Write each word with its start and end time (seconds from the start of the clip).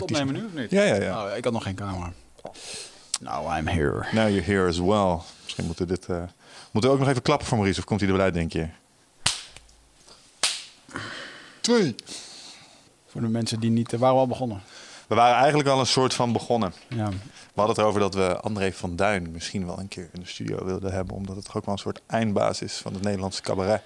Het 0.00 0.10
opnemen 0.10 0.34
nu 0.34 0.44
of 0.44 0.52
niet? 0.54 0.70
Ja, 0.70 0.82
ja, 0.82 0.94
ja. 0.94 1.24
Oh, 1.24 1.36
ik 1.36 1.44
had 1.44 1.52
nog 1.52 1.62
geen 1.62 1.74
camera. 1.74 2.12
Now 3.20 3.56
I'm 3.58 3.66
here. 3.66 4.06
Now 4.12 4.28
you're 4.28 4.42
here 4.42 4.68
as 4.68 4.78
well. 4.78 5.18
Misschien 5.44 5.64
moeten 5.66 5.86
we 5.86 5.94
dit... 5.94 6.06
eh, 6.08 6.22
moeten 6.70 6.90
we 6.90 6.96
ook 6.96 6.98
nog 6.98 7.08
even 7.08 7.22
klappen 7.22 7.46
voor 7.46 7.56
Maurice? 7.56 7.80
Of 7.80 7.86
komt 7.86 8.00
hij 8.00 8.08
er 8.08 8.14
wel 8.16 8.24
uit, 8.24 8.34
denk 8.34 8.52
je? 8.52 8.68
Twee. 11.60 11.94
Voor 13.06 13.20
de 13.20 13.28
mensen 13.28 13.60
die 13.60 13.70
niet... 13.70 13.92
eh, 13.92 13.98
waren 14.00 14.14
we 14.14 14.20
al 14.20 14.26
begonnen? 14.26 14.62
We 15.06 15.14
waren 15.14 15.36
eigenlijk 15.36 15.68
al 15.68 15.80
een 15.80 15.86
soort 15.86 16.14
van 16.14 16.32
begonnen. 16.32 16.72
Ja. 16.88 17.08
We 17.08 17.64
hadden 17.64 17.68
het 17.76 17.78
erover 17.78 18.00
dat 18.00 18.14
we 18.14 18.40
André 18.40 18.72
van 18.72 18.96
Duin 18.96 19.30
misschien 19.30 19.66
wel 19.66 19.78
een 19.78 19.88
keer 19.88 20.08
in 20.12 20.20
de 20.20 20.26
studio 20.26 20.64
wilden 20.64 20.92
hebben. 20.92 21.16
Omdat 21.16 21.36
het 21.36 21.44
toch 21.44 21.56
ook 21.56 21.64
wel 21.64 21.74
een 21.74 21.80
soort 21.80 22.00
eindbaas 22.06 22.62
is 22.62 22.74
van 22.76 22.92
het 22.94 23.02
Nederlandse 23.02 23.42
cabaret. 23.42 23.82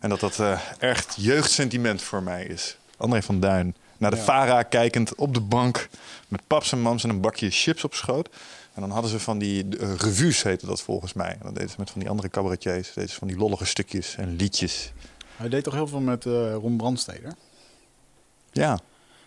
En 0.00 0.08
dat 0.08 0.20
dat 0.20 0.38
eh, 0.38 0.60
echt 0.78 1.14
jeugdsentiment 1.18 2.02
voor 2.02 2.22
mij 2.22 2.44
is. 2.44 2.76
André 2.96 3.22
van 3.22 3.40
Duin. 3.40 3.76
Naar 3.98 4.10
de 4.10 4.16
Ja. 4.16 4.22
Vara 4.22 4.62
kijkend 4.62 5.14
op 5.14 5.34
de 5.34 5.40
bank. 5.40 5.88
Met 6.28 6.46
paps 6.46 6.72
en 6.72 6.80
mams 6.80 7.04
en 7.04 7.10
een 7.10 7.20
bakje 7.20 7.50
chips 7.50 7.84
op 7.84 7.94
schoot. 7.94 8.28
En 8.74 8.80
dan 8.80 8.90
hadden 8.90 9.10
ze 9.10 9.20
van 9.20 9.38
die 9.38 9.64
uh, 9.64 9.94
revues, 9.94 10.42
heette 10.42 10.66
dat 10.66 10.82
volgens 10.82 11.12
mij. 11.12 11.30
En 11.30 11.38
dan 11.42 11.54
deden 11.54 11.70
ze 11.70 11.76
met 11.78 11.90
van 11.90 12.00
die 12.00 12.10
andere 12.10 12.30
cabaretiers. 12.30 12.92
Deden 12.92 13.10
ze 13.10 13.16
van 13.16 13.28
die 13.28 13.36
lollige 13.36 13.64
stukjes 13.64 14.16
en 14.16 14.36
liedjes. 14.36 14.92
Hij 15.36 15.48
deed 15.48 15.64
toch 15.64 15.74
heel 15.74 15.86
veel 15.86 16.00
met 16.00 16.26
eh 16.26 16.54
Ron 16.54 16.76
Brandsteder? 16.76 17.34
Ja. 18.52 18.78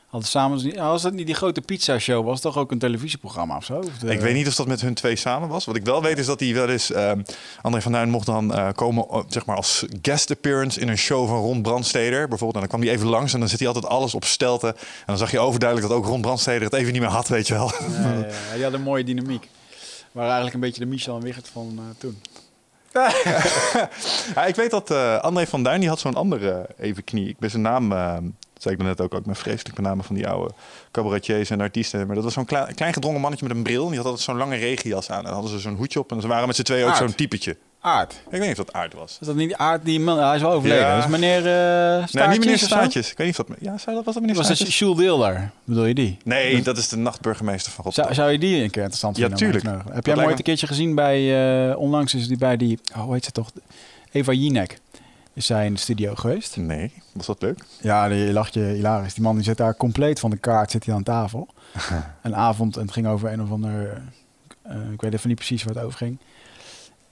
Hadden 0.10 0.30
samen, 0.30 0.76
was 0.76 1.02
dat 1.02 1.14
niet 1.14 1.26
die 1.26 1.36
grote 1.36 1.62
pizza 1.62 2.00
show? 2.00 2.26
Was 2.26 2.42
toch 2.42 2.58
ook 2.58 2.72
een 2.72 2.80
televisieprogramma 2.80 3.56
of 3.56 3.66
zo? 3.66 3.78
Of 3.78 3.98
de- 4.00 4.12
Ik 4.12 4.20
weet 4.20 4.34
niet 4.34 4.48
of 4.48 4.56
dat 4.56 4.68
met 4.68 4.82
hun 4.82 4.94
twee 4.94 5.16
samen 5.16 5.50
was. 5.50 5.66
Wat 5.66 5.76
ik 5.76 5.86
wel 5.86 6.02
weet 6.02 6.18
is 6.18 6.26
dat 6.26 6.40
hij 6.40 6.54
wel 6.54 6.70
eens... 6.70 6.92
ehm, 6.92 7.22
André 7.62 7.82
van 7.82 7.92
Duin 7.92 8.10
mocht 8.10 8.26
dan 8.26 8.54
eh, 8.54 8.68
komen 8.76 9.06
eh, 9.10 9.20
zeg 9.28 9.46
maar 9.46 9.56
als 9.56 9.86
guest 10.02 10.32
appearance 10.32 10.80
in 10.80 10.88
een 10.88 10.98
show 10.98 11.28
van 11.28 11.38
Ron 11.38 11.62
Brandsteder. 11.62 12.28
Bijvoorbeeld. 12.28 12.54
En 12.54 12.60
dan 12.60 12.70
kwam 12.70 12.82
hij 12.82 12.92
even 12.92 13.08
langs 13.08 13.34
en 13.34 13.40
dan 13.40 13.50
zit 13.50 13.60
hij 13.60 13.68
altijd 13.68 13.86
alles 13.88 14.14
op 14.16 14.26
stelten. 14.26 14.70
En 14.76 14.84
dan 15.06 15.18
zag 15.18 15.32
je 15.32 15.40
overduidelijk 15.40 15.90
dat 15.90 15.98
ook 15.98 16.06
Ron 16.06 16.22
Brandsteder 16.22 16.62
het 16.64 16.74
even 16.74 16.92
niet 16.92 17.02
meer 17.02 17.10
had, 17.12 17.28
weet 17.28 17.48
je 17.48 17.54
wel. 17.54 17.72
Ja, 18.02 18.14
ja. 18.14 18.54
Die 18.56 18.64
had 18.64 18.74
een 18.74 18.82
mooie 18.82 19.04
dynamiek. 19.04 19.48
Waren 20.12 20.32
eigenlijk 20.32 20.54
een 20.54 20.70
beetje 20.70 20.82
de 20.84 20.90
Michel 20.90 21.16
en 21.16 21.22
Wigert 21.24 21.48
van 21.54 21.74
eh, 21.78 21.84
toen. 21.98 22.22
Ja, 24.36 24.46
ik 24.46 24.56
weet 24.56 24.72
dat 24.72 24.92
André 25.22 25.48
van 25.48 25.64
Duin 25.64 25.80
die 25.80 25.90
had 25.90 26.00
zo'n 26.00 26.16
andere 26.16 26.70
even 26.78 27.04
knie. 27.04 27.28
Ik 27.30 27.38
ben 27.40 27.50
zijn 27.50 27.62
naam, 27.62 27.92
eh, 27.92 28.18
dat 28.60 28.68
zei 28.68 28.76
ik 28.76 28.82
net 28.84 29.02
ook, 29.02 29.14
ook 29.14 29.26
met 29.26 29.38
vreselijk 29.38 29.76
met 29.78 29.86
name 29.86 30.04
van 30.04 30.16
die 30.16 30.28
oude 30.28 30.54
cabaretiers 30.92 31.50
en 31.50 31.62
artiesten. 31.62 32.06
Maar 32.06 32.16
dat 32.16 32.24
was 32.24 32.34
zo'n 32.34 32.46
klein, 32.46 32.76
klein 32.76 32.94
gedrongen 32.94 33.22
mannetje 33.22 33.48
met 33.48 33.56
een 33.58 33.64
bril. 33.64 33.82
En 33.84 33.88
die 33.88 33.98
had 33.98 34.06
altijd 34.06 34.24
zo'n 34.26 34.38
lange 34.38 34.56
regenjas 34.56 35.10
aan. 35.10 35.18
En 35.18 35.24
dan 35.24 35.34
hadden 35.34 35.52
ze 35.52 35.60
zo'n 35.60 35.76
hoedje 35.76 36.00
op. 36.00 36.12
En 36.12 36.22
ze 36.22 36.28
waren 36.28 36.48
met 36.48 36.56
z'n 36.56 36.62
tweeën 36.62 36.88
ook 36.88 36.96
zo'n 36.96 37.16
typetje. 37.16 37.58
Aard. 37.82 38.14
Ik 38.14 38.20
weet 38.32 38.42
niet 38.42 38.50
of 38.60 38.66
dat 38.66 38.74
aard 38.74 38.94
was. 38.94 39.18
Is 39.22 39.28
dat 39.28 39.36
niet 39.36 39.54
Aard 39.54 39.86
die 39.86 40.00
man? 40.00 40.20
Hij 40.20 40.36
is 40.36 40.42
wel 40.42 40.52
overleden. 40.52 40.84
Ja. 40.86 40.96
Dat 40.96 41.04
is 41.04 41.10
meneer 41.10 41.38
uh, 41.40 42.08
Nee, 42.12 42.28
niet 42.28 42.40
meneer 42.40 42.58
Staatjes. 42.58 43.12
Ik 43.12 43.18
weet 43.18 43.28
niet 43.28 43.40
of 43.40 43.46
dat... 43.46 43.58
Ja, 43.60 43.78
zou 43.78 43.96
dat, 43.96 44.06
was 44.06 44.14
dat 44.14 44.24
meneer 44.24 44.38
Was 44.38 44.48
dat 44.48 44.56
Staatjes? 44.56 44.80
Jules 44.80 44.98
Deelder? 44.98 45.52
Bedoel 45.64 45.86
je 45.86 45.94
die? 45.94 46.18
Nee, 46.24 46.62
dat 46.62 46.78
is 46.78 46.88
de 46.88 46.98
nachtburgemeester 46.98 47.72
van 47.72 47.84
Rotterdam. 47.84 48.14
Zou, 48.14 48.28
zou 48.28 48.40
je 48.40 48.48
die 48.48 48.64
een 48.64 48.70
keer 48.70 48.82
interessant 48.82 49.18
Ja, 49.18 49.28
vinden? 49.28 49.46
om 49.46 49.52
tuurlijk. 49.54 49.78
Heb 49.86 49.96
Dat 49.96 50.06
jij 50.06 50.14
hem 50.16 50.26
ooit 50.26 50.38
een 50.38 50.44
keertje 50.44 50.68
gezien 50.68 50.96
bij... 50.96 51.70
eh, 51.70 51.78
onlangs 51.78 52.14
is 52.14 52.28
die 52.28 52.38
bij 52.38 52.58
die... 52.58 52.80
Oh, 52.96 53.02
hoe 53.04 53.14
heet 53.14 53.26
ze 53.26 53.32
toch? 53.32 53.52
Eva 54.12 54.32
Jinek. 54.32 54.80
Is 55.34 55.46
zij 55.46 55.66
in 55.66 55.74
de 55.74 55.80
studio 55.80 56.16
geweest? 56.16 56.58
Nee, 56.58 56.92
was 57.14 57.26
dat 57.26 57.42
leuk? 57.42 57.60
Ja, 57.82 58.08
die 58.10 58.34
lacht 58.34 58.54
je 58.54 58.60
hilarisch. 58.64 59.14
Die 59.14 59.24
man 59.24 59.36
die 59.36 59.44
zit 59.44 59.58
daar 59.58 59.76
compleet 59.76 60.20
van 60.20 60.30
de 60.30 60.38
kaart 60.38 60.72
zit 60.72 60.86
hij 60.86 60.96
aan 60.96 61.04
tafel. 61.04 61.48
een 62.22 62.36
avond 62.36 62.76
en 62.76 62.82
het 62.82 62.92
ging 62.92 63.08
over 63.08 63.32
een 63.32 63.42
of 63.42 63.52
ander... 63.52 64.02
eh, 64.62 64.92
ik 64.92 65.02
weet 65.02 65.14
even 65.14 65.28
niet 65.28 65.38
precies 65.38 65.64
waar 65.64 65.76
het 65.76 65.84
over 65.84 65.98
ging. 65.98 66.18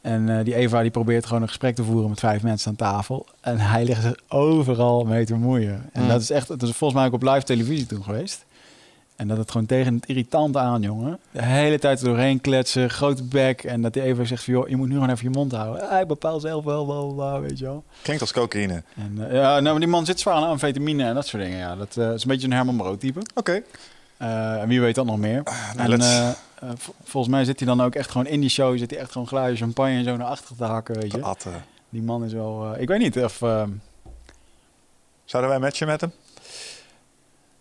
En 0.01 0.38
eh, 0.38 0.45
die 0.45 0.56
Eva 0.56 0.81
die 0.81 0.91
probeert 0.91 1.25
gewoon 1.25 1.41
een 1.41 1.47
gesprek 1.47 1.75
te 1.75 1.83
voeren 1.83 2.09
met 2.09 2.19
vijf 2.19 2.44
mensen 2.44 2.69
aan 2.69 2.75
tafel. 2.75 3.25
En 3.41 3.59
hij 3.59 3.83
ligt 3.85 4.03
er 4.03 4.19
overal 4.27 5.03
mee 5.06 5.25
te 5.25 5.35
moeien. 5.35 5.89
En 5.94 6.01
Mm. 6.01 6.07
dat 6.07 6.22
is 6.22 6.29
echt, 6.29 6.47
het 6.47 6.61
is 6.61 6.69
volgens 6.72 7.00
mij 7.00 7.07
ook 7.07 7.13
op 7.16 7.23
live 7.23 7.44
televisie 7.44 7.85
toen 7.85 8.03
geweest. 8.03 8.45
En 9.17 9.28
dat 9.28 9.38
het 9.38 9.51
gewoon 9.51 9.67
tegen 9.67 9.94
het 9.94 10.05
irritant 10.05 10.57
aan, 10.57 10.81
jongen. 10.81 11.19
De 11.31 11.44
hele 11.44 11.79
tijd 11.79 12.01
doorheen 12.01 12.41
kletsen, 12.41 12.89
grote 12.89 13.23
bek. 13.23 13.63
En 13.63 13.81
dat 13.81 13.94
die 13.94 14.01
Eva 14.01 14.23
zegt 14.23 14.44
van, 14.44 14.53
joh, 14.53 14.69
je 14.69 14.75
moet 14.75 14.88
nu 14.88 14.94
gewoon 14.94 15.09
even 15.09 15.23
je 15.23 15.29
mond 15.29 15.51
houden. 15.51 15.89
Hij 15.89 16.05
bepaalt 16.05 16.41
zelf 16.41 16.63
wel, 16.63 16.85
bla, 16.85 17.01
bla, 17.01 17.39
weet 17.41 17.59
je 17.59 17.66
wel. 17.66 17.83
Klinkt 18.01 18.22
als 18.22 18.31
cocaïne. 18.31 18.83
En, 18.95 19.29
eh, 19.29 19.33
ja, 19.33 19.50
nou, 19.50 19.63
maar 19.63 19.79
die 19.79 19.88
man 19.88 20.06
zit 20.06 20.19
zwaar 20.19 20.35
aan 20.35 20.47
amfetamine 20.47 21.03
en 21.03 21.13
dat 21.13 21.27
soort 21.27 21.44
dingen. 21.44 21.57
Ja. 21.57 21.75
Dat 21.75 21.97
eh, 21.97 22.13
is 22.13 22.22
een 22.22 22.29
beetje 22.29 22.47
een 22.47 22.53
Herman 22.53 22.77
Brood 22.77 23.00
type. 23.00 23.19
Oké. 23.35 23.61
Eh, 24.17 24.61
en 24.61 24.67
wie 24.67 24.81
weet 24.81 24.95
dat 24.95 25.06
nog 25.06 25.17
meer. 25.17 25.44
nou, 25.75 25.91
en 25.91 26.77
volgens 27.03 27.33
mij 27.33 27.45
zit 27.45 27.59
hij 27.59 27.67
dan 27.67 27.81
ook 27.81 27.95
echt 27.95 28.11
gewoon 28.11 28.27
in 28.27 28.39
die 28.39 28.50
show... 28.50 28.77
zit 28.77 28.91
hij 28.91 29.00
echt 29.00 29.11
gewoon 29.11 29.27
glazen 29.27 29.57
champagne 29.57 29.97
en 29.97 30.03
zo 30.03 30.17
naar 30.17 30.27
achter 30.27 30.56
te 30.56 30.63
hakken, 30.63 31.00
weet 31.00 31.11
je. 31.11 31.22
Atten. 31.22 31.66
Die 31.89 32.01
man 32.01 32.23
is 32.23 32.33
wel... 32.33 32.75
ik 32.79 32.88
weet 32.88 33.00
niet 33.00 33.17
of... 33.17 33.38
Zouden 35.25 35.51
wij 35.51 35.59
matchen 35.59 35.88
met 35.88 36.01
hem? 36.01 36.11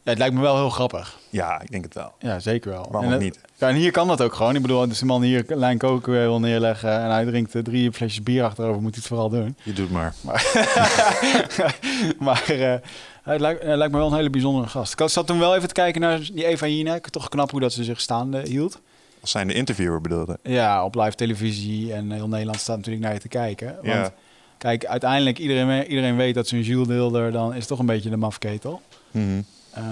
Ja, 0.06 0.10
het 0.12 0.18
lijkt 0.18 0.34
me 0.34 0.40
wel 0.40 0.56
heel 0.56 0.70
grappig. 0.70 1.18
Ja, 1.30 1.60
ik 1.60 1.70
denk 1.70 1.84
het 1.84 1.94
wel. 1.94 2.12
Ja, 2.18 2.38
zeker 2.38 2.70
wel. 2.70 2.86
Waarom 2.90 3.04
en, 3.04 3.10
het- 3.12 3.20
niet? 3.22 3.40
Ja, 3.56 3.68
en 3.68 3.74
hier 3.74 3.90
kan 3.90 4.08
dat 4.08 4.20
ook 4.22 4.34
gewoon. 4.34 4.54
Ik 4.56 4.62
bedoel, 4.62 4.80
als 4.80 4.98
de 4.98 5.04
man 5.04 5.22
hier 5.22 5.44
een 5.46 5.58
lijn 5.58 5.78
koken 5.78 6.12
wil 6.12 6.40
neerleggen... 6.40 7.00
en 7.00 7.10
hij 7.10 7.24
drinkt 7.24 7.54
drie 7.64 7.92
flesjes 7.92 8.22
bier 8.22 8.44
achterover, 8.44 8.82
moet 8.82 8.90
hij 8.94 8.98
het 8.98 9.06
vooral 9.08 9.28
doen. 9.28 9.56
Je 9.62 9.72
doet 9.72 9.90
maar. 9.90 10.14
maar 12.18 12.44
eh, 12.48 12.74
het, 13.22 13.40
lijkt, 13.40 13.62
het 13.62 13.76
lijkt 13.76 13.92
me 13.92 13.98
wel 13.98 14.06
een 14.10 14.14
hele 14.16 14.30
bijzondere 14.30 14.68
gast. 14.68 15.00
Ik 15.00 15.08
zat 15.08 15.26
toen 15.26 15.38
wel 15.38 15.56
even 15.56 15.68
te 15.68 15.74
kijken 15.74 16.00
naar 16.00 16.18
die 16.18 16.46
Eva 16.46 16.66
Jinek. 16.66 17.08
Toch 17.08 17.28
knap 17.28 17.50
hoe 17.50 17.60
dat 17.60 17.72
ze 17.72 17.84
zich 17.84 18.00
staande 18.00 18.40
hield. 18.48 18.80
Als 19.20 19.30
zijn 19.30 19.46
de 19.48 19.54
interviewer 19.54 20.00
bedoelde. 20.00 20.38
Ja, 20.42 20.84
op 20.84 20.94
live 20.94 21.14
televisie 21.14 21.92
en 21.92 22.10
heel 22.10 22.28
Nederland 22.28 22.60
staat 22.60 22.76
natuurlijk 22.76 23.04
naar 23.04 23.14
je 23.14 23.20
te 23.20 23.28
kijken. 23.28 23.66
Want 23.66 23.86
Ja. 23.86 24.12
kijk, 24.58 24.84
uiteindelijk 24.86 25.38
iedereen, 25.38 25.86
iedereen 25.86 26.16
weet 26.16 26.34
dat 26.34 26.48
zo'n 26.48 26.60
Jules 26.62 26.86
Deelder 26.88 27.32
dan 27.32 27.54
is 27.54 27.66
toch 27.66 27.78
een 27.78 27.86
beetje 27.86 28.10
de 28.10 28.16
mafketel. 28.16 28.80
Mhm. 29.10 29.40
Ehm, 29.76 29.86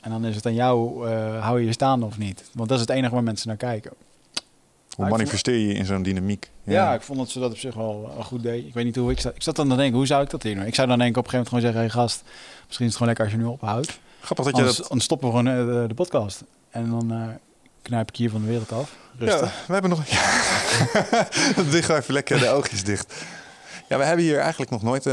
en 0.00 0.10
dan 0.10 0.24
is 0.24 0.34
het 0.36 0.46
aan 0.46 0.54
jou, 0.54 1.08
eh, 1.10 1.42
hou 1.42 1.60
je 1.60 1.66
je 1.66 1.72
staande 1.72 2.06
of 2.06 2.18
niet? 2.18 2.44
Want 2.52 2.68
dat 2.68 2.78
is 2.80 2.86
het 2.86 2.94
enige 2.96 3.14
waar 3.14 3.22
mensen 3.22 3.48
naar 3.48 3.56
kijken. 3.56 3.90
Hoe 3.92 5.04
vond- 5.04 5.10
manifesteer 5.10 5.58
je 5.68 5.74
in 5.74 5.84
zo'n 5.86 6.02
dynamiek? 6.02 6.50
Ja. 6.62 6.94
ik 6.94 7.00
vond 7.02 7.18
dat 7.18 7.28
ze 7.30 7.38
dat 7.38 7.50
op 7.50 7.58
zich 7.58 7.74
wel, 7.74 8.10
wel 8.14 8.24
goed 8.24 8.42
deed. 8.42 8.66
Ik 8.66 8.74
weet 8.74 8.84
niet 8.84 8.96
hoe 8.96 9.10
ik 9.10 9.20
zat. 9.20 9.34
Ik 9.34 9.42
zat 9.42 9.56
dan 9.56 9.68
te 9.68 9.76
denken, 9.76 9.96
hoe 9.96 10.06
zou 10.06 10.22
ik 10.22 10.30
dat 10.30 10.42
hier 10.42 10.54
doen? 10.54 10.64
Ik 10.64 10.74
zou 10.74 10.88
dan 10.88 10.98
denk 10.98 11.10
ik 11.10 11.16
op 11.16 11.24
een 11.24 11.30
gegeven 11.30 11.54
moment 11.54 11.74
gewoon 11.74 11.84
zeggen, 11.90 12.00
hey 12.02 12.08
gast, 12.08 12.22
misschien 12.66 12.86
is 12.86 12.92
het 12.94 13.02
gewoon 13.02 13.06
lekker 13.08 13.24
als 13.24 13.34
je 13.34 13.38
nu 13.40 13.44
ophoudt. 13.44 13.98
Grappig 14.20 14.44
dat 14.44 14.54
je 14.54 14.60
Anders, 14.60 14.76
dat... 14.76 14.88
dan 14.88 15.00
stoppen 15.00 15.28
we 15.32 15.36
gewoon 15.36 15.52
eh, 15.58 15.80
de, 15.80 15.84
de 15.88 15.94
podcast. 15.94 16.44
En 16.70 16.90
dan 16.90 17.12
eh, 17.12 17.22
knijp 17.82 18.08
ik 18.08 18.16
hier 18.16 18.30
van 18.30 18.40
de 18.40 18.46
wereld 18.46 18.72
af. 18.72 18.96
Rustig. 19.18 19.40
Ja, 19.40 19.52
we 19.66 19.72
hebben 19.72 19.90
nog... 19.90 20.06
Ja. 20.10 21.28
Dicht 21.70 21.88
even 21.88 22.14
lekker 22.14 22.38
de 22.38 22.48
oogjes 22.48 22.84
dicht. 22.84 23.14
Ja, 23.88 23.98
we 23.98 24.04
hebben 24.04 24.24
hier 24.24 24.38
eigenlijk 24.38 24.70
nog 24.70 24.82
nooit 24.82 25.06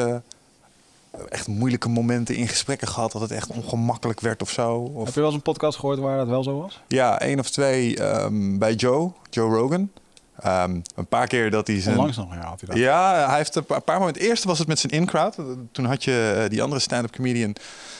echt 1.29 1.47
moeilijke 1.47 1.89
momenten 1.89 2.35
in 2.35 2.47
gesprekken 2.47 2.87
gehad... 2.87 3.11
dat 3.11 3.21
het 3.21 3.31
echt 3.31 3.49
ongemakkelijk 3.49 4.19
werd 4.19 4.41
of 4.41 4.49
zo. 4.49 4.83
Heb 4.83 4.95
Of, 4.95 5.13
je 5.13 5.19
wel 5.19 5.25
eens 5.25 5.35
een 5.35 5.41
podcast 5.41 5.79
gehoord 5.79 5.99
waar 5.99 6.17
dat 6.17 6.27
wel 6.27 6.43
zo 6.43 6.59
was? 6.59 6.81
ja, 6.87 7.19
één 7.19 7.39
of 7.39 7.49
twee 7.49 7.97
ehm, 7.97 8.57
bij 8.57 8.73
Joe, 8.73 9.11
Joe 9.29 9.55
Rogan. 9.55 9.91
Ehm, 10.39 10.79
een 10.95 11.07
paar 11.07 11.27
keer 11.27 11.51
dat 11.51 11.67
hij 11.67 11.81
zijn... 11.81 11.95
Onlangs 11.95 12.17
nog, 12.17 12.33
ja, 12.33 12.39
had 12.39 12.59
hij 12.59 12.69
dat. 12.69 12.77
Ja, 12.77 13.27
hij 13.27 13.37
heeft 13.37 13.55
een 13.55 13.65
paar, 13.83 13.99
momenten. 13.99 14.21
Eerst 14.21 14.43
was 14.43 14.59
het 14.59 14.67
met 14.67 14.79
zijn 14.79 14.91
in-crowd. 14.91 15.35
Toen 15.71 15.85
had 15.85 16.03
je 16.03 16.39
eh, 16.43 16.49
die 16.49 16.61
andere 16.61 16.81
stand-up 16.81 17.11
comedian, 17.11 17.55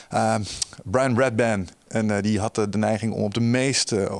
ehm, 0.08 0.42
Brian 0.84 1.18
Redban. 1.18 1.68
En 1.94 2.10
eh, 2.10 2.22
die 2.22 2.40
had 2.40 2.58
eh, 2.58 2.64
de 2.70 2.78
neiging 2.78 3.12
om 3.12 3.22
op 3.22 3.34
de 3.34 3.40
meest 3.40 3.92
eh, 3.92 4.14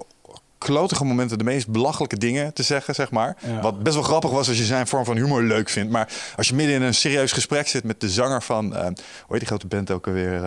klotige 0.65 1.05
momenten 1.05 1.39
de 1.39 1.45
meest 1.45 1.69
belachelijke 1.69 2.17
dingen 2.19 2.53
te 2.53 2.63
zeggen, 2.63 2.95
zeg 2.95 3.11
maar. 3.11 3.37
Ja. 3.47 3.61
Wat 3.61 3.83
best 3.83 3.95
wel 3.95 4.05
grappig 4.05 4.31
was 4.31 4.49
als 4.49 4.59
je 4.59 4.65
zijn 4.65 4.87
vorm 4.87 5.05
van 5.05 5.17
humor 5.17 5.43
leuk 5.43 5.69
vindt. 5.69 5.93
Maar 5.93 6.09
als 6.37 6.49
je 6.49 6.55
midden 6.55 6.75
in 6.75 6.83
een 6.83 6.95
serieus 6.95 7.33
gesprek 7.33 7.69
zit 7.69 7.85
met 7.85 8.01
de 8.01 8.09
zanger 8.11 8.43
van, 8.43 8.75
eh, 8.77 8.83
hoe 8.85 8.93
heet 9.29 9.39
die 9.39 9.47
grote 9.47 9.67
band 9.67 9.91
ook 9.91 10.07
alweer? 10.07 10.41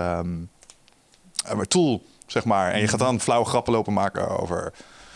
maar 1.55 1.67
Tool, 1.67 2.01
zeg 2.27 2.45
maar. 2.45 2.71
En 2.71 2.79
je 2.79 2.87
gaat 2.87 2.99
dan 2.99 3.19
flauwe 3.19 3.45
grappen 3.45 3.73
lopen 3.73 3.93
maken 3.93 4.39
over 4.39 4.73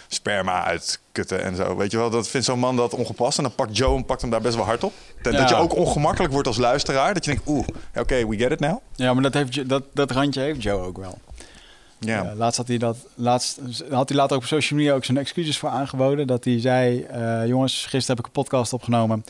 sperma 0.07 0.63
uitkutten 0.63 1.43
en 1.43 1.55
zo. 1.55 1.75
Weet 1.77 1.91
je 1.91 1.97
wel, 1.97 2.09
dat 2.09 2.27
vindt 2.27 2.45
zo'n 2.45 2.59
man 2.59 2.75
dat 2.75 2.93
ongepast. 2.93 3.37
En 3.37 3.43
dan 3.43 3.55
pakt 3.55 3.77
Joe 3.77 3.95
en 3.95 4.05
pakt 4.05 4.21
hem 4.21 4.29
daar 4.29 4.41
best 4.41 4.55
wel 4.55 4.65
hard 4.65 4.83
op. 4.83 4.93
Dat, 5.21 5.33
Ja. 5.33 5.47
je 5.47 5.55
ook 5.55 5.75
ongemakkelijk 5.75 6.33
wordt 6.33 6.47
als 6.47 6.57
luisteraar. 6.57 7.13
Dat 7.13 7.25
je 7.25 7.31
denkt, 7.31 7.47
oeh, 7.47 7.67
oké, 7.95 8.27
we 8.27 8.37
get 8.37 8.51
it 8.51 8.59
now. 8.59 8.77
Ja, 8.95 9.13
maar 9.13 9.23
dat, 9.23 9.33
heeft, 9.33 9.69
dat, 9.69 9.83
dat 9.93 10.11
randje 10.11 10.41
heeft 10.41 10.63
Joe 10.63 10.81
ook 10.85 10.97
wel. 10.97 11.17
Ja. 12.05 12.23
Ja, 12.23 12.33
laatst 12.35 12.57
had 12.57 12.67
hij 12.67 12.77
dat. 12.77 12.97
Laatst 13.15 13.59
had 13.91 14.09
hij 14.09 14.17
later 14.17 14.37
op 14.37 14.45
social 14.45 14.79
media 14.79 14.93
ook 14.93 15.05
zijn 15.05 15.17
excuses 15.17 15.57
voor 15.57 15.69
aangeboden. 15.69 16.27
Dat 16.27 16.43
hij 16.43 16.59
zei: 16.59 17.01
eh, 17.03 17.47
Jongens, 17.47 17.73
gisteren 17.81 18.07
heb 18.07 18.19
ik 18.19 18.25
een 18.25 18.43
podcast 18.43 18.73
opgenomen. 18.73 19.25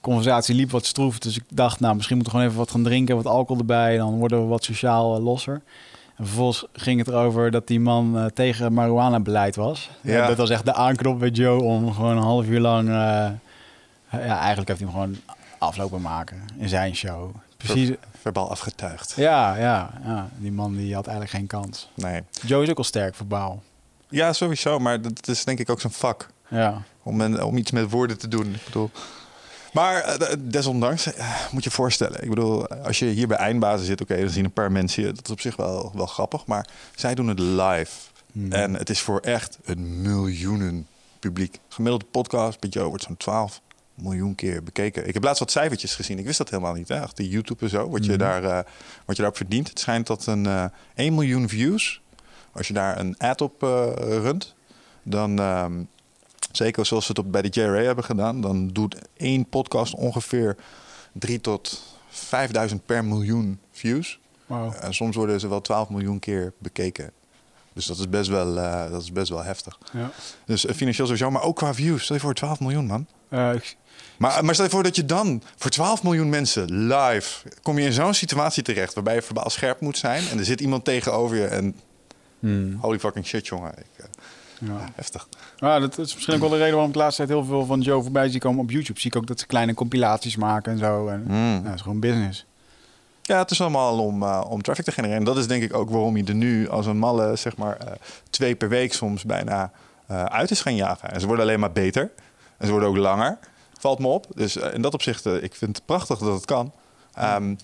Conversatie 0.00 0.54
liep 0.54 0.70
wat 0.70 0.86
stroef. 0.86 1.18
Dus 1.18 1.36
ik 1.36 1.44
dacht, 1.48 1.80
nou, 1.80 1.94
misschien 1.94 2.16
moeten 2.16 2.34
we 2.34 2.40
gewoon 2.40 2.52
even 2.54 2.64
wat 2.64 2.74
gaan 2.74 2.88
drinken. 2.90 3.16
Wat 3.16 3.26
alcohol 3.26 3.58
erbij. 3.60 3.96
Dan 3.96 4.18
worden 4.18 4.40
we 4.40 4.46
wat 4.46 4.64
sociaal 4.64 5.16
eh, 5.16 5.22
losser. 5.24 5.60
En 6.16 6.26
vervolgens 6.26 6.64
ging 6.72 6.98
het 6.98 7.08
erover 7.08 7.50
dat 7.50 7.66
die 7.66 7.80
man 7.80 8.18
eh, 8.18 8.24
tegen 8.24 8.72
marihuana-beleid 8.72 9.56
was. 9.56 9.90
Ja. 10.00 10.26
Dat 10.26 10.36
was 10.36 10.50
echt 10.50 10.64
de 10.64 10.74
aanknop 10.74 11.18
bij 11.18 11.28
Joe 11.28 11.62
om 11.62 11.92
gewoon 11.92 12.16
een 12.16 12.22
half 12.22 12.46
uur 12.46 12.60
lang. 12.60 12.88
eh, 12.88 12.94
ja, 14.10 14.38
eigenlijk 14.38 14.68
heeft 14.68 14.80
hij 14.80 14.88
hem 14.90 14.90
gewoon 14.90 15.16
aflopen 15.58 16.00
maken 16.00 16.42
in 16.58 16.68
zijn 16.68 16.94
show. 16.96 17.30
Precies. 17.56 17.90
Verbaal 18.20 18.50
afgetuigd. 18.50 19.12
Ja, 19.16 19.56
ja, 19.56 19.90
ja. 20.04 20.28
Die 20.36 20.52
man 20.52 20.76
die 20.76 20.94
had 20.94 21.06
eigenlijk 21.06 21.36
geen 21.36 21.46
kans. 21.46 21.90
Nee. 21.94 22.22
Joe 22.30 22.62
is 22.62 22.70
ook 22.70 22.78
al 22.78 22.84
sterk 22.84 23.14
verbaal. 23.14 23.62
Ja, 24.08 24.32
sowieso. 24.32 24.78
Maar 24.78 25.00
dat 25.02 25.28
is 25.28 25.44
denk 25.44 25.58
ik 25.58 25.70
ook 25.70 25.80
zijn 25.80 25.92
vak. 25.92 26.28
Ja. 26.48 26.82
Om, 27.02 27.36
om 27.36 27.56
iets 27.56 27.70
met 27.70 27.90
woorden 27.90 28.18
te 28.18 28.28
doen. 28.28 28.54
Ik 28.54 28.64
bedoel... 28.64 28.90
Maar 29.72 30.02
eh, 30.02 30.36
desondanks, 30.38 31.12
eh, 31.12 31.28
moet 31.50 31.64
je 31.64 31.70
je 31.70 31.76
voorstellen. 31.76 32.22
Ik 32.22 32.28
bedoel, 32.28 32.68
als 32.68 32.98
je 32.98 33.06
hier 33.06 33.28
bij 33.28 33.36
eindbazen 33.36 33.86
zit, 33.86 34.00
oké, 34.00 34.20
dan 34.20 34.28
zien 34.28 34.44
een 34.44 34.52
paar 34.52 34.72
mensen 34.72 35.02
je. 35.02 35.12
Dat 35.12 35.24
is 35.24 35.30
op 35.30 35.40
zich 35.40 35.56
wel, 35.56 35.92
wel 35.94 36.06
grappig. 36.06 36.46
Maar 36.46 36.68
zij 36.94 37.14
doen 37.14 37.28
het 37.28 37.38
live. 37.38 37.92
Hmm. 38.32 38.52
En 38.52 38.74
het 38.74 38.90
is 38.90 39.00
voor 39.00 39.20
echt 39.20 39.58
een 39.64 40.02
miljoenen 40.02 40.86
publiek. 41.18 41.58
Gemiddelde 41.68 42.04
podcast 42.04 42.60
bij 42.60 42.70
Joe 42.70 42.88
wordt 42.88 43.02
zo'n 43.02 43.16
12 43.16 43.60
miljoen 44.02 44.34
keer 44.34 44.62
bekeken. 44.62 45.08
Ik 45.08 45.14
heb 45.14 45.22
laatst 45.24 45.38
wat 45.40 45.50
cijfertjes 45.50 45.94
gezien. 45.94 46.18
Ik 46.18 46.24
wist 46.24 46.38
dat 46.38 46.50
helemaal 46.50 46.74
niet. 46.74 46.88
Hè? 46.88 47.00
Achter 47.00 47.24
YouTube 47.24 47.64
en 47.64 47.70
zo, 47.70 47.88
wat, 47.90 48.04
je 48.04 48.10
Mhm. 48.10 48.18
daar, 48.20 48.44
eh, 48.44 48.50
wat 49.04 49.16
je 49.16 49.22
daarop 49.22 49.36
verdient. 49.36 49.68
Het 49.68 49.78
schijnt 49.80 50.06
dat 50.06 50.26
een 50.26 50.46
eh 50.46 50.64
1 50.94 51.14
miljoen 51.14 51.48
views, 51.48 52.02
als 52.52 52.66
je 52.68 52.72
daar 52.74 52.98
een 52.98 53.14
ad 53.18 53.40
op 53.40 53.62
eh, 53.62 53.86
runt, 53.96 54.54
dan... 55.02 55.38
ehm, 55.38 55.82
Zeker 56.52 56.86
zoals 56.86 57.04
ze 57.06 57.10
het 57.10 57.20
op, 57.20 57.32
bij 57.32 57.42
de 57.42 57.48
JRA 57.60 57.82
hebben 57.82 58.04
gedaan. 58.04 58.40
Dan 58.40 58.68
doet 58.68 58.96
één 59.16 59.48
podcast 59.48 59.94
ongeveer 59.94 60.56
3 61.12 61.40
tot 61.40 61.82
5000 62.08 62.86
per 62.86 63.04
miljoen 63.04 63.58
views. 63.72 64.18
Wow. 64.46 64.72
En 64.80 64.94
soms 64.94 65.16
worden 65.16 65.40
ze 65.40 65.48
wel 65.48 65.60
12 65.60 65.88
miljoen 65.88 66.18
keer 66.18 66.52
bekeken. 66.58 67.10
Dus 67.72 67.86
dat 67.86 67.98
is 67.98 68.08
best 68.08 68.28
wel, 68.30 68.54
dat 68.90 69.02
is 69.02 69.12
best 69.12 69.28
wel 69.28 69.42
heftig. 69.42 69.78
Ja. 69.92 70.10
Dus 70.44 70.60
financieel 70.74 71.06
sowieso, 71.06 71.30
maar 71.30 71.42
ook 71.42 71.56
qua 71.56 71.74
views. 71.74 72.02
Stel 72.04 72.16
je 72.16 72.22
voor 72.22 72.34
12 72.34 72.60
miljoen, 72.60 72.86
man. 72.86 73.06
Ik- 73.54 73.76
Maar, 74.18 74.44
maar 74.44 74.54
stel 74.54 74.66
je 74.66 74.70
voor 74.70 74.82
dat 74.82 74.96
je 74.96 75.04
dan 75.04 75.42
voor 75.56 75.70
12 75.70 76.02
miljoen 76.02 76.28
mensen 76.28 76.86
live... 76.86 77.48
kom 77.62 77.78
je 77.78 77.84
in 77.84 77.92
zo'n 77.92 78.14
situatie 78.14 78.62
terecht 78.62 78.94
waarbij 78.94 79.14
je 79.14 79.22
verbaal 79.22 79.50
scherp 79.50 79.80
moet 79.80 79.98
zijn... 79.98 80.28
en 80.28 80.38
er 80.38 80.44
zit 80.44 80.60
iemand 80.60 80.84
tegenover 80.84 81.36
je 81.36 81.46
en 81.46 81.76
hmm, 82.38 82.78
holy 82.80 82.98
fucking 82.98 83.26
shit, 83.26 83.46
jongen. 83.46 83.72
Ik, 83.78 83.84
eh, 83.96 84.04
ja. 84.68 84.88
heftig. 84.94 85.28
Ah, 85.58 85.80
dat 85.80 85.98
is 85.98 86.14
misschien 86.14 86.34
ook 86.34 86.40
wel 86.40 86.48
de 86.48 86.56
reden 86.56 86.70
waarom 86.72 86.88
ik 86.88 86.96
de 86.96 87.02
laatste 87.02 87.26
tijd 87.26 87.38
heel 87.38 87.48
veel 87.48 87.66
van 87.66 87.80
Joe 87.80 88.02
voorbij 88.02 88.28
zie 88.28 88.40
komen 88.40 88.62
op 88.62 88.70
YouTube. 88.70 89.00
Zie 89.00 89.10
ik 89.10 89.16
ook 89.16 89.26
dat 89.26 89.40
ze 89.40 89.46
kleine 89.46 89.74
compilaties 89.74 90.36
maken 90.36 90.72
en 90.72 90.78
zo. 90.78 91.08
En, 91.08 91.24
Mm. 91.26 91.54
ja, 91.54 91.60
dat 91.60 91.74
is 91.74 91.80
gewoon 91.80 92.00
business. 92.00 92.46
Ja, 93.22 93.38
het 93.38 93.50
is 93.50 93.60
allemaal 93.60 93.98
om, 93.98 94.22
eh, 94.22 94.44
om 94.48 94.62
traffic 94.62 94.84
te 94.84 94.92
genereren. 94.92 95.18
En 95.18 95.24
dat 95.24 95.36
is 95.36 95.46
denk 95.46 95.62
ik 95.62 95.74
ook 95.74 95.90
waarom 95.90 96.16
je 96.16 96.24
er 96.24 96.34
nu 96.34 96.68
als 96.68 96.86
een 96.86 96.98
malle, 96.98 97.36
zeg 97.36 97.56
maar, 97.56 97.76
eh, 97.76 97.92
twee 98.30 98.54
per 98.54 98.68
week 98.68 98.92
soms 98.92 99.24
bijna 99.24 99.70
uit 100.08 100.50
is 100.50 100.60
gaan 100.60 100.74
jagen. 100.76 101.10
En 101.12 101.20
ze 101.20 101.26
worden 101.26 101.44
alleen 101.44 101.60
maar 101.60 101.72
beter. 101.72 102.10
En 102.56 102.66
ze 102.66 102.70
worden 102.72 102.88
ook 102.88 102.96
langer. 102.96 103.38
Valt 103.78 103.98
me 103.98 104.06
op. 104.06 104.26
Dus 104.34 104.56
eh, 104.56 104.74
in 104.74 104.82
dat 104.82 104.94
opzicht, 104.94 105.26
eh, 105.26 105.42
ik 105.42 105.54
vind 105.54 105.76
het 105.76 105.86
prachtig 105.86 106.18
dat 106.18 106.34
het 106.34 106.44
kan. 106.44 106.72
Ehm, 107.14 107.54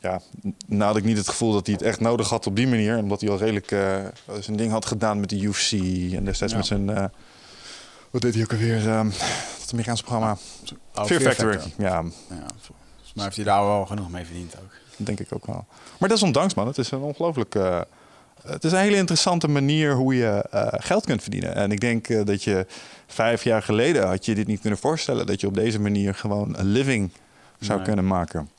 ja, 0.00 0.20
nou 0.66 0.82
had 0.82 0.96
ik 0.96 1.04
niet 1.04 1.16
het 1.16 1.28
gevoel 1.28 1.52
dat 1.52 1.66
hij 1.66 1.74
het 1.74 1.84
echt 1.84 2.00
nodig 2.00 2.28
had 2.28 2.46
op 2.46 2.56
die 2.56 2.68
manier. 2.68 2.96
Omdat 2.98 3.20
hij 3.20 3.30
al 3.30 3.38
redelijk 3.38 3.70
eh, 3.70 4.04
zijn 4.40 4.56
ding 4.56 4.70
had 4.72 4.86
gedaan 4.86 5.20
met 5.20 5.28
de 5.28 5.40
UFC. 5.40 5.72
En 6.12 6.24
destijds 6.24 6.52
Ja. 6.52 6.58
met 6.58 6.66
zijn... 6.66 7.10
wat 8.10 8.22
deed 8.22 8.34
hij 8.34 8.42
ook 8.42 8.52
alweer? 8.52 8.88
ehm 8.88 9.10
het 9.60 9.70
Amerikaanse 9.76 10.02
programma. 10.02 10.36
Oh, 10.94 11.04
Fear, 11.04 11.20
Factory. 11.20 11.58
Ja, 11.78 11.88
Ja, 11.88 12.02
volgens 12.28 13.12
mij 13.14 13.24
heeft 13.24 13.36
hij 13.36 13.44
daar 13.44 13.64
wel 13.64 13.86
genoeg 13.86 14.10
mee 14.10 14.24
verdiend 14.24 14.54
ook. 14.56 14.70
Dat 14.96 15.06
denk 15.06 15.20
ik 15.20 15.28
ook 15.34 15.46
wel. 15.46 15.66
Maar 15.98 16.08
desondanks, 16.08 16.54
man, 16.54 16.66
het 16.66 16.78
is 16.78 16.90
een 16.90 17.00
ongelooflijk. 17.00 17.54
Het 18.46 18.64
is 18.64 18.72
een 18.72 18.78
hele 18.78 18.96
interessante 18.96 19.48
manier 19.48 19.94
hoe 19.94 20.14
je 20.14 20.44
eh, 20.50 20.66
geld 20.70 21.04
kunt 21.04 21.22
verdienen. 21.22 21.54
En 21.54 21.72
ik 21.72 21.80
denk 21.80 22.08
eh, 22.08 22.24
dat 22.24 22.44
je 22.44 22.66
vijf 23.06 23.44
jaar 23.44 23.62
geleden 23.62 24.06
had 24.06 24.24
je 24.24 24.34
dit 24.34 24.46
niet 24.46 24.60
kunnen 24.60 24.78
voorstellen. 24.78 25.26
Dat 25.26 25.40
je 25.40 25.46
op 25.46 25.54
deze 25.54 25.80
manier 25.80 26.14
gewoon 26.14 26.58
een 26.58 26.66
living 26.66 27.10
zou 27.60 27.76
Nee. 27.76 27.86
kunnen 27.86 28.06
maken. 28.06 28.50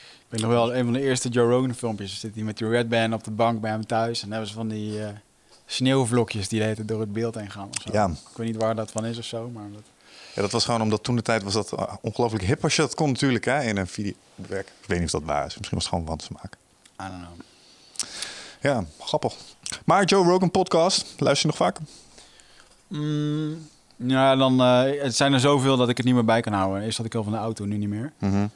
Ik 0.00 0.32
weet 0.32 0.40
nog 0.40 0.50
wel, 0.50 0.74
een 0.74 0.84
van 0.84 0.92
de 0.92 1.00
eerste 1.00 1.28
Joe 1.28 1.50
Rogan 1.50 1.74
filmpjes. 1.74 2.20
Zit 2.20 2.34
hij 2.34 2.44
met 2.44 2.58
die 2.58 2.68
Red 2.68 2.88
Band 2.88 3.14
op 3.14 3.24
de 3.24 3.30
bank 3.30 3.60
bij 3.60 3.70
hem 3.70 3.86
thuis. 3.86 4.22
En 4.22 4.30
hebben 4.30 4.48
ze 4.48 4.54
van 4.54 4.68
die 4.68 5.02
eh, 5.02 5.08
sneeuwvlokjes 5.66 6.48
die 6.48 6.60
tijd 6.60 6.88
door 6.88 7.00
het 7.00 7.12
beeld 7.12 7.34
heen 7.34 7.50
gaan. 7.50 7.68
Of 7.68 7.82
zo. 7.82 7.92
Ja. 7.92 8.06
Ik 8.06 8.36
weet 8.36 8.46
niet 8.46 8.56
waar 8.56 8.74
dat 8.74 8.90
van 8.90 9.04
is 9.04 9.18
of 9.18 9.24
zo. 9.24 9.48
Maar 9.48 9.66
dat... 9.72 9.82
Ja, 10.34 10.42
dat 10.42 10.50
was 10.52 10.64
gewoon 10.64 10.80
omdat 10.82 11.02
toen 11.02 11.16
de 11.16 11.22
tijd 11.22 11.42
was 11.42 11.52
dat 11.52 11.74
ongelooflijk 12.00 12.44
hip 12.44 12.62
als 12.64 12.76
je 12.76 12.82
dat 12.82 12.94
kon 12.94 13.08
natuurlijk 13.08 13.44
hè, 13.44 13.62
in 13.62 13.76
een 13.76 13.86
videowerk. 13.86 14.66
Ik 14.80 14.86
weet 14.86 14.98
niet 14.98 15.14
of 15.14 15.20
dat 15.20 15.22
waar 15.30 15.46
is. 15.46 15.56
Misschien 15.58 15.76
was 15.78 15.86
het 15.86 15.94
gewoon 15.94 16.04
wansmaak. 16.04 16.52
I 17.02 17.04
don't 17.08 17.12
know. 17.26 17.44
Ja, 18.66 18.84
grappig. 19.00 19.34
Maar 19.84 20.04
Joe 20.04 20.24
Rogan 20.24 20.50
podcast, 20.50 21.14
luister 21.18 21.50
je 21.50 21.56
nog 21.56 21.66
vaak? 21.66 21.78
Mm, 22.86 23.68
ja, 23.96 24.36
dan, 24.36 24.60
eh, 24.60 25.02
het 25.02 25.16
zijn 25.16 25.32
er 25.32 25.40
zoveel 25.40 25.76
dat 25.76 25.88
ik 25.88 25.96
het 25.96 26.06
niet 26.06 26.14
meer 26.14 26.24
bij 26.24 26.40
kan 26.40 26.52
houden. 26.52 26.82
Eerst 26.82 26.96
had 26.96 27.06
ik 27.06 27.14
al 27.14 27.22
van 27.22 27.32
de 27.32 27.38
auto, 27.38 27.64
nu 27.64 27.76
niet 27.76 27.88
meer. 27.88 28.12
Mhm. 28.18 28.46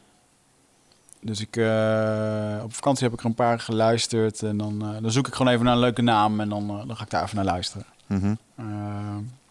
Dus 1.20 1.40
ik, 1.40 1.56
eh, 1.56 2.60
op 2.62 2.74
vakantie 2.74 3.04
heb 3.04 3.12
ik 3.12 3.20
er 3.20 3.26
een 3.26 3.34
paar 3.34 3.60
geluisterd. 3.60 4.42
En 4.42 4.56
dan, 4.56 4.82
eh, 4.82 5.02
dan 5.02 5.10
zoek 5.10 5.26
ik 5.26 5.34
gewoon 5.34 5.52
even 5.52 5.64
naar 5.64 5.74
een 5.74 5.80
leuke 5.80 6.02
naam. 6.02 6.40
En 6.40 6.48
dan, 6.48 6.66
dan 6.66 6.96
ga 6.96 7.04
ik 7.04 7.10
daar 7.10 7.22
even 7.22 7.36
naar 7.36 7.44
luisteren. 7.44 7.86
Eh, 8.06 8.64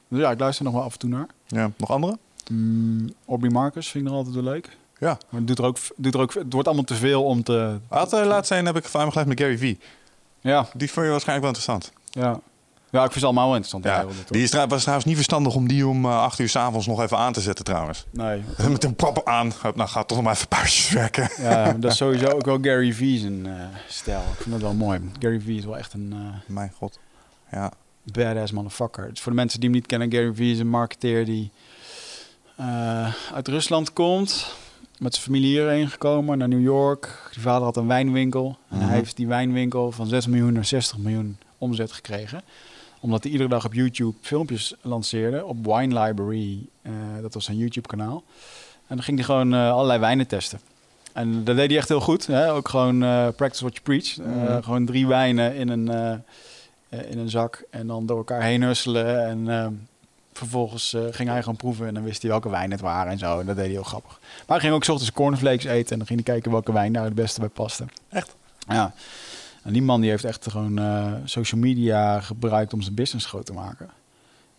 dus 0.08 0.20
ja, 0.20 0.32
ik 0.32 0.40
luister 0.40 0.66
nog 0.66 0.74
wel 0.74 0.84
af 0.84 0.94
en 0.94 1.00
toe 1.00 1.10
naar. 1.10 1.28
Ja, 1.48 1.72
nog 1.78 1.92
andere? 1.92 2.18
Mm, 2.52 3.14
Aubrey 3.28 3.52
Marcus 3.52 3.90
vind 3.90 4.04
ik 4.04 4.10
nog 4.10 4.20
altijd 4.20 4.44
wel 4.44 4.54
leuk. 4.54 4.78
Ja. 5.00 5.18
Maar 5.30 5.40
het, 5.40 5.48
doet 5.48 5.58
er 5.58 5.66
ook, 5.66 5.78
doet 5.96 6.14
er 6.14 6.20
ook, 6.20 6.34
het 6.34 6.54
wordt 6.54 6.68
allemaal 6.68 6.86
te 6.86 6.96
veel 6.96 7.24
om 7.24 7.44
te... 7.44 7.78
Uh, 7.94 8.06
laatst 8.12 8.48
zijn 8.48 8.66
heb 8.66 8.76
ik 8.76 8.86
van 8.86 9.02
hem 9.02 9.10
geluisterd 9.10 9.40
met 9.40 9.40
Gary 9.40 9.58
V. 9.58 9.76
Ja, 10.42 10.68
Die 10.74 10.92
vond 10.92 11.06
je 11.06 11.12
waarschijnlijk 11.12 11.48
wel 11.54 11.56
interessant. 11.56 11.92
ja. 12.10 12.40
ja 12.90 13.00
ik 13.04 13.10
vind 13.12 13.20
ze 13.20 13.26
allemaal 13.26 13.46
wel 13.48 13.56
interessant. 13.56 13.84
Ja, 13.84 14.06
die 14.30 14.44
is, 14.44 14.52
was 14.52 14.80
trouwens 14.82 15.06
niet 15.06 15.16
verstandig 15.16 15.56
om 15.56 15.68
die 15.68 15.88
om 15.88 16.06
eh, 16.06 16.22
acht 16.22 16.40
uur 16.40 16.50
s'avonds 16.50 16.88
nog 16.88 17.02
even 17.02 17.18
aan 17.18 17.34
te 17.34 17.42
zetten 17.42 17.66
trouwens. 17.66 18.06
Nee, 18.12 18.44
Met 18.70 18.84
een 18.84 18.96
proppen 18.96 19.26
aan. 19.28 19.52
Nou, 19.76 19.90
gaat 19.90 20.08
toch 20.08 20.18
nog 20.18 20.26
maar 20.26 20.36
even 20.36 20.48
pauzes 20.48 20.90
werken. 20.90 21.30
ja, 21.38 21.74
dat 21.74 21.92
is 21.92 21.98
sowieso 22.04 22.28
ook 22.28 22.46
wel 22.46 22.58
Gary 22.62 22.94
Vee 22.94 23.18
zijn 23.20 23.46
eh, 23.46 23.54
stijl. 23.88 24.20
Ik 24.20 24.38
vind 24.42 24.52
dat 24.52 24.62
wel 24.62 24.74
mooi. 24.74 25.12
Gary 25.20 25.42
Vee 25.42 25.58
is 25.58 25.66
wel 25.66 25.78
echt 25.78 25.94
een 25.94 26.14
eh, 26.14 26.54
Mijn 26.54 26.72
god. 26.78 27.00
Ja. 27.52 27.72
badass 28.04 28.52
motherfucker. 28.52 29.04
Het 29.06 29.14
is 29.18 29.22
voor 29.22 29.32
de 29.32 29.38
mensen 29.38 29.60
die 29.60 29.70
hem 29.70 29.78
niet 29.78 29.88
kennen, 29.88 30.12
Gary 30.12 30.34
Vee 30.34 30.52
is 30.52 30.60
een 30.60 30.70
marketeer 30.70 31.26
die 31.26 31.52
uit 33.34 33.48
Rusland 33.48 33.94
komt. 33.94 34.56
Met 35.00 35.14
zijn 35.14 35.26
familie 35.26 35.50
hierheen 35.50 35.90
gekomen 35.90 36.38
naar 36.38 36.48
New 36.48 36.62
York. 36.62 37.30
Die 37.34 37.42
vader 37.42 37.64
had 37.64 37.78
een 37.78 37.88
wijnwinkel. 37.88 38.58
En 38.70 38.78
Mhm. 38.78 38.86
hij 38.88 38.96
heeft 38.96 39.16
die 39.16 39.28
wijnwinkel 39.28 39.92
van 39.92 40.08
6 40.08 40.28
miljoen 40.28 40.54
naar 40.54 40.66
60 40.66 40.98
miljoen 40.98 41.38
omzet 41.58 41.92
gekregen. 41.92 42.42
Omdat 43.00 43.24
hij 43.24 43.32
iedere 43.32 43.50
dag 43.50 43.66
op 43.66 43.74
YouTube 43.74 44.18
filmpjes 44.22 44.74
lanceerde. 44.82 45.46
Op 45.46 45.66
Wine 45.66 46.00
Library. 46.04 46.60
eh, 46.82 46.92
dat 47.22 47.34
was 47.34 47.46
zijn 47.46 47.58
YouTube 47.58 47.88
kanaal. 47.88 48.24
En 48.88 48.96
dan 48.96 49.04
ging 49.04 49.18
hij 49.18 49.26
gewoon 49.26 49.54
eh, 49.54 49.72
allerlei 49.72 50.00
wijnen 50.00 50.28
testen. 50.28 50.60
En 51.14 51.44
dat 51.44 51.56
deed 51.56 51.70
hij 51.70 51.78
echt 51.78 51.88
heel 51.88 52.00
goed. 52.00 52.28
Hè? 52.28 52.54
Ook 52.54 52.70
gewoon 52.70 53.04
eh, 53.04 53.28
practice 53.36 53.64
what 53.64 53.74
you 53.74 53.82
preach. 53.84 54.18
Mhm. 54.18 54.64
Gewoon 54.64 54.86
drie 54.86 55.08
wijnen 55.08 55.56
in 55.56 55.70
een, 55.70 55.88
in 56.90 57.18
een 57.20 57.30
zak. 57.30 57.64
En 57.70 57.88
dan 57.88 58.06
door 58.06 58.18
elkaar 58.18 58.42
heen 58.44 58.62
husselen. 58.64 59.26
En 59.28 59.88
vervolgens 60.40 60.94
eh, 60.94 61.02
ging 61.12 61.30
hij 61.30 61.40
gewoon 61.40 61.56
proeven. 61.56 61.88
En 61.88 61.94
dan 61.94 62.04
wist 62.04 62.22
hij 62.22 62.32
welke 62.32 62.50
wijn 62.50 62.72
het 62.72 62.82
waren 62.82 63.12
en 63.12 63.18
zo. 63.18 63.40
En 63.40 63.46
dat 63.46 63.56
deed 63.56 63.66
hij 63.66 63.74
heel 63.74 63.84
grappig. 63.84 64.20
Maar 64.20 64.58
hij 64.58 64.60
ging 64.60 64.74
ook 64.74 64.84
's 64.84 64.90
ochtends 64.90 65.12
cornflakes 65.12 65.64
eten. 65.64 65.92
En 65.92 65.98
dan 65.98 66.08
ging 66.08 66.24
hij 66.24 66.34
kijken 66.34 66.52
welke 66.52 66.74
wijn 66.74 66.94
daar 66.94 67.04
het 67.04 67.16
beste 67.16 67.40
bij 67.40 67.50
paste. 67.50 67.86
Echt? 68.10 68.36
Ja. 68.68 68.94
En 69.64 69.74
die 69.74 69.82
man 69.82 70.02
die 70.02 70.10
heeft 70.10 70.24
echt 70.24 70.52
gewoon 70.52 70.80
eh, 70.80 71.14
social 71.26 71.62
media 71.62 72.20
gebruikt 72.22 72.74
om 72.74 72.82
zijn 72.82 72.96
business 72.96 73.26
groot 73.26 73.46
te 73.46 73.54
maken. 73.54 73.90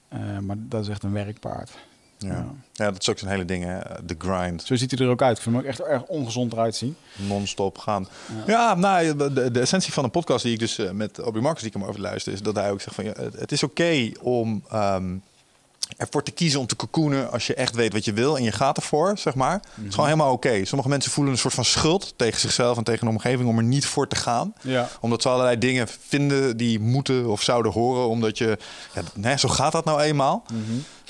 Eh, 0.08 0.38
maar 0.38 0.56
dat 0.58 0.82
is 0.82 0.88
echt 0.88 1.02
een 1.02 1.12
werkpaard. 1.12 1.70
Ja. 2.18 2.28
Ja. 2.28 2.46
ja, 2.72 2.90
dat 2.90 3.00
is 3.00 3.08
ook 3.08 3.18
zo'n 3.18 3.28
hele 3.28 3.44
ding, 3.44 3.64
hè. 3.64 3.78
De 4.04 4.14
grind. 4.18 4.62
Zo 4.62 4.76
ziet 4.76 4.90
hij 4.90 5.06
er 5.06 5.12
ook 5.12 5.22
uit. 5.22 5.36
Ik 5.36 5.42
vind 5.42 5.54
hem 5.54 5.64
ook 5.64 5.70
echt 5.70 5.80
erg 5.80 6.02
ongezond 6.02 6.52
eruit 6.52 6.74
zien. 6.74 6.96
Non-stop 7.16 7.78
gaan. 7.78 8.08
Ja. 8.46 8.52
Ja, 8.52 8.74
nou, 8.74 9.16
de, 9.16 9.50
de 9.50 9.60
essentie 9.60 9.92
van 9.92 10.04
een 10.04 10.10
podcast 10.10 10.42
die 10.42 10.52
ik 10.52 10.58
dus 10.58 10.80
met 10.92 11.20
Obi 11.20 11.40
Marcus 11.40 11.62
die 11.62 11.70
ik 11.70 11.76
hem 11.76 11.88
over 11.88 12.00
luister, 12.00 12.32
is 12.32 12.42
dat 12.42 12.54
hij 12.54 12.70
ook 12.70 12.80
zegt 12.80 12.94
van 12.94 13.04
ja, 13.04 13.12
het, 13.16 13.34
het 13.38 13.52
is 13.52 13.62
oké 13.62 14.10
om 14.20 14.62
ehm, 14.70 15.16
ervoor 15.96 16.22
te 16.22 16.30
kiezen 16.30 16.60
om 16.60 16.66
te 16.66 16.76
cocoonen 16.76 17.30
als 17.32 17.46
je 17.46 17.54
echt 17.54 17.74
weet 17.74 17.92
wat 17.92 18.04
je 18.04 18.12
wil 18.12 18.36
en 18.36 18.42
je 18.42 18.52
gaat 18.52 18.76
ervoor, 18.76 19.18
zeg 19.18 19.34
maar. 19.34 19.52
Het 19.52 19.86
is 19.86 19.90
gewoon 19.94 20.06
helemaal 20.10 20.32
oké. 20.32 20.64
Sommige 20.64 20.88
mensen 20.90 21.10
voelen 21.12 21.32
een 21.32 21.38
soort 21.38 21.54
van 21.54 21.64
schuld 21.64 22.12
tegen 22.16 22.40
zichzelf 22.40 22.76
en 22.76 22.84
tegen 22.84 23.04
de 23.06 23.12
omgeving 23.12 23.48
om 23.48 23.56
er 23.58 23.64
niet 23.64 23.86
voor 23.86 24.08
te 24.08 24.16
gaan. 24.16 24.52
Ja. 24.60 24.88
Omdat 25.00 25.22
ze 25.22 25.28
allerlei 25.28 25.58
dingen 25.58 25.86
vinden 26.08 26.56
die 26.56 26.80
moeten 26.80 27.26
of 27.26 27.42
zouden 27.42 27.72
horen, 27.72 28.08
omdat 28.08 28.38
je, 28.38 28.58
ja, 28.94 29.02
nee, 29.14 29.38
zo 29.38 29.48
gaat 29.48 29.72
dat 29.72 29.84
nou 29.84 30.00
eenmaal. 30.00 30.42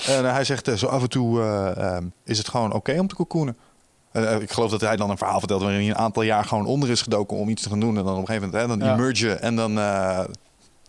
En 0.07 0.25
eh, 0.25 0.31
hij 0.31 0.43
zegt, 0.43 0.67
eh, 0.67 0.75
zo 0.75 0.85
af 0.87 1.01
en 1.01 1.09
toe 1.09 1.41
eh, 1.41 1.77
ehm, 1.95 2.05
is 2.25 2.37
het 2.37 2.49
gewoon 2.49 2.73
oké 2.73 2.99
om 2.99 3.07
te 3.07 3.15
cocoonen. 3.15 3.57
Eh, 4.11 4.39
ik 4.39 4.51
geloof 4.51 4.71
dat 4.71 4.81
hij 4.81 4.95
dan 4.95 5.09
een 5.09 5.17
verhaal 5.17 5.39
vertelt 5.39 5.61
waarin 5.61 5.79
hij 5.81 5.89
een 5.89 5.97
aantal 5.97 6.21
jaar 6.23 6.45
gewoon 6.45 6.65
onder 6.65 6.89
is 6.89 7.01
gedoken 7.01 7.37
om 7.37 7.49
iets 7.49 7.61
te 7.63 7.69
gaan 7.69 7.79
doen. 7.79 7.97
En 7.97 8.03
dan 8.03 8.13
op 8.13 8.19
een 8.19 8.25
gegeven 8.25 8.49
moment 8.49 8.69
hè, 8.69 8.77
dan 8.77 8.87
Ja. 8.87 8.93
emergen 8.93 9.41
en 9.41 9.55
dan, 9.55 9.77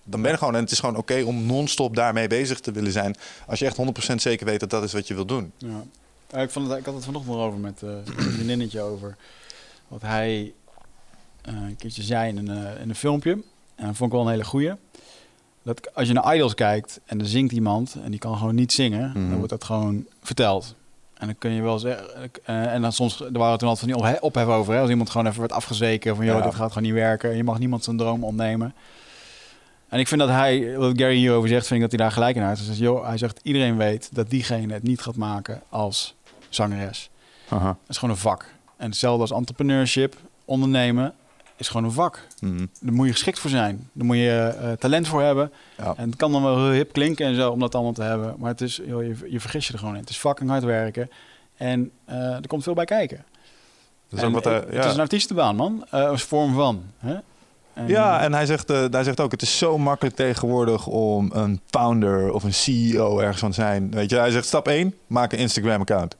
dan 0.04 0.22
ben 0.22 0.30
je 0.30 0.36
gewoon. 0.36 0.54
En 0.54 0.62
het 0.62 0.70
is 0.70 0.80
gewoon 0.80 0.96
oké 0.96 1.22
om 1.22 1.46
non-stop 1.46 1.94
daarmee 1.96 2.28
bezig 2.28 2.60
te 2.60 2.72
willen 2.72 2.92
zijn. 2.92 3.16
Als 3.46 3.58
je 3.58 3.66
echt 3.66 3.76
100% 4.12 4.14
zeker 4.14 4.46
weet 4.46 4.60
dat 4.60 4.70
dat 4.70 4.82
is 4.82 4.92
wat 4.92 5.06
je 5.08 5.14
wil 5.14 5.26
doen. 5.26 5.52
Ja. 5.58 5.82
Ik, 6.42 6.50
vond 6.50 6.68
het, 6.68 6.78
ik 6.78 6.84
had 6.84 6.94
het 6.94 7.04
vanochtend 7.04 7.34
nog 7.36 7.44
over 7.44 7.58
met 7.58 7.82
eh, 7.82 7.88
een 8.16 8.32
vriendinnetje 8.32 8.80
over 8.80 9.16
wat 9.88 10.02
hij 10.02 10.52
eh, 11.42 11.54
een 11.54 11.76
keertje 11.76 12.02
zei 12.02 12.28
in 12.28 12.48
een, 12.48 12.66
eh, 12.66 12.80
in 12.82 12.88
een 12.88 12.94
filmpje. 12.94 13.30
En 13.74 13.86
dat 13.86 13.96
vond 13.96 14.10
ik 14.12 14.16
wel 14.16 14.26
een 14.26 14.32
hele 14.32 14.44
goeie. 14.44 14.72
Dat 15.62 15.94
als 15.94 16.06
je 16.08 16.12
naar 16.14 16.34
Idols 16.34 16.54
kijkt 16.54 17.00
en 17.04 17.20
er 17.20 17.26
zingt 17.26 17.52
iemand 17.52 17.96
en 18.04 18.10
die 18.10 18.20
kan 18.20 18.36
gewoon 18.36 18.54
niet 18.54 18.72
zingen, 18.72 19.08
Mhm. 19.08 19.28
dan 19.28 19.34
wordt 19.36 19.50
dat 19.50 19.64
gewoon 19.64 20.06
verteld. 20.22 20.74
En 21.14 21.26
dan 21.26 21.38
kun 21.38 21.50
je 21.50 21.62
wel 21.62 21.78
zeggen, 21.78 22.30
en 22.44 22.82
dan 22.82 22.92
soms, 22.92 23.20
er 23.20 23.32
waren 23.38 23.58
toen 23.58 23.68
altijd 23.68 23.78
van 23.78 23.88
die 23.88 23.96
ophe- 23.96 24.18
ophef 24.20 24.46
over, 24.46 24.74
hè, 24.74 24.80
als 24.80 24.90
iemand 24.90 25.10
gewoon 25.10 25.26
even 25.26 25.40
werd 25.40 25.52
afgezeken 25.52 26.16
van, 26.16 26.24
joh, 26.24 26.38
Ja. 26.38 26.42
dit 26.44 26.54
gaat 26.54 26.68
gewoon 26.72 26.82
niet 26.82 26.92
werken, 26.92 27.36
je 27.36 27.44
mag 27.44 27.58
niemand 27.58 27.84
zijn 27.84 27.96
droom 27.96 28.24
ontnemen. 28.24 28.74
En 29.92 29.98
ik 29.98 30.08
vind 30.08 30.20
dat 30.20 30.28
hij, 30.28 30.76
wat 30.76 30.98
Gary 30.98 31.16
hierover 31.16 31.48
zegt, 31.48 31.66
vind 31.66 31.74
ik 31.74 31.90
dat 31.90 31.98
hij 31.98 32.08
daar 32.08 32.16
gelijk 32.16 32.36
in 32.36 32.42
heeft. 32.42 32.56
Hij 32.56 32.66
zegt, 32.66 32.78
joh, 32.78 33.06
hij 33.06 33.18
zegt, 33.18 33.40
iedereen 33.42 33.76
weet 33.76 34.08
dat 34.12 34.30
diegene 34.30 34.72
het 34.72 34.82
niet 34.82 35.00
gaat 35.00 35.16
maken 35.16 35.62
als 35.68 36.14
zangeres. 36.48 37.10
Aha. 37.48 37.66
Dat 37.66 37.88
is 37.88 37.98
gewoon 37.98 38.14
een 38.14 38.20
vak. 38.20 38.46
En 38.76 38.86
hetzelfde 38.86 39.20
als 39.20 39.30
entrepreneurship, 39.30 40.16
ondernemen, 40.44 41.14
is 41.56 41.68
gewoon 41.68 41.84
een 41.84 41.92
vak. 41.92 42.26
Mhm. 42.40 42.66
Daar 42.80 42.92
moet 42.92 43.06
je 43.06 43.12
geschikt 43.12 43.38
voor 43.38 43.50
zijn. 43.50 43.88
Daar 43.92 44.06
moet 44.06 44.16
je 44.16 44.56
eh, 44.60 44.72
talent 44.72 45.08
voor 45.08 45.22
hebben. 45.22 45.52
Ja. 45.78 45.94
En 45.96 46.06
het 46.06 46.16
kan 46.16 46.32
dan 46.32 46.42
wel 46.42 46.64
heel 46.64 46.72
hip 46.72 46.92
klinken 46.92 47.26
en 47.26 47.34
zo, 47.34 47.50
om 47.50 47.58
dat 47.58 47.74
allemaal 47.74 47.92
te 47.92 48.02
hebben. 48.02 48.34
Maar 48.38 48.50
het 48.50 48.60
is, 48.60 48.80
joh, 48.86 49.02
je, 49.02 49.16
je 49.30 49.40
vergis 49.40 49.66
je 49.66 49.72
er 49.72 49.78
gewoon 49.78 49.94
in. 49.94 50.00
Het 50.00 50.10
is 50.10 50.18
fucking 50.18 50.50
hard 50.50 50.64
werken. 50.64 51.10
En 51.56 51.90
eh, 52.04 52.16
er 52.16 52.46
komt 52.46 52.62
veel 52.62 52.74
bij 52.74 52.84
kijken. 52.84 53.24
Dat 54.08 54.18
is 54.18 54.24
En 54.24 54.26
ook 54.26 54.44
wat, 54.44 54.44
ja. 54.44 54.76
het 54.76 54.84
is 54.84 54.94
een 54.94 55.00
artiestenbaan, 55.00 55.56
man. 55.56 55.84
Eh, 55.90 56.08
als 56.08 56.22
vorm 56.22 56.54
van. 56.54 56.84
Hè? 56.98 57.16
En, 57.74 57.88
Ja, 57.88 58.20
en 58.20 58.32
hij 58.34 58.46
zegt, 58.46 58.70
eh, 58.70 58.84
hij 58.90 59.04
zegt 59.04 59.20
ook, 59.20 59.30
het 59.30 59.42
is 59.42 59.58
zo 59.58 59.78
makkelijk 59.78 60.16
tegenwoordig 60.16 60.86
om 60.86 61.30
een 61.34 61.60
founder 61.70 62.32
of 62.32 62.42
een 62.44 62.54
CEO 62.54 63.18
ergens 63.18 63.38
van 63.40 63.48
te 63.50 63.54
zijn. 63.54 63.90
Weet 63.90 64.10
je, 64.10 64.16
hij 64.16 64.30
zegt 64.30 64.46
stap 64.46 64.68
1, 64.68 64.94
maak 65.06 65.32
een 65.32 65.38
Instagram 65.38 65.80
account. 65.80 66.16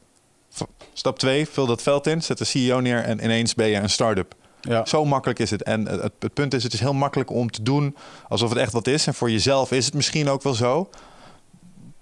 V- 0.49 0.61
Stap 0.93 1.19
2, 1.19 1.47
vul 1.47 1.65
dat 1.65 1.81
veld 1.81 2.07
in, 2.07 2.21
zet 2.21 2.37
de 2.37 2.43
CEO 2.45 2.79
neer 2.79 3.03
en 3.03 3.23
ineens 3.23 3.53
ben 3.55 3.67
je 3.67 3.75
een 3.75 3.89
start-up. 3.89 4.33
ja. 4.61 4.85
Zo 4.85 5.05
makkelijk 5.05 5.39
is 5.39 5.49
het. 5.51 5.63
En 5.63 5.87
het, 5.87 6.11
het 6.19 6.33
punt 6.33 6.53
is, 6.53 6.63
het 6.63 6.73
is 6.73 6.79
heel 6.79 6.93
makkelijk 6.93 7.29
om 7.31 7.51
te 7.51 7.63
doen 7.63 7.95
alsof 8.29 8.49
het 8.49 8.57
echt 8.57 8.71
wat 8.73 8.87
is. 8.87 9.07
En 9.07 9.13
voor 9.13 9.31
jezelf 9.31 9.71
is 9.71 9.85
het 9.85 9.93
misschien 9.93 10.29
ook 10.29 10.43
wel 10.43 10.53
zo. 10.53 10.89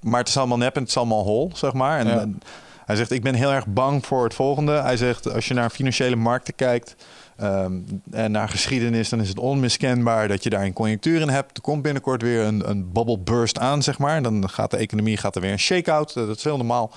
Maar 0.02 0.20
het 0.20 0.28
is 0.30 0.38
allemaal 0.38 0.58
nep 0.58 0.76
en 0.76 0.82
het 0.82 0.90
is 0.90 0.98
allemaal 0.98 1.24
hol, 1.24 1.52
zeg 1.54 1.74
maar. 1.74 2.00
En, 2.00 2.08
Ja. 2.08 2.20
en 2.20 2.40
hij 2.86 2.96
zegt, 2.96 3.12
ik 3.12 3.24
ben 3.24 3.34
heel 3.34 3.52
erg 3.52 3.68
bang 3.68 4.06
voor 4.06 4.24
het 4.24 4.34
volgende. 4.34 4.72
Hij 4.72 4.98
zegt, 4.98 5.34
als 5.34 5.48
je 5.48 5.54
naar 5.54 5.70
financiële 5.70 6.16
markten 6.16 6.56
kijkt... 6.56 6.96
ehm, 7.42 7.74
en 8.12 8.32
naar 8.32 8.50
geschiedenis, 8.50 9.10
dan 9.10 9.22
is 9.22 9.30
het 9.30 9.40
onmiskenbaar 9.40 10.28
dat 10.28 10.44
je 10.44 10.50
daar 10.50 10.64
een 10.64 10.74
conjunctuur 10.74 11.22
in 11.22 11.30
hebt. 11.30 11.58
Er 11.58 11.64
komt 11.64 11.82
binnenkort 11.82 12.22
weer 12.22 12.44
een, 12.44 12.70
een 12.70 12.92
bubble 12.92 13.20
burst 13.20 13.60
aan, 13.60 13.84
zeg 13.84 13.98
maar. 13.98 14.22
Dan 14.22 14.50
gaat 14.50 14.72
de 14.72 14.78
economie 14.78 15.18
gaat 15.18 15.36
er 15.36 15.42
weer 15.42 15.52
een 15.52 15.60
shake-out. 15.60 16.14
Dat 16.14 16.38
is 16.38 16.44
heel 16.44 16.58
normaal. 16.58 16.92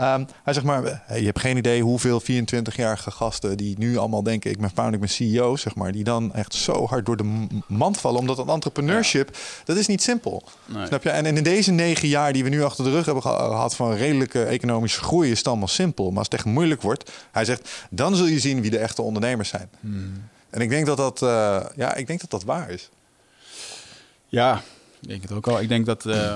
Ehm, 0.00 0.24
hij 0.42 0.52
zegt 0.52 0.66
maar, 0.66 0.84
eh, 0.84 1.18
je 1.18 1.24
hebt 1.24 1.38
geen 1.40 1.56
idee 1.56 1.82
hoeveel 1.82 2.20
24-jarige 2.20 3.10
gasten 3.10 3.56
die 3.56 3.78
nu 3.78 3.96
allemaal 3.96 4.22
denken, 4.22 4.50
ik 4.50 4.58
ben 4.60 4.70
founder, 4.70 4.94
ik 4.94 5.00
ben 5.00 5.08
CEO, 5.08 5.56
zeg 5.56 5.74
maar, 5.74 5.92
die 5.92 6.04
dan 6.04 6.34
echt 6.34 6.54
zo 6.54 6.86
hard 6.86 7.06
door 7.06 7.16
de 7.16 7.46
mand 7.66 7.98
vallen. 7.98 8.20
Omdat 8.20 8.36
dat 8.36 8.48
entrepreneurship, 8.48 9.36
dat 9.64 9.76
is 9.76 9.86
niet 9.86 10.02
simpel. 10.02 10.42
Nee. 10.66 10.86
Snap 10.86 11.02
je? 11.02 11.10
En 11.10 11.26
in 11.26 11.42
deze 11.42 11.70
negen 11.72 12.08
jaar 12.08 12.32
die 12.32 12.44
we 12.44 12.48
nu 12.50 12.62
achter 12.62 12.84
de 12.84 12.90
rug 12.90 13.04
hebben 13.04 13.22
geha- 13.22 13.46
gehad 13.48 13.76
van 13.76 13.92
redelijke 13.94 14.44
economische 14.44 15.00
groei, 15.00 15.30
is 15.30 15.38
het 15.38 15.46
allemaal 15.48 15.68
simpel. 15.68 16.08
Maar 16.08 16.18
als 16.18 16.26
het 16.30 16.34
echt 16.34 16.44
moeilijk 16.44 16.82
wordt, 16.82 17.10
hij 17.30 17.44
zegt, 17.44 17.70
dan 17.90 18.16
zul 18.16 18.26
je 18.26 18.38
zien 18.40 18.60
wie 18.60 18.70
de 18.70 18.78
echte 18.78 19.02
ondernemers 19.02 19.48
zijn. 19.48 19.68
En 20.50 20.60
ik 20.60 20.68
denk 20.68 20.86
dat 20.86 20.96
dat, 20.96 21.22
eh, 21.22 21.60
ja, 21.76 21.94
ik 21.94 22.06
denk 22.06 22.20
dat 22.20 22.30
dat 22.30 22.44
waar 22.44 22.70
is. 22.70 22.88
Ja, 24.26 24.62
ik 25.00 25.08
denk 25.08 25.22
het 25.22 25.32
ook 25.32 25.48
al. 25.48 25.60
Ik 25.60 25.68
denk 25.68 25.86
dat 25.86 26.06
eh, 26.06 26.34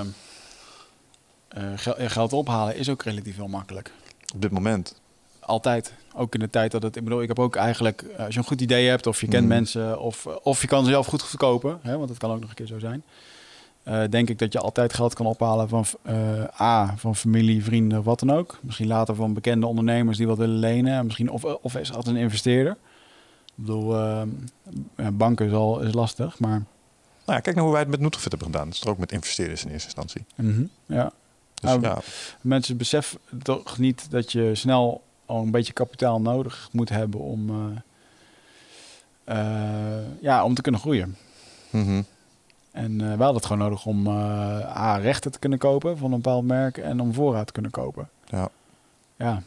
gel- 1.75 1.97
eh, 1.97 2.09
geld 2.09 2.33
ophalen 2.33 2.75
is 2.77 2.89
ook 2.89 3.03
relatief 3.03 3.35
heel 3.35 3.47
makkelijk. 3.47 3.91
Op 4.35 4.41
dit 4.41 4.51
moment. 4.51 5.01
Altijd. 5.39 5.93
Ook 6.15 6.33
in 6.33 6.39
de 6.39 6.49
tijd 6.49 6.71
dat 6.71 6.83
het... 6.83 6.95
Ik 6.95 7.03
bedoel, 7.03 7.21
ik 7.21 7.27
heb 7.27 7.39
ook 7.39 7.55
eigenlijk... 7.55 8.01
eh, 8.01 8.25
als 8.25 8.33
je 8.33 8.39
een 8.39 8.45
goed 8.45 8.61
idee 8.61 8.87
hebt 8.89 9.07
of 9.07 9.21
je 9.21 9.27
kent 9.27 9.45
Mhm. 9.45 9.53
mensen... 9.53 9.99
Of, 9.99 10.25
of 10.25 10.61
je 10.61 10.67
kan 10.67 10.85
zelf 10.85 11.05
goed 11.07 11.23
verkopen, 11.25 11.79
hè, 11.81 11.97
want 11.97 12.07
dat 12.07 12.17
kan 12.17 12.31
ook 12.31 12.39
nog 12.39 12.49
een 12.49 12.55
keer 12.55 12.65
zo 12.67 12.79
zijn. 12.79 13.03
eh, 13.83 14.01
denk 14.09 14.29
ik 14.29 14.39
dat 14.39 14.53
je 14.53 14.59
altijd 14.59 14.93
geld 14.93 15.13
kan 15.13 15.25
ophalen 15.25 15.69
van 15.69 15.85
eh, 16.01 16.61
A, 16.61 16.93
van 16.97 17.15
familie, 17.15 17.63
vrienden, 17.63 18.03
wat 18.03 18.19
dan 18.19 18.31
ook. 18.31 18.59
Misschien 18.61 18.87
later 18.87 19.15
van 19.15 19.33
bekende 19.33 19.67
ondernemers 19.67 20.17
die 20.17 20.27
wat 20.27 20.37
willen 20.37 20.57
lenen. 20.59 21.05
Misschien, 21.05 21.29
of, 21.29 21.43
of 21.43 21.75
is 21.75 21.93
altijd 21.93 22.15
een 22.15 22.21
investeerder. 22.21 22.71
Ik 23.45 23.53
bedoel, 23.55 23.95
eh, 23.99 24.21
banken 25.13 25.45
is, 25.45 25.51
al, 25.53 25.79
is 25.79 25.93
lastig, 25.93 26.39
maar... 26.39 26.63
Nou 27.25 27.37
ja, 27.37 27.39
kijk 27.39 27.55
naar 27.55 27.63
hoe 27.63 27.73
wij 27.73 27.81
het 27.81 27.91
met 27.91 27.99
Nutrofit 27.99 28.31
hebben 28.31 28.47
gedaan. 28.51 28.65
Dat 28.65 28.73
is 28.73 28.79
toch 28.79 28.91
ook 28.91 28.97
met 28.97 29.11
investeerders 29.11 29.65
in 29.65 29.71
eerste 29.71 29.85
instantie. 29.85 30.25
ja. 30.85 31.11
Dus 31.65 31.81
Nou, 31.81 31.81
ja, 31.81 32.01
Mensen 32.41 32.77
beseffen 32.77 33.19
toch 33.41 33.77
niet 33.77 34.11
dat 34.11 34.31
je 34.31 34.55
snel 34.55 35.03
al 35.25 35.41
een 35.41 35.51
beetje 35.51 35.73
kapitaal 35.73 36.21
nodig 36.21 36.69
moet 36.71 36.89
hebben 36.89 37.19
om, 37.19 37.49
eh, 39.25 39.37
eh, 39.37 40.03
ja, 40.21 40.43
om 40.43 40.53
te 40.53 40.61
kunnen 40.61 40.81
groeien. 40.81 41.17
mhm. 41.69 42.01
En 42.71 42.91
eh 43.01 43.07
we 43.17 43.23
hadden 43.23 43.35
het 43.35 43.45
gewoon 43.45 43.61
nodig 43.61 43.85
om 43.85 44.07
A, 44.07 44.97
rechten 44.97 45.31
te 45.31 45.39
kunnen 45.39 45.59
kopen 45.59 45.97
van 45.97 46.11
een 46.11 46.21
bepaald 46.21 46.45
merk 46.45 46.77
en 46.77 46.99
om 46.99 47.13
voorraad 47.13 47.47
te 47.47 47.53
kunnen 47.53 47.71
kopen. 47.71 48.09
ja. 48.25 48.49
Ja, 49.17 49.43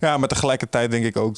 Ja, 0.00 0.16
maar 0.18 0.28
tegelijkertijd 0.28 0.90
denk 0.90 1.04
ik 1.04 1.16
ook, 1.16 1.36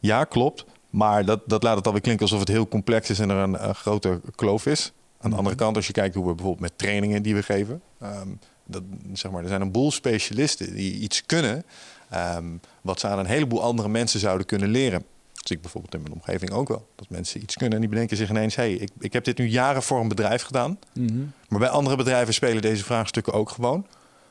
ja, 0.00 0.24
klopt. 0.24 0.64
Maar 0.90 1.24
dat, 1.24 1.40
dat 1.46 1.62
laat 1.62 1.76
het 1.76 1.86
alweer 1.86 2.00
klinken 2.02 2.22
alsof 2.24 2.40
het 2.40 2.48
heel 2.48 2.68
complex 2.68 3.10
is 3.10 3.18
en 3.18 3.30
er 3.30 3.36
een, 3.36 3.68
een 3.68 3.74
grote 3.74 4.20
kloof 4.34 4.66
is. 4.66 4.92
Aan 5.20 5.30
de 5.30 5.36
andere 5.36 5.56
kant, 5.56 5.76
als 5.76 5.86
je 5.86 5.92
kijkt 5.92 6.14
hoe 6.14 6.26
we 6.26 6.34
bijvoorbeeld 6.34 6.70
met 6.70 6.78
trainingen 6.78 7.22
die 7.22 7.34
we 7.34 7.42
geven, 7.42 7.82
ehm, 8.00 8.28
dat, 8.68 8.82
zeg 9.12 9.30
maar, 9.30 9.42
er 9.42 9.48
zijn 9.48 9.60
een 9.60 9.72
boel 9.72 9.90
specialisten 9.90 10.74
die 10.74 10.92
iets 10.94 11.26
kunnen, 11.26 11.64
ehm, 12.10 12.44
wat 12.80 13.00
ze 13.00 13.06
aan 13.06 13.18
een 13.18 13.26
heleboel 13.26 13.62
andere 13.62 13.88
mensen 13.88 14.20
zouden 14.20 14.46
kunnen 14.46 14.68
leren. 14.68 15.04
Dat 15.32 15.46
zie 15.46 15.56
ik 15.56 15.62
bijvoorbeeld 15.62 15.94
in 15.94 16.02
mijn 16.02 16.14
omgeving 16.14 16.50
ook 16.50 16.68
wel. 16.68 16.88
Dat 16.96 17.10
mensen 17.10 17.42
iets 17.42 17.54
kunnen 17.54 17.74
en 17.74 17.80
die 17.80 17.90
bedenken 17.90 18.16
zich 18.16 18.30
ineens, 18.30 18.54
hey, 18.54 18.72
ik, 18.72 18.90
ik 18.98 19.12
heb 19.12 19.24
dit 19.24 19.38
nu 19.38 19.48
jaren 19.48 19.82
voor 19.82 20.00
een 20.00 20.08
bedrijf 20.08 20.42
gedaan. 20.42 20.78
Mhm. 20.92 21.18
Maar 21.48 21.58
bij 21.58 21.68
andere 21.68 21.96
bedrijven 21.96 22.34
spelen 22.34 22.62
deze 22.62 22.84
vraagstukken 22.84 23.32
ook 23.32 23.50
gewoon. 23.50 23.86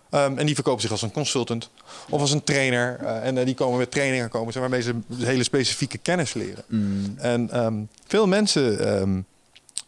Ehm, 0.10 0.38
en 0.38 0.46
die 0.46 0.56
verkopen 0.56 0.82
zich 0.82 0.92
als 0.92 1.02
een 1.02 1.12
consultant 1.12 1.70
of 2.10 2.22
als 2.22 2.32
een 2.32 2.44
trainer. 2.44 2.98
eh, 3.00 3.26
en 3.28 3.38
eh, 3.38 3.46
die 3.46 3.56
komen 3.56 3.78
met 3.78 3.92
trainingen 3.92 4.30
komen 4.30 4.54
ze 4.54 4.60
waarmee 4.60 4.82
ze 4.82 4.96
hele 5.18 5.44
specifieke 5.44 5.98
kennis 5.98 6.34
leren. 6.34 6.64
Mm. 6.68 7.14
En 7.18 7.50
ehm, 7.50 7.84
veel 8.08 8.28
mensen, 8.28 9.26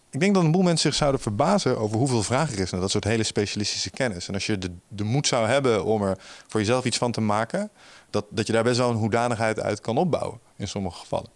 ik 0.09 0.19
denk 0.19 0.33
dat 0.33 0.43
een 0.43 0.51
boel 0.51 0.61
mensen 0.61 0.89
zich 0.89 0.99
zouden 0.99 1.21
verbazen 1.21 1.77
over 1.77 1.97
hoeveel 1.97 2.23
vraag 2.23 2.51
er 2.51 2.59
is 2.59 2.71
naar 2.71 2.81
dat 2.81 2.91
soort 2.91 3.03
hele 3.03 3.23
specialistische 3.23 3.89
kennis. 3.89 4.27
En 4.27 4.33
als 4.33 4.45
je 4.45 4.57
de, 4.57 4.71
de 4.87 5.03
moed 5.03 5.27
zou 5.27 5.47
hebben 5.47 5.85
om 5.85 6.03
er 6.03 6.17
voor 6.47 6.59
jezelf 6.59 6.85
iets 6.85 6.97
van 6.97 7.11
te 7.11 7.21
maken, 7.21 7.69
dat, 8.09 8.25
dat 8.29 8.47
je 8.47 8.53
daar 8.53 8.63
best 8.63 8.77
wel 8.77 8.89
een 8.89 8.95
hoedanigheid 8.95 9.59
uit 9.59 9.81
kan 9.81 9.97
opbouwen 9.97 10.39
in 10.55 10.67
sommige 10.67 10.99
gevallen. 10.99 11.29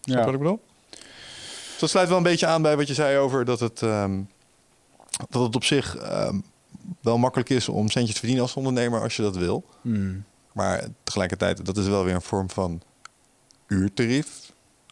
Ja. 0.00 0.24
wat 0.24 0.32
ik 0.32 0.38
bedoel? 0.38 0.60
Dus 0.90 1.78
dat 1.78 1.90
sluit 1.90 2.08
wel 2.08 2.16
een 2.16 2.22
beetje 2.22 2.46
aan 2.46 2.62
bij 2.62 2.76
wat 2.76 2.88
je 2.88 2.94
zei 2.94 3.18
over 3.18 3.44
dat 3.44 3.60
het, 3.60 3.82
ehm, 3.82 4.20
dat 5.28 5.42
het 5.42 5.54
op 5.54 5.64
zich 5.64 5.96
ehm, 5.96 6.38
wel 7.00 7.18
makkelijk 7.18 7.50
is 7.50 7.68
om 7.68 7.88
centjes 7.88 8.12
te 8.12 8.18
verdienen 8.18 8.42
als 8.44 8.56
ondernemer 8.56 9.02
als 9.02 9.16
je 9.16 9.22
dat 9.22 9.36
wil. 9.36 9.64
Mm. 9.80 10.24
Maar 10.52 10.86
tegelijkertijd, 11.02 11.64
dat 11.64 11.76
is 11.76 11.86
wel 11.86 12.04
weer 12.04 12.14
een 12.14 12.22
vorm 12.22 12.50
van 12.50 12.82
uurtarief. 13.66 14.43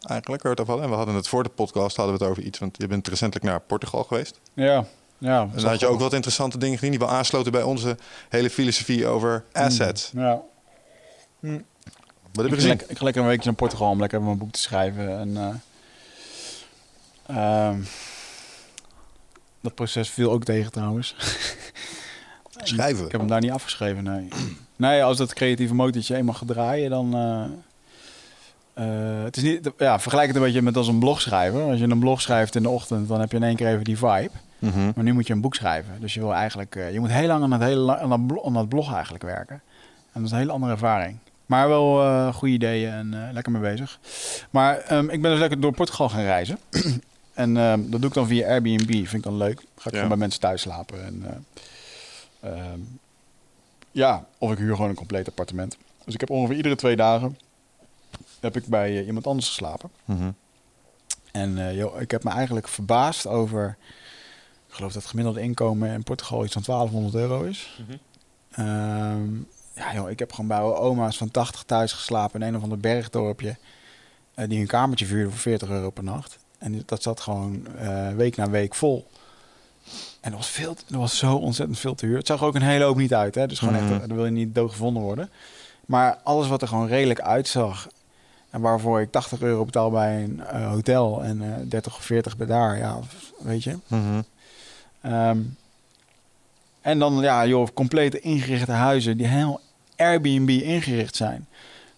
Eigenlijk, 0.03 0.43
waar 0.43 0.55
we 0.55 0.61
het 0.61 0.69
over 0.69 0.73
hadden. 0.73 0.83
En 0.83 0.89
we 0.89 0.95
hadden 0.97 1.15
het 1.15 1.27
voor 1.27 1.43
de 1.43 1.49
podcast 1.49 1.95
hadden 1.95 2.17
we 2.17 2.21
het 2.23 2.31
over 2.31 2.43
iets, 2.43 2.59
want 2.59 2.77
je 2.77 2.87
bent 2.87 3.07
recentelijk 3.07 3.45
naar 3.45 3.59
Portugal 3.59 4.03
geweest. 4.03 4.39
ja, 4.53 4.85
ja. 5.17 5.41
En 5.41 5.51
dan 5.55 5.65
had 5.65 5.79
je 5.79 5.87
ook 5.87 5.99
wat 5.99 6.13
interessante 6.13 6.57
dingen 6.57 6.75
gezien 6.77 6.91
die 6.91 6.99
wel 6.99 7.09
aansloten 7.09 7.51
bij 7.51 7.63
onze 7.63 7.97
hele 8.29 8.49
filosofie 8.49 9.07
over 9.07 9.43
assets. 9.51 10.11
Ja. 10.13 10.41
Wat 11.39 11.51
heb 11.51 12.35
Ik 12.35 12.43
je 12.43 12.49
ga, 12.49 12.53
gezien? 12.55 12.69
lekker, 12.69 12.89
ik 12.89 12.97
ga 12.97 13.03
lekker 13.03 13.21
een 13.21 13.27
weekje 13.27 13.45
naar 13.45 13.55
Portugal 13.55 13.89
om 13.89 13.99
lekker 13.99 14.21
mijn 14.21 14.37
boek 14.37 14.51
te 14.51 14.59
schrijven. 14.59 15.19
En, 15.19 15.37
eh, 15.37 15.53
ehm, 17.67 17.79
dat 19.61 19.75
proces 19.75 20.09
viel 20.09 20.31
ook 20.31 20.43
tegen 20.43 20.71
trouwens. 20.71 21.15
Schrijven. 22.63 23.05
Ik 23.05 23.11
heb 23.11 23.19
hem 23.19 23.29
daar 23.29 23.41
niet 23.41 23.51
afgeschreven, 23.51 24.03
nee. 24.03 24.27
Nee, 24.75 25.03
als 25.03 25.17
dat 25.17 25.33
creatieve 25.33 25.73
motortje 25.73 26.15
eenmaal 26.15 26.33
gaat 26.35 26.47
draaien, 26.47 26.89
dan... 26.89 27.13
eh, 27.15 27.43
eh, 28.73 29.23
het 29.23 29.37
is 29.37 29.43
niet, 29.43 29.71
ja, 29.77 29.99
vergelijk 29.99 30.27
het 30.27 30.35
een 30.37 30.43
beetje 30.43 30.61
met 30.61 30.77
als 30.77 30.87
een 30.87 30.99
blog 30.99 31.21
schrijven. 31.21 31.63
Als 31.63 31.79
je 31.79 31.85
een 31.87 31.99
blog 31.99 32.21
schrijft 32.21 32.55
in 32.55 32.63
de 32.63 32.69
ochtend, 32.69 33.07
dan 33.07 33.19
heb 33.19 33.31
je 33.31 33.37
in 33.37 33.43
één 33.43 33.55
keer 33.55 33.67
even 33.67 33.83
die 33.83 33.97
vibe. 33.97 34.29
Mhm. 34.59 34.91
Maar 34.95 35.03
nu 35.03 35.13
moet 35.13 35.27
je 35.27 35.33
een 35.33 35.41
boek 35.41 35.55
schrijven. 35.55 35.93
Dus 35.99 36.13
je 36.13 36.19
wil 36.19 36.33
eigenlijk, 36.33 36.75
eh, 36.75 36.91
je 36.93 36.99
moet 36.99 37.11
heel 37.11 37.27
lang 37.27 37.43
aan, 37.43 37.51
het 37.51 37.61
hele, 37.61 37.79
la- 37.81 37.97
aan, 37.99 38.09
dat, 38.09 38.27
blo- 38.27 38.43
aan 38.45 38.53
dat 38.53 38.69
blog 38.69 38.93
eigenlijk 38.93 39.23
werken. 39.23 39.55
En 40.11 40.21
dat 40.21 40.23
is 40.23 40.31
een 40.31 40.37
hele 40.37 40.51
andere 40.51 40.71
ervaring. 40.71 41.17
Maar 41.45 41.67
wel 41.67 42.01
eh, 42.03 42.33
goede 42.33 42.53
ideeën 42.53 42.91
en 42.91 43.29
lekker 43.33 43.51
mee 43.51 43.61
bezig. 43.61 43.99
Maar 44.49 44.77
ehm, 44.77 45.09
ik 45.09 45.21
ben 45.21 45.31
dus 45.31 45.39
lekker 45.39 45.59
door 45.59 45.73
Portugal 45.73 46.09
gaan 46.09 46.21
reizen. 46.21 46.57
en 47.33 47.57
ehm, 47.57 47.79
dat 47.89 47.99
doe 47.99 48.09
ik 48.09 48.15
dan 48.15 48.27
via 48.27 48.47
Airbnb. 48.47 48.89
Vind 48.91 49.13
ik 49.13 49.23
dan 49.23 49.37
leuk. 49.37 49.55
Ga 49.57 49.63
ik 49.75 49.83
Ja. 49.83 49.91
gewoon 49.91 50.07
bij 50.07 50.17
mensen 50.17 50.39
thuis 50.39 50.61
slapen. 50.61 51.05
En, 51.05 51.23
eh, 52.39 52.49
ehm, 52.51 52.79
ja, 53.91 54.25
of 54.37 54.51
ik 54.51 54.57
huur 54.57 54.75
gewoon 54.75 54.89
een 54.89 54.95
compleet 54.95 55.27
appartement. 55.27 55.77
Dus 56.05 56.13
ik 56.13 56.19
heb 56.19 56.29
ongeveer 56.29 56.55
iedere 56.55 56.75
twee 56.75 56.95
dagen 56.95 57.37
heb 58.43 58.55
ik 58.63 58.65
bij 58.69 58.99
eh, 58.99 59.05
iemand 59.07 59.27
anders 59.27 59.47
geslapen. 59.47 59.89
Mhm. 60.05 60.31
En 61.31 61.67
eh, 61.67 61.75
joh, 61.77 62.01
ik 62.01 62.11
heb 62.11 62.23
me 62.23 62.29
eigenlijk 62.29 62.67
verbaasd 62.67 63.27
over... 63.27 63.77
Ik 64.67 64.73
geloof 64.79 64.91
dat 64.93 65.01
het 65.01 65.09
gemiddelde 65.11 65.41
inkomen 65.41 65.89
in 65.89 66.03
Portugal 66.03 66.43
iets 66.43 66.53
van 66.53 66.61
1200 66.65 67.15
euro 67.15 67.43
is. 67.43 67.81
Mhm. 67.87 67.97
Ehm, 68.51 69.33
ja, 69.75 69.93
joh, 69.93 70.09
ik 70.09 70.19
heb 70.19 70.31
gewoon 70.31 70.47
bij 70.47 70.59
oma's 70.61 71.17
van 71.17 71.31
80 71.31 71.63
thuis 71.63 71.91
geslapen 71.91 72.41
in 72.41 72.47
een 72.47 72.55
of 72.55 72.63
ander 72.63 72.77
bergdorpje. 72.79 73.55
eh, 74.33 74.49
die 74.49 74.59
een 74.59 74.67
kamertje 74.67 75.05
vuurde 75.05 75.29
voor 75.29 75.39
40 75.39 75.69
euro 75.69 75.89
per 75.89 76.03
nacht. 76.03 76.37
En 76.57 76.83
dat 76.85 77.01
zat 77.03 77.19
gewoon 77.19 77.67
eh, 77.77 78.09
week 78.13 78.35
na 78.35 78.49
week 78.49 78.75
vol. 78.75 79.07
En 80.21 80.31
er 80.31 80.37
was, 80.37 80.47
veel, 80.47 80.75
er 80.91 80.97
was 80.97 81.17
zo 81.17 81.35
ontzettend 81.35 81.79
veel 81.79 81.95
te 81.95 82.05
huur. 82.05 82.17
Het 82.17 82.27
zag 82.27 82.39
er 82.39 82.45
ook 82.45 82.55
een 82.55 82.61
hele 82.61 82.83
hoop 82.83 82.97
niet 82.97 83.13
uit. 83.13 83.35
Hè? 83.35 83.47
Dus 83.47 83.59
gewoon 83.59 83.73
Mhm. 83.83 83.93
echt, 83.93 84.07
daar 84.07 84.15
wil 84.17 84.25
je 84.25 84.31
niet 84.31 84.55
doodgevonden 84.55 85.03
worden. 85.03 85.29
Maar 85.85 86.17
alles 86.23 86.47
wat 86.47 86.61
er 86.61 86.67
gewoon 86.67 86.87
redelijk 86.87 87.21
uitzag. 87.21 87.87
En 88.53 88.61
waarvoor 88.61 89.01
ik 89.01 89.11
80 89.11 89.41
euro 89.41 89.65
betaal 89.65 89.91
bij 89.91 90.23
een 90.23 90.41
eh, 90.45 90.69
hotel 90.69 91.23
en 91.23 91.41
eh 91.41 91.69
30 91.69 91.95
of 91.95 92.03
40 92.03 92.37
bij 92.37 92.47
daar. 92.47 92.77
Ja, 92.77 92.99
weet 93.39 93.63
je. 93.63 93.77
Mhm. 93.87 94.21
Ehm, 95.01 95.37
en 96.81 96.99
dan, 96.99 97.21
ja, 97.21 97.45
joh, 97.45 97.67
complete 97.73 98.19
ingerichte 98.19 98.71
huizen 98.71 99.17
die 99.17 99.27
helemaal 99.27 99.61
Airbnb 99.95 100.49
ingericht 100.49 101.15
zijn. 101.15 101.47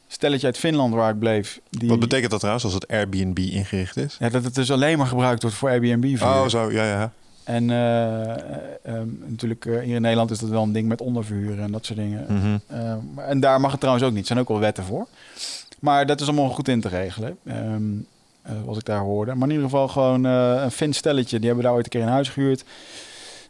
Stelletje 0.08 0.46
uit 0.46 0.58
Finland 0.58 0.94
waar 0.94 1.12
ik 1.12 1.20
bleef. 1.20 1.60
Die, 1.70 1.90
Wat 1.90 2.00
betekent 2.00 2.32
dat 2.32 2.40
trouwens 2.40 2.66
als 2.66 2.74
het 2.74 2.88
Airbnb 2.88 3.38
ingericht 3.38 3.98
is? 3.98 4.16
Ja, 4.20 4.30
dat 4.30 4.44
het 4.44 4.56
dus 4.56 4.72
alleen 4.72 4.98
maar 4.98 5.08
gebruikt 5.08 5.42
wordt 5.42 5.58
voor 5.58 5.70
Airbnb. 5.70 6.18
-vuur. 6.18 6.28
Oh, 6.28 6.48
zo, 6.48 6.72
ja, 6.72 6.84
ja. 6.86 7.12
En 7.44 7.70
eh, 7.70 8.30
eh, 8.30 8.38
ehm, 8.84 9.08
natuurlijk, 9.26 9.64
hier 9.64 9.96
in 9.96 10.02
Nederland 10.02 10.32
is 10.32 10.40
dat 10.40 10.50
wel 10.50 10.64
een 10.64 10.72
ding 10.72 10.88
met 10.88 11.02
onderverhuren 11.02 11.64
en 11.64 11.72
dat 11.72 11.86
soort 11.86 12.00
dingen. 12.00 12.26
Mhm. 12.30 12.58
Ehm, 12.68 13.20
en 13.30 13.40
daar 13.40 13.60
mag 13.60 13.72
het 13.72 13.80
trouwens 13.80 14.08
ook 14.08 14.14
niet. 14.14 14.22
Er 14.22 14.28
zijn 14.28 14.40
ook 14.40 14.48
wel 14.48 14.60
wetten 14.60 14.84
voor. 14.84 15.08
Maar 15.80 16.06
dat 16.06 16.22
is 16.22 16.28
allemaal 16.28 16.50
goed 16.50 16.68
in 16.68 16.82
te 16.82 16.88
regelen. 16.88 17.38
eh, 18.42 18.54
wat 18.66 18.78
ik 18.78 18.86
daar 18.86 19.00
hoorde. 19.00 19.34
Maar 19.36 19.48
in 19.48 19.54
ieder 19.54 19.70
geval 19.70 19.88
gewoon 19.88 20.26
eh, 20.26 20.62
een 20.64 20.72
Fins 20.72 20.98
stelletje. 20.98 21.38
Die 21.38 21.48
hebben 21.48 21.66
daar 21.66 21.74
ooit 21.74 21.84
een 21.86 21.92
keer 21.92 22.02
een 22.02 22.08
huis 22.08 22.30
gehuurd. 22.30 22.64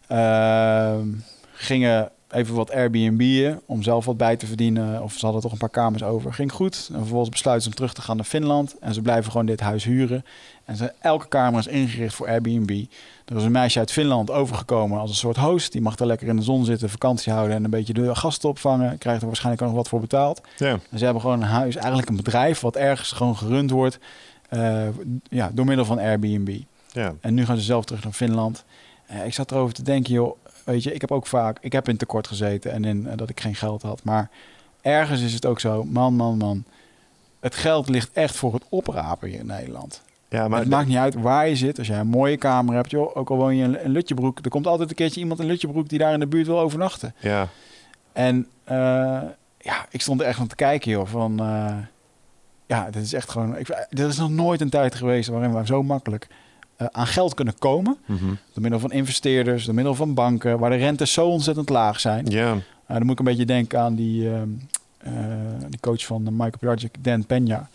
Ehm, 0.07 1.07
gingen 1.53 2.09
even 2.35 2.55
wat 2.55 2.71
Airbnb'en 2.71 3.61
om 3.65 3.83
zelf 3.83 4.05
wat 4.05 4.17
bij 4.17 4.35
te 4.35 4.45
verdienen. 4.45 5.03
Of 5.03 5.13
ze 5.13 5.25
hadden 5.25 5.41
toch 5.41 5.51
een 5.51 5.57
paar 5.57 5.69
kamers 5.69 6.03
over. 6.03 6.33
Ging 6.33 6.51
goed. 6.51 6.89
En 6.93 6.99
vervolgens 6.99 7.29
besluiten 7.29 7.63
ze 7.63 7.69
om 7.69 7.75
terug 7.75 7.93
te 7.93 8.01
gaan 8.01 8.15
naar 8.15 8.25
Finland. 8.25 8.75
En 8.79 8.93
ze 8.93 9.01
blijven 9.01 9.31
gewoon 9.31 9.45
dit 9.45 9.59
huis 9.59 9.83
huren. 9.83 10.25
En 10.65 10.75
ze, 10.75 10.93
elke 10.99 11.27
kamer 11.27 11.59
is 11.59 11.67
ingericht 11.67 12.15
voor 12.15 12.27
Airbnb. 12.27 12.85
Er 13.25 13.35
is 13.35 13.43
een 13.43 13.51
meisje 13.51 13.79
uit 13.79 13.91
Finland 13.91 14.31
overgekomen 14.31 14.99
als 14.99 15.09
een 15.09 15.15
soort 15.15 15.37
host. 15.37 15.71
Die 15.71 15.81
mag 15.81 15.95
daar 15.95 16.07
lekker 16.07 16.27
in 16.27 16.35
de 16.35 16.41
zon 16.41 16.65
zitten, 16.65 16.89
vakantie 16.89 17.31
houden 17.33 17.55
en 17.55 17.63
een 17.63 17.69
beetje 17.69 17.93
de 17.93 18.15
gasten 18.15 18.49
opvangen. 18.49 18.97
Krijgt 18.97 19.21
er 19.21 19.27
waarschijnlijk 19.27 19.63
ook 19.63 19.69
nog 19.69 19.77
wat 19.77 19.89
voor 19.89 19.99
betaald. 19.99 20.41
Ja. 20.57 20.79
En 20.89 20.97
ze 20.97 21.03
hebben 21.03 21.21
gewoon 21.21 21.41
een 21.41 21.47
huis, 21.47 21.75
eigenlijk 21.75 22.09
een 22.09 22.15
bedrijf 22.15 22.59
wat 22.59 22.75
ergens 22.75 23.11
gewoon 23.11 23.37
gerund 23.37 23.71
wordt 23.71 23.99
eh, 24.49 24.87
ja, 25.29 25.51
door 25.53 25.65
middel 25.65 25.85
van 25.85 25.99
Airbnb. 25.99 26.57
ja. 26.91 27.13
En 27.21 27.33
nu 27.33 27.45
gaan 27.45 27.57
ze 27.57 27.63
zelf 27.63 27.85
terug 27.85 28.03
naar 28.03 28.13
Finland. 28.13 28.63
Eh, 29.05 29.25
ik 29.25 29.33
zat 29.33 29.51
erover 29.51 29.73
te 29.73 29.83
denken, 29.83 30.13
joh, 30.13 30.37
weet 30.65 30.83
je, 30.83 30.93
ik 30.93 31.01
heb 31.01 31.11
ook 31.11 31.27
vaak, 31.27 31.57
ik 31.61 31.71
heb 31.71 31.89
in 31.89 31.97
tekort 31.97 32.27
gezeten 32.27 32.71
en 32.71 32.85
in 32.85 33.07
eh, 33.07 33.17
dat 33.17 33.29
ik 33.29 33.39
geen 33.39 33.55
geld 33.55 33.81
had. 33.81 34.03
Maar 34.03 34.29
ergens 34.81 35.21
is 35.21 35.33
het 35.33 35.45
ook 35.45 35.59
zo, 35.59 35.83
man, 35.83 36.13
man, 36.13 36.37
man. 36.37 36.63
Het 37.39 37.55
geld 37.55 37.89
ligt 37.89 38.11
echt 38.13 38.35
voor 38.35 38.53
het 38.53 38.63
oprapen 38.69 39.29
hier 39.29 39.39
in 39.39 39.45
Nederland. 39.45 40.01
ja 40.29 40.47
maar 40.47 40.59
het 40.59 40.69
maakt 40.69 40.87
niet 40.87 40.97
uit 40.97 41.13
waar 41.13 41.47
je 41.47 41.55
zit. 41.55 41.77
Als 41.77 41.87
jij 41.87 41.99
een 41.99 42.07
mooie 42.07 42.37
kamer 42.37 42.75
hebt, 42.75 42.91
joh, 42.91 43.17
ook 43.17 43.29
al 43.29 43.37
woon 43.37 43.55
je 43.55 43.63
in, 43.63 43.83
in 43.83 43.91
Lutjebroek, 43.91 44.39
er 44.43 44.49
komt 44.49 44.67
altijd 44.67 44.89
een 44.89 44.95
keertje 44.95 45.19
iemand 45.19 45.39
in 45.39 45.45
Lutjebroek 45.45 45.89
die 45.89 45.99
daar 45.99 46.13
in 46.13 46.19
de 46.19 46.27
buurt 46.27 46.47
wil 46.47 46.59
overnachten. 46.59 47.15
ja. 47.19 47.47
En 48.13 48.47
eh, 48.63 49.21
ja, 49.59 49.85
ik 49.89 50.01
stond 50.01 50.21
er 50.21 50.27
echt 50.27 50.39
aan 50.39 50.47
te 50.47 50.55
kijken, 50.55 50.91
joh, 50.91 51.07
van 51.07 51.39
eh, 51.39 51.75
ja, 52.65 52.89
dit 52.89 53.03
is 53.03 53.13
echt 53.13 53.29
gewoon. 53.29 53.57
Ik, 53.57 53.69
er 53.69 54.07
is 54.07 54.17
nog 54.17 54.29
nooit 54.29 54.61
een 54.61 54.69
tijd 54.69 54.95
geweest 54.95 55.29
waarin 55.29 55.53
we 55.53 55.65
zo 55.65 55.83
makkelijk 55.83 56.27
eh, 56.77 56.87
aan 56.91 57.07
geld 57.07 57.33
kunnen 57.33 57.57
komen. 57.59 57.97
Mhm. 58.05 58.25
Door 58.25 58.61
middel 58.61 58.79
van 58.79 58.91
investeerders, 58.91 59.65
door 59.65 59.75
middel 59.75 59.95
van 59.95 60.13
banken, 60.13 60.59
waar 60.59 60.69
de 60.69 60.75
rentes 60.75 61.13
zo 61.13 61.27
ontzettend 61.27 61.69
laag 61.69 61.99
zijn. 61.99 62.25
Ja. 62.29 62.53
Uh, 62.53 62.59
dan 62.87 63.01
moet 63.03 63.11
ik 63.11 63.19
een 63.19 63.25
beetje 63.25 63.45
denken 63.45 63.79
aan 63.79 63.95
die, 63.95 64.29
eh, 64.29 65.11
die 65.69 65.79
coach 65.79 66.05
van 66.05 66.23
de 66.25 66.31
Michael 66.31 66.57
Project, 66.59 66.97
Dan 67.01 67.25
Peña. 67.25 67.67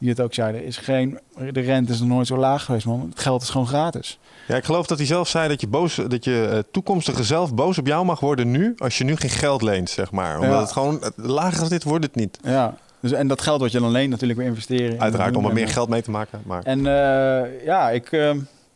Die 0.00 0.08
het 0.08 0.20
ook 0.20 0.34
zei, 0.34 0.56
er 0.56 0.64
is 0.64 0.76
geen, 0.76 1.18
de 1.52 1.60
rente 1.60 1.92
is 1.92 1.98
nog 2.00 2.08
nooit 2.08 2.26
zo 2.26 2.36
laag 2.36 2.64
geweest, 2.64 2.86
man. 2.86 3.06
Het 3.10 3.20
geld 3.20 3.42
is 3.42 3.48
gewoon 3.50 3.66
gratis. 3.66 4.18
Ja, 4.48 4.56
ik 4.56 4.64
geloof 4.64 4.86
dat 4.86 4.98
hij 4.98 5.06
zelf 5.06 5.28
zei 5.28 5.48
dat 5.48 5.60
je, 5.60 5.66
boos, 5.66 5.94
dat 6.08 6.24
je 6.24 6.48
eh, 6.52 6.58
toekomstige 6.72 7.24
zelf 7.24 7.54
boos 7.54 7.78
op 7.78 7.86
jou 7.86 8.04
mag 8.04 8.20
worden 8.20 8.50
nu 8.50 8.74
als 8.78 8.98
je 8.98 9.04
nu 9.04 9.16
geen 9.16 9.30
geld 9.30 9.62
leent, 9.62 9.90
zeg 9.90 10.10
maar. 10.10 10.34
Omdat 10.34 10.50
Ja. 10.50 10.60
het 10.60 10.72
gewoon, 10.72 11.02
eh, 11.02 11.08
lager 11.16 11.60
als 11.60 11.68
dit 11.68 11.84
wordt 11.84 12.04
het 12.04 12.14
niet. 12.14 12.38
Ja. 12.42 12.76
Dus, 13.00 13.12
en 13.12 13.28
dat 13.28 13.40
geld 13.42 13.60
wat 13.60 13.72
je 13.72 13.80
dan 13.80 13.90
leent 13.90 14.10
natuurlijk 14.10 14.38
weer 14.38 14.48
investeren. 14.48 14.92
in 14.94 15.00
Uiteraard 15.00 15.36
om 15.36 15.44
er 15.46 15.52
meer 15.52 15.68
geld 15.68 15.88
mee 15.88 16.02
te 16.02 16.10
maken. 16.10 16.40
Maar 16.46 16.62
En 16.62 16.78
eh, 16.78 17.64
ja, 17.64 17.90
ik, 17.90 18.12
eh, 18.12 18.30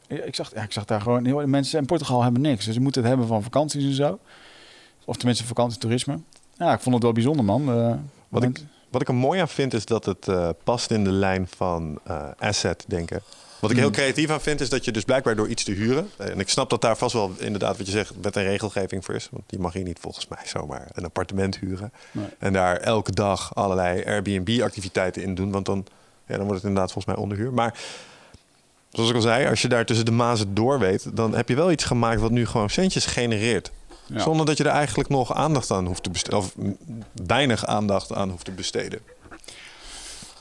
ik, 0.06 0.34
zag, 0.34 0.54
ja, 0.54 0.62
ik 0.62 0.72
zag 0.72 0.84
daar 0.84 1.00
gewoon... 1.00 1.24
Heel, 1.24 1.46
mensen 1.46 1.78
in 1.78 1.86
Portugal 1.86 2.22
hebben 2.22 2.42
niks. 2.42 2.64
Dus 2.64 2.74
je 2.74 2.80
moet 2.80 2.94
het 2.94 3.04
hebben 3.04 3.26
van 3.26 3.42
vakanties 3.42 3.84
en 3.84 3.94
zo. 3.94 4.18
Of 5.04 5.16
tenminste 5.16 5.44
vakantietoerisme. 5.46 6.18
Ja, 6.56 6.72
ik 6.72 6.80
vond 6.80 6.94
het 6.94 7.04
wel 7.04 7.12
bijzonder, 7.12 7.44
man. 7.44 7.68
Eh, 7.68 7.94
Wat 8.28 8.42
ik- 8.42 8.60
wat 8.90 9.00
ik 9.00 9.08
er 9.08 9.14
mooi 9.14 9.40
aan 9.40 9.48
vind 9.48 9.74
is 9.74 9.84
dat 9.86 10.04
het 10.04 10.28
past 10.64 10.90
in 10.90 11.04
de 11.04 11.10
lijn 11.12 11.46
van 11.56 11.98
asset 12.38 12.84
denken. 12.88 13.20
Wat 13.62 13.70
ik 13.70 13.76
heel 13.76 13.86
Hmm. 13.86 13.96
creatief 13.96 14.30
aan 14.30 14.40
vind 14.40 14.60
is 14.60 14.68
dat 14.68 14.84
je 14.84 14.92
dus 14.92 15.04
blijkbaar 15.04 15.36
door 15.36 15.48
iets 15.48 15.64
te 15.64 15.72
huren. 15.72 16.10
En 16.16 16.40
ik 16.40 16.48
snap 16.48 16.70
dat 16.70 16.80
daar 16.80 16.96
vast 16.96 17.12
wel 17.12 17.32
inderdaad 17.38 17.76
wat 17.76 17.86
je 17.86 17.92
zegt 17.92 18.12
met 18.22 18.36
een 18.36 18.42
regelgeving 18.42 19.04
voor 19.04 19.14
is. 19.14 19.28
Want 19.30 19.44
die 19.46 19.58
mag 19.58 19.72
hier 19.72 19.82
niet 19.82 19.98
volgens 20.00 20.28
mij 20.28 20.38
zomaar 20.46 20.88
een 20.92 21.04
appartement 21.04 21.58
huren. 21.58 21.92
Nee. 22.10 22.26
En 22.38 22.52
daar 22.52 22.76
elke 22.76 23.12
dag 23.12 23.54
allerlei 23.54 24.04
Airbnb-activiteiten 24.04 25.22
in 25.22 25.34
doen. 25.34 25.50
Want 25.50 25.66
dan, 25.66 25.86
ja, 26.26 26.36
dan 26.36 26.46
wordt 26.46 26.54
het 26.54 26.64
inderdaad 26.64 26.92
volgens 26.92 27.14
mij 27.14 27.22
onderhuur. 27.22 27.52
Maar 27.52 27.78
zoals 28.90 29.08
ik 29.10 29.16
al 29.16 29.22
zei, 29.22 29.46
als 29.48 29.62
je 29.62 29.68
daar 29.68 29.84
tussen 29.86 30.04
de 30.04 30.10
mazen 30.12 30.54
door 30.54 30.78
weet, 30.78 31.16
dan 31.16 31.34
heb 31.34 31.48
je 31.48 31.54
wel 31.54 31.70
iets 31.70 31.84
gemaakt 31.84 32.20
wat 32.20 32.30
nu 32.30 32.46
gewoon 32.46 32.70
centjes 32.70 33.06
genereert. 33.06 33.70
ja. 34.06 34.18
Zonder 34.22 34.46
dat 34.46 34.56
je 34.56 34.64
er 34.64 34.70
eigenlijk 34.70 35.08
nog 35.08 35.34
aandacht 35.34 35.70
aan 35.70 35.86
hoeft 35.86 36.02
te 36.02 36.10
besteden. 36.10 36.38
Of 36.38 36.54
weinig 37.26 37.66
aandacht 37.66 38.12
aan 38.12 38.30
hoeft 38.30 38.44
te 38.44 38.50
besteden. 38.52 39.00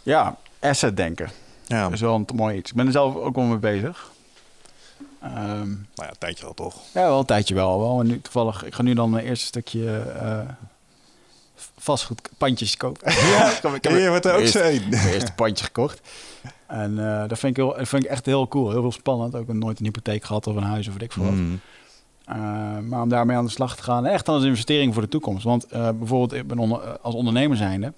ja, 0.04 0.38
asset 0.60 0.98
denken. 0.98 1.30
Ja, 1.72 1.84
Dat 1.84 1.92
is 1.94 2.00
wel 2.02 2.16
een 2.16 2.28
mooi 2.36 2.58
iets. 2.58 2.70
Ik 2.70 2.76
ben 2.76 2.86
er 2.86 2.92
zelf 2.92 3.16
ook 3.16 3.36
wel 3.36 3.46
mee 3.46 3.58
bezig. 3.58 4.12
Ehm, 5.22 5.36
nou 5.70 5.78
ja, 5.96 6.10
een 6.10 6.16
tijdje 6.20 6.46
al 6.46 6.54
toch. 6.54 6.76
ja, 6.94 7.02
wel 7.02 7.20
een 7.20 7.26
tijdje 7.26 7.56
wel. 7.56 7.80
wel. 7.80 8.00
En 8.00 8.08
nu, 8.08 8.22
toevallig, 8.22 8.64
ik 8.66 8.74
ga 8.74 8.82
nu 8.82 8.94
dan 8.94 9.10
mijn 9.10 9.26
eerste 9.26 9.46
stukje 9.46 9.98
eh 10.00 10.40
vastgoedpandjes 11.78 12.78
kopen. 12.78 13.12
ja, 13.12 13.50
ik 13.76 13.84
heb, 13.84 13.92
je 13.98 14.08
wordt 14.10 14.26
er 14.26 14.32
ook 14.32 14.38
mijn 14.38 14.52
zo 14.52 14.60
eerste- 14.60 14.84
een. 14.86 14.90
mijn 14.90 15.08
eerste 15.14 15.34
pandje 15.34 15.66
gekocht. 15.66 16.02
En 16.68 17.00
eh, 17.22 17.28
dat, 17.28 17.40
vind 17.40 17.58
ik 17.58 17.64
heel, 17.64 17.76
dat 17.78 17.88
vind 17.88 18.04
ik 18.04 18.10
echt 18.10 18.26
heel 18.26 18.48
cool. 18.48 18.72
Heel 18.72 18.82
veel 18.82 18.92
spannend. 18.92 19.36
Ook 19.36 19.54
nooit 19.54 19.80
een 19.80 19.86
hypotheek 19.86 20.24
gehad 20.24 20.48
of 20.48 20.56
een 20.56 20.64
huis 20.64 20.88
of 20.88 20.94
weet 20.94 21.02
ik 21.02 21.12
veel 21.12 21.24
wat. 21.24 21.34
Mm. 21.34 21.60
Maar 22.88 23.02
om 23.02 23.10
daarmee 23.10 23.38
aan 23.38 23.46
de 23.46 23.52
slag 23.52 23.76
te 23.76 23.84
gaan, 23.84 24.06
echt 24.06 24.28
als 24.28 24.44
investering 24.44 24.94
voor 24.94 25.02
de 25.04 25.10
toekomst. 25.10 25.44
Want 25.44 25.66
eh, 25.66 25.90
bijvoorbeeld, 25.90 26.34
ik 26.34 26.48
ben 26.48 26.58
onder, 26.60 26.98
als 27.00 27.16
ondernemer 27.16 27.58
zijnde, 27.58 27.94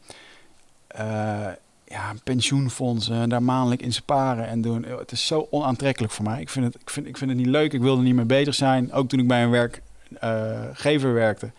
ja, 1.93 2.13
pensioenfondsen, 2.23 3.29
daar 3.29 3.43
maandelijk 3.43 3.81
in 3.81 3.93
sparen 3.93 4.47
en 4.47 4.61
doen. 4.61 4.83
Het 4.83 5.11
is 5.11 5.27
zo 5.27 5.47
onaantrekkelijk 5.49 6.13
voor 6.13 6.23
mij. 6.25 6.41
Ik 6.41 6.49
vind 6.49 6.65
het, 6.65 6.75
ik 6.81 6.89
vind, 6.89 7.07
ik 7.07 7.17
vind 7.17 7.29
het 7.29 7.39
niet 7.39 7.47
leuk. 7.49 7.73
Ik 7.73 7.81
wilde 7.81 7.97
er 7.97 8.05
niet 8.07 8.15
mee 8.15 8.25
bezig 8.25 8.55
zijn. 8.55 8.91
Ook 8.91 9.09
toen 9.09 9.19
ik 9.19 9.27
bij 9.27 9.43
een 9.43 9.49
werkgever 9.49 11.13
werkte. 11.13 11.51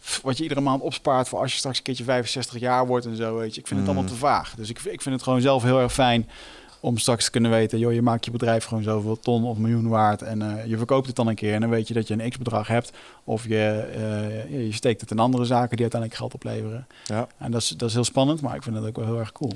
Pff, 0.00 0.20
Wat 0.22 0.36
je 0.36 0.42
iedere 0.42 0.60
maand 0.60 0.82
opspaart 0.82 1.28
voor 1.28 1.38
als 1.40 1.52
je 1.52 1.58
straks 1.58 1.76
een 1.78 1.82
keertje 1.82 2.04
65 2.04 2.60
jaar 2.60 2.86
wordt 2.86 3.06
en 3.06 3.16
zo, 3.16 3.36
weet 3.36 3.54
je. 3.54 3.60
Ik 3.60 3.66
vind 3.66 3.80
het 3.80 3.88
Mm. 3.88 3.94
allemaal 3.96 4.14
te 4.14 4.18
vaag. 4.18 4.54
Dus 4.56 4.70
ik, 4.70 4.78
ik 4.78 5.02
vind 5.02 5.14
het 5.14 5.22
gewoon 5.24 5.40
zelf 5.40 5.62
heel 5.62 5.80
erg 5.80 5.92
fijn 5.92 6.28
om 6.86 6.98
straks 6.98 7.24
te 7.24 7.30
kunnen 7.30 7.50
weten, 7.50 7.78
joh, 7.78 7.92
je 7.92 8.02
maakt 8.02 8.24
je 8.24 8.30
bedrijf 8.30 8.64
gewoon 8.64 8.82
zoveel 8.82 9.18
ton 9.18 9.44
of 9.44 9.58
miljoen 9.58 9.88
waard 9.88 10.22
en 10.22 10.42
eh, 10.42 10.66
je 10.66 10.76
verkoopt 10.76 11.06
het 11.06 11.16
dan 11.16 11.26
een 11.26 11.34
keer 11.34 11.54
en 11.54 11.60
dan 11.60 11.70
weet 11.70 11.88
je 11.88 11.94
dat 11.94 12.08
je 12.08 12.14
een 12.14 12.30
x-bedrag 12.30 12.68
hebt 12.68 12.92
of 13.24 13.48
je, 13.48 13.88
eh, 13.94 14.66
je 14.66 14.72
steekt 14.72 15.00
het 15.00 15.10
in 15.10 15.18
andere 15.18 15.44
zaken 15.44 15.76
die 15.76 15.80
uiteindelijk 15.80 16.20
geld 16.20 16.34
opleveren. 16.34 16.86
Ja. 17.04 17.26
En 17.38 17.50
dat 17.50 17.60
is, 17.60 17.68
dat 17.68 17.88
is 17.88 17.94
heel 17.94 18.04
spannend, 18.04 18.40
maar 18.40 18.54
ik 18.54 18.62
vind 18.62 18.74
dat 18.76 18.86
ook 18.86 18.96
wel 18.96 19.04
heel 19.04 19.18
erg 19.18 19.32
cool. 19.32 19.52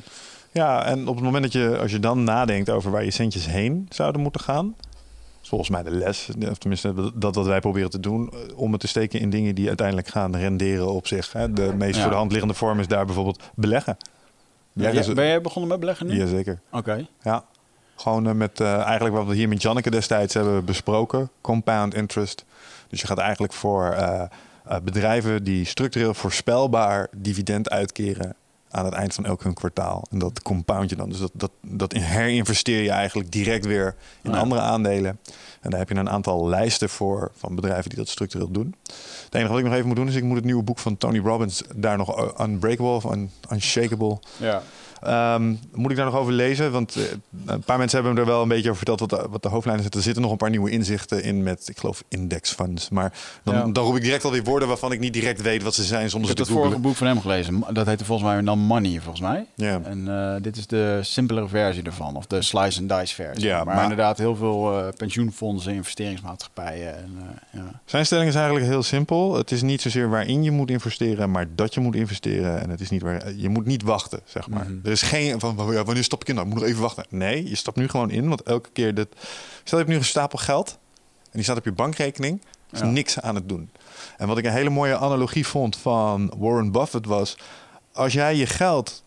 ja, 0.53 0.85
en 0.85 1.09
op 1.09 1.15
het 1.15 1.25
moment 1.25 1.43
dat 1.43 1.53
je, 1.53 1.79
als 1.79 1.91
je 1.91 2.01
dan 2.01 2.25
nadenkt 2.25 2.71
over 2.71 2.91
waar 2.91 3.05
je 3.05 3.11
centjes 3.11 3.47
heen 3.47 3.87
zouden 3.89 4.21
moeten 4.21 4.41
gaan. 4.41 4.75
is 5.43 5.49
Volgens 5.49 5.71
mij 5.71 5.83
de 5.83 5.91
les, 5.91 6.29
of 6.51 6.59
tenminste 6.59 7.13
dat 7.15 7.35
wat 7.35 7.47
wij 7.47 7.61
proberen 7.61 7.91
te 7.91 8.01
doen, 8.01 8.31
eh, 8.33 8.59
om 8.59 8.73
het 8.73 8.81
te 8.81 8.89
steken 8.89 9.21
in 9.21 9.31
dingen 9.31 9.55
die 9.55 9.69
uiteindelijk 9.69 10.09
gaan 10.09 10.37
renderen 10.37 10.93
op 10.93 11.07
zich. 11.07 11.33
Hè. 11.33 11.53
De 11.53 11.75
meest 11.77 12.01
voor 12.01 12.11
de 12.11 12.17
hand 12.17 12.31
liggende 12.31 12.55
vorm 12.55 12.81
is 12.81 12.89
daar 12.89 13.07
bijvoorbeeld 13.07 13.43
beleggen. 13.55 13.97
Ja, 14.81 14.93
dus- 14.93 15.13
ben 15.13 15.27
jij 15.27 15.41
begonnen 15.41 15.71
met 15.71 15.81
beleggen 15.81 16.07
nu? 16.07 16.17
Jazeker. 16.17 16.61
Oké. 16.71 17.07
Ja. 17.23 17.45
Gewoon 17.97 18.27
eh, 18.27 18.33
met 18.33 18.61
eh, 18.61 18.75
eigenlijk 18.83 19.15
wat 19.15 19.27
we 19.27 19.35
hier 19.35 19.49
met 19.49 19.63
Janneke 19.63 19.91
destijds 19.91 20.35
hebben 20.35 20.65
besproken. 20.65 21.31
Compound 21.41 21.95
interest. 21.95 22.45
Dus 22.89 23.01
je 23.01 23.07
gaat 23.07 23.19
eigenlijk 23.19 23.53
voor 23.53 23.85
eh, 23.85 24.23
bedrijven 24.83 25.45
die 25.45 25.65
structureel 25.65 26.15
voorspelbaar 26.15 27.09
dividend 27.17 27.71
uitkeren 27.71 28.35
aan 28.71 28.85
het 28.85 28.95
eind 28.95 29.15
van 29.15 29.25
elk 29.25 29.43
hun 29.43 29.55
kwartaal. 29.55 30.05
En 30.11 30.19
dat 30.19 30.43
compound 30.43 30.91
je 30.91 30.97
dan. 30.97 31.09
Dus 31.09 31.19
dat, 31.19 31.31
dat, 31.35 31.51
dat 31.63 31.93
herinvesteer 31.93 32.83
je 32.83 32.91
eigenlijk 32.91 33.33
direct 33.33 33.67
weer 33.67 33.95
in 34.23 34.31
Ja. 34.31 34.39
andere 34.39 34.61
aandelen. 34.61 35.19
En 35.61 35.71
daar 35.71 35.79
heb 35.79 35.89
je 35.89 35.95
een 35.95 36.11
aantal 36.11 36.49
lijsten 36.49 36.89
voor 36.89 37.31
van 37.35 37.55
bedrijven 37.55 37.89
die 37.89 37.99
dat 37.99 38.09
structureel 38.09 38.51
doen. 38.51 38.75
Het 39.31 39.39
enige 39.39 39.51
wat 39.55 39.59
ik 39.61 39.65
nog 39.67 39.75
even 39.75 39.87
moet 39.87 39.97
doen 39.97 40.09
is 40.09 40.15
ik 40.15 40.23
moet 40.25 40.37
het 40.37 40.45
nieuwe 40.45 40.63
boek 40.63 40.79
van 40.79 40.97
Tony 40.97 41.19
Robbins 41.19 41.63
daar 41.75 41.97
nog 41.97 42.19
uh, 42.41 42.47
Unbreakable 42.47 42.91
of 42.93 43.05
Un- 43.05 43.31
Unshakable 43.53 44.19
Ja. 44.37 44.63
Ehm, 45.03 45.55
moet 45.75 45.91
ik 45.91 45.97
daar 45.97 46.05
nog 46.07 46.15
over 46.17 46.33
lezen? 46.33 46.73
Want 46.73 46.97
eh, 46.97 47.03
een 47.47 47.61
paar 47.61 47.79
mensen 47.79 47.97
hebben 47.99 48.15
me 48.15 48.21
er 48.21 48.27
wel 48.35 48.43
een 48.43 48.49
beetje 48.49 48.71
over 48.71 48.87
verteld 48.87 49.01
wat 49.01 49.11
de, 49.11 49.27
wat 49.31 49.43
de 49.43 49.49
hoofdlijnen 49.49 49.83
zitten. 49.83 50.01
Er 50.01 50.07
zitten 50.07 50.23
nog 50.23 50.33
een 50.33 50.39
paar 50.39 50.51
nieuwe 50.51 50.71
inzichten 50.71 51.23
in 51.23 51.43
met, 51.43 51.69
ik 51.69 51.79
geloof, 51.79 52.05
index 52.09 52.53
funds. 52.53 52.89
Maar 52.89 53.13
dan, 53.43 53.55
Ja. 53.55 53.67
dan 53.67 53.85
roep 53.85 53.97
ik 53.97 54.03
direct 54.03 54.25
alweer 54.25 54.43
woorden 54.45 54.69
waarvan 54.69 54.93
ik 54.93 54.99
niet 55.01 55.13
direct 55.13 55.43
weet 55.43 55.63
wat 55.63 55.75
ze 55.75 55.83
zijn 55.85 56.05
Ik 56.05 56.11
zonder 56.11 56.29
heb 56.29 56.39
ze 56.39 56.45
het 56.45 56.53
vorige 56.53 56.79
boek 56.79 56.97
van 56.97 57.07
hem 57.07 57.21
gelezen. 57.21 57.65
Dat 57.73 57.87
heette 57.87 58.05
volgens 58.05 58.29
mij 58.29 58.43
dan 58.43 58.59
Money, 58.59 59.01
volgens 59.01 59.21
mij. 59.21 59.47
Ja. 59.55 59.81
En 59.85 60.09
eh, 60.09 60.43
dit 60.43 60.57
is 60.57 60.67
de 60.67 60.99
simpelere 61.03 61.49
versie 61.49 61.83
ervan. 61.83 62.17
Of 62.17 62.27
de 62.27 62.43
slice 62.43 62.81
and 62.81 62.89
dice 62.89 63.15
versie. 63.15 63.45
Ja, 63.47 63.65
maar, 63.65 63.75
maar- 63.75 63.83
inderdaad 63.83 64.19
heel 64.19 64.37
veel 64.37 64.79
eh, 64.79 64.89
pensioenfondsen, 64.97 65.73
investeringsmaatschappijen. 65.75 66.97
En, 66.97 67.11
ja. 67.53 67.81
Zijn 67.85 68.07
stelling 68.07 68.29
is 68.29 68.35
eigenlijk 68.35 68.67
heel 68.67 68.83
simpel. 68.83 69.37
Het 69.37 69.51
is 69.51 69.63
niet 69.63 69.81
zozeer 69.81 70.09
waarin 70.11 70.43
je 70.43 70.51
moet 70.51 70.71
investeren, 70.71 71.31
maar 71.31 71.47
dat 71.55 71.75
je 71.75 71.81
moet 71.81 71.95
investeren. 71.95 72.61
En 72.63 72.71
het 72.71 72.81
is 72.81 72.91
niet 72.91 73.03
waar 73.03 73.33
je 73.37 73.49
moet 73.49 73.67
niet 73.67 73.83
wachten, 73.83 74.21
zeg 74.25 74.49
maar. 74.49 74.65
Mhm. 74.65 74.90
Er 74.91 74.97
is 74.97 75.03
geen 75.03 75.41
van 75.41 75.57
ja, 75.73 75.85
wanneer 75.85 76.05
stap 76.05 76.21
ik 76.21 76.29
in? 76.29 76.35
Nou, 76.35 76.47
ik 76.47 76.53
moet 76.53 76.63
nog 76.63 76.71
even 76.71 76.83
wachten. 76.83 77.05
Nee, 77.09 77.49
je 77.49 77.55
stapt 77.57 77.77
nu 77.77 77.89
gewoon 77.89 78.11
in, 78.11 78.29
want 78.29 78.43
elke 78.43 78.69
keer 78.73 78.95
dit. 78.95 79.09
Stel 79.65 79.79
je 79.79 79.85
hebt 79.85 79.89
nu 79.89 79.95
een 79.95 80.05
stapel 80.05 80.39
geld 80.39 80.79
en 81.23 81.31
die 81.33 81.43
staat 81.43 81.57
op 81.57 81.65
je 81.65 81.73
bankrekening. 81.73 82.43
Is 82.73 82.79
Ja. 82.79 82.85
niks 82.85 83.21
aan 83.21 83.35
het 83.35 83.49
doen. 83.49 83.71
En 84.19 84.27
wat 84.27 84.39
ik 84.39 84.45
een 84.45 84.53
hele 84.53 84.71
mooie 84.71 84.97
analogie 84.99 85.47
vond 85.47 85.77
van 85.77 86.33
Warren 86.39 86.73
Buffett 86.73 87.07
was: 87.07 87.37
als 87.93 88.13
jij 88.13 88.37
je 88.37 88.47
geld 88.47 89.03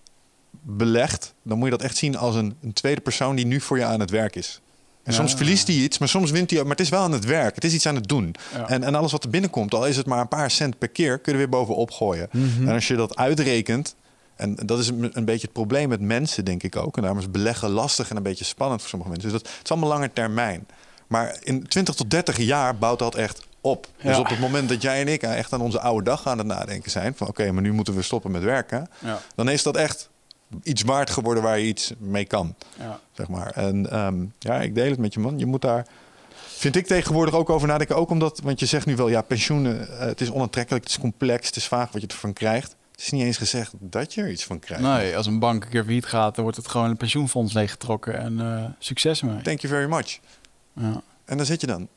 belegt, 0.61 1.33
dan 1.43 1.57
moet 1.57 1.65
je 1.65 1.71
dat 1.77 1.81
echt 1.81 1.97
zien 1.97 2.17
als 2.17 2.35
een, 2.35 2.55
een 2.61 2.73
tweede 2.73 3.01
persoon 3.01 3.35
die 3.35 3.45
nu 3.45 3.59
voor 3.61 3.77
je 3.77 3.85
aan 3.85 3.99
het 3.99 4.09
werk 4.09 4.35
is. 4.35 4.61
En 5.03 5.11
Ja. 5.11 5.17
soms 5.17 5.33
verliest 5.33 5.67
hij 5.67 5.75
iets, 5.75 5.97
maar 5.97 6.07
soms 6.09 6.31
wint 6.31 6.49
hij. 6.51 6.61
Maar 6.61 6.69
het 6.71 6.79
is 6.79 6.89
wel 6.89 7.01
aan 7.01 7.11
het 7.11 7.25
werk. 7.25 7.55
Het 7.55 7.63
is 7.63 7.73
iets 7.73 7.85
aan 7.85 7.95
het 7.95 8.07
doen. 8.07 8.35
Ja. 8.53 8.69
En, 8.69 8.83
en 8.83 8.95
alles 8.95 9.11
wat 9.11 9.23
er 9.23 9.29
binnenkomt, 9.29 9.73
al 9.73 9.87
is 9.87 9.97
het 9.97 10.05
maar 10.05 10.19
een 10.19 10.27
paar 10.27 10.51
cent 10.51 10.77
per 10.77 10.87
keer, 10.87 11.19
kun 11.19 11.23
je 11.25 11.31
er 11.31 11.37
weer 11.49 11.59
bovenop 11.59 11.91
gooien. 11.91 12.29
Mhm. 12.31 12.67
En 12.67 12.73
als 12.73 12.87
je 12.87 12.95
dat 12.95 13.15
uitrekent, 13.15 13.95
en 14.43 14.55
dat 14.65 14.79
is 14.79 14.87
een, 14.87 15.11
een 15.13 15.25
beetje 15.25 15.41
het 15.41 15.53
probleem 15.53 15.89
met 15.89 16.01
mensen, 16.01 16.45
denk 16.45 16.63
ik 16.63 16.75
ook. 16.75 16.95
En 16.95 17.01
daarom 17.01 17.19
is 17.19 17.31
beleggen 17.31 17.69
lastig 17.69 18.09
en 18.09 18.15
een 18.15 18.23
beetje 18.23 18.45
spannend 18.45 18.79
voor 18.81 18.89
sommige 18.89 19.11
mensen. 19.11 19.31
Dus 19.31 19.41
dat, 19.41 19.51
het 19.51 19.63
is 19.63 19.71
allemaal 19.71 19.89
lange 19.89 20.13
termijn. 20.13 20.67
Maar 21.07 21.37
in 21.39 21.67
20 21.67 21.95
tot 21.95 22.09
30 22.09 22.37
jaar 22.37 22.77
bouwt 22.77 22.99
dat 22.99 23.15
echt 23.15 23.47
op. 23.61 23.87
Dus 24.03 24.17
op 24.17 24.29
het 24.29 24.39
moment 24.39 24.69
dat 24.69 24.81
jij 24.81 25.01
en 25.01 25.07
ik 25.07 25.21
echt 25.23 25.53
aan 25.53 25.61
onze 25.61 25.79
oude 25.79 26.03
dag 26.03 26.27
aan 26.27 26.37
het 26.37 26.47
nadenken 26.47 26.91
zijn... 26.91 27.15
van 27.15 27.27
oké, 27.27 27.51
maar 27.51 27.61
nu 27.61 27.73
moeten 27.73 27.95
we 27.95 28.01
stoppen 28.01 28.31
met 28.31 28.43
werken... 28.43 28.89
Ja. 28.99 29.21
dan 29.35 29.49
is 29.49 29.63
dat 29.63 29.77
echt 29.77 30.09
iets 30.63 30.81
waard 30.81 31.09
geworden 31.09 31.43
waar 31.43 31.59
je 31.59 31.65
iets 31.65 31.93
mee 31.97 32.25
kan 32.25 32.55
Ja. 32.79 32.99
zeg 33.11 33.27
maar. 33.27 33.51
En 33.51 33.91
ehm, 33.91 34.25
ja, 34.39 34.61
ik 34.61 34.75
deel 34.75 34.89
het 34.89 34.99
met 34.99 35.13
je 35.13 35.19
man. 35.19 35.39
Je 35.39 35.45
moet 35.45 35.61
daar, 35.61 35.87
vind 36.45 36.75
ik 36.75 36.87
tegenwoordig 36.87 37.33
ook 37.33 37.49
over 37.49 37.67
nadenken. 37.67 37.95
Ook 37.95 38.09
omdat, 38.09 38.39
want 38.43 38.59
je 38.59 38.65
zegt 38.65 38.85
nu 38.85 38.95
wel, 38.95 39.09
ja, 39.09 39.21
pensioenen, 39.21 39.89
eh, 39.89 40.05
het 40.05 40.21
is 40.21 40.31
onaantrekkelijk, 40.31 40.83
het 40.83 40.93
is 40.93 40.99
complex, 40.99 41.47
het 41.47 41.55
is 41.55 41.67
vaag 41.67 41.91
wat 41.91 42.01
je 42.01 42.07
ervan 42.07 42.33
krijgt. 42.33 42.75
Het 42.93 43.01
is 43.01 43.09
niet 43.09 43.23
eens 43.23 43.37
gezegd 43.37 43.73
dat 43.79 44.13
je 44.13 44.21
er 44.21 44.31
iets 44.31 44.43
van 44.43 44.59
krijgt. 44.59 44.83
Nee, 44.83 45.17
als 45.17 45.25
een 45.25 45.39
bank 45.39 45.63
een 45.63 45.69
keer 45.69 45.83
failliet 45.83 46.05
gaat, 46.05 46.33
dan 46.35 46.43
wordt 46.43 46.57
het 46.59 46.67
gewoon 46.67 46.89
een 46.89 46.97
pensioenfonds 46.97 47.53
leeggetrokken. 47.53 48.17
En 48.19 48.39
eh, 48.39 48.65
succes 48.79 49.21
ermee. 49.21 49.41
Thank 49.41 49.59
you 49.59 49.73
very 49.73 49.89
much. 49.89 50.19
Ja. 50.73 51.01
En 51.25 51.37
daar 51.37 51.45
zit 51.45 51.61
je 51.61 51.67
dan. 51.67 51.87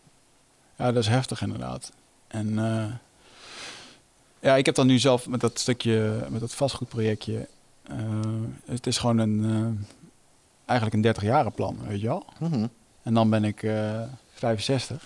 ja, 0.77 0.93
dat 0.93 1.03
is 1.03 1.09
heftig 1.09 1.43
inderdaad. 1.43 1.93
En 2.29 2.59
eh, 2.59 2.85
ja, 4.41 4.57
ik 4.57 4.67
heb 4.67 4.75
dan 4.75 4.87
nu 4.87 4.99
zelf 4.99 5.29
met 5.29 5.41
dat 5.41 5.59
stukje, 5.59 6.27
met 6.29 6.41
dat 6.41 6.55
vastgoedprojectje. 6.55 7.49
eh, 7.83 7.97
het 8.67 8.87
is 8.87 8.99
gewoon 8.99 9.19
een, 9.19 9.87
eigenlijk 10.65 10.97
een 10.97 11.03
30 11.03 11.23
jaren 11.23 11.53
plan, 11.53 11.79
weet 11.87 12.01
je 12.01 12.07
wel. 12.07 12.27
Mhm. 12.39 12.67
En 13.03 13.15
dan 13.15 13.31
ben 13.31 13.45
ik 13.45 13.63
eh 13.63 14.03
65. 14.35 15.05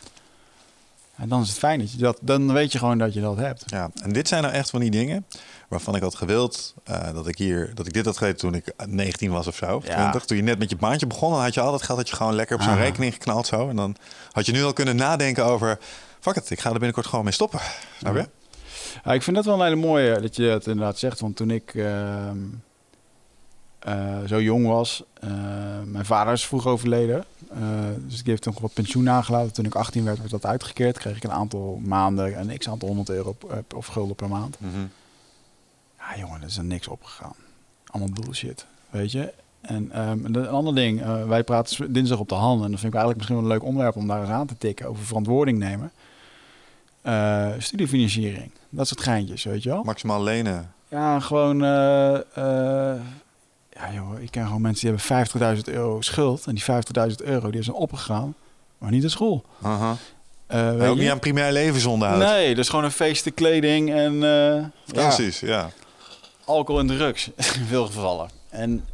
En 1.21 1.29
dan 1.29 1.41
is 1.43 1.49
het 1.49 1.59
fijn 1.59 1.79
dat 1.79 1.93
je 1.93 1.99
dat, 1.99 2.19
dan 2.23 2.53
weet 2.53 2.73
je 2.73 2.79
gewoon 2.79 2.99
dat 2.99 3.15
je 3.15 3.21
dat 3.21 3.37
hebt. 3.37 3.63
Ja, 3.67 3.91
en 4.03 4.13
dit 4.13 4.29
zijn 4.29 4.43
nou 4.43 4.55
echt 4.55 4.71
van 4.71 4.81
die 4.81 4.91
dingen 4.91 5.27
waarvan 5.69 5.95
ik 5.97 6.03
had 6.03 6.15
gewild 6.15 6.75
eh, 6.85 7.13
dat 7.15 7.27
ik 7.29 7.39
hier, 7.39 7.71
dat 7.75 7.87
ik 7.87 7.93
dit 7.93 8.05
had 8.05 8.17
geweten 8.17 8.39
toen 8.39 8.55
ik 8.55 8.73
19 8.87 9.31
was 9.31 9.47
of 9.47 9.57
zo, 9.57 9.81
Ja. 9.85 9.95
20. 9.95 10.25
Toen 10.25 10.37
je 10.37 10.43
net 10.43 10.59
met 10.59 10.71
je 10.71 10.77
baantje 10.77 11.07
begon, 11.07 11.31
dan 11.33 11.41
had 11.43 11.55
je 11.55 11.61
al 11.61 11.71
dat 11.71 11.83
geld 11.83 11.99
dat 11.99 12.09
je 12.09 12.17
gewoon 12.17 12.35
lekker 12.35 12.57
op 12.57 12.63
zo'n 12.63 12.73
Ah. 12.73 12.79
rekening 12.79 13.13
geknald 13.13 13.47
zo. 13.47 13.69
En 13.69 13.77
dan 13.77 13.97
had 14.33 14.47
je 14.47 14.53
nu 14.53 14.63
al 14.65 14.73
kunnen 14.73 14.97
nadenken 14.97 15.45
over, 15.45 15.79
fuck 16.21 16.37
it, 16.37 16.51
ik 16.51 16.61
ga 16.61 16.67
er 16.69 16.75
binnenkort 16.75 17.07
gewoon 17.07 17.25
mee 17.25 17.35
stoppen. 17.35 17.61
Snap 17.99 18.15
je? 18.15 18.19
Ja. 18.21 18.27
Ja, 19.05 19.13
ik 19.13 19.23
vind 19.23 19.37
dat 19.37 19.45
wel 19.45 19.55
een 19.55 19.63
hele 19.65 19.77
mooie 19.77 20.21
dat 20.21 20.37
je 20.37 20.49
dat 20.49 20.67
inderdaad 20.67 20.99
zegt. 20.99 21.21
Want 21.21 21.37
toen 21.37 21.51
ik 21.51 21.75
ehm, 21.75 21.87
eh, 21.87 22.35
zo 24.27 24.43
jong 24.43 24.67
was, 24.67 25.03
eh, 25.21 25.31
mijn 25.85 26.05
vader 26.05 26.33
is 26.33 26.47
vroeg 26.47 26.67
overleden. 26.67 27.25
Eh, 27.51 27.59
dus 27.99 28.21
ik 28.21 28.27
heeft 28.27 28.45
nog 28.45 28.59
wat 28.61 28.73
pensioen 28.73 29.03
nagelaten. 29.05 29.53
Toen 29.53 29.65
ik 29.65 29.75
18 29.75 30.05
werd, 30.05 30.19
werd 30.19 30.31
dat 30.31 30.47
uitgekeerd. 30.47 30.99
Kreeg 30.99 31.17
ik 31.17 31.25
een 31.25 31.33
aantal 31.33 31.81
maanden, 31.85 32.39
een 32.41 32.59
x 32.59 32.69
aantal 32.69 32.89
honderd 32.89 33.11
euro 33.11 33.37
eh, 33.51 33.57
of 33.77 33.87
gulden 33.87 34.17
per 34.17 34.29
maand. 34.29 34.57
Mhm. 34.61 34.81
Ja, 35.99 36.19
jongen, 36.19 36.41
er 36.41 36.47
is 36.47 36.57
er 36.57 36.65
niks 36.65 36.89
opgegaan. 36.89 37.35
Allemaal 37.87 38.13
bullshit, 38.21 38.67
weet 38.91 39.13
je. 39.13 39.33
En 39.61 39.91
ehm, 39.93 40.25
en 40.25 40.35
een 40.37 40.49
ander 40.49 40.75
ding, 40.75 41.03
eh, 41.03 41.27
wij 41.27 41.45
praten 41.45 41.93
dinsdag 41.93 42.19
op 42.19 42.29
de 42.29 42.35
hand. 42.35 42.65
En 42.65 42.71
dat 42.71 42.81
vind 42.81 42.93
ik 42.95 42.99
eigenlijk 42.99 43.17
misschien 43.17 43.37
wel 43.37 43.45
een 43.45 43.53
leuk 43.53 43.65
onderwerp 43.69 43.97
om 43.97 44.07
daar 44.07 44.21
eens 44.21 44.31
aan 44.31 44.47
te 44.47 44.59
tikken. 44.59 44.87
Over 44.87 45.05
verantwoording 45.05 45.59
nemen. 45.59 45.93
Eh, 47.03 47.49
studiefinanciering, 47.59 48.51
dat 48.69 48.89
soort 48.89 49.01
geintjes, 49.01 49.45
weet 49.45 49.63
je 49.63 49.69
wel. 49.69 49.83
Maximaal 49.83 50.23
lenen. 50.23 50.73
Ja, 50.89 51.21
gewoon... 51.21 51.65
eh, 51.65 52.15
eh, 52.95 53.01
ja, 53.81 53.93
joh, 53.95 54.21
ik 54.21 54.31
ken 54.31 54.47
gewoon 54.47 54.61
mensen 54.61 54.89
die 54.89 54.97
hebben 54.97 55.57
50.000 55.67 55.75
euro 55.75 56.01
schuld. 56.01 56.47
En 56.47 56.55
die 56.55 56.65
50.000 57.11 57.15
euro 57.25 57.51
die 57.51 57.63
zijn 57.63 57.77
opgegaan, 57.77 58.35
maar 58.79 58.91
niet 58.91 59.03
de 59.03 59.09
school. 59.09 59.45
Eh, 60.47 60.77
weet 60.77 60.89
ook 60.89 60.99
niet 60.99 61.11
aan 61.11 61.19
primair 61.19 61.53
levensonderhoud. 61.53 62.19
Nee, 62.19 62.55
dus 62.55 62.69
gewoon 62.69 62.85
een 62.85 62.91
feesten, 62.91 63.35
kleding 63.35 63.93
en 63.93 64.13
eh, 64.13 64.65
ja, 64.85 65.07
Precies, 65.07 65.41
ja. 65.41 65.71
alcohol 66.45 66.81
en 66.81 66.87
drugs 66.87 67.31
in 67.59 67.67
veel 67.67 67.87
gevallen. 67.87 68.31
En 68.49 68.85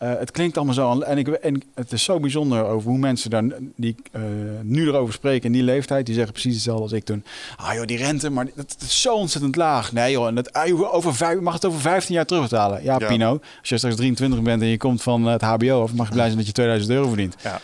eh, 0.00 0.12
het 0.18 0.30
klinkt 0.30 0.56
allemaal 0.56 0.74
zo. 0.74 1.00
En, 1.00 1.18
ik, 1.18 1.28
en 1.28 1.62
het 1.74 1.92
is 1.92 2.04
zo 2.04 2.20
bijzonder 2.20 2.64
over 2.64 2.90
hoe 2.90 2.98
mensen 2.98 3.30
daar 3.30 3.44
die 3.76 3.94
eh, 4.12 4.20
nu 4.62 4.86
erover 4.86 5.14
spreken 5.14 5.46
in 5.46 5.52
die 5.52 5.62
leeftijd. 5.62 6.06
Die 6.06 6.14
zeggen 6.14 6.32
precies 6.32 6.54
hetzelfde 6.54 6.82
als 6.82 6.92
ik 6.92 7.04
toen. 7.04 7.24
Ah 7.56 7.74
joh, 7.74 7.86
die 7.86 7.96
rente, 7.96 8.30
maar 8.30 8.44
dat, 8.44 8.54
dat 8.56 8.80
is 8.80 9.00
zo 9.00 9.14
ontzettend 9.14 9.56
laag. 9.56 9.92
Nee 9.92 10.12
joh, 10.12 10.26
en 10.26 10.34
dat, 10.34 10.52
ah, 10.52 10.66
joh, 10.66 10.94
over 10.94 11.14
vijf, 11.14 11.40
mag 11.40 11.54
het 11.54 11.64
over 11.64 11.80
15 11.80 12.14
jaar 12.14 12.26
terugbetalen. 12.26 12.82
Ja, 12.82 12.96
Ja. 12.98 13.06
Pino, 13.06 13.30
als 13.60 13.68
je 13.68 13.76
straks 13.76 13.96
23 13.96 14.42
bent 14.42 14.62
en 14.62 14.68
je 14.68 14.76
komt 14.76 15.02
van 15.02 15.24
het 15.26 15.42
HBO 15.42 15.82
af, 15.82 15.92
mag 15.92 16.06
je 16.06 16.12
blij 16.12 16.24
zijn 16.26 16.36
dat 16.38 16.46
je 16.46 16.52
2000 16.52 16.92
euro 16.92 17.06
verdient. 17.06 17.34
ja. 17.42 17.60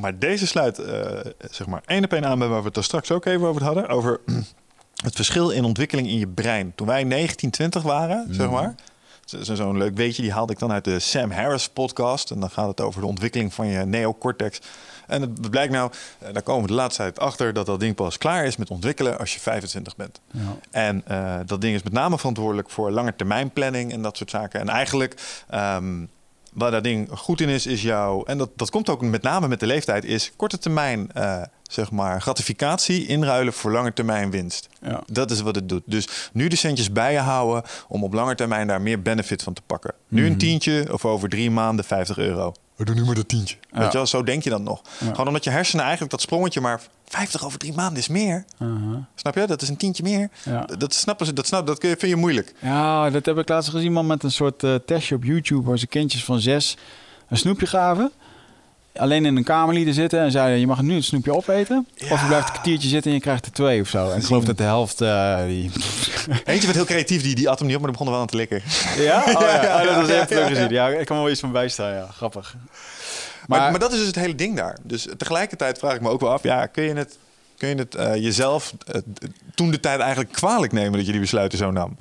Maar 0.00 0.18
deze 0.18 0.46
sluit 0.46 0.78
eh, 0.78 1.02
zeg 1.50 1.66
maar 1.66 1.82
één 1.86 2.04
op 2.04 2.12
één 2.12 2.24
aan 2.26 2.38
bij 2.38 2.48
waar 2.48 2.60
we 2.60 2.66
het 2.68 2.76
er 2.76 2.84
straks 2.84 3.10
ook 3.10 3.24
even 3.24 3.46
over 3.46 3.64
hadden. 3.64 3.88
Over 3.88 4.20
het 5.04 5.14
verschil 5.14 5.50
in 5.50 5.64
ontwikkeling 5.64 6.08
in 6.08 6.18
je 6.18 6.28
brein. 6.28 6.72
Toen 6.74 6.86
wij 6.86 7.04
19, 7.04 7.50
20 7.50 7.82
waren, 7.82 8.26
zeg 8.30 8.50
maar. 8.50 8.74
Zo- 9.24 9.42
zo- 9.42 9.54
Zo'n 9.54 9.78
leuk 9.78 9.96
weetje, 9.96 10.22
die 10.22 10.32
haalde 10.32 10.52
ik 10.52 10.58
dan 10.58 10.72
uit 10.72 10.84
de 10.84 10.98
Sam 10.98 11.30
Harris 11.30 11.68
podcast. 11.68 12.30
En 12.30 12.40
dan 12.40 12.50
gaat 12.50 12.68
het 12.68 12.80
over 12.80 13.00
de 13.00 13.06
ontwikkeling 13.06 13.54
van 13.54 13.66
je 13.66 13.84
neocortex. 13.84 14.60
En 15.06 15.20
het 15.20 15.50
blijkt 15.50 15.72
nou, 15.72 15.90
eh, 16.18 16.32
daar 16.32 16.42
komen 16.42 16.62
we 16.62 16.68
de 16.68 16.74
laatste 16.74 17.02
tijd 17.02 17.18
achter... 17.18 17.52
dat 17.52 17.66
dat 17.66 17.80
ding 17.80 17.94
pas 17.94 18.18
klaar 18.18 18.44
is 18.44 18.56
met 18.56 18.70
ontwikkelen 18.70 19.18
als 19.18 19.34
je 19.34 19.40
25 19.40 19.96
bent. 19.96 20.20
Ja. 20.30 20.40
En 20.70 21.02
eh, 21.06 21.34
dat 21.46 21.60
ding 21.60 21.74
is 21.74 21.82
met 21.82 21.92
name 21.92 22.18
verantwoordelijk 22.18 22.70
voor 22.70 22.90
lange 22.90 23.16
termijn 23.16 23.50
planning 23.50 23.92
en 23.92 24.02
dat 24.02 24.16
soort 24.16 24.30
zaken. 24.30 24.60
En 24.60 24.68
eigenlijk, 24.68 25.42
ehm, 25.48 26.04
waar 26.52 26.70
dat 26.70 26.84
ding 26.84 27.08
goed 27.10 27.40
in 27.40 27.48
is, 27.48 27.66
is 27.66 27.82
jouw... 27.82 28.24
En 28.24 28.38
dat, 28.38 28.50
dat 28.56 28.70
komt 28.70 28.88
ook 28.88 29.02
met 29.02 29.22
name 29.22 29.48
met 29.48 29.60
de 29.60 29.66
leeftijd, 29.66 30.04
is 30.04 30.32
korte 30.36 30.58
termijn, 30.58 31.12
eh, 31.12 31.42
zeg 31.62 31.90
maar, 31.90 32.20
gratificatie 32.20 33.06
inruilen 33.06 33.52
voor 33.52 33.72
lange 33.72 33.92
termijn 33.92 34.30
winst. 34.30 34.68
Ja. 34.82 35.02
Dat 35.06 35.30
is 35.30 35.40
wat 35.40 35.54
het 35.54 35.68
doet. 35.68 35.82
Dus 35.86 36.08
nu 36.32 36.48
de 36.48 36.56
centjes 36.56 36.92
bij 36.92 37.12
je 37.12 37.18
houden 37.18 37.62
om 37.88 38.04
op 38.04 38.12
lange 38.12 38.34
termijn 38.34 38.66
daar 38.66 38.80
meer 38.80 39.02
benefit 39.02 39.42
van 39.42 39.52
te 39.52 39.62
pakken. 39.66 39.94
Nu 40.08 40.26
een 40.26 40.38
tientje 40.38 40.92
of 40.92 41.04
over 41.04 41.28
drie 41.28 41.50
maanden 41.50 41.84
50 41.84 42.18
euro. 42.18 42.54
We 42.76 42.84
doen 42.84 42.94
nu 42.96 43.04
maar 43.04 43.14
dat 43.14 43.28
tientje. 43.28 43.56
Ja. 43.72 43.78
Weet 43.78 43.92
je 43.92 43.96
wel, 43.98 44.06
zo 44.06 44.22
denk 44.22 44.42
je 44.42 44.50
dan 44.50 44.62
nog. 44.62 44.82
Ja. 45.00 45.06
Gewoon 45.06 45.26
omdat 45.26 45.44
je 45.44 45.50
hersenen 45.50 45.82
eigenlijk 45.82 46.10
dat 46.12 46.20
sprongetje 46.20 46.60
maar 46.60 46.80
50 47.06 47.44
over 47.44 47.58
drie 47.58 47.72
maanden 47.72 47.98
is 47.98 48.08
meer. 48.08 48.44
Uh-huh. 48.58 48.96
Snap 49.14 49.34
je? 49.34 49.46
Dat 49.46 49.62
is 49.62 49.68
een 49.68 49.76
tientje 49.76 50.02
meer. 50.02 50.30
Ja. 50.44 50.64
Dat 50.78 50.94
snappen 50.94 51.26
ze. 51.26 51.32
Dat, 51.32 51.46
snap, 51.46 51.66
dat 51.66 51.78
kun 51.78 51.88
je- 51.88 51.96
vind 51.96 52.12
je 52.12 52.16
moeilijk. 52.18 52.54
Ja, 52.58 53.10
dat 53.10 53.26
heb 53.26 53.38
ik 53.38 53.48
laatst 53.48 53.70
gezien, 53.70 53.92
man, 53.92 54.06
met 54.06 54.22
een 54.22 54.30
soort 54.32 54.62
eh, 54.62 54.74
testje 54.74 55.14
op 55.14 55.24
YouTube... 55.24 55.68
waar 55.68 55.78
ze 55.78 55.86
kindjes 55.86 56.24
van 56.24 56.40
zes 56.40 56.76
een 57.28 57.36
snoepje 57.38 57.66
gaven. 57.66 58.12
Alleen 58.96 59.24
in 59.24 59.36
een 59.36 59.44
kamer 59.44 59.74
lieten 59.74 59.94
zitten 59.94 60.20
en 60.20 60.30
zeiden... 60.30 60.60
je 60.60 60.66
mag 60.66 60.82
nu 60.82 60.94
het 60.94 61.04
snoepje 61.04 61.34
opeten. 61.34 61.86
Of 62.10 62.20
je 62.20 62.26
blijft 62.26 62.46
een 62.46 62.52
kwartiertje 62.52 62.88
zitten 62.88 63.10
en 63.10 63.16
je 63.16 63.22
krijgt 63.22 63.46
er 63.46 63.52
twee 63.52 63.80
of 63.80 63.88
zo. 63.88 64.10
En 64.10 64.18
ik 64.18 64.24
geloof 64.24 64.44
dat 64.44 64.56
de 64.56 64.62
helft... 64.62 65.00
eh, 65.00 65.44
die... 65.46 65.70
Eentje 66.44 66.62
werd 66.66 66.74
heel 66.74 66.84
creatief, 66.84 67.22
die, 67.22 67.34
die 67.34 67.48
at 67.48 67.58
hem 67.58 67.66
niet 67.66 67.76
op, 67.76 67.82
maar 67.82 67.90
die 67.92 67.98
begon 68.00 68.06
er 68.06 68.12
wel 68.12 68.20
aan 68.22 68.26
te 68.30 68.36
likken. 68.36 68.62
Ja? 68.96 69.22
Oh, 69.26 69.40
ja. 69.40 69.62
Ja, 69.64 69.80
Oh, 69.80 69.86
dat 69.86 69.96
was 69.96 70.08
echt 70.08 70.30
leuk 70.30 70.48
gezien. 70.48 70.68
Ja, 70.70 70.88
ik 70.88 71.06
kan 71.06 71.16
wel 71.16 71.30
iets 71.30 71.40
van 71.40 71.52
bijstaan, 71.52 71.92
ja. 71.94 72.06
Grappig. 72.06 72.54
Maar, 73.46 73.58
Maar- 73.60 73.70
maar 73.70 73.80
dat 73.80 73.92
is 73.92 73.98
dus 73.98 74.06
het 74.06 74.16
hele 74.16 74.34
ding 74.34 74.56
daar. 74.56 74.78
Dus 74.82 75.06
tegelijkertijd 75.16 75.78
vraag 75.78 75.94
ik 75.94 76.00
me 76.00 76.08
ook 76.08 76.20
wel 76.20 76.30
af, 76.32 76.42
ja, 76.42 76.66
kun 76.66 76.82
je 76.84 76.94
het, 76.94 77.18
kun 77.56 77.68
je 77.68 77.74
het 77.74 77.94
eh, 77.94 78.14
jezelf 78.14 78.72
eh, 78.86 79.00
toen 79.54 79.70
de 79.70 79.80
tijd 79.80 80.00
eigenlijk 80.00 80.32
kwalijk 80.32 80.72
nemen 80.72 80.92
dat 80.92 81.06
je 81.06 81.12
die 81.12 81.20
besluiten 81.20 81.58
zo 81.58 81.70
nam? 81.70 81.96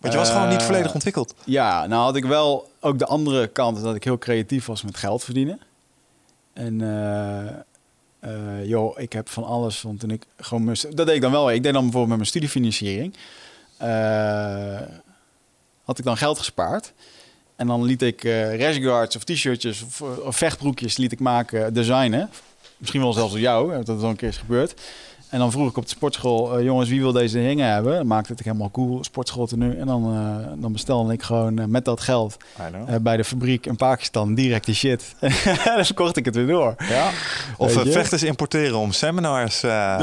Want 0.00 0.12
je 0.12 0.18
was 0.18 0.30
gewoon 0.30 0.48
niet 0.48 0.62
volledig 0.62 0.94
ontwikkeld. 0.94 1.34
Ja, 1.44 1.86
nou 1.86 2.02
had 2.02 2.16
ik 2.16 2.24
wel 2.24 2.70
ook 2.80 2.98
de 2.98 3.06
andere 3.06 3.46
kant 3.46 3.82
dat 3.82 3.94
ik 3.94 4.04
heel 4.04 4.18
creatief 4.18 4.66
was 4.66 4.82
met 4.82 4.96
geld 4.96 5.24
verdienen. 5.24 5.60
En 6.52 6.80
eh, 8.20 8.66
joh, 8.66 8.98
ik 9.00 9.12
heb 9.12 9.28
van 9.28 9.44
alles, 9.44 9.82
want 9.82 10.00
toen 10.00 10.10
ik 10.10 10.22
gewoon 10.36 10.66
dat 10.66 11.06
deed 11.06 11.14
ik 11.14 11.20
dan 11.20 11.30
wel. 11.30 11.50
Ik 11.50 11.62
deed 11.62 11.72
dan 11.72 11.82
bijvoorbeeld 11.82 12.08
met 12.08 12.16
mijn 12.16 12.28
studiefinanciering, 12.28 13.14
eh, 13.76 14.80
had 15.84 15.98
ik 15.98 16.04
dan 16.04 16.16
geld 16.16 16.38
gespaard. 16.38 16.92
En 17.56 17.66
dan 17.66 17.82
liet 17.82 18.02
ik 18.02 18.22
rashguards 18.58 19.16
of 19.16 19.24
t-shirtjes 19.24 19.82
of, 19.82 20.36
vechtbroekjes 20.36 20.96
liet 20.96 21.12
ik 21.12 21.20
maken, 21.20 21.74
designen. 21.74 22.30
Misschien 22.76 23.00
wel 23.00 23.12
zelfs 23.12 23.32
door 23.32 23.40
jou, 23.40 23.84
dat 23.84 23.96
is 23.96 24.02
al 24.02 24.10
een 24.10 24.16
keer 24.16 24.28
is 24.28 24.36
gebeurd. 24.36 24.74
En 25.30 25.38
dan 25.38 25.50
vroeg 25.50 25.68
ik 25.70 25.76
op 25.76 25.82
de 25.82 25.88
sportschool, 25.88 26.56
eh, 26.58 26.64
jongens, 26.64 26.88
wie 26.88 27.00
wil 27.00 27.12
deze 27.12 27.38
dingen 27.38 27.72
hebben? 27.72 27.94
Dan 27.96 28.06
maakte 28.06 28.32
het 28.32 28.42
helemaal 28.44 28.70
cool, 28.70 29.04
sportschool 29.04 29.48
nu. 29.54 29.78
En 29.78 29.86
dan, 29.86 30.04
eh, 30.14 30.52
dan 30.62 30.72
bestelde 30.72 31.12
ik 31.12 31.22
gewoon 31.22 31.58
eh, 31.58 31.64
met 31.64 31.84
dat 31.84 32.00
geld 32.00 32.36
bij 33.00 33.16
de 33.16 33.24
fabriek 33.24 33.66
in 33.66 33.76
Pakistan 33.76 34.34
direct 34.34 34.64
die 34.64 34.74
shit. 34.74 35.14
en 35.20 35.30
dan 35.64 35.84
verkocht 35.84 36.16
ik 36.16 36.24
het 36.24 36.34
weer 36.34 36.46
door. 36.46 36.74
ja. 36.78 37.10
Of 37.56 37.72
vechters 37.72 38.22
importeren 38.22 38.78
om 38.78 38.92
seminars 38.92 39.60
ja. 39.60 39.96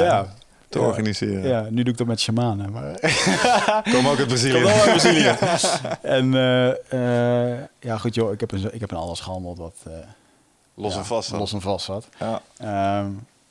te 0.69 0.79
Ja. 0.79 0.85
organiseren. 0.85 1.47
Ja, 1.47 1.67
nu 1.69 1.83
doe 1.83 1.91
ik 1.91 1.97
dat 1.97 2.07
met 2.07 2.19
shamanen. 2.19 2.71
Maar 2.71 2.99
Kom 3.93 4.07
ook 4.07 4.17
uit 4.17 4.27
Brazilië. 4.27 4.61
Komt 4.61 4.73
wel 4.73 4.81
uit 4.81 4.89
Brazilië. 4.91 5.35
en 6.17 6.31
ja, 7.79 7.97
goed 7.97 8.15
joh, 8.15 8.31
ik 8.33 8.39
heb, 8.39 8.51
een, 8.51 8.73
ik 8.73 8.79
heb 8.79 8.91
een 8.91 8.97
alles 8.97 9.19
gehandeld 9.19 9.57
wat 9.57 9.75
Los 10.73 10.95
en 10.95 11.05
vast. 11.05 11.29
dan. 11.29 11.39
los 11.39 11.53
en 11.53 11.61
vast 11.61 11.85
zat. 11.85 12.07
Ja. 12.19 12.41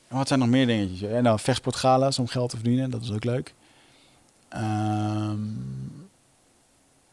Ehm, 0.07 0.17
wat 0.17 0.27
zijn 0.27 0.39
nog 0.39 0.49
meer 0.49 0.65
dingetjes? 0.67 0.99
Ja, 0.99 1.19
nou, 1.19 1.39
vechtsportgala's 1.39 2.19
om 2.19 2.27
geld 2.27 2.49
te 2.49 2.55
verdienen, 2.55 2.89
dat 2.89 3.01
is 3.01 3.11
ook 3.11 3.23
leuk. 3.23 3.53
Ehm, 4.49 5.39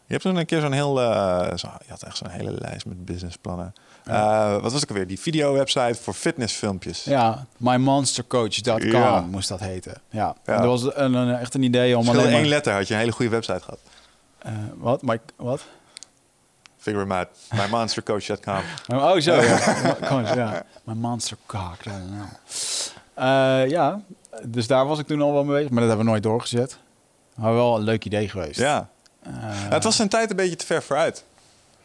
Je 0.06 0.10
hebt 0.20 0.22
toen 0.22 0.36
een 0.36 0.46
keer 0.46 0.60
zo'n 0.60 0.72
heel, 0.72 1.00
eh, 1.00 1.56
zo, 1.56 1.68
je 1.84 1.90
had 1.90 2.02
echt 2.02 2.16
zo'n 2.16 2.28
hele 2.30 2.50
lijst 2.58 2.86
met 2.86 3.04
businessplannen. 3.04 3.72
Eh, 4.04 4.52
wat 4.60 4.72
was 4.72 4.82
ook 4.82 4.88
alweer? 4.88 5.06
Die 5.06 5.20
video-website 5.20 5.94
voor 6.02 6.14
fitnessfilmpjes. 6.14 7.04
ja, 7.04 7.46
mymonstercoach.com 7.56 8.90
Ja. 8.90 9.20
moest 9.20 9.48
dat 9.48 9.60
heten. 9.60 9.94
Ja, 10.10 10.36
Ja. 10.44 10.54
En 10.54 10.62
dat 10.62 10.82
was 10.82 10.94
een, 10.96 11.14
een- 11.14 11.34
echt 11.38 11.54
een 11.54 11.62
idee 11.62 11.98
om 11.98 12.08
alleen 12.08 12.24
één 12.24 12.32
maar... 12.32 12.44
letter 12.44 12.72
had 12.72 12.88
je 12.88 12.94
een 12.94 13.00
hele 13.00 13.12
goede 13.12 13.30
website 13.30 13.60
gehad. 13.60 13.78
Eh, 14.38 14.52
wat? 14.76 15.02
My, 15.02 15.18
wat? 15.36 15.64
Figure 16.84 17.02
him 17.02 17.12
out. 17.12 17.28
MyMonsterCoach.com. 17.50 18.62
Oh, 18.98 19.20
zo 19.20 19.34
ja. 19.34 19.96
Coach, 20.08 20.34
ja. 20.34 20.62
My 20.84 20.94
monster. 20.94 21.36
Eh, 23.14 23.68
ja, 23.68 24.00
dus 24.42 24.66
daar 24.66 24.86
was 24.86 24.98
ik 24.98 25.06
toen 25.06 25.22
al 25.22 25.32
wel 25.32 25.44
mee 25.44 25.54
bezig, 25.54 25.70
maar 25.70 25.80
dat 25.80 25.88
hebben 25.88 26.04
we 26.06 26.10
nooit 26.10 26.22
doorgezet. 26.22 26.78
Maar 27.34 27.54
wel 27.54 27.76
een 27.76 27.82
leuk 27.82 28.04
idee 28.04 28.28
geweest. 28.28 28.58
Ja. 28.60 28.88
Eh, 29.22 29.32
het 29.46 29.84
was 29.84 29.96
zijn 29.96 30.08
tijd 30.08 30.30
een 30.30 30.36
beetje 30.36 30.56
te 30.56 30.66
ver 30.66 30.82
vooruit. 30.82 31.24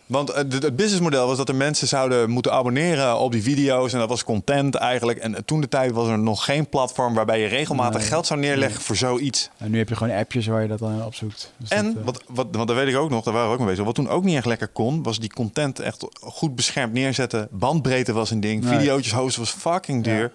Want 0.10 0.30
eh, 0.30 0.38
het 0.50 0.76
businessmodel 0.76 1.28
was 1.28 1.38
dat 1.38 1.50
er 1.50 1.56
mensen 1.56 1.88
zouden 1.88 2.30
moeten 2.30 2.52
abonneren 2.54 3.19
op 3.19 3.32
die 3.32 3.41
video's. 3.43 3.93
En 3.93 4.00
dat 4.00 4.10
was 4.10 4.24
content 4.24 4.76
eigenlijk. 4.76 5.19
En 5.19 5.45
toen 5.45 5.62
de 5.62 5.67
tijd 5.67 5.91
was 5.91 6.08
er 6.08 6.19
nog 6.19 6.45
geen 6.45 6.69
platform 6.69 7.13
waarbij 7.13 7.39
je 7.41 7.48
regelmatig 7.48 8.00
Nee. 8.00 8.10
geld 8.10 8.26
zou 8.28 8.39
neerleggen 8.39 8.82
voor 8.82 8.95
zoiets. 8.95 9.50
En 9.58 9.72
nu 9.72 9.78
heb 9.78 9.89
je 9.89 9.95
gewoon 9.95 10.17
appjes 10.17 10.48
waar 10.48 10.62
je 10.62 10.67
dat 10.67 10.80
dan 10.80 11.04
opzoekt. 11.06 11.54
Dus 11.58 11.69
En, 11.69 11.86
dat, 11.86 11.95
eh, 11.98 12.04
wat, 12.06 12.24
wat, 12.28 12.48
want 12.52 12.67
dat 12.67 12.78
weet 12.78 12.88
ik 12.88 12.95
ook 12.95 13.10
nog, 13.10 13.24
daar 13.24 13.34
waren 13.34 13.48
we 13.48 13.54
ook 13.54 13.60
mee 13.60 13.69
bezig. 13.69 13.86
Wat 13.86 13.95
toen 13.95 14.10
ook 14.10 14.24
niet 14.24 14.36
echt 14.36 14.45
lekker 14.45 14.67
kon, 14.67 15.04
was 15.04 15.19
die 15.19 15.34
content 15.34 15.80
echt 15.80 16.06
goed 16.22 16.56
beschermd 16.56 16.93
neerzetten. 16.93 17.48
Bandbreedte 17.52 18.13
was 18.13 18.32
een 18.32 18.39
ding. 18.39 18.63
Nee. 18.63 18.78
Videootjes 18.78 19.13
hosten 19.13 19.41
was 19.41 19.52
fucking 19.52 20.06
Ja. 20.06 20.12
duur. 20.13 20.32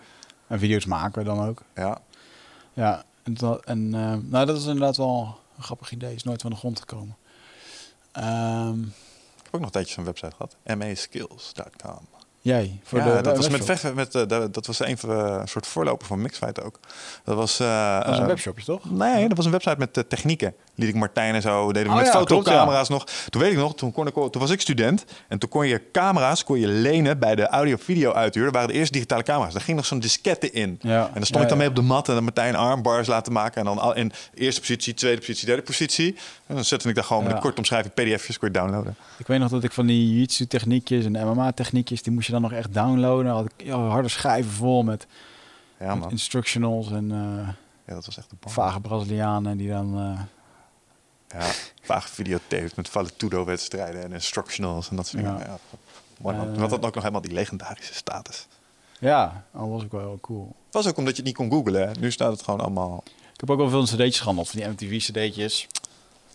En 0.47 0.59
video's 0.59 0.85
maken 0.87 1.19
we 1.19 1.25
dan 1.29 1.49
ook. 1.49 1.63
Ja. 1.75 1.99
Ja, 2.73 3.03
en, 3.23 3.35
dat, 3.35 3.65
en 3.65 3.95
eh, 3.95 4.15
nou, 4.31 4.47
dat 4.47 4.57
is 4.57 4.65
inderdaad 4.65 4.97
wel 4.97 5.39
een 5.57 5.63
grappig 5.63 5.91
idee. 5.93 6.15
Is 6.15 6.23
nooit 6.25 6.43
van 6.43 6.51
de 6.51 6.57
grond 6.57 6.81
gekomen. 6.81 7.17
Ehm, 8.13 8.79
Ik 8.81 9.04
heb 9.55 9.63
ook 9.63 9.73
nog 9.73 9.83
een 9.83 9.85
tijdje 9.85 9.95
zo'n 9.95 10.05
website 10.05 10.37
gehad. 10.37 10.57
maskills.com. 10.79 12.14
jij, 12.45 12.79
voor 12.85 12.99
ja, 12.99 13.05
de 13.17 13.23
dat 13.23 13.37
was 13.37 13.49
met 13.49 13.51
webshop. 13.51 13.67
vechten. 13.67 13.95
Met, 13.95 14.15
eh, 14.15 14.23
dat, 14.27 14.55
dat 14.55 14.67
was 14.67 14.79
een 14.81 14.99
soort 15.45 15.67
voorloper 15.67 16.07
van 16.07 16.21
Mixfight 16.23 16.63
ook. 16.63 16.79
Dat 17.25 17.37
was. 17.37 17.61
eh, 17.61 17.99
Dat 18.07 18.15
een 18.17 18.21
eh, 18.23 18.27
webshopje, 18.27 18.65
toch? 18.65 18.91
Nee, 18.91 19.29
dat 19.29 19.37
was 19.37 19.47
een 19.47 19.53
website 19.53 19.77
met 19.79 20.05
technieken. 20.09 20.55
Liet 20.75 20.89
ik 20.89 20.95
Martijn 20.95 21.35
en 21.35 21.43
zo 21.43 21.73
deden 21.73 21.83
we 21.89 21.95
Oh 21.95 22.03
met 22.03 22.13
ja, 22.13 22.19
fotocamera's 22.19 22.89
nog. 22.89 23.05
Toen 23.29 23.41
weet 23.41 23.53
ik 23.53 23.57
nog, 23.59 23.75
toen, 23.75 23.93
kon 23.93 24.07
ik, 24.07 24.15
toen 24.15 24.31
was 24.41 24.51
ik 24.51 24.61
student 24.61 25.05
en 25.29 25.39
toen 25.39 25.49
kon 25.49 25.67
je 25.67 25.83
camera's 25.93 26.45
kon 26.45 26.59
je 26.61 26.67
lenen 26.67 27.19
bij 27.19 27.35
de 27.35 27.47
audio-video. 27.49 28.13
Dat 28.13 28.53
waren 28.53 28.69
de 28.69 28.75
eerste 28.75 28.93
digitale 28.93 29.23
camera's. 29.23 29.53
Daar 29.53 29.63
ging 29.63 29.77
nog 29.77 29.87
zo'n 29.87 30.01
diskette 30.01 30.51
in. 30.51 30.79
Ja. 30.83 31.07
En 31.07 31.11
dan 31.15 31.25
stond 31.25 31.43
ik 31.43 31.49
dan 31.49 31.59
mee 31.59 31.69
op 31.69 31.75
de 31.77 31.83
mat 31.83 32.09
en 32.09 32.15
dan 32.15 32.25
Martijn 32.25 32.55
armbars 32.57 33.07
laten 33.07 33.33
maken 33.33 33.61
en 33.61 33.65
dan 33.67 33.79
al 33.79 33.95
in 33.95 34.13
eerste 34.35 34.61
positie, 34.61 34.95
tweede 34.95 35.19
positie, 35.21 35.47
derde 35.47 35.63
positie. 35.63 36.17
En 36.47 36.55
dan 36.55 36.65
zette 36.65 36.89
ik 36.89 36.95
daar 36.95 37.05
gewoon 37.05 37.23
met 37.25 37.33
een 37.33 37.39
korte 37.41 37.59
omschrijving 37.59 37.95
pdf'jes 37.95 38.39
kon 38.39 38.49
je 38.49 38.55
downloaden. 38.55 38.97
Ik 39.19 39.27
weet 39.27 39.39
nog 39.39 39.51
dat 39.51 39.65
ik 39.65 39.73
van 39.73 39.87
die 39.87 40.09
jiu-jitsu 40.09 40.47
techniekjes 40.47 41.05
en 41.05 41.13
MMA 41.13 41.53
techniekjes, 41.53 42.03
die 42.03 42.13
moest 42.13 42.27
je 42.27 42.33
dan 42.35 42.43
nog 42.51 42.53
echt 42.53 42.75
downloaden. 42.75 43.33
Had 43.33 43.45
ik 43.45 43.67
ja, 43.67 43.77
harde 43.89 44.09
schijven 44.09 44.51
vol 44.53 44.83
met, 44.83 45.07
Ja 45.81 45.95
met 45.95 46.11
instructionals 46.11 46.91
en 46.91 47.11
eh, 47.13 47.49
ja, 47.87 47.95
dat 47.95 48.07
was 48.07 48.17
echt 48.19 48.29
bom. 48.41 48.53
vage 48.53 48.81
Brazilianen 48.81 49.57
die 49.57 49.69
dan... 49.69 49.99
eh, 49.99 50.21
Ja, 51.41 51.47
vage 51.83 52.09
videotapes 52.09 52.75
met 52.75 52.89
Valetudo 52.89 53.45
wedstrijden 53.45 54.03
en 54.03 54.13
instructionals 54.13 54.91
en 54.91 54.97
dat 54.97 55.07
soort 55.07 55.23
dingen. 55.23 55.39
Ja, 55.39 55.59
mooi 56.21 56.37
man. 56.37 56.53
Eh, 56.55 56.61
Wat 56.61 56.71
had 56.71 56.85
ook 56.85 56.95
nog 56.95 57.03
helemaal 57.03 57.21
die 57.23 57.33
legendarische 57.33 57.95
status. 57.95 58.47
ja, 58.99 59.45
dat 59.53 59.69
was 59.69 59.83
ook 59.83 59.93
wel 59.93 60.01
heel 60.01 60.19
cool. 60.21 60.57
Het 60.65 60.75
was 60.75 60.87
ook 60.87 60.97
omdat 60.97 61.13
je 61.17 61.23
het 61.23 61.27
niet 61.27 61.37
kon 61.37 61.51
googlen. 61.51 61.89
Hè? 61.89 61.93
Nu 62.01 62.11
staat 62.13 62.33
het 62.33 62.43
gewoon 62.43 62.61
allemaal 62.61 63.03
Ik 63.33 63.41
heb 63.41 63.51
ook 63.51 63.59
wel 63.59 63.69
veel 63.69 63.83
cd'tjes 63.85 64.19
gehandeld, 64.21 64.49
van 64.51 64.61
die 64.61 64.69
MTV-cd'tjes. 64.69 65.67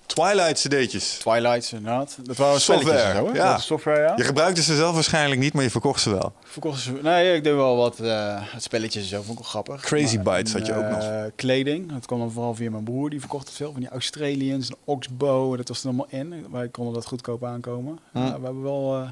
Twilight 0.10 0.60
cd'tjes. 0.60 1.17
Twilights 1.17 1.74
inderdaad. 1.74 2.17
Dat 2.24 2.38
waren 2.38 2.62
Software, 2.62 3.13
zo, 3.15 3.34
ja. 3.34 3.58
Software, 3.58 4.02
ja. 4.02 4.13
Je 4.15 4.24
gebruikte 4.24 4.62
ze 4.62 4.76
zelf 4.76 4.93
waarschijnlijk 4.93 5.41
niet, 5.41 5.54
maar 5.54 5.63
je 5.63 5.69
verkocht 5.69 6.02
ze 6.02 6.10
wel. 6.10 6.34
Verkochten 6.43 6.82
ze... 6.84 7.00
Nee, 7.02 7.36
ik 7.36 7.43
deed 7.43 7.54
wel 7.54 7.76
wat 7.76 8.00
eh, 8.00 8.43
spelletjes 8.58 9.04
en 9.04 9.10
zo, 9.10 9.15
vond 9.22 9.30
ik 9.32 9.38
wel 9.43 9.48
grappig. 9.52 9.82
Crazy 9.82 10.19
Bites 10.19 10.54
en, 10.54 10.58
had 10.60 10.67
je 10.67 10.76
ook 10.76 10.89
nog. 10.89 11.04
eh, 11.04 11.24
Kleding, 11.36 11.91
dat 11.91 12.06
kwam 12.06 12.19
dan 12.19 12.32
vooral 12.32 12.56
via 12.56 12.69
mijn 12.69 12.84
broer, 12.84 13.10
die 13.10 13.19
verkocht 13.19 13.48
het 13.48 13.56
veel. 13.56 13.72
Van 13.72 13.80
die 13.82 13.89
Australians, 13.89 14.69
en 14.69 14.76
Oxbow, 14.84 15.58
dat 15.58 15.67
was 15.67 15.80
er 15.80 15.86
allemaal 15.86 16.08
in. 16.10 16.45
Wij 16.52 16.67
konden 16.67 16.93
dat 16.93 17.06
goedkoop 17.06 17.43
aankomen. 17.43 18.00
Hm. 18.12 18.17
Ja, 18.19 18.39
we 18.39 18.45
hebben 18.45 18.63
wel... 18.63 18.95
eh 19.02 19.08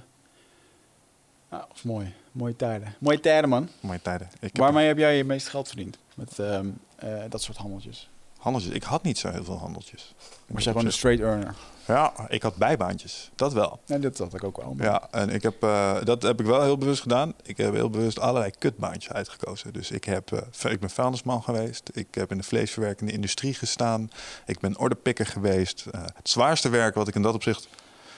dat 1.49 1.65
was 1.71 1.81
mooi. 1.83 2.13
Mooie 2.31 2.55
tijden. 2.55 2.95
Mooie 2.99 3.19
tijden, 3.19 3.49
man. 3.49 3.69
Mooie 3.79 4.01
tijden. 4.01 4.27
Ik 4.33 4.39
heb 4.41 4.57
Waarmee 4.57 4.88
heb 4.88 4.97
jij 4.97 5.17
je 5.17 5.23
meeste 5.23 5.49
geld 5.49 5.67
verdiend? 5.67 5.97
Met 6.15 6.39
ehm, 6.39 6.67
eh, 6.95 7.10
dat 7.29 7.41
soort 7.41 7.57
handeltjes. 7.57 8.10
Handeltjes. 8.38 8.73
Ik 8.73 8.84
had 8.84 9.04
niet 9.04 9.17
zo 9.17 9.30
heel 9.30 9.43
veel 9.43 9.58
handeltjes. 9.58 10.13
Was 10.47 10.63
jij 10.63 10.71
gewoon 10.71 10.88
een 10.88 10.93
straight 10.93 11.23
earner? 11.23 11.56
Ja, 11.88 12.13
ik 12.28 12.41
had 12.41 12.56
bijbaantjes. 12.56 13.32
Dat 13.36 13.54
wel. 13.54 13.80
Nee, 13.86 14.00
dat 14.00 14.17
had 14.17 14.34
ik 14.34 14.43
ook 14.43 14.58
wel. 14.58 14.76
Ja, 14.78 15.08
en 15.12 15.30
ik 15.30 15.43
heb, 15.43 15.63
eh, 15.63 15.95
dat 16.04 16.21
heb 16.21 16.39
ik 16.39 16.45
wel 16.45 16.63
heel 16.63 16.78
bewust 16.78 17.02
gedaan. 17.02 17.34
Ik 17.43 17.58
heb 17.58 17.73
heel 17.73 17.89
bewust 17.89 18.19
allerlei 18.19 18.52
kutbaantjes 18.58 19.13
uitgekozen. 19.13 19.73
Dus 19.73 19.91
ik, 19.91 20.04
heb, 20.04 20.32
eh, 20.32 20.71
ik 20.71 20.80
ben 20.80 20.89
vuilnisman 20.89 21.43
geweest. 21.43 21.89
Ik 21.93 22.08
heb 22.12 22.32
in 22.32 22.38
de 22.38 22.43
vleesverwerkende 22.43 23.12
industrie 23.12 23.54
gestaan. 23.54 24.10
Ik 24.45 24.60
ben 24.60 24.78
orderpikker 24.78 25.26
geweest. 25.26 25.86
Eh, 25.91 26.02
het 26.15 26.30
zwaarste 26.30 26.69
werk 26.69 26.95
wat 26.95 27.08
ik 27.08 27.15
in 27.15 27.21
dat 27.21 27.34
opzicht 27.34 27.67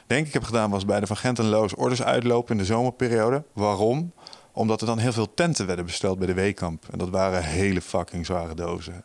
denk 0.10 0.28
ik 0.28 0.34
heb 0.34 0.44
gedaan... 0.44 0.70
was 0.70 0.86
bij 0.86 1.00
de 1.00 1.08
Van 1.08 1.18
Gent 1.18 1.40
en 1.40 1.50
Loos 1.50 1.76
orders 1.76 2.04
uitlopen 2.04 2.52
in 2.52 2.58
de 2.58 2.66
zomerperiode. 2.66 3.44
Waarom? 3.54 4.12
Omdat 4.52 4.82
er 4.82 4.88
dan 4.88 4.98
heel 4.98 5.14
veel 5.14 5.34
tenten 5.34 5.66
werden 5.66 5.86
besteld 5.86 6.18
bij 6.18 6.28
de 6.28 6.34
Weekamp. 6.34 6.86
En 6.92 6.98
dat 6.98 7.10
waren 7.10 7.44
hele 7.44 7.82
fucking 7.82 8.26
zware 8.26 8.54
dozen. 8.54 9.04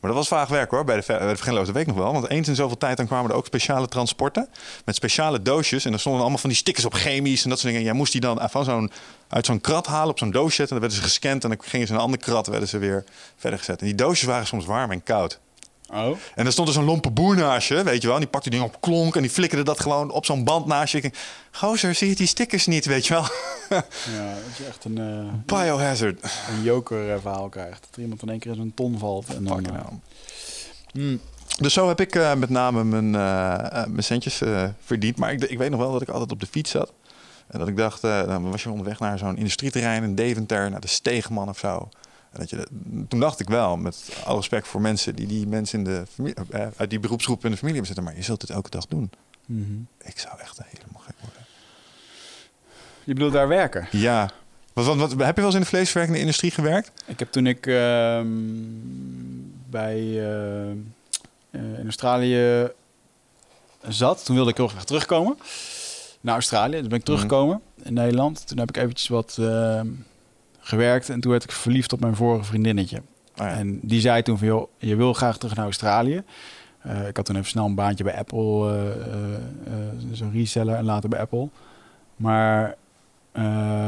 Maar 0.00 0.10
dat 0.10 0.18
was 0.18 0.28
vaag 0.28 0.48
werk 0.48 0.70
hoor, 0.70 0.84
bij 0.84 0.96
de, 0.96 1.04
bij 1.06 1.34
de 1.34 1.80
ik 1.80 1.86
nog 1.86 1.96
wel. 1.96 2.12
Want 2.12 2.28
eens 2.28 2.48
in 2.48 2.54
zoveel 2.54 2.76
tijd 2.76 2.96
dan 2.96 3.06
kwamen 3.06 3.30
er 3.30 3.36
ook 3.36 3.46
speciale 3.46 3.88
transporten. 3.88 4.48
Met 4.84 4.94
speciale 4.94 5.42
doosjes. 5.42 5.84
En 5.84 5.92
er 5.92 6.00
stonden 6.00 6.20
allemaal 6.20 6.38
van 6.38 6.50
die 6.50 6.58
stickers 6.58 6.84
op 6.84 6.94
chemisch 6.94 7.42
en 7.42 7.50
dat 7.50 7.58
soort 7.58 7.72
dingen. 7.72 7.78
En 7.78 7.84
jij 7.84 7.98
moest 7.98 8.12
die 8.12 8.20
dan 8.20 8.40
van 8.50 8.90
uit 9.28 9.46
zo'n 9.46 9.60
krat 9.60 9.86
halen 9.86 10.10
op 10.10 10.18
zo'n 10.18 10.30
doos 10.30 10.54
zetten. 10.54 10.76
En 10.76 10.80
dan 10.80 10.90
werden 10.90 10.98
ze 10.98 11.02
gescand. 11.02 11.44
En 11.44 11.50
dan 11.50 11.58
gingen 11.60 11.86
ze 11.86 11.92
in 11.92 11.98
een 11.98 12.04
andere 12.04 12.22
krat 12.22 12.46
werden 12.46 12.68
ze 12.68 12.78
weer 12.78 13.04
verder 13.36 13.58
gezet. 13.58 13.80
En 13.80 13.86
die 13.86 13.94
doosjes 13.94 14.28
waren 14.28 14.46
soms 14.46 14.64
warm 14.64 14.90
en 14.90 15.02
koud. 15.02 15.40
Oh? 15.92 16.16
En 16.34 16.46
er 16.46 16.52
stond 16.52 16.68
er 16.68 16.74
zo'n 16.74 16.84
lompe 16.84 17.10
boer 17.10 17.36
naast 17.36 17.68
je, 17.68 17.82
weet 17.82 18.00
je 18.00 18.06
wel. 18.06 18.16
En 18.16 18.22
die 18.22 18.30
pakte 18.30 18.50
die 18.50 18.58
ding 18.58 18.72
op 18.72 18.80
klonk 18.80 19.16
en 19.16 19.22
die 19.22 19.30
flikkerde 19.30 19.64
dat 19.64 19.80
gewoon 19.80 20.10
op 20.10 20.24
zo'n 20.24 20.44
band 20.44 20.66
naast 20.66 20.92
je. 20.92 20.96
Ik 20.96 21.02
denk, 21.02 21.16
gozer, 21.50 21.94
zie 21.94 22.08
je 22.08 22.14
die 22.14 22.26
stickers 22.26 22.66
niet, 22.66 22.84
weet 22.84 23.06
je 23.06 23.14
wel? 23.14 23.22
Ja, 24.14 24.34
dat 24.46 24.56
je 24.56 24.64
echt 24.68 24.84
een, 24.84 24.98
eh, 24.98 25.56
Biohazard. 25.60 26.22
een 26.22 26.62
joker 26.62 27.12
eh, 27.12 27.20
verhaal 27.20 27.48
krijgt. 27.48 27.80
Dat 27.80 27.96
er 27.96 28.02
iemand 28.02 28.22
in 28.22 28.28
één 28.28 28.38
keer 28.38 28.50
in 28.50 28.56
zo'n 28.56 28.72
ton 28.74 28.98
valt. 28.98 29.34
En 29.34 29.44
dan, 29.44 29.66
hmm. 30.92 31.20
Dus 31.58 31.72
zo 31.72 31.88
heb 31.88 32.00
ik 32.00 32.14
met 32.36 32.48
name 32.48 32.84
mijn, 32.84 33.10
mijn 33.90 34.02
centjes 34.02 34.42
verdiend. 34.84 35.16
Maar 35.16 35.32
ik, 35.32 35.42
ik 35.42 35.58
weet 35.58 35.70
nog 35.70 35.80
wel 35.80 35.92
dat 35.92 36.02
ik 36.02 36.08
altijd 36.08 36.32
op 36.32 36.40
de 36.40 36.46
fiets 36.46 36.70
zat. 36.70 36.92
En 37.46 37.58
dat 37.58 37.68
ik 37.68 37.76
dacht, 37.76 38.00
dan 38.00 38.50
was 38.50 38.62
je 38.62 38.70
onderweg 38.70 38.98
naar 38.98 39.18
zo'n 39.18 39.36
industrieterrein 39.36 40.02
in 40.02 40.14
Deventer, 40.14 40.70
naar 40.70 40.80
de 40.80 40.88
Steegman 40.88 41.48
of 41.48 41.58
zo. 41.58 41.88
Dat 42.38 42.50
je, 42.50 42.66
toen 43.08 43.20
dacht 43.20 43.40
ik 43.40 43.48
wel, 43.48 43.76
met 43.76 44.08
alle 44.24 44.36
respect 44.36 44.68
voor 44.68 44.80
mensen 44.80 45.14
die 45.14 45.26
die 45.26 45.46
mensen 45.46 45.78
in 45.78 45.84
de 45.84 46.02
familie, 46.14 46.36
eh, 46.50 46.66
uit 46.76 46.90
die 46.90 47.00
beroepsgroep 47.00 47.44
in 47.44 47.50
de 47.50 47.56
familie 47.56 47.76
hebben 47.80 47.86
zitten, 47.86 48.04
maar 48.04 48.16
je 48.16 48.22
zult 48.22 48.40
het 48.42 48.50
elke 48.50 48.70
dag 48.70 48.86
doen. 48.86 49.10
Mhm. 49.46 49.72
Ik 50.02 50.18
zou 50.18 50.40
echt 50.40 50.58
helemaal 50.64 51.02
gek 51.02 51.14
worden. 51.20 51.42
Je 53.04 53.12
bedoelt 53.14 53.32
daar 53.32 53.48
werken? 53.48 53.88
Ja, 53.90 54.30
Wat, 54.72 54.84
wat, 54.86 54.96
wat- 54.96 55.10
heb 55.10 55.34
je 55.34 55.34
wel 55.34 55.44
eens 55.44 55.54
in 55.54 55.60
de 55.60 55.66
vleesverwerkende 55.66 56.20
industrie 56.20 56.50
gewerkt? 56.50 56.90
Ik 57.06 57.18
heb 57.18 57.32
toen 57.32 57.46
ik 57.46 57.66
ehm, 57.66 58.26
bij 59.70 59.98
eh, 59.98 60.70
eh, 60.70 60.74
in 61.50 61.84
Australië 61.84 62.68
zat, 63.88 64.24
toen 64.24 64.34
wilde 64.36 64.50
ik 64.50 64.56
heel 64.56 64.68
graag 64.68 64.84
terugkomen 64.84 65.38
naar 66.20 66.34
Australië. 66.34 66.78
Dus 66.78 66.86
ben 66.88 66.98
ik 66.98 67.04
teruggekomen 67.04 67.60
in 67.82 67.92
Nederland. 67.94 68.46
Toen 68.46 68.58
heb 68.58 68.68
ik 68.68 68.76
eventjes 68.76 69.08
wat 69.08 69.36
ehm, 69.40 69.86
gewerkt 70.68 71.08
en 71.08 71.20
toen 71.20 71.30
werd 71.30 71.44
ik 71.44 71.52
verliefd 71.52 71.92
op 71.92 72.00
mijn 72.00 72.16
vorige 72.16 72.44
vriendinnetje. 72.44 72.96
Oh 72.96 73.46
ja. 73.46 73.48
En 73.48 73.80
die 73.82 74.00
zei 74.00 74.22
toen 74.22 74.38
van, 74.38 74.46
joh, 74.46 74.68
je 74.78 74.96
wil 74.96 75.12
graag 75.12 75.38
terug 75.38 75.54
naar 75.54 75.64
Australië. 75.64 76.22
Eh, 76.78 77.08
ik 77.08 77.16
had 77.16 77.24
toen 77.24 77.36
even 77.36 77.48
snel 77.48 77.64
een 77.64 77.74
baantje 77.74 78.04
bij 78.04 78.18
Apple, 78.18 78.72
eh, 78.72 78.86
eh, 78.86 79.88
zo'n 80.12 80.32
reseller 80.32 80.74
en 80.74 80.84
later 80.84 81.08
bij 81.08 81.20
Apple. 81.20 81.48
Maar 82.16 82.76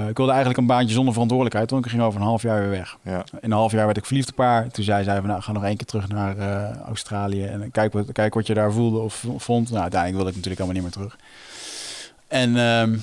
ik 0.08 0.16
wilde 0.16 0.32
eigenlijk 0.32 0.60
een 0.60 0.66
baantje 0.66 0.94
zonder 0.94 1.12
verantwoordelijkheid, 1.12 1.70
want 1.70 1.84
ik 1.84 1.90
ging 1.90 2.02
over 2.02 2.20
een 2.20 2.26
half 2.26 2.42
jaar 2.42 2.60
weer 2.60 2.70
weg. 2.70 2.96
ja. 3.02 3.24
In 3.32 3.50
een 3.50 3.52
half 3.52 3.72
jaar 3.72 3.84
werd 3.84 3.96
ik 3.96 4.04
verliefd 4.04 4.30
op 4.30 4.38
haar. 4.38 4.68
Toen 4.68 4.84
zei 4.84 5.04
zij 5.04 5.18
van, 5.18 5.26
nou, 5.26 5.42
ga 5.42 5.52
nog 5.52 5.64
één 5.64 5.76
keer 5.76 5.86
terug 5.86 6.08
naar 6.08 6.36
Australië 6.86 7.44
en 7.44 7.70
kijk 7.70 7.92
wat, 7.92 8.12
kijk 8.12 8.34
wat 8.34 8.46
je 8.46 8.54
daar 8.54 8.72
voelde 8.72 8.98
of 8.98 9.24
vond. 9.36 9.70
Nou, 9.70 9.82
uiteindelijk 9.82 10.22
wilde 10.22 10.30
ik 10.30 10.36
natuurlijk 10.36 10.62
allemaal 10.62 10.82
niet 10.82 10.96
meer 10.96 11.06
terug. 11.06 11.18
En 12.28 12.56
ehm, 12.56 12.98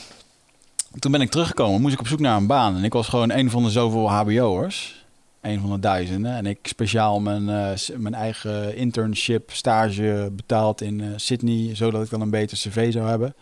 toen 1.00 1.12
ben 1.12 1.22
ik 1.22 1.30
teruggekomen, 1.30 1.82
moest 1.82 1.94
ik 1.94 2.00
op 2.00 2.08
zoek 2.08 2.20
naar 2.20 2.38
een 2.38 2.48
baan. 2.48 2.76
En 2.76 2.84
ik 2.84 2.94
was 2.94 3.08
gewoon 3.08 3.32
een 3.32 3.50
van 3.50 3.64
de 3.64 3.70
zoveel 3.70 4.12
hbo'ers. 4.12 5.06
Een 5.42 5.60
van 5.60 5.70
de 5.70 5.80
duizenden. 5.80 6.36
En 6.36 6.46
ik 6.46 6.60
speciaal 6.62 7.20
mijn, 7.20 7.50
eh, 7.50 7.98
mijn 7.98 8.14
eigen 8.14 8.76
internship, 8.76 9.52
stage 9.52 10.30
betaald 10.32 10.82
in 10.82 11.02
eh, 11.02 11.08
Sydney, 11.16 11.76
zodat 11.76 12.04
ik 12.04 12.10
dan 12.10 12.22
een 12.22 12.30
beter 12.30 12.58
cv 12.58 12.92
zou 12.94 13.08
hebben. 13.08 13.36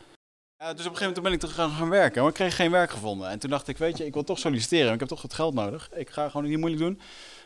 Ja, 0.57 0.73
dus 0.73 0.85
op 0.85 0.91
een 0.91 0.97
gegeven 0.97 1.05
moment 1.05 1.23
ben 1.23 1.33
ik 1.33 1.39
terug 1.39 1.55
gaan, 1.55 1.71
gaan 1.71 1.89
werken, 1.89 2.21
maar 2.21 2.29
ik 2.29 2.35
kreeg 2.35 2.55
geen 2.55 2.71
werk 2.71 2.91
gevonden. 2.91 3.29
En 3.29 3.39
toen 3.39 3.49
dacht 3.49 3.67
ik, 3.67 3.77
weet 3.77 3.97
je, 3.97 4.05
ik 4.05 4.13
wil 4.13 4.23
toch 4.23 4.39
solliciteren, 4.39 4.93
ik 4.93 4.99
heb 4.99 5.09
toch 5.09 5.21
wat 5.21 5.33
geld 5.33 5.53
nodig. 5.53 5.89
Ik 5.93 6.09
ga 6.09 6.29
gewoon 6.29 6.49
niet 6.49 6.57
moeilijk 6.57 6.81
doen. 6.81 6.99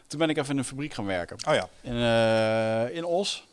Toen 0.07 0.19
ben 0.19 0.29
ik 0.29 0.37
even 0.37 0.51
in 0.51 0.57
een 0.57 0.63
fabriek 0.63 0.93
gaan 0.93 1.05
werken 1.05 1.37
Oh 1.47 1.53
ja. 1.53 1.69
in, 1.81 1.95
eh, 1.95 2.95
in 2.95 3.05
Os. 3.05 3.47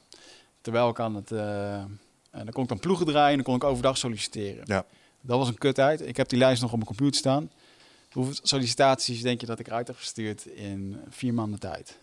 Terwijl 0.60 0.88
ik 0.88 1.00
aan 1.00 1.14
het... 1.14 1.30
en 1.30 1.98
dan 2.30 2.50
kon 2.52 2.62
ik 2.62 2.68
dan 2.68 2.78
ploegen 2.78 3.06
draaien 3.06 3.30
en 3.30 3.34
dan 3.34 3.44
kon 3.44 3.54
ik 3.54 3.64
overdag 3.64 3.98
solliciteren. 3.98 4.62
Ja. 4.64 4.84
Dat 5.26 5.38
was 5.38 5.48
een 5.48 5.58
kut 5.58 5.78
uit. 5.78 6.00
Ik 6.00 6.16
heb 6.16 6.28
die 6.28 6.38
lijst 6.38 6.62
nog 6.62 6.70
op 6.70 6.76
mijn 6.76 6.88
computer 6.88 7.16
staan. 7.16 7.50
Hoeveel 8.12 8.34
sollicitaties 8.42 9.22
denk 9.22 9.40
je 9.40 9.46
dat 9.46 9.58
ik 9.58 9.66
eruit 9.66 9.86
heb 9.86 9.96
gestuurd 9.96 10.46
in 10.46 11.00
vier 11.08 11.34
maanden 11.34 11.58
tijd? 11.58 11.98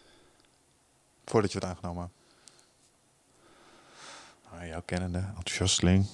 Voordat 1.26 1.52
je 1.52 1.60
werd 1.60 1.74
aangenomen. 1.74 2.12
Ah, 4.50 4.68
jouw 4.68 4.82
kennende, 4.86 5.18
enthousiasteling. 5.18 6.06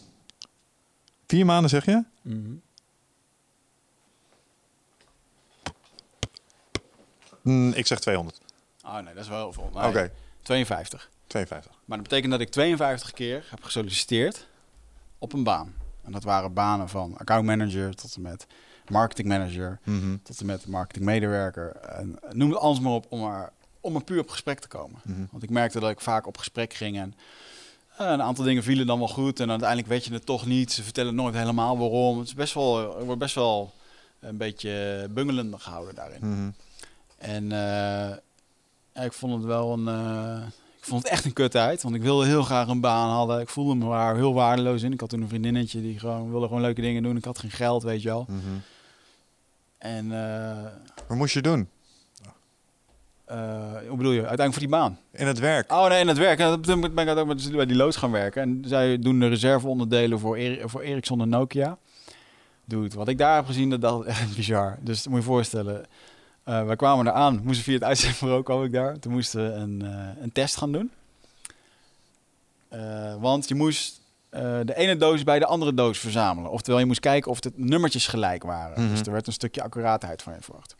Vier 1.27 1.45
maanden 1.45 1.69
zeg 1.69 1.85
je? 1.85 2.03
Mm, 7.41 7.71
ik 7.71 7.87
zeg 7.87 7.99
200. 7.99 8.41
Oh 8.85 8.93
nee, 8.93 9.13
dat 9.13 9.23
is 9.23 9.29
wel 9.29 9.39
heel 9.39 9.53
veel. 9.53 9.69
Oké, 9.73 9.99
Nee, 9.99 10.09
52. 10.41 11.09
52. 11.27 11.71
Maar 11.85 11.97
dat 11.97 12.07
betekent 12.07 12.31
dat 12.31 12.41
ik 12.41 12.49
52 12.49 13.11
keer 13.11 13.47
heb 13.49 13.63
gesolliciteerd 13.63 14.47
op 15.17 15.33
een 15.33 15.43
baan. 15.43 15.78
En 16.09 16.15
dat 16.15 16.23
waren 16.23 16.53
banen 16.53 16.89
van 16.89 17.17
accountmanager 17.17 17.95
tot 17.95 18.15
en 18.15 18.21
met 18.21 18.47
marketingmanager, 18.87 19.79
Mhm. 19.83 20.17
tot 20.23 20.39
en 20.39 20.45
met 20.45 20.67
marketingmedewerker. 20.67 21.75
En 21.75 22.19
noem 22.31 22.49
het 22.49 22.59
alles 22.59 22.79
maar 22.79 22.91
op 22.91 23.05
om 23.09 23.19
maar, 23.19 23.51
om 23.81 23.93
maar 23.93 24.03
puur 24.03 24.19
op 24.19 24.29
gesprek 24.29 24.59
te 24.59 24.67
komen. 24.67 24.99
Mhm. 25.03 25.25
Want 25.31 25.43
ik 25.43 25.49
merkte 25.49 25.79
dat 25.79 25.89
ik 25.89 25.99
vaak 25.99 26.27
op 26.27 26.37
gesprek 26.37 26.73
ging 26.73 26.97
en 26.97 27.13
eh, 27.97 28.07
een 28.09 28.21
aantal 28.21 28.43
dingen 28.45 28.63
vielen 28.63 28.85
dan 28.87 28.99
wel 28.99 29.07
goed. 29.07 29.39
En 29.39 29.49
uiteindelijk 29.49 29.89
weet 29.89 30.05
je 30.05 30.13
het 30.13 30.25
toch 30.25 30.45
niet. 30.45 30.71
Ze 30.71 30.83
vertellen 30.83 31.15
nooit 31.15 31.35
helemaal 31.35 31.77
waarom. 31.77 32.17
Het 32.19 32.27
is 32.27 32.33
best 32.33 32.53
wel, 32.53 32.99
ik 32.99 33.05
word 33.05 33.19
best 33.19 33.35
wel 33.35 33.73
een 34.19 34.37
beetje 34.37 35.07
bungelende 35.11 35.59
gehouden 35.59 35.95
daarin. 35.95 36.19
Mhm. 36.29 36.49
En 37.17 37.51
eh, 37.51 39.03
ik 39.05 39.13
vond 39.13 39.33
het 39.33 39.43
wel 39.43 39.73
een. 39.73 39.87
eh, 39.87 40.41
vond 40.89 41.03
het 41.03 41.11
echt 41.11 41.25
een 41.25 41.33
kut 41.33 41.55
uit. 41.55 41.81
Want 41.83 41.95
ik 41.95 42.01
wilde 42.01 42.25
heel 42.25 42.43
graag 42.43 42.67
een 42.67 42.79
baan 42.81 43.09
hadden. 43.09 43.39
Ik 43.39 43.49
voelde 43.49 43.75
me 43.75 43.89
daar 43.89 44.15
heel 44.15 44.33
waardeloos 44.33 44.83
in. 44.83 44.93
Ik 44.93 44.99
had 44.99 45.09
toen 45.09 45.21
een 45.21 45.27
vriendinnetje 45.27 45.81
die 45.81 45.99
gewoon 45.99 46.29
wilde 46.31 46.47
gewoon 46.47 46.61
leuke 46.61 46.81
dingen 46.81 47.03
doen. 47.03 47.17
Ik 47.17 47.25
had 47.25 47.39
geen 47.39 47.51
geld, 47.51 47.83
weet 47.83 48.01
je 48.01 48.07
wel. 48.07 48.25
Mhm. 48.29 48.39
En 49.77 50.11
eh, 50.11 50.63
Wat 51.07 51.17
moest 51.17 51.33
je 51.33 51.41
doen? 51.41 51.69
eh, 53.25 53.37
hoe 53.87 53.97
bedoel 53.97 54.11
je? 54.11 54.27
Uiteindelijk 54.27 54.53
voor 54.53 54.61
die 54.61 54.69
baan. 54.69 54.99
In 55.11 55.27
het 55.27 55.39
werk. 55.39 55.71
Oh 55.71 55.87
nee, 55.87 55.99
in 55.99 56.07
het 56.07 56.17
werk. 56.17 56.39
En 56.39 56.61
toen 56.61 56.81
ben 56.95 57.07
ik 57.07 57.17
ook 57.17 57.27
met- 57.27 57.51
bij 57.51 57.65
die 57.65 57.75
loods 57.75 57.97
gaan 57.97 58.11
werken. 58.11 58.41
En 58.41 58.61
zij 58.67 58.99
doen 58.99 59.19
de 59.19 59.27
reserveonderdelen 59.27 60.19
voor, 60.19 60.35
Eri- 60.35 60.61
voor 60.65 60.81
Ericsson 60.81 61.21
en 61.21 61.29
Nokia. 61.29 61.77
Dude, 62.65 62.95
wat 62.95 63.07
ik 63.07 63.17
daar 63.17 63.35
heb 63.35 63.45
gezien, 63.45 63.69
dat, 63.69 63.81
dat 63.81 64.05
echt 64.05 64.35
bizar. 64.35 64.77
Dus 64.81 65.07
moet 65.07 65.17
je 65.19 65.23
voorstellen. 65.25 65.85
Eh 66.49 66.65
wij 66.65 66.75
kwamen 66.75 67.05
daar 67.05 67.13
aan, 67.13 67.41
moesten 67.43 67.63
via 67.63 67.73
het 67.73 67.83
uitzendbureau 67.83 68.43
kwam 68.43 68.63
ik 68.63 68.71
daar. 68.71 68.99
Toen 68.99 69.11
moesten 69.11 69.43
we 69.43 69.53
een, 69.53 69.81
eh, 69.81 70.21
een 70.21 70.31
test 70.31 70.57
gaan 70.57 70.71
doen. 70.71 70.91
Eh, 72.67 73.15
want 73.19 73.47
je 73.47 73.55
moest 73.55 73.97
de 74.65 74.73
ene 74.75 74.97
doos 74.97 75.23
bij 75.23 75.39
de 75.39 75.45
andere 75.45 75.73
doos 75.73 75.99
verzamelen. 75.99 76.51
Oftewel, 76.51 76.79
je 76.79 76.85
moest 76.85 76.99
kijken 76.99 77.31
of 77.31 77.39
de 77.39 77.51
nummertjes 77.55 78.07
gelijk 78.07 78.43
waren. 78.43 78.81
Mhm. 78.83 78.89
Dus 78.89 79.01
er 79.01 79.11
werd 79.11 79.27
een 79.27 79.33
stukje 79.33 79.63
accuraatheid 79.63 80.21
van 80.21 80.33
je 80.33 80.41
verwacht. 80.41 80.75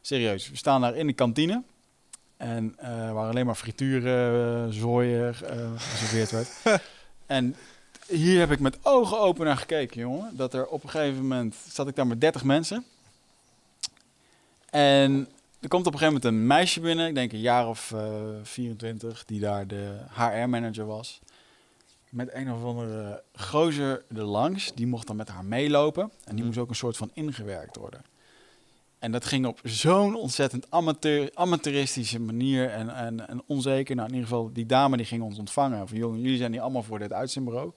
Serieus, 0.00 0.50
we 0.50 0.56
staan 0.56 0.80
daar 0.80 0.96
in 0.96 1.06
de 1.06 1.12
kantine. 1.12 1.62
En 2.36 2.74
waar 3.12 3.28
alleen 3.28 3.46
maar 3.46 3.54
frituren, 3.54 4.66
uh, 4.66 4.72
zooien 4.80 5.34
geserveerd 5.76 6.30
werd. 6.30 6.48
en 7.26 7.56
hier 8.06 8.38
heb 8.38 8.50
ik 8.50 8.60
met 8.60 8.78
ogen 8.82 9.18
open 9.18 9.44
naar 9.44 9.56
gekeken, 9.56 10.00
jongen. 10.00 10.36
Dat 10.36 10.54
er 10.54 10.66
op 10.66 10.82
een 10.82 10.90
gegeven 10.90 11.22
moment 11.22 11.54
zat 11.68 11.88
ik 11.88 11.96
daar 11.96 12.06
met 12.06 12.20
30 12.20 12.44
mensen. 12.44 12.84
En 14.74 15.28
er 15.60 15.68
komt 15.68 15.86
op 15.86 15.92
een 15.92 15.98
gegeven 15.98 16.20
moment 16.22 16.24
een 16.24 16.46
meisje 16.46 16.80
binnen, 16.80 17.06
ik 17.08 17.14
denk 17.14 17.32
een 17.32 17.40
jaar 17.40 17.68
of 17.68 17.92
eh 17.92 18.12
24, 18.42 19.24
die 19.24 19.40
daar 19.40 19.66
de 19.66 19.96
HR-manager 20.14 20.86
was. 20.86 21.20
Met 22.10 22.34
een 22.34 22.52
of 22.52 22.64
andere 22.64 23.22
gozer 23.34 24.04
erlangs, 24.16 24.72
die 24.74 24.86
mocht 24.86 25.06
dan 25.06 25.16
met 25.16 25.28
haar 25.28 25.44
meelopen. 25.44 26.02
En 26.02 26.10
die 26.24 26.34
Mhm. 26.34 26.44
moest 26.44 26.58
ook 26.58 26.68
een 26.68 26.74
soort 26.76 26.96
van 26.96 27.10
ingewerkt 27.14 27.76
worden. 27.76 28.02
En 28.98 29.12
dat 29.12 29.24
ging 29.24 29.46
op 29.46 29.60
zo'n 29.64 30.14
ontzettend 30.16 30.70
amateur, 30.70 31.30
amateuristische 31.34 32.20
manier 32.20 32.70
en, 32.70 32.94
en, 32.96 33.28
en 33.28 33.42
onzeker. 33.46 33.94
Nou, 33.96 34.08
in 34.08 34.14
ieder 34.14 34.28
geval, 34.28 34.50
die 34.52 34.66
dame 34.66 34.96
die 34.96 35.06
ging 35.06 35.22
ons 35.22 35.38
ontvangen. 35.38 35.88
Van, 35.88 35.96
jongen, 35.98 36.20
jullie 36.20 36.36
zijn 36.38 36.52
hier 36.52 36.60
allemaal 36.60 36.82
voor 36.82 36.98
dit 36.98 37.12
uitzendbureau. 37.12 37.72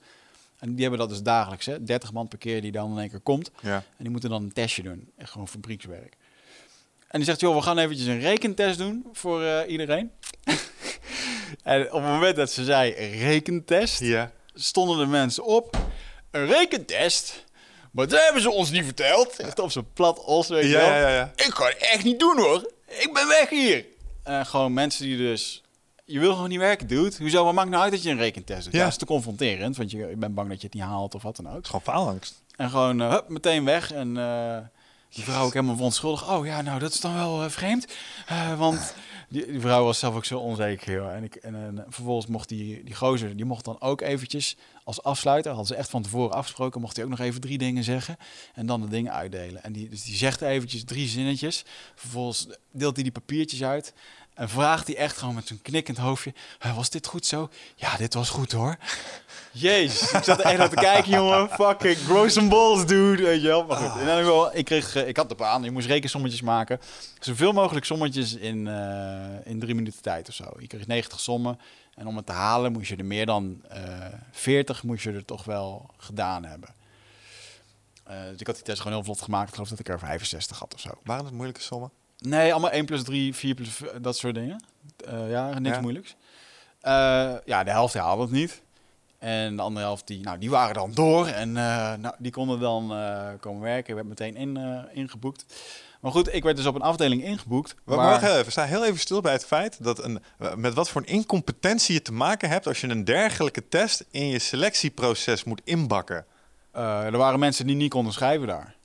En 0.58 0.70
die 0.72 0.80
hebben 0.80 0.98
dat 0.98 1.08
dus 1.08 1.22
dagelijks, 1.22 1.66
hè. 1.66 1.82
30 1.82 2.12
man 2.12 2.28
per 2.28 2.38
keer 2.38 2.60
die 2.62 2.72
dan 2.72 2.92
in 2.92 2.98
één 2.98 3.08
keer 3.10 3.20
komt. 3.20 3.50
Ja. 3.60 3.74
En 3.76 3.82
die 3.98 4.10
moeten 4.10 4.30
dan 4.30 4.42
een 4.42 4.52
testje 4.52 4.82
doen. 4.82 5.10
Echt 5.16 5.30
gewoon 5.30 5.48
fabriekswerk. 5.48 6.16
En 7.08 7.18
die 7.18 7.24
zegt, 7.24 7.40
joh, 7.40 7.54
we 7.56 7.62
gaan 7.62 7.78
eventjes 7.78 8.06
een 8.06 8.20
rekentest 8.20 8.78
doen 8.78 9.06
voor 9.12 9.42
eh, 9.42 9.70
iedereen. 9.70 10.10
en 11.62 11.80
op 11.86 11.92
het 12.02 12.10
moment 12.12 12.36
dat 12.36 12.50
ze 12.52 12.64
zei 12.64 12.90
rekentest, 13.20 14.00
Ja. 14.00 14.30
stonden 14.54 14.98
de 14.98 15.06
mensen 15.06 15.44
op. 15.44 15.76
Een 16.30 16.46
rekentest? 16.46 17.44
Maar 17.92 18.08
dat 18.08 18.20
hebben 18.24 18.42
ze 18.42 18.50
ons 18.50 18.70
niet 18.70 18.84
verteld. 18.84 19.36
Echt 19.38 19.58
op 19.58 19.70
zo'n 19.70 19.86
plat 19.92 20.24
os, 20.24 20.48
weet 20.48 20.62
je 20.62 20.68
Ja, 20.68 20.78
wel. 20.78 20.88
ja, 20.88 20.98
ja, 20.98 21.08
ja. 21.14 21.32
Ik 21.36 21.54
ga 21.54 21.64
het 21.66 21.76
echt 21.76 22.04
niet 22.04 22.18
doen 22.18 22.38
hoor. 22.38 22.70
Ik 22.86 23.10
ben 23.14 23.28
weg 23.28 23.48
hier. 23.48 23.84
En 24.22 24.46
gewoon 24.46 24.72
mensen 24.72 25.04
die 25.04 25.16
dus... 25.16 25.62
Je 26.04 26.18
wil 26.18 26.32
gewoon 26.34 26.48
niet 26.48 26.58
werken, 26.58 26.86
dude. 26.86 27.16
Hoezo? 27.18 27.44
Wat 27.44 27.54
maakt 27.54 27.70
nou 27.70 27.82
uit 27.82 27.92
dat 27.92 28.02
je 28.02 28.10
een 28.10 28.18
rekentest 28.18 28.64
doet? 28.64 28.72
Ja. 28.72 28.82
Dat 28.82 28.88
is 28.88 28.96
te 28.96 29.04
confronterend, 29.06 29.76
want 29.76 29.90
je, 29.90 29.98
je 29.98 30.16
bent 30.16 30.34
bang 30.34 30.48
dat 30.48 30.60
je 30.60 30.66
het 30.66 30.74
niet 30.74 30.84
haalt 30.84 31.14
of 31.14 31.22
wat 31.22 31.36
dan 31.36 31.46
ook. 31.48 31.54
Het 31.54 31.62
is 31.64 31.70
gewoon 31.70 31.94
faalangst. 31.94 32.42
En 32.56 32.70
gewoon 32.70 33.00
uh, 33.00 33.10
hup, 33.10 33.28
meteen 33.28 33.64
weg. 33.64 33.92
En 33.92 34.16
uh, 34.16 34.56
die 35.08 35.24
vrouw 35.24 35.44
ook 35.44 35.52
helemaal 35.52 35.74
verontschuldigd. 35.74 36.28
Oh 36.28 36.46
ja, 36.46 36.62
nou 36.62 36.78
dat 36.78 36.92
is 36.92 37.00
dan 37.00 37.14
wel 37.14 37.44
uh, 37.44 37.50
vreemd. 37.50 37.86
Uh, 38.30 38.58
want 38.58 38.94
die, 39.28 39.60
vrouw 39.60 39.84
was 39.84 39.98
zelf 39.98 40.14
ook 40.14 40.24
zo 40.24 40.38
onzeker. 40.38 40.92
Joh. 40.92 41.12
En, 41.12 41.24
ik, 41.24 41.34
en, 41.34 41.54
en 41.54 41.84
vervolgens 41.88 42.26
mocht 42.26 42.48
die, 42.48 42.84
die 42.84 42.94
gozer, 42.94 43.36
die 43.36 43.44
mocht 43.44 43.64
dan 43.64 43.80
ook 43.80 44.00
eventjes 44.00 44.56
als 44.84 45.02
afsluiter, 45.02 45.50
hadden 45.50 45.68
ze 45.68 45.74
echt 45.74 45.90
van 45.90 46.02
tevoren 46.02 46.36
afgesproken, 46.36 46.80
mocht 46.80 46.96
hij 46.96 47.04
ook 47.04 47.10
nog 47.10 47.20
even 47.20 47.40
drie 47.40 47.58
dingen 47.58 47.84
zeggen. 47.84 48.16
En 48.54 48.66
dan 48.66 48.80
de 48.80 48.88
dingen 48.88 49.12
uitdelen. 49.12 49.62
En 49.62 49.72
die, 49.72 49.88
dus 49.88 50.04
die 50.04 50.16
zegt 50.16 50.40
eventjes 50.40 50.84
drie 50.84 51.08
zinnetjes. 51.08 51.64
Vervolgens 51.94 52.48
deelt 52.72 52.94
hij 52.94 53.02
die 53.02 53.12
papiertjes 53.12 53.62
uit. 53.62 53.92
En 54.38 54.48
vraagt 54.48 54.86
hij 54.86 54.96
echt 54.96 55.16
gewoon 55.16 55.34
met 55.34 55.46
zo'n 55.46 55.62
knikkend 55.62 55.98
hoofdje: 55.98 56.34
Was 56.74 56.90
dit 56.90 57.06
goed 57.06 57.26
zo? 57.26 57.50
Ja, 57.74 57.96
dit 57.96 58.14
was 58.14 58.30
goed 58.30 58.52
hoor. 58.52 58.76
Jezus, 59.52 60.12
ik 60.12 60.24
zat 60.24 60.38
er 60.38 60.44
echt 60.44 60.58
naar 60.58 60.68
te 60.68 60.74
kijken, 60.74 61.10
jongen. 61.10 61.48
Fucking 61.48 61.96
grow 61.96 62.30
some 62.30 62.48
balls, 62.48 62.86
dude. 62.86 63.22
Weet 63.22 63.40
je 63.40 63.46
wel. 63.46 63.64
Maar 63.64 63.76
goed, 63.76 64.00
in 64.00 64.06
geval, 64.06 64.56
ik, 64.56 64.64
kreeg, 64.64 64.94
ik 64.94 65.16
had 65.16 65.28
de 65.28 65.34
baan, 65.34 65.62
je 65.62 65.70
moest 65.70 65.86
rekensommetjes 65.86 66.40
maken. 66.40 66.80
Zoveel 67.20 67.52
mogelijk 67.52 67.86
sommetjes 67.86 68.34
in, 68.34 68.66
uh, 68.66 69.46
in 69.46 69.60
drie 69.60 69.74
minuten 69.74 70.02
tijd 70.02 70.28
of 70.28 70.34
zo. 70.34 70.44
Je 70.58 70.66
kreeg 70.66 70.86
90 70.86 71.20
sommen. 71.20 71.58
En 71.94 72.06
om 72.06 72.16
het 72.16 72.26
te 72.26 72.32
halen 72.32 72.72
moest 72.72 72.88
je 72.88 72.96
er 72.96 73.04
meer 73.04 73.26
dan 73.26 73.62
uh, 73.72 74.06
40 74.30 74.82
moest 74.82 75.02
je 75.02 75.12
er 75.12 75.24
toch 75.24 75.44
wel 75.44 75.90
gedaan 75.96 76.44
hebben. 76.44 76.74
Uh, 78.10 78.14
dus 78.30 78.40
ik 78.40 78.46
had 78.46 78.56
die 78.56 78.64
test 78.64 78.80
gewoon 78.80 78.96
heel 78.96 79.04
vlot 79.04 79.22
gemaakt. 79.22 79.48
Ik 79.48 79.54
geloof 79.54 79.68
dat 79.68 79.78
ik 79.78 79.88
er 79.88 79.98
65 79.98 80.58
had 80.58 80.74
of 80.74 80.80
zo. 80.80 80.90
Waren 81.04 81.24
het 81.24 81.34
moeilijke 81.34 81.62
sommen? 81.62 81.90
Nee, 82.18 82.52
allemaal 82.52 82.70
1 82.70 82.84
plus 82.84 83.02
3, 83.02 83.34
4 83.34 83.54
plus 83.54 83.80
dat 84.00 84.16
soort 84.16 84.34
dingen. 84.34 84.64
Uh, 85.08 85.30
ja, 85.30 85.58
niks 85.58 85.74
ja. 85.76 85.80
moeilijks. 85.82 86.16
Uh, 86.82 87.34
ja, 87.44 87.64
de 87.64 87.70
helft 87.70 87.94
haalde 87.94 88.22
het 88.22 88.30
niet. 88.30 88.62
En 89.18 89.56
de 89.56 89.62
andere 89.62 89.86
helft, 89.86 90.06
die, 90.06 90.20
nou, 90.20 90.38
die 90.38 90.50
waren 90.50 90.74
dan 90.74 90.92
door. 90.94 91.26
En 91.26 91.48
uh, 91.48 91.54
nou, 91.94 92.14
die 92.18 92.32
konden 92.32 92.60
dan 92.60 92.88
komen 93.40 93.62
werken. 93.62 93.88
Ik 93.88 93.94
werd 93.94 94.06
meteen 94.06 94.36
in, 94.36 94.58
ingeboekt. 94.92 95.44
Maar 96.00 96.12
goed, 96.12 96.34
ik 96.34 96.42
werd 96.42 96.56
dus 96.56 96.66
op 96.66 96.74
een 96.74 96.80
afdeling 96.80 97.22
ingeboekt. 97.24 97.74
Maar 97.84 97.96
waar- 97.96 98.44
sta 98.48 98.64
heel 98.64 98.84
even 98.84 98.98
stil 98.98 99.20
bij 99.20 99.32
het 99.32 99.44
feit 99.46 99.84
dat 99.84 100.04
een, 100.04 100.22
met 100.56 100.74
wat 100.74 100.88
voor 100.88 101.00
een 101.00 101.06
incompetentie 101.06 101.94
je 101.94 102.02
te 102.02 102.12
maken 102.12 102.48
hebt 102.48 102.66
als 102.66 102.80
je 102.80 102.88
een 102.88 103.04
dergelijke 103.04 103.68
test 103.68 104.04
in 104.10 104.26
je 104.28 104.38
selectieproces 104.38 105.44
moet 105.44 105.60
inbakken. 105.64 106.26
eh, 106.72 107.04
er 107.04 107.16
waren 107.16 107.38
mensen 107.38 107.66
die 107.66 107.76
niet 107.76 107.90
konden 107.90 108.12
schrijven 108.12 108.46
daar. 108.46 108.76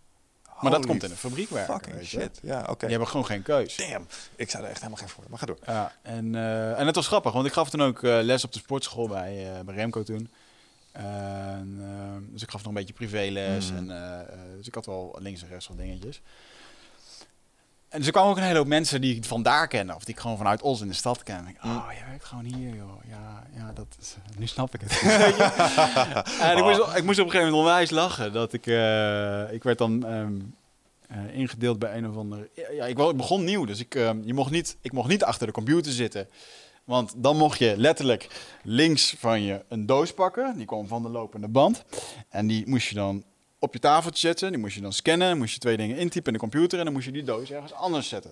Maar 0.63 0.71
dat 0.71 0.85
komt 0.85 1.03
in 1.03 1.11
een 1.11 1.17
fabriek 1.17 1.49
werken. 1.49 1.73
Fucking 1.73 1.95
weet 1.95 2.09
je. 2.09 2.19
shit. 2.19 2.39
Ja, 2.41 2.61
oké. 2.61 2.79
Die 2.79 2.89
hebben 2.89 3.07
gewoon 3.07 3.25
geen 3.25 3.41
keus. 3.41 3.75
Damn. 3.75 4.07
Ik 4.35 4.49
zou 4.49 4.63
er 4.63 4.69
echt 4.69 4.79
helemaal 4.79 4.99
geen 4.99 5.09
voor. 5.09 5.23
Maar 5.29 5.39
ga 5.39 5.45
door. 5.45 5.57
Ja, 5.65 5.95
en, 6.01 6.35
eh, 6.35 6.79
en 6.79 6.85
het 6.85 6.95
was 6.95 7.07
grappig, 7.07 7.33
want 7.33 7.45
ik 7.45 7.53
gaf 7.53 7.69
toen 7.69 7.81
ook 7.81 8.03
eh, 8.03 8.19
les 8.21 8.43
op 8.43 8.53
de 8.53 8.59
sportschool 8.59 9.07
bij, 9.07 9.53
eh, 9.53 9.59
bij 9.59 9.75
Remco 9.75 10.03
toen. 10.03 10.29
En, 10.91 11.81
dus 12.31 12.41
ik 12.41 12.49
gaf 12.49 12.59
nog 12.59 12.69
een 12.69 12.77
beetje 12.77 12.93
privéles. 12.93 13.71
Mhm. 13.71 13.89
En, 13.89 14.25
dus 14.57 14.67
ik 14.67 14.73
had 14.73 14.85
wel 14.85 15.15
links 15.19 15.41
en 15.41 15.47
rechts 15.47 15.67
wat 15.67 15.77
dingetjes. 15.77 16.21
En 17.93 17.99
dus 17.99 18.07
er 18.07 18.13
kwamen 18.13 18.31
ook 18.31 18.37
een 18.37 18.43
hele 18.43 18.57
hoop 18.57 18.67
mensen 18.67 19.01
die 19.01 19.15
ik 19.15 19.25
vandaar 19.25 19.67
kende. 19.67 19.95
Of 19.95 20.03
die 20.03 20.13
ik 20.13 20.19
gewoon 20.19 20.37
vanuit 20.37 20.61
Os 20.61 20.81
in 20.81 20.87
de 20.87 20.93
stad 20.93 21.23
ken. 21.23 21.37
En 21.37 21.47
ik, 21.47 21.63
oh, 21.63 21.87
jij 21.91 22.03
werkt 22.09 22.25
gewoon 22.25 22.43
hier, 22.43 22.75
joh. 22.75 23.03
Ja, 23.09 23.43
ja 23.55 23.71
dat 23.73 23.85
is, 23.99 24.15
nu 24.37 24.47
snap 24.47 24.73
ik 24.73 24.81
het. 24.81 24.91
Je? 25.01 26.23
en 26.41 26.57
ik 26.57 26.63
moest, 26.63 26.97
ik 26.97 27.03
moest 27.03 27.19
op 27.19 27.25
een 27.25 27.31
gegeven 27.31 27.51
moment 27.51 27.53
onwijs 27.53 27.89
lachen. 27.89 28.33
Dat 28.33 28.53
ik, 28.53 28.67
eh, 28.67 29.53
ik 29.53 29.63
werd 29.63 29.77
dan 29.77 30.05
ehm, 30.05 30.33
eh, 31.07 31.37
ingedeeld 31.37 31.79
bij 31.79 31.97
een 31.97 32.09
of 32.09 32.15
andere... 32.15 32.49
Ja, 32.71 32.85
ik 32.85 32.95
begon 32.95 33.43
nieuw, 33.43 33.65
dus 33.65 33.79
ik, 33.79 33.95
ehm, 33.95 34.19
je 34.23 34.33
mocht 34.33 34.51
niet, 34.51 34.77
ik 34.81 34.91
mocht 34.91 35.09
niet 35.09 35.23
achter 35.23 35.47
de 35.47 35.53
computer 35.53 35.91
zitten. 35.91 36.27
Want 36.83 37.13
dan 37.17 37.37
mocht 37.37 37.59
je 37.59 37.73
letterlijk 37.77 38.27
links 38.63 39.15
van 39.17 39.41
je 39.41 39.63
een 39.67 39.85
doos 39.85 40.13
pakken. 40.13 40.57
Die 40.57 40.65
kwam 40.65 40.87
van 40.87 41.03
de 41.03 41.09
lopende 41.09 41.47
band. 41.47 41.83
En 42.29 42.47
die 42.47 42.67
moest 42.67 42.87
je 42.87 42.95
dan 42.95 43.23
op 43.63 43.73
je 43.73 43.79
tafeltje 43.79 44.27
zetten. 44.27 44.51
Die 44.51 44.59
moest 44.59 44.75
je 44.75 44.81
dan 44.81 44.93
scannen. 44.93 45.37
Moest 45.37 45.53
je 45.53 45.59
twee 45.59 45.77
dingen 45.77 45.97
intypen 45.97 46.27
in 46.27 46.33
de 46.33 46.39
computer. 46.39 46.79
En 46.79 46.85
dan 46.85 46.93
moest 46.93 47.05
je 47.05 47.11
die 47.11 47.23
doos 47.23 47.51
ergens 47.51 47.73
anders 47.73 48.07
zetten. 48.07 48.31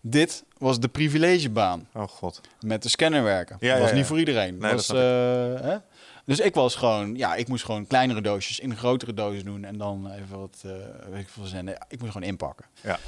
Dit 0.00 0.44
was 0.58 0.80
de 0.80 0.88
privilegebaan 0.88 1.88
Oh 1.94 2.08
god. 2.08 2.40
met 2.60 2.82
de 2.82 2.88
scanner 2.88 3.22
werken. 3.22 3.56
Ja, 3.60 3.70
dat 3.70 3.78
was 3.78 3.88
ja, 3.88 3.94
niet 3.94 4.02
ja. 4.02 4.08
voor 4.08 4.18
iedereen. 4.18 4.58
Nee, 4.58 4.72
was, 4.72 4.86
dat 4.86 4.96
eh, 4.96 5.66
hè? 5.66 5.76
Dus 6.24 6.40
ik 6.40 6.54
was 6.54 6.74
gewoon, 6.74 7.16
ja, 7.16 7.34
ik 7.34 7.48
moest 7.48 7.64
gewoon 7.64 7.86
kleinere 7.86 8.20
doosjes 8.20 8.58
in 8.58 8.76
grotere 8.76 9.14
dozen 9.14 9.44
doen 9.44 9.64
en 9.64 9.78
dan 9.78 10.10
even 10.10 10.38
wat, 10.38 10.62
eh 10.64 10.72
weet 11.10 11.20
ik 11.20 11.28
veel 11.28 11.44
zenden. 11.44 11.86
Ik 11.88 12.00
moest 12.00 12.12
gewoon 12.12 12.28
inpakken. 12.28 12.66
Ja. 12.80 12.98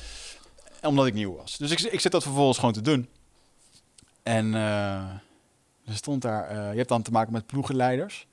Omdat 0.82 1.06
ik 1.06 1.14
nieuw 1.14 1.36
was. 1.36 1.56
Dus 1.56 1.70
ik, 1.70 1.80
ik 1.80 2.00
zit 2.00 2.12
dat 2.12 2.22
vervolgens 2.22 2.58
gewoon 2.58 2.74
te 2.74 2.80
doen. 2.80 3.08
En 4.22 4.54
eh, 4.54 5.10
er 5.84 5.94
stond 5.94 6.22
daar, 6.22 6.70
je 6.70 6.76
hebt 6.76 6.88
dan 6.88 7.02
te 7.02 7.10
maken 7.10 7.32
met 7.32 7.46
ploegenleiders. 7.46 8.26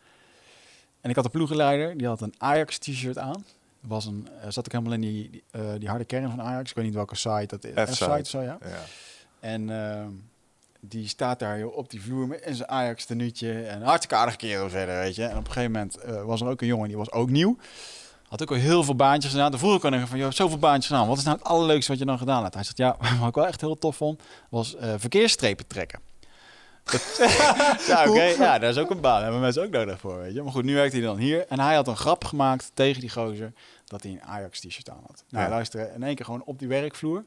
En 1.02 1.10
ik 1.10 1.16
had 1.16 1.26
een 1.26 1.32
ploegenleider, 1.32 1.98
die 1.98 2.08
had 2.08 2.22
een 2.22 2.34
Ajax-t-shirt 2.38 3.18
aan. 3.18 3.46
Was 3.80 4.06
een, 4.06 4.28
eh, 4.42 4.50
zat 4.50 4.66
ik 4.66 4.72
helemaal 4.72 4.94
in 4.94 5.02
die, 5.02 5.30
die, 5.30 5.44
eh, 5.52 5.62
die 5.78 5.90
harde 5.90 6.06
kern 6.06 6.30
van 6.30 6.42
Ajax. 6.42 6.70
Ik 6.70 6.76
weet 6.76 6.86
niet 6.86 6.94
welke 6.94 7.16
site 7.16 7.46
dat 7.48 7.64
is. 7.64 7.94
F-site. 7.94 8.30
Zo 8.30 8.42
ja. 8.42 8.58
Ja. 8.62 8.84
En 9.40 9.70
ehm, 9.70 10.10
die 10.80 11.08
staat 11.08 11.40
daar 11.40 11.60
joh, 11.60 11.78
op 11.78 11.90
die 11.90 12.02
vloer 12.02 12.28
met 12.28 12.42
in 12.42 12.56
zijn 12.56 12.70
Ajax 12.70 13.06
tenuutje. 13.06 13.64
En 13.64 13.82
hartstikke 13.82 14.16
aardige 14.16 14.38
kerel 14.38 14.70
verder, 14.70 15.00
weet 15.00 15.16
je. 15.16 15.24
En 15.24 15.38
op 15.38 15.46
een 15.46 15.52
gegeven 15.52 15.72
moment 15.72 15.98
eh, 15.98 16.24
was 16.24 16.42
er 16.42 16.48
ook 16.48 16.62
een 16.62 16.68
jongen, 16.68 16.88
die 16.88 16.98
was 16.98 17.12
ook 17.12 17.30
nieuw. 17.30 17.58
Had 18.28 18.42
ook 18.42 18.52
al 18.52 18.58
heel 18.58 18.84
veel 18.84 18.96
baantjes 18.96 19.32
gedaan. 19.32 19.52
Toen 19.52 19.60
vroeg 19.60 19.76
ik 19.76 19.94
aan 19.94 20.08
van, 20.08 20.18
joh, 20.18 20.32
zoveel 20.32 20.58
baantjes 20.58 20.88
gedaan. 20.88 21.08
Wat 21.08 21.18
is 21.18 21.24
nou 21.24 21.38
het 21.38 21.48
allerleukste 21.48 21.92
wat 21.92 22.00
je 22.00 22.06
dan 22.06 22.18
gedaan 22.18 22.42
hebt? 22.42 22.54
Hij 22.54 22.64
zegt, 22.64 22.78
ja, 22.78 22.98
wat 23.20 23.30
ik 23.30 23.36
wel 23.36 23.48
echt 23.48 23.62
heel 23.62 23.78
tof 23.78 23.96
vond, 23.96 24.22
was 24.50 24.76
verkeersstrepen 24.98 25.68
trekken. 25.68 26.00
Ja, 27.88 28.06
oké. 28.10 28.24
Ja, 28.24 28.60
daar 28.60 28.70
is 28.70 28.78
ook 28.78 28.90
een 28.90 29.02
baan. 29.02 29.14
Daar 29.14 29.24
hebben 29.24 29.42
mensen 29.42 29.64
ook 29.64 29.70
nodig 29.72 30.00
voor, 30.00 30.18
weet 30.18 30.34
je. 30.34 30.42
Maar 30.44 30.52
goed, 30.52 30.64
nu 30.64 30.74
werkt 30.74 30.94
hij 30.94 31.02
dan 31.02 31.18
hier. 31.18 31.46
En 31.48 31.60
hij 31.60 31.76
had 31.76 31.88
een 31.88 31.98
grap 31.98 32.26
gemaakt 32.26 32.72
tegen 32.74 33.02
die 33.02 33.10
gozer 33.10 33.54
dat 33.86 34.04
hij 34.04 34.12
een 34.12 34.24
Ajax-t-shirt 34.24 34.90
aan 34.90 35.04
had. 35.08 35.24
Nou, 35.30 35.44
Ja. 35.44 35.50
luister, 35.50 35.94
in 35.94 36.04
één 36.04 36.16
keer 36.16 36.26
gewoon 36.26 36.44
op 36.46 36.60
die 36.60 36.68
werkvloer. 36.68 37.26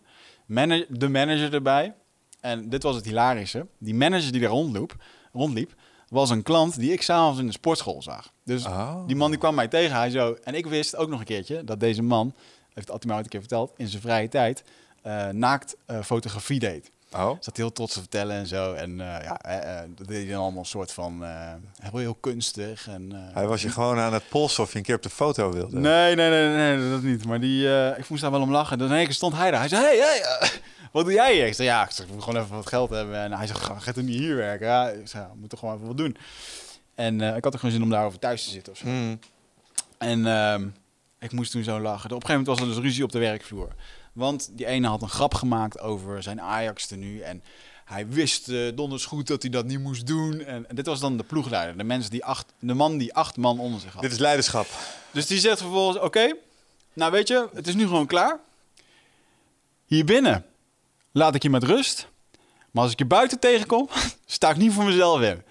De 0.89 1.09
manager 1.09 1.55
erbij. 1.55 1.95
En 2.41 2.69
dit 2.69 2.83
was 2.83 2.97
het 2.97 3.05
hilarische. 3.05 3.67
Die 3.79 3.95
manager 3.95 4.33
die 4.33 4.41
daar 4.41 4.51
rondliep, 4.51 4.95
rondliep 5.33 5.75
was 6.09 6.31
een 6.31 6.43
klant 6.43 6.79
die 6.79 6.93
ik 6.93 7.03
s'avonds 7.03 7.41
in 7.41 7.47
de 7.47 7.53
sportschool 7.53 8.03
zag. 8.03 8.33
Dus 8.45 8.67
Oh. 8.67 9.07
die 9.07 9.17
man 9.17 9.31
die 9.31 9.39
kwam 9.39 9.55
mij 9.55 9.69
tegen. 9.69 9.97
Hij 9.97 10.11
zo, 10.11 10.37
en 10.45 10.55
ik 10.55 10.67
wist 10.67 10.97
ook 10.97 11.09
nog 11.09 11.19
een 11.19 11.25
keertje 11.25 11.65
dat 11.65 11.81
deze 11.81 12.03
man, 12.03 12.35
heeft 12.75 13.05
mij 13.05 13.15
ooit 13.15 13.25
een 13.25 13.31
keer 13.31 13.41
verteld, 13.41 13.73
in 13.77 13.89
zijn 13.89 14.03
vrije 14.03 14.29
tijd 14.29 14.63
eh, 15.03 15.29
naakt 15.29 15.77
eh, 15.87 16.03
fotografie 16.03 16.59
deed. 16.59 16.91
Oh. 17.17 17.37
Zat 17.41 17.57
heel 17.57 17.73
trots 17.73 17.93
te 17.93 17.99
vertellen 17.99 18.37
en 18.37 18.47
zo. 18.47 18.73
En 18.73 19.01
eh, 19.01 19.25
ja, 19.25 19.41
eh, 19.41 19.79
eh, 19.79 19.89
dat 19.97 20.07
deed 20.07 20.23
hij 20.23 20.33
dan 20.33 20.43
allemaal 20.43 20.61
een 20.61 20.67
soort 20.67 20.93
van 20.93 21.25
heel, 21.81 21.99
heel 21.99 22.15
kunstig. 22.15 22.89
En, 22.89 23.13
Hij 23.33 23.47
was 23.47 23.63
je 23.63 23.69
gewoon 23.69 23.99
aan 23.99 24.13
het 24.13 24.29
polsen 24.29 24.63
of 24.63 24.73
je 24.73 24.79
een 24.79 24.85
keer 24.85 24.95
op 24.95 25.03
de 25.03 25.11
foto 25.11 25.53
wilde. 25.53 25.79
Nee, 25.79 26.15
nee, 26.15 26.31
nee, 26.31 26.49
nee, 26.49 26.77
nee, 26.77 26.91
dat 26.91 27.03
niet. 27.03 27.25
Maar 27.25 27.41
die, 27.41 27.89
ik 27.97 28.09
moest 28.09 28.23
daar 28.23 28.31
wel 28.31 28.41
om 28.41 28.51
lachen. 28.51 28.79
Dus 28.79 28.89
in 28.89 28.95
één 28.95 29.05
keer 29.05 29.15
stond 29.15 29.35
hij 29.35 29.51
daar. 29.51 29.61
Hij 29.61 29.69
zei, 29.69 29.83
hey, 29.83 29.97
hey, 29.97 30.51
wat 30.93 31.05
doe 31.05 31.15
jij 31.15 31.35
hier? 31.35 31.47
Ik 31.47 31.55
zei, 31.55 31.69
ja, 31.69 31.85
ik, 31.85 31.91
zeg, 31.91 32.07
ik 32.07 32.13
moet 32.13 32.23
gewoon 32.23 32.43
even 32.43 32.57
wat 32.57 32.67
geld 32.67 32.91
hebben. 32.91 33.17
En 33.17 33.33
hij 33.33 33.47
zei, 33.47 33.59
ga 33.59 33.79
ga 33.79 33.93
toch 33.93 34.05
niet 34.05 34.19
hier 34.19 34.37
werken? 34.37 34.67
Ja, 34.67 34.89
ik 34.89 35.09
zei, 35.09 35.23
ja, 35.23 35.31
we 35.31 35.39
moeten 35.39 35.59
gewoon 35.59 35.75
even 35.75 35.87
wat 35.87 35.97
doen. 35.97 36.17
En 36.95 37.21
ik 37.21 37.45
had 37.45 37.53
er 37.53 37.59
gewoon 37.59 37.75
zin 37.75 37.85
om 37.85 37.91
daarover 37.91 38.19
thuis 38.19 38.45
te 38.45 38.51
zitten 38.51 38.73
of 38.73 38.79
zo. 38.79 38.85
Hmm. 38.85 39.19
En 39.99 40.27
ehm, 40.27 40.69
ik 41.19 41.33
moest 41.33 41.51
toen 41.51 41.63
zo 41.63 41.81
lachen. 41.81 42.11
Op 42.11 42.17
een 42.17 42.27
gegeven 42.27 42.41
moment 42.41 42.47
was 42.47 42.61
er 42.61 42.75
dus 42.75 42.85
ruzie 42.85 43.05
op 43.05 43.13
de 43.13 43.19
werkvloer. 43.19 43.75
Want 44.13 44.51
die 44.53 44.67
ene 44.67 44.89
had 44.89 45.03
een 45.03 45.09
grap 45.09 45.35
gemaakt 45.35 45.81
over 45.81 46.23
zijn 46.23 46.41
Ajax 46.41 46.87
tenue. 46.87 47.23
En 47.23 47.43
hij 47.85 48.09
wist 48.09 48.49
eh, 48.49 48.69
donders 48.75 49.05
goed 49.05 49.27
dat 49.27 49.43
hij 49.43 49.51
dat 49.51 49.65
niet 49.65 49.81
moest 49.81 50.07
doen. 50.07 50.41
En, 50.41 50.69
en 50.69 50.75
dit 50.75 50.87
was 50.87 51.01
dan 51.01 51.17
de 51.17 51.23
ploegleider. 51.23 51.77
De, 51.77 51.85
mensen 51.85 52.11
die 52.11 52.25
acht, 52.25 52.53
de 52.59 52.75
man 52.75 52.99
die 52.99 53.15
acht 53.15 53.37
man 53.37 53.59
onder 53.59 53.81
zich 53.81 53.93
had. 53.93 54.03
Dit 54.03 54.13
is 54.13 54.19
leiderschap. 54.19 54.67
Dus 55.11 55.27
die 55.27 55.39
zegt 55.39 55.59
vervolgens: 55.61 55.99
Oké, 55.99 56.35
nou 56.93 57.13
weet 57.13 57.29
je, 57.29 57.49
het 57.55 57.67
is 57.67 57.75
nu 57.75 57.87
gewoon 57.87 58.07
klaar. 58.07 58.39
Hier 59.87 60.05
binnen 60.05 60.47
laat 61.13 61.35
ik 61.35 61.43
je 61.43 61.51
met 61.51 61.65
rust. 61.65 62.09
Maar 62.71 62.83
als 62.83 62.93
ik 62.93 62.99
je 62.99 63.05
buiten 63.05 63.39
tegenkom, 63.39 63.89
sta 64.27 64.51
ik 64.51 64.57
niet 64.57 64.73
voor 64.73 64.85
mezelf 64.85 65.21
in. 65.21 65.43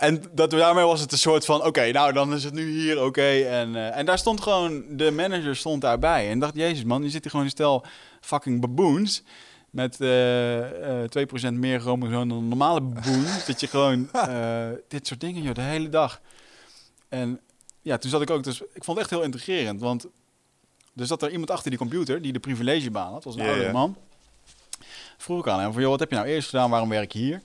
En 0.00 0.22
dat, 0.32 0.50
daarmee 0.50 0.84
was 0.84 1.00
het 1.00 1.12
een 1.12 1.18
soort 1.18 1.44
van: 1.44 1.64
Oké, 1.64 1.90
nou 1.90 2.12
dan 2.12 2.34
is 2.34 2.44
het 2.44 2.54
nu 2.54 2.70
hier, 2.70 3.04
oké. 3.04 3.40
En, 3.40 3.76
eh, 3.76 3.96
en 3.96 4.06
daar 4.06 4.18
stond 4.18 4.40
gewoon, 4.40 4.84
de 4.90 5.10
manager 5.10 5.56
stond 5.56 5.80
daarbij. 5.80 6.30
En 6.30 6.38
dacht: 6.38 6.54
Jezus 6.54 6.84
man, 6.84 7.02
je 7.02 7.10
zit 7.10 7.22
hier 7.22 7.30
gewoon 7.30 7.46
een 7.46 7.52
stel 7.52 7.84
fucking 8.20 8.60
baboons. 8.60 9.22
Met 9.70 10.00
eh, 10.00 11.02
eh, 11.02 11.10
2% 11.50 11.52
meer 11.52 11.80
chromosoom 11.80 12.28
dan 12.28 12.38
een 12.38 12.48
normale 12.48 12.80
baboon. 12.80 13.24
dat 13.46 13.60
je 13.60 13.66
gewoon 13.66 14.12
eh, 14.12 14.68
dit 14.88 15.06
soort 15.06 15.20
dingen, 15.20 15.42
joh, 15.42 15.54
de 15.54 15.60
hele 15.60 15.88
dag. 15.88 16.20
En 17.08 17.40
ja, 17.82 17.98
toen 17.98 18.10
zat 18.10 18.22
ik 18.22 18.30
ook, 18.30 18.44
dus 18.44 18.60
ik 18.60 18.84
vond 18.84 18.86
het 18.86 18.98
echt 18.98 19.10
heel 19.10 19.22
integrerend. 19.22 19.80
Want 19.80 20.06
er 20.96 21.06
zat 21.06 21.22
er 21.22 21.30
iemand 21.30 21.50
achter 21.50 21.70
die 21.70 21.78
computer 21.78 22.22
die 22.22 22.32
de 22.32 22.38
privilegebaan 22.38 23.12
had, 23.12 23.24
was 23.24 23.36
een 23.36 23.60
ja. 23.60 23.72
man. 23.72 23.96
Vroeg 25.16 25.40
ik 25.40 25.48
aan 25.48 25.60
hem 25.60 25.72
van, 25.72 25.80
joh, 25.80 25.90
wat 25.90 26.00
heb 26.00 26.10
je 26.10 26.16
nou 26.16 26.28
eerst 26.28 26.48
gedaan? 26.48 26.70
Waarom 26.70 26.88
werk 26.88 27.12
je 27.12 27.18
hier? 27.18 27.42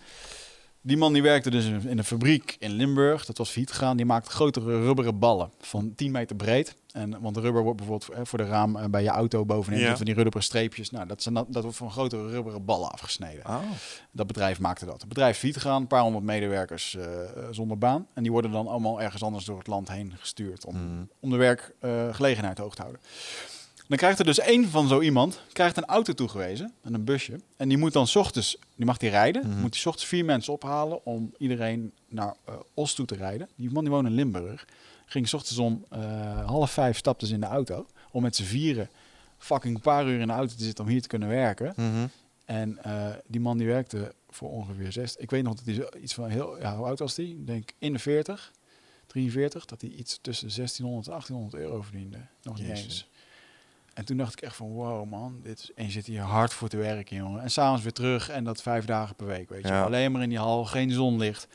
Die 0.87 0.97
man 0.97 1.13
die 1.13 1.21
werkte 1.21 1.49
dus 1.49 1.65
in 1.65 1.97
een 1.97 2.03
fabriek 2.03 2.55
in 2.59 2.71
Limburg, 2.71 3.25
dat 3.25 3.37
was 3.37 3.49
failliet 3.49 3.71
gegaan. 3.71 3.97
Die 3.97 4.05
maakte 4.05 4.29
grotere 4.31 4.81
rubberen 4.81 5.19
ballen 5.19 5.51
van 5.59 5.93
10 5.95 6.11
meter 6.11 6.35
breed. 6.35 6.75
En, 6.91 7.21
want 7.21 7.35
de 7.35 7.41
rubber 7.41 7.63
wordt 7.63 7.77
bijvoorbeeld 7.77 8.27
voor 8.27 8.37
de 8.37 8.45
raam 8.45 8.75
eh, 8.75 8.85
bij 8.85 9.03
je 9.03 9.09
auto 9.09 9.45
bovenin, 9.45 9.79
Ja. 9.79 9.95
van 9.97 10.05
die 10.05 10.13
rubberen 10.13 10.43
streepjes. 10.43 10.89
Nou, 10.89 11.07
dat, 11.07 11.21
zijn, 11.21 11.33
dat, 11.33 11.45
dat 11.49 11.63
wordt 11.63 11.77
van 11.77 11.91
grotere 11.91 12.29
rubberen 12.29 12.65
ballen 12.65 12.91
afgesneden. 12.91 13.45
Oh. 13.47 13.59
Dat 14.11 14.27
bedrijf 14.27 14.59
maakte 14.59 14.85
dat. 14.85 14.99
Het 14.99 15.09
bedrijf 15.09 15.37
failliet 15.37 15.57
gegaan, 15.61 15.81
een 15.81 15.87
paar 15.87 16.01
honderd 16.01 16.23
medewerkers 16.23 16.95
eh, 16.95 17.05
zonder 17.51 17.77
baan. 17.77 18.07
En 18.13 18.23
die 18.23 18.31
worden 18.31 18.51
dan 18.51 18.67
allemaal 18.67 19.01
ergens 19.01 19.23
anders 19.23 19.45
door 19.45 19.57
het 19.57 19.67
land 19.67 19.87
heen 19.89 20.13
gestuurd 20.19 20.65
om, 20.65 20.75
Hmm. 20.75 21.09
om 21.19 21.29
de 21.29 21.37
werkgelegenheid 21.37 22.57
hoog 22.57 22.75
te 22.75 22.81
houden. 22.81 23.01
Dan 23.87 23.97
krijgt 23.97 24.19
er 24.19 24.25
dus 24.25 24.39
één 24.39 24.69
van 24.69 24.87
zo 24.87 25.01
iemand 25.01 25.41
krijgt 25.53 25.77
een 25.77 25.85
auto 25.85 26.13
toegewezen, 26.13 26.73
en 26.81 26.93
een 26.93 27.03
busje. 27.03 27.39
En 27.57 27.69
die 27.69 27.77
moet 27.77 27.93
dan 27.93 28.07
's 28.07 28.15
ochtends, 28.15 28.57
die 28.75 28.85
mag 28.85 28.97
die 28.97 29.09
rijden, 29.09 29.47
Mhm. 29.49 29.59
moet 29.59 29.71
die 29.71 29.81
's 29.81 29.85
ochtends 29.85 30.09
vier 30.09 30.25
mensen 30.25 30.53
ophalen 30.53 31.05
om 31.05 31.33
iedereen 31.37 31.91
naar 32.07 32.35
eh, 32.45 32.53
Os 32.73 32.93
toe 32.93 33.05
te 33.05 33.15
rijden. 33.15 33.49
Die 33.55 33.71
man 33.71 33.83
die 33.83 33.93
woont 33.93 34.07
in 34.07 34.13
Limburg. 34.13 34.65
Ging 35.05 35.27
's 35.27 35.33
ochtends 35.33 35.57
om 35.59 35.85
eh, 35.89 36.45
half 36.47 36.71
vijf 36.71 36.97
stapte 36.97 37.27
ze 37.27 37.33
in 37.33 37.39
de 37.39 37.45
auto 37.45 37.85
om 38.11 38.21
met 38.21 38.35
z'n 38.35 38.43
vieren 38.43 38.89
fucking 39.37 39.75
een 39.75 39.81
paar 39.81 40.05
uur 40.07 40.19
in 40.19 40.27
de 40.27 40.33
auto 40.33 40.55
te 40.55 40.63
zitten 40.63 40.83
om 40.83 40.89
hier 40.89 41.01
te 41.01 41.07
kunnen 41.07 41.27
werken. 41.29 41.73
Mhm. 41.75 42.07
En 42.45 42.83
eh, 42.83 43.09
die 43.27 43.41
man 43.41 43.57
die 43.57 43.67
werkte 43.67 44.13
voor 44.29 44.49
ongeveer 44.49 44.91
zes. 44.91 45.15
Ik 45.15 45.29
weet 45.29 45.43
nog 45.43 45.53
dat 45.55 45.65
hij 45.75 46.01
iets 46.01 46.13
van 46.13 46.29
heel. 46.29 46.59
Ja, 46.59 46.75
hoe 46.77 46.85
oud 46.85 46.99
was 46.99 47.15
die? 47.15 47.29
Ik 47.29 47.47
denk 47.47 47.69
in 47.79 47.93
de 47.93 47.99
40, 47.99 48.51
43. 49.07 49.65
Dat 49.65 49.81
hij 49.81 49.89
iets 49.89 50.19
tussen 50.21 50.49
1600 50.55 51.05
en 51.07 51.11
1800 51.11 51.63
euro 51.63 51.81
verdiende. 51.81 52.17
Nog 52.43 52.57
niet 52.57 52.67
Jezus. 52.67 52.83
eens. 52.85 53.07
En 53.95 54.05
toen 54.05 54.17
dacht 54.17 54.33
ik 54.33 54.41
echt 54.41 54.55
van 54.55 54.67
wow 54.67 55.09
man, 55.09 55.39
dit 55.43 55.59
is, 55.59 55.71
en 55.75 55.85
je 55.85 55.91
zit 55.91 56.05
hier 56.05 56.21
hard 56.21 56.53
voor 56.53 56.67
te 56.67 56.77
werken 56.77 57.15
jongen. 57.15 57.41
En 57.41 57.51
s'avonds 57.51 57.83
weer 57.83 57.91
terug 57.93 58.29
en 58.29 58.43
dat 58.43 58.61
vijf 58.61 58.85
dagen 58.85 59.15
per 59.15 59.25
week, 59.27 59.49
weet 59.49 59.61
je. 59.61 59.67
Ja. 59.73 59.83
Alleen 59.83 60.11
maar 60.11 60.21
in 60.21 60.29
die 60.29 60.37
hal, 60.37 60.65
geen 60.65 60.91
zonlicht. 60.91 61.47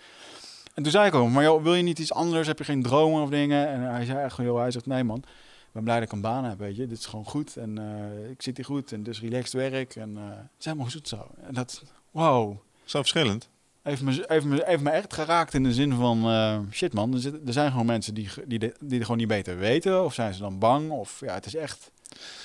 En 0.75 0.83
toen 0.83 0.93
zei 0.93 1.07
ik 1.07 1.15
ook, 1.15 1.29
maar 1.31 1.43
joh, 1.43 1.63
wil 1.63 1.75
je 1.75 1.83
niet 1.83 1.99
iets 1.99 2.13
anders? 2.13 2.47
Heb 2.47 2.59
je 2.59 2.65
geen 2.65 2.83
dromen 2.83 3.23
of 3.23 3.29
dingen? 3.31 3.69
En 3.69 3.81
hij 3.81 4.05
zei 4.05 4.19
echt, 4.19 4.37
joh, 4.37 4.59
hij 4.61 4.71
zegt 4.71 4.87
nee 4.87 5.05
man. 5.05 5.17
Ik 5.19 5.73
ben 5.73 5.83
blij 5.85 5.95
dat 5.99 6.05
ik 6.07 6.13
een 6.13 6.21
baan 6.21 6.45
heb, 6.45 6.59
weet 6.59 6.77
je. 6.77 6.87
Dit 6.87 6.99
is 6.99 7.07
gewoon 7.07 7.25
goed 7.25 7.57
en 7.57 7.79
eh, 7.79 8.31
ik 8.31 8.43
zit 8.43 8.57
hier 8.57 8.65
goed 8.67 8.93
en 8.93 9.03
dus 9.03 9.21
relaxed 9.21 9.53
werk 9.71 9.97
en 9.97 10.17
eh, 10.17 10.23
het 10.29 10.49
is 10.59 10.65
helemaal 10.65 10.87
goed 10.91 11.09
zo. 11.09 11.27
En 11.47 11.55
dat, 11.55 11.83
wow, 12.11 12.57
Zo 12.85 12.99
verschillend. 12.99 13.49
heeft 13.83 14.03
me, 14.03 14.25
heeft, 14.29 14.45
me, 14.45 14.63
heeft 14.67 14.83
me 14.83 14.91
echt 14.91 15.15
geraakt 15.15 15.55
in 15.55 15.63
de 15.63 15.73
zin 15.73 15.93
van, 15.95 16.25
eh, 16.25 16.59
shit 16.71 16.93
man, 16.93 17.13
er, 17.15 17.21
zit- 17.21 17.47
er 17.47 17.53
zijn 17.53 17.71
gewoon 17.71 17.87
mensen 17.87 18.15
die, 18.15 18.29
die, 18.47 18.59
de- 18.59 18.75
die 18.81 18.95
het 18.95 19.03
gewoon 19.03 19.19
niet 19.19 19.29
beter 19.29 19.59
weten. 19.59 20.05
Of 20.05 20.15
zijn 20.15 20.35
ze 20.35 20.41
dan 20.41 20.59
bang? 20.59 20.91
Of 20.91 21.21
ja, 21.21 21.35
het 21.35 21.47
is 21.47 21.55
echt, 21.57 21.91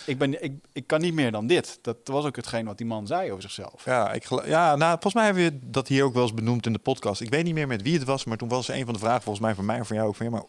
ik, 0.05 0.17
ben, 0.17 0.43
ik, 0.43 0.53
ik 0.73 0.87
kan 0.87 1.01
niet 1.01 1.13
meer 1.13 1.31
dan 1.31 1.47
dit. 1.47 1.79
Dat 1.81 1.97
was 2.03 2.25
ook 2.25 2.35
hetgeen 2.35 2.65
wat 2.65 2.77
die 2.77 2.87
man 2.87 3.07
zei 3.07 3.29
over 3.31 3.41
zichzelf. 3.41 3.85
Ja, 3.85 4.13
ik 4.13 4.27
ja 4.45 4.75
nou, 4.75 4.91
volgens 4.91 5.13
mij 5.13 5.25
hebben 5.25 5.43
we 5.43 5.59
dat 5.69 5.87
hier 5.87 6.03
ook 6.03 6.13
wel 6.13 6.23
eens 6.23 6.33
benoemd 6.33 6.65
in 6.65 6.73
de 6.73 6.79
podcast. 6.79 7.21
Ik 7.21 7.29
weet 7.29 7.43
niet 7.43 7.53
meer 7.53 7.67
met 7.67 7.81
wie 7.81 7.93
het 7.93 8.03
was, 8.03 8.25
maar 8.25 8.37
toen 8.37 8.49
was 8.49 8.67
een 8.67 8.85
van 8.85 8.93
de 8.93 8.99
vragen 8.99 9.21
volgens 9.21 9.45
mij 9.45 9.55
van 9.55 9.65
mij 9.65 9.77
en 9.77 9.85
van 9.85 9.95
jou 9.95 10.07
ook 10.07 10.15
van 10.15 10.25
ja, 10.25 10.31
maar 10.31 10.43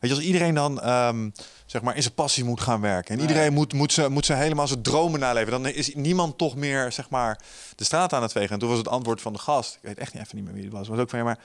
weet 0.00 0.10
je, 0.10 0.16
als 0.16 0.24
iedereen 0.24 0.54
dan 0.54 0.80
ehm, 0.80 1.30
zeg 1.66 1.82
maar 1.82 1.96
in 1.96 2.02
zijn 2.02 2.14
passie 2.14 2.44
moet 2.44 2.60
gaan 2.60 2.80
werken 2.80 3.10
en 3.10 3.16
Nee. 3.20 3.28
iedereen 3.28 3.52
moet, 3.52 3.72
moet, 3.72 3.92
ze, 3.92 4.08
moet 4.08 4.26
ze 4.26 4.32
helemaal 4.34 4.68
zijn 4.68 4.82
dromen 4.82 5.20
naleven, 5.20 5.50
dan 5.50 5.66
is 5.66 5.94
niemand 5.94 6.38
toch 6.38 6.56
meer 6.56 6.92
zeg 6.92 7.10
maar 7.10 7.40
de 7.76 7.84
straat 7.84 8.12
aan 8.12 8.22
het 8.22 8.32
vegen. 8.32 8.50
En 8.50 8.58
toen 8.58 8.68
was 8.68 8.78
het 8.78 8.88
antwoord 8.88 9.20
van 9.20 9.32
de 9.32 9.38
gast, 9.38 9.74
ik 9.74 9.80
weet 9.82 9.98
echt 9.98 10.12
niet 10.14 10.22
even 10.22 10.36
niet 10.36 10.44
meer 10.44 10.54
wie 10.54 10.64
het 10.64 10.72
was, 10.72 10.88
was 10.88 10.98
ook 10.98 11.10
van 11.10 11.18
ja, 11.18 11.24
maar 11.24 11.38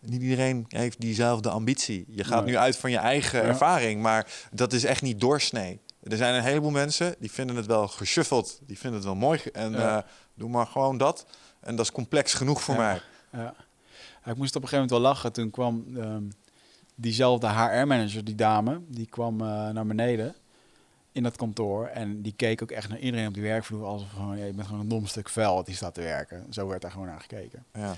niet 0.00 0.22
iedereen 0.22 0.64
heeft 0.68 1.00
diezelfde 1.00 1.48
ambitie. 1.50 2.04
Je 2.08 2.24
gaat 2.24 2.44
Nee. 2.44 2.52
nu 2.52 2.58
uit 2.58 2.76
van 2.76 2.90
je 2.90 2.96
eigen 2.98 3.40
Ja. 3.40 3.46
ervaring, 3.46 4.02
maar 4.02 4.26
dat 4.50 4.72
is 4.72 4.84
echt 4.84 5.02
niet 5.02 5.20
doorsnee. 5.20 5.80
Er 6.10 6.16
zijn 6.16 6.34
een 6.34 6.42
heleboel 6.42 6.70
mensen 6.70 7.14
die 7.18 7.30
vinden 7.32 7.56
het 7.56 7.66
wel 7.66 7.88
geshuffeld, 7.88 8.58
die 8.66 8.78
vinden 8.78 8.98
het 8.98 9.08
wel 9.08 9.16
mooi 9.16 9.40
en 9.52 9.72
Ja. 9.72 9.96
eh, 9.98 10.10
doe 10.34 10.48
maar 10.48 10.66
gewoon 10.66 10.98
dat. 10.98 11.26
En 11.60 11.76
dat 11.76 11.84
is 11.84 11.92
complex 11.92 12.34
genoeg 12.34 12.62
voor 12.62 12.74
Ja. 12.74 12.80
mij. 12.80 13.00
Ja. 13.40 13.54
Ik 14.24 14.36
moest 14.36 14.56
op 14.56 14.62
een 14.62 14.68
gegeven 14.68 14.86
moment 14.86 14.90
wel 14.90 15.00
lachen. 15.00 15.32
Toen 15.32 15.50
kwam 15.50 15.84
ehm, 15.96 16.22
diezelfde 16.94 17.46
HR-manager, 17.48 18.24
die 18.24 18.34
dame, 18.34 18.80
die 18.88 19.06
kwam 19.06 19.40
eh, 19.40 19.46
naar 19.68 19.86
beneden 19.86 20.34
in 21.12 21.22
dat 21.22 21.36
kantoor. 21.36 21.86
En 21.86 22.22
die 22.22 22.32
keek 22.36 22.62
ook 22.62 22.70
echt 22.70 22.88
naar 22.88 22.98
iedereen 22.98 23.26
op 23.28 23.34
die 23.34 23.42
werkvloer. 23.42 23.84
Alsof 23.86 24.10
gewoon, 24.10 24.38
ja, 24.38 24.44
je 24.44 24.52
bent 24.52 24.66
gewoon 24.66 24.82
een 24.82 24.88
dom 24.88 25.06
stuk 25.06 25.28
vuil 25.28 25.64
die 25.64 25.74
staat 25.74 25.94
te 25.94 26.00
werken. 26.00 26.46
Zo 26.50 26.66
werd 26.66 26.82
daar 26.82 26.90
gewoon 26.90 27.06
naar 27.06 27.20
gekeken. 27.20 27.64
Ja. 27.72 27.94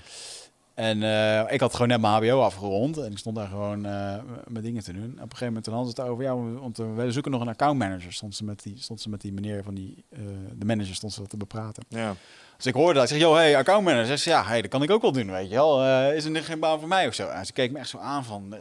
En 0.79 1.03
eh, 1.03 1.53
ik 1.53 1.59
had 1.59 1.71
gewoon 1.73 1.87
net 1.87 2.01
mijn 2.01 2.13
HBO 2.13 2.41
afgerond. 2.41 2.97
En 2.97 3.11
ik 3.11 3.17
stond 3.17 3.35
daar 3.35 3.47
gewoon 3.47 3.85
eh, 3.85 4.15
mijn 4.47 4.63
dingen 4.63 4.83
te 4.83 4.93
doen. 4.93 5.01
En 5.03 5.09
op 5.09 5.15
een 5.31 5.37
gegeven 5.37 5.47
moment 5.47 5.65
hadden 5.65 5.93
ze 5.95 6.01
het 6.01 6.09
over, 6.09 6.23
ja, 6.23 6.35
we- 6.37 6.59
want 6.59 6.77
we 6.77 7.11
zoeken 7.11 7.31
nog 7.31 7.41
een 7.41 7.47
accountmanager. 7.47 8.13
Stond 8.13 8.35
ze 8.35 8.43
met 8.43 8.63
die, 8.63 8.75
stond 8.77 9.01
ze 9.01 9.09
met 9.09 9.21
die 9.21 9.33
meneer 9.33 9.63
van 9.63 9.73
die, 9.73 10.03
eh, 10.09 10.19
de 10.57 10.65
manager 10.65 10.95
stond 10.95 11.13
ze 11.13 11.27
te 11.27 11.37
bepraten. 11.37 11.83
Ja. 11.89 12.13
Dus 12.57 12.65
ik 12.65 12.73
hoorde 12.73 12.93
dat. 12.93 13.03
Ik 13.03 13.09
zeg, 13.09 13.19
joh, 13.19 13.35
hey, 13.35 13.57
accountmanager. 13.57 14.05
Zegt 14.05 14.21
ze, 14.21 14.29
ja, 14.29 14.43
hey, 14.45 14.61
dat 14.61 14.69
kan 14.71 14.83
ik 14.83 14.91
ook 14.91 15.01
wel 15.01 15.11
doen, 15.11 15.31
weet 15.31 15.49
je 15.49 15.55
wel. 15.55 15.83
Is 16.11 16.25
er 16.25 16.43
geen 16.43 16.59
baan 16.59 16.79
voor 16.79 16.87
mij 16.87 17.07
of 17.07 17.13
zo? 17.13 17.27
En 17.27 17.45
ze 17.45 17.53
keek 17.53 17.71
me 17.71 17.79
echt 17.79 17.89
zo 17.89 17.97
aan 17.97 18.23
van, 18.25 18.55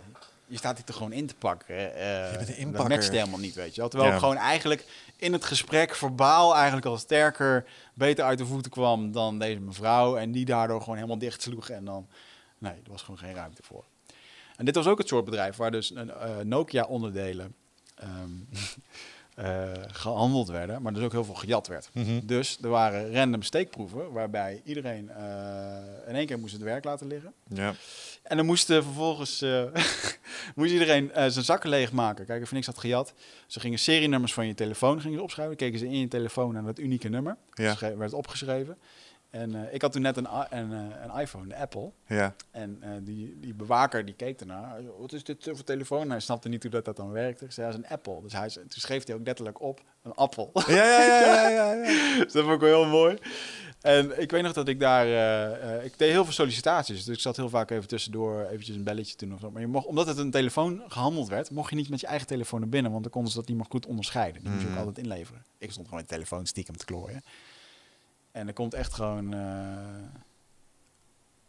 je 0.49 0.57
staat 0.57 0.77
hier 0.77 0.85
toch 0.85 0.97
gewoon 0.97 1.13
in 1.13 1.27
te 1.27 1.35
pakken. 1.35 1.95
eh, 1.95 2.31
bent 2.31 2.41
een 2.41 2.47
Dat 2.47 2.57
inpakker. 2.57 2.89
matcht 2.89 3.11
helemaal 3.11 3.39
niet, 3.39 3.55
weet 3.55 3.75
je 3.75 3.81
wel. 3.81 3.91
Terwijl 3.91 4.11
Ja. 4.11 4.17
ik 4.17 4.23
gewoon 4.23 4.37
eigenlijk 4.37 4.85
in 5.17 5.33
het 5.33 5.45
gesprek 5.45 5.95
verbaal 5.95 6.55
eigenlijk 6.57 6.87
al 6.87 6.97
sterker, 6.99 7.65
beter 7.95 8.25
uit 8.25 8.39
de 8.39 8.47
voeten 8.47 8.71
kwam 8.71 9.13
dan 9.13 9.39
deze 9.39 9.61
mevrouw. 9.61 10.17
En 10.17 10.33
die 10.33 10.45
daardoor 10.45 10.81
gewoon 10.81 10.95
helemaal 10.97 11.19
dicht 11.19 11.43
sloeg. 11.43 11.69
En 11.69 11.85
dan, 11.85 12.07
nee, 12.59 12.73
er 12.73 12.91
was 12.91 13.03
gewoon 13.03 13.19
geen 13.19 13.35
ruimte 13.35 13.63
voor. 13.65 13.85
En 14.57 14.65
dit 14.65 14.75
was 14.75 14.87
ook 14.87 14.99
het 14.99 15.09
soort 15.09 15.25
bedrijf 15.25 15.57
waar 15.57 15.71
dus 15.71 15.91
een, 15.95 16.11
eh, 16.11 16.37
Nokia-onderdelen 16.45 17.55
ehm, 17.95 18.31
eh, 19.35 19.73
gehandeld 19.87 20.49
werden, 20.49 20.83
maar 20.83 20.93
dus 20.93 21.03
ook 21.03 21.13
heel 21.13 21.25
veel 21.25 21.35
gejat 21.35 21.67
werd. 21.67 21.89
Mhm. 21.93 22.21
Dus 22.27 22.59
er 22.63 22.69
waren 22.69 23.13
random 23.15 23.43
steekproeven 23.43 24.13
waarbij 24.13 24.61
iedereen 24.65 25.11
eh, 25.11 25.77
in 26.07 26.15
één 26.15 26.27
keer 26.27 26.39
moest 26.39 26.53
het 26.53 26.63
werk 26.63 26.85
laten 26.85 27.07
liggen. 27.07 27.33
Ja. 27.49 27.75
En 28.29 28.37
dan 28.37 28.47
moest 28.47 28.71
eh, 28.71 28.83
vervolgens 28.83 29.43
eh, 29.43 29.63
moest 30.57 30.73
iedereen 30.73 31.13
eh, 31.13 31.27
zijn 31.29 31.45
zakken 31.45 31.71
leegmaken. 31.71 32.27
Kijken 32.27 32.45
of 32.45 32.53
niks 32.53 32.67
had 32.67 32.79
gejat. 32.79 33.13
Ze 33.47 33.61
gingen 33.61 33.79
serienummers 33.79 34.35
van 34.35 34.47
je 34.47 34.55
telefoon 34.55 35.01
gingen 35.01 35.17
ze 35.17 35.23
opschrijven. 35.23 35.57
Keken 35.57 35.79
ze 35.79 35.87
in 35.87 35.99
je 35.99 36.09
telefoon 36.09 36.53
naar 36.53 36.65
dat 36.65 36.79
unieke 36.79 37.09
nummer. 37.09 37.37
Ja. 37.53 37.77
Werd 37.97 38.13
opgeschreven. 38.13 38.79
En 39.31 39.73
ik 39.73 39.83
had 39.83 39.93
toen 39.93 40.03
net 40.03 40.17
een, 40.17 40.29
een, 40.51 40.71
een 40.71 41.21
iPhone, 41.21 41.45
een 41.45 41.61
Apple. 41.61 41.91
Ja. 42.07 42.35
En 42.51 42.81
die, 43.03 43.37
die 43.41 43.55
bewaker 43.55 44.05
die 44.05 44.15
keek 44.15 44.41
ernaar. 44.41 44.81
Wat 44.99 45.13
is 45.13 45.25
dit 45.25 45.45
voor 45.45 45.65
telefoon? 45.65 46.01
En 46.01 46.11
hij 46.11 46.21
snapte 46.21 46.49
niet 46.49 46.63
hoe 46.63 46.71
dat, 46.71 46.85
dat 46.85 46.97
dan 46.97 47.11
werkte. 47.11 47.45
Ik 47.45 47.53
zei, 47.53 47.67
ja, 47.67 47.73
is 47.73 47.79
een 47.79 47.89
Apple. 47.89 48.23
Dus 48.23 48.33
hij, 48.33 48.49
toen 48.49 48.67
schreef 48.69 49.07
hij 49.07 49.15
ook 49.15 49.27
letterlijk 49.27 49.61
op, 49.61 49.81
een 50.03 50.15
appel. 50.15 50.51
Ja, 50.67 50.75
ja, 50.75 51.03
ja, 51.03 51.21
ja, 51.21 51.49
ja, 51.49 51.73
ja. 51.73 51.85
Dus 52.25 52.33
dat 52.33 52.43
vond 52.45 52.55
ik 52.55 52.61
wel 52.61 52.83
heel 52.83 52.91
mooi. 52.91 53.19
En 53.81 54.21
ik 54.21 54.31
weet 54.31 54.43
nog 54.43 54.53
dat 54.53 54.69
ik 54.69 54.81
daar... 54.81 55.07
eh, 55.07 55.77
eh, 55.77 55.85
ik 55.85 55.99
deed 55.99 56.11
heel 56.11 56.25
veel 56.25 56.33
sollicitaties. 56.33 57.05
Dus 57.05 57.15
ik 57.17 57.21
zat 57.23 57.37
heel 57.37 57.49
vaak 57.49 57.71
even 57.71 57.89
tussendoor 57.89 58.47
eventjes 58.47 58.77
een 58.77 58.83
belletje 58.83 59.17
te 59.17 59.25
doen 59.25 59.35
of 59.35 59.41
zo. 59.41 59.51
Maar 59.51 59.61
je 59.61 59.67
mocht, 59.67 59.87
omdat 59.87 60.07
het 60.07 60.19
een 60.19 60.31
telefoon 60.31 60.83
gehandeld 60.89 61.29
werd... 61.29 61.51
mocht 61.51 61.71
je 61.71 61.77
niet 61.77 61.89
met 61.89 62.01
je 62.01 62.07
eigen 62.07 62.27
telefoon 62.27 62.61
naar 62.61 62.69
binnen. 62.69 62.91
Want 62.91 63.03
dan 63.03 63.13
konden 63.13 63.31
ze 63.33 63.39
dat 63.39 63.49
niet 63.49 63.57
meer 63.57 63.67
goed 63.69 63.87
onderscheiden. 63.87 64.41
Die 64.43 64.51
moest 64.51 64.63
je 64.63 64.69
ook 64.69 64.75
Mhm. 64.75 64.87
altijd 64.87 65.07
inleveren. 65.07 65.45
Ik 65.59 65.71
stond 65.71 65.87
gewoon 65.87 66.01
met 66.01 66.09
de 66.09 66.15
telefoon 66.15 66.47
stiekem 66.47 66.77
te 66.77 66.85
klooien. 66.85 67.23
En 68.33 68.47
er 68.47 68.53
komt 68.53 68.75
echt 68.75 68.95
gewoon... 68.95 69.35
eh, 69.35 69.79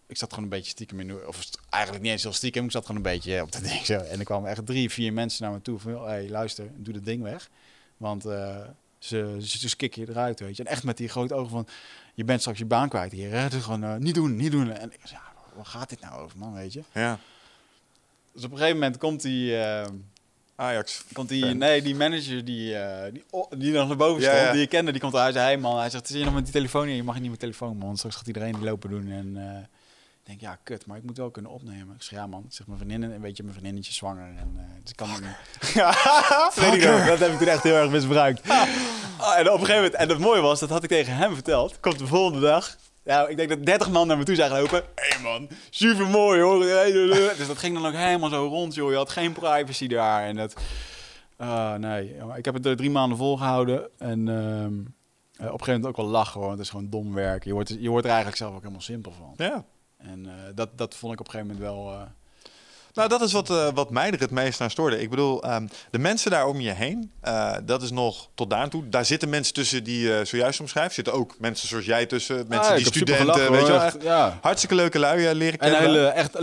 ik 0.07 0.17
zat 0.17 0.29
gewoon 0.29 0.43
een 0.43 0.49
beetje 0.49 0.69
stiekem 0.71 0.99
in... 0.99 1.27
Of 1.27 1.49
eigenlijk 1.69 2.03
niet 2.03 2.11
eens 2.11 2.23
heel 2.23 2.33
stiekem. 2.33 2.65
Ik 2.65 2.71
zat 2.71 2.85
gewoon 2.85 2.97
een 2.97 3.11
beetje 3.11 3.41
op 3.41 3.51
dat 3.51 3.63
ding 3.71 3.85
zo. 3.85 3.93
En 3.97 4.19
er 4.19 4.25
kwamen 4.25 4.49
echt 4.49 4.65
drie, 4.65 4.89
vier 4.89 5.13
mensen 5.13 5.43
naar 5.43 5.53
me 5.53 5.61
toe. 5.61 5.79
Van, 5.79 6.05
hey, 6.05 6.29
luister, 6.29 6.69
doe 6.75 6.93
dat 6.93 7.05
ding 7.05 7.21
weg. 7.23 7.49
Want... 7.97 8.21
ze, 8.21 9.37
ze, 9.41 9.67
ze 9.69 9.75
je 9.79 10.09
eruit, 10.09 10.39
weet 10.39 10.57
je. 10.57 10.63
En 10.63 10.71
echt 10.71 10.83
met 10.83 10.97
die 10.97 11.07
grote 11.09 11.33
ogen 11.33 11.49
van... 11.49 11.67
Je 12.19 12.25
bent 12.25 12.39
straks 12.39 12.59
je 12.59 12.65
baan 12.65 12.89
kwijt 12.89 13.11
hier. 13.11 13.31
Hè? 13.31 13.49
Dus 13.49 13.63
gewoon 13.63 13.83
eh, 13.83 13.95
niet 13.95 14.15
doen, 14.15 14.35
niet 14.35 14.51
doen. 14.51 14.71
En 14.71 14.91
ik 14.91 14.99
zei, 15.03 15.19
ja, 15.19 15.41
waar 15.55 15.65
gaat 15.65 15.89
dit 15.89 15.99
nou 16.01 16.21
over, 16.21 16.37
man, 16.37 16.53
weet 16.53 16.73
je? 16.73 16.83
ja. 16.93 17.19
Dus 18.33 18.43
op 18.43 18.51
een 18.51 18.57
gegeven 18.57 18.79
moment 18.79 18.97
komt 18.97 19.21
die... 19.21 19.57
eh, 19.57 19.87
Ajax. 20.55 21.03
komt 21.13 21.29
die, 21.29 21.45
nee, 21.45 21.81
die 21.81 21.95
manager 21.95 22.45
die, 22.45 22.75
eh, 22.75 23.13
die, 23.13 23.23
oh, 23.29 23.51
die 23.57 23.71
nog 23.71 23.87
naar 23.87 23.97
boven 23.97 24.21
stond, 24.21 24.37
ja. 24.37 24.51
die 24.51 24.61
je 24.61 24.67
kende, 24.67 24.91
die 24.91 25.01
komt 25.01 25.13
eruit. 25.13 25.33
Hij 25.33 25.43
zei, 25.43 25.53
hey 25.53 25.61
man, 25.61 25.79
hij 25.79 25.89
zegt, 25.89 26.07
zit 26.07 26.17
je 26.17 26.23
nog 26.23 26.33
met 26.33 26.43
die 26.43 26.53
telefoon 26.53 26.87
in? 26.87 26.95
Je 26.95 27.03
mag 27.03 27.19
niet 27.19 27.29
met 27.29 27.39
telefoon, 27.39 27.77
man. 27.77 27.97
Straks 27.97 28.15
gaat 28.15 28.27
iedereen 28.27 28.53
die 28.53 28.63
lopen 28.63 28.89
doen. 28.89 29.11
En 29.11 29.37
denk, 30.29 30.41
ja, 30.41 30.59
kut, 30.63 30.85
maar 30.85 30.97
ik 30.97 31.03
moet 31.03 31.17
wel 31.17 31.31
kunnen 31.31 31.51
opnemen. 31.51 31.95
Ik 31.95 32.01
zeg, 32.01 32.19
ja 32.19 32.27
man, 32.27 32.45
zeg, 32.49 32.67
mijn 32.67 32.79
vriendin, 32.79 33.11
een 33.11 33.21
beetje 33.21 33.43
mijn 33.43 33.55
vriendinnetje 33.55 33.93
zwanger. 33.93 34.35
En 34.37 34.53
uh, 34.55 34.61
dus 34.83 34.93
kan 34.95 35.09
niet 35.09 35.21
meer. 35.21 35.37
ja, 35.81 35.93
weet 36.55 36.73
ik 36.73 36.83
nog. 36.83 37.05
dat 37.05 37.19
heb 37.19 37.31
ik 37.31 37.37
toen 37.37 37.47
echt 37.47 37.63
heel 37.63 37.75
erg 37.75 37.89
misbruikt. 37.89 38.49
Ah, 39.17 39.37
en 39.37 39.47
op 39.51 39.59
een 39.59 39.65
gegeven 39.65 39.75
moment, 39.75 39.93
en 39.93 40.09
het 40.09 40.19
mooie 40.19 40.41
was, 40.41 40.59
dat 40.59 40.69
had 40.69 40.83
ik 40.83 40.89
tegen 40.89 41.15
hem 41.15 41.33
verteld. 41.33 41.79
Komt 41.79 41.99
de 41.99 42.07
volgende 42.07 42.39
dag. 42.39 42.77
Ja, 43.03 43.27
ik 43.27 43.37
denk 43.37 43.49
dat 43.49 43.65
30 43.65 43.89
man 43.89 44.07
naar 44.07 44.17
me 44.17 44.23
toe 44.23 44.35
zijn 44.35 44.49
gelopen. 44.49 44.83
Hé 44.95 45.15
hey 45.15 45.21
man, 45.23 45.49
super 45.69 46.07
mooi 46.07 46.41
hoor. 46.41 46.59
Dus 47.37 47.47
dat 47.47 47.57
ging 47.57 47.73
dan 47.73 47.85
ook 47.85 47.93
helemaal 47.93 48.29
zo 48.29 48.47
rond, 48.47 48.75
joh. 48.75 48.89
Je 48.89 48.95
had 48.95 49.09
geen 49.09 49.33
privacy 49.33 49.87
daar. 49.87 50.23
En 50.23 50.35
dat. 50.35 50.53
ah, 51.37 51.73
nee, 51.73 52.15
ik 52.35 52.45
heb 52.45 52.53
het 52.53 52.65
er 52.65 52.75
drie 52.75 52.91
maanden 52.91 53.17
volgehouden. 53.17 53.89
En 53.97 54.27
ehm, 54.27 54.73
eh, 55.39 55.45
op 55.45 55.59
een 55.59 55.65
gegeven 55.65 55.73
moment 55.73 55.85
ook 55.85 55.97
wel 55.97 56.05
lachen 56.05 56.41
hoor. 56.41 56.51
Het 56.51 56.59
is 56.59 56.69
gewoon 56.69 56.89
dom 56.89 57.13
werk. 57.13 57.43
Je 57.43 57.53
wordt, 57.53 57.75
je 57.79 57.89
wordt 57.89 58.05
er 58.05 58.11
eigenlijk 58.11 58.41
zelf 58.41 58.53
ook 58.53 58.61
helemaal 58.61 58.81
simpel 58.81 59.11
van. 59.11 59.33
Ja. 59.35 59.65
En 60.03 60.25
eh, 60.25 60.33
dat, 60.55 60.69
dat 60.77 60.95
vond 60.95 61.13
ik 61.13 61.19
op 61.19 61.25
een 61.25 61.31
gegeven 61.31 61.55
moment 61.55 61.73
wel. 61.73 61.91
eh, 61.93 62.01
Nou, 62.93 63.09
dat 63.09 63.21
is 63.21 63.31
wat, 63.31 63.49
eh, 63.49 63.67
wat 63.73 63.89
mij 63.89 64.11
er 64.11 64.19
het 64.19 64.31
meest 64.31 64.61
aan 64.61 64.69
stoorde. 64.69 65.01
Ik 65.01 65.09
bedoel, 65.09 65.43
ehm, 65.43 65.67
de 65.91 65.99
mensen 65.99 66.31
daar 66.31 66.47
om 66.47 66.59
je 66.59 66.71
heen, 66.71 67.11
eh, 67.21 67.55
dat 67.63 67.81
is 67.81 67.91
nog 67.91 68.29
tot 68.35 68.49
daar 68.49 68.59
aan 68.59 68.69
toe. 68.69 68.89
Daar 68.89 69.05
zitten 69.05 69.29
mensen 69.29 69.53
tussen 69.53 69.83
die 69.83 69.99
je 70.07 70.21
zojuist 70.25 70.59
omschrijft. 70.59 70.93
Zitten 70.95 71.13
ook 71.13 71.35
mensen 71.39 71.67
zoals 71.67 71.85
jij 71.85 72.05
tussen, 72.05 72.45
mensen 72.47 72.71
ah, 72.71 72.77
die 72.77 72.85
studenten, 72.85 73.15
gelachen, 73.17 73.51
weet 73.51 73.65
je 73.65 73.71
hoor. 73.71 73.75
wel. 73.79 73.85
Echt, 73.87 73.95
Echt 73.95 74.03
ja. 74.05 74.37
hartstikke 74.41 74.75
leuke 74.75 74.99
lui 74.99 75.33
leren 75.35 75.59
En 75.59 75.71
kennen. 75.71 75.81
hele 75.81 76.07
echt 76.07 76.37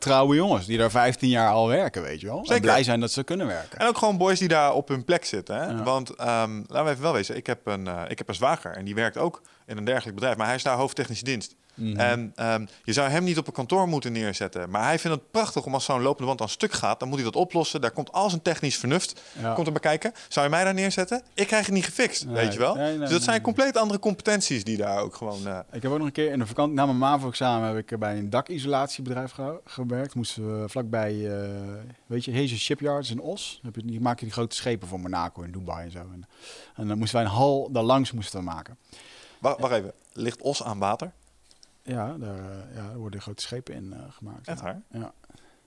trouwe 0.00 0.34
jongens 0.34 0.66
die 0.66 0.78
daar 0.78 0.90
15 0.90 1.28
jaar 1.28 1.50
al 1.52 1.68
werken, 1.68 2.02
weet 2.02 2.20
je 2.20 2.26
wel. 2.26 2.38
En 2.38 2.44
Zeker. 2.46 2.62
blij 2.62 2.82
zijn 2.82 3.00
dat 3.00 3.12
ze 3.12 3.22
kunnen 3.24 3.46
werken. 3.46 3.78
En 3.78 3.86
ook 3.86 3.98
gewoon 3.98 4.16
boys 4.18 4.38
die 4.38 4.48
daar 4.48 4.72
op 4.74 4.88
hun 4.88 5.04
plek 5.04 5.24
zitten. 5.24 5.56
Hè? 5.56 5.66
Ja. 5.66 5.82
Want 5.82 6.10
ehm, 6.14 6.56
laten 6.66 6.84
we 6.84 6.90
even 6.90 7.02
wel 7.02 7.12
wezen, 7.12 7.36
ik 7.36 7.46
heb, 7.46 7.66
een, 7.66 7.88
ik 8.08 8.18
heb 8.18 8.28
een 8.28 8.34
zwager 8.34 8.76
en 8.76 8.84
die 8.84 8.94
werkt 8.94 9.18
ook 9.18 9.42
in 9.66 9.76
een 9.76 9.84
dergelijk 9.84 10.14
bedrijf. 10.14 10.36
Maar 10.36 10.46
hij 10.46 10.54
is 10.56 10.62
daar 10.62 10.76
hoofdtechnische 10.76 11.24
dienst. 11.24 11.54
Mhm. 11.76 11.96
En 11.96 12.32
ehm, 12.34 12.66
je 12.84 12.92
zou 12.92 13.08
hem 13.10 13.24
niet 13.24 13.38
op 13.38 13.46
een 13.46 13.52
kantoor 13.52 13.88
moeten 13.88 14.12
neerzetten. 14.12 14.70
Maar 14.70 14.82
hij 14.84 14.98
vindt 14.98 15.16
het 15.16 15.30
prachtig 15.30 15.64
om 15.64 15.74
als 15.74 15.84
zo'n 15.84 16.02
lopende 16.02 16.26
wand 16.26 16.40
aan 16.40 16.48
stuk 16.48 16.72
gaat, 16.72 16.98
dan 16.98 17.08
moet 17.08 17.16
hij 17.16 17.26
dat 17.26 17.36
oplossen. 17.36 17.80
Daar 17.80 17.90
komt 17.90 18.12
al 18.12 18.28
zijn 18.30 18.42
technisch 18.42 18.76
vernuft 18.76 19.20
Ja. 19.40 19.52
komt 19.54 19.66
er 19.66 19.72
bij 19.72 19.82
kijken. 19.82 20.12
Zou 20.28 20.44
je 20.46 20.50
mij 20.50 20.64
daar 20.64 20.74
neerzetten? 20.74 21.22
Ik 21.34 21.46
krijg 21.46 21.64
het 21.66 21.74
niet 21.74 21.84
gefixt, 21.84 22.24
Nee. 22.24 22.34
weet 22.34 22.52
je 22.52 22.58
wel. 22.58 22.74
Nee, 22.74 22.90
nee, 22.90 22.98
dus 22.98 23.10
dat 23.10 23.22
zijn 23.22 23.40
compleet 23.40 23.76
andere 23.76 23.98
competenties 23.98 24.64
die 24.64 24.76
daar 24.76 24.98
ook 24.98 25.14
gewoon... 25.16 25.46
eh, 25.46 25.58
Ik 25.72 25.82
heb 25.82 25.90
ook 25.92 25.98
nog 25.98 26.06
een 26.06 26.12
keer 26.12 26.30
in 26.32 26.38
de 26.38 26.46
vakantie, 26.46 26.74
na 26.74 26.86
mijn 26.86 26.98
MAVO-examen, 26.98 27.68
heb 27.74 27.90
ik 27.90 27.98
bij 27.98 28.18
een 28.18 28.30
dakisolatiebedrijf 28.30 29.30
ge- 29.32 29.60
gewerkt. 29.64 30.14
Moesten 30.14 30.60
we 30.62 30.68
vlakbij, 30.68 31.40
eh 31.40 31.48
weet 32.06 32.24
je, 32.24 32.32
Hazen 32.34 32.58
Shipyards 32.58 33.10
in 33.10 33.20
Os. 33.20 33.60
Heb 33.62 33.74
je, 33.76 33.82
die 33.84 34.00
maken 34.00 34.24
die 34.24 34.32
grote 34.32 34.56
schepen 34.56 34.88
voor 34.88 35.00
Monaco 35.00 35.42
en 35.42 35.52
Dubai 35.52 35.84
en 35.84 35.90
zo. 35.90 35.98
En, 35.98 36.28
en 36.76 36.88
dan 36.88 36.98
moesten 36.98 37.16
wij 37.18 37.26
een 37.26 37.32
hal 37.36 37.68
daar 37.72 37.82
langs 37.82 38.12
moesten 38.12 38.44
maken. 38.44 38.76
wacht, 39.40 39.60
wacht 39.60 39.72
even, 39.72 39.92
ligt 40.12 40.42
Os 40.42 40.62
aan 40.62 40.78
water? 40.78 41.12
Ja, 41.86 42.14
daar, 42.18 42.38
eh, 42.38 42.76
ja, 42.76 42.94
worden 42.94 43.20
grote 43.20 43.42
schepen 43.42 43.74
in 43.74 43.92
eh, 43.92 43.98
gemaakt. 44.10 44.48
Echt 44.48 44.58
ja. 44.58 44.64
waar? 44.64 44.80
Ja. 44.90 45.12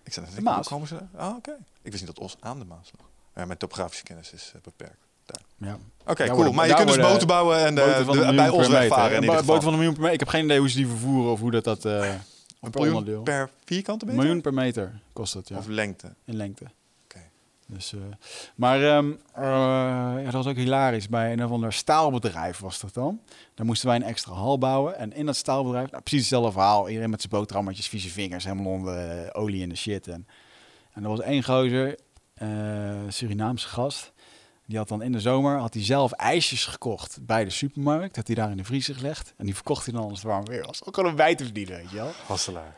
Ik 0.03 0.13
zei, 0.13 0.25
De 0.35 0.41
Maas. 0.41 0.67
komen 0.67 0.87
ze? 0.87 0.97
Ah, 1.15 1.35
oké. 1.35 1.51
Ik 1.81 1.91
wist 1.91 2.05
niet 2.05 2.15
dat 2.15 2.25
Os 2.25 2.35
aan 2.39 2.59
de 2.59 2.65
Maas 2.65 2.91
lag. 2.97 3.07
Ja, 3.35 3.45
mijn 3.45 3.57
topografische 3.57 4.03
kennis 4.03 4.31
is 4.33 4.51
eh, 4.55 4.61
beperkt. 4.61 4.97
ja. 5.57 5.77
Oké, 6.05 6.23
cool. 6.23 6.35
worden- 6.35 6.55
maar 6.55 6.67
je 6.67 6.73
kunt 6.73 6.87
dus 6.87 6.97
boten 6.97 7.27
bouwen 7.27 7.57
en 7.65 7.75
de, 7.75 8.03
bij 8.35 8.49
ons 8.49 8.67
wegvaren 8.67 9.17
Een 9.17 9.21
ieder 9.23 9.29
bo- 9.35 9.39
geval. 9.39 9.45
boten 9.45 9.63
van 9.63 9.71
een 9.73 9.77
miljoen 9.79 9.93
per 9.93 10.01
meter. 10.01 10.13
Ik 10.13 10.19
heb 10.19 10.29
geen 10.29 10.43
idee 10.45 10.59
hoe 10.59 10.69
ze 10.69 10.75
die 10.77 10.87
vervoeren 10.87 11.31
of 11.31 11.39
hoe 11.39 11.51
dat... 11.51 11.63
dat 11.63 11.85
eh, 11.85 12.09
Een 12.61 12.69
miljoen 12.73 12.95
onderdeel. 12.95 13.21
per 13.23 13.49
vierkante 13.65 14.05
Een 14.05 14.11
meter? 14.11 14.23
miljoen 14.25 14.41
per 14.43 14.53
meter 14.53 14.99
kost 15.13 15.33
het, 15.33 15.47
ja. 15.47 15.57
Of 15.57 15.67
lengte? 15.67 16.13
in 16.25 16.35
lengte. 16.35 16.65
Dus, 17.71 17.93
eh, 17.93 17.99
maar 18.55 18.79
ja, 18.79 20.23
dat 20.23 20.33
was 20.33 20.47
ook 20.47 20.55
hilarisch. 20.55 21.09
Bij 21.09 21.31
een 21.31 21.43
of 21.43 21.51
ander 21.51 21.73
staalbedrijf 21.73 22.59
was 22.59 22.79
dat 22.79 22.93
dan. 22.93 23.21
Daar 23.53 23.65
moesten 23.65 23.87
wij 23.87 23.95
een 23.95 24.03
extra 24.03 24.33
hal 24.33 24.57
bouwen. 24.57 24.97
En 24.97 25.13
in 25.13 25.25
dat 25.25 25.35
staalbedrijf, 25.35 25.91
nou, 25.91 26.03
precies 26.03 26.19
hetzelfde 26.19 26.51
verhaal. 26.51 26.87
Iedereen 26.87 27.09
met 27.09 27.21
zijn 27.21 27.33
boterhammetjes, 27.33 27.87
vieze 27.87 28.09
vingers, 28.09 28.43
helemaal 28.43 28.71
onder 28.71 28.97
eh, 28.97 29.41
olie 29.41 29.61
in 29.61 29.69
de 29.69 29.75
shit. 29.75 30.07
En, 30.07 30.27
en 30.93 31.03
er 31.03 31.09
was 31.09 31.21
één 31.21 31.43
gozer, 31.43 31.97
Surinaamse 33.07 33.67
gast. 33.67 34.13
Die 34.69 34.77
had 34.77 34.87
dan 34.87 35.01
in 35.01 35.11
de 35.11 35.19
zomer 35.19 35.57
had 35.59 35.73
hij 35.73 35.83
zelf 35.83 36.11
ijsjes 36.11 36.65
gekocht 36.65 37.17
bij 37.21 37.43
de 37.43 37.49
supermarkt. 37.49 38.15
Had 38.15 38.27
hij 38.27 38.35
daar 38.35 38.51
in 38.51 38.57
de 38.57 38.63
vriezer 38.63 38.95
gelegd. 38.95 39.33
En 39.37 39.45
die 39.45 39.55
verkocht 39.55 39.85
hij 39.85 39.93
dan 39.93 40.03
als 40.03 40.11
het 40.19 40.21
warm 40.27 40.45
weer 40.45 40.65
was. 40.65 40.83
Ook 40.85 40.95
gewoon 40.95 41.09
een 41.09 41.15
bij 41.15 41.35
te 41.35 41.43
verdienen, 41.43 41.77
weet 41.77 41.89
je 41.89 41.95
wel. 41.95 42.11
Hasselaar. 42.27 42.75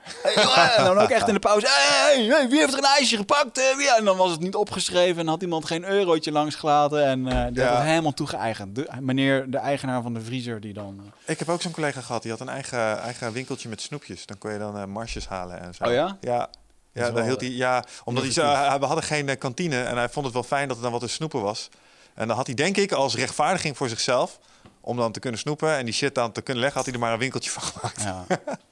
en 0.77 0.83
dan 0.85 0.97
ook 0.97 1.09
echt 1.09 1.27
in 1.27 1.33
de 1.33 1.39
pauze. 1.39 1.65
Hey, 1.69 2.23
hey, 2.25 2.49
wie 2.49 2.59
heeft 2.59 2.73
er 2.73 2.77
een 2.77 2.85
ijsje 2.97 3.17
gepakt? 3.17 3.57
Eh, 3.57 3.77
wie? 3.77 3.95
En 3.95 4.05
dan 4.05 4.17
was 4.17 4.31
het 4.31 4.39
niet 4.39 4.55
opgeschreven. 4.55 5.21
En 5.21 5.27
had 5.27 5.41
iemand 5.41 5.65
geen 5.65 5.83
eurotje 5.85 6.31
langs 6.31 6.55
gelaten. 6.55 7.05
En 7.05 7.27
eh 7.27 7.45
die 7.47 7.53
Ja. 7.61 7.67
had 7.67 7.77
het 7.77 7.87
helemaal 7.87 8.13
toegeëigend. 8.13 8.75
De, 8.75 8.87
meneer, 8.99 9.51
de 9.51 9.57
eigenaar 9.57 10.01
van 10.01 10.13
de 10.13 10.21
vriezer, 10.21 10.59
die 10.61 10.73
dan... 10.73 11.01
eh, 11.25 11.31
Ik 11.31 11.39
heb 11.39 11.49
ook 11.49 11.61
zo'n 11.61 11.71
collega 11.71 12.01
gehad, 12.01 12.21
die 12.21 12.31
had 12.31 12.39
een 12.39 12.49
eigen, 12.49 12.99
eigen 12.99 13.31
winkeltje 13.31 13.69
met 13.69 13.81
snoepjes. 13.81 14.25
Dan 14.25 14.37
kon 14.37 14.51
je 14.51 14.57
dan 14.59 14.89
marsjes 14.89 15.27
halen 15.27 15.61
en 15.61 15.73
zo. 15.73 15.83
Oh 15.83 15.91
ja? 15.91 16.17
Ja. 16.21 16.49
Ja, 16.93 17.01
is 17.01 17.05
daar 17.05 17.13
wel, 17.13 17.23
hield 17.23 17.41
hij, 17.41 17.49
ja, 17.49 17.83
omdat 18.03 18.23
hij 18.23 18.31
innovatief. 18.33 18.79
we 18.79 18.85
hadden 18.85 19.03
geen 19.03 19.29
eh, 19.29 19.37
kantine 19.37 19.83
en 19.83 19.97
hij 19.97 20.09
vond 20.09 20.25
het 20.25 20.33
wel 20.33 20.43
fijn 20.43 20.67
dat 20.67 20.77
er 20.77 20.83
dan 20.83 20.91
wat 20.91 21.01
te 21.01 21.07
snoepen 21.07 21.41
was. 21.41 21.69
En 22.13 22.27
dan 22.27 22.37
had 22.37 22.45
hij 22.45 22.55
denk 22.55 22.77
ik 22.77 22.91
als 22.91 23.15
rechtvaardiging 23.15 23.77
voor 23.77 23.89
zichzelf, 23.89 24.39
om 24.81 24.97
dan 24.97 25.11
te 25.11 25.19
kunnen 25.19 25.39
snoepen 25.39 25.77
en 25.77 25.85
die 25.85 25.93
shit 25.93 26.15
dan 26.15 26.31
te 26.31 26.41
kunnen 26.41 26.63
leggen, 26.63 26.81
had 26.81 26.89
hij 26.89 26.99
er 26.99 27.05
maar 27.05 27.13
een 27.13 27.19
winkeltje 27.19 27.49
van 27.49 27.63
gemaakt. 27.63 28.01
Ja. 28.01 28.25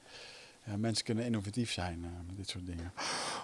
ja, 0.66 0.76
mensen 0.76 1.04
kunnen 1.04 1.24
innovatief 1.24 1.72
zijn 1.72 2.00
eh, 2.04 2.10
met 2.26 2.36
dit 2.36 2.48
soort 2.48 2.66
dingen. 2.66 2.92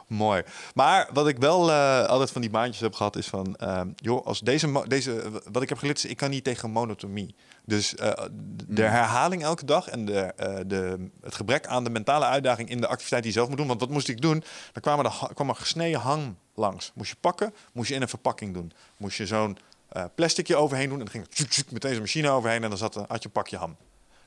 Mooi. 0.07 0.43
Maar 0.75 1.09
wat 1.13 1.29
ik 1.29 1.39
wel 1.39 1.71
eh, 1.71 2.07
altijd 2.07 2.31
van 2.31 2.41
die 2.41 2.51
baantjes 2.51 2.81
heb 2.81 2.95
gehad, 2.95 3.17
is 3.17 3.27
van, 3.27 3.57
joh, 3.97 4.27
als 4.27 4.41
deze, 4.41 4.85
deze, 4.87 5.31
wat 5.53 5.63
ik 5.63 5.69
heb 5.69 5.79
geleerd 5.79 5.99
is, 5.99 6.05
ik 6.05 6.17
kan 6.17 6.31
niet 6.31 6.45
tegen 6.45 6.71
monotonie. 6.71 7.35
Dus 7.67 7.95
eh, 7.95 8.13
de 8.69 8.83
herhaling 8.83 9.43
elke 9.43 9.65
dag 9.65 9.89
en 9.89 10.05
de, 10.05 10.21
eh, 10.21 10.57
de, 10.67 11.09
het 11.21 11.35
gebrek 11.35 11.67
aan 11.67 11.85
de 11.85 11.91
mentale 11.91 12.25
uitdaging 12.25 12.69
in 12.69 12.81
de 12.81 12.87
activiteit 12.87 13.23
die 13.23 13.33
je 13.33 13.37
zelf 13.39 13.49
moet 13.49 13.59
doen. 13.59 13.67
Want 13.67 13.81
wat 13.81 13.91
moest 13.91 14.09
ik 14.09 14.21
doen? 14.21 14.45
Dan 14.73 14.83
kwam 14.83 14.99
er, 14.99 15.05
de 15.29 15.35
kwam 15.35 15.49
er 15.49 15.55
gesneden 15.55 16.01
hang 16.01 16.35
langs. 16.55 16.93
Moest 16.95 17.11
je 17.11 17.17
pakken, 17.21 17.55
moest 17.73 17.89
je 17.89 17.95
in 17.95 18.03
een 18.03 18.09
verpakking 18.09 18.55
doen. 18.55 18.73
Moest 18.97 19.17
je 19.17 19.27
zo'n 19.27 19.59
eh 19.89 20.05
plasticje 20.15 20.57
overheen 20.57 20.89
doen 20.89 20.99
en 20.99 21.05
dan 21.05 21.13
ging 21.15 21.27
tjuk, 21.29 21.49
tjuk, 21.49 21.71
meteen 21.71 21.93
zo'n 21.93 22.01
machine 22.01 22.31
overheen 22.31 22.63
en 22.63 22.69
dan 22.69 22.79
zat, 22.79 22.95
had 22.95 23.07
je 23.09 23.25
een 23.27 23.31
pakje 23.31 23.57
ham. 23.57 23.77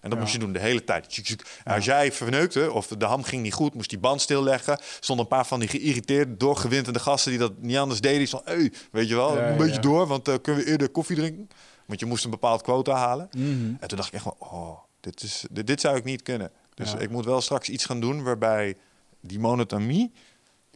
En 0.01 0.09
dat 0.09 0.13
Ja. 0.13 0.19
moest 0.19 0.33
je 0.33 0.39
doen 0.39 0.53
de 0.53 0.59
hele 0.59 0.83
tijd. 0.83 1.09
Tjuk, 1.09 1.25
tjuk. 1.25 1.45
En 1.63 1.73
als 1.75 1.85
jij 1.85 2.11
verneukte 2.11 2.71
of 2.71 2.87
de 2.87 3.05
ham 3.05 3.23
ging 3.23 3.41
niet 3.43 3.53
goed, 3.53 3.73
moest 3.73 3.89
die 3.89 3.99
band 3.99 4.21
stilleggen. 4.21 4.79
Stonden 4.99 5.25
een 5.25 5.31
paar 5.31 5.45
van 5.45 5.59
die 5.59 5.69
geïrriteerde, 5.69 6.37
doorgewinterde 6.37 6.99
gasten 6.99 7.31
die 7.31 7.39
dat 7.39 7.51
niet 7.61 7.77
anders 7.77 8.01
deden. 8.01 8.19
Die 8.25 8.39
hey, 8.43 8.71
weet 8.91 9.07
je 9.09 9.15
wel, 9.15 9.37
Ja, 9.37 9.49
een 9.49 9.57
beetje 9.57 9.73
ja. 9.73 9.79
door, 9.81 10.07
want 10.07 10.27
eh, 10.27 10.35
kunnen 10.41 10.63
we 10.63 10.69
eerder 10.69 10.89
koffie 10.89 11.15
drinken? 11.15 11.49
Want 11.89 11.99
je 12.01 12.05
moest 12.05 12.23
een 12.23 12.29
bepaald 12.29 12.61
quota 12.61 12.93
halen. 12.95 13.29
Mhm. 13.37 13.73
En 13.79 13.87
toen 13.87 13.97
dacht 13.97 14.07
ik 14.07 14.13
echt 14.13 14.23
van, 14.23 14.35
oh, 14.37 14.79
dit, 14.99 15.23
is, 15.23 15.45
dit, 15.51 15.67
dit 15.67 15.81
zou 15.81 15.97
ik 15.97 16.03
niet 16.03 16.21
kunnen. 16.21 16.51
Dus 16.73 16.91
Ja. 16.91 16.97
ik 16.97 17.09
moet 17.09 17.25
wel 17.25 17.41
straks 17.41 17.69
iets 17.69 17.85
gaan 17.85 17.99
doen 17.99 18.23
waarbij 18.23 18.77
die 19.19 19.39
monotonie 19.39 20.11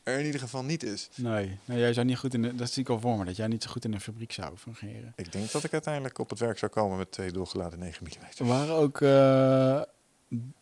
er 0.03 0.19
in 0.19 0.25
ieder 0.25 0.39
geval 0.39 0.63
niet 0.63 0.83
is. 0.83 1.09
Nee, 1.15 1.57
nee, 1.65 1.79
jij 1.79 1.93
zou 1.93 2.05
niet 2.05 2.17
goed 2.17 2.33
in 2.33 2.41
de, 2.41 2.55
dat 2.55 2.71
zie 2.71 2.81
ik 2.81 2.89
al 2.89 2.99
voor 2.99 3.17
me, 3.17 3.25
dat 3.25 3.35
jij 3.35 3.47
niet 3.47 3.63
zo 3.63 3.69
goed 3.71 3.85
in 3.85 3.93
een 3.93 4.01
fabriek 4.01 4.31
zou 4.31 4.57
fungeren. 4.57 5.13
Ik 5.15 5.31
denk 5.31 5.51
dat 5.51 5.63
ik 5.63 5.71
uiteindelijk 5.73 6.17
op 6.19 6.29
het 6.29 6.39
werk 6.39 6.57
zou 6.57 6.71
komen 6.71 6.97
met 6.97 7.11
twee 7.11 7.31
doorgeladen 7.31 7.79
9 7.79 8.05
mm. 8.05 8.27
Er 8.37 8.45
waren 8.45 8.75
ook, 8.75 9.01
eh, 9.01 9.81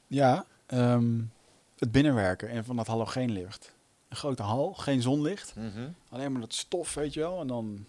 ja, 0.08 0.46
ehm, 0.66 1.20
het 1.78 1.92
binnenwerken 1.92 2.50
en 2.50 2.66
van 2.66 2.76
dat 2.76 2.88
halogeenlicht. 2.88 3.74
Een 4.10 4.18
grote 4.18 4.44
hal, 4.44 4.74
geen 4.74 5.02
zonlicht, 5.02 5.54
alleen 6.10 6.32
maar 6.32 6.42
dat 6.42 6.54
stof, 6.54 6.94
weet 6.94 7.14
je 7.14 7.20
wel. 7.20 7.42
En 7.42 7.48
dan, 7.48 7.86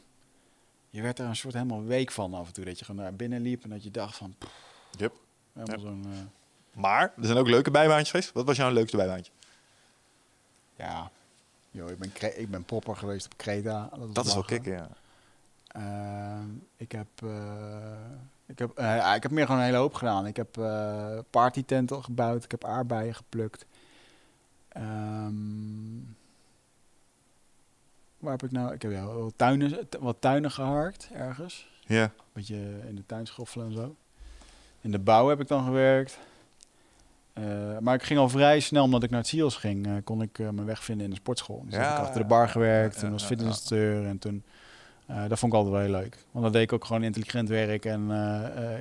je 0.93 1.03
werd 1.03 1.19
er 1.19 1.27
een 1.27 1.37
soort 1.37 1.55
helemaal 1.55 1.85
week 1.85 2.11
van 2.11 2.35
af 2.35 2.47
en 2.47 2.53
toe, 2.53 2.65
dat 2.65 2.79
je 2.79 2.85
gewoon 2.85 3.03
naar 3.03 3.15
binnen 3.15 3.41
liep 3.41 3.65
en 3.65 3.71
dat 3.71 3.83
je 3.83 3.91
dacht 3.91 4.17
van, 4.17 4.35
pff, 4.39 4.53
Yep. 4.99 5.13
helemaal 5.53 5.79
zo'n, 5.81 6.05
eh, 6.13 6.81
Maar 6.81 7.03
er 7.03 7.25
zijn 7.25 7.39
ook 7.39 7.47
leuke 7.49 7.71
bijbaantjes 7.71 8.11
geweest. 8.11 8.33
Wat 8.33 8.45
was 8.47 8.57
jouw 8.57 8.71
leukste 8.71 8.97
bijbaantje? 8.97 9.33
ja, 10.77 11.11
joh, 11.71 11.91
ik 11.91 11.99
ben, 11.99 12.41
ik 12.41 12.51
ben 12.51 12.65
popper 12.65 12.97
geweest 12.97 13.27
op 13.27 13.37
Creta. 13.37 13.91
Dat 14.13 14.27
is 14.27 14.35
wel 14.35 14.43
kicken, 14.43 14.73
ja. 14.73 14.89
Ehm, 15.67 16.49
ik 16.77 16.93
heb, 16.93 17.07
eh, 17.23 17.95
ik 18.47 18.59
heb, 18.59 18.71
eh, 18.79 19.13
ik 19.17 19.23
heb 19.23 19.31
meer 19.33 19.45
gewoon 19.47 19.61
een 19.61 19.67
hele 19.67 19.77
hoop 19.77 19.95
gedaan. 19.95 20.27
Ik 20.27 20.37
heb 20.37 20.61
partytenten 21.31 22.05
gebouwd. 22.05 22.45
Ik 22.45 22.51
heb 22.51 22.65
aardbeien 22.65 23.15
geplukt. 23.15 23.65
Ehm, 24.69 25.99
waar 28.23 28.33
heb 28.33 28.43
ik 28.43 28.51
nou? 28.51 28.73
Ik 28.73 28.83
heb 28.83 28.91
ja, 28.91 29.05
wat 29.05 29.33
tuinen, 29.37 29.89
wat 30.01 30.17
tuinen 30.21 30.51
geharkt 30.51 31.09
ergens. 31.13 31.71
Ja. 31.87 32.13
beetje 32.33 32.57
in 32.89 32.95
de 32.95 33.07
tuin 33.07 33.27
schoffelen 33.27 33.67
en 33.67 33.73
zo. 33.73 33.97
In 34.81 34.91
de 34.91 34.99
bouw 34.99 35.29
heb 35.29 35.41
ik 35.41 35.49
dan 35.49 35.65
gewerkt. 35.65 36.19
Eh, 37.33 37.79
maar 37.81 37.95
ik 37.95 38.03
ging 38.03 38.19
al 38.19 38.29
vrij 38.29 38.61
snel, 38.61 38.85
omdat 38.85 39.03
ik 39.03 39.11
naar 39.11 39.19
het 39.19 39.29
CIOS 39.29 39.57
ging, 39.57 39.87
eh, 39.87 39.93
kon 40.05 40.23
ik 40.23 40.39
eh, 40.39 40.49
mijn 40.49 40.67
weg 40.67 40.85
vinden 40.85 41.05
in 41.05 41.11
de 41.11 41.17
sportschool. 41.17 41.63
Dus 41.65 41.75
Ja, 41.75 41.81
heb 41.81 41.93
ik 41.93 42.05
achter 42.05 42.21
de 42.21 42.27
bar 42.27 42.49
gewerkt, 42.49 42.99
toen 42.99 43.07
ja, 43.07 43.13
was 43.13 43.25
fitnessinstructeur 43.25 44.07
en 44.07 44.19
toen... 44.19 44.43
dat 45.07 45.39
vond 45.39 45.53
ik 45.53 45.59
altijd 45.59 45.75
wel 45.75 45.85
heel 45.85 46.01
leuk. 46.01 46.25
Want 46.31 46.45
dan 46.45 46.53
deed 46.53 46.63
ik 46.63 46.73
ook 46.73 46.85
gewoon 46.85 47.03
intelligent 47.03 47.49
werk 47.49 47.85
en 47.85 48.07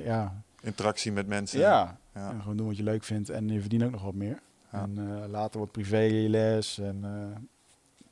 ja, 0.04 0.42
Interactie 0.60 1.12
met 1.12 1.26
mensen. 1.26 1.58
ja. 1.58 2.00
Ja. 2.14 2.30
En 2.30 2.40
gewoon 2.40 2.56
doen 2.56 2.66
wat 2.66 2.76
je 2.76 2.82
leuk 2.82 3.04
vindt 3.04 3.30
en 3.30 3.48
je 3.48 3.60
verdient 3.60 3.82
ook 3.82 3.90
nog 3.90 4.02
wat 4.02 4.14
meer. 4.14 4.40
Ja. 4.72 4.82
En 4.82 5.26
later 5.30 5.60
wat 5.60 5.70
privéles 5.70 6.78
en 6.78 7.04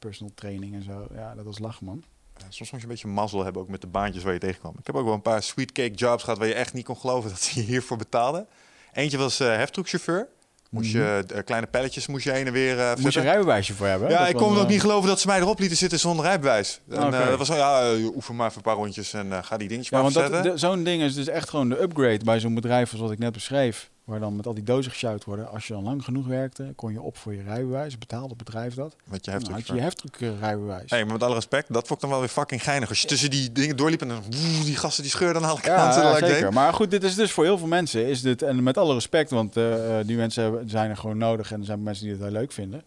personal 0.00 0.32
training 0.34 0.74
en 0.74 0.82
zo. 0.82 1.06
Ja, 1.14 1.34
dat 1.34 1.44
was 1.44 1.58
lachen, 1.58 1.86
man. 1.86 2.02
Ja, 2.36 2.44
Soms 2.48 2.70
moet 2.70 2.80
je 2.80 2.86
een 2.86 2.92
beetje 2.92 3.08
mazzel 3.08 3.44
hebben 3.44 3.62
ook 3.62 3.68
met 3.68 3.80
de 3.80 3.86
baantjes 3.86 4.22
waar 4.22 4.32
je 4.32 4.38
tegenkwam. 4.38 4.74
Ik 4.78 4.86
heb 4.86 4.94
ook 4.94 5.04
wel 5.04 5.14
een 5.14 5.22
paar 5.22 5.42
sweet 5.42 5.72
cake 5.72 5.94
jobs 5.94 6.22
gehad 6.22 6.38
waar 6.38 6.48
je 6.48 6.54
echt 6.54 6.72
niet 6.72 6.84
kon 6.84 6.96
geloven 6.96 7.30
dat 7.30 7.40
ze 7.40 7.60
je 7.60 7.66
hiervoor 7.66 7.96
betaalden. 7.96 8.46
Eentje 8.92 9.18
was 9.18 9.40
eh 9.40 9.48
heftruckchauffeur. 9.56 10.28
Moest 10.70 10.90
je 10.90 11.24
eh, 11.34 11.44
kleine 11.44 11.66
pelletjes 11.66 12.06
moest 12.06 12.24
je 12.24 12.30
heen 12.30 12.46
en 12.46 12.52
weer. 12.52 12.78
eh, 12.80 12.96
Moest 12.96 13.14
je 13.14 13.20
een 13.20 13.26
rijbewijsje 13.26 13.74
voor 13.74 13.86
hebben? 13.86 14.08
Ja, 14.10 14.26
ik 14.26 14.36
kon 14.36 14.58
ook 14.58 14.68
niet 14.68 14.80
geloven 14.80 15.08
dat 15.08 15.20
ze 15.20 15.26
mij 15.26 15.38
erop 15.40 15.58
lieten 15.58 15.76
zitten 15.76 15.98
zonder 15.98 16.24
rijbewijs. 16.24 16.80
En, 16.90 17.10
dat 17.10 17.38
was 17.38 17.46
zo, 17.46 17.54
ja, 17.54 17.94
oefen 18.14 18.36
maar 18.36 18.46
even 18.46 18.56
een 18.56 18.62
paar 18.64 18.74
rondjes 18.74 19.12
en 19.12 19.44
ga 19.44 19.56
die 19.56 19.68
dingetjes 19.68 19.98
Ja, 19.98 20.02
maar 20.02 20.30
want 20.44 20.60
zo'n 20.60 20.84
ding 20.84 21.02
is 21.02 21.14
dus 21.14 21.26
echt 21.26 21.48
gewoon 21.48 21.68
de 21.68 21.82
upgrade 21.82 22.24
bij 22.24 22.40
zo'n 22.40 22.54
bedrijf 22.54 22.88
zoals 22.88 23.04
wat 23.04 23.12
ik 23.12 23.18
net 23.18 23.32
beschreef. 23.32 23.90
Waar 24.10 24.20
dan 24.20 24.36
met 24.36 24.46
al 24.46 24.54
die 24.54 24.62
dozen 24.64 24.90
gesjouwd 24.90 25.24
worden. 25.24 25.50
Als 25.50 25.66
je 25.66 25.72
dan 25.72 25.82
lang 25.82 26.04
genoeg 26.04 26.26
werkte, 26.26 26.72
kon 26.76 26.92
je 26.92 27.00
op 27.00 27.16
voor 27.16 27.34
je 27.34 27.42
rijbewijs. 27.42 27.98
Betaalde 27.98 28.28
het 28.28 28.36
bedrijf 28.44 28.74
dat. 28.74 28.96
Met 29.04 29.24
je 29.24 29.30
Dan 29.30 29.50
had 29.52 29.66
je 29.66 29.74
je 29.74 29.80
heftruck. 29.80 30.12
heftruck 30.20 30.40
rijbewijs. 30.40 30.90
Hey, 30.90 31.04
maar 31.04 31.12
met 31.12 31.22
alle 31.22 31.34
respect, 31.34 31.72
dat 31.72 31.86
vond 31.86 31.92
ik 31.92 32.00
dan 32.00 32.10
wel 32.10 32.18
weer 32.18 32.28
fucking 32.28 32.62
geinig. 32.62 32.88
Als 32.88 33.00
je 33.00 33.06
tussen 33.06 33.30
die 33.30 33.52
dingen 33.52 33.76
doorliep 33.76 34.00
en 34.02 34.08
dan 34.08 34.22
woe, 34.22 34.64
die 34.64 34.76
gasten 34.76 35.02
die 35.02 35.12
scheurden 35.12 35.42
aan 35.42 35.50
alle 35.50 35.60
Ja, 35.62 35.76
kanten. 35.76 36.02
ja, 36.02 36.08
dat 36.12 36.20
ik 36.20 36.26
zeker. 36.26 36.52
Maar 36.52 36.72
goed, 36.74 36.90
dit 36.90 37.04
is 37.04 37.14
dus 37.14 37.32
voor 37.32 37.44
heel 37.44 37.58
veel 37.58 37.66
mensen. 37.66 38.06
Is 38.06 38.20
dit, 38.22 38.42
en 38.42 38.62
met 38.62 38.78
alle 38.78 38.94
respect, 38.94 39.30
want 39.30 39.56
eh, 39.56 39.98
eh, 40.00 40.06
die 40.06 40.16
mensen 40.16 40.68
zijn 40.70 40.90
er 40.90 40.96
gewoon 40.96 41.18
nodig. 41.18 41.52
En 41.52 41.58
er 41.60 41.66
zijn 41.66 41.82
mensen 41.82 42.04
die 42.04 42.12
het 42.12 42.22
heel 42.22 42.32
leuk 42.32 42.52
vinden. 42.52 42.82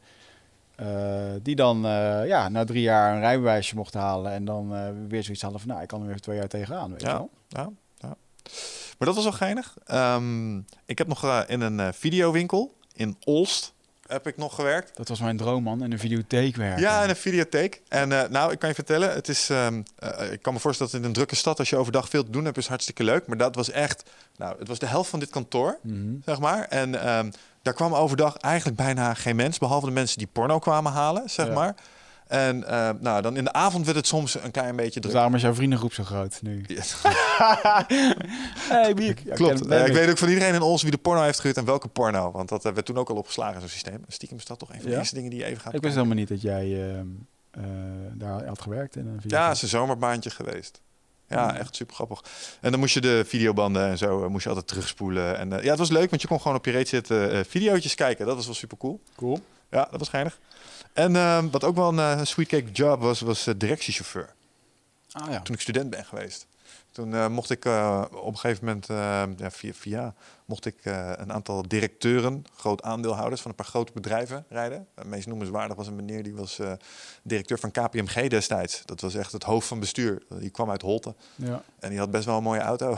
Eh, 0.76 0.88
die 1.42 1.56
dan 1.56 1.86
eh, 1.86 2.28
ja, 2.28 2.50
na 2.50 2.64
drie 2.64 2.82
jaar 2.82 3.14
een 3.14 3.20
rijbewijsje 3.20 3.76
mochten 3.76 4.00
halen. 4.00 4.32
En 4.32 4.46
dan 4.46 4.76
eh, 4.76 4.88
weer 5.08 5.24
zoiets 5.24 5.42
hadden 5.42 5.60
van, 5.60 5.70
nou, 5.70 5.82
ik 5.82 5.88
kan 5.88 6.02
er 6.02 6.08
weer 6.08 6.20
twee 6.20 6.38
jaar 6.38 6.48
tegenaan. 6.48 6.92
Weet 6.92 7.02
je 7.02 7.08
Ja, 7.08 7.14
wel? 7.14 7.30
ja, 7.48 7.70
ja. 7.98 8.16
Maar 8.98 9.08
dat 9.08 9.16
was 9.16 9.24
wel 9.24 9.34
geinig. 9.34 9.74
Ehm, 9.86 10.58
ik 10.86 10.98
heb 10.98 11.08
nog 11.08 11.24
eh, 11.24 11.40
in 11.48 11.62
een 11.62 11.80
eh, 11.80 11.88
videowinkel 11.94 12.76
in 12.94 13.18
Olst 13.24 13.74
heb 14.08 14.28
ik 14.28 14.38
nog 14.38 14.56
gewerkt. 14.56 14.98
Dat 14.98 15.08
was 15.08 15.20
mijn 15.20 15.38
droom, 15.38 15.64
man. 15.64 15.84
In 15.84 15.92
een 15.92 16.00
videotheek 16.00 16.56
werken. 16.56 16.82
Ja, 16.82 17.04
in 17.04 17.10
een 17.10 17.16
videotheek. 17.16 17.82
En 17.88 18.12
eh, 18.24 18.30
nou, 18.30 18.52
ik 18.52 18.60
kan 18.60 18.70
je 18.70 18.76
vertellen, 18.76 19.14
het 19.14 19.28
is, 19.30 19.50
ehm, 19.50 19.82
eh, 19.96 20.32
ik 20.32 20.42
kan 20.42 20.54
me 20.54 20.60
voorstellen 20.60 20.92
dat 20.92 21.02
in 21.02 21.08
een 21.08 21.14
drukke 21.14 21.36
stad, 21.36 21.60
als 21.60 21.70
je 21.70 21.76
overdag 21.78 22.10
veel 22.10 22.24
te 22.24 22.32
doen 22.32 22.46
hebt, 22.46 22.58
is 22.58 22.68
hartstikke 22.68 23.04
leuk. 23.04 23.28
Maar 23.28 23.38
dat 23.38 23.56
was 23.56 23.70
echt, 23.72 24.10
nou, 24.38 24.56
het 24.60 24.68
was 24.68 24.80
de 24.80 24.86
helft 24.86 25.10
van 25.10 25.20
dit 25.20 25.30
kantoor, 25.30 25.78
Mhm. 25.82 26.16
zeg 26.26 26.40
maar. 26.40 26.64
En 26.64 27.02
ehm, 27.02 27.32
daar 27.62 27.74
kwam 27.74 27.94
overdag 27.94 28.38
eigenlijk 28.38 28.78
bijna 28.78 29.14
geen 29.14 29.36
mens, 29.36 29.58
behalve 29.58 29.86
de 29.86 29.92
mensen 29.92 30.18
die 30.18 30.28
porno 30.28 30.60
kwamen 30.60 30.92
halen, 30.92 31.30
zeg 31.30 31.48
Ja. 31.48 31.54
maar. 31.54 31.76
En 32.28 32.68
eh, 32.68 32.90
nou, 33.00 33.22
dan 33.22 33.38
in 33.38 33.44
de 33.44 33.54
avond 33.54 33.86
werd 33.86 33.98
het 33.98 34.08
soms 34.08 34.44
een 34.44 34.52
klein 34.52 34.76
beetje 34.76 34.92
Dus 34.92 35.02
druk. 35.02 35.14
daarom 35.14 35.36
is 35.36 35.42
jouw 35.42 35.54
vriendengroep 35.54 35.94
zo 35.94 36.04
groot 36.04 36.40
nu. 36.42 36.66
Ja. 36.68 36.84
hey, 38.70 38.94
Biek. 38.94 39.20
Ja, 39.26 39.36
Klopt. 39.36 39.60
ken- 39.60 39.70
ben 39.70 39.86
ik 39.86 39.94
weet 39.94 40.10
ook 40.10 40.18
van 40.18 40.28
iedereen 40.30 40.54
in 40.54 40.62
ons 40.62 40.82
wie 40.82 40.92
de 40.92 40.98
porno 40.98 41.22
heeft 41.22 41.40
gehuurd 41.40 41.58
en 41.58 41.66
welke 41.66 41.88
porno. 41.88 42.32
Want 42.32 42.50
dat 42.50 42.66
eh, 42.66 42.74
werd 42.74 42.86
toen 42.86 42.98
ook 42.98 43.10
al 43.10 43.16
opgeslagen 43.16 43.54
in 43.56 43.60
zo'n 43.62 43.70
systeem. 43.70 44.04
Stiekem 44.08 44.38
is 44.38 44.46
dat 44.46 44.60
toch 44.60 44.70
een 44.70 44.76
van 44.76 44.86
de 44.86 44.92
Ja? 44.92 44.98
eerste 44.98 45.16
dingen 45.16 45.30
die 45.30 45.40
je 45.40 45.46
even 45.46 45.62
gaat 45.62 45.74
Ik 45.74 45.82
wist 45.82 45.94
helemaal 45.96 46.16
niet 46.16 46.28
dat 46.28 46.42
jij 46.42 46.90
ehm, 46.90 47.08
eh, 47.52 47.64
daar 48.14 48.46
had 48.48 48.62
gewerkt 48.62 48.96
in 48.96 49.06
een 49.08 49.14
Ja, 49.14 49.20
videotheek. 49.22 49.48
het 49.48 49.56
is 49.56 49.62
een 49.62 49.68
zomerbaantje 49.70 50.30
geweest. 50.30 50.82
Ja, 51.28 51.48
Ja. 51.54 51.58
echt 51.58 51.76
super 51.76 51.96
grappig. 51.96 52.22
En 52.62 52.72
dan 52.72 52.80
moest 52.80 52.94
je 52.94 53.02
de 53.02 53.24
videobanden 53.28 53.88
en 53.88 53.98
zo 53.98 54.24
eh, 54.24 54.30
moest 54.30 54.44
je 54.44 54.50
altijd 54.50 54.68
terugspoelen. 54.68 55.38
En 55.38 55.54
eh, 55.58 55.64
ja, 55.64 55.70
het 55.70 55.80
was 55.80 55.90
leuk, 55.90 56.10
want 56.10 56.22
je 56.22 56.28
kon 56.28 56.42
gewoon 56.42 56.58
op 56.58 56.66
je 56.66 56.72
reet 56.72 56.88
zitten 56.88 57.32
eh 57.32 57.40
videootjes 57.48 57.96
kijken. 57.96 58.26
Dat 58.26 58.36
was 58.36 58.46
wel 58.46 58.56
super 58.56 58.78
cool. 58.78 59.02
Cool. 59.16 59.40
Ja, 59.70 59.88
dat 59.92 60.00
was 60.00 60.10
geinig. 60.10 60.40
En 60.94 61.16
ehm, 61.16 61.50
wat 61.50 61.64
ook 61.64 61.76
wel 61.76 61.88
een 61.88 62.00
eh, 62.00 62.26
sweet 62.26 62.48
cake 62.48 62.72
job 62.72 63.02
was, 63.02 63.22
was 63.22 63.48
eh, 63.48 63.54
directiechauffeur. 63.58 64.34
Ah 65.12 65.32
ja. 65.32 65.40
Toen 65.40 65.56
ik 65.56 65.62
student 65.62 65.90
ben 65.90 66.06
geweest. 66.06 66.48
Toen 66.92 67.14
eh, 67.14 67.28
mocht 67.28 67.50
ik 67.50 67.66
op 68.12 68.28
een 68.28 68.38
gegeven 68.38 68.66
moment, 68.66 68.88
ja, 69.40 69.52
via, 69.52 69.74
via, 69.74 70.14
mocht 70.46 70.66
ik 70.66 70.76
een 70.84 71.34
aantal 71.34 71.68
directeuren, 71.68 72.46
groot 72.56 72.82
aandeelhouders 72.82 73.42
van 73.42 73.52
een 73.52 73.58
paar 73.58 73.66
grote 73.66 73.92
bedrijven 73.92 74.46
rijden. 74.50 74.88
Het 74.96 75.08
meest 75.08 75.28
noemenswaardig 75.28 75.78
was 75.78 75.88
een 75.88 75.96
meneer 75.96 76.24
die 76.24 76.36
was 76.36 76.60
directeur 77.24 77.60
van 77.60 77.72
KPMG 77.72 78.28
destijds. 78.30 78.82
Dat 78.86 79.02
was 79.02 79.16
echt 79.16 79.32
het 79.32 79.44
hoofd 79.44 79.68
van 79.68 79.80
bestuur. 79.80 80.24
Die 80.30 80.50
kwam 80.50 80.70
uit 80.70 80.82
Holte 80.82 81.16
ja. 81.36 81.64
en 81.80 81.90
die 81.90 82.00
had 82.00 82.12
best 82.12 82.26
wel 82.26 82.38
een 82.38 82.44
mooie 82.44 82.62
auto. 82.62 82.98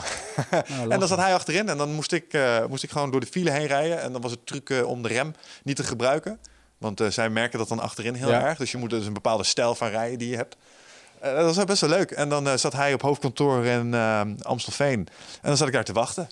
Nou, 0.50 0.90
en 0.90 0.98
dan 0.98 1.08
zat 1.08 1.18
hij 1.18 1.34
achterin 1.34 1.68
en 1.68 1.76
dan 1.76 1.92
moest 1.92 2.12
ik, 2.12 2.38
moest 2.68 2.82
ik 2.82 2.90
gewoon 2.90 3.10
door 3.10 3.20
de 3.20 3.26
file 3.26 3.50
heen 3.50 3.66
rijden. 3.66 4.00
En 4.00 4.12
dan 4.12 4.20
was 4.20 4.30
het 4.30 4.46
truc 4.46 4.84
om 4.86 5.02
de 5.02 5.08
rem 5.08 5.34
niet 5.62 5.76
te 5.76 5.84
gebruiken. 5.84 6.38
Want 6.86 7.00
eh, 7.00 7.08
zij 7.10 7.30
merken 7.30 7.58
dat 7.58 7.68
dan 7.68 7.80
achterin 7.80 8.14
heel 8.14 8.28
Ja. 8.28 8.44
erg. 8.46 8.58
Dus 8.58 8.70
je 8.70 8.76
moet 8.76 8.90
dus 8.90 9.06
een 9.06 9.12
bepaalde 9.12 9.44
stijl 9.44 9.74
van 9.74 9.88
rijden 9.88 10.18
die 10.18 10.28
je 10.28 10.36
hebt. 10.36 10.56
Eh, 11.20 11.34
dat 11.34 11.54
was 11.54 11.64
best 11.64 11.80
wel 11.80 11.90
leuk. 11.90 12.10
En 12.10 12.28
dan 12.28 12.48
eh, 12.48 12.54
zat 12.56 12.72
hij 12.72 12.94
op 12.94 13.02
hoofdkantoor 13.02 13.64
in 13.64 13.94
Amstelveen. 14.42 14.98
En 14.98 15.48
dan 15.48 15.56
zat 15.56 15.66
ik 15.66 15.72
daar 15.72 15.84
te 15.84 15.92
wachten. 15.92 16.28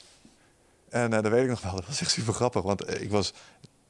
En 0.90 1.11
dat 1.11 1.28
weet 1.28 1.42
ik 1.42 1.48
nog 1.48 1.61
wel. 1.61 1.74
Dat 1.80 1.86
was 1.86 2.00
echt 2.00 2.11
super 2.11 2.34
grappig. 2.34 2.62
Want 2.62 3.00
ik 3.02 3.11
was 3.11 3.32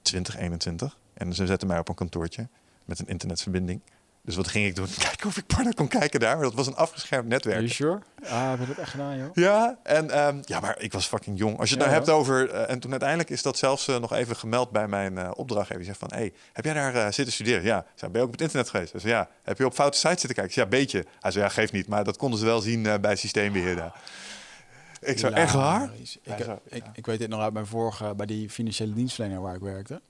20, 0.02 0.36
21. 0.36 0.96
En 1.14 1.34
ze 1.34 1.46
zetten 1.46 1.68
mij 1.68 1.78
op 1.78 1.88
een 1.88 1.94
kantoortje 1.94 2.48
met 2.84 2.98
een 2.98 3.06
internetverbinding. 3.08 3.80
Dus 4.24 4.36
wat 4.36 4.48
ging 4.48 4.66
ik 4.66 4.74
doen? 4.74 4.86
Kijken 5.08 5.26
of 5.26 5.36
ik 5.36 5.46
porno 5.46 5.70
kon 5.74 5.88
kijken 5.88 6.20
daar. 6.20 6.34
Maar 6.34 6.44
dat 6.44 6.54
was 6.54 6.66
een 6.66 6.74
afgeschermd 6.76 7.28
netwerk. 7.28 7.56
Are 7.56 7.64
you 7.66 7.74
sure? 7.74 7.98
Ah, 8.28 8.50
heb 8.50 8.60
je 8.60 8.66
dat 8.66 8.76
echt 8.76 8.90
gedaan, 8.90 9.18
joh? 9.18 9.28
Ja, 9.34 9.78
en 9.82 10.26
um, 10.26 10.40
ja, 10.44 10.60
maar 10.60 10.80
ik 10.80 10.92
was 10.92 11.06
fucking 11.06 11.38
jong. 11.38 11.58
Als 11.58 11.68
je 11.68 11.74
het 11.74 11.84
Ja, 11.84 11.90
nou 11.90 12.04
hebt 12.04 12.16
over... 12.18 12.50
eh, 12.50 12.70
en 12.70 12.80
toen 12.80 12.90
uiteindelijk 12.90 13.30
is 13.30 13.42
dat 13.42 13.58
zelfs 13.58 13.88
eh, 13.88 13.98
nog 13.98 14.12
even 14.12 14.36
gemeld 14.36 14.70
bij 14.70 14.88
mijn 14.88 15.18
eh, 15.18 15.30
opdrachtgever. 15.34 15.76
Die 15.82 15.86
zegt 15.86 15.98
van, 15.98 16.10
hey, 16.14 16.32
heb 16.52 16.64
jij 16.64 16.74
daar 16.74 16.94
eh, 16.94 17.02
zitten 17.12 17.32
studeren? 17.32 17.62
Ja. 17.62 17.78
Ik 17.78 17.84
zei, 17.94 18.10
ben 18.10 18.20
je 18.20 18.26
ook 18.26 18.32
op 18.32 18.38
het 18.38 18.40
internet 18.46 18.70
geweest? 18.70 18.92
Hij 18.92 19.00
zei, 19.00 19.12
ja. 19.12 19.28
Heb 19.42 19.58
je 19.58 19.66
op 19.66 19.74
foute 19.74 19.98
sites 19.98 20.20
zitten 20.20 20.34
kijken? 20.34 20.44
Ik 20.44 20.52
zei, 20.52 20.66
ja, 20.70 20.76
beetje. 20.78 21.04
Hij 21.20 21.30
zei, 21.30 21.44
ja, 21.44 21.50
geeft 21.50 21.72
niet. 21.72 21.88
Maar 21.88 22.04
dat 22.04 22.16
konden 22.16 22.38
ze 22.38 22.44
wel 22.44 22.60
zien 22.60 22.86
eh, 22.86 22.98
bij 22.98 23.16
systeembeheer 23.16 23.76
daar. 23.76 24.00
Ik 25.00 25.18
zou 25.18 25.32
echt 25.32 25.54
waar? 25.54 25.90
Ik, 26.22 26.38
Ja, 26.38 26.58
ik, 26.68 26.84
ik 26.94 27.06
weet 27.06 27.18
dit 27.18 27.28
nog 27.28 27.40
uit 27.40 27.52
mijn 27.52 27.66
vorige, 27.66 28.14
bij 28.16 28.26
die 28.26 28.50
financiële 28.50 28.92
dienstverlener 28.92 29.40
waar 29.40 29.54
ik 29.54 29.60
werkte. 29.60 30.00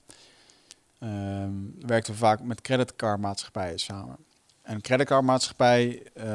Ehm, 1.05 1.51
werkten 1.87 2.13
we 2.13 2.19
vaak 2.19 2.43
met 2.43 2.61
creditcardmaatschappijen 2.61 3.79
samen. 3.79 4.17
En 4.61 4.75
een 4.75 4.81
creditcardmaatschappij 4.81 6.03
eh, 6.13 6.25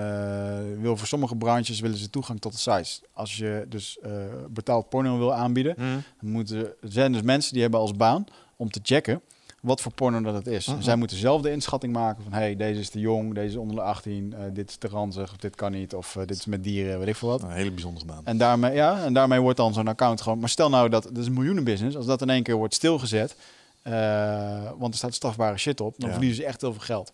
wil 0.80 0.96
voor 0.96 1.06
sommige 1.06 1.36
branches 1.36 1.80
willen 1.80 1.96
ze 1.96 2.10
toegang 2.10 2.40
tot 2.40 2.52
de 2.52 2.58
sites. 2.58 3.02
Als 3.12 3.36
je 3.36 3.66
dus 3.68 3.98
eh, 3.98 4.10
betaald 4.50 4.88
porno 4.88 5.18
wil 5.18 5.34
aanbieden, 5.34 5.74
Hm. 5.76 5.82
dan 6.20 6.30
moeten, 6.30 6.58
er 6.58 6.92
zijn 6.92 7.12
dus 7.12 7.22
mensen 7.22 7.52
die 7.52 7.62
hebben 7.62 7.80
als 7.80 7.96
baan 7.96 8.24
om 8.56 8.70
te 8.70 8.80
checken 8.82 9.20
wat 9.60 9.80
voor 9.80 9.92
porno 9.92 10.20
dat 10.20 10.34
het 10.34 10.46
is. 10.46 10.66
Mhm. 10.66 10.80
Zij 10.80 10.96
moeten 10.96 11.16
zelf 11.16 11.42
de 11.42 11.50
inschatting 11.50 11.92
maken 11.92 12.22
van... 12.22 12.32
hey, 12.32 12.56
deze 12.56 12.80
is 12.80 12.90
te 12.90 13.00
jong, 13.00 13.34
deze 13.34 13.48
is 13.48 13.56
onder 13.56 13.76
de 13.76 13.82
18, 13.82 14.32
eh, 14.32 14.40
dit 14.52 14.70
is 14.70 14.76
te 14.76 14.88
ranzig, 14.88 15.30
of 15.30 15.36
dit 15.36 15.56
kan 15.56 15.72
niet... 15.72 15.94
of 15.94 16.16
dit 16.18 16.30
is 16.36 16.46
met 16.46 16.64
dieren, 16.64 16.98
weet 16.98 17.08
ik 17.08 17.16
veel 17.16 17.28
wat. 17.28 17.42
Een 17.42 17.50
hele 17.50 17.70
bijzondere 17.70 18.06
baan. 18.06 18.20
En 18.24 18.38
daarmee, 18.38 18.74
ja, 18.74 19.04
en 19.04 19.12
daarmee 19.12 19.40
wordt 19.40 19.56
dan 19.56 19.72
zo'n 19.72 19.88
account 19.88 20.20
gewoon... 20.20 20.38
Maar 20.38 20.48
stel 20.48 20.68
nou 20.68 20.88
dat, 20.88 21.02
dat 21.02 21.16
is 21.16 21.26
een 21.26 21.32
miljoenenbusiness, 21.32 21.96
als 21.96 22.06
dat 22.06 22.22
in 22.22 22.30
één 22.30 22.42
keer 22.42 22.56
wordt 22.56 22.74
stilgezet... 22.74 23.36
eh, 23.82 24.70
want 24.78 24.92
er 24.92 24.98
staat 24.98 25.14
strafbare 25.14 25.58
shit 25.58 25.80
op, 25.80 25.94
dan 25.98 26.08
Ja. 26.08 26.14
verliezen 26.14 26.42
ze 26.42 26.48
echt 26.48 26.60
heel 26.60 26.72
veel 26.72 26.80
geld. 26.80 27.12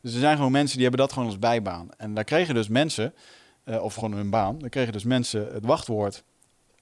Dus 0.00 0.14
er 0.14 0.20
zijn 0.20 0.36
gewoon 0.36 0.52
mensen 0.52 0.76
die 0.76 0.86
hebben 0.86 1.00
dat 1.06 1.12
gewoon 1.12 1.28
als 1.28 1.38
bijbaan. 1.38 1.88
En 1.96 2.14
daar 2.14 2.24
kregen 2.24 2.54
dus 2.54 2.68
mensen, 2.68 3.14
eh, 3.64 3.82
of 3.82 3.94
gewoon 3.94 4.12
hun 4.12 4.30
baan... 4.30 4.58
daar 4.58 4.68
kregen 4.68 4.92
dus 4.92 5.04
mensen 5.04 5.52
het 5.52 5.64
wachtwoord... 5.64 6.24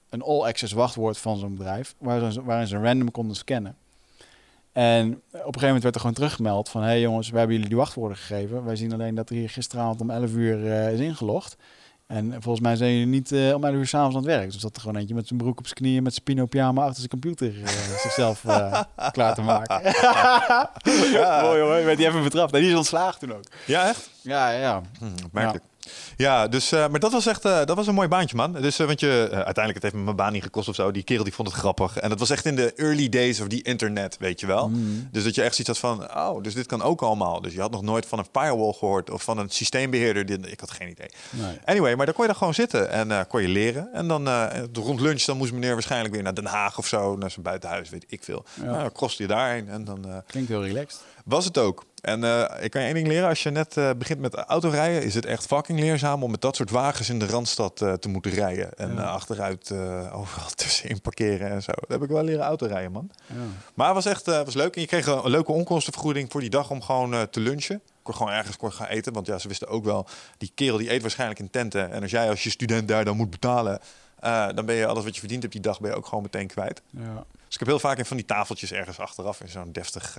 een 0.09 0.21
all-access 0.21 0.73
wachtwoord 0.73 1.17
van 1.17 1.37
zo'n 1.37 1.55
bedrijf... 1.55 1.95
Waarin 1.97 2.31
ze, 2.31 2.43
waarin 2.43 2.67
ze 2.67 2.77
random 2.77 3.11
konden 3.11 3.35
scannen. 3.35 3.75
En 4.71 5.07
op 5.13 5.21
een 5.31 5.41
gegeven 5.41 5.65
moment 5.65 5.83
werd 5.83 5.95
er 5.95 6.01
gewoon 6.01 6.15
teruggemeld 6.15 6.69
van... 6.69 6.81
hé 6.81 6.87
hey 6.87 7.01
jongens, 7.01 7.29
we 7.29 7.37
hebben 7.37 7.55
jullie 7.55 7.69
die 7.69 7.79
wachtwoorden 7.79 8.17
gegeven. 8.17 8.63
Wij 8.63 8.75
zien 8.75 8.93
alleen 8.93 9.15
dat 9.15 9.29
er 9.29 9.35
hier 9.35 9.49
gisteravond 9.49 10.01
om 10.01 10.09
11 10.09 10.31
uur 10.31 10.71
eh, 10.71 10.93
is 10.93 10.99
ingelogd. 10.99 11.57
En 12.11 12.31
volgens 12.31 12.59
mij 12.59 12.75
zijn 12.75 12.91
jullie 12.91 13.05
niet 13.05 13.31
eh, 13.31 13.53
om 13.53 13.63
11 13.63 13.75
uur 13.75 13.87
s'avonds 13.87 14.15
aan 14.15 14.21
het 14.21 14.31
werk. 14.31 14.51
Dus 14.51 14.61
dat 14.61 14.75
er 14.75 14.81
gewoon 14.81 14.95
eentje 14.95 15.15
met 15.15 15.27
zijn 15.27 15.39
broek 15.39 15.57
op 15.57 15.65
zijn 15.65 15.77
knieën... 15.77 16.03
met 16.03 16.13
zijn 16.13 16.23
pino 16.23 16.45
pyjama 16.45 16.81
achter 16.81 16.95
zijn 16.95 17.09
computer 17.09 17.63
eh, 17.63 17.69
zichzelf 18.01 18.45
eh, 18.45 18.81
klaar 19.11 19.35
te 19.35 19.41
maken. 19.41 19.81
ja. 21.11 21.41
Mooi 21.43 21.61
hoor, 21.61 21.85
werd 21.85 21.97
die 21.97 22.07
even 22.07 22.23
betrapt. 22.23 22.53
En 22.53 22.61
die 22.61 22.69
is 22.69 22.75
ontslagen 22.75 23.19
toen 23.19 23.33
ook. 23.33 23.43
Ja, 23.65 23.87
echt? 23.87 24.09
Ja, 24.21 24.49
ja. 24.49 24.81
Hm, 24.99 25.05
opmerkelijk. 25.25 25.63
Ja, 26.17 26.47
dus, 26.47 26.71
eh, 26.71 26.87
maar 26.87 26.99
dat 26.99 27.11
was 27.11 27.25
echt 27.25 27.45
eh, 27.45 27.65
dat 27.65 27.75
was 27.75 27.87
een 27.87 27.93
mooi 27.93 28.07
baantje, 28.07 28.35
man. 28.35 28.51
Dus, 28.53 28.79
eh, 28.79 28.85
want 28.87 28.99
je, 28.99 29.27
uiteindelijk, 29.31 29.73
het 29.73 29.83
heeft 29.83 29.95
me 29.95 30.01
mijn 30.01 30.15
baan 30.15 30.33
niet 30.33 30.43
gekost 30.43 30.67
of 30.69 30.75
zo. 30.75 30.91
Die 30.91 31.03
kerel 31.03 31.23
die 31.23 31.33
vond 31.33 31.47
het 31.47 31.57
grappig. 31.57 31.97
En 31.97 32.09
dat 32.09 32.19
was 32.19 32.29
echt 32.29 32.45
in 32.45 32.55
de 32.55 32.73
early 32.75 33.09
days 33.09 33.39
of 33.41 33.47
die 33.47 33.61
internet, 33.63 34.17
weet 34.19 34.39
je 34.39 34.47
wel. 34.47 34.69
Mm. 34.69 35.07
Dus 35.11 35.23
dat 35.23 35.35
je 35.35 35.41
echt 35.41 35.55
zoiets 35.55 35.79
had 35.81 35.97
van, 35.97 36.17
oh, 36.17 36.43
dus 36.43 36.53
dit 36.53 36.65
kan 36.65 36.81
ook 36.81 37.01
allemaal. 37.01 37.41
Dus 37.41 37.53
je 37.53 37.59
had 37.61 37.71
nog 37.71 37.81
nooit 37.81 38.05
van 38.05 38.19
een 38.19 38.25
firewall 38.31 38.73
gehoord 38.73 39.09
of 39.09 39.23
van 39.23 39.37
een 39.37 39.49
systeembeheerder. 39.49 40.25
Dit- 40.25 40.51
Ik 40.51 40.59
had 40.59 40.71
geen 40.71 40.89
idee. 40.89 41.09
Nee. 41.29 41.57
Anyway, 41.65 41.95
maar 41.95 42.05
dan 42.05 42.15
kon 42.15 42.23
je 42.23 42.29
dan 42.29 42.39
gewoon 42.39 42.53
zitten 42.53 42.89
en 42.89 43.27
kon 43.27 43.41
je 43.41 43.47
leren. 43.47 43.89
En 43.93 44.07
dan 44.07 44.29
rond 44.73 44.99
lunch 44.99 45.21
dan 45.23 45.37
moest 45.37 45.51
meneer 45.53 45.73
waarschijnlijk 45.73 46.13
weer 46.13 46.23
naar 46.23 46.35
Den 46.35 46.45
Haag 46.45 46.77
of 46.77 46.87
zo, 46.87 47.15
naar 47.17 47.31
zijn 47.31 47.43
buitenhuis, 47.45 47.89
weet 47.89 48.05
ik 48.07 48.23
veel. 48.23 48.45
Ja. 48.53 48.63
Nou, 48.63 48.81
dan 48.81 48.91
je 49.17 49.27
daarheen 49.27 49.69
en 49.69 49.83
dan 49.83 50.23
Klinkt 50.27 50.49
heel 50.49 50.63
relaxed. 50.63 50.99
Was 51.25 51.45
het 51.45 51.57
ook. 51.57 51.83
En 52.01 52.23
eh, 52.23 52.63
ik 52.63 52.71
kan 52.71 52.81
je 52.81 52.87
één 52.87 52.95
ding 52.95 53.07
leren. 53.07 53.29
Als 53.29 53.43
je 53.43 53.49
net 53.49 53.77
eh, 53.77 53.89
begint 53.97 54.19
met 54.19 54.35
autorijden, 54.35 55.03
is 55.03 55.13
het 55.13 55.25
echt 55.25 55.45
fucking 55.45 55.79
leerzaam 55.79 56.23
om 56.23 56.31
met 56.31 56.41
dat 56.41 56.55
soort 56.55 56.69
wagens 56.69 57.09
in 57.09 57.19
de 57.19 57.25
Randstad 57.25 57.81
eh, 57.81 57.93
te 57.93 58.09
moeten 58.09 58.31
rijden. 58.31 58.73
En 58.73 58.93
Ja. 58.95 59.01
achteruit 59.01 59.71
overal 60.11 60.49
tussenin 60.55 61.01
parkeren 61.01 61.49
en 61.49 61.63
zo. 61.63 61.71
Dat 61.71 61.89
heb 61.89 62.03
ik 62.03 62.09
wel 62.09 62.23
leren 62.23 62.43
autorijden, 62.43 62.91
man. 62.91 63.11
Ja. 63.25 63.35
Maar 63.73 63.85
het 63.85 63.95
was 63.95 64.05
echt 64.05 64.25
was 64.25 64.53
leuk. 64.53 64.75
En 64.75 64.81
je 64.81 64.87
kreeg 64.87 65.05
een, 65.05 65.29
leuke 65.29 65.51
onkostenvergoeding 65.51 66.31
voor 66.31 66.41
die 66.41 66.49
dag 66.49 66.69
om 66.69 66.81
gewoon 66.81 67.29
te 67.29 67.39
lunchen. 67.39 67.75
Ik 67.75 67.81
kon 68.03 68.15
gewoon 68.15 68.31
ergens 68.31 68.57
kon 68.57 68.71
gaan 68.73 68.87
eten. 68.87 69.13
Want 69.13 69.27
ja, 69.27 69.37
ze 69.37 69.47
wisten 69.47 69.67
ook 69.67 69.83
wel, 69.83 70.07
die 70.37 70.51
kerel 70.55 70.77
die 70.77 70.91
eet 70.91 71.01
waarschijnlijk 71.01 71.39
in 71.39 71.49
tenten. 71.49 71.91
En 71.91 72.01
als 72.01 72.11
jij 72.11 72.29
als 72.29 72.43
je 72.43 72.49
student 72.49 72.87
daar 72.87 73.05
dan 73.05 73.17
moet 73.17 73.29
betalen, 73.29 73.79
dan 74.55 74.65
ben 74.65 74.75
je 74.75 74.85
alles 74.85 75.03
wat 75.03 75.13
je 75.13 75.19
verdient 75.19 75.41
hebt 75.41 75.53
die 75.53 75.61
dag, 75.61 75.79
ben 75.79 75.89
je 75.91 75.97
ook 75.97 76.05
gewoon 76.05 76.23
meteen 76.23 76.47
kwijt. 76.47 76.81
Ja. 76.89 77.25
Dus 77.45 77.53
ik 77.53 77.59
heb 77.59 77.67
heel 77.67 77.79
vaak 77.79 77.97
in 77.97 78.05
van 78.05 78.17
die 78.17 78.25
tafeltjes 78.25 78.71
ergens 78.71 78.99
achteraf 78.99 79.41
in 79.41 79.49
zo'n 79.49 79.71
deftig 79.71 80.17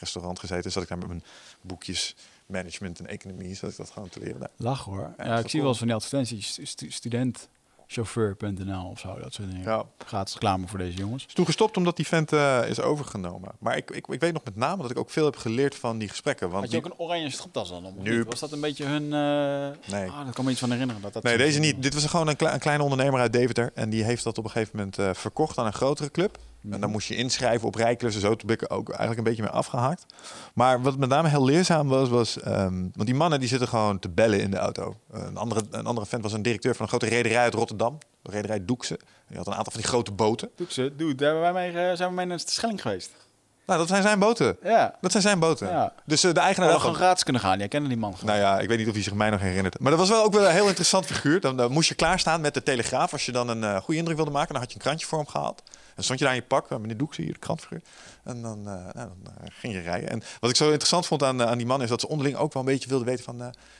restaurant 0.00 0.38
gezeten. 0.38 0.72
Zat 0.72 0.82
ik 0.82 0.88
daar 0.88 0.98
met 0.98 1.08
mijn 1.08 1.22
boekjes 1.60 2.14
management 2.46 2.98
en 2.98 3.06
economie, 3.06 3.54
zat 3.54 3.70
ik 3.70 3.76
dat 3.76 3.90
gewoon 3.90 4.08
te 4.08 4.20
leren. 4.20 4.50
Lach 4.56 4.84
hoor. 4.84 5.14
Ja, 5.18 5.38
ik 5.38 5.48
zie 5.48 5.60
wel 5.60 5.68
eens 5.68 5.78
van 5.78 5.86
die 5.86 5.96
advertenties, 5.96 6.58
stu- 6.62 6.90
studentchauffeur.nl 6.90 8.88
of 8.90 8.98
zo, 8.98 9.18
dat 9.18 9.32
soort 9.34 9.50
dingen. 9.50 9.62
Ja. 9.64 9.84
Gratis 10.06 10.32
reclame 10.34 10.66
voor 10.66 10.78
deze 10.78 10.96
jongens. 10.98 11.26
Is 11.26 11.32
toen 11.34 11.44
gestopt 11.44 11.76
omdat 11.76 11.96
die 11.96 12.06
vent 12.06 12.32
eh, 12.32 12.68
is 12.68 12.80
overgenomen. 12.80 13.52
Maar 13.58 13.76
ik, 13.76 13.90
ik, 13.90 14.06
ik 14.06 14.20
weet 14.20 14.32
nog 14.32 14.44
met 14.44 14.56
name 14.56 14.82
dat 14.82 14.90
ik 14.90 14.98
ook 14.98 15.10
veel 15.10 15.24
heb 15.24 15.36
geleerd 15.36 15.74
van 15.74 15.98
die 15.98 16.08
gesprekken. 16.08 16.50
Want 16.50 16.62
Had 16.64 16.72
je 16.72 16.80
die- 16.80 16.90
ook 16.92 16.98
een 16.98 17.04
oranje 17.06 17.30
stropdas 17.30 17.68
dan 17.68 17.84
om? 17.84 17.94
Nu-? 18.02 18.24
Was 18.24 18.40
dat 18.40 18.52
een 18.52 18.60
beetje 18.60 18.84
hun... 18.84 19.02
eh, 19.02 19.90
Nee. 19.92 20.10
Ah, 20.10 20.24
dat 20.24 20.34
kan 20.34 20.44
me 20.44 20.50
iets 20.50 20.60
van 20.60 20.70
herinneren. 20.70 21.02
Dat 21.02 21.12
dat 21.12 21.22
Nee, 21.22 21.36
deze 21.36 21.58
niet. 21.58 21.82
Dit 21.82 21.94
was 21.94 22.04
gewoon 22.06 22.28
een, 22.28 22.36
klei- 22.36 22.54
een 22.54 22.60
kleine 22.60 22.82
ondernemer 22.82 23.20
uit 23.20 23.32
Deventer. 23.32 23.70
En 23.74 23.90
die 23.90 24.04
heeft 24.04 24.24
dat 24.24 24.38
op 24.38 24.44
een 24.44 24.50
gegeven 24.50 24.76
moment 24.76 24.98
eh, 24.98 25.10
verkocht 25.14 25.58
aan 25.58 25.66
een 25.66 25.72
grotere 25.72 26.10
club. 26.10 26.38
En 26.70 26.80
dan 26.80 26.90
moest 26.90 27.08
je 27.08 27.16
inschrijven 27.16 27.66
op 27.66 27.74
rijklussen. 27.74 28.22
Zo 28.22 28.36
toen 28.36 28.46
ben 28.46 28.56
ik 28.60 28.72
ook 28.72 28.88
eigenlijk 28.88 29.18
een 29.18 29.24
beetje 29.24 29.42
mee 29.42 29.50
afgehaakt. 29.50 30.06
Maar 30.54 30.82
wat 30.82 30.96
met 30.96 31.08
name 31.08 31.28
heel 31.28 31.44
leerzaam 31.44 31.88
was, 31.88 32.08
was... 32.08 32.40
ehm, 32.40 32.80
want 32.80 33.06
die 33.06 33.14
mannen 33.14 33.40
die 33.40 33.48
zitten 33.48 33.68
gewoon 33.68 33.98
te 33.98 34.08
bellen 34.08 34.40
in 34.40 34.50
de 34.50 34.56
auto. 34.56 34.96
Een, 35.10 35.36
andere, 35.36 35.62
een 35.70 35.86
andere 35.86 36.06
vent 36.06 36.22
was 36.22 36.32
een 36.32 36.42
directeur 36.42 36.74
van 36.74 36.82
een 36.82 36.88
grote 36.88 37.06
rederij 37.06 37.38
uit 37.38 37.54
Rotterdam. 37.54 37.98
De 38.22 38.30
rederij 38.30 38.64
Doekse. 38.64 38.98
Die 39.28 39.36
had 39.36 39.46
een 39.46 39.54
aantal 39.54 39.72
van 39.72 39.80
die 39.80 39.90
grote 39.90 40.12
boten. 40.12 40.50
Doe 40.56 40.66
ze, 40.70 40.92
doe, 40.96 41.14
daar 41.14 41.40
wij 41.40 41.52
mee, 41.52 41.68
eh, 41.68 41.96
zijn 41.96 42.08
we 42.08 42.14
mee 42.14 42.26
naar 42.26 42.36
de 42.36 42.42
Schelling 42.46 42.82
geweest. 42.82 43.10
Nou, 43.70 43.82
dat 43.82 43.90
zijn 43.90 44.02
zijn 44.02 44.18
boten. 44.18 44.56
Ja. 44.62 44.94
Dat 45.00 45.10
zijn 45.10 45.22
zijn 45.22 45.38
boten. 45.38 45.68
Ja. 45.68 45.92
Dus 46.06 46.24
eh, 46.24 46.32
de 46.32 46.40
eigenaar 46.40 46.68
daarvan... 46.68 46.86
gewoon 46.86 47.02
gratis 47.02 47.22
kunnen 47.22 47.42
gaan. 47.42 47.58
Jij 47.58 47.68
kende 47.68 47.88
die 47.88 47.96
man 47.96 48.16
gewoon. 48.16 48.34
Nou 48.34 48.38
ja, 48.38 48.58
ik 48.58 48.68
weet 48.68 48.78
niet 48.78 48.86
of 48.86 48.92
hij 48.92 49.02
zich 49.02 49.14
mij 49.14 49.30
nog 49.30 49.40
herinnert. 49.40 49.78
Maar 49.78 49.90
dat 49.90 50.00
was 50.00 50.08
wel 50.08 50.24
ook 50.24 50.32
wel 50.32 50.46
een 50.46 50.52
heel 50.52 50.66
interessant 50.66 51.06
figuur. 51.06 51.40
Dan, 51.40 51.56
dan 51.56 51.72
moest 51.72 51.88
je 51.88 51.94
klaarstaan 51.94 52.40
met 52.40 52.54
de 52.54 52.62
Telegraaf. 52.62 53.12
Als 53.12 53.26
je 53.26 53.32
dan 53.32 53.48
een 53.48 53.64
eh, 53.64 53.76
goede 53.76 53.98
indruk 53.98 54.16
wilde 54.16 54.30
maken, 54.30 54.52
dan 54.52 54.62
had 54.62 54.70
je 54.70 54.76
een 54.76 54.82
krantje 54.82 55.06
voor 55.06 55.18
hem 55.18 55.26
gehaald. 55.28 55.62
En 56.00 56.06
stond 56.06 56.18
je 56.18 56.24
daar 56.24 56.34
in 56.34 56.40
je 56.40 56.46
pak, 56.46 56.70
eh, 56.70 56.78
meneer 56.78 56.96
Doek, 56.96 57.14
zie 57.14 57.26
je 57.26 57.32
de 57.32 57.38
krantfiguur. 57.38 57.82
En 58.24 58.42
dan, 58.42 58.58
eh, 58.58 58.74
nou, 58.74 58.92
dan 58.94 59.18
eh, 59.24 59.46
ging 59.50 59.72
je 59.72 59.80
rijden. 59.80 60.08
En 60.08 60.22
wat 60.40 60.50
ik 60.50 60.56
zo 60.56 60.66
interessant 60.66 61.06
vond 61.06 61.22
aan, 61.22 61.42
aan 61.42 61.58
die 61.58 61.66
man 61.66 61.82
is 61.82 61.88
dat 61.88 62.00
ze 62.00 62.08
onderling 62.08 62.36
ook 62.36 62.52
wel 62.52 62.62
een 62.62 62.68
beetje 62.68 62.88
wilden 62.88 63.06
weten 63.06 63.24
van... 63.24 63.38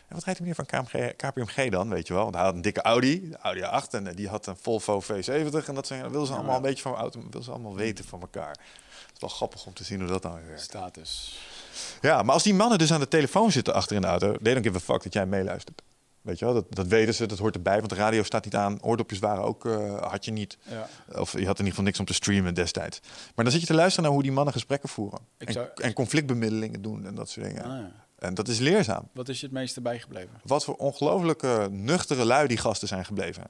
wat 0.09 0.25
rijdt 0.25 0.41
die 0.41 0.49
meneer 0.49 0.55
van 0.55 0.67
KMG, 0.67 1.17
KPMG 1.17 1.71
dan, 1.71 1.89
weet 1.89 2.07
je 2.07 2.15
wel? 2.15 2.23
Want 2.23 2.35
hij 2.35 2.45
had 2.45 2.55
een 2.55 2.63
dikke 2.63 2.83
Audi, 2.83 3.31
de 3.31 3.39
Audi 3.39 3.63
A8, 3.63 3.91
en 3.91 4.15
die 4.15 4.29
had 4.29 4.47
een 4.47 4.57
Volvo 4.57 5.03
V70. 5.03 5.67
En 5.67 5.75
dat 5.75 5.87
zijn, 5.87 6.01
dan 6.01 6.11
wilden 6.11 6.27
ze 6.27 6.35
allemaal 6.35 6.57
een 6.57 6.63
beetje 6.63 6.83
van 6.83 6.95
auto, 6.95 7.21
wilden 7.21 7.43
ze 7.43 7.51
allemaal 7.51 7.77
weten 7.77 8.05
van 8.05 8.21
elkaar. 8.21 8.51
Het 8.51 9.15
is 9.15 9.21
wel 9.21 9.29
grappig 9.29 9.67
om 9.67 9.73
te 9.73 9.85
zien 9.85 10.01
hoe 10.01 10.09
dat 10.09 10.23
dan 10.23 10.35
weer 10.35 10.47
werkt. 10.47 10.63
Status. 10.63 11.39
Ja, 12.01 12.23
maar 12.23 12.35
als 12.35 12.43
die 12.43 12.55
mannen 12.55 12.79
dus 12.79 12.93
aan 12.93 13.01
de 13.01 13.09
telefoon 13.09 13.53
zitten 13.53 13.75
achter 13.75 13.97
in 13.97 14.03
de 14.03 14.09
auto, 14.09 14.37
they 14.43 14.53
don't 14.53 14.67
give 14.67 14.77
a 14.77 14.81
fuck 14.81 15.03
dat 15.03 15.13
jij 15.13 15.27
meeluistert. 15.27 15.83
Weet 16.23 16.39
je 16.39 16.45
wel, 16.45 16.55
dat, 16.55 16.65
dat 16.69 16.87
weten 16.87 17.15
ze, 17.15 17.27
dat 17.27 17.39
hoort 17.39 17.55
erbij, 17.55 17.77
want 17.79 17.89
de 17.91 17.95
radio 17.97 18.23
staat 18.23 18.45
niet 18.45 18.55
aan. 18.57 18.83
Oordopjes 18.83 19.19
waren 19.19 19.45
ook, 19.45 19.65
eh, 19.67 20.03
had 20.11 20.25
je 20.25 20.31
niet. 20.31 20.59
Ja. 20.71 20.89
Of 21.21 21.33
je 21.33 21.39
had 21.39 21.41
in 21.41 21.49
ieder 21.49 21.67
geval 21.69 21.85
niks 21.85 21.99
om 21.99 22.05
te 22.05 22.15
streamen 22.15 22.55
destijds. 22.55 23.01
Maar 23.35 23.45
dan 23.45 23.51
zit 23.53 23.61
je 23.61 23.67
te 23.67 23.75
luisteren 23.75 24.05
naar 24.05 24.13
hoe 24.13 24.23
die 24.23 24.33
mannen 24.33 24.53
gesprekken 24.53 24.89
voeren. 24.89 25.19
En, 25.39 25.53
zou- 25.53 25.67
en 25.75 25.93
conflictbemiddelingen 25.93 26.83
doen 26.83 27.07
en 27.07 27.15
dat 27.15 27.29
soort 27.31 27.47
dingen. 27.47 27.65
Ah, 27.65 27.71
ja. 27.71 27.93
En 28.19 28.35
dat 28.35 28.49
is 28.49 28.59
leerzaam. 28.59 29.09
Wat 29.15 29.29
is 29.29 29.41
je 29.41 29.47
het 29.47 29.55
meeste 29.55 29.81
bijgebleven? 29.81 30.31
Wat 30.45 30.65
voor 30.65 30.75
ongelooflijke 30.75 31.69
nuchtere 31.71 32.25
lui 32.25 32.47
die 32.49 32.57
gasten 32.57 32.89
zijn 32.89 33.05
gebleven. 33.05 33.45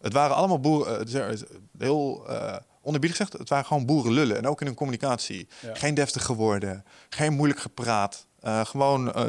Het 0.00 0.12
waren 0.12 0.36
allemaal 0.36 0.60
boeren, 0.60 1.06
eh, 1.06 1.30
is 1.30 1.42
heel 1.78 2.24
uh, 2.30 2.56
onderbiedig 2.80 3.16
gezegd, 3.18 3.38
het 3.38 3.48
waren 3.48 3.64
gewoon 3.64 3.86
boerenlullen. 3.86 4.36
En 4.36 4.46
ook 4.46 4.60
in 4.60 4.66
hun 4.66 4.76
communicatie. 4.76 5.48
Ja. 5.62 5.74
Geen 5.74 5.94
deftig 5.94 6.24
geworden, 6.24 6.84
geen 7.08 7.32
moeilijk 7.32 7.60
gepraat. 7.60 8.26
eh, 8.40 8.64
gewoon 8.64 9.12
eh, 9.12 9.24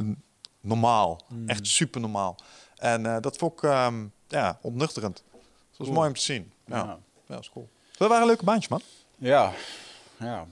normaal. 0.62 1.22
Hmm. 1.28 1.50
Echt 1.50 1.68
super 1.68 2.02
normaal. 2.02 2.36
En 2.76 3.06
eh, 3.06 3.18
dat 3.22 3.38
vond 3.38 3.54
ik 3.54 3.64
ehm, 3.64 4.06
ja, 4.28 4.60
ontnuchterend. 4.62 5.24
Het 5.32 5.78
was 5.78 5.88
Cool. 5.88 5.94
mooi 6.00 6.08
om 6.10 6.16
te 6.16 6.22
zien. 6.22 6.52
Ja, 6.66 7.00
dat 7.28 7.40
is 7.40 7.50
cool. 7.50 7.70
Dat 7.98 8.10
waren 8.10 8.28
leuke 8.28 8.44
baantjes, 8.44 8.68
man. 8.70 8.82
Ja. 9.18 9.52
Ja. 10.20 10.46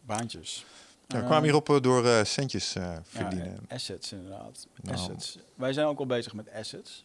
Baantjes. 0.00 0.64
Ja, 1.06 1.14
we 1.16 1.20
Eh, 1.20 1.26
kwamen 1.26 1.42
hierop 1.44 1.68
eh, 1.68 1.80
door 1.80 2.06
eh, 2.06 2.24
centjes 2.24 2.74
eh, 2.74 2.96
verdienen. 3.02 3.52
ja, 3.68 3.74
assets 3.74 4.12
inderdaad. 4.12 4.66
Nou. 4.82 4.96
Assets. 4.98 5.38
Wij 5.54 5.72
zijn 5.72 5.86
ook 5.86 5.98
al 5.98 6.06
bezig 6.06 6.32
met 6.34 6.52
assets. 6.52 7.04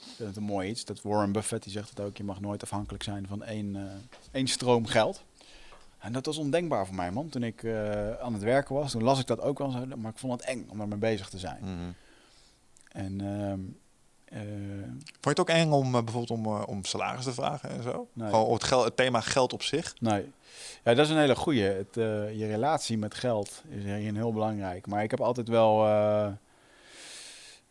Ik 0.00 0.12
vind 0.16 0.28
het 0.28 0.36
een 0.36 0.42
mooi 0.42 0.68
iets. 0.70 0.84
Dat 0.84 1.02
Warren 1.02 1.32
Buffett 1.32 1.62
die 1.62 1.72
zegt 1.72 1.88
het 1.88 2.00
ook. 2.00 2.16
Je 2.16 2.24
mag 2.24 2.40
nooit 2.40 2.62
afhankelijk 2.62 3.02
zijn 3.02 3.26
van 3.26 3.42
één, 3.44 3.76
eh, 3.76 3.82
één 4.30 4.46
stroom 4.46 4.86
geld. 4.86 5.22
En 5.98 6.12
dat 6.12 6.26
was 6.26 6.36
ondenkbaar 6.36 6.86
voor 6.86 6.94
mij, 6.94 7.10
man. 7.10 7.28
Toen 7.28 7.42
ik 7.42 7.62
eh, 7.62 8.10
aan 8.20 8.32
het 8.32 8.42
werken 8.42 8.74
was, 8.74 8.90
toen 8.90 9.02
las 9.02 9.20
ik 9.20 9.26
dat 9.26 9.40
ook 9.40 9.58
wel. 9.58 9.70
zo, 9.70 9.86
Maar 9.96 10.10
ik 10.12 10.18
vond 10.18 10.32
het 10.32 10.42
eng 10.50 10.66
om 10.68 10.78
daarmee 10.78 10.98
bezig 10.98 11.28
te 11.28 11.38
zijn. 11.38 11.58
Mhm. 11.62 11.90
En 12.92 13.20
ehm, 13.20 13.52
eh, 13.52 13.56
Vond 14.40 15.20
je 15.20 15.28
het 15.28 15.40
ook 15.40 15.48
eng 15.48 15.70
om 15.70 15.94
eh, 15.94 16.02
bijvoorbeeld 16.02 16.30
om, 16.38 16.46
eh, 16.46 16.62
om 16.66 16.84
salaris 16.84 17.24
te 17.24 17.32
vragen 17.32 17.70
en 17.70 17.82
zo? 17.82 18.08
Nee. 18.12 18.30
Gewoon 18.30 18.52
het, 18.52 18.70
het 18.70 18.96
thema 18.96 19.20
geld 19.20 19.52
op 19.52 19.62
zich? 19.62 19.94
nee. 20.00 20.32
Ja, 20.84 20.94
dat 20.94 21.04
is 21.06 21.10
een 21.12 21.18
hele 21.18 21.36
goeie. 21.36 21.62
Het, 21.62 21.96
eh, 21.96 22.38
je 22.38 22.46
relatie 22.46 22.98
met 22.98 23.14
geld 23.14 23.62
is 23.68 23.84
hierin 23.84 24.16
heel 24.16 24.32
belangrijk. 24.32 24.86
Maar 24.86 25.02
ik 25.02 25.10
heb 25.10 25.20
altijd 25.20 25.48
wel... 25.48 25.86
eh, 25.86 26.26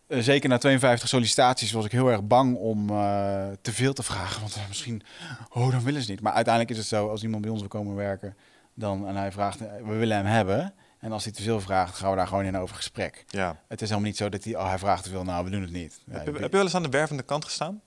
eh, 0.08 0.20
zeker 0.20 0.50
na 0.50 0.58
52 0.58 1.10
sollicitaties 1.10 1.72
was 1.72 1.86
ik 1.86 1.92
heel 1.92 2.08
erg 2.12 2.24
bang 2.24 2.56
om 2.58 2.90
eh, 2.90 3.48
te 3.62 3.72
veel 3.72 3.94
te 3.94 4.04
vragen. 4.04 4.42
Want 4.42 4.56
eh, 4.56 4.68
misschien, 4.68 5.02
oh, 5.50 5.72
dan 5.72 5.84
willen 5.84 6.02
ze 6.02 6.12
niet. 6.12 6.22
Maar 6.22 6.34
uiteindelijk 6.34 6.74
is 6.74 6.80
het 6.80 6.88
zo, 6.88 7.10
als 7.10 7.24
iemand 7.24 7.42
bij 7.42 7.52
ons 7.52 7.60
wil 7.60 7.70
komen 7.70 7.96
werken... 7.96 8.36
Dan, 8.74 9.08
en 9.08 9.16
hij 9.16 9.32
vraagt, 9.32 9.60
eh, 9.62 9.68
we 9.86 9.94
willen 9.94 10.18
hem 10.18 10.26
hebben. 10.26 10.74
En 11.06 11.12
als 11.12 11.24
hij 11.24 11.34
te 11.34 11.42
veel 11.44 11.62
vraagt, 11.62 11.98
gaan 11.98 12.10
we 12.10 12.16
daar 12.16 12.28
gewoon 12.28 12.46
in 12.46 12.58
over 12.58 12.76
gesprek. 12.76 13.26
Ja. 13.28 13.62
Het 13.68 13.82
is 13.82 13.90
helemaal 13.90 14.10
niet 14.10 14.18
zo 14.18 14.30
dat 14.30 14.44
hij, 14.44 14.56
oh, 14.56 14.68
hij 14.68 14.78
vraagt 14.80 15.04
te 15.04 15.10
veel, 15.10 15.24
nou, 15.24 15.44
we 15.46 15.50
doen 15.52 15.62
het 15.62 15.72
niet. 15.72 16.00
Ja, 16.06 16.14
heb, 16.14 16.26
je, 16.26 16.32
ik- 16.32 16.38
heb 16.40 16.50
je 16.52 16.56
wel 16.56 16.66
eens 16.66 16.76
aan 16.76 16.84
de 16.84 16.90
wervende 16.90 17.24
kant 17.24 17.46
gestaan? 17.46 17.82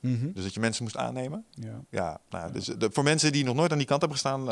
Mhm. 0.00 0.32
Dus 0.32 0.42
dat 0.42 0.54
je 0.54 0.60
mensen 0.60 0.82
moest 0.82 0.96
aannemen? 0.96 1.44
Ja. 1.50 1.80
Ja, 1.90 2.20
nou, 2.30 2.52
dus 2.52 2.64
de, 2.64 2.88
voor 2.92 3.04
mensen 3.04 3.32
die 3.32 3.44
nog 3.44 3.54
nooit 3.54 3.72
aan 3.72 3.78
die 3.78 3.86
kant 3.86 4.00
hebben 4.00 4.18
gestaan, 4.18 4.44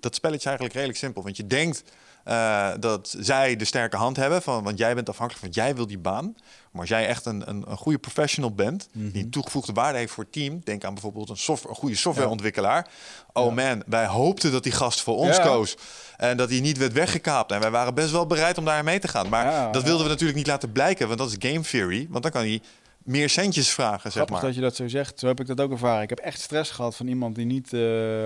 dat 0.00 0.14
spelletje 0.14 0.38
is 0.40 0.44
eigenlijk 0.44 0.74
redelijk 0.74 0.98
simpel. 0.98 1.22
Want 1.22 1.36
je 1.36 1.46
denkt 1.46 1.82
eh, 2.26 2.68
dat 2.80 3.14
zij 3.18 3.56
de 3.56 3.64
sterke 3.64 3.96
hand 3.96 4.16
hebben, 4.16 4.42
van, 4.42 4.64
want 4.64 4.78
jij 4.78 4.94
bent 4.94 5.08
afhankelijk 5.08 5.44
van, 5.44 5.62
jij 5.64 5.74
wil 5.74 5.86
die 5.86 5.98
baan. 5.98 6.34
Maar 6.70 6.80
als 6.80 6.88
jij 6.90 7.06
echt 7.06 7.26
een, 7.26 7.48
een, 7.48 7.64
een 7.70 7.76
goede 7.76 7.98
professional 7.98 8.52
bent, 8.54 8.88
die 8.92 9.22
Mhm. 9.22 9.30
toegevoegde 9.30 9.72
waarde 9.72 9.98
heeft 9.98 10.12
voor 10.12 10.22
het 10.24 10.32
team, 10.32 10.60
denk 10.64 10.84
aan 10.84 10.92
bijvoorbeeld 10.92 11.28
een, 11.28 11.36
software, 11.36 11.74
een 11.74 11.80
goede 11.80 11.96
softwareontwikkelaar. 11.96 12.88
Oh 13.32 13.54
man, 13.54 13.82
wij 13.86 14.06
hoopten 14.06 14.52
dat 14.52 14.62
die 14.62 14.72
gast 14.72 15.00
voor 15.00 15.16
ons 15.16 15.36
Ja. 15.36 15.42
koos 15.42 15.76
en 16.16 16.36
dat 16.36 16.50
hij 16.50 16.60
niet 16.60 16.78
werd 16.78 16.92
weggekaapt. 16.92 17.52
En 17.52 17.60
wij 17.60 17.70
waren 17.70 17.94
best 17.94 18.10
wel 18.10 18.26
bereid 18.26 18.58
om 18.58 18.64
daar 18.64 18.84
mee 18.84 18.98
te 18.98 19.08
gaan. 19.08 19.28
Maar 19.28 19.44
Ja, 19.46 19.70
dat 19.70 19.82
wilden 19.82 20.02
we 20.04 20.10
natuurlijk 20.10 20.38
niet 20.38 20.46
laten 20.46 20.72
blijken, 20.72 21.06
want 21.06 21.18
dat 21.18 21.28
is 21.30 21.50
game 21.50 21.60
theory. 21.64 22.06
Want 22.10 22.22
dan 22.22 22.32
kan 22.32 22.40
hij 22.42 22.60
meer 23.02 23.28
centjes 23.30 23.68
vragen, 23.70 24.00
zeg 24.00 24.12
Grappig 24.12 24.34
maar. 24.36 24.44
dat 24.44 24.54
je 24.54 24.60
dat 24.60 24.76
zo 24.76 24.88
zegt. 24.88 25.18
Zo 25.18 25.26
heb 25.26 25.40
ik 25.40 25.46
dat 25.46 25.60
ook 25.60 25.70
ervaren. 25.70 26.02
Ik 26.02 26.08
heb 26.08 26.18
echt 26.18 26.40
stress 26.40 26.70
gehad 26.70 26.96
van 26.96 27.06
iemand 27.06 27.34
die 27.34 27.46
niet... 27.46 27.72
eh, 27.72 27.80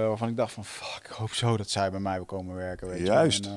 waarvan 0.07 0.29
ik 0.29 0.37
dacht 0.37 0.53
van... 0.53 0.65
Fuck, 0.65 1.05
ik 1.05 1.11
hoop 1.17 1.33
zo 1.33 1.57
dat 1.57 1.71
zij 1.71 1.91
bij 1.91 2.01
mij 2.01 2.17
wil 2.17 2.25
komen 2.25 2.55
werken. 2.55 2.89
Weet 2.89 2.99
je 2.99 3.05
wel. 3.05 3.13
Juist. 3.15 3.49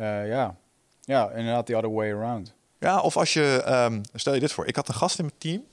Eh, 0.00 0.28
ja. 0.28 0.56
ja, 1.00 1.30
inderdaad 1.30 1.66
the 1.66 1.76
other 1.76 1.92
way 1.92 2.12
around. 2.12 2.54
Ja, 2.78 3.00
of 3.00 3.16
als 3.16 3.32
je, 3.32 3.62
ehm, 3.64 4.00
stel 4.14 4.34
je 4.34 4.40
dit 4.40 4.52
voor, 4.52 4.66
ik 4.66 4.76
had 4.76 4.88
een 4.88 4.94
gast 4.94 5.18
in 5.18 5.24
mijn 5.24 5.38
team, 5.38 5.64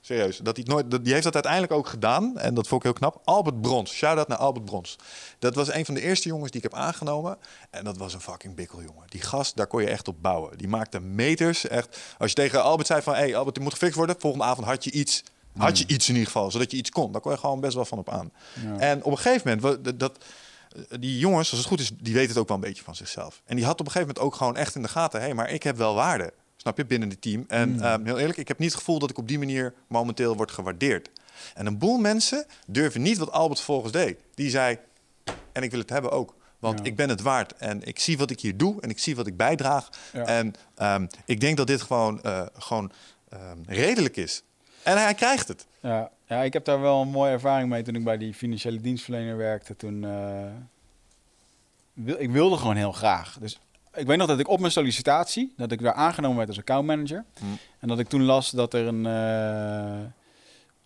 serieus, 0.00 0.38
dat 0.38 0.56
het 0.56 0.66
nooit, 0.66 1.04
die 1.04 1.12
heeft 1.12 1.24
dat 1.24 1.34
uiteindelijk 1.34 1.72
ook 1.72 1.86
gedaan 1.86 2.38
en 2.38 2.54
dat 2.54 2.66
vond 2.66 2.84
ik 2.84 2.86
heel 2.86 2.98
knap. 2.98 3.20
Albert 3.24 3.60
Brons, 3.60 3.92
shout-out 3.92 4.28
naar 4.28 4.38
Albert 4.38 4.64
Brons. 4.64 4.98
Dat 5.38 5.54
was 5.54 5.72
een 5.72 5.84
van 5.84 5.94
de 5.94 6.00
eerste 6.00 6.28
jongens 6.28 6.50
die 6.50 6.62
ik 6.62 6.70
heb 6.70 6.80
aangenomen 6.80 7.38
en 7.70 7.84
dat 7.84 7.96
was 7.96 8.14
een 8.14 8.20
fucking 8.20 8.54
bikkeljongen. 8.54 9.04
Die 9.08 9.20
gast, 9.20 9.56
daar 9.56 9.66
kon 9.66 9.82
je 9.82 9.88
echt 9.88 10.08
op 10.08 10.22
bouwen. 10.22 10.58
Die 10.58 10.68
maakte 10.68 11.00
meters, 11.00 11.66
echt. 11.66 11.98
Als 12.18 12.30
je 12.30 12.36
tegen 12.36 12.62
Albert 12.62 12.86
zei 12.86 13.02
van, 13.02 13.14
hé 13.14 13.20
hey, 13.20 13.36
Albert, 13.36 13.54
die 13.54 13.64
moet 13.64 13.72
gefixt 13.72 13.96
worden, 13.96 14.16
volgende 14.18 14.44
avond 14.44 14.66
had 14.66 14.84
je 14.84 14.90
iets. 14.90 15.22
Had 15.56 15.78
je 15.78 15.86
iets 15.86 16.08
in 16.08 16.14
ieder 16.14 16.30
geval, 16.30 16.50
zodat 16.50 16.70
je 16.70 16.76
iets 16.76 16.90
kon. 16.90 17.12
Daar 17.12 17.20
kon 17.20 17.32
je 17.32 17.38
gewoon 17.38 17.60
best 17.60 17.74
wel 17.74 17.84
van 17.84 17.98
op 17.98 18.08
aan. 18.08 18.30
Ja. 18.64 18.78
En 18.78 19.04
op 19.04 19.10
een 19.10 19.18
gegeven 19.18 19.60
moment, 19.60 20.00
dat, 20.00 20.18
die 21.00 21.18
jongens, 21.18 21.50
als 21.50 21.58
het 21.58 21.68
goed 21.68 21.80
is, 21.80 21.90
die 22.00 22.14
weten 22.14 22.28
het 22.28 22.38
ook 22.38 22.48
wel 22.48 22.56
een 22.56 22.62
beetje 22.62 22.82
van 22.84 22.94
zichzelf. 22.96 23.42
En 23.44 23.56
die 23.56 23.64
had 23.64 23.80
op 23.80 23.86
een 23.86 23.92
gegeven 23.92 24.14
moment 24.14 24.26
ook 24.32 24.34
gewoon 24.38 24.56
echt 24.56 24.74
in 24.74 24.82
de 24.82 24.88
gaten, 24.88 25.20
hé, 25.22 25.34
maar 25.34 25.50
ik 25.50 25.62
heb 25.62 25.76
wel 25.76 25.94
waarde. 25.94 26.32
Snap 26.56 26.76
je, 26.76 26.86
binnen 26.86 27.08
het 27.08 27.20
team. 27.22 27.44
En 27.48 27.72
Mm. 27.72 27.80
ehm, 27.82 28.04
heel 28.04 28.18
eerlijk, 28.18 28.38
ik 28.38 28.48
heb 28.48 28.58
niet 28.58 28.68
het 28.70 28.78
gevoel 28.78 28.98
dat 28.98 29.10
ik 29.10 29.18
op 29.18 29.28
die 29.28 29.38
manier 29.38 29.74
momenteel 29.88 30.36
word 30.36 30.50
gewaardeerd. 30.50 31.10
En 31.54 31.66
een 31.66 31.78
boel 31.78 31.98
mensen 31.98 32.46
durven 32.66 33.02
niet 33.02 33.18
wat 33.18 33.30
Albert 33.32 33.60
volgens 33.60 33.92
deed. 33.92 34.18
Die 34.34 34.50
zei, 34.50 34.78
en 35.52 35.62
ik 35.62 35.70
wil 35.70 35.80
het 35.80 35.90
hebben 35.90 36.10
ook. 36.10 36.34
Want 36.58 36.78
Ja. 36.78 36.84
ik 36.84 36.96
ben 36.96 37.08
het 37.08 37.20
waard. 37.20 37.54
En 37.56 37.82
ik 37.82 37.98
zie 37.98 38.18
wat 38.18 38.30
ik 38.30 38.40
hier 38.40 38.56
doe. 38.56 38.80
En 38.80 38.90
ik 38.90 38.98
zie 38.98 39.16
wat 39.16 39.26
ik 39.26 39.36
bijdraag. 39.36 39.88
Ja. 40.12 40.24
En 40.24 40.54
ehm, 40.74 41.06
ik 41.24 41.40
denk 41.40 41.56
dat 41.56 41.66
dit 41.66 41.82
gewoon, 41.82 42.22
eh, 42.22 42.42
gewoon 42.58 42.92
ehm, 43.28 43.58
redelijk 43.66 44.16
is. 44.16 44.42
En 44.82 44.96
hij 45.02 45.14
krijgt 45.14 45.48
het. 45.48 45.66
Ja, 45.80 46.10
ja, 46.26 46.42
ik 46.42 46.52
heb 46.52 46.64
daar 46.64 46.80
wel 46.80 47.00
een 47.02 47.08
mooie 47.08 47.30
ervaring 47.30 47.68
mee 47.68 47.82
toen 47.82 47.94
ik 47.94 48.04
bij 48.04 48.16
die 48.18 48.34
financiële 48.34 48.80
dienstverlener 48.80 49.36
werkte. 49.36 49.76
Toen, 49.76 50.00
wil, 51.92 52.16
ik 52.20 52.30
wilde 52.30 52.56
gewoon 52.56 52.76
heel 52.76 52.92
graag. 52.92 53.38
Dus 53.40 53.60
ik 53.94 54.06
weet 54.06 54.18
nog 54.18 54.26
dat 54.26 54.38
ik 54.38 54.48
op 54.48 54.60
mijn 54.60 54.72
sollicitatie, 54.72 55.52
dat 55.56 55.72
ik 55.72 55.80
daar 55.82 55.92
aangenomen 55.92 56.36
werd 56.36 56.48
als 56.48 56.58
accountmanager. 56.58 57.24
Hm. 57.38 57.44
En 57.78 57.88
dat 57.88 57.98
ik 57.98 58.08
toen 58.08 58.22
las 58.22 58.50
dat 58.50 58.74
er 58.74 58.86
een 58.86 59.06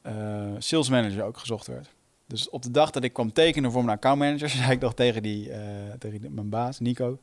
eh, 0.02 0.12
sales 0.58 0.88
manager 0.88 1.22
ook 1.22 1.38
gezocht 1.38 1.66
werd. 1.66 1.88
Dus 2.26 2.50
op 2.50 2.62
de 2.62 2.70
dag 2.70 2.90
dat 2.90 3.04
ik 3.04 3.12
kwam 3.12 3.32
tekenen 3.32 3.72
voor 3.72 3.84
mijn 3.84 3.96
accountmanager, 3.96 4.48
zei 4.58 4.70
ik 4.72 4.80
nog 4.80 4.94
tegen, 4.94 5.22
die, 5.22 5.50
tegen 5.98 6.20
die- 6.20 6.30
mijn 6.30 6.48
baas, 6.48 6.80
Nico. 6.80 7.18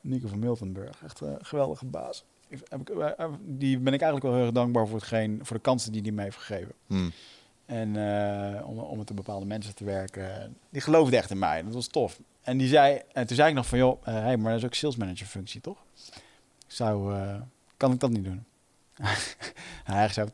Nico 0.00 0.28
van 0.28 0.38
Miltenburg, 0.38 1.02
echt 1.04 1.20
een 1.20 1.38
geweldige 1.44 1.84
baas. 1.86 2.24
Heb 2.68 2.80
ik, 2.80 2.88
eh, 2.88 3.24
die 3.40 3.78
ben 3.78 3.92
ik 3.92 4.00
eigenlijk 4.00 4.22
wel 4.22 4.34
heel 4.34 4.44
erg 4.44 4.52
dankbaar 4.52 4.86
voor, 4.86 4.98
hetgeen, 4.98 5.40
voor 5.42 5.56
de 5.56 5.62
kansen 5.62 5.92
die 5.92 6.02
hij 6.02 6.10
me 6.10 6.22
heeft 6.22 6.36
gegeven. 6.36 6.72
Hm. 6.86 7.08
En 7.66 7.96
eh, 7.96 8.68
om, 8.68 8.78
om 8.78 8.98
met 8.98 9.08
de 9.08 9.14
bepaalde 9.14 9.46
mensen 9.46 9.74
te 9.74 9.84
werken. 9.84 10.56
Die 10.70 10.80
geloofde 10.80 11.16
echt 11.16 11.30
in 11.30 11.38
mij. 11.38 11.62
Dat 11.62 11.74
was 11.74 11.86
tof. 11.86 12.20
En, 12.48 12.58
die 12.58 12.68
zei, 12.68 13.00
en 13.12 13.26
toen 13.26 13.36
zei 13.36 13.48
ik 13.48 13.54
nog 13.54 13.66
van, 13.66 13.78
joh, 13.78 14.00
eh, 14.04 14.14
hey, 14.14 14.36
maar 14.36 14.50
dat 14.50 14.60
is 14.60 14.66
ook 14.66 14.74
sales 14.74 14.96
manager 14.96 15.26
functie, 15.26 15.60
toch? 15.60 15.76
Ik 16.66 16.74
zou, 16.74 17.14
eh, 17.14 17.34
kan 17.76 17.92
ik 17.92 18.00
dat 18.00 18.10
niet 18.10 18.24
doen? 18.24 18.44
Hij 19.84 20.08
zei, 20.08 20.28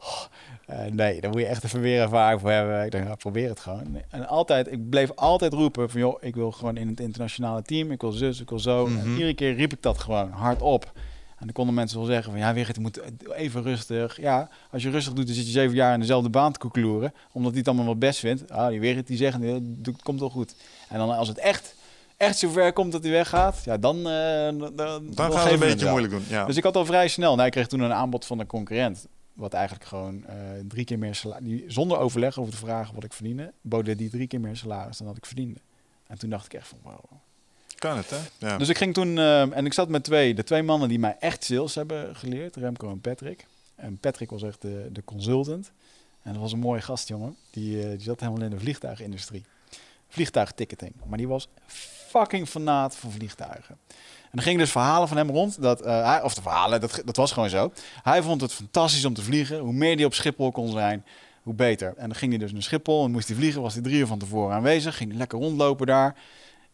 oh, 0.00 0.24
eh, 0.66 0.92
nee, 0.92 1.20
daar 1.20 1.30
moet 1.30 1.40
je 1.40 1.46
echt 1.46 1.64
even 1.64 1.80
weer 1.80 2.00
ervaring 2.00 2.40
voor 2.40 2.50
hebben. 2.50 2.84
Ik 2.84 2.90
dacht, 2.90 3.04
ja, 3.04 3.14
probeer 3.14 3.48
het 3.48 3.60
gewoon. 3.60 4.02
En 4.08 4.28
altijd, 4.28 4.72
ik 4.72 4.88
bleef 4.88 5.10
altijd 5.14 5.52
roepen 5.52 5.90
van, 5.90 6.00
joh, 6.00 6.22
ik 6.22 6.34
wil 6.34 6.52
gewoon 6.52 6.76
in 6.76 6.88
het 6.88 7.00
internationale 7.00 7.62
team. 7.62 7.90
Ik 7.90 8.00
wil 8.00 8.12
zus, 8.12 8.40
ik 8.40 8.48
wil 8.48 8.58
zo. 8.58 8.86
Mhm. 8.86 8.98
En 8.98 9.10
iedere 9.10 9.34
keer 9.34 9.54
riep 9.54 9.72
ik 9.72 9.82
dat 9.82 9.98
gewoon 9.98 10.30
hardop. 10.30 10.92
En 11.36 11.44
dan 11.44 11.52
konden 11.52 11.74
mensen 11.74 11.98
wel 11.98 12.06
zeggen 12.06 12.30
van, 12.30 12.40
ja, 12.40 12.54
Wigert, 12.54 12.76
je 12.76 12.82
moet 12.82 13.00
even 13.32 13.62
rustig. 13.62 14.20
Ja, 14.20 14.48
als 14.70 14.82
je 14.82 14.90
rustig 14.90 15.12
doet, 15.12 15.26
dan 15.26 15.34
zit 15.34 15.46
je 15.46 15.52
zeven 15.52 15.74
jaar 15.74 15.94
in 15.94 16.00
dezelfde 16.00 16.28
baan 16.28 16.52
te 16.52 16.58
koekloeren. 16.58 17.12
Omdat 17.32 17.50
hij 17.50 17.58
het 17.58 17.68
allemaal 17.68 17.86
wel 17.86 17.96
best 17.96 18.18
vindt. 18.18 18.50
Ah, 18.50 18.68
die 18.68 18.80
Wigert, 18.80 19.06
die 19.06 19.16
zegt, 19.16 19.38
nee, 19.38 19.78
het 19.82 20.02
komt 20.02 20.20
wel 20.20 20.30
goed. 20.30 20.54
En 20.88 20.98
dan 20.98 21.16
als 21.16 21.28
het 21.28 21.38
echt, 21.38 21.74
echt 22.16 22.38
zover 22.38 22.72
komt 22.72 22.92
dat 22.92 23.02
hij 23.02 23.12
weggaat, 23.12 23.64
ja, 23.64 23.76
dan... 23.76 23.96
eh, 23.96 24.02
dan, 24.04 24.72
we 25.14 25.22
het 25.22 25.52
een 25.52 25.58
beetje 25.58 25.90
moeilijk 25.90 26.12
doen. 26.12 26.24
Ja. 26.28 26.46
Dus 26.46 26.56
ik 26.56 26.62
had 26.62 26.76
al 26.76 26.86
vrij 26.86 27.08
snel. 27.08 27.34
Nou, 27.34 27.46
ik 27.46 27.52
kreeg 27.52 27.66
toen 27.66 27.80
een 27.80 27.92
aanbod 27.92 28.24
van 28.24 28.38
een 28.38 28.46
concurrent. 28.46 29.06
Wat 29.32 29.52
eigenlijk 29.52 29.84
gewoon 29.84 30.26
eh, 30.26 30.34
drie 30.68 30.84
keer 30.84 30.98
meer 30.98 31.14
salaris... 31.14 31.44
Die, 31.44 31.64
zonder 31.68 31.98
overleg 31.98 32.38
over 32.38 32.52
te 32.52 32.58
vragen 32.58 32.94
wat 32.94 33.04
ik 33.04 33.12
verdiende... 33.12 33.52
boden 33.60 33.96
die 33.96 34.10
drie 34.10 34.26
keer 34.26 34.40
meer 34.40 34.56
salaris 34.56 34.96
dan 34.96 35.06
dat 35.06 35.16
ik 35.16 35.26
verdiende. 35.26 35.60
En 36.06 36.18
toen 36.18 36.30
dacht 36.30 36.46
ik 36.46 36.54
echt 36.54 36.68
van 36.68 36.78
wow. 36.82 37.20
Kan 37.78 37.96
het, 37.96 38.10
hè? 38.10 38.18
Ja. 38.38 38.58
Dus 38.58 38.68
ik 38.68 38.76
ging 38.76 38.94
toen... 38.94 39.18
eh, 39.18 39.56
en 39.56 39.66
ik 39.66 39.72
zat 39.72 39.88
met 39.88 40.04
twee... 40.04 40.34
De 40.34 40.44
twee 40.44 40.62
mannen 40.62 40.88
die 40.88 40.98
mij 40.98 41.16
echt 41.20 41.44
sales 41.44 41.74
hebben 41.74 42.16
geleerd. 42.16 42.56
Remco 42.56 42.90
en 42.90 43.00
Patrick. 43.00 43.46
En 43.74 43.98
Patrick 43.98 44.30
was 44.30 44.42
echt 44.42 44.62
de, 44.62 44.88
de 44.92 45.04
consultant. 45.04 45.70
En 46.22 46.32
dat 46.32 46.42
was 46.42 46.52
een 46.52 46.58
mooie 46.58 46.80
gast, 46.80 47.08
jongen. 47.08 47.36
Die, 47.50 47.82
eh, 47.82 47.88
die 47.88 48.00
zat 48.00 48.20
helemaal 48.20 48.42
in 48.42 48.50
de 48.50 48.58
vliegtuigindustrie. 48.58 49.44
Vliegtuigticketing. 50.08 50.92
Maar 51.06 51.18
die 51.18 51.28
was 51.28 51.48
fucking 52.08 52.48
fanaat 52.48 52.96
van 52.96 53.10
vliegtuigen. 53.10 53.78
En 54.30 54.38
er 54.38 54.42
gingen 54.42 54.58
dus 54.58 54.70
verhalen 54.70 55.08
van 55.08 55.16
hem 55.16 55.30
rond. 55.30 55.62
Dat, 55.62 55.80
eh, 55.80 56.04
hij, 56.04 56.22
of 56.22 56.34
de 56.34 56.42
verhalen, 56.42 56.80
dat, 56.80 57.02
dat 57.04 57.16
was 57.16 57.32
gewoon 57.32 57.48
zo. 57.50 57.72
Hij 58.02 58.22
vond 58.22 58.40
het 58.40 58.52
fantastisch 58.52 59.04
om 59.04 59.14
te 59.14 59.22
vliegen. 59.22 59.58
Hoe 59.58 59.72
meer 59.72 59.96
hij 59.96 60.04
op 60.04 60.14
Schiphol 60.14 60.52
kon 60.52 60.70
zijn, 60.70 61.04
hoe 61.42 61.54
beter. 61.54 61.94
En 61.96 62.08
dan 62.08 62.14
ging 62.14 62.30
hij 62.30 62.40
dus 62.40 62.52
naar 62.52 62.62
Schiphol 62.62 63.04
en 63.04 63.10
moest 63.10 63.28
hij 63.28 63.36
vliegen. 63.36 63.62
Was 63.62 63.74
hij 63.74 63.82
drie 63.82 63.98
uur 63.98 64.06
van 64.06 64.18
tevoren 64.18 64.54
aanwezig. 64.56 64.96
Ging 64.96 65.08
hij 65.08 65.18
lekker 65.18 65.38
rondlopen 65.38 65.86
daar. 65.86 66.14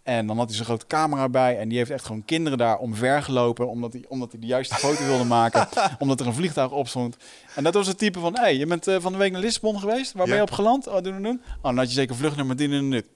En 0.02 0.26
dan 0.26 0.36
had 0.36 0.46
hij 0.46 0.54
zijn 0.54 0.66
grote 0.66 0.86
camera 0.86 1.28
bij. 1.28 1.58
En 1.58 1.68
die 1.68 1.78
heeft 1.78 1.90
echt 1.90 2.04
gewoon 2.04 2.24
kinderen 2.24 2.58
daar 2.58 2.78
omvergelopen. 2.78 3.68
Omdat 3.68 3.92
hij, 3.92 4.04
omdat 4.08 4.32
hij 4.32 4.40
de 4.40 4.46
juiste 4.46 4.74
foto 4.74 5.04
wilde 5.04 5.24
maken. 5.24 5.68
omdat 5.98 6.20
er 6.20 6.26
een 6.26 6.34
vliegtuig 6.34 6.70
op 6.70 6.88
stond. 6.88 7.16
En 7.54 7.64
dat 7.64 7.74
was 7.74 7.86
het 7.86 7.98
type 7.98 8.18
van... 8.18 8.34
Hé, 8.34 8.40
hey, 8.40 8.56
je 8.56 8.66
bent 8.66 8.86
eh, 8.86 8.96
van 9.00 9.12
de 9.12 9.18
week 9.18 9.32
naar 9.32 9.40
Lissabon 9.40 9.78
geweest. 9.78 10.12
Waar 10.12 10.26
ben 10.26 10.36
je 10.36 10.42
op 10.42 10.50
geland? 10.50 10.86
Oh, 10.86 10.94
doen, 10.94 11.12
doen, 11.12 11.22
doen. 11.22 11.42
Oh, 11.56 11.62
dan 11.62 11.76
had 11.76 11.88
je 11.88 11.94
zeker 11.94 12.16
vluchtnummer 12.16 12.56
dit 12.56 12.70
en 12.70 12.90
dit. 12.90 13.06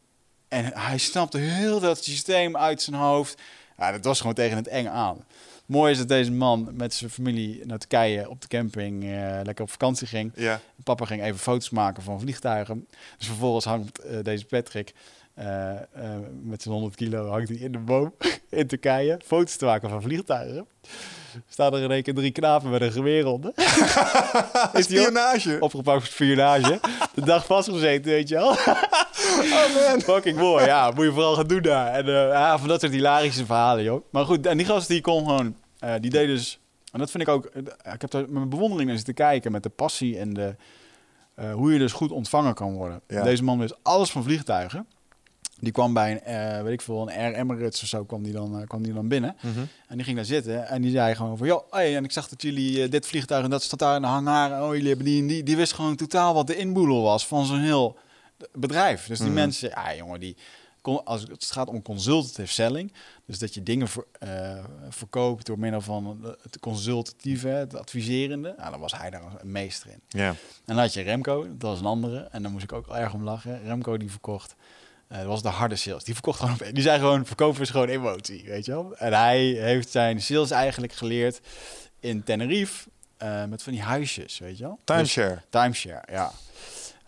En 0.48 0.70
hij 0.74 0.98
snapte 0.98 1.38
heel 1.38 1.80
dat 1.80 2.04
systeem 2.04 2.56
uit 2.56 2.82
zijn 2.82 2.96
hoofd. 2.96 3.40
Ja, 3.78 3.92
dat 3.92 4.04
was 4.04 4.18
gewoon 4.18 4.34
tegen 4.34 4.56
het 4.56 4.68
eng 4.68 4.86
aan. 4.86 5.24
Mooi 5.66 5.92
is 5.92 5.98
dat 5.98 6.08
deze 6.08 6.32
man 6.32 6.68
met 6.72 6.94
zijn 6.94 7.10
familie 7.10 7.66
naar 7.66 7.78
Turkije 7.78 8.28
op 8.28 8.40
de 8.40 8.48
camping 8.48 9.04
eh, 9.04 9.40
lekker 9.42 9.64
op 9.64 9.70
vakantie 9.70 10.06
ging. 10.06 10.32
ja. 10.34 10.60
Papa 10.84 11.04
ging 11.04 11.22
even 11.22 11.38
foto's 11.38 11.70
maken 11.70 12.02
van 12.02 12.20
vliegtuigen. 12.20 12.88
Dus 13.18 13.26
vervolgens 13.26 13.64
hangt 13.64 13.98
eh, 13.98 14.18
deze 14.22 14.44
Patrick 14.44 14.94
eh, 15.36 15.70
eh, 15.70 15.80
met 16.42 16.62
zijn 16.62 16.74
100 16.74 16.96
kilo 16.96 17.28
hangt 17.28 17.48
hij 17.48 17.58
in 17.58 17.72
de 17.72 17.78
boom 17.78 18.14
in 18.50 18.66
Turkije 18.66 19.20
foto's 19.24 19.56
te 19.56 19.64
maken 19.64 19.90
van 19.90 20.02
vliegtuigen. 20.02 20.66
Staan 21.48 21.74
er 21.74 21.82
in 21.82 21.90
één 21.90 22.02
keer 22.02 22.14
drie 22.14 22.30
knapen 22.30 22.70
met 22.70 22.80
een 22.80 22.92
geweer 22.92 23.26
onder. 23.26 23.52
Spionage. 24.74 25.56
opgepakt 25.60 26.02
voor 26.02 26.12
spionage? 26.12 26.80
De 27.14 27.24
dag 27.24 27.46
vastgezeten, 27.46 28.10
weet 28.10 28.28
je 28.28 28.34
wel? 28.34 28.56
Oh 29.36 29.88
man. 29.88 30.00
Fucking 30.00 30.38
mooi, 30.38 30.64
ja. 30.64 30.90
Moet 30.90 31.04
je 31.04 31.12
vooral 31.12 31.34
gaan 31.34 31.46
doen 31.46 31.62
daar. 31.62 31.92
En 31.92 32.06
eh, 32.06 32.12
ja, 32.12 32.58
van 32.58 32.68
dat 32.68 32.80
soort 32.80 32.92
hilarische 32.92 33.46
verhalen, 33.46 33.84
joh. 33.84 34.04
Maar 34.10 34.24
goed, 34.24 34.46
en 34.46 34.56
die 34.56 34.66
gast 34.66 34.88
die 34.88 35.00
kon 35.00 35.26
gewoon... 35.26 35.56
die 36.00 36.10
deed 36.10 36.26
dus... 36.26 36.60
En 36.92 36.98
dat 36.98 37.10
vind 37.10 37.22
ik 37.22 37.28
ook... 37.28 37.44
ik 37.92 38.00
heb 38.00 38.10
daar 38.10 38.20
met 38.20 38.30
mijn 38.30 38.48
bewondering 38.48 38.88
naar 38.88 38.96
zitten 38.96 39.14
kijken. 39.14 39.52
Met 39.52 39.62
de 39.62 39.68
passie 39.68 40.18
en 40.18 40.32
de... 40.32 40.54
hoe 41.52 41.72
je 41.72 41.78
dus 41.78 41.92
goed 41.92 42.10
ontvangen 42.10 42.54
kan 42.54 42.74
worden. 42.74 43.00
Ja. 43.08 43.22
Deze 43.22 43.44
man 43.44 43.58
wist 43.58 43.76
alles 43.82 44.10
van 44.10 44.22
vliegtuigen. 44.22 44.86
Die 45.60 45.72
kwam 45.72 45.92
bij 45.94 46.12
een, 46.12 46.20
eh, 46.20 46.62
weet 46.62 46.72
ik 46.72 46.80
veel, 46.80 47.02
een 47.02 47.16
Air 47.16 47.34
Emirates 47.34 47.82
of 47.82 47.88
zo 47.88 48.04
kwam 48.04 48.22
die 48.22 48.32
dan, 48.32 48.60
eh, 48.60 48.66
kwam 48.66 48.82
die 48.82 48.92
dan 48.92 49.08
binnen. 49.08 49.36
Mhm. 49.40 49.58
En 49.88 49.96
die 49.96 50.04
ging 50.04 50.16
daar 50.16 50.24
zitten 50.24 50.68
en 50.68 50.82
die 50.82 50.90
zei 50.90 51.14
gewoon 51.14 51.36
van... 51.38 51.46
joh, 51.46 51.62
hey, 51.70 51.96
en 51.96 52.04
ik 52.04 52.12
zag 52.12 52.28
dat 52.28 52.42
jullie 52.42 52.82
eh, 52.82 52.90
dit 52.90 53.06
vliegtuig 53.06 53.44
en 53.44 53.50
dat 53.50 53.62
staat 53.62 53.78
daar 53.78 53.96
in 53.96 54.02
de 54.02 54.08
hangar. 54.08 54.52
en 54.52 54.62
Oh, 54.62 54.72
jullie 54.72 54.88
hebben 54.88 55.06
die 55.06 55.20
en 55.20 55.26
die. 55.26 55.42
Die 55.42 55.56
wist 55.56 55.72
gewoon 55.72 55.96
totaal 55.96 56.34
wat 56.34 56.46
de 56.46 56.56
inboedel 56.56 57.02
was 57.02 57.26
van 57.26 57.46
zo'n 57.46 57.60
heel 57.60 57.96
bedrijf. 58.52 59.06
Dus 59.06 59.18
die 59.18 59.26
Mhm. 59.26 59.36
mensen, 59.36 59.72
ah 59.74 59.96
jongen, 59.96 60.20
die... 60.20 60.36
Als 61.04 61.22
het 61.22 61.44
gaat 61.50 61.68
om 61.68 61.82
consultative 61.82 62.52
selling, 62.52 62.92
dus 63.24 63.38
dat 63.38 63.54
je 63.54 63.62
dingen 63.62 63.88
ver- 63.88 64.06
verkoopt 64.88 65.46
door 65.46 65.58
middel 65.58 65.80
van 65.80 66.18
het 66.42 66.58
consultatieve, 66.60 67.48
het 67.48 67.74
adviserende, 67.76 68.54
nou, 68.58 68.70
dan 68.70 68.80
was 68.80 68.92
hij 68.92 69.10
daar 69.10 69.22
een 69.40 69.50
meester 69.52 69.90
in. 69.90 70.00
Ja. 70.08 70.28
En 70.28 70.36
dan 70.64 70.76
had 70.78 70.92
je 70.94 71.00
Remco, 71.02 71.42
dat 71.42 71.70
was 71.70 71.78
een 71.80 71.86
andere. 71.86 72.18
En 72.30 72.42
dan 72.42 72.52
moest 72.52 72.64
ik 72.64 72.72
ook 72.72 72.88
erg 72.88 73.14
om 73.14 73.22
lachen. 73.24 73.62
Remco 73.64 73.96
die 73.96 74.10
verkocht, 74.10 74.54
dat 75.08 75.24
was 75.24 75.42
de 75.42 75.48
harde 75.48 75.76
sales. 75.76 76.04
Die 76.04 76.14
verkocht 76.14 76.40
gewoon, 76.40 76.58
die 76.72 76.82
zei 76.82 76.98
gewoon, 76.98 77.26
verkopen 77.26 77.60
is 77.60 77.70
gewoon 77.70 77.88
emotie, 77.88 78.44
weet 78.46 78.64
je 78.64 78.72
wel. 78.72 78.96
En 78.96 79.12
hij 79.12 79.40
heeft 79.44 79.90
zijn 79.90 80.22
sales 80.22 80.50
eigenlijk 80.50 80.92
geleerd 80.92 81.40
in 82.00 82.22
Tenerife, 82.22 82.88
eh, 83.16 83.44
met 83.44 83.62
van 83.62 83.72
die 83.72 83.82
huisjes, 83.82 84.38
weet 84.38 84.58
je 84.58 84.64
wel. 84.64 84.78
Dus- 84.84 84.96
Timeshare. 84.96 85.42
timeshare, 85.50 86.04
ja. 86.10 86.32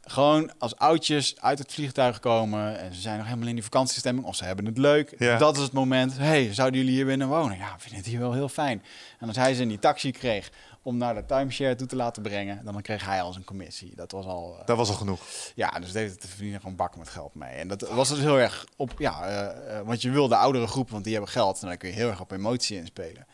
Gewoon 0.05 0.53
als 0.59 0.77
oudjes 0.77 1.35
uit 1.41 1.59
het 1.59 1.73
vliegtuig 1.73 2.21
komen 2.21 2.79
en 2.79 2.95
ze 2.95 3.01
zijn 3.01 3.17
nog 3.17 3.27
helemaal 3.27 3.49
in 3.49 3.55
die 3.55 3.63
vakantiestemming 3.65 4.27
of 4.27 4.37
ze 4.37 4.45
hebben 4.45 4.65
het 4.65 4.79
leuk. 4.79 5.15
Ja. 5.19 5.39
Dat 5.39 5.57
is 5.57 5.63
het 5.63 5.73
moment. 5.73 6.17
hey, 6.19 6.55
zouden 6.55 6.81
jullie 6.81 6.95
hier 6.95 7.07
willen 7.07 7.29
wonen? 7.29 7.57
Ja, 7.57 7.73
we 7.75 7.81
vinden 7.81 7.99
het 7.99 8.07
hier 8.07 8.19
wel 8.19 8.33
heel 8.33 8.49
fijn. 8.49 8.83
En 9.19 9.27
als 9.29 9.37
hij 9.37 9.55
ze 9.55 9.63
in 9.63 9.69
die 9.69 9.79
taxi 9.79 10.11
kreeg 10.11 10.51
om 10.89 10.97
naar 10.97 11.15
de 11.15 11.27
timeshare 11.27 11.75
toe 11.75 11.87
te 11.87 11.97
laten 11.97 12.23
brengen, 12.23 12.61
dan 12.65 12.83
kreeg 12.83 13.05
hij 13.05 13.23
al 13.23 13.33
zijn 13.33 13.45
commissie. 13.45 13.93
Dat 13.97 14.13
was 14.13 14.27
al. 14.27 14.57
eh, 14.61 14.67
Dat 14.67 14.77
was 14.77 14.89
al 14.89 14.95
genoeg. 14.95 15.21
ja, 15.55 15.71
dus 15.71 15.93
deed 15.93 16.11
het 16.11 16.27
verdienen 16.29 16.61
gewoon 16.61 16.77
bakken 16.77 16.99
met 16.99 17.09
geld 17.09 17.35
mee. 17.35 17.51
En 17.51 17.69
dat 17.69 17.89
was 17.89 18.09
dus 18.09 18.19
heel 18.19 18.39
erg 18.39 18.67
op, 18.77 18.93
ja, 18.99 19.27
eh, 19.27 19.79
eh, 19.79 19.87
want 19.87 20.03
je 20.03 20.11
wil 20.11 20.29
de 20.29 20.37
oudere 20.37 20.67
groep, 20.67 20.91
want 20.91 21.05
die 21.05 21.13
hebben 21.13 21.31
geld. 21.33 21.61
En 21.61 21.67
daar 21.69 21.77
kun 21.77 21.89
je 21.89 21.95
heel 21.95 22.09
erg 22.09 22.21
op 22.21 22.31
emotie 22.33 22.77
inspelen. 22.77 23.27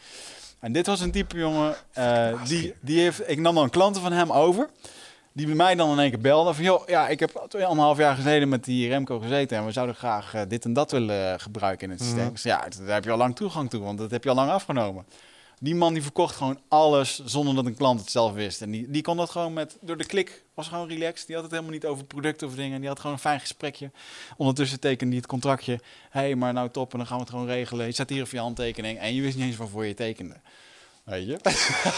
En 0.61 0.73
dit 0.73 0.87
was 0.87 1.01
een 1.01 1.11
type 1.11 1.39
jongen, 1.39 1.75
die, 2.47 2.75
die 2.81 3.01
heeft, 3.01 3.29
ik 3.31 3.39
nam 3.39 3.55
dan 3.55 3.71
klanten 3.71 4.03
van 4.03 4.13
hem 4.13 4.33
over. 4.33 4.69
Die 5.33 5.47
bij 5.47 5.55
mij 5.55 5.75
dan 5.75 5.91
in 5.91 5.99
één 5.99 6.11
keer 6.11 6.21
belden 6.21 6.55
van, 6.55 6.65
joh, 6.65 6.89
ja, 6.89 7.09
ik 7.09 7.21
heb 7.21 7.45
twee 7.49 7.65
anderhalf 7.67 7.99
jaar 7.99 8.17
geleden 8.17 8.49
met 8.49 8.65
die 8.65 8.89
Remco 8.89 9.19
gezeten 9.19 9.57
en 9.59 9.65
we 9.65 9.73
zouden 9.73 9.95
graag 9.95 10.35
dit 10.49 10.65
en 10.65 10.73
dat 10.73 10.91
willen 10.91 11.41
gebruiken 11.41 11.87
in 11.91 11.95
het 11.97 12.03
systeem. 12.05 12.25
Mhm. 12.27 12.37
Zei, 12.37 12.55
ja, 12.55 12.69
daar 12.85 12.95
heb 12.95 13.05
je 13.05 13.11
al 13.11 13.17
lang 13.17 13.37
toegang 13.37 13.71
toe, 13.71 13.83
want 13.83 13.99
dat 13.99 14.11
heb 14.11 14.23
je 14.25 14.29
al 14.31 14.35
lang 14.35 14.51
afgenomen. 14.51 15.05
Die 15.65 15.75
man 15.75 15.93
die 15.93 16.03
verkocht 16.03 16.37
gewoon 16.37 16.59
alles 16.69 17.25
zonder 17.25 17.55
dat 17.55 17.67
een 17.67 17.77
klant 17.77 18.01
het 18.01 18.11
zelf 18.11 18.33
wist. 18.33 18.63
En 18.63 18.71
die, 18.71 18.91
die 18.91 19.03
kon 19.03 19.17
dat 19.17 19.31
gewoon 19.31 19.53
met, 19.53 19.77
door 19.81 19.97
de 19.97 20.07
klik, 20.07 20.45
was 20.55 20.69
gewoon 20.69 20.89
relaxed. 20.89 21.27
Die 21.27 21.35
had 21.35 21.45
het 21.45 21.53
helemaal 21.53 21.75
niet 21.75 21.87
over 21.87 22.05
producten 22.05 22.47
of 22.47 22.55
dingen. 22.55 22.79
Die 22.81 22.89
had 22.89 22.99
gewoon 22.99 23.13
een 23.13 23.23
fijn 23.23 23.41
gesprekje. 23.41 23.91
Ondertussen 24.37 24.81
tekende 24.81 25.13
hij 25.13 25.17
het 25.17 25.27
contractje. 25.27 25.73
Hé, 26.11 26.21
hey, 26.21 26.35
maar 26.35 26.53
nou 26.53 26.71
top, 26.71 26.93
en 26.93 26.99
dan 26.99 27.07
gaan 27.07 27.17
we 27.17 27.23
het 27.23 27.33
gewoon 27.33 27.47
regelen. 27.47 27.87
Je 27.87 27.93
zet 27.93 28.11
hier 28.11 28.23
op 28.23 28.31
je 28.31 28.39
handtekening 28.39 28.99
en 28.99 29.15
je 29.15 29.23
wist 29.23 29.37
niet 29.37 29.47
eens 29.47 29.57
waarvoor 29.57 29.85
je 29.87 29.95
tekende. 29.95 30.37
Weet 31.05 31.27
je? 31.27 31.39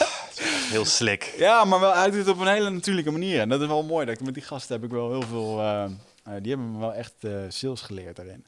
Heel 0.74 0.84
slick. 0.84 1.34
Ja, 1.38 1.64
maar 1.64 1.80
wel 1.80 1.92
uit 1.92 2.14
het 2.14 2.28
op 2.28 2.38
een 2.38 2.46
hele 2.46 2.70
natuurlijke 2.70 3.10
manier. 3.10 3.40
En 3.40 3.48
dat 3.48 3.60
is 3.60 3.66
wel 3.66 3.82
mooi. 3.82 4.06
Dat 4.06 4.14
ik 4.14 4.24
met 4.24 4.34
die 4.34 4.42
gasten 4.42 4.74
heb 4.74 4.84
ik 4.84 4.90
wel 4.90 5.10
heel 5.10 5.22
veel. 5.22 5.60
eh, 5.60 5.84
eh, 5.84 5.90
die 6.42 6.52
hebben 6.52 6.72
me 6.72 6.78
wel 6.78 6.94
echt 6.94 7.14
eh, 7.20 7.32
sales 7.48 7.80
geleerd 7.80 8.16
daarin. 8.16 8.44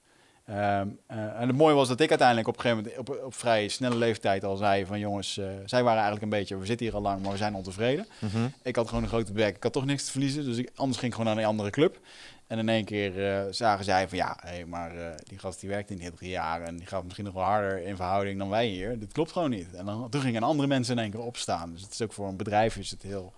Ehm, 0.49 0.89
eh, 1.07 1.41
en 1.41 1.47
het 1.49 1.57
mooie 1.57 1.75
was 1.75 1.89
dat 1.89 2.01
ik 2.01 2.09
uiteindelijk 2.09 2.49
op 2.49 2.55
een 2.55 2.61
gegeven 2.61 2.85
moment 2.85 3.09
op, 3.09 3.25
op 3.25 3.35
vrij 3.35 3.69
snelle 3.69 3.97
leeftijd 3.97 4.45
al 4.45 4.57
zei 4.57 4.87
van 4.87 4.99
jongens, 4.99 5.39
eh, 5.39 5.47
zij 5.65 5.83
waren 5.83 6.03
eigenlijk 6.03 6.23
een 6.23 6.39
beetje, 6.39 6.59
we 6.59 6.67
zitten 6.67 6.87
hier 6.87 6.95
al 6.95 7.03
lang, 7.03 7.23
maar 7.23 7.33
we 7.33 7.37
zijn 7.37 7.55
ontevreden. 7.55 8.07
Mhm. 8.19 8.47
Ik 8.63 8.77
had 8.77 8.89
gewoon 8.89 9.03
een 9.03 9.09
grote 9.09 9.33
bek, 9.33 9.57
ik 9.57 9.63
had 9.63 9.73
toch 9.73 9.85
niks 9.85 10.05
te 10.05 10.11
verliezen, 10.11 10.45
dus 10.45 10.57
ik, 10.57 10.71
anders 10.75 10.99
ging 10.99 11.13
ik 11.13 11.19
gewoon 11.19 11.35
naar 11.35 11.45
een 11.45 11.51
andere 11.51 11.71
club. 11.71 11.99
En 12.47 12.59
in 12.59 12.69
één 12.69 12.85
keer 12.85 13.27
eh, 13.27 13.45
zagen 13.51 13.85
zij 13.85 14.09
van 14.09 14.19
ja, 14.19 14.39
hé, 14.41 14.65
maar 14.67 14.93
die 15.29 15.39
gast 15.39 15.61
die 15.61 15.69
werkt 15.69 15.91
in 15.91 15.99
heel 15.99 16.15
drie 16.15 16.31
jaar 16.31 16.63
en 16.63 16.77
die 16.77 16.87
gaat 16.87 17.05
misschien 17.05 17.25
nog 17.25 17.35
wel 17.35 17.43
harder 17.43 17.83
in 17.83 17.97
verhouding 17.97 18.39
dan 18.39 18.49
wij 18.49 18.67
hier. 18.67 18.99
Dit 18.99 19.13
klopt 19.13 19.33
gewoon 19.33 19.51
niet. 19.51 19.75
En 19.75 19.87
dan, 19.87 20.09
toen 20.11 20.21
gingen 20.21 20.43
andere 20.43 20.69
mensen 20.69 20.97
in 20.97 21.03
één 21.03 21.11
keer 21.11 21.21
opstaan. 21.21 21.73
Dus 21.73 21.83
het 21.83 21.93
is 21.93 22.03
ook 22.03 22.13
voor 22.13 22.29
een 22.29 22.37
bedrijf 22.37 22.77
is 22.77 22.91
het 22.91 23.03
heel 23.03 23.33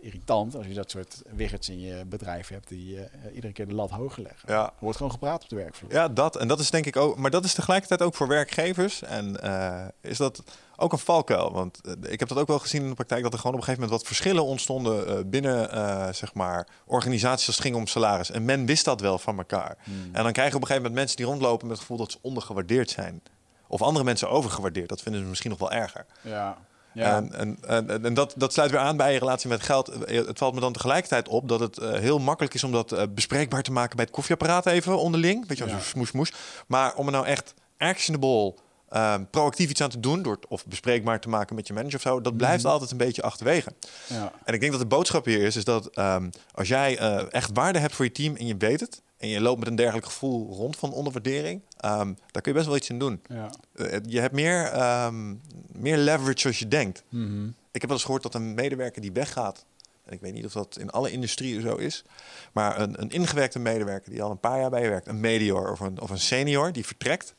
irritant 0.00 0.56
als 0.56 0.66
je 0.66 0.74
dat 0.74 0.90
soort 0.90 1.22
wiggerts 1.36 1.68
in 1.68 1.80
je 1.80 2.04
bedrijf 2.06 2.48
hebt 2.48 2.68
die 2.68 3.00
eh, 3.00 3.34
iedere 3.34 3.52
keer 3.52 3.68
de 3.68 3.74
lat 3.74 3.90
hoger 3.90 4.22
leggen. 4.22 4.52
Ja. 4.52 4.64
Er 4.64 4.72
wordt 4.78 4.96
gewoon 4.96 5.12
gepraat 5.12 5.42
op 5.42 5.48
de 5.48 5.56
werkvloer. 5.56 5.92
Ja, 5.92 6.08
dat. 6.08 6.36
En 6.36 6.48
dat 6.48 6.60
is 6.60 6.70
denk 6.70 6.86
ik 6.86 6.96
ook. 6.96 7.16
Maar 7.16 7.30
dat 7.30 7.44
is 7.44 7.54
tegelijkertijd 7.54 8.02
ook 8.02 8.14
voor 8.14 8.28
werkgevers. 8.28 9.02
En 9.02 9.40
eh, 9.40 9.86
is 10.00 10.18
dat 10.18 10.42
ook 10.76 10.92
een 10.92 10.98
valkuil? 10.98 11.52
Want 11.52 11.80
eh, 11.80 12.12
ik 12.12 12.18
heb 12.18 12.28
dat 12.28 12.38
ook 12.38 12.46
wel 12.46 12.58
gezien 12.58 12.82
in 12.82 12.88
de 12.88 12.94
praktijk. 12.94 13.22
Dat 13.22 13.32
er 13.32 13.38
gewoon 13.38 13.54
op 13.54 13.60
een 13.60 13.66
gegeven 13.66 13.88
moment 13.88 14.02
wat 14.02 14.14
verschillen 14.14 14.44
ontstonden 14.44 15.08
eh, 15.08 15.24
binnen 15.26 15.70
eh, 15.70 16.12
zeg 16.12 16.34
maar 16.34 16.68
organisaties 16.86 17.46
als 17.46 17.56
het 17.56 17.64
ging 17.64 17.76
om 17.76 17.86
salaris. 17.86 18.30
En 18.30 18.44
men 18.44 18.66
wist 18.66 18.84
dat 18.84 19.00
wel 19.00 19.18
van 19.18 19.38
elkaar. 19.38 19.76
Hmm. 19.84 20.10
En 20.12 20.22
dan 20.22 20.32
krijg 20.32 20.50
je 20.50 20.56
op 20.56 20.60
een 20.60 20.66
gegeven 20.66 20.82
moment 20.82 20.94
mensen 20.94 21.16
die 21.16 21.26
rondlopen 21.26 21.66
met 21.66 21.76
het 21.76 21.86
gevoel 21.86 21.98
dat 21.98 22.12
ze 22.12 22.18
ondergewaardeerd 22.20 22.90
zijn. 22.90 23.22
Of 23.66 23.82
andere 23.82 24.04
mensen 24.04 24.30
overgewaardeerd. 24.30 24.88
Dat 24.88 25.02
vinden 25.02 25.20
ze 25.20 25.28
misschien 25.28 25.50
nog 25.50 25.58
wel 25.58 25.72
erger. 25.72 26.06
Ja. 26.20 26.56
Ja. 26.94 27.16
En, 27.16 27.32
en, 27.34 27.58
en, 27.88 28.04
en 28.04 28.14
dat, 28.14 28.34
dat 28.36 28.52
sluit 28.52 28.70
weer 28.70 28.80
aan 28.80 28.96
bij 28.96 29.12
je 29.12 29.18
relatie 29.18 29.48
met 29.48 29.62
geld. 29.62 29.86
Het 30.06 30.38
valt 30.38 30.54
me 30.54 30.60
dan 30.60 30.72
tegelijkertijd 30.72 31.28
op 31.28 31.48
dat 31.48 31.60
het 31.60 31.78
eh, 31.78 31.92
heel 31.92 32.18
makkelijk 32.18 32.54
is 32.54 32.64
om 32.64 32.72
dat 32.72 32.92
eh, 32.92 33.02
bespreekbaar 33.14 33.62
te 33.62 33.72
maken 33.72 33.96
bij 33.96 34.04
het 34.04 34.14
koffieapparaat 34.14 34.66
even 34.66 34.98
onderling. 34.98 35.48
Weet 35.48 35.58
je, 35.58 35.64
Ja. 35.66 35.70
zo 35.70 35.78
smoes, 35.84 36.08
smoes. 36.08 36.32
Maar 36.66 36.94
om 36.94 37.06
er 37.06 37.12
nou 37.12 37.26
echt 37.26 37.54
actionable, 37.78 38.54
eh, 38.94 39.14
proactief 39.30 39.70
iets 39.70 39.80
aan 39.80 39.90
te 39.90 40.00
doen, 40.00 40.22
door 40.22 40.38
of 40.48 40.66
bespreekbaar 40.66 41.20
te 41.20 41.28
maken 41.28 41.54
met 41.56 41.66
je 41.66 41.72
manager 41.72 41.96
of 41.96 42.02
zo, 42.02 42.20
dat 42.20 42.36
blijft 42.36 42.62
Mhm. 42.62 42.72
altijd 42.72 42.90
een 42.90 42.96
beetje 42.96 43.22
achterwege. 43.22 43.72
ja. 44.06 44.32
En 44.44 44.54
ik 44.54 44.60
denk 44.60 44.72
dat 44.72 44.80
de 44.80 44.86
boodschap 44.86 45.24
hier 45.24 45.40
is, 45.42 45.56
is 45.56 45.64
dat 45.64 45.86
ehm, 45.86 46.30
als 46.52 46.68
jij 46.68 46.98
eh, 46.98 47.22
echt 47.32 47.50
waarde 47.54 47.78
hebt 47.78 47.94
voor 47.94 48.04
je 48.04 48.12
team 48.12 48.36
en 48.36 48.46
je 48.46 48.56
weet 48.56 48.80
het, 48.80 49.02
en 49.16 49.28
je 49.28 49.40
loopt 49.40 49.58
met 49.58 49.68
een 49.68 49.74
dergelijk 49.74 50.06
gevoel 50.06 50.54
rond 50.54 50.76
van 50.76 50.92
onderwaardering, 50.92 51.60
ehm, 51.76 52.12
daar 52.30 52.42
kun 52.42 52.52
je 52.52 52.58
best 52.58 52.66
wel 52.66 52.76
iets 52.76 52.88
in 52.88 52.98
doen. 52.98 53.20
ja. 53.28 53.50
Eh, 53.74 53.98
je 54.06 54.20
hebt 54.20 54.34
meer, 54.34 54.64
ehm, 54.64 55.34
meer 55.72 55.96
leverage 55.96 56.46
als 56.46 56.58
je 56.58 56.68
denkt. 56.68 57.02
Mhm. 57.08 57.44
Ik 57.46 57.80
heb 57.80 57.82
wel 57.82 57.92
eens 57.92 58.04
gehoord 58.04 58.22
dat 58.22 58.34
een 58.34 58.54
medewerker 58.54 59.02
die 59.02 59.12
weggaat, 59.12 59.64
en 60.04 60.12
ik 60.12 60.20
weet 60.20 60.32
niet 60.32 60.44
of 60.44 60.52
dat 60.52 60.76
in 60.80 60.90
alle 60.90 61.10
industrieën 61.10 61.60
zo 61.60 61.74
is, 61.76 62.04
maar 62.52 62.80
een, 62.80 63.00
een 63.02 63.10
ingewerkte 63.10 63.58
medewerker 63.58 64.10
die 64.10 64.22
al 64.22 64.30
een 64.30 64.40
paar 64.40 64.60
jaar 64.60 64.70
bij 64.70 64.82
je 64.82 64.88
werkt, 64.88 65.06
een 65.08 65.20
medior 65.20 65.70
of 65.72 65.80
een, 65.80 66.00
of 66.00 66.10
een 66.10 66.18
senior 66.18 66.72
die 66.72 66.86
vertrekt, 66.86 67.34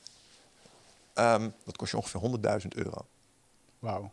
ehm, 1.15 1.49
dat 1.65 1.77
kost 1.77 1.91
je 1.91 1.97
ongeveer 1.97 2.21
100.000 2.61 2.67
euro. 2.75 3.05
Wauw. 3.79 4.11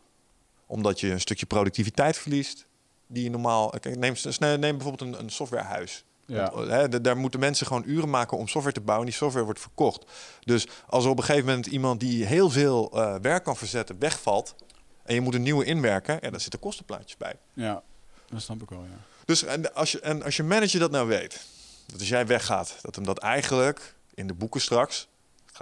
Omdat 0.67 1.01
je 1.01 1.11
een 1.11 1.21
stukje 1.21 1.47
productiviteit 1.47 2.17
verliest, 2.19 2.67
die 3.07 3.23
je 3.23 3.31
normaal... 3.31 3.71
Kijk, 3.71 3.97
neem, 3.99 4.15
neem 4.39 4.61
bijvoorbeeld 4.79 5.01
een, 5.01 5.19
een 5.19 5.31
softwarehuis. 5.31 6.05
Ja. 6.27 6.51
Want, 6.55 6.69
hè, 6.69 6.89
d- 6.89 7.05
daar 7.05 7.17
moeten 7.17 7.41
mensen 7.41 7.67
gewoon 7.67 7.83
uren 7.87 8.11
maken 8.11 8.37
om 8.39 8.49
software 8.49 8.75
te 8.75 8.81
bouwen. 8.81 9.07
Die 9.07 9.17
software 9.17 9.45
wordt 9.45 9.61
verkocht. 9.61 10.05
Dus 10.41 10.67
als 10.87 11.05
er 11.05 11.11
op 11.11 11.19
een 11.19 11.25
gegeven 11.25 11.47
moment 11.49 11.67
iemand 11.67 12.01
die 12.01 12.25
heel 12.25 12.51
veel 12.51 12.91
eh, 12.93 13.15
werk 13.21 13.45
kan 13.45 13.57
verzetten 13.57 13.99
wegvalt... 13.99 14.55
en 15.03 15.15
je 15.15 15.21
moet 15.21 15.35
een 15.35 15.43
nieuwe 15.43 15.65
inwerken, 15.65 16.19
ja, 16.21 16.31
daar 16.31 16.41
zitten 16.41 16.61
kostenplaatjes 16.61 17.17
bij. 17.17 17.35
Ja, 17.53 17.83
dat 18.31 18.43
snap 18.43 18.63
ik 18.63 18.69
wel, 18.69 18.83
ja. 18.83 18.97
Dus 19.25 19.45
en 19.45 19.75
als, 19.75 19.93
je, 19.93 20.01
en 20.01 20.23
als 20.23 20.37
je 20.37 20.43
manager 20.43 20.81
dat 20.81 20.91
nou 20.91 21.09
weet, 21.09 21.47
dat 21.87 21.99
als 22.01 22.09
jij 22.09 22.27
weggaat, 22.27 22.77
dat 22.83 22.95
hem 22.95 23.05
dat 23.05 23.19
eigenlijk 23.19 23.95
in 24.15 24.27
de 24.27 24.35
boeken 24.35 24.61
straks, 24.61 25.09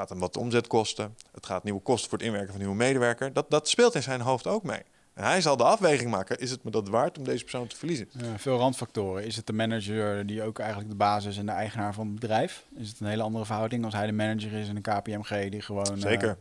gaat 0.00 0.08
hem 0.08 0.18
wat 0.18 0.36
omzet 0.36 0.66
kosten, 0.66 1.16
het 1.32 1.46
gaat 1.46 1.64
nieuwe 1.64 1.80
kosten 1.80 2.08
voor 2.10 2.18
het 2.18 2.26
inwerken 2.26 2.52
van 2.52 2.60
een 2.60 2.66
nieuwe 2.66 2.84
medewerker, 2.84 3.32
dat, 3.32 3.50
dat 3.50 3.68
speelt 3.68 3.94
in 3.94 4.02
zijn 4.02 4.20
hoofd 4.20 4.46
ook 4.46 4.62
mee. 4.62 4.82
En 5.14 5.24
hij 5.24 5.40
zal 5.40 5.56
de 5.56 5.64
afweging 5.64 6.10
maken, 6.10 6.38
is 6.38 6.50
het 6.50 6.64
me 6.64 6.70
dat 6.70 6.88
waard 6.88 7.18
om 7.18 7.24
deze 7.24 7.42
persoon 7.42 7.66
te 7.66 7.76
verliezen? 7.76 8.08
Ja, 8.12 8.38
veel 8.38 8.58
randfactoren. 8.58 9.24
Is 9.24 9.36
het 9.36 9.46
de 9.46 9.52
manager 9.52 10.26
die 10.26 10.42
ook 10.42 10.58
eigenlijk 10.58 10.90
de 10.90 10.96
basis 10.96 11.38
en 11.38 11.46
de 11.46 11.52
eigenaar 11.52 11.94
van 11.94 12.06
het 12.06 12.20
bedrijf? 12.20 12.64
Is 12.76 12.88
het 12.88 13.00
een 13.00 13.06
hele 13.06 13.22
andere 13.22 13.44
verhouding 13.44 13.84
als 13.84 13.94
hij 13.94 14.06
de 14.06 14.12
manager 14.12 14.52
is 14.52 14.68
in 14.68 14.76
een 14.76 14.82
KPMG 14.82 15.50
die 15.50 15.62
gewoon 15.62 15.94
eh, 15.94 16.00
Zeker. 16.00 16.36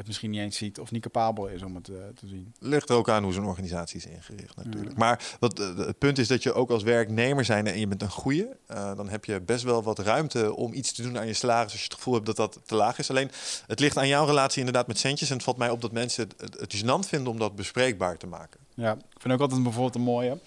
Het 0.00 0.08
misschien 0.08 0.30
niet 0.30 0.40
eens 0.40 0.56
ziet 0.56 0.80
of 0.80 0.90
niet 0.90 1.02
capabel 1.02 1.46
is 1.46 1.62
om 1.62 1.74
het 1.74 1.88
eh, 1.88 1.96
te 2.14 2.26
zien? 2.26 2.54
Ligt 2.58 2.88
er 2.88 2.96
ook 2.96 3.08
aan 3.08 3.22
hoe 3.22 3.32
zo'n 3.32 3.46
organisatie 3.46 3.96
is 3.96 4.06
ingericht 4.06 4.56
natuurlijk. 4.56 4.96
Maar 4.96 5.36
wat, 5.40 5.60
eh, 5.60 5.76
het 5.76 5.98
punt 5.98 6.18
is 6.18 6.28
dat 6.28 6.42
je 6.42 6.52
ook 6.52 6.70
als 6.70 6.82
werknemer 6.82 7.44
zijn 7.44 7.66
en 7.66 7.78
je 7.78 7.86
bent 7.86 8.02
een 8.02 8.10
goeie, 8.10 8.46
eh, 8.66 8.96
dan 8.96 9.08
heb 9.08 9.24
je 9.24 9.40
best 9.40 9.64
wel 9.64 9.82
wat 9.82 9.98
ruimte 9.98 10.54
om 10.54 10.72
iets 10.72 10.92
te 10.92 11.02
doen 11.02 11.18
aan 11.18 11.26
je 11.26 11.34
salaris 11.34 11.72
als 11.72 11.80
je 11.80 11.86
het 11.86 11.94
gevoel 11.94 12.14
hebt 12.14 12.26
dat 12.26 12.36
dat 12.36 12.60
te 12.64 12.74
laag 12.74 12.98
is. 12.98 13.10
Alleen 13.10 13.30
het 13.66 13.80
ligt 13.80 13.96
aan 13.96 14.08
jouw 14.08 14.26
relatie 14.26 14.58
inderdaad 14.58 14.86
met 14.86 14.98
centjes 14.98 15.28
en 15.28 15.34
het 15.34 15.44
valt 15.44 15.56
mij 15.56 15.70
op 15.70 15.80
dat 15.80 15.92
mensen 15.92 16.28
het, 16.28 16.40
het, 16.40 16.60
het 16.60 16.76
gênant 16.76 17.08
vinden 17.08 17.32
om 17.32 17.38
dat 17.38 17.56
bespreekbaar 17.56 18.16
te 18.16 18.26
maken. 18.26 18.60
Ja, 18.74 18.92
ik 18.92 19.20
vind 19.20 19.34
ook 19.34 19.40
altijd 19.40 19.62
bijvoorbeeld 19.62 19.94
een 19.94 20.00
mooie. 20.00 20.38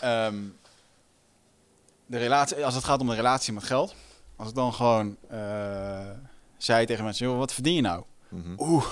Ehm, 0.00 0.36
de 2.06 2.18
relatie, 2.18 2.64
als 2.64 2.74
het 2.74 2.84
gaat 2.84 3.00
om 3.00 3.08
de 3.08 3.14
relatie 3.14 3.52
met 3.52 3.64
geld. 3.64 3.94
Als 4.36 4.48
ik 4.48 4.54
dan 4.54 4.74
gewoon 4.74 5.16
eh, 5.28 6.10
zei 6.56 6.86
tegen 6.86 7.04
mensen, 7.04 7.26
joh, 7.26 7.38
wat 7.38 7.52
verdien 7.52 7.74
je 7.74 7.80
nou? 7.80 8.02
Mhm. 8.30 8.54
Oeh, 8.58 8.84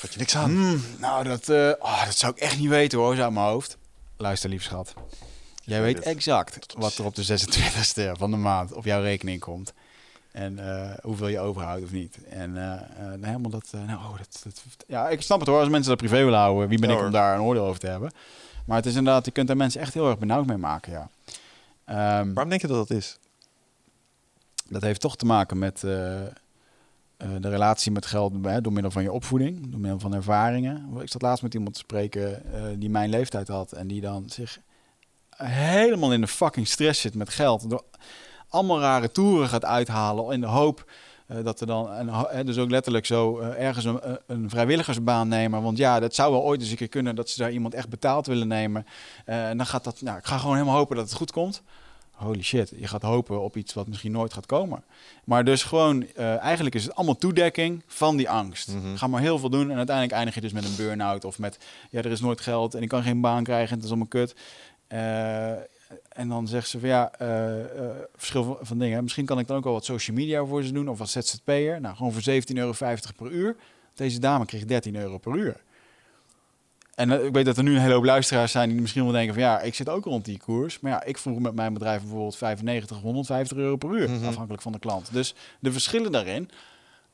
Had 0.00 0.12
je 0.12 0.18
niks 0.18 0.36
aan? 0.36 0.50
Hmm, 0.50 0.82
nou, 0.98 1.24
dat, 1.24 1.48
eh, 1.48 1.72
oh, 1.78 2.04
dat 2.04 2.16
zou 2.16 2.32
ik 2.32 2.38
echt 2.38 2.58
niet 2.58 2.68
weten 2.68 2.98
hoor, 2.98 3.16
zo 3.16 3.22
uit 3.22 3.32
mijn 3.32 3.46
hoofd. 3.46 3.76
Luister, 4.16 4.50
lief 4.50 4.62
schat. 4.62 4.94
Jij 5.64 5.82
weet 5.82 5.98
exact 6.00 6.74
wat 6.78 6.94
er 6.98 7.04
op 7.04 7.14
de 7.14 7.24
26e 7.24 8.12
van 8.18 8.30
de 8.30 8.36
maand 8.36 8.72
op 8.72 8.84
jouw 8.84 9.00
rekening 9.02 9.40
komt. 9.40 9.72
En 10.32 10.58
eh, 10.58 10.98
hoeveel 11.02 11.28
je 11.28 11.38
overhoudt 11.40 11.84
of 11.84 11.90
niet. 11.92 12.18
En 12.28 12.72
eh, 12.72 12.80
helemaal 13.20 13.50
dat, 13.50 13.68
nou, 13.72 13.98
oh, 13.98 14.16
dat, 14.18 14.40
dat... 14.44 14.62
Ja, 14.86 15.08
ik 15.08 15.22
snap 15.22 15.38
het 15.40 15.48
hoor, 15.48 15.58
als 15.60 15.68
mensen 15.68 15.88
dat 15.88 15.98
privé 15.98 16.24
willen 16.24 16.38
houden. 16.38 16.68
Wie 16.68 16.78
ben 16.78 16.90
Ja, 16.90 16.96
ik 16.96 17.02
om 17.02 17.10
daar 17.10 17.34
een 17.34 17.40
oordeel 17.40 17.64
over 17.64 17.80
te 17.80 17.86
hebben? 17.86 18.10
Maar 18.66 18.76
het 18.76 18.86
is 18.86 18.94
inderdaad, 18.94 19.24
je 19.24 19.30
kunt 19.30 19.46
daar 19.46 19.56
mensen 19.56 19.80
echt 19.80 19.94
heel 19.94 20.08
erg 20.08 20.18
benauwd 20.18 20.46
mee 20.46 20.56
maken, 20.56 20.92
ja. 20.92 21.08
Ehm, 21.84 22.32
Waarom 22.32 22.48
denk 22.48 22.60
je 22.60 22.66
dat 22.66 22.88
dat 22.88 22.96
is? 22.98 23.18
Dat 24.68 24.82
heeft 24.82 25.00
toch 25.00 25.16
te 25.16 25.26
maken 25.26 25.58
met 25.58 25.82
eh, 27.16 27.28
de 27.40 27.48
relatie 27.48 27.92
met 27.92 28.06
geld 28.06 28.32
door 28.62 28.72
middel 28.72 28.90
van 28.90 29.02
je 29.02 29.12
opvoeding, 29.12 29.70
door 29.70 29.80
middel 29.80 29.98
van 29.98 30.14
ervaringen. 30.14 30.88
Ik 31.00 31.10
zat 31.10 31.22
laatst 31.22 31.42
met 31.42 31.54
iemand 31.54 31.74
te 31.74 31.80
spreken 31.80 32.52
eh, 32.52 32.62
die 32.76 32.90
mijn 32.90 33.10
leeftijd 33.10 33.48
had 33.48 33.72
en 33.72 33.86
die 33.86 34.00
dan 34.00 34.28
zich 34.28 34.58
helemaal 35.36 36.12
in 36.12 36.20
de 36.20 36.26
fucking 36.26 36.68
stress 36.68 37.00
zit 37.00 37.14
met 37.14 37.28
geld. 37.28 37.70
Door 37.70 37.84
allemaal 38.48 38.80
rare 38.80 39.10
toeren 39.10 39.48
gaat 39.48 39.64
uithalen 39.64 40.32
in 40.32 40.40
de 40.40 40.46
hoop 40.46 40.90
eh, 41.26 41.44
dat 41.44 41.60
er 41.60 41.66
dan, 41.66 42.08
hè, 42.28 42.44
dus 42.44 42.58
ook 42.58 42.70
letterlijk 42.70 43.06
zo, 43.06 43.38
ergens 43.38 43.84
een, 43.84 44.00
een 44.26 44.50
vrijwilligersbaan 44.50 45.28
nemen. 45.28 45.62
Want 45.62 45.78
ja, 45.78 46.00
dat 46.00 46.14
zou 46.14 46.32
wel 46.32 46.42
ooit 46.42 46.60
eens 46.60 46.70
een 46.70 46.76
keer 46.76 46.88
kunnen 46.88 47.14
dat 47.14 47.28
ze 47.28 47.38
daar 47.38 47.52
iemand 47.52 47.74
echt 47.74 47.88
betaald 47.88 48.26
willen 48.26 48.48
nemen. 48.48 48.86
En 49.24 49.56
dan 49.56 49.66
gaat 49.66 49.84
dat, 49.84 50.00
nou, 50.00 50.18
ik 50.18 50.26
ga 50.26 50.38
gewoon 50.38 50.54
helemaal 50.54 50.76
hopen 50.76 50.96
dat 50.96 51.04
het 51.04 51.14
goed 51.14 51.32
komt. 51.32 51.62
Holy 52.16 52.42
shit, 52.42 52.72
je 52.76 52.86
gaat 52.86 53.02
hopen 53.02 53.40
op 53.40 53.56
iets 53.56 53.74
wat 53.74 53.88
misschien 53.88 54.12
nooit 54.12 54.32
gaat 54.32 54.46
komen. 54.46 54.84
Maar 55.24 55.44
dus 55.44 55.62
gewoon, 55.62 56.06
eh, 56.14 56.38
eigenlijk 56.38 56.74
is 56.74 56.84
het 56.84 56.94
allemaal 56.94 57.16
toedekking 57.16 57.82
van 57.86 58.16
die 58.16 58.30
angst. 58.30 58.68
Mhm. 58.68 58.96
Ga 58.96 59.06
maar 59.06 59.20
heel 59.20 59.38
veel 59.38 59.50
doen 59.50 59.70
en 59.70 59.76
uiteindelijk 59.76 60.16
eindig 60.16 60.34
je 60.34 60.40
dus 60.40 60.52
met 60.52 60.64
een 60.64 60.76
burn-out 60.76 61.24
of 61.24 61.38
met, 61.38 61.58
ja, 61.90 61.98
er 61.98 62.10
is 62.10 62.20
nooit 62.20 62.40
geld 62.40 62.74
en 62.74 62.82
ik 62.82 62.88
kan 62.88 63.02
geen 63.02 63.20
baan 63.20 63.44
krijgen 63.44 63.68
en 63.68 63.74
het 63.74 63.84
is 63.84 63.88
allemaal 63.88 64.08
kut. 64.08 64.34
Eh, 64.86 65.50
en 66.08 66.28
dan 66.28 66.48
zegt 66.48 66.68
ze 66.68 66.80
van 66.80 66.88
ja, 66.88 67.12
eh, 67.12 67.54
verschil 68.16 68.44
van, 68.44 68.56
van 68.60 68.78
dingen. 68.78 69.02
Misschien 69.02 69.24
kan 69.24 69.38
ik 69.38 69.46
dan 69.46 69.56
ook 69.56 69.64
wel 69.64 69.72
wat 69.72 69.84
social 69.84 70.16
media 70.16 70.44
voor 70.44 70.62
ze 70.62 70.72
doen 70.72 70.88
of 70.88 71.00
als 71.00 71.12
ZZP'er. 71.12 71.80
Nou, 71.80 71.96
gewoon 71.96 72.12
voor 72.12 72.22
17,50 72.22 72.56
euro 72.56 72.72
per 73.16 73.30
uur. 73.30 73.56
Deze 73.94 74.18
dame 74.18 74.44
kreeg 74.44 74.64
13 74.64 74.96
euro 74.96 75.18
per 75.18 75.36
uur. 75.36 75.64
En 76.96 77.10
eh, 77.10 77.24
ik 77.24 77.32
weet 77.32 77.44
dat 77.44 77.56
er 77.56 77.62
nu 77.62 77.74
een 77.74 77.80
hele 77.80 77.94
hoop 77.94 78.04
luisteraars 78.04 78.52
zijn 78.52 78.68
die 78.70 78.80
misschien 78.80 79.02
wel 79.02 79.12
denken 79.12 79.34
van 79.34 79.42
ja, 79.42 79.60
ik 79.60 79.74
zit 79.74 79.88
ook 79.88 80.04
rond 80.04 80.24
die 80.24 80.38
koers. 80.38 80.80
Maar 80.80 80.92
ja, 80.92 81.04
ik 81.04 81.18
vroeg 81.18 81.38
met 81.38 81.54
mijn 81.54 81.72
bedrijf 81.72 82.00
bijvoorbeeld 82.00 82.36
95, 82.36 83.00
150 83.00 83.56
euro 83.56 83.76
per 83.76 83.90
uur, 83.90 84.10
Mhm. 84.10 84.26
afhankelijk 84.26 84.62
van 84.62 84.72
de 84.72 84.78
klant. 84.78 85.08
Dus 85.12 85.34
de 85.60 85.72
verschillen 85.72 86.12
daarin 86.12 86.50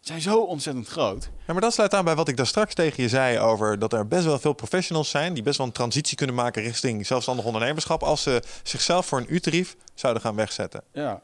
zijn 0.01 0.21
zo 0.21 0.39
ontzettend 0.41 0.89
groot. 0.89 1.31
Ja, 1.47 1.53
maar 1.53 1.61
dat 1.63 1.73
sluit 1.73 1.95
aan 1.95 2.05
bij 2.05 2.15
wat 2.15 2.29
ik 2.29 2.37
daar 2.37 2.47
straks 2.47 2.75
tegen 2.75 3.03
je 3.03 3.09
zei 3.09 3.39
over 3.39 3.79
dat 3.79 3.93
er 3.93 4.09
best 4.09 4.25
wel 4.25 4.39
veel 4.39 4.53
professionals 4.53 5.11
zijn 5.11 5.35
die 5.35 5.43
best 5.43 5.59
wel 5.59 5.67
een 5.67 5.73
transitie 5.73 6.17
kunnen 6.17 6.35
maken 6.37 6.63
richting 6.63 7.07
zelfstandig 7.07 7.45
ondernemerschap 7.45 8.03
als 8.03 8.23
ze 8.23 8.43
zichzelf 8.63 9.07
voor 9.07 9.19
een 9.19 9.27
U-tarief 9.29 9.77
zouden 9.95 10.23
gaan 10.23 10.35
wegzetten. 10.35 10.83
Ja, 10.93 11.21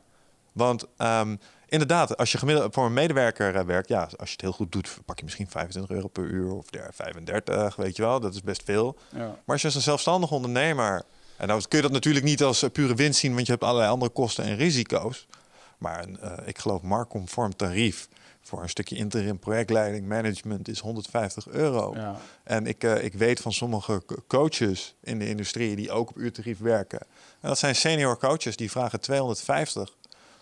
Want 0.52 0.84
ehm, 0.96 1.36
inderdaad, 1.68 2.16
als 2.16 2.32
je 2.32 2.38
gemiddeld 2.38 2.74
voor 2.74 2.86
een 2.86 2.92
medewerker 2.92 3.54
eh, 3.56 3.64
werkt, 3.64 3.88
ja, 3.88 4.00
als 4.02 4.28
je 4.28 4.32
het 4.32 4.40
heel 4.40 4.52
goed 4.52 4.72
doet, 4.72 4.98
pak 5.04 5.18
je 5.18 5.24
misschien 5.24 5.48
25 5.50 5.96
euro 5.96 6.08
per 6.08 6.24
uur 6.24 6.52
of 6.52 6.70
der 6.70 6.90
35, 6.94 7.76
weet 7.76 7.96
je 7.96 8.02
wel, 8.02 8.20
dat 8.20 8.34
is 8.34 8.42
best 8.42 8.62
veel. 8.64 8.96
ja. 9.12 9.18
Maar 9.26 9.36
als 9.46 9.60
je 9.60 9.66
als 9.66 9.76
een 9.76 9.82
zelfstandig 9.82 10.30
ondernemer, 10.30 11.02
en 11.36 11.48
nou 11.48 11.62
kun 11.68 11.76
je 11.78 11.84
dat 11.84 11.92
natuurlijk 11.92 12.24
niet 12.24 12.42
als 12.42 12.62
eh, 12.62 12.70
pure 12.70 12.94
winst 12.94 13.20
zien, 13.20 13.34
want 13.34 13.46
je 13.46 13.52
hebt 13.52 13.64
allerlei 13.64 13.90
andere 13.90 14.10
kosten 14.10 14.44
en 14.44 14.56
risico's. 14.56 15.26
Maar 15.78 16.02
een, 16.02 16.20
eh, 16.20 16.32
ik 16.44 16.58
geloof 16.58 16.82
marktconform 16.82 17.56
tarief 17.56 18.08
voor 18.42 18.62
een 18.62 18.68
stukje 18.68 18.96
interim 18.96 19.38
projectleiding, 19.38 20.06
management 20.06 20.68
is 20.68 20.78
150 20.78 21.48
euro. 21.48 21.92
ja. 21.96 22.16
En 22.44 22.66
ik, 22.66 22.82
ik 22.82 23.14
weet 23.14 23.40
van 23.40 23.52
sommige 23.52 24.02
co- 24.06 24.16
coaches 24.26 24.94
in 25.02 25.18
de 25.18 25.28
industrie 25.28 25.76
die 25.76 25.90
ook 25.90 26.10
op 26.10 26.16
uurtarief 26.16 26.58
werken. 26.58 27.00
En 27.40 27.48
dat 27.48 27.58
zijn 27.58 27.76
senior 27.76 28.18
coaches 28.18 28.56
die 28.56 28.70
vragen 28.70 29.00
250 29.00 29.96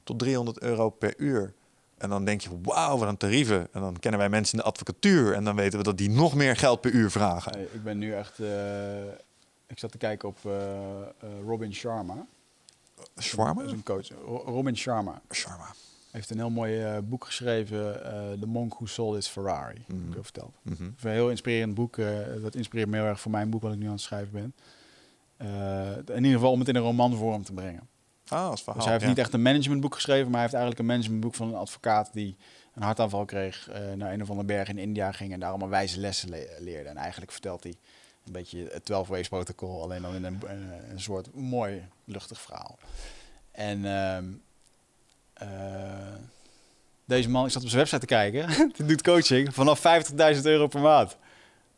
tot 0.07 0.19
300 0.19 0.61
euro 0.63 0.91
per 0.91 1.15
uur. 1.17 1.53
En 1.99 2.09
dan 2.09 2.25
denk 2.25 2.41
je, 2.41 2.49
wauw, 2.63 2.99
wat 2.99 3.09
een 3.09 3.17
tarieven. 3.17 3.69
En 3.73 3.81
dan 3.81 3.99
kennen 3.99 4.21
wij 4.21 4.29
mensen 4.29 4.59
in 4.59 4.65
de 4.65 4.71
advocatuur. 4.71 5.33
En 5.35 5.45
dan 5.45 5.57
weten 5.57 5.79
we 5.79 5.85
dat 5.85 5.99
die 5.99 6.11
nog 6.11 6.35
meer 6.35 6.57
geld 6.57 6.81
per 6.81 6.91
uur 6.91 7.11
vragen. 7.11 7.53
Hey, 7.53 7.63
ik 7.73 7.83
ben 7.83 7.99
nu 7.99 8.15
echt. 8.15 8.39
eh, 8.39 9.05
ik 9.67 9.79
zat 9.79 9.91
te 9.93 9.99
kijken 9.99 10.29
op 10.29 10.37
eh, 10.45 10.53
eh, 11.03 11.07
Robin 11.47 11.75
Sharma. 11.75 12.27
Shawarma? 13.21 13.61
Dat 13.63 13.71
is 13.71 13.77
een 13.77 13.83
coach. 13.83 14.09
Ro- 14.09 14.43
Robin 14.47 14.77
Sharma 14.77 15.21
Shawarma. 15.33 15.75
heeft 16.11 16.31
een 16.31 16.37
heel 16.37 16.51
mooi 16.51 17.01
boek 17.01 17.25
geschreven. 17.25 17.93
The 18.41 18.47
Monk 18.47 18.73
Who 18.75 18.87
Sold 18.87 19.15
His 19.15 19.27
Ferrari. 19.29 19.85
Mhm. 19.87 20.01
Heb 20.01 20.11
ik 20.11 20.17
al 20.17 20.23
verteld. 20.23 20.55
Mhm. 20.63 20.85
Ik 20.85 20.91
Een 21.03 21.11
heel 21.11 21.31
inspirerend 21.31 21.75
boek. 21.75 21.97
dat 22.43 22.55
inspireert 22.55 22.89
me 22.89 22.97
heel 22.97 23.07
erg 23.07 23.21
voor 23.21 23.31
mijn 23.31 23.51
boek 23.51 23.63
wat 23.63 23.73
ik 23.73 23.79
nu 23.79 23.87
aan 23.87 23.93
het 23.93 24.01
schrijven 24.01 24.33
ben. 24.33 24.55
In 26.17 26.17
ieder 26.25 26.33
geval 26.39 26.51
om 26.53 26.59
het 26.59 26.69
in 26.69 26.77
een 26.77 26.83
romanvorm 26.83 27.45
te 27.45 27.53
brengen. 27.53 27.89
Ah, 28.29 28.49
als 28.49 28.59
verhaal. 28.63 28.75
Dus 28.75 28.83
hij 28.85 28.93
heeft 28.93 29.05
ja. 29.05 29.09
niet 29.11 29.19
echt 29.19 29.33
een 29.33 29.43
managementboek 29.43 29.95
geschreven, 29.95 30.25
maar 30.25 30.33
hij 30.33 30.41
heeft 30.41 30.55
eigenlijk 30.55 30.83
een 30.83 30.87
managementboek 30.95 31.35
van 31.35 31.49
een 31.49 31.55
advocaat 31.55 32.11
die 32.13 32.37
een 32.75 32.83
hartaanval 32.83 33.25
kreeg, 33.25 33.69
eh, 33.69 33.93
naar 33.93 34.13
een 34.13 34.23
of 34.23 34.29
andere 34.31 34.47
berg 34.47 34.69
in 34.69 34.79
India 34.79 35.13
ging 35.13 35.33
en 35.33 35.41
daar 35.41 35.49
allemaal 35.49 35.69
wijze 35.69 36.01
lessen 36.01 36.29
le- 36.29 36.57
leerde. 36.59 36.89
En 36.89 36.97
eigenlijk 36.97 37.33
vertelt 37.33 37.63
hij 37.63 37.75
een 38.27 38.33
beetje 38.33 38.69
het 38.73 38.85
12 38.85 39.09
ways 39.09 39.29
protocol, 39.29 39.83
alleen 39.83 40.03
dan 40.03 40.15
in 40.15 40.25
een, 40.25 40.41
een, 40.47 40.91
een 40.91 41.01
soort 41.01 41.35
mooi 41.35 41.89
luchtig 42.05 42.41
verhaal. 42.41 42.79
En 43.51 43.85
ehm, 43.85 44.25
eh, 45.33 45.49
deze 47.05 47.29
man, 47.31 47.45
ik 47.47 47.51
zat 47.51 47.63
op 47.63 47.69
zijn 47.69 47.81
website 47.81 48.01
te 48.01 48.07
kijken, 48.07 48.49
die 48.77 48.87
doet 48.87 49.03
coaching 49.03 49.55
vanaf 49.55 49.83
50.000 50.37 50.43
euro 50.43 50.67
per 50.67 50.81
maand. 50.81 51.17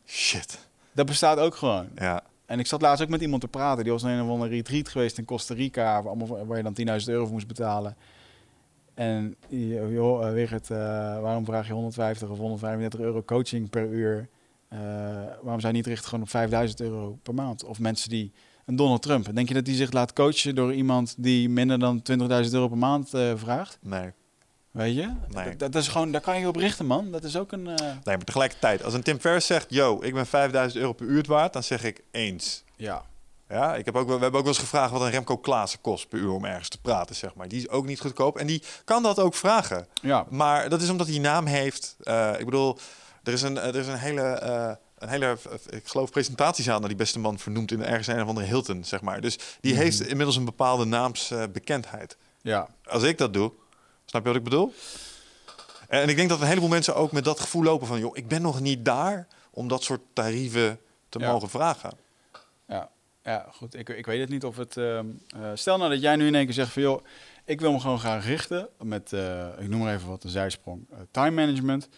Shit. 0.05 0.57
Dat 0.91 1.05
bestaat 1.05 1.37
ook 1.37 1.55
gewoon. 1.55 1.89
Ja. 1.95 2.23
En 2.49 2.59
ik 2.59 2.67
zat 2.67 2.81
laatst 2.81 3.03
ook 3.03 3.09
met 3.09 3.21
iemand 3.21 3.41
te 3.41 3.47
praten. 3.47 3.83
Die 3.83 3.93
was 3.93 4.03
een 4.03 4.21
of 4.21 4.29
andere 4.29 4.49
retreat 4.49 4.89
geweest 4.89 5.17
in 5.17 5.25
Costa 5.25 5.53
Rica. 5.53 6.03
Waar, 6.03 6.11
allemaal, 6.11 6.45
waar 6.45 6.57
je 6.57 6.63
dan 6.63 6.99
10.000 6.99 7.05
euro 7.05 7.23
voor 7.23 7.33
moest 7.33 7.47
betalen. 7.47 7.95
En 8.93 9.35
joh, 9.89 10.27
eh, 10.27 10.33
Wigert, 10.33 10.69
eh, 10.71 10.77
waarom 11.21 11.45
vraag 11.45 11.67
je 11.67 11.73
150 11.73 12.29
of 12.29 12.37
135 12.37 12.99
euro 12.99 13.23
coaching 13.23 13.69
per 13.69 13.87
uur? 13.87 14.29
Eh, 14.67 14.79
waarom 15.41 15.59
je 15.59 15.67
niet 15.67 15.87
richten 15.87 16.09
gewoon 16.09 16.23
op 16.23 16.29
5000 16.29 16.81
euro 16.81 17.19
per 17.23 17.33
maand? 17.33 17.63
Of 17.63 17.79
mensen 17.79 18.09
die... 18.09 18.31
Een 18.65 18.75
Donald 18.75 19.01
Trump. 19.01 19.35
Denk 19.35 19.47
je 19.47 19.53
dat 19.53 19.65
die 19.65 19.75
zich 19.75 19.91
laat 19.91 20.13
coachen 20.13 20.55
door 20.55 20.73
iemand 20.73 21.15
die 21.17 21.49
minder 21.49 21.79
dan 21.79 22.01
20.000 22.11 22.53
euro 22.53 22.67
per 22.67 22.77
maand 22.77 23.09
vraagt? 23.35 23.77
Nee. 23.81 24.11
Weet 24.71 24.95
je? 24.95 25.13
Nee. 25.27 25.55
Dat, 25.55 25.71
dat 25.71 25.81
is 25.81 25.87
gewoon, 25.87 26.11
daar 26.11 26.21
kan 26.21 26.39
je 26.39 26.47
op 26.47 26.55
richten, 26.55 26.85
man. 26.85 27.11
Dat 27.11 27.23
is 27.23 27.35
ook 27.37 27.51
een... 27.51 27.67
eh, 27.67 27.75
Nee, 27.85 28.15
maar 28.15 28.23
tegelijkertijd, 28.25 28.83
als 28.83 28.93
een 28.93 29.03
Tim 29.03 29.19
Ferriss 29.19 29.47
zegt, 29.47 29.65
yo, 29.69 29.99
ik 30.01 30.13
ben 30.13 30.25
5000 30.25 30.81
euro 30.81 30.93
per 30.93 31.05
uur 31.05 31.17
het 31.17 31.27
waard, 31.27 31.53
dan 31.53 31.63
zeg 31.63 31.83
ik 31.83 32.01
eens. 32.11 32.63
ja. 32.75 33.07
Ja, 33.51 33.75
ik 33.75 33.85
heb 33.85 33.95
ook, 33.95 34.05
we 34.05 34.11
hebben 34.11 34.27
ook 34.33 34.45
wel 34.45 34.47
eens 34.47 34.57
gevraagd 34.57 34.91
wat 34.91 35.01
een 35.01 35.09
Remco 35.09 35.37
Klaassen 35.37 35.81
kost 35.81 36.09
per 36.09 36.19
uur 36.19 36.31
om 36.31 36.45
ergens 36.45 36.69
te 36.69 36.81
praten, 36.81 37.15
zeg 37.15 37.33
maar. 37.35 37.47
Die 37.47 37.59
is 37.59 37.69
ook 37.69 37.85
niet 37.85 37.99
goedkoop 37.99 38.37
en 38.37 38.47
die 38.47 38.63
kan 38.85 39.03
dat 39.03 39.19
ook 39.19 39.35
vragen. 39.35 39.87
Ja. 40.01 40.25
Maar 40.29 40.69
dat 40.69 40.81
is 40.81 40.89
omdat 40.89 41.07
hij 41.07 41.17
naam 41.19 41.45
heeft. 41.45 41.95
Eh, 42.03 42.33
ik 42.39 42.45
bedoel, 42.45 42.77
er 43.23 43.33
is 43.33 43.41
een, 43.41 43.57
er 43.57 43.75
is 43.75 43.87
een 43.87 43.97
hele, 43.97 44.21
eh, 44.21 44.71
een 44.97 45.09
hele, 45.09 45.37
ik 45.69 45.87
geloof, 45.87 46.11
presentatiezaan 46.11 46.79
naar 46.79 46.89
die 46.89 46.97
beste 46.97 47.19
man 47.19 47.39
vernoemd 47.39 47.71
in 47.71 47.83
ergens 47.83 48.07
een 48.07 48.21
of 48.21 48.27
andere 48.27 48.47
Hilton, 48.47 48.83
zeg 48.83 49.01
maar. 49.01 49.21
Dus 49.21 49.37
die 49.61 49.73
Mhm. 49.73 49.81
heeft 49.81 50.01
inmiddels 50.01 50.35
een 50.35 50.45
bepaalde 50.45 50.85
naamsbekendheid. 50.85 52.17
Ja. 52.41 52.67
Als 52.85 53.03
ik 53.03 53.17
dat 53.17 53.33
doe, 53.33 53.51
snap 54.09 54.21
je 54.21 54.27
wat 54.27 54.37
ik 54.37 54.43
bedoel? 54.43 54.73
En 55.87 56.09
ik 56.09 56.15
denk 56.15 56.29
dat 56.29 56.41
een 56.41 56.47
heleboel 56.47 56.69
mensen 56.69 56.95
ook 56.95 57.11
met 57.11 57.23
dat 57.23 57.39
gevoel 57.39 57.63
lopen 57.63 57.87
van, 57.87 57.99
joh, 57.99 58.17
ik 58.17 58.27
ben 58.27 58.41
nog 58.41 58.59
niet 58.59 58.85
daar 58.85 59.27
om 59.51 59.67
dat 59.67 59.83
soort 59.83 60.01
tarieven 60.13 60.79
te 61.09 61.19
Ja. 61.19 61.31
mogen 61.31 61.49
vragen. 61.49 61.91
Ja, 62.67 62.89
ja 63.23 63.45
goed. 63.53 63.75
Ik, 63.75 63.89
ik 63.89 64.05
weet 64.05 64.19
het 64.19 64.29
niet 64.29 64.43
of 64.45 64.57
het. 64.57 64.77
ehm, 64.77 65.05
eh, 65.35 65.51
stel 65.53 65.77
nou 65.77 65.89
dat 65.91 66.01
jij 66.01 66.15
nu 66.15 66.27
in 66.27 66.35
één 66.35 66.45
keer 66.45 66.53
zegt 66.53 66.71
van 66.71 66.81
joh, 66.81 67.03
ik 67.45 67.59
wil 67.61 67.71
me 67.71 67.79
gewoon 67.79 67.99
gaan 67.99 68.19
richten 68.19 68.67
met, 68.81 69.13
eh, 69.13 69.47
ik 69.59 69.69
noem 69.69 69.79
maar 69.79 69.93
even 69.95 70.07
wat, 70.09 70.23
een 70.23 70.29
zijsprong, 70.29 70.85
eh, 70.91 70.97
time 71.11 71.31
management. 71.31 71.89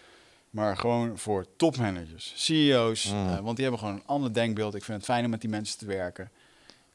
Maar 0.50 0.78
gewoon 0.78 1.18
voor 1.18 1.46
topmanagers, 1.56 2.34
CEO's, 2.36 3.12
Mm. 3.12 3.42
want 3.42 3.56
die 3.56 3.66
hebben 3.66 3.80
gewoon 3.80 3.96
een 3.96 4.06
ander 4.08 4.34
denkbeeld. 4.34 4.76
Ik 4.76 4.84
vind 4.84 4.98
het 4.98 5.06
fijn 5.06 5.24
om 5.24 5.30
met 5.30 5.42
die 5.42 5.50
mensen 5.50 5.78
te 5.78 5.86
werken. 5.86 6.32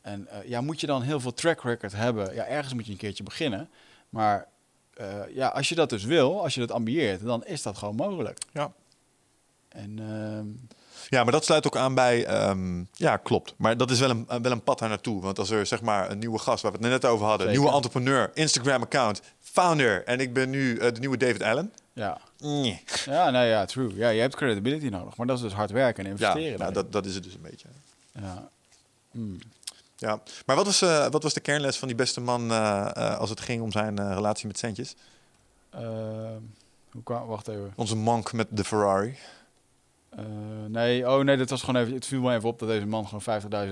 En 0.01 0.29
ja, 0.45 0.61
moet 0.61 0.81
je 0.81 0.87
dan 0.87 1.03
heel 1.03 1.21
veel 1.21 1.35
track 1.35 1.63
record 1.63 1.93
hebben? 1.93 2.35
Ja, 2.35 2.45
ergens 2.47 2.75
moet 2.75 2.87
je 2.87 2.93
een 2.93 2.99
keertje 2.99 3.23
beginnen. 3.23 3.71
Maar 4.09 4.47
eh, 4.97 5.07
ja, 5.35 5.49
als 5.49 5.69
je 5.69 5.75
dat 5.75 5.91
dus 5.91 6.05
wil, 6.05 6.43
als 6.43 6.55
je 6.55 6.61
dat 6.61 6.71
ambieert, 6.73 7.25
dan 7.25 7.45
is 7.45 7.63
dat 7.63 7.79
gewoon 7.79 7.95
mogelijk. 7.97 8.39
Ja. 8.53 8.73
En 9.69 9.99
ehm, 9.99 10.47
Ja, 11.09 11.23
maar 11.23 11.33
dat 11.33 11.45
sluit 11.45 11.67
ook 11.67 11.77
aan 11.77 11.95
bij. 11.95 12.25
ehm, 12.27 12.85
ja, 12.93 13.17
klopt. 13.17 13.55
Maar 13.57 13.77
dat 13.77 13.91
is 13.91 13.99
wel 14.01 14.11
een, 14.11 14.27
wel 14.43 14.53
een 14.53 14.63
pad 14.63 14.79
daar 14.79 14.89
naartoe. 14.89 15.23
Want 15.23 15.39
als 15.39 15.51
er 15.51 15.67
zeg 15.67 15.81
maar 15.83 16.11
een 16.11 16.19
nieuwe 16.19 16.39
gast, 16.39 16.63
waar 16.63 16.73
we 16.73 16.79
het 16.79 16.89
net 16.89 17.05
over 17.05 17.27
hadden, 17.27 17.47
Zeker. 17.47 17.61
nieuwe 17.61 17.77
entrepreneur, 17.77 18.31
Instagram-account, 18.35 19.21
founder. 19.41 20.05
En 20.05 20.21
ik 20.21 20.33
ben 20.33 20.51
nu 20.51 20.77
eh, 20.79 20.93
de 20.93 21.01
nieuwe 21.01 21.17
David 21.17 21.43
Allen. 21.43 21.73
ja. 21.93 22.21
Nee. 22.39 22.83
Ja, 23.05 23.31
nou 23.31 23.47
ja, 23.47 23.65
true. 23.65 23.95
Ja, 23.95 24.09
je 24.09 24.21
hebt 24.21 24.35
credibility 24.37 24.87
nodig, 24.89 25.17
maar 25.17 25.27
dat 25.27 25.37
is 25.37 25.43
dus 25.43 25.53
hard 25.53 25.71
werken 25.71 26.05
en 26.07 26.11
Ja, 26.11 26.17
investeren. 26.17 26.43
nou, 26.59 26.59
daarin. 26.59 26.75
dat, 26.75 26.93
dat 26.93 27.07
is 27.07 27.15
het 27.15 27.25
dus 27.25 27.35
een 27.35 27.41
beetje. 27.43 27.69
ja. 28.13 28.49
Hmm. 29.11 29.39
Ja. 29.97 30.23
Maar 30.47 30.57
wat 30.57 30.65
was, 30.65 30.83
eh, 30.83 31.07
wat 31.09 31.23
was 31.23 31.35
de 31.35 31.41
kernles 31.41 31.77
van 31.77 31.89
die 31.89 31.97
beste 31.97 32.21
man 32.21 32.51
eh, 32.51 32.91
eh, 32.95 33.19
als 33.19 33.31
het 33.31 33.41
ging 33.41 33.63
om 33.63 33.73
zijn 33.73 34.15
relatie 34.15 34.47
met 34.47 34.59
centjes? 34.59 34.95
Ehm, 35.71 36.41
hoe 36.91 37.03
kwam, 37.03 37.27
wacht 37.27 37.49
even. 37.49 37.73
Onze 37.77 37.97
monk 37.97 38.33
met 38.33 38.47
de 38.51 38.65
Ferrari. 38.65 39.17
Nee, 40.67 41.11
oh 41.11 41.25
nee, 41.25 41.37
dat 41.37 41.51
was 41.51 41.63
gewoon 41.63 41.83
even. 41.83 41.95
Het 41.95 42.07
viel 42.07 42.21
me 42.21 42.35
even 42.35 42.49
op 42.49 42.59
dat 42.59 42.69
deze 42.69 42.87
man 42.87 43.09
gewoon 43.09 43.23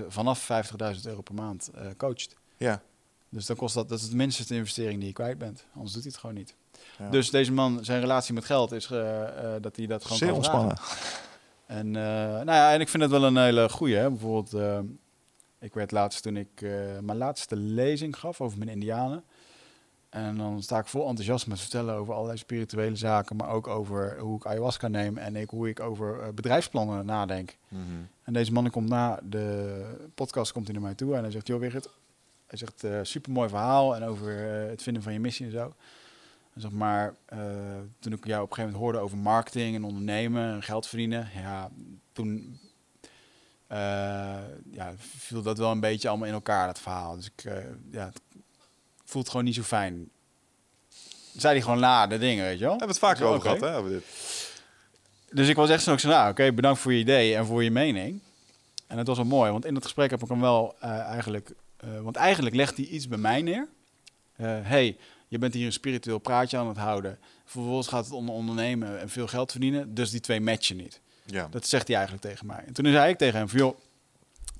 50.000 0.01 0.07
vanaf 0.09 0.45
50.000 0.47 1.07
euro 1.07 1.21
per 1.21 1.35
maand 1.35 1.71
coacht. 1.97 2.35
Ja. 2.57 2.83
Dus 3.29 3.47
dan 3.47 3.57
kost 3.57 3.75
dat, 3.75 3.89
dat 3.89 3.99
is 3.99 4.05
het 4.05 4.15
minste 4.15 4.47
de 4.47 4.55
investering 4.55 4.99
die 4.99 5.07
je 5.07 5.13
kwijt 5.13 5.39
bent. 5.39 5.65
Anders 5.75 5.93
doet 5.93 6.03
hij 6.03 6.11
het 6.13 6.21
gewoon 6.21 6.37
niet. 6.37 6.55
Ja. 6.99 7.09
Dus 7.09 7.31
deze 7.31 7.53
man, 7.53 7.85
zijn 7.85 8.01
relatie 8.01 8.35
met 8.35 8.45
geld 8.45 8.73
is 8.73 8.87
dat 9.61 9.77
hij 9.77 9.87
dat 9.87 10.03
gewoon 10.03 10.19
Zeer 10.19 10.35
ontspannen. 10.35 10.77
En, 11.67 11.91
nou 11.91 12.45
ja, 12.45 12.73
en 12.73 12.81
ik 12.81 12.89
vind 12.89 13.03
het 13.03 13.13
wel 13.13 13.25
een 13.25 13.37
hele 13.37 13.69
goeie. 13.69 13.97
Hè? 13.97 14.11
Bijvoorbeeld, 14.11 14.53
ik 15.65 15.75
werd 15.75 15.91
laatst 15.91 16.23
toen 16.23 16.37
ik 16.37 16.63
eh, 16.63 16.71
mijn 17.01 17.19
laatste 17.19 17.57
lezing 17.57 18.17
gaf 18.17 18.41
over 18.41 18.59
mijn 18.59 18.71
indianen. 18.71 19.25
En 20.09 20.37
dan 20.37 20.63
sta 20.63 20.79
ik 20.79 20.87
vol 20.87 21.09
enthousiasme 21.09 21.55
te 21.55 21.61
vertellen 21.61 21.95
over 21.95 22.15
allerlei 22.15 22.39
spirituele 22.39 22.97
zaken, 22.97 23.37
maar 23.37 23.49
ook 23.49 23.67
over 23.67 24.19
hoe 24.19 24.37
ik 24.37 24.47
ayahuasca 24.47 24.89
neem 24.89 25.17
en 25.19 25.37
ik, 25.37 25.51
hoe 25.51 25.69
ik 25.69 25.81
over 25.81 26.21
uh, 26.21 26.29
bedrijfsplannen 26.35 27.07
nadenk. 27.07 27.57
Mhm. 27.69 27.83
En 28.23 28.33
deze 28.33 28.53
man 28.53 28.71
komt 28.71 28.89
na 28.89 29.21
de 29.23 30.09
podcast 30.15 30.53
komt 30.53 30.65
hij 30.65 30.75
naar 30.75 30.85
mij 30.85 30.95
toe 30.95 31.15
en 31.15 31.23
hij 31.23 31.31
zegt, 31.31 31.47
joh 31.47 31.61
Wigert, 31.61 31.89
hij 32.47 32.59
zegt, 32.59 32.85
uh, 32.85 32.99
super 33.03 33.33
mooi 33.33 33.49
verhaal 33.49 33.97
en 33.97 34.03
over 34.03 34.33
het 34.69 34.83
vinden 34.83 35.03
van 35.03 35.13
je 35.13 35.21
missie 35.21 35.47
en 35.47 35.53
zo. 35.53 35.75
En 36.53 36.61
zeg 36.61 36.71
maar, 36.71 37.15
toen 37.99 38.13
ik 38.13 38.27
jou 38.27 38.43
op 38.43 38.51
een 38.51 38.55
gegeven 38.55 38.63
moment 38.63 38.77
hoorde 38.77 38.99
over 38.99 39.19
marketing 39.19 39.75
en 39.75 39.85
ondernemen 39.85 40.55
en 40.55 40.63
geld 40.63 40.87
verdienen, 40.87 41.29
ja, 41.35 41.71
toen 42.13 42.59
ja, 44.71 44.95
viel 44.99 45.43
dat 45.43 45.59
wel 45.59 45.71
een 45.71 45.81
beetje 45.81 46.09
allemaal 46.09 46.29
in 46.29 46.35
elkaar, 46.35 46.67
dat 46.67 46.81
verhaal. 46.81 47.17
Dus 47.17 47.31
ik, 47.37 47.53
ja, 47.91 48.05
het 48.05 48.21
voelt 49.05 49.29
gewoon 49.29 49.45
niet 49.45 49.55
zo 49.55 49.63
fijn. 49.63 50.11
Zei 51.37 51.55
hij 51.55 51.63
gewoon 51.63 51.81
na 51.81 52.07
de 52.07 52.19
dingen, 52.19 52.45
weet 52.45 52.59
je 52.59 52.65
wel? 52.65 52.79
Hebben 52.79 52.89
we 52.89 52.93
het 52.95 53.03
vaak 53.03 53.21
over 53.21 53.41
gehad, 53.41 53.61
hè? 53.61 53.77
Over 53.77 53.91
dit. 53.91 54.05
Dus 55.31 55.49
ik 55.49 55.57
was 55.57 55.71
echt 55.71 55.83
zo, 55.83 55.97
nou, 56.03 56.31
oké, 56.31 56.53
bedankt 56.53 56.81
voor 56.81 56.93
je 56.93 56.99
idee 56.99 57.37
en 57.37 57.47
voor 57.47 57.65
je 57.65 57.71
mening. 57.71 58.21
En 58.87 58.99
het 58.99 59.07
was 59.07 59.17
wel 59.17 59.27
mooi, 59.27 59.51
want 59.51 59.65
in 59.65 59.75
het 59.75 59.85
gesprek 59.85 60.11
heb 60.11 60.23
ik 60.23 60.29
hem 60.29 60.41
wel 60.41 60.77
uh, 60.85 60.91
eigenlijk... 60.91 61.51
Uh, 61.85 62.01
want 62.01 62.17
eigenlijk 62.17 62.55
legt 62.55 62.77
hij 62.77 62.87
iets 62.87 63.09
bij 63.09 63.19
mij 63.19 63.43
neer. 63.43 63.69
Uh, 64.37 64.59
hey, 64.63 64.97
je 65.29 65.39
bent 65.39 65.55
hier 65.55 65.67
een 65.67 65.73
spiritueel 65.73 66.19
praatje 66.19 66.57
aan 66.57 66.69
het 66.69 66.77
houden. 66.77 67.19
Vervolgens 67.45 67.89
gaat 67.89 68.05
het 68.05 68.15
om 68.15 68.31
ondernemen 68.31 69.01
en 69.01 69.09
veel 69.09 69.27
geld 69.27 69.51
verdienen. 69.51 69.95
Dus 69.95 70.11
die 70.11 70.21
twee 70.21 70.41
matchen 70.41 70.77
niet. 70.77 71.01
Ja. 71.25 71.49
Dat 71.51 71.67
zegt 71.67 71.87
hij 71.87 71.97
eigenlijk 71.97 72.27
tegen 72.27 72.47
mij. 72.47 72.65
En 72.67 72.73
toen 72.73 72.87
zei 72.87 73.11
ik 73.11 73.19
tegen 73.19 73.39
hem 73.39 73.49
van, 73.49 73.59
joh, 73.59 73.79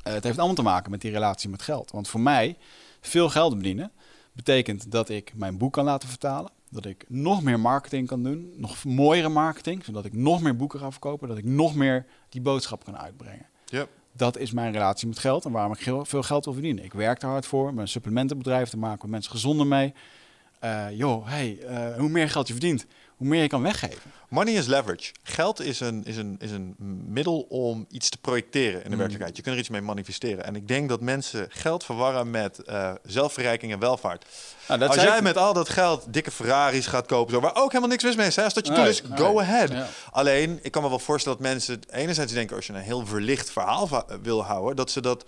het 0.03 0.25
heeft 0.25 0.39
allemaal 0.39 0.57
te 0.57 0.63
maken 0.63 0.91
met 0.91 1.01
die 1.01 1.11
relatie 1.11 1.49
met 1.49 1.63
geld. 1.63 1.91
Want 1.91 2.09
voor 2.09 2.21
mij, 2.21 2.57
veel 3.01 3.29
geld 3.29 3.53
verdienen 3.53 3.93
betekent 4.33 4.91
dat 4.91 5.09
ik 5.09 5.33
mijn 5.35 5.59
boek 5.59 5.73
kan 5.73 5.85
laten 5.85 6.09
vertalen. 6.09 6.51
Dat 6.71 6.85
ik 6.87 7.05
nog 7.09 7.43
meer 7.43 7.61
marketing 7.61 8.07
kan 8.07 8.23
doen, 8.23 8.53
nog 8.57 8.85
mooiere 8.85 9.29
marketing, 9.29 9.85
zodat 9.85 10.05
ik 10.05 10.13
nog 10.13 10.43
meer 10.43 10.57
boeken 10.57 10.79
ga 10.79 10.91
verkopen, 10.91 11.29
dat 11.29 11.39
ik 11.39 11.45
nog 11.45 11.75
meer 11.75 12.07
die 12.29 12.41
boodschap 12.41 12.85
kan 12.85 12.99
uitbrengen. 12.99 13.47
Yep. 13.65 13.89
Dat 14.13 14.39
is 14.39 14.53
mijn 14.53 14.73
relatie 14.73 15.09
met 15.09 15.19
geld 15.19 15.45
en 15.45 15.51
waarom 15.51 15.73
ik 15.73 15.81
veel 16.03 16.23
geld 16.23 16.45
wil 16.45 16.55
verdienen. 16.55 16.85
Ik 16.85 16.93
werk 16.93 17.23
er 17.23 17.29
hard 17.29 17.47
voor, 17.47 17.75
mijn 17.75 17.89
supplementenbedrijf 17.89 18.69
te 18.69 18.79
maken, 18.79 19.11
mensen 19.11 19.31
gezonder 19.31 19.67
mee. 19.67 19.95
Uh, 20.65 20.87
joh, 20.91 21.27
hey, 21.29 21.59
uh, 21.63 21.97
hoe 21.99 22.09
meer 22.09 22.31
geld 22.31 22.47
je 22.47 22.53
verdient, 22.53 22.87
hoe 23.25 23.33
meer 23.33 23.43
je 23.43 23.49
kan 23.49 23.63
weggeven. 23.63 24.13
Money 24.29 24.55
is 24.55 24.67
leverage. 24.67 25.13
Geld 25.23 25.61
is 25.61 25.81
een, 25.81 26.05
is 26.05 26.17
een, 26.17 26.37
is 26.39 26.51
een 26.51 26.75
middel 27.07 27.41
om 27.41 27.87
iets 27.91 28.09
te 28.09 28.19
projecteren 28.19 28.77
in 28.77 28.85
de 28.85 28.91
mm. 28.91 28.97
werkelijkheid. 28.97 29.37
Je 29.37 29.43
kunt 29.43 29.55
er 29.55 29.61
iets 29.61 29.71
mee 29.71 29.81
manifesteren. 29.81 30.45
En 30.45 30.57
ik 30.57 30.69
denk 30.69 30.89
dat 30.89 31.01
mensen 31.01 31.47
geld 31.51 31.85
verwarren 31.85 32.31
met 32.31 32.61
uh, 32.67 32.93
zelfverrijking 33.03 33.73
en 33.73 33.79
welvaart. 33.79 34.25
Nou, 34.69 34.81
dat 34.81 34.89
Als 34.89 35.03
jij 35.03 35.23
met 35.23 35.37
al 35.37 35.53
dat 35.53 35.69
geld 35.69 36.13
dikke 36.13 36.31
Ferraris 36.31 36.87
gaat 36.87 37.07
kopen, 37.07 37.35
zo, 37.35 37.41
waar 37.41 37.55
ook 37.55 37.69
helemaal 37.69 37.89
niks 37.89 38.05
mis 38.05 38.17
mee 38.17 38.27
is, 38.27 38.37
hè? 38.37 38.45
als 38.45 38.55
dat 38.55 38.67
je 38.67 38.73
doet 38.73 38.87
is, 38.87 39.03
go 39.15 39.41
ahead. 39.41 39.71
Ja. 39.71 39.89
Alleen, 40.11 40.59
ik 40.63 40.73
kan 40.73 40.83
me 40.83 40.89
wel 40.89 40.99
voorstellen 40.99 41.39
dat 41.39 41.47
mensen 41.47 41.81
enerzijds 41.91 42.33
denken, 42.33 42.57
als 42.57 42.67
je 42.67 42.73
een 42.73 42.81
heel 42.81 43.07
verlicht 43.07 43.51
verhaal 43.51 44.07
wil 44.23 44.45
houden, 44.45 44.77
dat 44.77 44.91
ze 44.91 45.01
dat, 45.01 45.25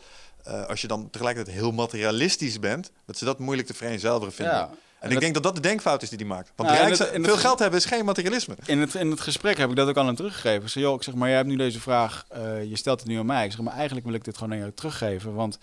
uh, 0.48 0.66
als 0.66 0.80
je 0.80 0.86
dan 0.86 1.10
tegelijkertijd 1.10 1.56
heel 1.56 1.72
materialistisch 1.72 2.58
bent, 2.58 2.90
dat 3.06 3.18
ze 3.18 3.24
dat 3.24 3.38
moeilijk 3.38 3.68
te 3.68 3.74
vereenzelvigen 3.74 4.34
vinden. 4.34 4.54
Ja. 4.54 4.70
En, 5.08 5.14
ik 5.14 5.20
denk 5.20 5.34
dat 5.34 5.42
dat 5.42 5.54
de 5.54 5.60
denkfout 5.60 6.02
is 6.02 6.08
die 6.08 6.18
die 6.18 6.26
maakt. 6.26 6.52
Want 6.56 6.70
ja, 6.70 6.94
veel 7.22 7.36
geld 7.36 7.58
hebben 7.58 7.78
is 7.78 7.84
geen 7.84 8.04
materialisme. 8.04 8.56
In 8.64 8.80
het, 8.80 8.94
in 8.94 9.10
het 9.10 9.20
gesprek 9.20 9.58
heb 9.58 9.70
ik 9.70 9.76
dat 9.76 9.88
ook 9.88 9.96
aan 9.96 10.06
hem 10.06 10.16
teruggegeven. 10.16 10.64
Ik 10.64 10.72
joh, 10.72 10.94
ik 10.94 11.02
zeg 11.02 11.14
maar, 11.14 11.28
jij 11.28 11.36
hebt 11.36 11.48
nu 11.48 11.56
deze 11.56 11.80
vraag, 11.80 12.26
uh, 12.36 12.64
je 12.64 12.76
stelt 12.76 13.00
het 13.00 13.08
nu 13.08 13.18
aan 13.18 13.26
mij. 13.26 13.44
Ik 13.44 13.52
zeg 13.52 13.60
maar, 13.60 13.74
eigenlijk 13.74 14.06
wil 14.06 14.14
ik 14.14 14.24
dit 14.24 14.36
gewoon 14.36 14.52
aan 14.52 14.58
jou 14.58 14.72
teruggeven. 14.72 15.34
Want 15.34 15.58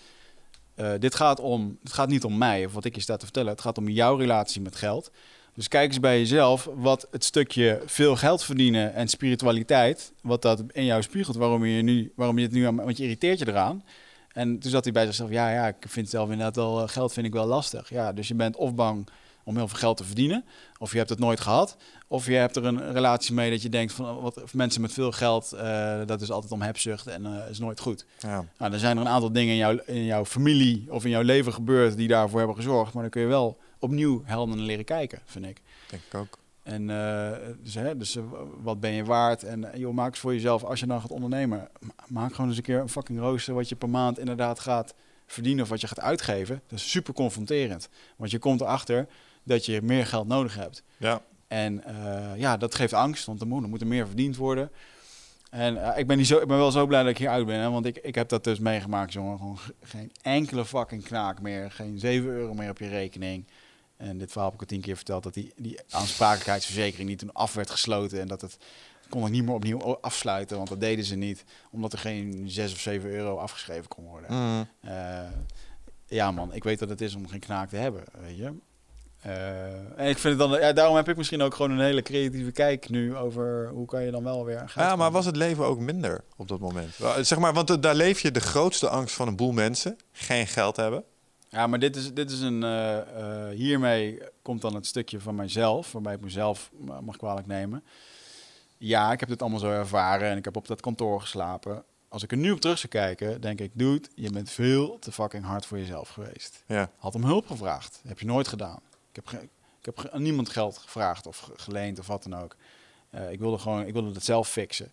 uh, 0.76 0.92
dit 0.98 1.14
gaat 1.14 1.40
om, 1.40 1.78
het 1.82 1.92
gaat 1.92 2.08
niet 2.08 2.24
om 2.24 2.38
mij 2.38 2.66
of 2.66 2.72
wat 2.72 2.84
ik 2.84 2.94
je 2.94 3.00
sta 3.00 3.16
te 3.16 3.24
vertellen. 3.24 3.52
Het 3.52 3.60
gaat 3.60 3.78
om 3.78 3.88
jouw 3.88 4.16
relatie 4.16 4.60
met 4.60 4.76
geld. 4.76 5.10
Dus 5.54 5.68
kijk 5.68 5.88
eens 5.88 6.00
bij 6.00 6.18
jezelf 6.18 6.68
wat 6.74 7.06
het 7.10 7.24
stukje 7.24 7.82
veel 7.86 8.16
geld 8.16 8.44
verdienen 8.44 8.94
en 8.94 9.08
spiritualiteit, 9.08 10.12
wat 10.22 10.42
dat 10.42 10.62
in 10.72 10.84
jou 10.84 11.02
spiegelt, 11.02 11.36
waarom 11.36 11.64
je, 11.64 11.82
nu, 11.82 12.12
waarom 12.16 12.38
je 12.38 12.44
het 12.44 12.52
nu 12.52 12.64
aan, 12.66 12.76
want 12.76 12.96
je 12.96 13.02
irriteert 13.02 13.38
je 13.38 13.48
eraan. 13.48 13.84
En 14.32 14.58
toen 14.58 14.70
zat 14.70 14.84
hij 14.84 14.92
bij 14.92 15.04
zichzelf, 15.04 15.30
ja, 15.30 15.50
ja, 15.50 15.66
ik 15.66 15.84
vind 15.88 16.08
zelf 16.08 16.30
inderdaad 16.30 16.56
wel, 16.56 16.82
eh, 16.82 16.88
geld 16.88 17.12
vind 17.12 17.26
ik 17.26 17.32
wel 17.32 17.46
lastig. 17.46 17.88
Ja, 17.88 18.12
dus 18.12 18.28
je 18.28 18.34
bent 18.34 18.56
of 18.56 18.74
bang 18.74 19.08
om 19.44 19.56
heel 19.56 19.68
veel 19.68 19.78
geld 19.78 19.96
te 19.96 20.04
verdienen. 20.04 20.44
Of 20.78 20.92
je 20.92 20.98
hebt 20.98 21.10
het 21.10 21.18
nooit 21.18 21.40
gehad. 21.40 21.76
Of 22.08 22.26
je 22.26 22.34
hebt 22.34 22.56
er 22.56 22.64
een 22.64 22.92
relatie 22.92 23.34
mee 23.34 23.50
dat 23.50 23.62
je 23.62 23.68
denkt 23.68 23.92
van 23.92 24.20
wat 24.20 24.52
mensen 24.52 24.80
met 24.80 24.92
veel 24.92 25.12
geld, 25.12 25.50
uh, 25.54 26.00
dat 26.06 26.20
is 26.20 26.30
altijd 26.30 26.52
om 26.52 26.62
hebzucht 26.62 27.06
en 27.06 27.24
uh, 27.24 27.50
is 27.50 27.58
nooit 27.58 27.80
goed. 27.80 28.06
Ja. 28.18 28.44
Nou, 28.58 28.70
dan 28.70 28.80
zijn 28.80 28.96
er 28.96 29.02
een 29.02 29.08
aantal 29.08 29.32
dingen 29.32 29.52
in 29.52 29.58
jouw, 29.58 29.78
in 29.86 30.04
jouw 30.04 30.24
familie 30.24 30.86
of 30.88 31.04
in 31.04 31.10
jouw 31.10 31.22
leven 31.22 31.52
gebeurd 31.52 31.96
die 31.96 32.08
daarvoor 32.08 32.38
hebben 32.38 32.56
gezorgd. 32.56 32.92
Maar 32.92 33.02
dan 33.02 33.10
kun 33.10 33.20
je 33.20 33.26
wel 33.26 33.58
opnieuw 33.78 34.22
helder 34.24 34.58
leren 34.58 34.84
kijken, 34.84 35.20
vind 35.24 35.46
ik. 35.46 35.60
Denk 35.90 36.02
ik 36.02 36.14
ook. 36.14 36.38
En 36.62 36.88
uh, 36.88 37.30
dus, 37.62 37.74
hè, 37.74 37.96
dus 37.96 38.18
wat 38.62 38.80
ben 38.80 38.90
je 38.90 39.04
waard? 39.04 39.42
En 39.42 39.70
joh, 39.74 39.94
maak 39.94 40.10
eens 40.10 40.18
voor 40.18 40.34
jezelf, 40.34 40.64
als 40.64 40.80
je 40.80 40.86
dan 40.86 41.00
gaat 41.00 41.10
ondernemen, 41.10 41.68
maak 42.06 42.34
gewoon 42.34 42.48
eens 42.48 42.56
een 42.56 42.62
keer 42.62 42.80
een 42.80 42.88
fucking 42.88 43.18
rooster 43.18 43.54
wat 43.54 43.68
je 43.68 43.76
per 43.76 43.88
maand 43.88 44.18
inderdaad 44.18 44.60
gaat 44.60 44.94
verdienen 45.26 45.62
of 45.62 45.70
wat 45.70 45.80
je 45.80 45.86
gaat 45.86 46.00
uitgeven. 46.00 46.62
Dat 46.66 46.78
is 46.78 46.90
super 46.90 47.14
confronterend. 47.14 47.88
Want 48.16 48.30
je 48.30 48.38
komt 48.38 48.60
erachter 48.60 49.06
dat 49.44 49.66
je 49.66 49.82
meer 49.82 50.06
geld 50.06 50.26
nodig 50.26 50.54
hebt. 50.54 50.82
Ja. 50.96 51.22
En 51.48 51.82
uh, 51.88 52.30
ja, 52.36 52.56
dat 52.56 52.74
geeft 52.74 52.92
angst, 52.92 53.26
want 53.26 53.40
er 53.40 53.46
moet, 53.46 53.62
er 53.62 53.68
moet 53.68 53.80
er 53.80 53.86
meer 53.86 54.06
verdiend 54.06 54.36
worden. 54.36 54.70
En 55.50 55.74
uh, 55.74 55.98
ik, 55.98 56.06
ben 56.06 56.16
niet 56.16 56.26
zo, 56.26 56.38
ik 56.38 56.48
ben 56.48 56.56
wel 56.56 56.70
zo 56.70 56.86
blij 56.86 57.02
dat 57.02 57.10
ik 57.10 57.18
hier 57.18 57.28
uit 57.28 57.46
ben, 57.46 57.60
hè, 57.60 57.70
want 57.70 57.86
ik, 57.86 57.98
ik 57.98 58.14
heb 58.14 58.28
dat 58.28 58.44
dus 58.44 58.58
meegemaakt, 58.58 59.12
jongen. 59.12 59.38
Gewoon 59.38 59.58
geen 59.82 60.12
enkele 60.22 60.64
fucking 60.64 61.04
knaak 61.04 61.40
meer, 61.40 61.70
geen 61.70 61.98
7 61.98 62.28
euro 62.30 62.54
meer 62.54 62.70
op 62.70 62.78
je 62.78 62.88
rekening. 62.88 63.46
En 63.96 64.18
dit 64.18 64.30
verhaal 64.30 64.50
heb 64.50 64.54
ik 64.54 64.60
al 64.60 64.66
tien 64.66 64.80
keer 64.80 64.96
verteld, 64.96 65.22
dat 65.22 65.34
die, 65.34 65.52
die 65.56 65.80
aansprakelijkheidsverzekering 65.90 67.08
niet 67.08 67.18
toen 67.18 67.32
af 67.32 67.54
werd 67.54 67.70
gesloten. 67.70 68.20
En 68.20 68.28
dat 68.28 68.40
het 68.40 68.56
kon 69.08 69.26
ik 69.26 69.32
niet 69.32 69.44
meer 69.44 69.54
opnieuw 69.54 69.98
afsluiten, 70.00 70.56
want 70.56 70.68
dat 70.68 70.80
deden 70.80 71.04
ze 71.04 71.16
niet. 71.16 71.44
Omdat 71.70 71.92
er 71.92 71.98
geen 71.98 72.44
6 72.46 72.72
of 72.72 72.78
7 72.78 73.10
euro 73.10 73.36
afgeschreven 73.36 73.88
kon 73.88 74.04
worden. 74.04 74.32
Mm. 74.32 74.68
Uh, 74.84 75.20
ja 76.06 76.30
man, 76.30 76.54
ik 76.54 76.64
weet 76.64 76.78
dat 76.78 76.88
het 76.88 77.00
is 77.00 77.14
om 77.14 77.28
geen 77.28 77.40
knaak 77.40 77.68
te 77.68 77.76
hebben, 77.76 78.04
weet 78.20 78.36
je. 78.36 78.52
Uh, 79.26 79.32
en 79.96 80.08
ik 80.08 80.18
vind 80.18 80.38
het 80.40 80.48
dan, 80.50 80.60
ja, 80.60 80.72
daarom 80.72 80.96
heb 80.96 81.08
ik 81.08 81.16
misschien 81.16 81.42
ook 81.42 81.54
gewoon 81.54 81.70
een 81.70 81.84
hele 81.84 82.02
creatieve 82.02 82.50
kijk 82.50 82.88
nu 82.88 83.16
over 83.16 83.68
hoe 83.68 83.86
kan 83.86 84.02
je 84.02 84.10
dan 84.10 84.24
wel 84.24 84.44
weer 84.44 84.68
gaan. 84.68 84.86
Ja, 84.86 84.96
maar 84.96 85.10
was 85.10 85.26
het 85.26 85.36
leven 85.36 85.64
ook 85.64 85.78
minder 85.78 86.24
op 86.36 86.48
dat 86.48 86.60
moment? 86.60 86.94
Zeg 87.20 87.38
maar, 87.38 87.52
want 87.52 87.82
daar 87.82 87.94
leef 87.94 88.20
je 88.20 88.30
de 88.30 88.40
grootste 88.40 88.88
angst 88.88 89.14
van 89.14 89.28
een 89.28 89.36
boel 89.36 89.52
mensen: 89.52 89.96
geen 90.12 90.46
geld 90.46 90.76
hebben. 90.76 91.04
Ja, 91.48 91.66
maar 91.66 91.78
dit 91.78 91.96
is, 91.96 92.14
dit 92.14 92.30
is 92.30 92.40
een. 92.40 92.62
Uh, 92.62 92.96
uh, 93.18 93.48
hiermee 93.48 94.22
komt 94.42 94.60
dan 94.60 94.74
het 94.74 94.86
stukje 94.86 95.20
van 95.20 95.34
mijzelf, 95.34 95.92
waarbij 95.92 96.14
ik 96.14 96.20
mezelf 96.20 96.70
mag 97.02 97.16
kwalijk 97.16 97.46
nemen. 97.46 97.84
Ja, 98.78 99.12
ik 99.12 99.20
heb 99.20 99.28
dit 99.28 99.40
allemaal 99.40 99.60
zo 99.60 99.70
ervaren 99.70 100.30
en 100.30 100.36
ik 100.36 100.44
heb 100.44 100.56
op 100.56 100.66
dat 100.66 100.80
kantoor 100.80 101.20
geslapen. 101.20 101.84
Als 102.08 102.22
ik 102.22 102.30
er 102.30 102.36
nu 102.36 102.50
op 102.50 102.60
terug 102.60 102.78
zou 102.78 102.92
kijken, 102.92 103.40
denk 103.40 103.60
ik, 103.60 103.70
dude, 103.74 104.08
je 104.14 104.30
bent 104.30 104.50
veel 104.50 104.98
te 104.98 105.12
fucking 105.12 105.44
hard 105.44 105.66
voor 105.66 105.78
jezelf 105.78 106.08
geweest. 106.08 106.62
Ja. 106.66 106.90
Had 106.96 107.14
om 107.14 107.24
hulp 107.24 107.46
gevraagd. 107.46 108.00
heb 108.06 108.18
je 108.18 108.26
nooit 108.26 108.48
gedaan. 108.48 108.80
Ik 109.16 109.30
heb, 109.30 109.42
ik 109.78 109.84
heb 109.84 110.08
aan 110.12 110.22
niemand 110.22 110.48
geld 110.48 110.78
gevraagd 110.78 111.26
of 111.26 111.50
geleend 111.56 111.98
of 111.98 112.06
wat 112.06 112.22
dan 112.22 112.36
ook. 112.36 112.56
Uh, 113.10 113.30
ik 113.30 113.38
wilde 113.38 113.58
gewoon, 113.58 113.86
ik 113.86 113.92
wilde 113.92 114.12
het 114.12 114.24
zelf 114.24 114.48
fixen. 114.48 114.92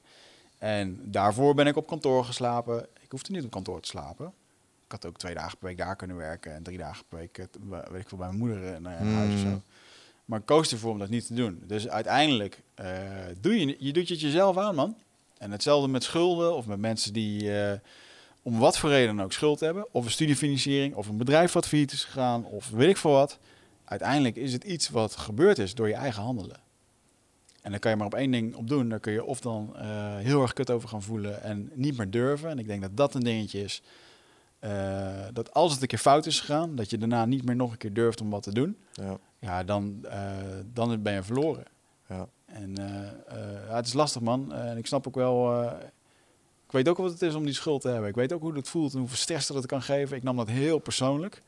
En 0.57 0.99
daarvoor 1.03 1.53
ben 1.53 1.68
ik 1.68 1.76
op 1.76 1.88
kantoor 1.88 2.26
geslapen. 2.26 2.88
Ik 2.99 3.11
hoefde 3.11 3.31
niet 3.31 3.43
op 3.43 3.52
kantoor 3.52 3.81
te 3.81 3.88
slapen. 3.88 4.34
Ik 4.85 4.91
had 4.91 5.06
ook 5.06 5.18
twee 5.18 5.34
dagen 5.34 5.57
per 5.57 5.68
week 5.68 5.77
daar 5.77 5.95
kunnen 5.95 6.18
werken 6.18 6.53
en 6.53 6.64
drie 6.64 6.77
dagen 6.77 7.06
per 7.07 7.18
week, 7.18 7.48
weet 7.68 8.02
ik 8.02 8.10
veel, 8.10 8.18
bij 8.18 8.27
mijn 8.27 8.39
moeder 8.39 8.64
in 8.64 8.81
uh, 8.81 9.15
huis 9.15 9.34
of 9.34 9.39
zo. 9.39 9.45
Hmm. 9.45 9.64
Maar 10.26 10.39
ik 10.39 10.45
koos 10.45 10.72
ervoor 10.72 10.91
om 10.91 10.99
dat 10.99 11.10
niet 11.10 11.27
te 11.27 11.34
doen. 11.34 11.64
Dus 11.68 11.88
uiteindelijk 11.88 12.61
uh, 12.81 12.88
doe 13.39 13.60
je, 13.60 13.76
je 13.80 13.93
doet 13.93 14.07
je 14.07 14.14
het 14.14 14.23
jezelf 14.23 14.57
aan, 14.57 14.76
man. 14.76 14.98
En 15.38 15.52
hetzelfde 15.52 15.88
met 15.88 16.03
schulden 16.03 16.56
of 16.56 16.65
met 16.65 16.80
mensen 16.80 17.14
die 17.14 17.43
uh, 17.43 17.72
om 18.41 18.60
wat 18.60 18.77
voor 18.77 18.89
reden 18.89 19.15
dan 19.15 19.26
ook 19.26 19.34
schuld 19.34 19.60
hebben. 19.60 19.93
Of 19.93 20.06
een 20.06 20.11
studiefinanciering, 20.11 20.95
of 20.95 21.07
een 21.07 21.18
bedrijf 21.18 21.52
wat 21.52 21.68
failliet 21.68 21.91
is 21.91 22.03
gegaan, 22.03 22.45
of 22.45 22.69
weet 22.69 22.89
ik 22.89 22.98
veel 22.98 23.11
wat 23.11 23.39
uiteindelijk 23.92 24.36
is 24.36 24.54
het 24.54 24.64
iets 24.64 24.90
wat 24.90 25.16
gebeurd 25.16 25.58
is 25.58 25.76
door 25.76 25.88
je 25.88 25.94
eigen 25.94 26.24
handelen. 26.24 26.58
En 27.62 27.72
dan 27.72 27.80
kan 27.80 27.92
je 27.92 27.98
maar 27.98 28.06
op 28.06 28.14
één 28.14 28.32
ding 28.32 28.56
op 28.56 28.68
doen. 28.68 28.90
Daar 28.90 29.00
kun 29.00 29.14
je 29.14 29.24
of 29.24 29.40
dan 29.40 29.74
uh, 29.76 29.82
heel 30.18 30.42
erg 30.42 30.54
kut 30.54 30.70
over 30.70 30.90
gaan 30.90 31.02
voelen 31.02 31.44
en 31.44 31.72
niet 31.74 31.98
meer 31.98 32.10
durven. 32.10 32.50
En 32.50 32.60
ik 32.60 32.68
denk 32.68 32.82
dat 32.82 32.98
dat 32.98 33.14
een 33.14 33.24
dingetje 33.24 33.64
is. 33.64 33.82
Uh, 34.60 35.26
dat 35.34 35.54
als 35.54 35.72
het 35.72 35.82
een 35.82 35.88
keer 35.88 36.00
fout 36.00 36.26
is 36.26 36.40
gegaan, 36.40 36.76
dat 36.76 36.90
je 36.90 36.98
daarna 36.98 37.26
niet 37.26 37.46
meer 37.46 37.56
nog 37.56 37.72
een 37.72 37.78
keer 37.78 37.94
durft 37.94 38.22
om 38.22 38.30
wat 38.30 38.44
te 38.44 38.54
doen. 38.54 38.78
Ja, 38.92 39.18
ja 39.40 39.64
dan, 39.64 40.00
uh, 40.04 40.32
dan 40.74 41.02
ben 41.02 41.14
je 41.14 41.24
verloren. 41.24 41.64
Ja. 42.10 42.28
En 42.46 42.76
ja, 43.68 43.76
het 43.76 43.86
is 43.86 43.94
lastig, 43.94 44.22
man. 44.22 44.54
en 44.54 44.78
ik 44.78 44.88
snap 44.88 45.08
ook 45.08 45.16
wel. 45.16 45.64
ik 46.66 46.72
weet 46.72 46.90
ook 46.90 46.98
wat 46.98 47.12
het 47.12 47.22
is 47.22 47.34
om 47.34 47.46
die 47.46 47.54
schuld 47.54 47.82
te 47.82 47.88
hebben. 47.88 48.10
Ik 48.10 48.16
weet 48.16 48.34
ook 48.34 48.42
hoe 48.42 48.56
het 48.56 48.70
voelt 48.70 48.94
en 48.94 49.00
hoeveel 49.00 49.18
stress 49.18 49.48
dat 49.48 49.58
het 49.58 49.66
kan 49.66 49.82
geven. 49.82 50.18
Ik 50.18 50.24
nam 50.24 50.38
dat 50.38 50.50
heel 50.50 50.80
persoonlijk. 50.80 51.42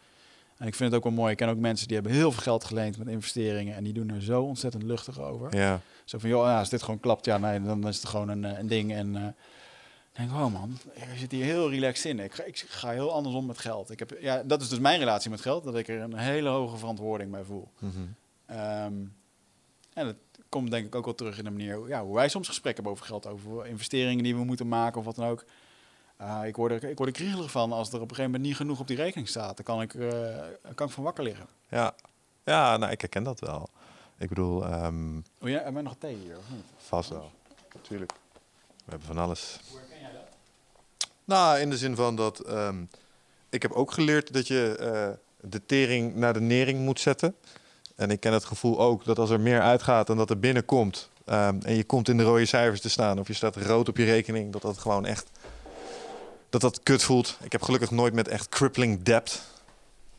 En 0.64 0.70
ik 0.70 0.76
vind 0.76 0.90
het 0.92 1.00
ook 1.00 1.06
wel 1.06 1.18
mooi. 1.18 1.32
Ik 1.32 1.38
ken 1.38 1.50
ook 1.50 1.58
mensen 1.58 1.88
die 1.88 1.96
hebben 1.96 2.16
heel 2.16 2.32
veel 2.32 2.42
geld 2.42 2.64
geleend 2.64 2.98
met 2.98 3.08
investeringen. 3.08 3.76
En 3.76 3.84
die 3.84 3.94
doen 3.94 4.10
er 4.10 4.22
zo 4.22 4.44
ontzettend 4.44 4.84
luchtig 4.84 5.20
over. 5.20 5.58
Ja. 5.58 5.82
Zo 6.06 6.18
van, 6.18 6.30
joh, 6.30 6.46
ja, 6.46 6.60
als 6.60 6.70
dit 6.70 6.84
gewoon 6.84 7.00
klapt, 7.00 7.26
ja, 7.26 7.38
nee, 7.38 7.62
dan 7.62 7.88
is 7.88 7.98
het 7.98 8.06
gewoon 8.06 8.30
een, 8.30 8.44
een 8.44 8.68
ding. 8.68 8.94
En 8.94 9.08
uh, 9.16 9.28
denk 10.12 10.30
ik, 10.30 10.36
oh 10.36 10.54
man, 10.54 10.78
ik 10.94 11.18
zit 11.18 11.32
hier 11.32 11.44
heel 11.44 11.70
relaxed 11.70 12.06
in. 12.06 12.20
Ik 12.20 12.34
ga, 12.34 12.44
ik 12.44 12.66
ga 12.68 12.90
heel 12.90 13.14
anders 13.14 13.36
om 13.36 13.46
met 13.46 13.58
geld. 13.58 13.90
Ik 13.90 14.00
heb, 14.00 14.18
ja, 14.20 14.44
dat 14.44 14.62
is 14.62 14.70
dus 14.70 14.80
mijn 14.80 15.00
relatie 15.00 15.30
met 15.30 15.42
geld, 15.42 15.64
dat 15.64 15.76
ik 15.76 15.88
er 15.88 16.02
een 16.02 16.18
hele 16.18 16.50
hoge 16.50 16.78
verantwoording 16.78 17.32
bij 17.32 17.44
voel. 17.44 17.70
Mhm. 17.80 17.92
Ehm, 18.46 18.94
en 19.94 20.06
dat 20.06 20.16
komt 20.50 20.72
denk 20.72 20.86
ik 20.86 20.96
ook 20.96 21.06
wel 21.06 21.16
terug 21.16 21.38
in 21.38 21.44
de 21.44 21.52
manier 21.52 21.88
ja, 21.88 22.04
hoe 22.04 22.16
wij 22.16 22.30
soms 22.30 22.48
gesprekken 22.48 22.84
hebben 22.84 23.02
over 23.02 23.14
geld, 23.14 23.34
over 23.34 23.68
investeringen 23.68 24.24
die 24.24 24.36
we 24.36 24.44
moeten 24.44 24.68
maken 24.68 25.00
of 25.00 25.06
wat 25.06 25.16
dan 25.16 25.28
ook. 25.28 25.46
Ik, 26.46 26.56
word 26.56 26.72
er, 26.72 26.90
ik 26.90 26.98
word 26.98 27.10
er 27.10 27.16
kriegelig 27.16 27.52
van 27.52 27.72
als 27.72 27.88
er 27.90 27.96
op 27.96 28.02
een 28.02 28.08
gegeven 28.16 28.32
moment 28.32 28.44
niet 28.44 28.56
genoeg 28.56 28.80
op 28.80 28.88
die 28.88 28.98
rekening 28.98 29.28
staat. 29.28 29.56
Dan 29.56 29.66
kan 29.66 29.82
ik, 29.82 29.94
eh, 29.94 30.10
kan 30.76 30.88
ik 30.88 30.94
van 30.94 31.04
wakker 31.04 31.24
liggen. 31.24 31.46
Ja, 31.70 31.96
ja 32.44 32.78
nou, 32.78 32.92
ik 32.92 33.02
herken 33.02 33.24
dat 33.24 33.40
wel. 33.40 33.70
Ik 34.18 34.30
bedoel, 34.30 34.66
ehm, 34.66 35.18
Oh 35.18 35.50
ja, 35.50 35.56
hebben 35.56 35.74
wij 35.74 35.82
nog 35.82 35.96
thee 36.00 36.16
hier 36.16 36.38
of 36.38 36.44
niet? 36.56 36.64
vast 36.78 37.10
wel. 37.10 37.32
Natuurlijk. 37.74 38.12
We 38.86 38.90
hebben 38.90 39.08
van 39.08 39.18
alles. 39.18 39.60
Hoe 39.70 39.80
herken 39.80 40.00
jij 40.00 40.12
dat? 40.12 40.28
Nou, 41.26 41.60
in 41.60 41.70
de 41.70 41.78
zin 41.78 41.96
van 41.96 42.16
dat 42.16 42.40
ehm, 42.40 42.84
ik 43.50 43.62
heb 43.62 43.72
ook 43.72 43.92
geleerd 43.92 44.34
dat 44.34 44.48
je 44.48 44.76
eh, 44.80 45.50
de 45.50 45.66
tering 45.66 46.16
naar 46.16 46.34
de 46.34 46.42
nering 46.42 46.80
moet 46.80 47.00
zetten. 47.00 47.36
En 47.96 48.12
ik 48.12 48.20
ken 48.20 48.34
het 48.34 48.46
gevoel 48.46 48.80
ook 48.80 49.06
dat 49.06 49.20
als 49.20 49.30
er 49.30 49.40
meer 49.40 49.62
uitgaat 49.62 50.08
dan 50.08 50.18
dat 50.18 50.30
er 50.30 50.40
binnenkomt. 50.40 51.10
ehm, 51.26 51.58
en 51.62 51.76
je 51.76 51.84
komt 51.84 52.10
in 52.10 52.18
de 52.18 52.24
rode 52.24 52.46
cijfers 52.46 52.82
te 52.82 52.90
staan 52.90 53.20
of 53.20 53.28
je 53.28 53.34
staat 53.34 53.56
rood 53.56 53.90
op 53.90 53.98
je 53.98 54.06
rekening, 54.06 54.52
dat 54.52 54.62
dat 54.62 54.78
gewoon 54.78 55.06
echt 55.06 55.30
dat 56.54 56.62
dat 56.62 56.84
kut 56.84 57.04
voelt. 57.04 57.38
Ik 57.42 57.52
heb 57.52 57.62
gelukkig 57.62 57.92
nooit 57.92 58.14
met 58.14 58.28
echt 58.28 58.50
crippling 58.50 59.04
debt 59.04 59.42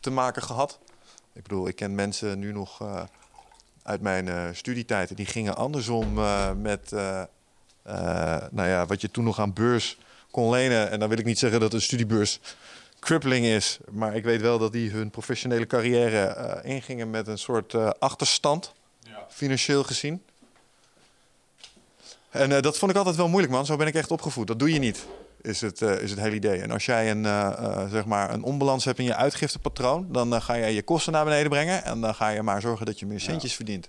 te 0.00 0.10
maken 0.10 0.42
gehad. 0.42 0.78
Ik 1.32 1.42
bedoel, 1.42 1.68
ik 1.68 1.76
ken 1.76 1.94
mensen 1.94 2.38
nu 2.38 2.52
nog 2.52 2.80
eh, 2.80 3.02
uit 3.82 4.00
mijn 4.00 4.28
eh 4.28 4.44
studietijd 4.52 5.10
en 5.10 5.14
die 5.16 5.26
gingen 5.26 5.56
andersom 5.56 6.18
eh, 6.18 6.52
met 6.52 6.90
nou 8.50 8.68
ja, 8.68 8.86
wat 8.86 9.00
je 9.00 9.10
toen 9.10 9.24
nog 9.24 9.38
aan 9.38 9.52
beurs 9.52 9.98
kon 10.30 10.50
lenen. 10.50 10.90
En 10.90 10.98
dan 11.00 11.08
wil 11.08 11.18
ik 11.18 11.24
niet 11.24 11.38
zeggen 11.38 11.60
dat 11.60 11.72
een 11.72 11.82
studiebeurs 11.82 12.40
crippling 13.00 13.46
is. 13.46 13.78
Maar 13.90 14.16
ik 14.16 14.24
weet 14.24 14.40
wel 14.40 14.58
dat 14.58 14.72
die 14.72 14.90
hun 14.90 15.10
professionele 15.10 15.66
carrière 15.66 16.60
ingingen 16.62 17.10
met 17.10 17.26
een 17.26 17.38
soort 17.38 17.74
achterstand, 18.00 18.72
Ja. 19.00 19.26
financieel 19.30 19.84
gezien. 19.84 20.22
En 22.30 22.62
dat 22.62 22.78
vond 22.78 22.90
ik 22.90 22.96
altijd 22.96 23.16
wel 23.16 23.28
moeilijk, 23.28 23.52
man. 23.52 23.66
Zo 23.66 23.76
ben 23.76 23.86
ik 23.86 23.94
echt 23.94 24.10
opgevoed. 24.10 24.46
Dat 24.46 24.58
doe 24.58 24.72
je 24.72 24.78
niet, 24.78 25.06
is 25.44 25.60
het, 25.60 25.82
eh, 25.82 26.00
is 26.00 26.10
het 26.10 26.20
hele 26.20 26.34
idee. 26.34 26.60
En 26.60 26.70
als 26.70 26.84
jij 26.84 27.10
een, 27.10 27.26
eh, 27.26 27.46
eh, 27.46 27.90
zeg 27.90 28.04
maar 28.04 28.30
een 28.32 28.42
onbalans 28.42 28.84
hebt 28.84 28.98
in 28.98 29.04
je 29.04 29.14
uitgiftepatroon... 29.16 30.12
dan 30.12 30.42
ga 30.42 30.58
jij 30.58 30.72
je 30.74 30.82
kosten 30.82 31.12
naar 31.12 31.24
beneden 31.24 31.50
brengen... 31.50 31.84
en 31.84 32.00
dan 32.00 32.14
ga 32.14 32.28
je 32.28 32.42
maar 32.42 32.60
zorgen 32.60 32.86
dat 32.86 32.98
je 32.98 33.06
meer 33.06 33.20
centjes 33.20 33.54
verdient. 33.54 33.88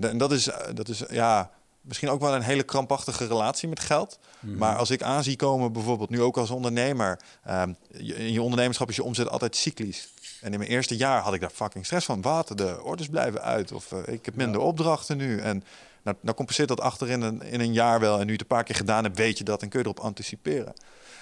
En 0.00 0.18
dat 0.18 0.32
is, 0.32 0.50
dat 0.74 0.88
is 0.88 1.02
ja, 1.10 1.50
misschien 1.80 2.08
ook 2.08 2.20
wel 2.20 2.34
een 2.34 2.42
hele 2.42 2.62
krampachtige 2.62 3.26
relatie 3.26 3.68
met 3.68 3.80
geld. 3.80 4.18
Mhm. 4.40 4.56
Maar 4.56 4.76
als 4.76 4.90
ik 4.90 5.02
aan 5.02 5.22
zie 5.22 5.36
komen, 5.36 5.72
bijvoorbeeld 5.72 6.10
nu 6.10 6.22
ook 6.22 6.36
als 6.36 6.50
ondernemer... 6.50 7.20
ehm, 7.44 7.72
je- 7.90 8.14
in 8.14 8.32
je 8.32 8.42
ondernemerschap 8.42 8.88
is 8.88 8.96
je 8.96 9.02
omzet 9.02 9.28
altijd 9.28 9.56
cyclisch. 9.56 10.08
En 10.40 10.52
in 10.52 10.58
mijn 10.58 10.70
eerste 10.70 10.96
jaar 10.96 11.20
had 11.22 11.34
ik 11.34 11.40
daar 11.40 11.50
fucking 11.50 11.84
stress 11.84 12.06
van. 12.06 12.22
Wat, 12.22 12.52
de 12.54 12.82
orders 12.82 13.08
blijven 13.08 13.42
uit. 13.42 13.72
Of 13.72 13.92
ik 13.92 14.24
heb 14.24 14.34
minder 14.34 14.60
opdrachten 14.60 15.16
nu. 15.16 15.38
En 15.38 15.64
nou, 16.04 16.16
nou 16.20 16.36
compenseert 16.36 16.68
dat 16.68 16.80
achter 16.80 17.10
in 17.10 17.20
een, 17.22 17.42
in 17.42 17.60
een 17.60 17.72
jaar 17.72 18.00
wel. 18.00 18.12
En 18.14 18.20
nu 18.20 18.26
je 18.26 18.32
het 18.32 18.40
een 18.40 18.46
paar 18.46 18.64
keer 18.64 18.74
gedaan 18.74 19.04
hebt, 19.04 19.16
weet 19.16 19.38
je 19.38 19.44
dat 19.44 19.62
en 19.62 19.68
kun 19.68 19.78
je 19.78 19.84
erop 19.84 20.00
anticiperen. 20.00 20.72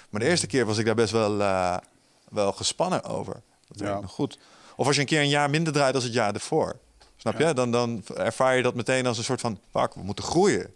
Maar 0.09 0.21
de 0.21 0.27
eerste 0.27 0.47
keer 0.47 0.65
was 0.65 0.77
ik 0.77 0.85
daar 0.85 0.95
best 0.95 1.11
wel, 1.11 1.41
eh, 1.41 1.77
wel 2.29 2.51
gespannen 2.51 3.03
over. 3.03 3.41
Dat 3.67 3.79
Ja. 3.79 3.99
nog 3.99 4.11
goed. 4.11 4.39
Of 4.75 4.85
als 4.87 4.95
je 4.95 5.01
een 5.01 5.07
keer 5.07 5.21
een 5.21 5.29
jaar 5.29 5.49
minder 5.49 5.73
draait 5.73 5.95
als 5.95 6.03
het 6.03 6.13
jaar 6.13 6.33
ervoor. 6.33 6.75
Snap 7.17 7.39
Ja. 7.39 7.47
je? 7.47 7.53
Dan, 7.53 7.71
dan 7.71 8.03
ervaar 8.15 8.55
je 8.55 8.63
dat 8.63 8.75
meteen 8.75 9.05
als 9.05 9.17
een 9.17 9.23
soort 9.23 9.41
van... 9.41 9.59
Fuck, 9.71 9.93
we 9.93 10.03
moeten 10.03 10.23
groeien. 10.23 10.73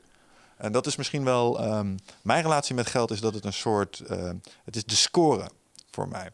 En 0.58 0.72
dat 0.72 0.86
is 0.86 0.96
misschien 0.96 1.24
wel... 1.24 1.60
ehm, 1.60 1.96
mijn 2.22 2.42
relatie 2.42 2.76
met 2.76 2.88
geld 2.88 3.12
is 3.12 3.20
dat 3.20 3.34
het 3.34 3.46
een 3.46 3.54
soort... 3.54 4.00
eh, 4.00 4.30
het 4.66 4.76
is 4.76 4.84
de 4.86 4.96
score 4.96 5.50
voor 5.92 6.08
mij. 6.08 6.30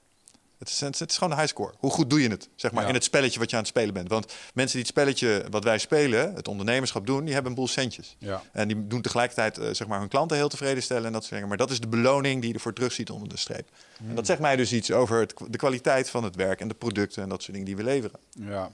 Het 0.63 0.71
is, 0.93 0.99
het 0.99 1.09
is 1.11 1.17
gewoon 1.17 1.29
de 1.35 1.41
high 1.41 1.49
score. 1.53 1.73
Hoe 1.77 1.91
goed 1.91 2.09
doe 2.09 2.21
je 2.21 2.29
het, 2.29 2.49
zeg 2.55 2.71
maar, 2.71 2.81
Ja. 2.83 2.87
in 2.89 2.93
het 2.93 3.03
spelletje 3.03 3.39
wat 3.39 3.49
je 3.49 3.55
aan 3.55 3.61
het 3.61 3.71
spelen 3.71 3.93
bent. 3.93 4.09
Want 4.09 4.25
mensen 4.53 4.77
die 4.77 4.85
het 4.87 4.87
spelletje 4.97 5.45
wat 5.49 5.63
wij 5.63 5.77
spelen, 5.77 6.33
het 6.35 6.47
ondernemerschap 6.47 7.05
doen... 7.05 7.23
die 7.23 7.33
hebben 7.33 7.51
een 7.51 7.57
boel 7.57 7.67
centjes. 7.67 8.15
Ja. 8.19 8.41
En 8.51 8.67
die 8.67 8.87
doen 8.87 9.01
tegelijkertijd 9.01 9.57
eh, 9.57 9.73
zeg 9.73 9.87
maar, 9.87 9.99
hun 9.99 10.07
klanten 10.07 10.37
heel 10.37 10.47
tevreden 10.49 10.83
stellen 10.83 11.05
en 11.05 11.11
dat 11.11 11.21
soort 11.21 11.33
dingen. 11.33 11.47
Maar 11.47 11.57
dat 11.57 11.71
is 11.71 11.79
de 11.79 11.87
beloning 11.87 12.39
die 12.39 12.49
je 12.49 12.55
ervoor 12.55 12.73
terugziet 12.73 13.09
onder 13.09 13.29
de 13.29 13.37
streep. 13.37 13.69
En 14.07 14.15
dat 14.15 14.25
zegt 14.25 14.39
mij 14.39 14.55
dus 14.55 14.73
iets 14.73 14.91
over 14.91 15.19
het, 15.19 15.33
de 15.47 15.57
kwaliteit 15.57 16.09
van 16.09 16.23
het 16.23 16.35
werk 16.35 16.59
en 16.61 16.67
de 16.67 16.73
producten 16.73 17.23
en 17.23 17.29
dat 17.29 17.39
soort 17.41 17.51
dingen 17.51 17.67
die 17.67 17.75
we 17.75 17.83
leveren. 17.83 18.19
ja. 18.31 18.71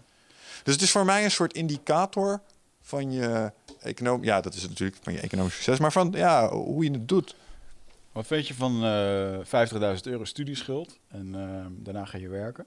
Dus 0.64 0.74
het 0.74 0.84
is 0.84 0.91
voor 0.91 1.06
mij 1.06 1.24
een 1.24 1.32
soort 1.32 1.53
indicator 1.53 2.41
van 2.82 3.11
je 3.11 3.52
economie. 3.82 4.26
Ja, 4.26 4.41
dat 4.41 4.53
is 4.53 4.68
natuurlijk 4.68 4.98
van 5.02 5.14
je 5.14 5.20
economisch 5.20 5.53
succes, 5.53 5.80
maar 5.80 5.91
van 5.91 6.11
ja, 6.16 6.49
hoe 6.49 6.84
je 6.84 6.91
het 6.91 7.07
doet. 7.07 7.36
Wat 8.20 8.28
vind 8.28 8.48
je 8.48 8.54
van 8.54 8.86
eh 8.86 9.96
50.000 9.96 10.02
euro 10.04 10.24
studieschuld 10.26 11.00
en 11.08 11.36
eh, 11.36 11.66
daarna 11.70 12.06
ga 12.06 12.18
je 12.18 12.30
werken? 12.30 12.66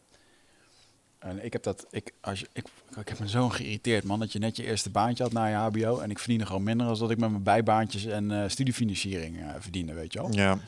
En 1.18 1.44
ik 1.44 1.52
heb 1.52 1.62
dat, 1.62 1.86
ik, 1.90 2.12
als 2.20 2.40
je, 2.40 2.48
ik, 2.52 2.64
ik 3.00 3.08
heb 3.08 3.18
me 3.18 3.28
zo 3.28 3.48
geïrriteerd, 3.48 4.04
man, 4.04 4.18
dat 4.18 4.32
je 4.32 4.38
net 4.38 4.56
je 4.56 4.64
eerste 4.64 4.90
baantje 4.90 5.22
had 5.22 5.32
na 5.32 5.46
je 5.46 5.54
HBO 5.54 5.98
en 5.98 6.10
ik 6.10 6.18
verdiende 6.18 6.46
gewoon 6.46 6.62
minder 6.62 6.86
dan 6.86 6.98
dat 6.98 7.10
ik 7.10 7.18
met 7.18 7.30
mijn 7.30 7.42
bijbaantjes 7.42 8.04
en 8.04 8.42
eh, 8.42 8.48
studiefinanciering 8.48 9.40
eh, 9.40 9.48
verdiende, 9.58 9.92
weet 9.94 10.12
je 10.12 10.18
wel. 10.18 10.32
Ja, 10.32 10.58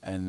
En 0.00 0.26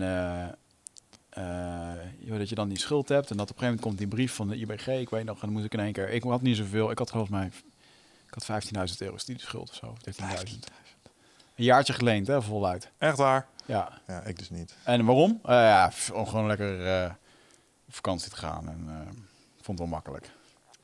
joh, 2.19 2.38
dat 2.38 2.49
je 2.49 2.56
dan 2.56 2.69
die 2.69 2.80
schuld 2.80 3.10
hebt 3.10 3.32
en 3.32 3.38
dat 3.38 3.49
op 3.49 3.56
een 3.56 3.61
gegeven 3.61 3.65
moment 3.65 3.82
komt 3.82 3.98
die 3.98 4.07
brief 4.07 4.34
van 4.34 4.48
de 4.48 4.56
IBG, 4.56 4.88
ik 4.88 5.10
weet 5.10 5.26
nog, 5.26 5.36
en 5.36 5.41
dan 5.41 5.52
moest 5.52 5.65
ik 5.65 5.73
in 5.73 5.80
één 5.80 5.94
keer, 5.94 6.10
ik 6.10 6.23
had 6.23 6.41
niet 6.41 6.57
zoveel, 6.57 6.91
ik 6.91 6.98
had 6.98 7.10
volgens 7.10 7.32
mij, 7.32 7.49
ik 8.28 8.44
had 8.44 8.64
15.000 8.90 8.98
euro 8.98 9.18
studieschuld 9.18 9.69
of 9.69 9.76
zo, 9.76 9.95
13.000. 10.10 10.82
Een 11.56 11.64
jaartje 11.64 11.94
geleend, 11.94 12.28
hè, 12.28 12.41
voluit. 12.41 12.91
echt 12.98 13.18
waar. 13.18 13.48
Ja, 13.65 14.01
Ja, 14.07 14.21
ik 14.21 14.38
dus 14.39 14.49
niet. 14.49 14.75
en 14.83 15.05
waarom? 15.05 15.39
Eh, 15.43 15.49
ja, 15.51 15.91
om 16.13 16.27
gewoon 16.27 16.47
lekker 16.47 16.88
eh, 17.03 17.11
op 17.88 17.93
vakantie 17.95 18.29
te 18.29 18.35
gaan. 18.35 18.67
En 18.69 18.85
eh, 18.88 18.95
vond 19.61 19.67
het 19.67 19.77
wel 19.77 19.88
makkelijk. 19.88 20.29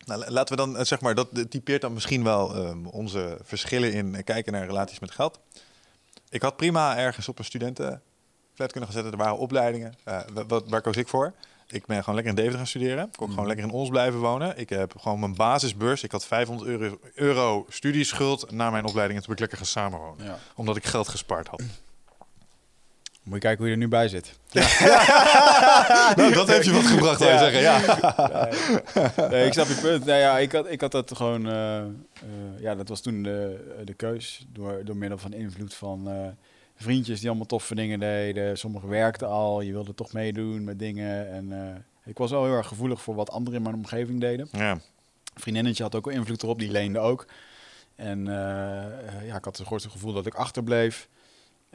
Nou, 0.05 0.19
la- 0.19 0.29
laten 0.31 0.55
we 0.57 0.61
dan, 0.63 0.77
eh, 0.77 0.83
zeg 0.85 1.01
maar, 1.01 1.15
dat 1.15 1.29
typeert 1.49 1.81
dan 1.81 1.93
misschien 1.93 2.23
wel 2.23 2.55
ehm, 2.55 2.85
onze 2.85 3.37
verschillen 3.43 3.93
in 3.93 4.15
eh, 4.15 4.23
kijken 4.23 4.53
naar 4.53 4.65
relaties 4.65 4.99
met 4.99 5.11
geld. 5.11 5.39
Ik 6.29 6.41
had 6.41 6.55
prima 6.55 6.97
ergens 6.97 7.27
op 7.27 7.39
een 7.39 7.45
studentenflat 7.45 8.01
kunnen 8.71 8.83
gaan 8.83 8.91
zetten. 8.91 9.11
Er 9.11 9.17
waren 9.17 9.37
opleidingen. 9.37 9.93
Eh, 10.03 10.19
wa- 10.33 10.45
wat, 10.45 10.69
waar 10.69 10.81
koos 10.81 10.95
ik 10.97 11.07
voor? 11.07 11.33
Ik 11.69 11.85
ben 11.85 11.99
gewoon 11.99 12.15
lekker 12.15 12.29
in 12.33 12.35
Deventer 12.37 12.57
gaan 12.59 12.67
studeren. 12.67 13.05
Ik 13.05 13.13
kon 13.15 13.29
gewoon 13.29 13.47
lekker 13.47 13.65
in 13.65 13.71
Ons 13.71 13.89
blijven 13.89 14.19
wonen. 14.19 14.57
Ik 14.57 14.69
heb 14.69 14.93
gewoon 14.99 15.19
mijn 15.19 15.35
basisbeurs. 15.35 16.03
Ik 16.03 16.11
had 16.11 16.25
500 16.25 16.69
euro, 16.69 16.99
euro 17.15 17.65
studieschuld 17.69 18.51
na 18.51 18.69
mijn 18.69 18.85
opleiding. 18.85 19.19
En 19.19 19.25
toen 19.25 19.35
ben 19.35 19.45
ik 19.45 19.51
lekker 19.51 19.57
gaan 19.57 19.83
samenwonen. 19.83 20.25
Ja. 20.25 20.37
Omdat 20.55 20.75
ik 20.75 20.85
geld 20.85 21.07
gespaard 21.07 21.47
had. 21.47 21.61
Moet 23.27 23.35
je 23.35 23.39
kijken 23.41 23.57
hoe 23.57 23.67
je 23.67 23.73
er 23.73 23.77
nu 23.79 23.87
bij 23.87 24.07
zit. 24.07 24.39
nou, 26.15 26.33
dat 26.33 26.47
heeft 26.47 26.65
je 26.65 26.73
wat 26.73 26.85
gebracht, 26.85 27.19
zou 27.21 27.31
je 27.31 27.37
Ja. 27.59 27.79
zeggen. 27.79 28.13
Ja. 29.15 29.29
nee, 29.29 29.45
ik 29.45 29.53
snap 29.53 29.67
je 29.67 29.77
punt. 29.81 30.05
Nou 30.05 30.19
ja, 30.19 30.37
ik 30.37 30.51
had, 30.51 30.71
ik 30.71 30.81
had 30.81 30.91
dat 30.91 31.15
gewoon... 31.15 31.47
eh, 31.49 31.77
eh, 31.77 31.85
ja, 32.59 32.75
dat 32.75 32.87
was 32.87 33.01
toen 33.01 33.23
de, 33.23 33.59
de 33.85 33.93
keus. 33.93 34.45
Door, 34.53 34.81
door 34.85 34.95
middel 34.97 35.17
van 35.17 35.33
invloed 35.33 35.73
van 35.73 36.09
eh, 36.09 36.15
vriendjes 36.75 37.19
die 37.19 37.27
allemaal 37.29 37.47
toffe 37.47 37.75
dingen 37.75 37.99
deden. 37.99 38.57
Sommigen 38.57 38.89
werkten 38.89 39.27
al. 39.27 39.61
Je 39.61 39.71
wilde 39.71 39.95
toch 39.95 40.13
meedoen 40.13 40.63
met 40.63 40.79
dingen. 40.79 41.31
En 41.31 41.51
eh, 41.51 41.75
ik 42.05 42.17
was 42.17 42.31
wel 42.31 42.43
heel 42.45 42.53
erg 42.53 42.67
gevoelig 42.67 43.01
voor 43.01 43.15
wat 43.15 43.31
anderen 43.31 43.55
in 43.57 43.61
mijn 43.63 43.75
omgeving 43.75 44.19
deden. 44.21 44.47
ja. 44.51 44.71
Een 44.71 45.43
vriendinnetje 45.43 45.83
had 45.83 45.95
ook 45.95 46.05
wel 46.05 46.13
invloed 46.13 46.43
erop, 46.43 46.59
die 46.59 46.71
leende 46.71 46.99
ook. 46.99 47.25
En 47.95 48.25
ja, 49.25 49.35
ik 49.37 49.43
had 49.45 49.57
het 49.57 49.67
grootste 49.67 49.89
gevoel 49.89 50.13
dat 50.13 50.25
ik 50.25 50.33
achterbleef. 50.35 51.07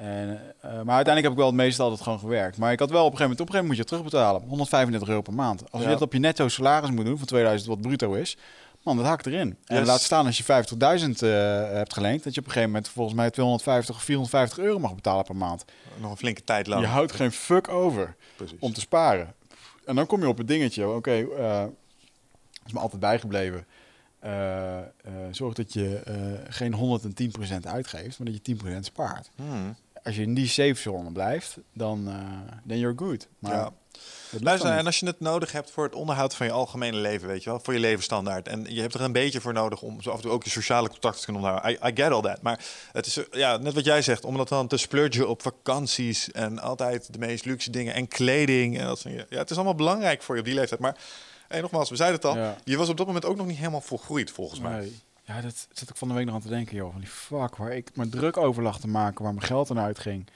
En, 0.02 0.40
eh, 0.60 0.70
maar 0.70 0.94
uiteindelijk 0.94 1.22
heb 1.22 1.32
ik 1.32 1.36
wel 1.38 1.46
het 1.46 1.54
meeste 1.54 1.82
altijd 1.82 2.00
gewoon 2.00 2.18
gewerkt. 2.18 2.56
Maar 2.58 2.72
ik 2.72 2.78
had 2.78 2.90
wel 2.90 3.04
op 3.04 3.12
een 3.12 3.16
gegeven 3.18 3.30
moment, 3.30 3.40
op 3.40 3.46
een 3.46 3.52
gegeven 3.54 3.76
moment 3.88 4.00
moet 4.00 4.10
je 4.10 4.12
terugbetalen. 4.12 4.48
135 4.48 5.08
euro 5.08 5.20
per 5.20 5.32
maand. 5.34 5.70
Als 5.70 5.82
je 5.82 5.88
dat 5.88 6.00
op 6.02 6.12
je 6.12 6.18
netto 6.18 6.48
salaris 6.48 6.90
moet 6.90 7.04
doen 7.04 7.18
van 7.18 7.26
2000 7.26 7.68
wat 7.70 7.80
bruto 7.80 8.12
is, 8.12 8.36
man, 8.82 8.96
dat 8.96 9.06
hakt 9.06 9.26
erin. 9.26 9.56
En 9.66 9.76
Yes. 9.78 9.86
laat 9.86 10.00
staan 10.00 10.26
als 10.26 10.36
je 10.36 10.44
50.000 10.44 11.22
eh, 11.22 11.28
hebt 11.72 11.92
geleend, 11.92 12.22
dat 12.24 12.34
je 12.34 12.40
op 12.40 12.46
een 12.46 12.52
gegeven 12.52 12.72
moment 12.74 12.88
volgens 12.92 13.16
mij 13.16 13.30
250 13.30 13.94
of 13.94 14.02
450 14.02 14.58
euro 14.58 14.78
mag 14.78 14.94
betalen 14.94 15.24
per 15.24 15.36
maand. 15.36 15.64
Nog 16.00 16.10
een 16.10 16.16
flinke 16.16 16.44
tijd 16.44 16.66
lang. 16.66 16.80
Je 16.80 16.86
houdt 16.86 17.12
geen 17.12 17.32
fuck 17.32 17.68
over 17.68 18.16
Precies. 18.36 18.58
om 18.60 18.72
te 18.72 18.80
sparen. 18.80 19.34
En 19.84 19.94
dan 19.94 20.06
kom 20.06 20.20
je 20.20 20.28
op 20.28 20.38
het 20.38 20.48
dingetje. 20.48 20.88
Oké, 20.88 21.12
eh, 21.38 21.60
dat 21.60 22.66
is 22.66 22.72
me 22.72 22.78
altijd 22.80 23.00
bijgebleven. 23.00 23.66
Eh, 24.18 24.78
eh, 24.78 24.84
zorg 25.30 25.54
dat 25.54 25.72
je 25.72 25.96
eh, 26.04 26.14
geen 26.48 26.72
110% 26.74 27.66
uitgeeft, 27.66 28.18
maar 28.18 28.26
dat 28.32 28.34
je 28.36 28.42
10% 28.42 28.84
spaart. 28.84 29.30
Hmm. 29.36 29.76
Als 30.04 30.16
je 30.16 30.22
in 30.22 30.34
die 30.34 30.48
safe 30.48 30.74
zone 30.74 31.12
blijft, 31.12 31.56
dan 31.74 32.08
uh, 32.08 32.14
then 32.68 32.78
you're 32.78 32.98
good. 32.98 33.28
Maar 33.38 33.52
Ja. 33.54 33.70
Luister, 34.40 34.70
en 34.70 34.86
als 34.86 35.00
je 35.00 35.06
het 35.06 35.20
nodig 35.20 35.52
hebt 35.52 35.70
voor 35.70 35.84
het 35.84 35.94
onderhoud 35.94 36.34
van 36.34 36.46
je 36.46 36.52
algemene 36.52 36.96
leven, 36.96 37.28
weet 37.28 37.42
je 37.42 37.50
wel, 37.50 37.60
voor 37.62 37.74
je 37.74 37.80
levensstandaard. 37.80 38.48
En 38.48 38.64
je 38.68 38.80
hebt 38.80 38.94
er 38.94 39.00
een 39.00 39.12
beetje 39.12 39.40
voor 39.40 39.52
nodig 39.52 39.82
om 39.82 40.02
zo 40.02 40.10
af 40.10 40.16
en 40.16 40.22
toe 40.22 40.30
ook 40.30 40.44
je 40.44 40.50
sociale 40.50 40.88
contacten 40.88 41.20
te 41.20 41.26
kunnen 41.26 41.42
onderhouden. 41.44 41.80
I, 41.86 41.88
I 41.90 42.02
get 42.02 42.10
all 42.12 42.20
that. 42.22 42.42
Maar 42.42 42.64
het 42.92 43.06
is, 43.06 43.18
ja, 43.30 43.56
net 43.56 43.74
wat 43.74 43.84
jij 43.84 44.02
zegt, 44.02 44.24
om 44.24 44.36
dat 44.36 44.48
dan 44.48 44.66
te 44.68 44.76
splurgen 44.76 45.28
op 45.28 45.42
vakanties 45.42 46.30
en 46.30 46.58
altijd 46.58 47.12
de 47.12 47.18
meest 47.18 47.44
luxe 47.44 47.70
dingen 47.70 47.94
en 47.94 48.08
kleding. 48.08 48.78
En 48.78 48.86
dat 48.86 48.98
soort 48.98 49.14
dingen. 49.14 49.26
Ja, 49.30 49.38
het 49.38 49.50
is 49.50 49.56
allemaal 49.56 49.74
belangrijk 49.74 50.22
voor 50.22 50.34
je 50.34 50.40
op 50.40 50.46
die 50.46 50.56
leeftijd. 50.56 50.80
Maar 50.80 50.96
hey, 51.48 51.60
nogmaals, 51.60 51.90
we 51.90 51.96
zeiden 51.96 52.20
het 52.20 52.28
al, 52.30 52.36
Ja. 52.36 52.56
je 52.64 52.76
was 52.76 52.88
op 52.88 52.96
dat 52.96 53.06
moment 53.06 53.24
ook 53.24 53.36
nog 53.36 53.46
niet 53.46 53.58
helemaal 53.58 53.80
volgroeid, 53.80 54.30
volgens 54.30 54.60
mij. 54.60 54.78
Nee. 54.78 55.00
Ja, 55.34 55.40
dat 55.40 55.68
zit 55.72 55.90
ik 55.90 55.96
van 55.96 56.08
de 56.08 56.14
week 56.14 56.24
nog 56.26 56.34
aan 56.34 56.40
te 56.40 56.48
denken, 56.48 56.76
joh. 56.76 56.90
Van 56.90 57.00
die 57.00 57.08
fuck, 57.10 57.56
waar 57.56 57.72
ik 57.72 57.96
me 57.96 58.08
druk 58.08 58.36
over 58.36 58.62
lag 58.62 58.80
te 58.80 58.88
maken, 58.88 59.24
waar 59.24 59.34
mijn 59.34 59.46
geld 59.46 59.70
aan 59.70 59.78
uitging. 59.78 60.26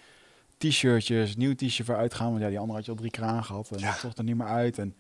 t-shirtjes, 0.59 1.37
nieuw 1.37 1.55
t-shirt 1.55 1.87
voor 1.87 1.97
uitgaan. 1.97 2.31
Want 2.31 2.43
ja, 2.43 2.49
die 2.49 2.59
andere 2.59 2.77
had 2.77 2.85
je 2.87 2.91
al 2.91 2.97
drie 2.97 3.11
keer 3.11 3.25
aangehad. 3.25 3.71
En 3.71 3.79
Ja. 3.79 3.91
dat 3.91 4.01
zocht 4.01 4.19
er 4.19 4.25
niet 4.25 4.37
meer 4.37 4.47
uit. 4.47 4.79
En 4.79 4.95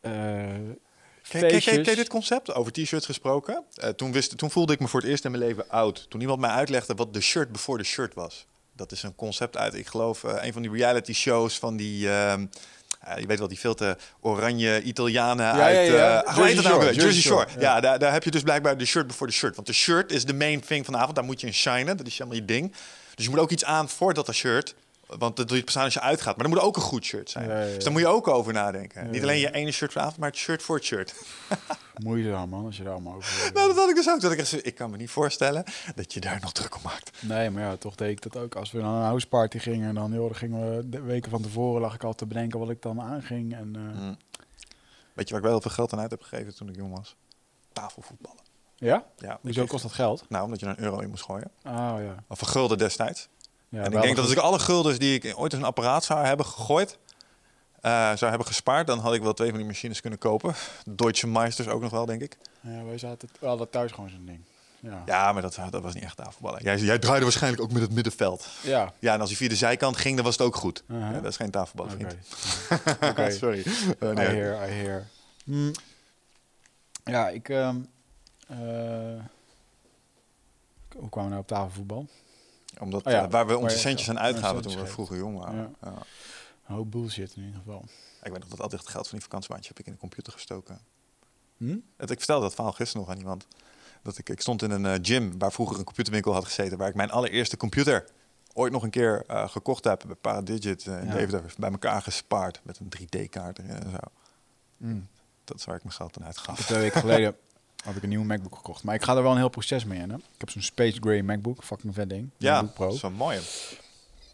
eh 0.00 0.48
Ken, 1.28 1.60
ken, 1.60 1.96
dit 1.96 2.08
concept? 2.08 2.54
Over 2.54 2.72
t-shirts 2.72 3.06
gesproken. 3.06 3.64
Eh, 3.74 3.88
toen, 3.88 4.12
wist, 4.12 4.38
toen 4.38 4.50
voelde 4.50 4.72
ik 4.72 4.80
me 4.80 4.88
voor 4.88 5.00
het 5.00 5.08
eerst 5.08 5.24
in 5.24 5.30
mijn 5.30 5.42
leven 5.42 5.68
oud. 5.68 6.06
Toen 6.10 6.20
iemand 6.20 6.40
mij 6.40 6.50
uitlegde 6.50 6.94
wat 6.94 7.14
de 7.14 7.20
shirt 7.20 7.52
before 7.52 7.78
the 7.78 7.84
shirt 7.84 8.14
was. 8.14 8.46
Dat 8.72 8.92
is 8.92 9.02
een 9.02 9.14
concept 9.14 9.56
uit, 9.56 9.74
ik 9.74 9.86
geloof, 9.86 10.24
eh, 10.24 10.44
een 10.44 10.52
van 10.52 10.62
die 10.62 10.70
reality 10.70 11.12
shows 11.12 11.58
van 11.58 11.76
die... 11.76 12.08
eh, 13.00 13.18
je 13.18 13.26
weet 13.26 13.38
wel, 13.38 13.48
die 13.48 13.58
veel 13.58 13.74
te 13.74 13.96
oranje 14.20 14.82
Italianen 14.82 15.46
Ja, 15.46 15.52
uit... 15.62 15.86
ja, 15.86 15.94
ja. 15.94 16.22
eh, 16.22 16.28
ah, 16.28 16.34
hoe 16.34 16.44
heet 16.44 16.54
Jersey 16.54 16.54
dat 16.54 16.64
nou 16.64 16.74
Shore? 16.74 16.84
Jersey 16.84 17.02
Jersey 17.02 17.22
Shore. 17.22 17.48
Shore, 17.48 17.60
Ja, 17.60 17.80
daar, 17.80 17.98
daar 17.98 18.12
heb 18.12 18.24
je 18.24 18.30
dus 18.30 18.42
blijkbaar 18.42 18.76
de 18.78 18.84
shirt 18.84 19.06
before 19.06 19.30
the 19.30 19.36
shirt. 19.36 19.54
Want 19.54 19.66
de 19.66 19.72
shirt 19.72 20.12
is 20.12 20.24
de 20.24 20.34
main 20.34 20.60
thing 20.60 20.84
van 20.84 20.94
de 20.94 21.00
avond. 21.00 21.14
Daar 21.16 21.24
moet 21.24 21.40
je 21.40 21.46
in 21.46 21.54
shinen. 21.54 21.96
Dat 21.96 22.06
is 22.06 22.12
helemaal 22.18 22.38
je 22.38 22.44
ding. 22.44 22.72
Dus 23.14 23.24
je 23.24 23.30
moet 23.30 23.40
ook 23.40 23.50
iets 23.50 23.64
aan 23.64 23.88
voordat 23.88 24.26
dat 24.26 24.34
shirt... 24.34 24.74
Want 25.18 25.36
dat 25.36 25.48
doe 25.48 25.56
je 25.56 25.64
pas 25.64 25.76
aan 25.76 25.84
als 25.84 25.94
je 25.94 26.00
uitgaat. 26.00 26.36
Maar 26.36 26.46
dat 26.46 26.54
moet 26.54 26.64
ook 26.64 26.76
een 26.76 26.82
goed 26.82 27.04
shirt 27.04 27.30
zijn. 27.30 27.48
Dus 27.74 27.84
daar 27.84 27.92
moet 27.92 28.00
je 28.00 28.06
ook 28.06 28.28
over 28.28 28.52
nadenken. 28.52 29.10
Niet 29.10 29.22
alleen 29.22 29.38
je 29.38 29.52
ene 29.52 29.70
shirt 29.72 29.92
vanavond, 29.92 30.16
maar 30.16 30.28
het 30.28 30.38
shirt 30.38 30.62
voor 30.62 30.76
het 30.76 30.84
shirt. 30.84 31.14
Moeizaam 32.04 32.48
man, 32.48 32.64
als 32.64 32.76
je 32.76 32.82
daar 32.82 32.92
allemaal 32.92 33.14
over... 33.14 33.50
Nou, 33.54 33.68
dat 33.68 33.76
had 33.76 33.88
ik 33.88 33.94
dus 33.94 34.08
ook. 34.08 34.20
Dat 34.20 34.32
ik, 34.32 34.38
echt 34.38 34.66
ik 34.66 34.74
kan 34.74 34.90
me 34.90 34.96
niet 34.96 35.10
voorstellen 35.10 35.64
dat 35.94 36.12
je 36.12 36.20
daar 36.20 36.38
nog 36.40 36.52
druk 36.52 36.76
om 36.76 36.82
maakt. 36.84 37.10
Nee, 37.22 37.50
maar 37.50 37.62
ja, 37.62 37.76
toch 37.76 37.94
deed 37.94 38.10
ik 38.10 38.22
dat 38.32 38.42
ook. 38.42 38.54
Als 38.54 38.70
we 38.70 38.80
naar 38.80 38.94
een 38.96 39.02
houseparty 39.02 39.58
gingen, 39.58 39.94
dan, 39.94 40.12
joh, 40.12 40.26
dan 40.26 40.36
gingen 40.36 40.76
we 40.76 40.88
de 40.88 41.00
weken 41.00 41.30
van 41.30 41.42
tevoren 41.42 41.80
lag 41.80 41.94
ik 41.94 42.04
al 42.04 42.14
te 42.14 42.26
bedenken 42.26 42.58
wat 42.58 42.70
ik 42.70 42.82
dan 42.82 43.00
aanging. 43.00 43.54
En, 43.54 43.76
eh, 43.76 44.00
Mm. 44.00 44.16
Weet 45.12 45.28
je 45.28 45.34
waar 45.34 45.44
ik 45.44 45.50
wel 45.50 45.60
heel 45.60 45.60
veel 45.60 45.70
geld 45.70 45.92
aan 45.92 46.00
uit 46.00 46.10
heb 46.10 46.22
gegeven 46.22 46.54
toen 46.54 46.68
ik 46.68 46.76
jong 46.76 46.96
was? 46.96 47.16
Tafelvoetballen. 47.72 48.40
Ja? 48.76 49.04
Ja, 49.16 49.38
Hoezo 49.42 49.64
kost 49.66 49.82
dat 49.82 49.92
geld? 49.92 50.24
Nou, 50.28 50.44
omdat 50.44 50.60
je 50.60 50.66
er 50.66 50.72
een 50.72 50.84
euro 50.84 50.98
in 50.98 51.08
moest 51.08 51.24
gooien. 51.24 51.50
Oh 51.66 51.94
ja. 51.98 52.14
Of 52.28 52.40
een 52.40 52.46
gulden 52.46 52.78
destijds. 52.78 53.28
Ja 53.70 53.82
en 53.84 53.92
ik 53.92 54.02
denk 54.02 54.16
dat 54.16 54.24
als 54.24 54.34
ik 54.34 54.38
alle 54.38 54.58
guldens 54.58 54.98
die 54.98 55.18
ik 55.18 55.38
ooit 55.38 55.52
in 55.52 55.58
een 55.58 55.64
apparaat 55.64 56.04
zou 56.04 56.24
hebben 56.24 56.46
gegooid, 56.46 56.98
eh, 57.80 57.90
zou 57.92 58.26
hebben 58.30 58.46
gespaard, 58.46 58.86
dan 58.86 58.98
had 58.98 59.14
ik 59.14 59.22
wel 59.22 59.32
twee 59.32 59.48
van 59.48 59.58
die 59.58 59.66
machines 59.66 60.00
kunnen 60.00 60.18
kopen. 60.18 60.54
Deutsche 60.84 61.26
Meisters 61.26 61.68
ook 61.68 61.80
nog 61.80 61.90
wel, 61.90 62.06
denk 62.06 62.22
ik. 62.22 62.36
Ja, 62.60 62.84
wij 62.84 62.98
zaten, 62.98 63.28
we 63.40 63.46
hadden 63.46 63.70
thuis 63.70 63.92
gewoon 63.92 64.10
zo'n 64.10 64.26
ding. 64.26 64.40
Ja. 64.80 65.02
Ja, 65.06 65.32
maar 65.32 65.42
dat, 65.42 65.58
dat 65.70 65.82
was 65.82 65.94
niet 65.94 66.02
echt 66.02 66.16
tafelballen. 66.16 66.62
Jij, 66.62 66.78
jij 66.78 66.98
draaide 66.98 67.24
waarschijnlijk 67.24 67.62
ook 67.62 67.72
met 67.72 67.82
het 67.82 67.92
middenveld. 67.92 68.46
Ja. 68.62 68.92
Ja, 68.98 69.14
en 69.14 69.20
als 69.20 69.28
hij 69.28 69.38
via 69.38 69.48
de 69.48 69.56
zijkant 69.56 69.96
ging, 69.96 70.14
dan 70.16 70.24
was 70.24 70.36
het 70.36 70.46
ook 70.46 70.56
goed. 70.56 70.82
Uh-huh. 70.86 71.10
Ja, 71.14 71.20
dat 71.20 71.30
is 71.30 71.36
geen 71.36 71.50
tafelballen. 71.50 72.16
Oké. 73.00 73.30
Sorry. 73.40 73.62
Eh, 73.98 74.08
I 74.08 74.12
nee. 74.12 74.26
hear, 74.26 74.68
I 74.68 74.72
hear. 74.72 75.06
Hm. 75.44 75.72
Ja, 77.04 77.28
ik... 77.28 77.48
eh, 77.48 77.68
hoe 80.96 81.08
kwamen 81.08 81.28
we 81.28 81.28
nou 81.28 81.40
op 81.40 81.46
tafelvoetbal? 81.46 82.06
Omdat 82.80 83.06
Oh 83.06 83.12
ja, 83.12 83.24
eh, 83.24 83.30
waar 83.30 83.46
we 83.46 83.56
onze 83.58 83.74
je- 83.74 83.80
centjes 83.80 84.08
aan 84.10 84.18
uitgaven 84.18 84.62
toen 84.62 84.76
we 84.76 84.86
vroeger 84.86 85.16
jong 85.16 85.38
waren. 85.38 85.74
Ja. 85.82 85.88
Een 86.66 86.74
hoop 86.76 86.90
bullshit 86.90 87.32
in 87.36 87.42
ieder 87.42 87.56
geval. 87.58 87.84
Ik 88.22 88.30
weet 88.30 88.38
nog 88.40 88.48
dat 88.48 88.60
altijd 88.60 88.80
het 88.80 88.90
geld 88.90 89.04
van 89.08 89.14
die 89.18 89.22
vakantiebaantje 89.26 89.68
heb 89.68 89.78
ik 89.78 89.86
in 89.86 89.92
de 89.92 89.98
computer 89.98 90.32
gestoken. 90.32 90.78
Hm? 91.56 91.76
Het, 91.96 92.10
ik 92.10 92.18
vertelde 92.18 92.42
dat 92.42 92.54
verhaal 92.54 92.72
gisteren 92.72 93.02
nog 93.06 93.10
aan 93.14 93.20
iemand. 93.20 93.46
Dat 94.02 94.18
ik, 94.18 94.28
ik 94.28 94.40
stond 94.40 94.62
in 94.62 94.70
een 94.70 94.86
eh, 94.86 94.98
gym 95.02 95.38
waar 95.38 95.52
vroeger 95.52 95.78
een 95.78 95.84
computerwinkel 95.84 96.32
had 96.32 96.44
gezeten. 96.44 96.78
Waar 96.78 96.88
ik 96.88 96.94
mijn 96.94 97.10
allereerste 97.10 97.56
computer 97.56 98.04
ooit 98.52 98.72
nog 98.72 98.82
een 98.82 98.90
keer 98.90 99.24
eh, 99.26 99.48
gekocht 99.48 99.84
heb. 99.84 100.02
Bij 100.06 100.16
Paradigit. 100.16 100.86
in 100.86 100.92
Ja. 100.92 101.12
Deventer. 101.14 101.54
Bij 101.58 101.70
elkaar 101.70 102.02
gespaard. 102.02 102.60
Met 102.62 102.78
een 102.78 102.88
3D-kaart 102.98 103.58
erin 103.58 103.70
en 103.82 103.90
zo. 103.90 103.96
Hm. 104.76 105.00
Dat 105.44 105.56
is 105.58 105.64
waar 105.64 105.76
ik 105.76 105.82
mijn 105.82 105.94
geld 105.94 106.16
aan 106.18 106.24
uitgaf. 106.26 106.60
twee 106.66 106.78
weken 106.80 107.00
geleden 107.00 107.36
heb 107.84 107.96
ik 107.96 108.02
een 108.02 108.08
nieuwe 108.08 108.24
MacBook 108.24 108.56
gekocht. 108.56 108.82
Maar 108.84 108.94
ik 108.94 109.02
ga 109.02 109.16
er 109.16 109.22
wel 109.22 109.30
een 109.30 109.36
heel 109.36 109.48
proces 109.48 109.84
mee 109.84 109.98
in. 109.98 110.10
Hè? 110.10 110.16
Ik 110.16 110.22
heb 110.38 110.50
zo'n 110.50 110.62
Space 110.62 110.96
Gray 111.00 111.20
MacBook. 111.20 111.64
Fucking 111.64 111.94
vet 111.94 112.08
ding. 112.08 112.30
Ja, 112.36 112.52
MacBook 112.54 112.74
Pro. 112.74 112.84
dat 112.86 112.94
is 112.94 113.00
wel 113.00 113.10
mooi. 113.10 113.38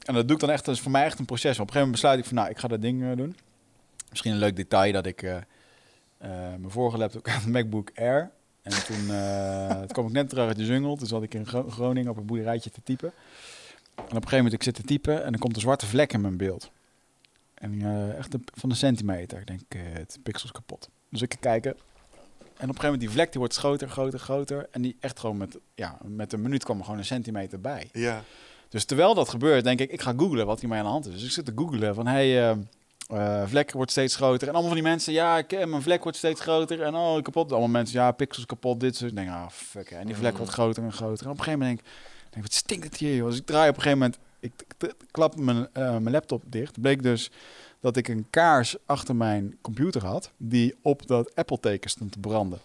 En 0.05 0.15
dat 0.15 0.27
doe 0.27 0.37
ik 0.37 0.41
dan 0.43 0.51
echt, 0.51 0.65
dat 0.65 0.75
is 0.75 0.81
voor 0.81 0.91
mij 0.91 1.05
echt 1.05 1.19
een 1.19 1.25
proces. 1.25 1.59
Op 1.59 1.67
een 1.67 1.73
gegeven 1.73 1.81
moment 1.81 1.93
besluit 2.01 2.19
ik 2.19 2.25
van, 2.25 2.35
nou, 2.37 2.51
ik 2.51 2.59
ga 2.59 2.69
dat 2.69 2.81
ding 2.83 3.03
eh, 3.11 3.17
doen. 3.17 3.37
Misschien 4.11 4.33
een 4.33 4.39
leuk 4.39 4.57
detail 4.57 4.93
dat 4.93 5.07
ik 5.07 5.23
eh, 5.23 5.37
eh, 5.37 5.43
mijn 6.29 6.71
vorige 6.71 6.99
laptop 6.99 7.27
had 7.29 7.45
een 7.45 7.51
MacBook 7.51 7.91
Air. 7.95 8.31
En 8.63 8.85
toen, 8.85 9.07
toen 9.79 9.87
kwam 9.95 10.07
ik 10.07 10.13
net 10.13 10.29
terug 10.29 10.47
uit 10.47 10.57
de 10.57 10.65
jungle. 10.65 10.97
Toen 10.97 11.07
zat 11.07 11.23
ik 11.23 11.35
in 11.35 11.47
Gro- 11.47 11.71
Groningen 11.71 12.11
op 12.11 12.17
een 12.17 12.27
boerderijtje 12.27 12.71
te 12.71 12.81
typen. 12.85 13.09
En 13.95 14.03
op 14.03 14.07
een 14.09 14.15
gegeven 14.15 14.37
moment 14.37 14.55
ik 14.55 14.63
zit 14.63 14.75
te 14.75 14.83
typen 14.83 15.25
en 15.25 15.31
dan 15.31 15.41
komt 15.41 15.55
een 15.55 15.61
zwarte 15.61 15.87
vlek 15.87 16.13
in 16.13 16.21
mijn 16.21 16.37
beeld. 16.37 16.71
En 17.55 17.83
echt 18.17 18.35
een, 18.35 18.45
van 18.55 18.71
een 18.71 18.77
centimeter. 18.77 19.39
Ik 19.41 19.47
denk, 19.47 19.61
het 19.99 20.19
pixels 20.23 20.53
kapot. 20.53 20.89
Dus 21.11 21.23
ik 21.23 21.29
kijk 21.29 21.41
kijken. 21.41 21.77
En 22.57 22.69
op 22.69 22.75
een 22.75 22.81
gegeven 22.81 22.85
moment 22.85 23.01
die 23.01 23.11
vlek 23.11 23.31
die 23.31 23.41
wordt 23.41 23.57
groter, 23.57 23.89
groter, 23.89 24.19
groter. 24.19 24.67
En 24.71 24.83
die 24.83 24.97
echt 25.01 25.21
gewoon 25.21 25.37
met, 25.37 25.59
ja, 25.75 25.99
met 26.05 26.33
een 26.33 26.43
minuut 26.43 26.65
kwam 26.65 26.79
er 26.79 26.85
gewoon 26.85 26.99
een 26.99 27.05
centimeter 27.05 27.61
bij. 27.61 27.89
Ja. 27.93 28.23
Dus 28.69 28.85
terwijl 28.85 29.15
dat 29.15 29.29
gebeurt, 29.29 29.65
denk 29.65 29.81
ik, 29.81 29.91
ik 29.91 30.01
ga 30.03 30.13
googlen 30.17 30.47
wat 30.47 30.61
hier 30.61 30.69
mij 30.69 30.79
aan 30.79 30.85
de 30.85 30.91
hand 30.91 31.07
is. 31.07 31.13
Dus 31.13 31.25
ik 31.25 31.31
zit 31.31 31.45
te 31.45 31.53
googlen 31.55 31.95
van, 31.95 32.07
hey, 32.07 32.51
eh, 32.51 32.57
eh, 33.09 33.49
vlek 33.49 33.73
wordt 33.73 33.91
steeds 33.91 34.17
groter. 34.17 34.49
En 34.49 34.55
allemaal 34.55 34.73
van 34.73 34.81
die 34.81 34.91
mensen, 34.91 35.13
ja, 35.13 35.39
ik, 35.39 35.67
mijn 35.67 35.83
vlek 35.83 36.03
wordt 36.03 36.19
steeds 36.19 36.41
groter. 36.41 36.83
En 36.83 36.95
oh, 36.95 37.23
kapot. 37.23 37.51
Allemaal 37.51 37.69
mensen, 37.69 38.01
ja, 38.01 38.11
pixels 38.11 38.47
kapot, 38.47 38.81
dit 38.81 38.97
soort. 38.97 39.17
Denk, 39.17 39.29
ah, 39.29 39.49
fuck. 39.51 39.91
hè. 39.91 39.97
En 39.97 40.07
die 40.07 40.17
vlek 40.17 40.33
Mm. 40.33 40.39
wordt 40.39 40.53
groter 40.53 40.83
en 40.83 40.93
groter. 40.93 41.25
En 41.25 41.31
op 41.33 41.39
een 41.39 41.45
gegeven 41.45 41.59
moment 41.67 41.79
denk 41.79 41.95
ik, 42.27 42.33
denk, 42.33 42.45
wat 42.45 42.55
stinkt 42.55 42.85
het 42.85 42.97
hier, 42.97 43.15
joh. 43.17 43.29
Dus 43.29 43.39
ik 43.39 43.47
draai 43.47 43.69
op 43.69 43.77
een 43.77 43.83
gegeven 43.83 43.99
moment, 43.99 44.19
ik 44.41 44.53
klap 45.11 45.37
mijn, 45.37 45.69
eh, 45.73 45.91
mijn 45.91 46.11
laptop 46.11 46.43
dicht. 46.47 46.81
Bleek 46.81 47.03
dus 47.03 47.31
dat 47.81 47.97
ik 47.97 48.09
een 48.09 48.27
kaars 48.31 48.77
achter 48.87 49.17
mijn 49.17 49.59
computer 49.61 50.05
had, 50.05 50.31
die 50.37 50.75
op 50.83 51.07
dat 51.07 51.35
Apple-teken 51.35 51.91
stond 51.91 52.13
te 52.13 52.19
branden. 52.19 52.59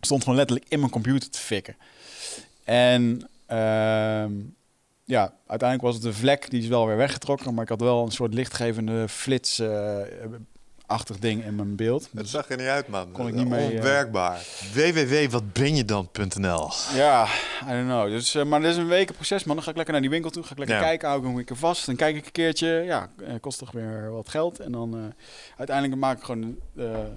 Stond 0.00 0.22
gewoon 0.22 0.38
letterlijk 0.38 0.68
in 0.68 0.78
mijn 0.78 0.90
computer 0.90 1.30
te 1.30 1.38
fikken. 1.38 1.76
En 2.64 3.28
ehm, 3.46 4.32
ja, 5.04 5.34
uiteindelijk 5.46 5.82
was 5.82 5.94
het 5.94 6.04
een 6.04 6.14
vlek, 6.14 6.50
die 6.50 6.62
is 6.62 6.68
wel 6.68 6.86
weer 6.86 6.96
weggetrokken. 6.96 7.54
Maar 7.54 7.62
ik 7.62 7.68
had 7.68 7.80
wel 7.80 8.04
een 8.04 8.12
soort 8.12 8.34
lichtgevende 8.34 9.08
flits 9.08 9.58
eh, 9.58 10.00
ding 11.20 11.44
in 11.44 11.54
mijn 11.56 11.76
beeld. 11.76 12.02
Het 12.02 12.10
Dus, 12.12 12.30
zag 12.30 12.48
er 12.50 12.56
niet 12.56 12.66
uit, 12.66 12.88
man. 12.88 13.12
Kon 13.12 13.28
ik 13.28 13.34
niet 13.34 13.48
mee, 13.48 13.68
eh, 13.70 13.74
Onwerkbaar. 13.76 14.42
www.watbenjedan.nl 14.72 16.70
ja, 16.94 17.26
I 17.62 17.66
don't 17.68 17.84
know. 17.86 18.08
Dus, 18.08 18.34
eh, 18.34 18.44
maar 18.44 18.60
dat 18.60 18.70
is 18.70 18.76
een 18.76 18.86
wekenproces, 18.86 19.44
man. 19.44 19.54
Dan 19.54 19.64
ga 19.64 19.70
ik 19.70 19.76
lekker 19.76 19.92
naar 19.94 20.02
die 20.02 20.10
winkel 20.12 20.30
toe, 20.30 20.42
ga 20.42 20.50
ik 20.52 20.58
lekker 20.58 20.76
Ja. 20.76 20.82
kijken, 20.82 21.08
hou 21.08 21.20
ik 21.20 21.26
hem 21.26 21.36
een 21.38 21.44
keer 21.44 21.56
vast. 21.56 21.86
Dan 21.86 21.96
kijk 21.96 22.16
ik 22.16 22.24
een 22.26 22.32
keertje, 22.32 22.68
ja, 22.68 23.08
eh, 23.26 23.34
kost 23.40 23.58
toch 23.58 23.70
weer 23.72 24.10
wat 24.10 24.28
geld. 24.28 24.60
En 24.60 24.72
dan 24.72 25.12
uiteindelijk 25.56 26.00
maak 26.00 26.18
ik 26.18 26.24
gewoon 26.24 26.56
de 26.72 27.10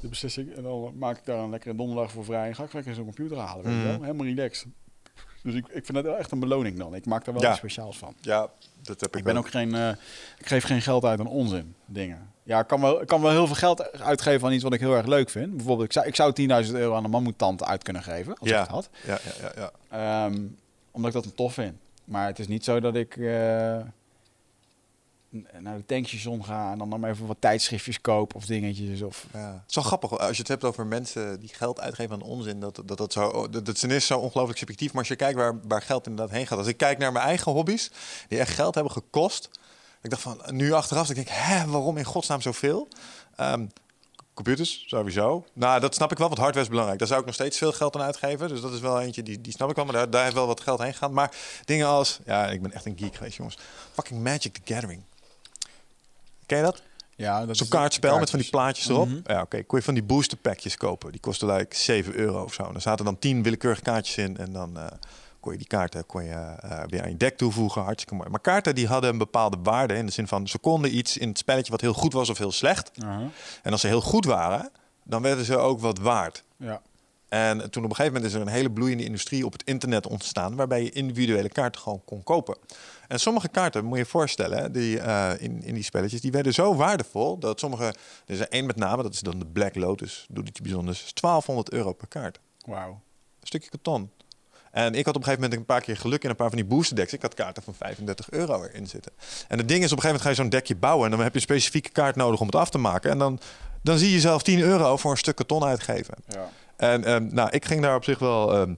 beslissing. 0.00 0.54
En 0.56 0.62
dan 0.62 0.92
maak 0.98 1.16
ik 1.18 1.24
daar 1.24 1.38
een 1.38 1.50
lekkere 1.50 1.74
donderdag 1.74 2.10
voor 2.12 2.24
vrij. 2.24 2.48
En 2.48 2.54
ga 2.54 2.64
ik 2.64 2.72
lekker 2.72 2.94
zo'n 2.94 3.04
computer 3.04 3.36
halen, 3.38 3.64
weet 3.64 3.72
je 3.72 3.78
Mhm. 3.78 3.88
wel. 3.88 4.00
Helemaal 4.02 4.26
relaxed. 4.26 4.66
Dus 5.42 5.54
ik, 5.54 5.66
ik 5.66 5.84
vind 5.84 5.94
dat 5.94 6.04
wel 6.04 6.16
echt 6.16 6.30
een 6.30 6.40
beloning 6.40 6.78
dan. 6.78 6.94
Ik 6.94 7.06
maak 7.06 7.24
daar 7.24 7.34
wel 7.34 7.42
Ja. 7.42 7.48
iets 7.50 7.58
speciaals 7.58 7.98
van. 7.98 8.14
Ja, 8.20 8.48
dat 8.82 9.00
heb 9.00 9.10
ik, 9.12 9.16
Ik 9.18 9.24
ben 9.24 9.36
ook 9.36 9.48
geen, 9.50 9.74
ik 10.38 10.46
geef 10.46 10.64
geen 10.64 10.82
geld 10.82 11.04
uit 11.04 11.20
aan 11.20 11.26
onzin 11.26 11.74
dingen. 11.86 12.30
Ja, 12.44 12.60
ik 12.60 12.66
kan 12.66 12.80
wel, 12.80 13.00
ik 13.00 13.06
kan 13.06 13.20
wel 13.20 13.30
heel 13.30 13.46
veel 13.46 13.54
geld 13.56 13.92
uitgeven 14.00 14.46
aan 14.46 14.52
iets 14.52 14.62
wat 14.62 14.72
ik 14.72 14.80
heel 14.80 14.94
erg 14.96 15.06
leuk 15.06 15.30
vind. 15.30 15.56
Bijvoorbeeld, 15.56 15.86
ik 15.86 15.92
zou, 15.92 16.06
ik 16.06 16.14
zou 16.14 16.64
10.000 16.66 16.72
euro 16.74 16.94
aan 16.94 17.04
een 17.04 17.10
mammoetante 17.10 17.64
uit 17.64 17.82
kunnen 17.82 18.02
geven, 18.02 18.38
als 18.38 18.48
Ja. 18.48 18.54
ik 18.56 18.60
het 18.62 18.70
had. 18.70 18.88
Ja, 19.06 19.18
ja, 19.24 19.50
ja, 19.54 19.70
ja. 19.88 20.24
Ehm, 20.26 20.42
omdat 20.90 21.10
ik 21.10 21.16
dat 21.16 21.24
een 21.24 21.34
tof 21.34 21.54
vind. 21.54 21.74
Maar 22.04 22.26
het 22.26 22.38
is 22.38 22.48
niet 22.48 22.64
zo 22.64 22.80
dat 22.80 22.94
ik 22.94 23.16
eh, 23.16 23.24
naar 25.60 25.76
de 25.76 25.86
tankstation 25.86 26.44
ga 26.44 26.72
en 26.72 26.78
dan 26.78 26.88
nog 26.88 27.04
even 27.04 27.26
wat 27.26 27.36
tijdschriftjes 27.40 28.00
koop 28.00 28.34
of 28.34 28.44
dingetjes. 28.46 29.02
Of, 29.02 29.26
Ja. 29.32 29.52
Het 29.52 29.62
is 29.68 29.74
wel 29.74 29.84
grappig 29.84 30.18
als 30.18 30.30
je 30.30 30.38
het 30.42 30.48
hebt 30.48 30.64
over 30.64 30.86
mensen 30.86 31.40
die 31.40 31.48
geld 31.52 31.80
uitgeven 31.80 32.14
aan 32.14 32.22
onzin. 32.22 32.60
Dat 32.60 32.82
dat, 32.84 32.98
dat, 32.98 33.12
zo, 33.12 33.48
dat, 33.50 33.66
dat 33.66 33.82
is 33.82 34.06
zo 34.06 34.18
ongelooflijk 34.18 34.58
subjectief. 34.58 34.88
Maar 34.90 34.98
als 34.98 35.08
je 35.08 35.16
kijkt 35.16 35.36
waar, 35.38 35.58
waar 35.68 35.82
geld 35.82 36.06
inderdaad 36.06 36.34
heen 36.36 36.46
gaat. 36.46 36.58
Als 36.58 36.66
ik 36.66 36.76
kijk 36.76 36.98
naar 36.98 37.12
mijn 37.12 37.24
eigen 37.24 37.52
hobby's, 37.52 37.90
die 38.28 38.38
echt 38.38 38.54
geld 38.54 38.74
hebben 38.74 38.92
gekost. 38.92 39.48
Ik 40.02 40.10
dacht 40.10 40.22
van, 40.22 40.40
nu 40.46 40.72
achteraf, 40.72 41.08
ik 41.08 41.14
denk 41.14 41.28
hè, 41.30 41.66
waarom 41.66 41.96
in 41.96 42.04
godsnaam 42.04 42.40
zoveel? 42.40 42.88
Ehm, 43.36 43.66
computers, 44.34 44.84
sowieso. 44.86 45.44
Nou, 45.52 45.80
dat 45.80 45.94
snap 45.94 46.12
ik 46.12 46.18
wel, 46.18 46.26
want 46.26 46.40
hardware 46.40 46.64
is 46.64 46.70
belangrijk. 46.70 46.98
Daar 46.98 47.08
zou 47.08 47.20
ik 47.20 47.26
nog 47.26 47.34
steeds 47.34 47.58
veel 47.58 47.72
geld 47.72 47.96
aan 47.96 48.02
uitgeven. 48.02 48.48
Dus 48.48 48.60
dat 48.60 48.72
is 48.72 48.80
wel 48.80 49.00
eentje, 49.00 49.22
die, 49.22 49.40
die 49.40 49.52
snap 49.52 49.70
ik 49.70 49.76
wel. 49.76 49.84
Maar 49.84 49.94
daar, 49.94 50.10
daar 50.10 50.22
heeft 50.22 50.34
wel 50.34 50.46
wat 50.46 50.60
geld 50.60 50.78
heen 50.78 50.92
gegaan. 50.92 51.12
Maar 51.12 51.36
dingen 51.64 51.86
als, 51.86 52.20
ja, 52.24 52.46
ik 52.46 52.62
ben 52.62 52.72
echt 52.72 52.86
een 52.86 52.98
geek 52.98 53.14
geweest, 53.14 53.36
jongens. 53.36 53.58
Fucking 53.92 54.22
Magic 54.22 54.52
the 54.52 54.74
Gathering. 54.74 55.02
Ken 56.46 56.58
je 56.58 56.64
dat? 56.64 56.82
ja, 57.16 57.46
dat 57.46 57.56
Zo'n 57.56 57.68
kaartspel 57.68 58.18
met 58.18 58.30
van 58.30 58.38
die 58.38 58.50
plaatjes 58.50 58.88
erop. 58.88 59.08
Mhm. 59.08 59.20
Ja, 59.24 59.40
oké. 59.40 59.62
Kon 59.62 59.78
je 59.78 59.84
van 59.84 59.94
die 59.94 60.02
booster 60.02 60.38
packjes 60.38 60.76
kopen. 60.76 61.12
Die 61.12 61.20
kostten 61.20 61.52
like 61.52 61.76
7 61.76 62.14
euro 62.14 62.42
of 62.42 62.54
zo. 62.54 62.62
En 62.62 62.74
er 62.74 62.80
zaten 62.80 63.04
dan 63.04 63.18
10 63.18 63.42
willekeurige 63.42 63.82
kaartjes 63.82 64.16
in. 64.16 64.36
En 64.36 64.52
dan 64.52 64.78
eh, 64.78 64.86
kon 65.42 65.52
je 65.52 65.58
die 65.58 65.66
kaarten 65.66 66.06
kon 66.06 66.24
je, 66.24 66.30
eh, 66.30 66.82
weer 66.86 67.02
aan 67.02 67.08
je 67.08 67.16
deck 67.16 67.36
toevoegen. 67.36 67.82
Hartstikke 67.82 68.14
mooi. 68.14 68.28
Maar 68.28 68.40
kaarten 68.40 68.74
die 68.74 68.86
hadden 68.86 69.10
een 69.10 69.18
bepaalde 69.18 69.56
waarde. 69.62 69.94
In 69.94 70.06
de 70.06 70.12
zin 70.12 70.28
van, 70.28 70.48
ze 70.48 70.58
konden 70.58 70.96
iets 70.96 71.16
in 71.16 71.28
het 71.28 71.38
spelletje 71.38 71.70
wat 71.70 71.80
heel 71.80 71.92
goed 71.92 72.12
was 72.12 72.30
of 72.30 72.38
heel 72.38 72.52
slecht. 72.52 72.90
En 73.62 73.72
als 73.72 73.80
ze 73.80 73.86
heel 73.86 74.00
goed 74.00 74.24
waren, 74.24 74.70
dan 75.04 75.22
werden 75.22 75.44
ze 75.44 75.56
ook 75.56 75.80
wat 75.80 75.98
waard. 75.98 76.44
ja. 76.56 76.80
En 77.32 77.70
toen 77.70 77.84
op 77.84 77.90
een 77.90 77.96
gegeven 77.96 78.12
moment 78.12 78.24
is 78.24 78.34
er 78.34 78.40
een 78.40 78.52
hele 78.52 78.70
bloeiende 78.70 79.04
industrie 79.04 79.44
op 79.44 79.52
het 79.52 79.62
internet 79.64 80.06
ontstaan, 80.06 80.56
waarbij 80.56 80.82
je 80.82 80.90
individuele 80.90 81.48
kaarten 81.48 81.80
gewoon 81.80 82.02
kon 82.04 82.22
kopen. 82.22 82.56
En 83.08 83.20
sommige 83.20 83.48
kaarten, 83.48 83.84
moet 83.84 83.96
je 83.96 84.02
je 84.02 84.08
voorstellen, 84.08 84.72
die, 84.72 84.98
eh, 84.98 85.30
in, 85.38 85.62
in 85.62 85.74
die 85.74 85.82
spelletjes, 85.82 86.20
die 86.20 86.30
werden 86.30 86.54
zo 86.54 86.74
waardevol 86.74 87.38
dat 87.38 87.60
sommige, 87.60 87.84
er 87.84 87.94
is 88.26 88.40
er 88.40 88.48
één 88.48 88.66
met 88.66 88.76
name, 88.76 89.02
dat 89.02 89.12
is 89.12 89.20
dan 89.20 89.38
de 89.38 89.46
Black 89.46 89.74
Lotus, 89.74 90.26
doet 90.28 90.48
iets 90.48 90.60
bijzonders, 90.60 91.04
is 91.04 91.12
1200 91.14 91.72
euro 91.72 91.92
per 91.92 92.08
kaart. 92.08 92.40
Wauw. 92.66 92.90
Een 93.40 93.46
stukje 93.46 93.70
karton. 93.70 94.10
En 94.72 94.94
ik 94.94 95.04
had 95.04 95.14
op 95.16 95.20
een 95.20 95.26
gegeven 95.28 95.40
moment 95.42 95.60
een 95.60 95.66
paar 95.74 95.80
keer 95.80 95.96
geluk 95.96 96.24
in 96.24 96.30
een 96.30 96.36
paar 96.36 96.48
van 96.48 96.56
die 96.56 96.66
booster 96.66 96.96
decks. 96.96 97.12
Ik 97.12 97.22
had 97.22 97.34
kaarten 97.34 97.62
van 97.62 97.74
35 97.74 98.30
euro 98.30 98.62
erin 98.62 98.86
zitten. 98.86 99.12
En 99.48 99.58
het 99.58 99.68
ding 99.68 99.84
is, 99.84 99.92
op 99.92 99.96
een 99.96 100.02
gegeven 100.02 100.06
moment 100.06 100.22
ga 100.22 100.28
je 100.28 100.34
zo'n 100.34 100.48
dekje 100.48 100.76
bouwen... 100.76 101.04
en 101.04 101.10
dan 101.10 101.20
heb 101.20 101.30
je 101.32 101.36
een 101.36 101.44
specifieke 101.44 101.90
kaart 101.90 102.16
nodig 102.16 102.40
om 102.40 102.46
het 102.46 102.56
af 102.56 102.70
te 102.70 102.78
maken. 102.78 103.10
En 103.10 103.18
dan, 103.18 103.40
dan 103.82 103.98
zie 103.98 104.10
je 104.10 104.20
zelf 104.20 104.42
10 104.42 104.60
euro 104.60 104.96
voor 104.96 105.10
een 105.10 105.16
stuk 105.16 105.36
karton 105.36 105.64
uitgeven. 105.64 106.14
Ja. 106.28 106.48
En 106.76 107.04
ehm, 107.04 107.26
nou, 107.30 107.50
ik 107.50 107.64
ging 107.64 107.82
daar 107.82 107.94
op 107.96 108.04
zich 108.04 108.18
wel... 108.18 108.52
ehm, 108.54 108.74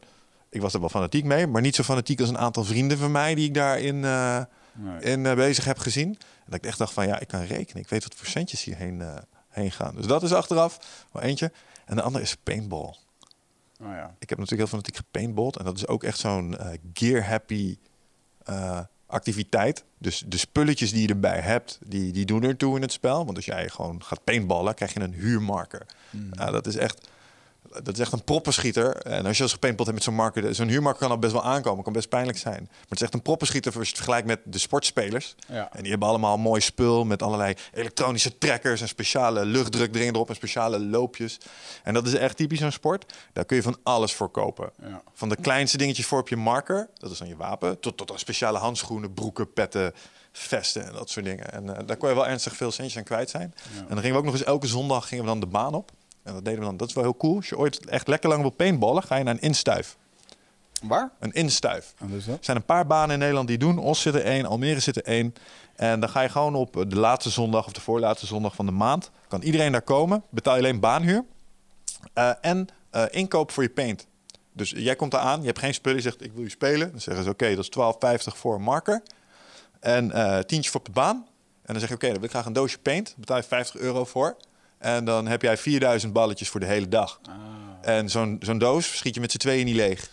ik 0.51 0.61
was 0.61 0.75
er 0.75 0.81
wel 0.81 0.89
fanatiek 0.89 1.25
mee, 1.25 1.47
maar 1.47 1.63
niet 1.63 1.75
zo 1.75 1.83
fanatiek 1.83 2.21
als 2.21 2.29
een 2.29 2.39
aantal 2.39 2.65
vrienden 2.65 2.99
van 2.99 3.11
mij... 3.13 3.35
die 3.35 3.47
ik 3.47 3.55
daarin 3.55 4.05
eh, 4.05 4.41
Nee. 4.77 5.01
in, 5.01 5.27
eh, 5.27 5.35
bezig 5.35 5.65
heb 5.65 5.79
gezien. 5.79 6.09
En 6.09 6.45
dat 6.47 6.55
ik 6.55 6.65
echt 6.65 6.79
dacht 6.79 6.93
van, 6.93 7.07
ja, 7.07 7.21
ik 7.21 7.29
kan 7.29 7.41
rekenen. 7.41 7.83
Ik 7.83 7.89
weet 7.89 8.03
wat 8.03 8.15
voor 8.15 8.27
centjes 8.27 8.65
hierheen 8.65 9.03
eh, 9.03 9.15
heen 9.49 9.71
gaan. 9.71 9.95
Dus 9.95 10.07
dat 10.07 10.23
is 10.23 10.33
achteraf 10.33 10.79
wel 11.13 11.23
eentje. 11.23 11.53
En 11.85 11.97
de 11.97 12.03
andere 12.03 12.25
is 12.25 12.37
paintball. 12.43 12.95
Oh, 13.81 13.87
ja. 13.87 14.15
Ik 14.19 14.29
heb 14.29 14.39
natuurlijk 14.39 14.71
heel 14.71 14.79
fanatiek 14.79 14.97
gepaintballed. 14.97 15.57
En 15.57 15.65
dat 15.65 15.77
is 15.77 15.87
ook 15.87 16.03
echt 16.03 16.19
zo'n 16.19 16.57
eh, 16.59 16.79
gear-happy 16.93 17.79
eh, 18.45 18.81
activiteit. 19.07 19.85
Dus 19.99 20.25
de 20.27 20.37
spulletjes 20.37 20.93
die 20.93 21.03
je 21.03 21.09
erbij 21.09 21.41
hebt, 21.41 21.79
die, 21.87 22.13
die 22.13 22.25
doen 22.25 22.43
ertoe 22.43 22.77
in 22.77 22.83
het 22.83 22.93
spel. 22.93 23.25
Want 23.25 23.37
als 23.37 23.45
jij 23.45 23.69
gewoon 23.69 24.03
gaat 24.03 24.25
paintballen, 24.25 24.75
krijg 24.75 24.95
je 24.95 25.01
een 25.01 25.15
huurmarker. 25.15 25.87
Nou, 26.11 26.53
dat 26.53 26.67
is 26.67 26.77
echt... 26.77 27.09
Dat 27.83 27.95
is 27.95 27.99
echt 27.99 28.13
een 28.13 28.25
proppenschieter. 28.25 28.97
En 28.97 29.27
als 29.27 29.37
je 29.37 29.43
als 29.43 29.53
gepaintballed 29.53 29.93
hebt 29.93 30.05
met 30.05 30.15
zo'n 30.15 30.25
marker... 30.25 30.55
Zo'n 30.55 30.69
huurmarker 30.69 31.01
kan 31.01 31.11
al 31.11 31.19
best 31.19 31.33
wel 31.33 31.45
aankomen. 31.45 31.85
Kan 31.85 31.93
best 31.93 32.09
pijnlijk 32.09 32.39
zijn. 32.39 32.63
Maar 32.71 32.81
het 32.89 32.97
is 32.99 33.03
echt 33.03 33.15
een 33.15 33.23
proppenschieter 33.23 33.73
als 33.73 33.83
je 33.83 33.89
het 33.89 33.97
vergelijkt 33.97 34.27
met 34.27 34.41
de 34.45 34.59
sportspelers. 34.59 35.35
Ja. 35.49 35.69
En 35.73 35.81
die 35.81 35.91
hebben 35.91 36.09
allemaal 36.09 36.39
mooi 36.39 36.61
spul 36.61 37.05
met 37.05 37.23
allerlei 37.23 37.55
elektronische 37.73 38.39
trekkers 38.39 38.81
en 38.81 38.89
speciale 38.89 39.45
luchtdruk 39.45 39.95
erin 39.95 40.15
erop 40.15 40.29
en 40.29 40.35
speciale 40.35 40.81
loopjes. 40.81 41.39
En 41.83 41.95
dat 41.95 42.07
is 42.07 42.15
echt 42.15 42.37
typisch 42.37 42.59
zo'n 42.59 42.71
sport. 42.71 43.13
Daar 43.33 43.45
kun 43.45 43.57
je 43.57 43.63
van 43.63 43.77
alles 43.83 44.13
voor 44.13 44.29
kopen. 44.29 44.71
Ja. 44.83 45.03
Van 45.13 45.29
de 45.29 45.37
kleinste 45.37 45.77
dingetjes 45.77 46.07
voor 46.07 46.21
op 46.21 46.29
je 46.29 46.37
marker, 46.37 46.89
dat 46.99 47.11
is 47.11 47.19
dan 47.19 47.29
je 47.29 47.37
wapen, 47.37 47.81
tot, 47.81 47.97
tot 47.97 48.11
aan 48.11 48.19
speciale 48.19 48.59
handschoenen, 48.59 49.15
broeken, 49.15 49.53
petten, 49.53 49.93
vesten 50.33 50.87
en 50.87 50.93
dat 50.93 51.11
soort 51.11 51.25
dingen. 51.25 51.53
En 51.53 51.77
eh, 51.77 51.87
daar 51.87 51.97
kon 51.97 52.09
je 52.09 52.15
wel 52.15 52.27
ernstig 52.27 52.57
veel 52.57 52.71
centjes 52.71 52.97
aan 52.97 53.05
kwijt 53.05 53.31
zijn. 53.31 53.55
En 53.75 53.87
dan 53.89 53.99
gingen 53.99 54.13
we 54.13 54.19
ook 54.19 54.25
nog 54.25 54.35
eens 54.35 54.45
elke 54.45 54.67
zondag 54.67 55.09
gingen 55.09 55.25
we 55.25 55.31
dan 55.31 55.41
de 55.41 55.47
baan 55.47 55.75
op. 55.75 55.91
En 56.25 56.33
dat 56.33 56.45
deden 56.45 56.61
we 56.61 56.65
dan. 56.65 56.77
Dat 56.77 56.89
is 56.89 56.95
wel 56.95 57.05
heel 57.05 57.17
cool. 57.17 57.37
Als 57.37 57.49
je 57.49 57.59
ooit 57.59 57.87
echt 57.87 58.09
lekker 58.09 58.29
lang 58.29 58.41
wil 58.41 58.51
paintballen, 58.51 59.03
ga 59.03 59.17
je 59.17 59.25
naar 59.25 59.35
een 59.35 59.41
instuif. 59.41 59.97
Waar? 60.83 61.11
Een 61.19 61.33
instuif. 61.33 61.95
Dat? 61.99 62.27
Er 62.27 62.39
zijn 62.41 62.57
een 62.57 62.65
paar 62.65 62.87
banen 62.87 63.11
in 63.11 63.19
Nederland 63.19 63.49
die 63.49 63.59
doen. 63.59 63.79
Os 63.79 64.01
zit 64.01 64.15
er 64.15 64.25
één, 64.25 64.47
Almere 64.47 64.81
zit 64.81 64.97
er 64.97 65.05
één. 65.05 65.35
En 65.77 66.01
dan 66.01 66.09
ga 66.09 66.21
je 66.21 66.29
gewoon 66.29 66.55
op 66.55 66.85
de 66.89 66.97
laatste 66.97 67.31
zondag 67.31 67.67
of 67.67 67.73
de 67.73 67.81
voorlaatste 67.81 68.27
zondag 68.27 68.55
van 68.55 68.67
de 68.67 68.73
maand. 68.73 69.11
Kan 69.29 69.43
iedereen 69.43 69.73
daar 69.73 69.83
komen. 69.83 70.23
Betaal 70.31 70.55
je 70.55 70.61
alleen 70.61 70.81
baanhuur. 70.81 71.25
Eh, 72.13 72.31
en 72.41 72.69
eh, 72.91 73.05
inkoop 73.11 73.51
voor 73.51 73.63
je 73.63 73.71
paint. 73.71 74.07
Dus 74.53 74.71
jij 74.77 74.97
komt 74.97 75.11
daar 75.11 75.21
aan, 75.21 75.41
je 75.41 75.47
hebt 75.47 75.59
geen 75.59 75.75
spullen, 75.75 75.97
je 75.97 76.03
zegt 76.03 76.25
ik 76.25 76.33
wil 76.33 76.43
je 76.43 76.51
spelen. 76.51 76.91
Dan 76.91 77.01
zeggen 77.01 77.25
ze 77.25 77.31
oké, 77.31 77.55
dat 77.55 77.65
is 77.65 77.71
12,50 78.33 78.37
voor 78.37 78.55
een 78.55 78.63
marker. 78.63 79.03
En 79.81 80.13
eh 80.13 80.39
tientje 80.39 80.71
voor 80.71 80.81
op 80.81 80.87
de 80.87 80.93
baan. 80.93 81.27
En 81.63 81.73
dan 81.73 81.79
zeg 81.81 81.89
je 81.89 81.95
oké, 81.95 82.07
dan 82.07 82.15
wil 82.17 82.25
ik 82.25 82.31
graag 82.31 82.47
een 82.47 82.53
doosje 82.53 82.79
paint. 82.79 83.07
Daar 83.07 83.17
betaal 83.19 83.37
je 83.37 83.43
50 83.43 83.81
euro 83.81 84.05
voor. 84.05 84.37
En 84.85 85.05
dan 85.05 85.27
heb 85.27 85.43
jij 85.43 85.57
4000 85.57 86.13
balletjes 86.13 86.49
voor 86.49 86.61
de 86.61 86.67
hele 86.67 86.89
dag. 86.89 87.21
En 87.81 88.09
zo'n 88.11 88.37
zo'n 88.41 88.59
doos 88.59 88.97
schiet 88.97 89.15
je 89.15 89.21
met 89.21 89.31
z'n 89.33 89.37
tweeën 89.39 89.65
niet 89.65 89.75
leeg. 89.75 90.09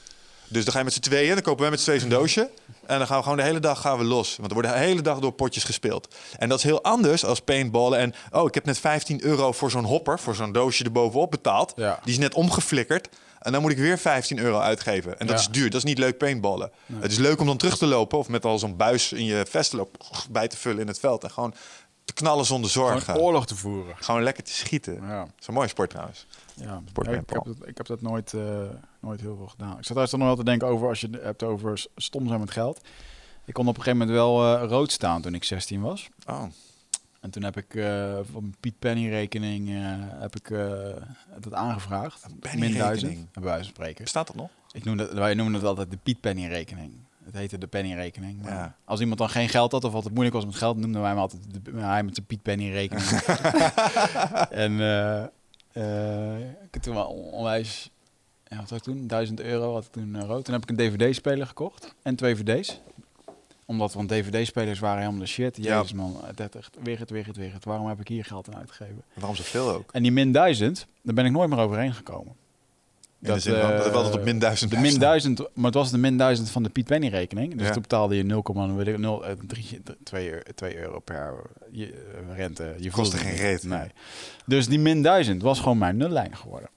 Dus 0.47 0.63
dan 0.63 0.71
ga 0.73 0.79
je 0.79 0.85
met 0.85 0.93
z'n 0.93 0.99
tweeën, 0.99 1.33
dan 1.33 1.41
kopen 1.43 1.61
wij 1.61 1.69
met 1.69 1.79
z'n 1.79 1.85
tweeën 1.85 1.99
zo'n 2.01 2.09
doosje. 2.09 2.49
En 2.85 2.97
dan 2.97 3.07
gaan 3.07 3.17
we 3.17 3.23
gewoon 3.23 3.37
de 3.37 3.43
hele 3.43 3.59
dag 3.59 3.81
gaan 3.81 3.97
we 3.97 4.03
los. 4.03 4.35
Want 4.35 4.47
er 4.47 4.53
wordt 4.53 4.69
de 4.69 4.75
hele 4.77 5.01
dag 5.01 5.19
door 5.19 5.31
potjes 5.31 5.63
gespeeld. 5.63 6.15
En 6.37 6.49
dat 6.49 6.57
is 6.57 6.63
heel 6.63 6.83
anders 6.83 7.25
als 7.25 7.39
paintballen. 7.39 7.99
En 7.99 8.13
oh, 8.31 8.45
ik 8.47 8.53
heb 8.53 8.65
net 8.65 8.79
15 8.79 9.23
euro 9.23 9.51
voor 9.51 9.71
zo'n 9.71 9.83
hopper, 9.85 10.19
voor 10.19 10.35
zo'n 10.35 10.51
doosje 10.51 10.83
erbovenop 10.83 11.31
betaald. 11.31 11.73
Ja. 11.75 11.99
Die 12.03 12.13
is 12.13 12.19
net 12.19 12.33
omgeflikkerd. 12.33 13.09
En 13.39 13.51
dan 13.51 13.61
moet 13.61 13.71
ik 13.71 13.77
weer 13.77 13.97
15 13.97 14.39
euro 14.39 14.59
uitgeven. 14.59 15.19
En 15.19 15.27
dat 15.27 15.35
Ja. 15.35 15.41
is 15.41 15.49
duur. 15.51 15.69
Dat 15.69 15.77
is 15.77 15.83
niet 15.83 15.97
leuk 15.97 16.17
paintballen. 16.17 16.71
Het 16.99 17.11
is 17.11 17.17
leuk 17.17 17.39
om 17.39 17.45
dan 17.45 17.57
terug 17.57 17.77
te 17.77 17.85
lopen 17.85 18.17
of 18.17 18.27
met 18.27 18.45
al 18.45 18.59
zo'n 18.59 18.75
buis 18.77 19.11
in 19.11 19.25
je 19.25 19.45
vest 19.49 19.69
te 19.69 19.75
lopen, 19.75 19.99
bij 20.29 20.47
te 20.47 20.57
vullen 20.57 20.79
in 20.81 20.87
het 20.87 20.99
veld. 20.99 21.23
En 21.23 21.31
gewoon 21.31 21.53
te 22.13 22.23
knallen 22.23 22.45
zonder 22.45 22.69
zorgen. 22.69 23.01
Gewoon 23.01 23.21
oorlog 23.21 23.45
te 23.45 23.55
voeren. 23.55 23.95
Gewoon 23.97 24.23
lekker 24.23 24.43
te 24.43 24.51
schieten. 24.51 24.93
Ja. 25.01 25.19
Dat 25.19 25.33
is 25.39 25.47
een 25.47 25.53
mooie 25.53 25.67
sport 25.67 25.89
trouwens. 25.89 26.25
Ja, 26.55 26.81
Sport 26.87 27.07
Ja, 27.07 27.13
ik, 27.13 27.29
heb 27.29 27.43
dat, 27.43 27.67
ik 27.67 27.77
heb 27.77 27.85
dat 27.85 28.01
nooit, 28.01 28.33
eh, 28.33 28.41
nooit 28.99 29.21
heel 29.21 29.35
veel 29.35 29.47
gedaan. 29.47 29.77
Ik 29.77 29.85
zat 29.85 29.95
dan 30.09 30.19
nog 30.19 30.27
wel 30.27 30.37
te 30.37 30.43
denken 30.43 30.67
over, 30.67 30.87
als 30.87 31.01
je 31.01 31.07
het 31.11 31.21
hebt 31.21 31.43
over 31.43 31.85
stom 31.95 32.27
zijn 32.27 32.39
met 32.39 32.51
geld. 32.51 32.81
Ik 33.45 33.53
kon 33.53 33.67
op 33.67 33.77
een 33.77 33.83
gegeven 33.83 33.99
moment 33.99 34.17
wel 34.17 34.55
eh, 34.57 34.69
rood 34.69 34.91
staan 34.91 35.21
toen 35.21 35.33
ik 35.33 35.43
16 35.43 35.81
was. 35.81 36.09
Oh, 36.27 36.43
En 37.19 37.29
toen 37.29 37.43
heb 37.43 37.57
ik 37.57 37.75
eh 37.75 38.13
van 38.31 38.41
mijn 38.41 38.55
Piet 38.59 38.79
Penny 38.79 39.09
rekening 39.09 39.69
heb 40.19 40.35
ik 40.35 40.49
dat 41.39 41.53
aangevraagd. 41.53 42.23
Een 42.23 42.39
Penny 42.39 42.59
Min 42.59 42.73
1000, 42.73 43.01
rekening? 43.01 43.31
bij 43.31 43.43
wijze 43.43 43.63
van 43.63 43.73
spreken. 43.73 44.03
bestaat 44.03 44.27
dat 44.27 44.35
nog? 44.35 44.49
Ik 44.71 44.83
noem 44.83 44.97
dat, 44.97 45.13
wij 45.13 45.33
noemen 45.33 45.53
het 45.53 45.63
altijd 45.63 45.91
de 45.91 45.97
Piet 46.03 46.19
Penny 46.19 46.47
rekening. 46.47 46.93
Het 47.31 47.39
heette 47.39 47.57
de 47.57 47.67
Penny 47.67 47.93
rekening. 47.93 48.41
Maar 48.41 48.51
Ja. 48.53 48.75
Als 48.85 48.99
iemand 48.99 49.19
dan 49.19 49.29
geen 49.29 49.49
geld 49.49 49.71
had 49.71 49.83
of 49.83 49.93
altijd 49.93 50.13
moeilijk 50.13 50.35
was 50.35 50.45
met 50.45 50.55
geld, 50.55 50.77
noemden 50.77 51.01
wij 51.01 51.09
hem 51.09 51.19
altijd 51.19 51.41
de, 51.63 51.71
hij 51.79 52.03
met 52.03 52.15
zijn 52.15 52.27
Piet 52.27 52.41
Penny 52.41 52.71
rekening. 52.71 53.07
en 54.65 54.79
eh, 55.71 56.39
ik 56.71 56.81
toen 56.81 56.95
wel 56.95 57.05
on- 57.07 57.31
onwijs, 57.31 57.89
ja, 58.47 58.57
wat 58.57 58.69
had 58.69 58.77
ik 58.77 58.83
toen? 58.83 59.07
1000 59.07 59.39
euro 59.41 59.73
had 59.73 59.85
ik 59.85 59.91
toen 59.91 60.15
eh, 60.15 60.21
rood. 60.23 60.45
Toen 60.45 60.53
heb 60.53 60.63
ik 60.63 60.69
een 60.69 60.75
DVD-speler 60.75 61.47
gekocht 61.47 61.95
en 62.01 62.15
twee 62.15 62.35
VD's. 62.35 62.79
Omdat, 63.65 63.93
want 63.93 64.09
DVD-spelers 64.09 64.79
waren 64.79 64.99
helemaal 64.99 65.19
de 65.21 65.25
shit. 65.27 65.57
Ja. 65.57 65.75
Jezus 65.75 65.93
man, 65.93 66.17
het 66.25 66.39
werd 66.39 66.55
echt 66.55 66.77
weer 66.83 66.99
het, 66.99 67.09
weer 67.09 67.25
het, 67.25 67.37
weer 67.37 67.53
het. 67.53 67.65
Waarom 67.65 67.87
heb 67.87 67.99
ik 67.99 68.07
hier 68.07 68.25
geld 68.25 68.47
aan 68.47 68.55
uitgegeven? 68.59 69.03
Waarom 69.13 69.35
zoveel 69.35 69.69
ook? 69.71 69.91
En 69.91 70.01
die 70.03 70.11
min 70.11 70.31
1000, 70.31 70.85
daar 71.01 71.13
ben 71.13 71.25
ik 71.25 71.31
nooit 71.31 71.49
meer 71.49 71.59
overheen 71.59 71.93
gekomen. 71.93 72.35
De 73.21 73.39
zin 73.39 73.55
van, 73.55 73.91
dat 73.93 74.13
op 74.15 74.23
min 74.23 74.39
1000 74.39 74.71
De 74.71 74.77
min 74.77 74.89
staan. 74.89 74.99
1000, 74.99 75.39
maar 75.53 75.65
het 75.65 75.73
was 75.73 75.91
de 75.91 75.97
min 75.97 76.17
1000 76.17 76.49
van 76.49 76.63
de 76.63 76.69
Piet 76.69 76.85
Penny 76.85 77.07
rekening. 77.07 77.55
Dus 77.55 77.67
Ja. 77.67 77.73
toen 77.73 77.81
betaalde 77.81 78.15
je 78.15 78.23
0,0 78.23 78.75
weet 78.75 78.87
ik, 78.87 78.97
0, 78.97 79.25
eh, 79.25 79.33
drie- 79.47 79.81
twee 80.03 80.29
euro- 80.31 80.43
twee 80.55 80.77
euro 80.77 80.99
per 80.99 81.33
je, 81.71 81.85
eh, 82.29 82.35
rente. 82.35 82.75
Je 82.79 82.91
Kostte 82.91 83.17
geen 83.17 83.35
reet. 83.35 83.63
Nee. 83.63 83.87
Dus 84.45 84.67
die 84.67 84.79
min 84.79 85.01
1000 85.01 85.41
was 85.41 85.59
gewoon 85.59 85.77
mijn 85.77 85.97
nullijn 85.97 86.35
geworden. 86.37 86.69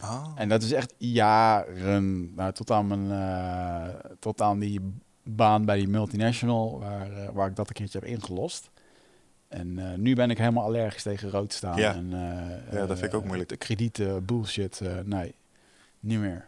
Ah. 0.00 0.26
En 0.34 0.48
dat 0.48 0.62
is 0.62 0.72
echt 0.72 0.94
jaren, 0.98 2.34
nou, 2.34 2.52
tot 2.52 2.70
aan 2.70 2.86
mijn, 2.86 3.10
eh, 3.10 3.94
tot 4.18 4.40
aan 4.40 4.58
die 4.58 4.80
baan 5.22 5.64
bij 5.64 5.76
die 5.76 5.88
multinational, 5.88 6.78
waar, 6.78 7.10
eh, 7.12 7.28
waar 7.32 7.48
ik 7.48 7.56
dat 7.56 7.68
een 7.68 7.74
keertje 7.74 7.98
heb 7.98 8.08
ingelost. 8.08 8.70
En 9.48 9.78
eh, 9.78 9.98
nu 9.98 10.14
ben 10.14 10.30
ik 10.30 10.38
helemaal 10.38 10.64
allergisch 10.64 11.02
tegen 11.02 11.30
rood 11.30 11.52
staan. 11.52 11.76
Ja. 11.78 11.94
En, 11.94 12.08
eh, 12.12 12.72
Ja, 12.78 12.86
dat 12.86 12.98
vind 12.98 13.10
ik 13.10 13.14
ook 13.14 13.20
eh, 13.20 13.26
moeilijk. 13.26 13.48
De 13.48 13.56
kredieten, 13.56 14.24
bullshit, 14.24 14.80
eh, 14.80 14.92
nee, 15.04 15.34
niet 16.06 16.18
meer. 16.18 16.46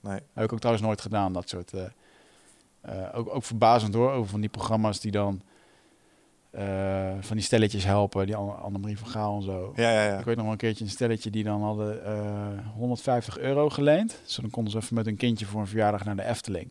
Nee. 0.00 0.20
Heb 0.32 0.44
ik 0.44 0.52
ook 0.52 0.58
trouwens 0.58 0.86
nooit 0.86 1.00
gedaan, 1.00 1.32
dat 1.32 1.48
soort. 1.48 1.72
eh, 1.72 1.84
eh, 2.80 3.18
ook, 3.18 3.34
ook 3.34 3.44
verbazend 3.44 3.94
hoor, 3.94 4.12
over 4.12 4.30
van 4.30 4.40
die 4.40 4.50
programma's 4.50 5.00
die 5.00 5.10
dan 5.10 5.42
eh, 6.50 7.12
van 7.20 7.36
die 7.36 7.44
stelletjes 7.44 7.84
helpen, 7.84 8.26
die 8.26 8.36
Anne- 8.36 8.52
Annemarie 8.52 8.98
van 8.98 9.08
Gaal 9.08 9.36
en 9.36 9.42
zo. 9.42 9.72
Ja, 9.76 9.90
ja, 9.90 10.04
ja. 10.04 10.18
Ik 10.18 10.24
weet 10.24 10.34
nog 10.34 10.44
wel 10.44 10.52
een 10.52 10.58
keertje 10.58 10.84
een 10.84 10.90
stelletje 10.90 11.30
die 11.30 11.44
dan 11.44 11.62
hadden 11.62 12.04
eh 12.04 12.72
150 12.74 13.38
euro 13.38 13.68
geleend. 13.70 14.20
Dus 14.24 14.34
dan 14.34 14.50
konden 14.50 14.72
ze 14.72 14.78
even 14.78 14.94
met 14.94 15.06
een 15.06 15.16
kindje 15.16 15.46
voor 15.46 15.60
een 15.60 15.66
verjaardag 15.66 16.04
naar 16.04 16.16
de 16.16 16.24
Efteling. 16.24 16.70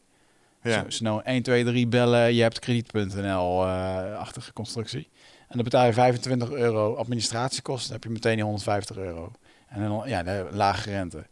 ja. 0.62 0.82
Zo, 0.82 0.90
snel 0.90 1.24
1, 1.24 1.44
2, 1.44 1.64
3 1.66 1.88
bellen, 1.88 2.34
je 2.34 2.42
hebt 2.42 2.60
krediet.nl 2.60 3.66
eh 3.66 4.18
achtige 4.18 4.54
constructie. 4.54 5.08
En 5.48 5.56
dan 5.56 5.64
betaal 5.64 5.86
je 5.86 5.94
25 5.94 6.52
euro 6.52 6.96
administratiekosten, 6.96 7.86
dan 7.92 7.94
heb 8.00 8.04
je 8.04 8.14
meteen 8.14 8.36
die 8.36 8.44
150 8.44 8.98
euro. 8.98 9.32
En 9.68 9.84
dan 9.88 10.04
ja, 10.10 10.24
de 10.24 10.48
lage 10.52 10.90
rente. 10.90 11.26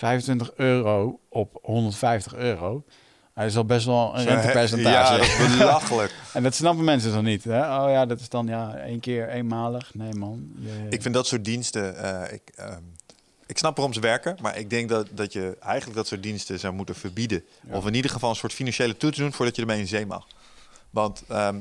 25 0.00 0.52
euro 0.56 1.20
op 1.28 1.58
150 1.62 2.34
euro. 2.34 2.84
Hij 3.34 3.46
is 3.46 3.56
al 3.56 3.64
best 3.64 3.86
wel 3.86 4.18
een 4.18 4.24
rentepercentage. 4.34 5.12
Ja, 5.12 5.16
dat 5.18 5.26
is 5.50 5.56
belachelijk. 5.58 6.14
En 6.32 6.42
dat 6.42 6.54
snappen 6.54 6.84
mensen 6.84 7.12
dan 7.12 7.24
niet. 7.24 7.44
Hè? 7.44 7.58
Oh 7.82 7.90
ja, 7.90 8.06
dat 8.06 8.20
is 8.20 8.28
dan 8.28 8.46
ja, 8.46 8.74
één 8.76 9.00
keer 9.00 9.28
eenmalig. 9.28 9.94
Nee 9.94 10.12
man. 10.14 10.50
Je- 10.58 10.86
ik 10.90 11.02
vind 11.02 11.14
dat 11.14 11.26
soort 11.26 11.44
diensten... 11.44 11.96
eh, 12.26 12.32
ik, 12.32 12.42
ehm, 12.54 12.82
ik 13.46 13.58
snap 13.58 13.76
waarom 13.76 13.94
ze 13.94 14.00
werken, 14.00 14.36
maar 14.42 14.58
ik 14.58 14.70
denk 14.70 14.88
dat, 14.88 15.06
dat 15.10 15.32
je 15.32 15.56
eigenlijk 15.60 15.96
dat 15.96 16.06
soort 16.06 16.22
diensten 16.22 16.58
zou 16.58 16.72
moeten 16.74 16.94
verbieden. 16.94 17.44
Ja. 17.68 17.76
Of 17.76 17.86
in 17.86 17.94
ieder 17.94 18.10
geval 18.10 18.30
een 18.30 18.36
soort 18.36 18.52
financiële 18.52 18.96
toets 18.96 19.16
doen 19.18 19.32
voordat 19.32 19.56
je 19.56 19.62
ermee 19.62 19.78
in 19.78 19.86
zee 19.88 20.06
mag. 20.06 20.26
Want 20.90 21.22
ehm, 21.28 21.56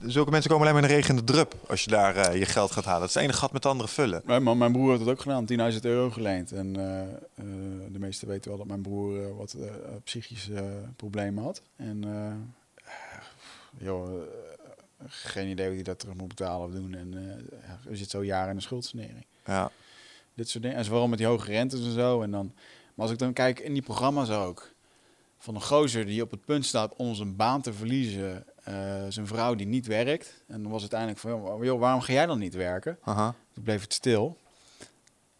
zulke 0.00 0.30
mensen 0.30 0.50
komen 0.50 0.66
alleen 0.66 0.80
maar 0.80 0.90
in 0.90 0.96
een 0.96 1.00
regende 1.00 1.24
drup 1.24 1.54
als 1.68 1.84
je 1.84 1.90
daar 1.90 2.16
eh, 2.16 2.38
je 2.38 2.46
geld 2.46 2.70
gaat 2.70 2.84
halen. 2.84 3.00
Dat 3.00 3.08
is 3.08 3.14
het 3.14 3.22
ene 3.22 3.32
gat 3.32 3.52
met 3.52 3.62
het 3.62 3.72
andere 3.72 3.88
vullen. 3.88 4.22
Mijn, 4.24 4.42
man, 4.42 4.58
mijn 4.58 4.72
broer 4.72 4.88
heeft 4.88 5.00
het 5.00 5.08
ook 5.08 5.20
gedaan, 5.20 5.72
10.000 5.72 5.80
euro 5.80 6.10
geleend. 6.10 6.52
En 6.52 6.76
eh, 6.76 7.02
eh, 7.02 7.08
de 7.92 7.98
meesten 7.98 8.28
weten 8.28 8.48
wel 8.48 8.58
dat 8.58 8.66
mijn 8.66 8.82
broer 8.82 9.36
wat 9.36 9.56
psychische 10.04 10.82
problemen 10.96 11.44
had. 11.44 11.62
En 11.76 12.04
joh, 13.78 14.22
geen 15.06 15.48
idee 15.48 15.66
hoe 15.66 15.74
hij 15.74 15.84
dat 15.84 15.98
terug 15.98 16.14
moet 16.14 16.28
betalen 16.28 16.66
of 16.66 16.72
doen. 16.72 16.94
En 16.94 17.14
er 17.88 17.96
zit 17.96 18.10
zo 18.10 18.24
jaren 18.24 18.50
in 18.50 18.56
de 18.56 18.62
schuldsanering. 18.62 19.24
Ja. 19.44 19.70
Dit 20.34 20.48
soort 20.48 20.62
dingen. 20.62 20.78
En 20.78 20.84
vooral 20.84 21.08
met 21.08 21.18
die 21.18 21.26
hoge 21.26 21.50
rentes 21.50 21.84
en 21.84 21.92
zo. 21.92 22.22
En 22.22 22.30
dan, 22.30 22.52
maar 22.94 23.04
als 23.04 23.10
ik 23.10 23.18
dan 23.18 23.32
kijk 23.32 23.60
in 23.60 23.72
die 23.72 23.82
programma's 23.82 24.30
ook. 24.30 24.74
Van 25.38 25.54
een 25.54 25.62
gozer 25.62 26.06
die 26.06 26.22
op 26.22 26.30
het 26.30 26.44
punt 26.44 26.66
staat 26.66 26.96
om 26.96 27.14
zijn 27.14 27.36
baan 27.36 27.62
te 27.62 27.72
verliezen. 27.72 28.44
Eh, 28.66 28.74
zijn 29.08 29.26
vrouw 29.26 29.54
die 29.54 29.66
niet 29.66 29.86
werkt. 29.86 30.44
En 30.48 30.62
dan 30.62 30.72
was 30.72 30.82
het 30.82 30.94
uiteindelijk 30.94 31.46
van, 31.48 31.64
joh, 31.66 31.80
waarom 31.80 32.00
ga 32.00 32.12
jij 32.12 32.26
dan 32.26 32.38
niet 32.38 32.54
werken? 32.54 32.98
Aha. 33.02 33.34
Toen 33.54 33.62
bleef 33.62 33.80
het 33.82 33.92
stil. 33.92 34.36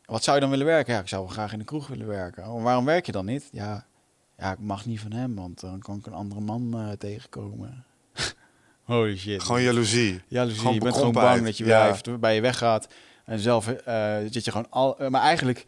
Wat 0.04 0.22
zou 0.24 0.36
je 0.36 0.42
dan 0.42 0.50
willen 0.50 0.66
werken? 0.66 0.94
Ja, 0.94 1.00
ik 1.00 1.08
zou 1.08 1.22
wel 1.24 1.32
graag 1.32 1.52
in 1.52 1.58
de 1.58 1.64
kroeg 1.64 1.86
willen 1.86 2.06
werken. 2.06 2.46
Oh, 2.52 2.62
waarom 2.62 2.84
werk 2.84 3.06
je 3.06 3.12
dan 3.12 3.24
niet? 3.24 3.48
Ja, 3.52 3.86
Ja, 4.38 4.52
ik 4.52 4.58
mag 4.58 4.86
niet 4.86 5.00
van 5.00 5.12
hem, 5.12 5.34
want 5.34 5.60
dan 5.60 5.78
kan 5.80 5.96
ik 5.98 6.06
een 6.06 6.12
andere 6.12 6.40
man 6.40 6.74
eh, 6.80 6.90
tegenkomen. 6.98 7.84
Holy 8.84 9.16
shit. 9.16 9.42
Gewoon 9.42 9.62
jaloezie. 9.62 10.22
Jaloezie. 10.28 10.58
gewoon 10.58 10.74
je 10.74 10.80
bent 10.80 10.94
gewoon 10.96 11.12
bang 11.12 11.44
dat 11.44 11.56
je 11.58 11.64
Ja. 11.64 11.82
blijft, 11.82 12.20
bij 12.20 12.34
je 12.34 12.40
weggaat. 12.40 12.86
En 13.24 13.38
zelf 13.38 13.68
eh, 13.68 14.16
zit 14.30 14.44
je 14.44 14.50
gewoon 14.50 14.70
al... 14.70 14.96
maar 15.08 15.22
eigenlijk 15.22 15.66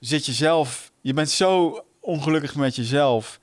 zit 0.00 0.26
je 0.26 0.32
zelf... 0.32 0.92
Je 1.00 1.12
bent 1.14 1.30
zo 1.30 1.82
ongelukkig 2.00 2.54
met 2.54 2.76
jezelf... 2.76 3.40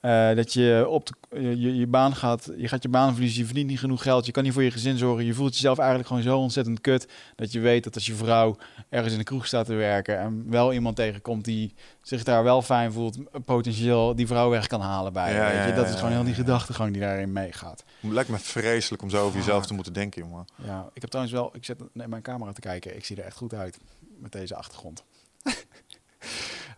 eh, 0.00 0.34
dat 0.34 0.52
je 0.52 0.86
op 0.88 1.06
de, 1.06 1.14
je, 1.60 1.76
je, 1.76 1.86
baan 1.86 2.14
gaat... 2.14 2.50
Je 2.56 2.68
gaat 2.68 2.82
je 2.82 2.88
baan 2.88 3.12
verliezen, 3.12 3.38
je 3.38 3.44
verdient 3.44 3.68
niet 3.68 3.78
genoeg 3.78 4.02
geld. 4.02 4.26
Je 4.26 4.32
kan 4.32 4.42
niet 4.42 4.52
voor 4.52 4.62
je 4.62 4.70
gezin 4.70 4.98
zorgen. 4.98 5.24
Je 5.24 5.34
voelt 5.34 5.54
jezelf 5.54 5.78
eigenlijk 5.78 6.08
gewoon 6.08 6.22
zo 6.22 6.38
ontzettend 6.38 6.80
kut... 6.80 7.08
dat 7.36 7.52
je 7.52 7.60
weet 7.60 7.84
dat 7.84 7.94
als 7.94 8.06
je 8.06 8.14
vrouw 8.14 8.56
ergens 8.88 9.12
in 9.12 9.18
de 9.18 9.24
kroeg 9.24 9.46
staat 9.46 9.66
te 9.66 9.74
werken... 9.74 10.18
en 10.18 10.50
wel 10.50 10.72
iemand 10.72 10.96
tegenkomt 10.96 11.44
die 11.44 11.74
zich 12.02 12.24
daar 12.24 12.42
wel 12.42 12.62
fijn 12.62 12.92
voelt... 12.92 13.44
potentieel 13.44 14.14
die 14.14 14.26
vrouw 14.26 14.50
weg 14.50 14.66
kan 14.66 14.80
halen 14.80 15.12
bij. 15.12 15.34
Ja, 15.34 15.52
weet 15.52 15.68
je? 15.68 15.74
Dat 15.74 15.88
is 15.88 15.94
gewoon 15.94 16.12
heel 16.12 16.24
die 16.24 16.34
gedachtegang 16.34 16.92
die 16.92 17.02
daarin 17.02 17.32
meegaat. 17.32 17.84
Het 18.00 18.12
lijkt 18.12 18.30
me 18.30 18.38
vreselijk 18.38 19.02
om 19.02 19.10
zo 19.10 19.24
over 19.24 19.38
jezelf 19.38 19.66
te 19.66 19.74
moeten 19.74 19.92
denken, 19.92 20.22
jongen. 20.22 20.44
Ja, 20.64 20.90
ik 20.92 21.00
heb 21.00 21.10
trouwens 21.10 21.36
wel, 21.36 21.50
ik 21.52 21.64
zet 21.64 21.82
naar 21.92 22.08
mijn 22.08 22.22
camera 22.22 22.52
te 22.52 22.60
kijken. 22.60 22.96
Ik 22.96 23.04
zie 23.04 23.16
er 23.16 23.24
echt 23.24 23.36
goed 23.36 23.54
uit 23.54 23.78
met 24.18 24.32
deze 24.32 24.54
achtergrond. 24.54 25.04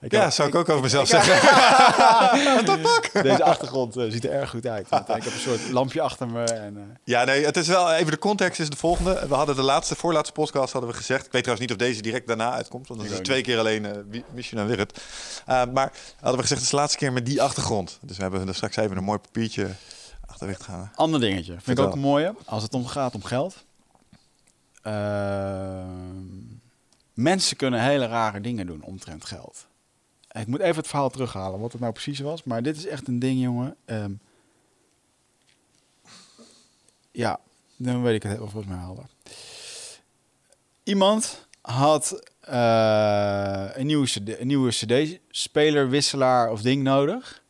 ik 0.00 0.12
Ja, 0.12 0.30
zou 0.30 0.48
ik 0.48 0.54
ook 0.54 0.68
over 0.68 0.82
mezelf 0.82 1.12
ik- 1.12 1.22
zeggen. 1.22 1.48
Deze 3.22 3.44
achtergrond 3.44 3.96
eh, 3.96 4.04
ziet 4.10 4.24
er 4.24 4.30
erg 4.30 4.50
goed 4.50 4.66
uit. 4.66 4.88
Want, 4.88 5.08
eh, 5.08 5.16
ik 5.16 5.22
heb 5.24 5.32
een 5.32 5.38
soort 5.38 5.70
lampje 5.70 6.00
achter 6.00 6.28
me. 6.28 6.44
En, 6.44 6.76
eh, 6.76 6.82
Ja, 7.04 7.24
nee, 7.24 7.44
het 7.44 7.56
is 7.56 7.66
wel 7.66 7.92
even 7.92 8.10
de 8.12 8.18
context 8.18 8.60
is 8.60 8.70
de 8.70 8.76
volgende. 8.76 9.26
We 9.28 9.34
hadden 9.34 9.56
de 9.56 9.62
laatste, 9.62 9.94
voorlaatste 9.96 10.32
podcast 10.32 10.72
hadden 10.72 10.90
we 10.90 10.96
gezegd. 10.96 11.26
Ik 11.26 11.32
weet 11.32 11.42
trouwens 11.42 11.68
niet 11.70 11.80
of 11.80 11.86
deze 11.86 12.02
direct 12.02 12.26
daarna 12.26 12.52
uitkomt, 12.52 12.88
want 12.88 13.00
dan 13.00 13.10
is 13.10 13.18
twee 13.18 13.42
keer 13.42 13.58
alleen 13.58 14.04
Wi- 14.10 14.24
Mission 14.34 14.60
en 14.60 14.66
Wirret. 14.66 15.00
Maar 15.46 15.92
hadden 16.20 16.36
we 16.36 16.40
gezegd, 16.42 16.48
het 16.50 16.60
is 16.62 16.68
de 16.70 16.76
laatste 16.76 16.98
keer 16.98 17.12
met 17.12 17.26
die 17.26 17.42
achtergrond. 17.42 17.98
Dus 18.02 18.16
we 18.16 18.22
hebben 18.22 18.48
er 18.48 18.54
straks 18.54 18.76
even 18.76 18.96
een 18.96 19.04
mooi 19.04 19.18
papiertje 19.18 19.66
achterweg 20.26 20.58
gaan. 20.64 20.92
ander 20.94 21.20
dingetje. 21.20 21.54
Vind 21.62 21.78
ik 21.78 21.84
ook 21.84 21.92
een 21.92 21.98
mooie. 21.98 22.34
Als 22.44 22.62
het 22.62 22.74
om 22.74 22.86
gaat 22.86 23.14
om 23.14 23.22
geld. 23.24 23.64
Ehm, 24.82 26.49
mensen 27.22 27.56
kunnen 27.56 27.82
hele 27.82 28.06
rare 28.06 28.40
dingen 28.40 28.66
doen 28.66 28.82
omtrent 28.82 29.24
geld. 29.24 29.66
Ik 30.30 30.46
moet 30.46 30.60
even 30.60 30.76
het 30.76 30.86
verhaal 30.86 31.10
terughalen, 31.10 31.60
wat 31.60 31.72
het 31.72 31.80
nou 31.80 31.92
precies 31.92 32.20
was. 32.20 32.42
Maar 32.42 32.62
dit 32.62 32.76
is 32.76 32.86
echt 32.86 33.08
een 33.08 33.18
ding, 33.18 33.40
jongen. 33.40 33.76
Ehm, 33.84 34.12
ja, 37.10 37.40
dan 37.76 38.02
weet 38.02 38.14
ik 38.14 38.22
het 38.30 38.38
volgens 38.38 38.66
mij 38.66 38.78
helder. 38.78 39.04
Iemand 40.82 41.46
had 41.60 42.30
eh, 42.40 43.68
een 43.72 43.86
nieuwe 43.86 44.06
CD, 44.06 44.38
een 44.38 44.46
nieuwe 44.46 44.70
CD-speler, 44.70 45.88
wisselaar 45.88 46.50
of 46.50 46.62
ding 46.62 46.82
nodig. 46.82 47.42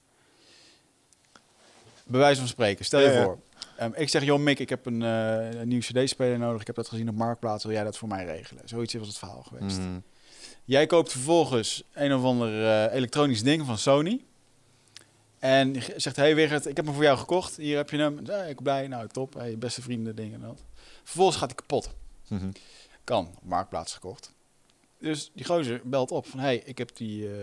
Bij 2.04 2.20
wijze 2.20 2.38
van 2.40 2.48
spreken, 2.48 2.84
stel 2.84 3.00
je 3.00 3.06
Ja, 3.06 3.12
ja. 3.12 3.24
voor. 3.24 3.38
Ehm, 3.80 3.90
ik 3.94 4.08
zeg, 4.08 4.24
joh 4.24 4.40
Mick, 4.40 4.58
ik 4.58 4.68
heb 4.68 4.86
een, 4.86 5.00
een 5.00 5.68
nieuwe 5.68 5.84
CD-speler 5.84 6.38
nodig. 6.38 6.60
Ik 6.60 6.66
heb 6.66 6.76
dat 6.76 6.88
gezien 6.88 7.08
op 7.08 7.14
Marktplaats. 7.14 7.64
Wil 7.64 7.72
jij 7.72 7.84
dat 7.84 7.96
voor 7.96 8.08
mij 8.08 8.24
regelen? 8.24 8.68
Zoiets 8.68 8.94
was 8.94 9.06
het 9.06 9.18
verhaal 9.18 9.42
geweest. 9.42 9.78
Mhm. 9.78 9.98
Jij 10.64 10.86
koopt 10.86 11.12
vervolgens 11.12 11.84
een 11.92 12.14
of 12.14 12.24
ander 12.24 12.66
eh, 12.66 12.94
elektronisch 12.94 13.42
ding 13.42 13.66
van 13.66 13.78
Sony. 13.78 14.24
En 15.38 15.82
zegt, 15.96 16.16
hey 16.16 16.34
Wigert, 16.34 16.66
ik 16.66 16.76
heb 16.76 16.84
hem 16.84 16.94
voor 16.94 17.04
jou 17.04 17.18
gekocht. 17.18 17.56
Hier 17.56 17.76
heb 17.76 17.90
je 17.90 17.96
hem. 17.96 18.18
Ja, 18.24 18.42
ik 18.42 18.54
ben 18.54 18.62
blij. 18.62 18.88
Nou, 18.88 19.08
top. 19.08 19.34
Hey, 19.34 19.58
beste 19.58 19.82
vrienden, 19.82 20.16
dingen 20.16 20.34
en 20.34 20.46
dat. 20.48 20.64
Vervolgens 21.02 21.36
gaat 21.36 21.48
hij 21.48 21.56
kapot. 21.56 21.90
Mhm. 22.28 22.50
Kan, 23.04 23.26
op 23.36 23.44
Marktplaats 23.44 23.94
gekocht. 23.94 24.32
Dus 24.98 25.30
die 25.34 25.44
gozer 25.44 25.80
belt 25.84 26.10
op 26.10 26.26
van, 26.26 26.40
hey, 26.40 26.56
ik 26.56 26.78
heb 26.78 26.96
die, 26.96 27.28
eh, 27.28 27.34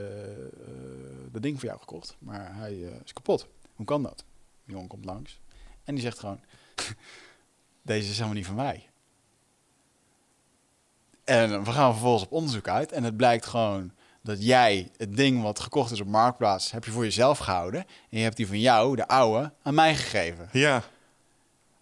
dat 1.32 1.42
ding 1.42 1.60
voor 1.60 1.68
jou 1.68 1.80
gekocht. 1.80 2.16
Maar 2.20 2.56
hij 2.56 2.76
is 3.04 3.14
kapot. 3.14 3.48
Hoe 3.76 3.86
kan 3.86 4.04
dat? 4.04 4.24
Jongen 4.66 4.88
komt 4.88 5.06
langs. 5.06 5.40
En 5.88 5.94
die 5.96 6.04
zegt 6.04 6.20
gewoon, 6.20 6.40
deze 7.82 8.10
is 8.10 8.16
helemaal 8.16 8.36
niet 8.36 8.46
van 8.46 8.56
mij. 8.56 8.90
En 11.24 11.64
we 11.64 11.72
gaan 11.72 11.92
vervolgens 11.92 12.24
op 12.24 12.32
onderzoek 12.32 12.68
uit. 12.68 12.92
En 12.92 13.04
het 13.04 13.18
blijkt 13.18 13.46
gewoon 13.46 13.92
dat 14.22 14.44
jij 14.44 14.92
het 14.98 15.18
ding 15.18 15.42
wat 15.42 15.60
gekocht 15.60 15.92
is 15.92 16.02
op 16.02 16.08
Marktplaats... 16.08 16.72
heb 16.72 16.86
je 16.86 16.92
voor 16.92 17.04
jezelf 17.04 17.38
gehouden. 17.38 17.80
En 17.80 18.18
je 18.18 18.24
hebt 18.24 18.38
die 18.38 18.48
van 18.48 18.60
jou, 18.60 18.96
de 18.96 19.08
oude, 19.08 19.52
aan 19.64 19.74
mij 19.74 19.96
gegeven. 19.96 20.50
Ja. 20.52 20.84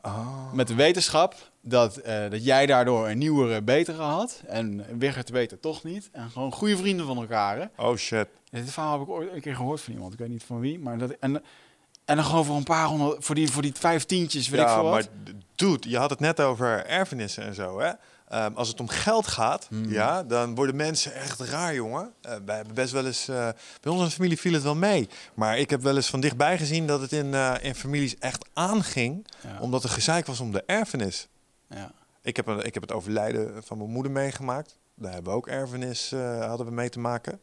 Oh. 0.01 0.53
Met 0.53 0.67
de 0.67 0.75
wetenschap 0.75 1.51
dat, 1.61 1.97
eh, 1.97 2.29
dat 2.29 2.45
jij 2.45 2.65
daardoor 2.65 3.09
een 3.09 3.17
nieuwere, 3.17 3.61
betere 3.61 4.01
had. 4.01 4.41
En 4.47 4.97
Wigert 4.99 5.29
weet 5.29 5.51
het 5.51 5.61
toch 5.61 5.83
niet. 5.83 6.09
En 6.11 6.29
gewoon 6.29 6.51
goede 6.51 6.77
vrienden 6.77 7.05
van 7.05 7.17
elkaar. 7.17 7.57
Hè? 7.57 7.65
Oh 7.77 7.95
shit. 7.95 8.27
Dit 8.49 8.71
verhaal 8.71 8.91
heb 8.91 9.01
ik 9.01 9.13
ooit 9.13 9.33
een 9.33 9.41
keer 9.41 9.55
gehoord 9.55 9.81
van 9.81 9.93
iemand. 9.93 10.13
Ik 10.13 10.19
weet 10.19 10.29
niet 10.29 10.43
van 10.43 10.59
wie. 10.59 10.79
Maar 10.79 10.97
dat, 10.97 11.11
en, 11.11 11.43
en 12.05 12.15
dan 12.15 12.25
gewoon 12.25 12.45
voor 12.45 12.55
een 12.55 12.63
paar 12.63 12.85
honderd... 12.85 13.25
Voor 13.25 13.35
die, 13.35 13.51
voor 13.51 13.61
die 13.61 13.73
vijf 13.75 14.03
tientjes, 14.03 14.49
weet 14.49 14.59
ik 14.61 14.65
ja, 14.67 14.73
veel 14.73 14.83
wat. 14.83 14.91
maar 14.93 15.07
dude, 15.55 15.89
je 15.89 15.97
had 15.97 16.09
het 16.09 16.19
net 16.19 16.39
over 16.39 16.85
erfenissen 16.85 17.43
en 17.43 17.53
zo, 17.55 17.79
hè? 17.79 17.91
Ehm, 18.27 18.53
als 18.53 18.67
het 18.67 18.79
om 18.79 18.87
geld 18.87 19.27
gaat, 19.27 19.65
Hmm. 19.69 19.91
ja, 19.91 20.23
dan 20.23 20.55
worden 20.55 20.75
mensen 20.75 21.13
echt 21.13 21.39
raar, 21.39 21.73
jongen. 21.73 22.11
Eh, 22.21 22.35
wij 22.45 22.55
hebben 22.55 22.73
best 22.75 22.91
wel 22.91 23.05
eens... 23.05 23.27
eh, 23.27 23.49
bij 23.81 23.93
de 23.97 24.09
familie 24.11 24.37
viel 24.39 24.53
het 24.53 24.63
wel 24.63 24.75
mee. 24.75 25.09
Maar 25.33 25.57
ik 25.57 25.69
heb 25.69 25.81
wel 25.81 25.95
eens 25.95 26.09
van 26.09 26.19
dichtbij 26.19 26.57
gezien 26.57 26.87
dat 26.87 27.01
het 27.01 27.11
in, 27.11 27.33
eh, 27.33 27.53
in 27.61 27.75
families 27.75 28.17
echt 28.17 28.45
aanging... 28.53 29.27
Ja. 29.41 29.57
omdat 29.59 29.83
er 29.83 29.89
gezeik 29.89 30.25
was 30.25 30.39
om 30.39 30.51
de 30.51 30.63
erfenis. 30.65 31.27
Ja. 31.69 31.91
Ik 32.21 32.35
heb, 32.35 32.47
een- 32.47 32.65
ik 32.65 32.73
heb 32.73 32.83
het 32.83 32.91
overlijden 32.91 33.63
van 33.63 33.77
mijn 33.77 33.89
moeder 33.89 34.11
meegemaakt. 34.11 34.77
Daar 34.95 35.13
hebben 35.13 35.31
we 35.31 35.37
ook 35.37 35.47
erfenis 35.47 36.11
hadden 36.39 36.65
we 36.65 36.71
mee 36.71 36.89
te 36.89 36.99
maken. 36.99 37.39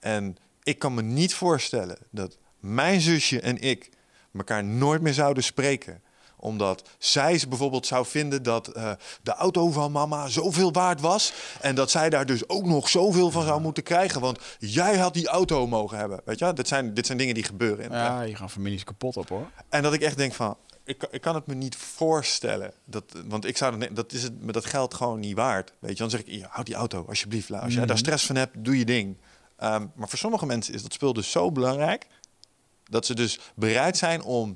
En 0.00 0.36
ik 0.62 0.78
kan 0.78 0.94
me 0.94 1.02
niet 1.02 1.34
voorstellen 1.34 1.98
dat 2.10 2.36
mijn 2.60 3.00
zusje 3.00 3.40
en 3.40 3.60
ik 3.60 3.90
elkaar 4.38 4.64
nooit 4.64 5.02
meer 5.02 5.14
zouden 5.14 5.42
spreken 5.42 6.00
omdat 6.38 6.88
zij 6.98 7.42
bijvoorbeeld 7.48 7.86
zou 7.86 8.06
vinden 8.06 8.42
dat 8.42 8.68
eh, 8.68 8.90
de 9.22 9.32
auto 9.34 9.70
van 9.70 9.92
mama 9.92 10.28
zoveel 10.28 10.72
waard 10.72 11.00
was. 11.00 11.32
En 11.60 11.74
dat 11.74 11.90
zij 11.90 12.10
daar 12.10 12.26
dus 12.26 12.48
ook 12.48 12.64
nog 12.66 12.88
zoveel 12.88 13.30
van 13.30 13.42
zou 13.42 13.60
moeten 13.60 13.82
krijgen. 13.82 14.20
Want 14.20 14.38
jij 14.58 14.96
had 14.96 15.14
die 15.14 15.28
auto 15.28 15.66
mogen 15.66 15.98
hebben. 15.98 16.20
Weet 16.24 16.38
je, 16.38 16.52
dit 16.52 16.68
zijn, 16.68 16.94
dit 16.94 17.06
zijn 17.06 17.18
dingen 17.18 17.34
die 17.34 17.44
gebeuren. 17.44 17.84
In 17.84 17.90
ja, 17.92 18.24
hier 18.24 18.36
gaan 18.36 18.50
families 18.50 18.84
kapot 18.84 19.16
op 19.16 19.28
hoor. 19.28 19.50
en 19.68 19.82
dat 19.82 19.92
ik 19.92 20.00
echt 20.00 20.16
denk 20.16 20.32
van, 20.34 20.56
ik, 20.84 20.98
kan- 20.98 21.08
ik 21.12 21.20
kan 21.20 21.34
het 21.34 21.46
me 21.46 21.54
niet 21.54 21.76
voorstellen. 21.76 22.72
Dat, 22.84 23.04
want 23.26 23.44
ik 23.44 23.56
zou 23.56 23.78
dat, 23.78 23.96
dat 23.96 24.12
is 24.12 24.22
het 24.22 24.42
met 24.44 24.54
dat 24.54 24.64
geld 24.66 24.94
gewoon 24.94 25.20
niet 25.20 25.36
waard. 25.36 25.72
Weet 25.78 25.92
je, 25.92 25.98
dan 25.98 26.10
zeg 26.10 26.20
ik, 26.20 26.28
ja, 26.28 26.46
houd 26.50 26.66
die 26.66 26.74
auto 26.74 27.04
alsjeblieft. 27.08 27.52
Als 27.52 27.74
jij 27.74 27.86
daar 27.86 27.98
stress 27.98 28.26
van 28.26 28.36
hebt, 28.36 28.64
doe 28.64 28.78
je 28.78 28.84
ding. 28.84 29.16
Ehm, 29.56 29.86
maar 29.94 30.08
voor 30.08 30.18
sommige 30.18 30.46
mensen 30.46 30.74
is 30.74 30.82
dat 30.82 30.92
spul 30.92 31.12
dus 31.12 31.30
zo 31.30 31.52
belangrijk 31.52 32.06
dat 32.90 33.06
ze 33.06 33.14
dus 33.14 33.38
bereid 33.54 33.96
zijn 33.96 34.22
om 34.22 34.54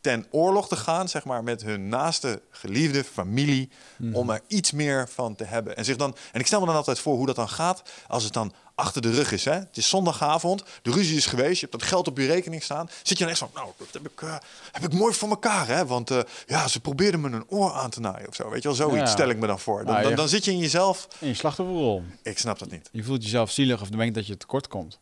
ten 0.00 0.26
oorlog 0.30 0.68
te 0.68 0.76
gaan, 0.76 1.08
zeg 1.08 1.24
maar, 1.24 1.44
met 1.44 1.62
hun 1.62 1.88
naaste 1.88 2.42
geliefde 2.50 3.04
familie, 3.04 3.68
om 4.12 4.30
er 4.30 4.40
iets 4.46 4.70
meer 4.72 5.08
van 5.08 5.34
te 5.34 5.44
hebben. 5.44 5.76
En 5.76 5.84
zich 5.84 5.96
dan, 5.96 6.16
en 6.32 6.40
ik 6.40 6.46
stel 6.46 6.60
me 6.60 6.66
dan 6.66 6.74
altijd 6.74 6.98
voor 6.98 7.16
hoe 7.16 7.26
dat 7.26 7.36
dan 7.36 7.48
gaat 7.48 7.82
als 8.08 8.24
het 8.24 8.32
dan 8.32 8.52
achter 8.74 9.02
de 9.02 9.10
rug 9.10 9.32
is. 9.32 9.44
Hè? 9.44 9.52
Het 9.52 9.76
is 9.76 9.88
zondagavond, 9.88 10.62
de 10.82 10.90
ruzie 10.90 11.16
is 11.16 11.26
geweest, 11.26 11.54
je 11.60 11.66
hebt 11.66 11.72
dat 11.80 11.88
geld 11.88 12.08
op 12.08 12.18
je 12.18 12.26
rekening 12.26 12.62
staan. 12.62 12.88
Zit 13.02 13.08
je 13.18 13.24
dan 13.24 13.28
echt 13.28 13.38
zo, 13.38 13.50
nou, 13.54 13.68
dat 13.76 13.88
heb 13.92 14.08
ik, 14.08 14.22
eh, 14.22 14.36
heb 14.72 14.82
ik 14.82 14.92
mooi 14.92 15.14
voor 15.14 15.28
elkaar, 15.28 15.66
hè? 15.66 15.86
Want 15.86 16.10
eh, 16.10 16.18
ja, 16.46 16.68
ze 16.68 16.80
probeerden 16.80 17.20
me 17.20 17.30
een 17.30 17.48
oor 17.48 17.72
aan 17.72 17.90
te 17.90 18.00
naaien 18.00 18.28
of 18.28 18.34
zo. 18.34 18.50
Weet 18.50 18.62
je 18.62 18.68
wel, 18.68 18.76
zoiets 18.76 18.96
Ja. 18.98 19.06
stel 19.06 19.28
ik 19.28 19.38
me 19.38 19.46
dan 19.46 19.58
voor. 19.60 19.84
Dan, 19.84 20.14
dan 20.14 20.28
zit 20.28 20.44
je 20.44 20.50
in 20.50 20.58
jezelf, 20.58 21.08
In 21.18 21.28
je 21.28 21.34
slachtofferrol. 21.34 22.02
ik 22.22 22.38
snap 22.38 22.58
dat 22.58 22.70
niet. 22.70 22.88
Je 22.92 23.04
voelt 23.04 23.22
jezelf 23.22 23.50
zielig 23.50 23.80
of 23.80 23.88
denkt 23.88 24.14
dat 24.14 24.26
je 24.26 24.36
tekort 24.36 24.68
komt. 24.68 24.98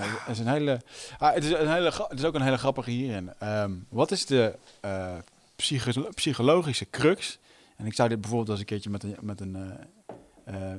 Het 0.00 0.28
is 0.28 0.38
een 0.38 0.48
hele, 0.48 0.80
ah, 1.18 1.34
het, 1.34 1.44
is 1.44 1.50
een 1.50 1.72
hele, 1.72 1.92
het 2.08 2.18
is 2.18 2.24
ook 2.24 2.34
een 2.34 2.42
hele 2.42 2.58
grappige 2.58 2.90
hierin. 2.90 3.32
Ehm, 3.38 3.72
wat 3.88 4.10
is 4.10 4.26
de 4.26 4.54
eh, 4.80 5.14
psycho- 5.56 6.08
psychologische 6.14 6.90
crux? 6.90 7.38
En 7.76 7.86
ik 7.86 7.94
zou 7.94 8.08
dit 8.08 8.20
bijvoorbeeld 8.20 8.50
als 8.50 8.58
een 8.58 8.64
keertje 8.64 8.90
met 8.90 9.02
een, 9.02 9.16
met 9.20 9.40
een, 9.40 9.56
eh, 9.56 10.70
eh, 10.72 10.78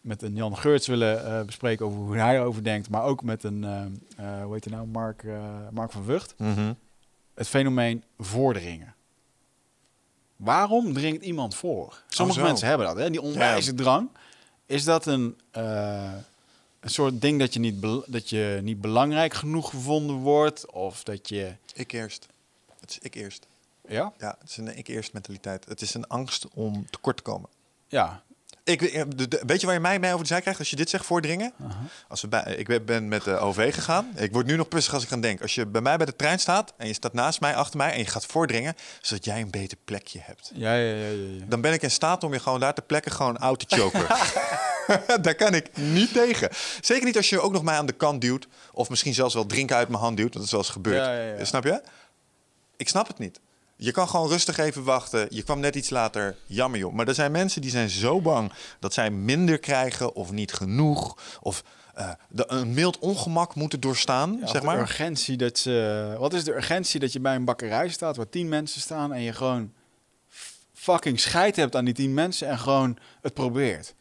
met 0.00 0.22
een 0.22 0.34
Jan 0.34 0.56
Geurts 0.56 0.86
willen 0.86 1.46
bespreken 1.46 1.86
over 1.86 1.98
hoe 1.98 2.16
hij 2.16 2.36
erover 2.36 2.64
denkt. 2.64 2.90
Maar 2.90 3.02
ook 3.02 3.22
met 3.22 3.42
een, 3.44 3.64
hoe 4.16 4.52
heet 4.52 4.64
hij 4.64 4.74
nou, 4.74 4.86
Mark, 4.86 5.24
Mark 5.70 5.92
van 5.92 6.04
Vught. 6.04 6.34
Het 7.34 7.48
fenomeen 7.48 8.04
voordringen. 8.18 8.94
Waarom 10.36 10.92
dringt 10.92 11.24
iemand 11.24 11.54
voor? 11.54 12.02
Sommige 12.08 12.38
Oh, 12.40 12.46
mensen 12.46 12.68
hebben 12.68 12.86
dat, 12.86 12.96
hè? 12.96 13.10
die 13.10 13.20
onwijze 13.20 13.74
drang. 13.74 14.08
Is 14.66 14.84
dat 14.84 15.06
een, 15.06 15.38
een 16.80 16.90
soort 16.90 17.20
ding 17.20 17.38
dat 17.38 17.54
je, 17.54 17.60
niet 17.60 17.82
dat 18.06 18.28
je 18.28 18.60
niet 18.62 18.80
belangrijk 18.80 19.34
genoeg 19.34 19.70
gevonden 19.70 20.16
wordt? 20.16 20.70
Of 20.70 21.02
dat 21.02 21.28
je... 21.28 21.54
Ik 21.74 21.92
eerst. 21.92 22.26
Het 22.80 22.90
is 22.90 22.98
ik 22.98 23.14
eerst. 23.14 23.46
Ja? 23.88 24.12
Ja, 24.18 24.36
het 24.40 24.50
is 24.50 24.56
een 24.56 24.78
ik 24.78 24.88
eerst 24.88 25.12
mentaliteit. 25.12 25.64
Het 25.64 25.80
is 25.80 25.94
een 25.94 26.06
angst 26.06 26.48
om 26.54 26.86
tekort 26.90 27.16
te 27.16 27.22
komen. 27.22 27.48
Ja. 27.88 28.22
Ik 28.70 29.28
de- 29.30 29.42
weet 29.46 29.60
je 29.60 29.66
waar 29.66 29.74
je 29.74 29.80
mij 29.80 29.98
mee 29.98 30.10
over 30.12 30.22
de 30.22 30.28
zij 30.32 30.40
krijgt 30.40 30.58
als 30.58 30.70
je 30.70 30.76
dit 30.76 30.90
zegt, 30.90 31.06
voordringen? 31.06 31.52
Als 32.08 32.20
we 32.20 32.28
bij, 32.28 32.54
ik 32.56 32.86
ben- 32.86 33.08
met 33.08 33.24
de 33.24 33.38
OV 33.38 33.74
gegaan. 33.74 34.10
Ik 34.16 34.32
word 34.32 34.46
nu 34.46 34.56
nog 34.56 34.68
pissig 34.68 34.94
als 34.94 35.02
ik 35.04 35.12
aan 35.12 35.20
denk. 35.20 35.42
Als 35.42 35.54
je 35.54 35.66
bij 35.66 35.80
mij 35.80 35.96
bij 35.96 36.06
de 36.06 36.16
trein 36.16 36.38
staat 36.38 36.72
en 36.76 36.86
je 36.86 36.92
staat 36.92 37.12
naast 37.12 37.40
mij, 37.40 37.54
achter 37.54 37.76
mij... 37.76 37.92
en 37.92 37.98
je 37.98 38.06
gaat 38.06 38.26
voordringen, 38.26 38.74
zodat 39.00 39.24
jij 39.24 39.40
een 39.40 39.50
beter 39.50 39.76
plekje 39.84 40.18
hebt. 40.22 40.50
Ja, 40.54 40.74
ja, 40.74 40.94
ja, 40.94 41.06
ja. 41.06 41.10
ja. 41.38 41.44
Dan 41.48 41.60
ben 41.60 41.72
ik 41.72 41.82
in 41.82 41.90
staat 41.90 42.24
om 42.24 42.32
je 42.32 42.38
gewoon 42.40 42.60
daar 42.60 42.74
ter 42.74 42.82
plekke 42.84 43.10
gewoon 43.10 43.38
out 43.38 43.68
te 43.68 43.76
choken. 43.76 44.06
daar 45.22 45.34
kan 45.34 45.54
ik 45.54 45.76
niet 45.76 46.12
tegen. 46.12 46.48
Zeker 46.80 47.04
niet 47.04 47.16
als 47.16 47.28
je 47.28 47.40
ook 47.40 47.52
nog 47.52 47.62
mij 47.62 47.76
aan 47.76 47.86
de 47.86 47.92
kant 47.92 48.20
duwt. 48.20 48.46
Of 48.72 48.88
misschien 48.90 49.14
zelfs 49.14 49.34
wel 49.34 49.46
drinken 49.46 49.76
uit 49.76 49.88
mijn 49.88 50.02
hand 50.02 50.16
duwt. 50.16 50.32
Dat 50.32 50.42
is 50.42 50.50
wel 50.50 50.60
eens 50.60 50.68
gebeurd. 50.70 50.96
Ja, 51.04 51.12
ja, 51.14 51.34
ja. 51.34 51.44
Snap 51.44 51.64
je? 51.64 51.82
Ik 52.76 52.88
snap 52.88 53.06
het 53.06 53.18
niet. 53.18 53.40
Je 53.82 53.90
kan 53.90 54.08
gewoon 54.08 54.28
rustig 54.28 54.58
even 54.58 54.84
wachten. 54.84 55.26
Je 55.30 55.42
kwam 55.42 55.60
net 55.60 55.74
iets 55.74 55.90
later. 55.90 56.36
Jammer 56.46 56.78
joh. 56.78 56.92
Maar 56.92 57.08
er 57.08 57.14
zijn 57.14 57.32
mensen 57.32 57.60
die 57.60 57.70
zijn 57.70 57.90
zo 57.90 58.20
bang 58.20 58.52
dat 58.78 58.94
zij 58.94 59.10
minder 59.10 59.58
krijgen 59.58 60.14
of 60.14 60.30
niet 60.30 60.52
genoeg. 60.52 61.18
Of 61.40 61.64
eh, 61.94 62.10
de, 62.28 62.44
een 62.46 62.74
mild 62.74 62.98
ongemak 62.98 63.54
moeten 63.54 63.80
doorstaan, 63.80 64.36
Ja, 64.40 64.46
zeg 64.46 64.62
maar. 64.62 64.76
De 64.76 64.82
urgentie 64.82 65.36
dat 65.36 65.58
ze. 65.58 66.16
Wat 66.18 66.32
is 66.32 66.44
de 66.44 66.54
urgentie 66.54 67.00
dat 67.00 67.12
je 67.12 67.20
bij 67.20 67.34
een 67.34 67.44
bakkerij 67.44 67.88
staat 67.88 68.16
waar 68.16 68.28
tien 68.28 68.48
mensen 68.48 68.80
staan 68.80 69.12
en 69.12 69.20
je 69.20 69.32
gewoon 69.32 69.72
fucking 70.72 71.20
scheid 71.20 71.56
hebt 71.56 71.76
aan 71.76 71.84
die 71.84 71.94
tien 71.94 72.14
mensen 72.14 72.48
en 72.48 72.58
gewoon 72.58 72.98
het 73.20 73.34
probeert. 73.34 73.94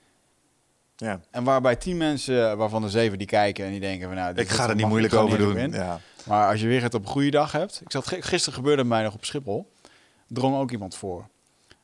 Ja. 1.02 1.20
En 1.32 1.44
waarbij 1.44 1.76
tien 1.76 1.98
mensen, 1.98 2.58
waarvan 2.58 2.84
er 2.84 2.90
zeven 2.90 3.18
die 3.18 3.28
kijken 3.28 3.66
en 3.66 3.72
die 3.72 3.80
denken 3.80 4.08
van 4.08 4.16
nou, 4.18 4.36
Ik 4.36 4.50
ga 4.50 4.70
er 4.70 4.76
niet 4.76 4.88
moeilijk 4.88 5.14
over 5.14 5.38
doen. 5.38 5.72
Ja. 5.72 6.00
Maar 6.26 6.50
als 6.52 6.62
je 6.62 6.68
weer 6.68 6.82
het 6.82 6.94
op 6.94 7.02
een 7.02 7.12
goede 7.12 7.30
dag 7.32 7.52
hebt. 7.52 7.82
Ik 7.82 7.92
zat 7.92 8.08
gi- 8.08 8.22
gisteren 8.22 8.58
gebeurde 8.60 8.84
mij 8.84 9.04
nog 9.04 9.14
op 9.14 9.26
Schiphol. 9.26 9.72
Drong 10.28 10.56
ook 10.58 10.72
iemand 10.72 10.96
voor. 10.96 11.28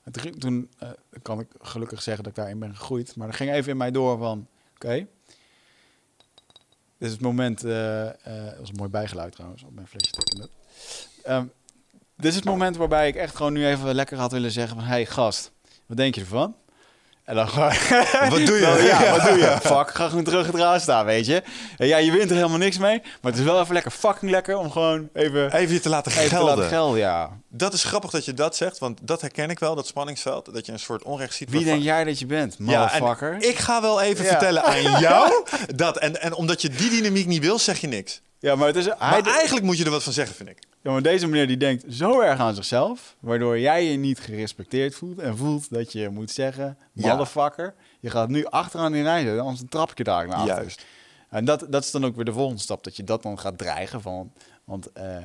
En 0.04 0.12
toen, 0.40 0.70
eh, 0.80 0.90
kan 1.22 1.40
ik 1.40 1.48
gelukkig 1.62 2.02
zeggen 2.02 2.24
dat 2.24 2.32
ik 2.32 2.38
daarin 2.38 2.60
ben 2.60 2.76
gegroeid. 2.76 3.16
Maar 3.16 3.28
er 3.28 3.34
ging 3.34 3.52
even 3.52 3.72
in 3.72 3.78
mij 3.78 3.92
door 3.92 4.18
van, 4.18 4.48
oké. 4.76 4.94
dit 6.98 7.08
is 7.08 7.12
het 7.12 7.22
moment, 7.22 7.64
eh, 7.64 7.72
dat 8.24 8.58
was 8.60 8.70
een 8.70 8.76
mooi 8.76 8.90
bijgeluid 8.90 9.32
trouwens, 9.34 9.64
op 9.64 9.74
mijn 9.74 9.88
flesje. 9.88 10.50
Ehm, 11.24 11.46
dit 12.16 12.26
is 12.32 12.36
het 12.36 12.46
moment 12.46 12.76
waarbij 12.78 13.08
ik 13.08 13.16
echt 13.16 13.36
gewoon 13.36 13.54
nu 13.54 13.68
even 13.68 13.96
lekker 13.96 14.18
had 14.18 14.32
willen 14.32 14.52
zeggen 14.52 14.76
van, 14.78 14.86
hey 14.86 15.06
gast, 15.06 15.52
wat 15.86 15.98
denk 15.98 16.16
je 16.16 16.22
ervan? 16.22 16.56
En 17.26 17.36
dan. 17.36 17.46
Wat 18.30 18.46
doe 18.46 18.56
je? 18.56 18.62
Dan, 18.62 18.84
ja, 18.86 19.12
wat 19.12 19.22
doe 19.30 19.38
je? 19.38 19.58
Fuck, 19.74 19.90
ga 19.96 20.08
gewoon 20.08 20.24
terug 20.24 20.46
het 20.46 20.56
raam 20.56 20.80
staan, 20.80 21.06
weet 21.06 21.26
je. 21.26 21.44
En 21.78 21.88
ja, 21.88 21.98
je 21.98 22.12
wint 22.12 22.30
er 22.30 22.36
helemaal 22.36 22.58
niks 22.58 22.78
mee. 22.78 23.02
Maar 23.22 23.32
het 23.32 23.40
is 23.42 23.46
wel 23.48 23.62
even 23.62 23.74
lekker 23.74 23.92
fucking 23.92 24.32
lekker 24.32 24.58
om 24.58 24.72
gewoon 24.72 25.10
even, 25.14 25.54
Even 25.54 25.74
je 25.74 25.80
te 25.80 25.90
laten 25.90 26.12
even 26.12 26.38
te 26.38 26.44
laten 26.44 26.64
gelden, 26.68 27.00
ja. 27.00 27.30
Dat 27.50 27.74
is 27.74 27.84
grappig 27.84 28.10
dat 28.12 28.26
je 28.26 28.34
dat 28.34 28.56
zegt, 28.56 28.78
want 28.80 29.00
dat 29.02 29.22
herken 29.22 29.50
ik 29.50 29.60
wel, 29.60 29.76
dat 29.76 29.88
spanningsveld. 29.88 30.54
Dat 30.54 30.66
je 30.66 30.72
een 30.72 30.80
soort 30.80 31.04
onrecht 31.04 31.34
ziet. 31.36 31.50
Wie 31.50 31.64
denk 31.64 31.84
jij 31.84 32.04
dat 32.04 32.20
je 32.20 32.26
bent, 32.26 32.56
Ja, 32.60 32.92
en 32.94 33.02
motherfucker? 33.02 33.50
ik 33.50 33.58
ga 33.58 33.82
wel 33.82 34.02
even 34.02 34.24
Ja. 34.24 34.30
vertellen 34.30 34.64
aan 34.64 35.00
jou 35.00 35.44
dat. 35.76 35.98
En, 35.98 36.22
en 36.22 36.34
omdat 36.34 36.62
je 36.62 36.70
die 36.70 36.90
dynamiek 36.90 37.26
niet 37.26 37.42
wil, 37.44 37.60
zeg 37.60 37.78
je 37.82 37.88
niks. 37.88 38.22
Ja, 38.40 38.56
maar, 38.56 38.68
het 38.68 38.76
is, 38.76 38.86
hij, 38.86 38.96
Maar 38.98 39.26
eigenlijk 39.26 39.66
moet 39.66 39.78
je 39.78 39.84
er 39.86 39.92
wat 39.92 40.04
van 40.04 40.14
zeggen, 40.14 40.36
vind 40.36 40.50
ik. 40.50 40.58
ja, 40.82 40.92
maar 40.92 41.02
deze 41.02 41.28
meneer 41.28 41.48
die 41.48 41.58
denkt 41.58 41.84
zo 41.90 42.20
erg 42.20 42.40
aan 42.40 42.56
zichzelf... 42.56 43.16
waardoor 43.20 43.60
jij 43.60 43.86
je 43.86 43.98
niet 43.98 44.20
gerespecteerd 44.20 44.96
voelt... 44.96 45.20
en 45.20 45.38
voelt 45.38 45.70
dat 45.70 45.92
je 45.92 46.10
moet 46.10 46.32
zeggen, 46.32 46.78
Ja. 46.92 47.10
motherfucker... 47.10 47.74
je 48.00 48.10
gaat 48.10 48.30
nu 48.30 48.46
achteraan 48.46 48.92
die 48.92 49.04
rij 49.04 49.22
zitten, 49.24 49.40
anders 49.40 49.64
trap 49.70 49.92
ik 49.92 49.98
je 49.98 50.04
daar 50.04 50.28
naar 50.28 50.38
achter. 50.38 50.56
Juist. 50.56 50.86
En 51.30 51.46
dat, 51.46 51.66
dat 51.70 51.84
is 51.84 51.92
dan 51.92 52.06
ook 52.06 52.16
weer 52.16 52.26
de 52.26 52.34
volgende 52.34 52.62
stap, 52.62 52.84
dat 52.84 52.96
je 52.96 53.04
dat 53.04 53.24
dan 53.24 53.40
gaat 53.40 53.58
dreigen 53.58 54.02
van... 54.02 54.32
Want 54.64 54.92
eh, 54.92 55.18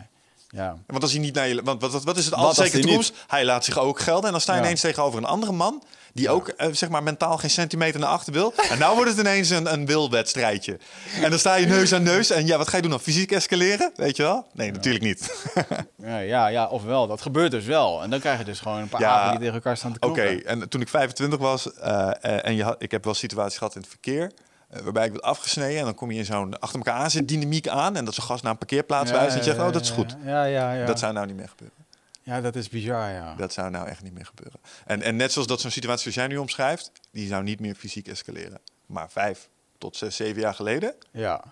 ja, 0.52 0.76
Want 0.86 1.02
als 1.02 1.12
hij 1.12 1.20
niet 1.20 1.34
naar 1.34 1.48
je. 1.48 1.62
Want 1.62 1.80
wat, 2.04 2.16
is 2.16 2.24
het 2.24 2.34
als 2.34 2.56
zeker 2.56 2.72
hij 2.72 2.80
toekomst? 2.82 3.12
Hij 3.26 3.44
laat 3.44 3.64
zich 3.64 3.78
ook 3.78 4.00
gelden. 4.00 4.24
En 4.24 4.30
dan 4.30 4.40
sta 4.40 4.52
je 4.52 4.58
Ja. 4.58 4.64
ineens 4.64 4.80
tegenover 4.80 5.18
een 5.18 5.24
andere 5.24 5.52
man. 5.52 5.82
die 6.12 6.30
ook 6.30 6.48
eh, 6.48 6.68
zeg 6.72 6.88
maar 6.88 7.02
mentaal 7.02 7.38
geen 7.38 7.50
centimeter 7.50 8.00
naar 8.00 8.08
achter 8.08 8.32
wil. 8.32 8.52
En 8.70 8.78
nou 8.78 8.94
wordt 8.94 9.10
het 9.10 9.18
ineens 9.20 9.50
een, 9.50 9.72
een 9.72 9.86
wilwedstrijdje. 9.86 10.78
En 11.22 11.30
dan 11.30 11.38
sta 11.38 11.54
je 11.54 11.66
neus 11.66 11.94
aan 11.94 12.02
neus. 12.02 12.30
En 12.30 12.46
ja, 12.46 12.58
wat 12.58 12.68
ga 12.68 12.76
je 12.76 12.82
doen 12.82 12.90
dan? 12.90 13.00
Fysiek 13.00 13.32
escaleren? 13.32 13.92
Weet 13.96 14.16
je 14.16 14.22
wel? 14.22 14.46
Nee, 14.52 14.70
natuurlijk 14.72 15.04
niet. 15.04 15.50
ja, 15.96 16.18
ja, 16.18 16.46
ja, 16.46 16.66
ofwel, 16.66 17.06
dat 17.06 17.20
gebeurt 17.22 17.50
dus 17.50 17.64
wel. 17.64 18.02
En 18.02 18.10
dan 18.10 18.20
krijg 18.20 18.38
je 18.38 18.44
dus 18.44 18.60
gewoon 18.60 18.78
een 18.78 18.88
paar 18.88 19.04
apen 19.06 19.30
die 19.30 19.38
tegen 19.38 19.54
elkaar 19.54 19.76
staan 19.76 19.92
te 19.92 20.06
Oké, 20.06 20.20
knokken. 20.22 20.46
en 20.46 20.68
toen 20.68 20.80
ik 20.80 20.88
25 20.88 21.38
was 21.38 21.72
eh, 21.74 22.10
eh, 22.20 22.44
en 22.46 22.54
je 22.56 22.64
had, 22.64 22.76
ik 22.78 22.90
heb 22.90 23.04
wel 23.04 23.14
situaties 23.14 23.58
gehad 23.58 23.74
in 23.74 23.80
het 23.80 23.90
verkeer. 23.90 24.32
Eh, 24.70 24.80
waarbij 24.80 25.04
ik 25.04 25.12
werd 25.12 25.24
afgesneden 25.24 25.78
en 25.78 25.84
dan 25.84 25.94
kom 25.94 26.10
je 26.10 26.18
in 26.18 26.24
zo'n 26.24 26.58
achter 26.58 26.78
elkaar 26.78 26.94
aan 26.94 27.10
zit 27.10 27.28
dynamiek 27.28 27.68
aan. 27.68 27.96
En 27.96 28.04
dat 28.04 28.14
zo'n 28.14 28.24
gast 28.24 28.42
naar 28.42 28.52
een 28.52 28.58
parkeerplaats 28.58 29.10
wijst 29.10 29.30
en 29.30 29.38
je 29.38 29.44
zegt, 29.44 29.58
oh 29.58 29.72
dat 29.72 29.82
is 29.82 29.90
goed. 29.90 30.16
Ja, 30.24 30.44
ja, 30.44 30.72
ja. 30.72 30.86
Dat 30.86 30.98
zou 30.98 31.12
nou 31.12 31.26
niet 31.26 31.36
meer 31.36 31.48
gebeuren. 31.48 31.78
Ja, 32.22 32.40
dat 32.40 32.56
is 32.56 32.68
bizar, 32.68 33.10
ja. 33.10 33.34
Dat 33.34 33.52
zou 33.52 33.70
nou 33.70 33.88
echt 33.88 34.02
niet 34.02 34.12
meer 34.14 34.26
gebeuren. 34.26 34.60
En, 34.86 35.02
en 35.02 35.16
net 35.16 35.32
zoals 35.32 35.48
dat 35.48 35.60
zo'n 35.60 35.70
situatie 35.70 36.02
zoals 36.02 36.16
jij 36.16 36.26
nu 36.26 36.36
omschrijft, 36.36 36.92
die 37.10 37.26
zou 37.28 37.42
niet 37.42 37.60
meer 37.60 37.74
fysiek 37.74 38.08
escaleren. 38.08 38.58
Maar 38.86 39.10
vijf 39.10 39.48
tot 39.78 39.96
zes, 39.96 40.16
zeven 40.16 40.40
jaar 40.40 40.54
geleden, 40.54 40.94
Ja. 41.10 41.44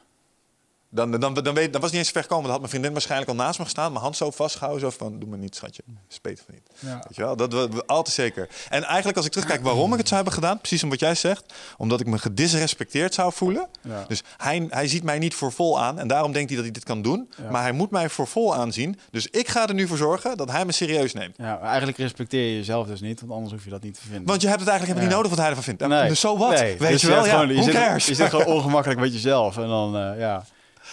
Dan, 0.91 1.11
dan, 1.11 1.35
dan, 1.35 1.55
weet, 1.55 1.73
dan 1.73 1.81
was 1.81 1.91
het 1.91 1.93
niet 1.93 1.93
eens 1.95 2.11
ver 2.11 2.23
gekomen. 2.23 2.43
Dan 2.43 2.51
had 2.51 2.59
mijn 2.61 2.71
vriendin 2.71 2.93
waarschijnlijk 2.93 3.31
al 3.31 3.37
naast 3.37 3.59
me 3.59 3.65
gestaan, 3.65 3.91
mijn 3.93 4.03
hand 4.05 4.17
zo 4.17 4.31
vastgehouden, 4.31 4.91
zo 4.91 4.97
van, 4.99 5.19
doe 5.19 5.29
me 5.29 5.37
niet, 5.37 5.55
schatje. 5.57 5.83
Speet 6.09 6.43
van 6.47 6.55
niet. 6.55 6.69
Ja. 6.79 6.95
Weet 6.95 7.17
je 7.17 7.23
wel, 7.23 7.37
dat 7.37 7.53
we, 7.53 7.69
we- 7.69 7.87
altijd 7.87 8.15
zeker. 8.15 8.49
En 8.69 8.85
eigenlijk 8.85 9.17
als 9.17 9.27
ik 9.27 9.33
terugkijk 9.33 9.63
waarom 9.63 9.93
ik 9.93 9.99
het 9.99 10.09
zou 10.09 10.15
hebben 10.23 10.41
gedaan, 10.41 10.59
precies 10.59 10.83
om 10.83 10.89
wat 10.91 11.01
jij 11.01 11.15
zegt, 11.15 11.55
omdat 11.77 12.01
ik 12.01 12.07
me 12.07 12.19
gedisrespecteerd 12.19 13.15
zou 13.15 13.33
voelen. 13.33 13.67
Ja. 13.83 14.05
Dus 14.09 14.23
hij, 14.37 14.67
hij 14.71 14.89
ziet 14.89 15.03
mij 15.03 15.19
niet 15.19 15.35
voor 15.35 15.53
vol 15.53 15.81
aan 15.81 15.99
en 15.99 16.09
daarom 16.09 16.33
denkt 16.33 16.47
hij 16.49 16.57
dat 16.57 16.65
hij 16.65 16.75
dit 16.75 16.85
kan 16.85 17.03
doen. 17.03 17.31
Ja. 17.43 17.51
Maar 17.51 17.63
hij 17.63 17.73
moet 17.73 17.91
mij 17.91 18.09
voor 18.09 18.27
vol 18.27 18.55
aanzien. 18.55 18.99
Dus 19.11 19.27
ik 19.27 19.49
ga 19.49 19.69
er 19.69 19.75
nu 19.75 19.87
voor 19.87 19.97
zorgen 19.97 20.37
dat 20.37 20.51
hij 20.51 20.65
me 20.65 20.73
serieus 20.73 21.13
neemt. 21.13 21.35
ja, 21.37 21.61
eigenlijk 21.61 21.99
respecteer 21.99 22.49
je 22.49 22.57
jezelf 22.57 22.87
dus 22.87 23.01
niet, 23.01 23.21
want 23.21 23.33
anders 23.33 23.53
hoef 23.53 23.65
je 23.65 23.71
dat 23.71 23.83
niet 23.83 23.95
te 23.95 24.01
vinden. 24.01 24.27
Want 24.27 24.41
je 24.41 24.49
hebt 24.49 24.61
het 24.61 24.69
eigenlijk 24.69 24.99
helemaal 25.01 25.19
niet 25.19 25.31
nodig 25.31 25.31
wat 25.31 25.39
hij 25.39 25.49
ervan 25.57 25.89
vindt. 25.99 26.09
Dus 26.09 26.21
zo 26.21 26.37
wat? 26.37 26.51
Nee. 26.51 26.77
Weet 26.79 26.91
Dus 26.91 27.01
je 27.01 27.07
wel? 27.09 27.25
gewoon- 27.25 27.49
je, 27.55 27.63
zit, 27.63 28.05
je 28.07 28.15
zit 28.15 28.29
gewoon 28.29 28.47
ongemakkelijk 28.57 29.01
met 29.01 29.13
jezelf. 29.13 29.57
En 29.57 29.69
dan, 29.69 29.97
eh, 29.97 30.19
ja. 30.19 30.45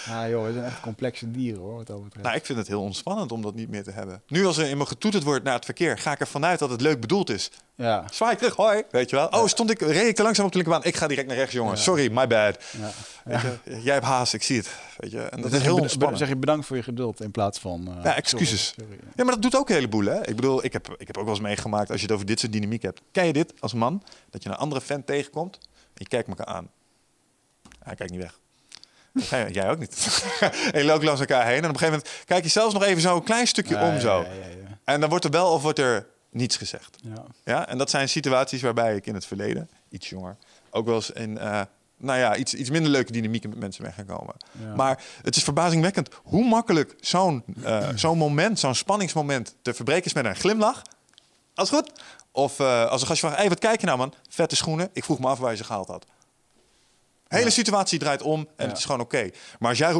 Ja, 0.05 0.29
joh, 0.29 0.45
we 0.45 0.53
zijn 0.53 0.65
echt 0.65 0.79
complexe 0.79 1.31
dieren, 1.31 1.61
hoor, 1.61 1.75
wat 1.75 1.87
dat 1.87 2.03
betreft. 2.03 2.25
Nou, 2.25 2.37
ik 2.37 2.45
vind 2.45 2.57
het 2.57 2.67
heel 2.67 2.81
ontspannend 2.81 3.31
om 3.31 3.41
dat 3.41 3.55
niet 3.55 3.69
meer 3.69 3.83
te 3.83 3.91
hebben. 3.91 4.21
Nu 4.27 4.45
als 4.45 4.57
er 4.57 4.67
in 4.69 4.77
me 4.77 4.85
getoeterd 4.85 5.23
wordt 5.23 5.43
naar 5.43 5.53
het 5.53 5.65
verkeer, 5.65 5.97
ga 5.97 6.11
ik 6.11 6.19
ervan 6.19 6.45
uit 6.45 6.59
dat 6.59 6.69
het 6.69 6.81
leuk 6.81 6.99
bedoeld 7.01 7.29
is. 7.29 7.51
ja. 7.75 8.05
Zwaai 8.11 8.35
terug, 8.35 8.55
hoi. 8.55 8.83
Weet 8.91 9.09
je 9.09 9.15
wel? 9.15 9.27
Oh, 9.27 9.47
stond 9.47 9.69
ik, 9.71 9.79
reed 9.81 10.07
ik 10.07 10.15
te 10.15 10.23
langzaam 10.23 10.45
op 10.45 10.51
de 10.51 10.57
linkerbaan? 10.57 10.83
Ik 10.87 10.95
ga 10.95 11.07
direct 11.07 11.27
naar 11.27 11.37
rechts, 11.37 11.53
jongen. 11.53 11.77
Sorry, 11.77 12.11
my 12.11 12.27
bad. 12.27 12.63
ja. 12.77 12.91
Weet 13.23 13.41
je, 13.41 13.81
jij 13.81 13.93
hebt 13.93 14.05
haast, 14.05 14.33
ik 14.33 14.43
zie 14.43 14.57
het. 14.57 14.69
Weet 14.97 15.11
je? 15.11 15.21
En 15.21 15.41
dat 15.41 15.53
is 15.53 15.61
heel 15.61 15.89
zeg 16.13 16.27
je 16.27 16.35
bedankt 16.37 16.65
voor 16.65 16.75
je 16.75 16.83
geduld 16.83 17.21
in 17.21 17.31
plaats 17.31 17.59
van... 17.59 17.87
eh, 17.97 18.03
Ja, 18.03 18.15
excuses. 18.15 18.67
sorry, 18.67 18.89
sorry. 18.91 19.07
Ja, 19.15 19.23
maar 19.23 19.33
dat 19.33 19.41
doet 19.41 19.55
ook 19.57 19.69
een 19.69 19.75
heleboel, 19.75 20.05
hè? 20.05 20.27
Ik 20.27 20.35
bedoel, 20.35 20.63
ik 20.63 20.73
heb, 20.73 20.95
ik 20.97 21.07
heb 21.07 21.17
ook 21.17 21.23
wel 21.25 21.33
eens 21.33 21.43
meegemaakt 21.43 21.89
als 21.91 21.99
je 21.99 22.05
het 22.05 22.15
over 22.15 22.25
dit 22.27 22.39
soort 22.39 22.51
dynamiek 22.51 22.81
hebt. 22.81 23.01
Ken 23.11 23.25
je 23.25 23.33
dit 23.33 23.53
als 23.59 23.73
man? 23.73 24.03
Dat 24.29 24.43
je 24.43 24.49
een 24.49 24.55
andere 24.55 24.81
vent 24.81 25.05
tegenkomt 25.05 25.57
en 25.61 25.67
je 25.93 26.07
kijkt 26.07 26.27
elkaar 26.27 26.45
aan. 26.45 26.69
Hij 27.79 27.95
kijkt 27.95 28.11
niet 28.11 28.21
weg. 28.21 28.39
Jij- 29.29 29.49
Jij 29.51 29.69
ook 29.69 29.79
niet. 29.79 30.23
en 30.73 30.79
je 30.79 30.85
loopt 30.85 31.03
langs 31.03 31.19
elkaar 31.19 31.45
heen 31.45 31.63
en 31.63 31.69
op 31.69 31.69
een 31.73 31.77
gegeven 31.79 31.99
moment 31.99 32.25
kijk 32.25 32.43
je 32.43 32.49
zelfs 32.49 32.73
nog 32.73 32.83
even 32.83 33.01
zo 33.01 33.15
een 33.15 33.23
klein 33.23 33.47
stukje 33.47 33.79
om 33.79 33.99
zo. 33.99 34.25
En 34.83 34.99
dan 34.99 35.09
wordt 35.09 35.25
er 35.25 35.31
wel 35.31 35.51
of 35.51 35.61
wordt 35.61 35.79
er 35.79 36.07
niets 36.29 36.57
gezegd. 36.57 36.97
Ja. 37.01 37.23
Ja, 37.43 37.67
en 37.67 37.77
dat 37.77 37.89
zijn 37.89 38.09
situaties 38.09 38.61
waarbij 38.61 38.95
ik 38.95 39.05
in 39.05 39.13
het 39.13 39.25
verleden, 39.25 39.69
iets 39.89 40.09
jonger, 40.09 40.37
ook 40.69 40.85
wel 40.85 40.95
eens 40.95 41.11
in, 41.11 41.37
eh, 41.37 41.61
nou 41.97 42.19
ja, 42.19 42.35
iets, 42.35 42.53
iets 42.53 42.69
minder 42.69 42.91
leuke 42.91 43.11
dynamieken 43.11 43.49
met 43.49 43.59
mensen 43.59 43.83
ben 43.83 43.93
gaan 43.93 44.05
komen. 44.05 44.35
Ja. 44.51 44.75
Maar 44.75 45.03
het 45.21 45.35
is 45.35 45.43
verbazingwekkend 45.43 46.09
hoe 46.23 46.45
makkelijk 46.45 46.95
zo'n 46.99 47.43
eh, 47.63 47.87
zo'n 47.95 48.17
moment, 48.17 48.59
zo'n 48.59 48.75
spanningsmoment 48.75 49.55
te 49.61 49.73
verbreken 49.73 50.05
is 50.05 50.13
met 50.13 50.25
een 50.25 50.35
glimlach. 50.35 50.81
Als 51.53 51.69
goed. 51.69 51.91
Of 52.31 52.59
eh, 52.59 52.85
als 52.85 53.01
een 53.01 53.07
gastje 53.07 53.25
vraagt, 53.25 53.41
hey, 53.41 53.49
wat 53.49 53.59
kijk 53.59 53.79
je 53.79 53.85
nou 53.85 53.97
man? 53.97 54.13
Vette 54.29 54.55
schoenen. 54.55 54.89
Ik 54.93 55.03
vroeg 55.03 55.19
me 55.19 55.27
af 55.27 55.39
waar 55.39 55.51
je 55.51 55.57
ze 55.57 55.63
gehaald 55.63 55.87
had. 55.87 56.05
Hele 57.27 57.43
Ja. 57.43 57.49
situatie 57.49 57.99
draait 57.99 58.21
om 58.21 58.39
en 58.39 58.47
Ja. 58.57 58.67
het 58.67 58.77
is 58.77 58.85
gewoon 58.85 59.01
oké. 59.01 59.29
Maar 59.59 59.69
als 59.69 59.77
jij 59.77 59.93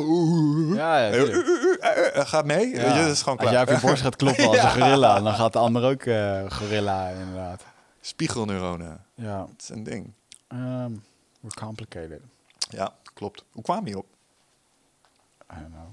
Ja, 0.75 2.23
gaat 2.25 2.45
mee, 2.45 2.67
je, 2.67 2.75
dat 2.79 2.95
is 3.11 3.21
gewoon 3.21 3.37
Als 3.37 3.47
klaar. 3.49 3.51
jij 3.51 3.61
op 3.61 3.81
je 3.81 3.87
borst 3.87 4.01
gaat 4.01 4.15
kloppen 4.15 4.47
als 4.49 4.57
een 4.57 4.69
gorilla, 4.71 5.21
dan 5.21 5.33
gaat 5.33 5.53
de 5.53 5.59
ander 5.59 5.83
ook 5.83 6.01
eh, 6.01 6.43
gorilla 6.51 7.09
inderdaad. 7.09 7.63
Spiegelneuronen, 8.01 9.05
Ja. 9.15 9.37
dat 9.37 9.49
is 9.57 9.69
een 9.69 9.83
ding. 9.83 10.13
ehm 10.47 10.91
we're 11.39 11.55
complicated. 11.59 12.19
Ja, 12.69 12.93
klopt. 13.13 13.43
Hoe 13.51 13.63
kwam 13.63 13.87
je 13.87 13.97
op? 13.97 14.05
I 15.51 15.55
don't 15.59 15.67
know. 15.73 15.87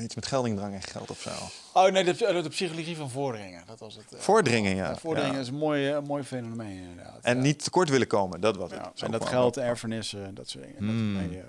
Iets 0.00 0.14
met 0.14 0.26
geldingdrang 0.26 0.74
en 0.74 0.82
geld 0.82 1.10
of 1.10 1.20
zo. 1.20 1.30
Oh 1.72 1.90
nee, 1.92 2.04
de, 2.04 2.14
de, 2.14 2.40
de 2.42 2.48
psychologie 2.48 2.96
van 2.96 3.10
vorderingen. 3.10 3.62
Dat 3.66 3.78
was 3.78 3.94
het. 3.94 4.12
eh. 4.12 4.20
Voordringen, 4.20 4.74
ja. 4.76 4.96
Ja. 5.02 5.38
is 5.38 5.48
een 5.48 5.54
mooi, 5.54 5.88
eh, 5.88 5.94
een 5.94 6.04
mooi 6.04 6.22
fenomeen 6.22 6.78
inderdaad. 6.88 7.18
En 7.22 7.36
ja. 7.36 7.42
niet 7.42 7.64
tekort 7.64 7.88
willen 7.88 8.06
komen, 8.06 8.40
dat 8.40 8.56
was. 8.56 8.70
Ja, 8.70 8.92
en 8.96 9.10
dat 9.10 9.26
geld, 9.28 9.56
erfenissen, 9.56 10.34
dat 10.34 10.48
soort 10.48 10.64
dingen. 10.64 10.84
Mm. 10.84 11.14
Dat, 11.18 11.28
nee, 11.28 11.38
eh, 11.38 11.44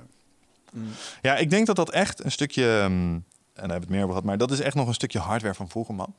mm. 0.72 0.88
Ja, 1.22 1.38
ik 1.38 1.50
denk 1.50 1.66
dat 1.66 1.76
dat 1.76 1.90
echt 1.90 2.24
een 2.24 2.32
stukje, 2.32 2.64
ehm, 2.80 2.84
en 2.84 3.24
daar 3.54 3.54
hebben 3.54 3.68
we 3.68 3.74
het 3.74 3.90
meer 3.90 4.00
over 4.00 4.10
gehad, 4.10 4.24
maar 4.24 4.38
dat 4.38 4.52
is 4.52 4.60
echt 4.60 4.76
nog 4.76 4.88
een 4.88 4.94
stukje 4.94 5.20
hardware 5.20 5.54
van 5.56 5.70
vroeger, 5.70 5.96
man. 5.96 6.14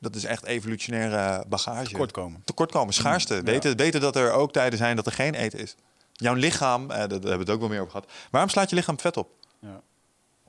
Dat 0.00 0.14
is 0.14 0.24
echt 0.24 0.44
evolutionaire 0.46 1.44
bagage. 1.48 1.88
Tekortkomen. 1.88 2.42
Tekortkomen, 2.44 2.94
schaarste. 2.94 3.34
ja. 3.34 3.42
Weten, 3.42 3.76
weten 3.76 4.00
dat 4.00 4.16
er 4.16 4.32
ook 4.32 4.52
tijden 4.52 4.78
zijn 4.78 4.96
dat 4.96 5.06
er 5.06 5.12
geen 5.12 5.34
eten 5.34 5.58
is. 5.58 5.74
Jouw 6.12 6.34
lichaam, 6.34 6.82
eh, 6.82 6.88
daar 6.96 7.08
hebben 7.08 7.20
we 7.32 7.38
het 7.38 7.50
ook 7.50 7.60
wel 7.60 7.68
meer 7.68 7.80
over 7.80 7.90
gehad. 7.92 8.10
Waarom 8.30 8.50
slaat 8.50 8.70
je 8.70 8.76
lichaam 8.76 9.00
vet 9.00 9.16
op? 9.16 9.28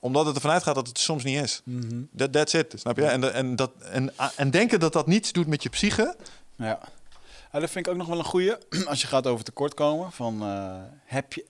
Omdat 0.04 0.26
het 0.26 0.34
ervan 0.34 0.50
uitgaat 0.50 0.74
dat 0.74 0.86
het 0.88 0.98
soms 0.98 1.24
niet 1.24 1.42
is. 1.42 1.60
Mhm. 1.64 2.02
That, 2.16 2.32
that's 2.32 2.52
it, 2.52 2.74
snap 2.76 2.96
je? 2.96 3.04
En, 3.04 3.34
en, 3.34 3.56
dat, 3.56 3.70
en, 3.82 4.12
en 4.36 4.50
denken 4.50 4.80
dat 4.80 4.92
dat 4.92 5.06
niets 5.06 5.32
doet 5.32 5.46
met 5.46 5.62
je 5.62 5.68
psyche, 5.68 6.16
Ja. 6.56 6.80
Ja, 7.52 7.60
dat 7.60 7.70
vind 7.70 7.86
ik 7.86 7.92
ook 7.92 7.98
nog 7.98 8.06
wel 8.06 8.18
een 8.18 8.24
goeie. 8.24 8.54
Als 8.86 9.00
je 9.00 9.06
gaat 9.06 9.26
over 9.26 9.44
tekortkomen, 9.44 10.12
van 10.12 10.42
eh, 10.42 10.82
heb 11.04 11.32
je... 11.32 11.46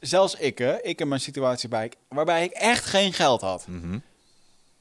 Zelfs 0.00 0.34
ik, 0.34 0.58
hè, 0.58 0.82
ik 0.82 1.00
in 1.00 1.08
mijn 1.08 1.20
situatie 1.20 1.68
bij, 1.68 1.92
waarbij 2.08 2.44
ik 2.44 2.52
echt 2.52 2.84
geen 2.84 3.12
geld 3.12 3.40
had. 3.40 3.66
Mhm. 3.66 3.98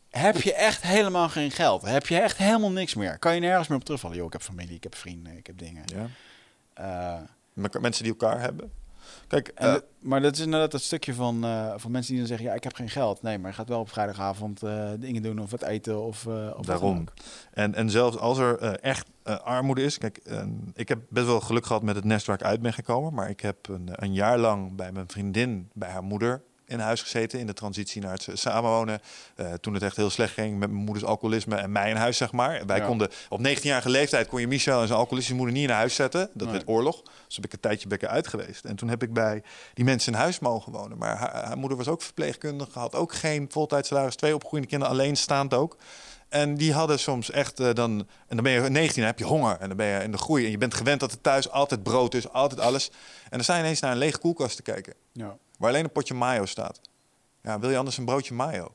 Heb 0.09 0.41
je 0.41 0.53
echt 0.53 0.81
helemaal 0.81 1.29
geen 1.29 1.51
geld? 1.51 1.81
Heb 1.81 2.07
je 2.07 2.19
echt 2.19 2.37
helemaal 2.37 2.71
niks 2.71 2.93
meer? 2.93 3.17
Kan 3.17 3.33
je 3.33 3.39
nergens 3.39 3.67
meer 3.67 3.77
op 3.77 3.83
terugvallen? 3.83 4.17
Yo, 4.17 4.25
ik 4.25 4.33
heb 4.33 4.41
familie, 4.41 4.75
ik 4.75 4.83
heb 4.83 4.95
vrienden, 4.95 5.37
ik 5.37 5.47
heb 5.47 5.57
dingen. 5.57 5.83
Ja. 5.85 6.07
Eh, 6.73 7.71
Mensen 7.81 8.03
die 8.03 8.11
elkaar 8.11 8.39
hebben. 8.39 8.71
Kijk, 9.27 9.47
en 9.47 9.83
maar 9.99 10.21
dat 10.21 10.33
is 10.33 10.39
inderdaad 10.39 10.71
dat 10.71 10.81
stukje 10.81 11.13
van, 11.13 11.43
eh, 11.43 11.73
van 11.75 11.91
mensen 11.91 12.11
die 12.11 12.19
dan 12.19 12.27
zeggen... 12.27 12.47
ja, 12.47 12.53
ik 12.53 12.63
heb 12.63 12.73
geen 12.73 12.89
geld. 12.89 13.21
Nee, 13.21 13.37
maar 13.37 13.49
je 13.49 13.55
gaat 13.55 13.69
wel 13.69 13.79
op 13.79 13.89
vrijdagavond 13.89 14.63
eh, 14.63 14.89
dingen 14.99 15.21
doen 15.21 15.39
of 15.39 15.51
wat 15.51 15.63
eten 15.63 16.01
of, 16.01 16.25
eh 16.25 16.51
of 16.57 16.65
Daarom. 16.65 17.05
En, 17.51 17.75
en 17.75 17.89
zelfs 17.89 18.17
als 18.17 18.37
er 18.37 18.79
echt 18.79 19.07
armoede 19.23 19.83
is. 19.83 19.97
Kijk, 19.97 20.21
ik 20.73 20.87
heb 20.87 20.99
best 21.09 21.25
wel 21.25 21.39
geluk 21.39 21.65
gehad 21.65 21.83
met 21.83 21.95
het 21.95 22.03
nest 22.03 22.25
waar 22.25 22.35
ik 22.35 22.45
uit 22.45 22.61
ben 22.61 22.73
gekomen. 22.73 23.13
Maar 23.13 23.29
ik 23.29 23.39
heb 23.39 23.67
een, 23.67 23.89
een 23.91 24.13
jaar 24.13 24.37
lang 24.37 24.75
bij 24.75 24.91
mijn 24.91 25.07
vriendin, 25.07 25.69
bij 25.73 25.89
haar 25.89 26.03
moeder 26.03 26.41
in 26.71 26.79
huis 26.79 27.01
gezeten. 27.01 27.39
In 27.39 27.45
de 27.47 27.53
transitie 27.53 28.01
naar 28.01 28.11
het 28.13 28.27
samenwonen. 28.33 29.01
Eh, 29.35 29.53
toen 29.53 29.73
het 29.73 29.83
echt 29.83 29.95
heel 29.95 30.09
slecht 30.09 30.33
ging 30.33 30.59
met 30.59 30.69
mijn 30.69 30.83
moeders 30.83 31.05
alcoholisme 31.05 31.55
en 31.55 31.71
mij 31.71 31.89
in 31.89 31.95
huis, 31.95 32.17
zeg 32.17 32.31
maar. 32.31 32.65
Wij 32.65 32.77
Ja. 32.77 32.85
konden 32.85 33.09
op 33.29 33.39
19-jarige 33.39 33.89
leeftijd 33.89 34.27
kon 34.27 34.39
je 34.39 34.47
Michel 34.47 34.81
en 34.81 34.87
zijn 34.87 34.99
alcoholistische 34.99 35.35
moeder 35.41 35.55
niet 35.55 35.69
in 35.69 35.75
huis 35.75 35.95
zetten. 35.95 36.29
Dat 36.33 36.47
Nee. 36.47 36.55
werd 36.57 36.67
oorlog. 36.67 37.01
Dus 37.25 37.35
heb 37.35 37.45
ik 37.45 37.53
een 37.53 37.59
tijdje 37.59 37.87
bekken 37.87 38.09
uit 38.09 38.27
geweest. 38.27 38.65
En 38.65 38.75
toen 38.75 38.89
heb 38.89 39.03
ik 39.03 39.13
bij 39.13 39.43
die 39.73 39.85
mensen 39.85 40.13
in 40.13 40.19
huis 40.19 40.39
mogen 40.39 40.71
wonen. 40.71 40.97
Maar 40.97 41.17
haar, 41.17 41.45
haar 41.45 41.57
moeder 41.57 41.77
was 41.77 41.87
ook 41.87 42.01
verpleegkundige, 42.01 42.79
had 42.79 42.95
ook 42.95 43.13
geen 43.13 43.45
voltijdsalaris, 43.49 44.15
twee 44.15 44.33
opgroeiende 44.35 44.69
kinderen, 44.69 44.93
alleenstaand 44.93 45.53
ook. 45.53 45.77
En 46.29 46.55
die 46.55 46.73
hadden 46.73 46.99
soms 46.99 47.31
echt 47.31 47.59
eh, 47.59 47.73
dan... 47.73 47.91
En 48.27 48.35
dan 48.35 48.43
ben 48.43 48.51
je 48.51 48.59
19 48.69 49.01
en 49.01 49.07
heb 49.07 49.19
je 49.19 49.25
honger. 49.25 49.57
En 49.59 49.67
dan 49.67 49.77
ben 49.77 49.85
je 49.87 50.03
in 50.03 50.11
de 50.11 50.17
groei. 50.17 50.45
En 50.45 50.51
je 50.51 50.57
bent 50.57 50.73
gewend 50.73 50.99
dat 50.99 51.11
er 51.11 51.21
thuis 51.21 51.49
altijd 51.49 51.83
brood 51.83 52.13
is, 52.13 52.29
altijd 52.29 52.59
alles. 52.59 52.89
En 53.23 53.29
dan 53.29 53.43
sta 53.43 53.55
je 53.55 53.59
ineens 53.63 53.79
naar 53.79 53.91
een 53.91 53.97
lege 53.97 54.17
koelkast 54.17 54.55
te 54.55 54.61
kijken. 54.61 54.93
Ja. 55.11 55.37
Waar 55.61 55.69
alleen 55.69 55.83
een 55.83 55.91
potje 55.91 56.13
mayo 56.13 56.45
staat. 56.45 56.79
Ja, 57.41 57.59
wil 57.59 57.69
je 57.69 57.77
anders 57.77 57.97
een 57.97 58.05
broodje 58.05 58.33
mayo? 58.33 58.73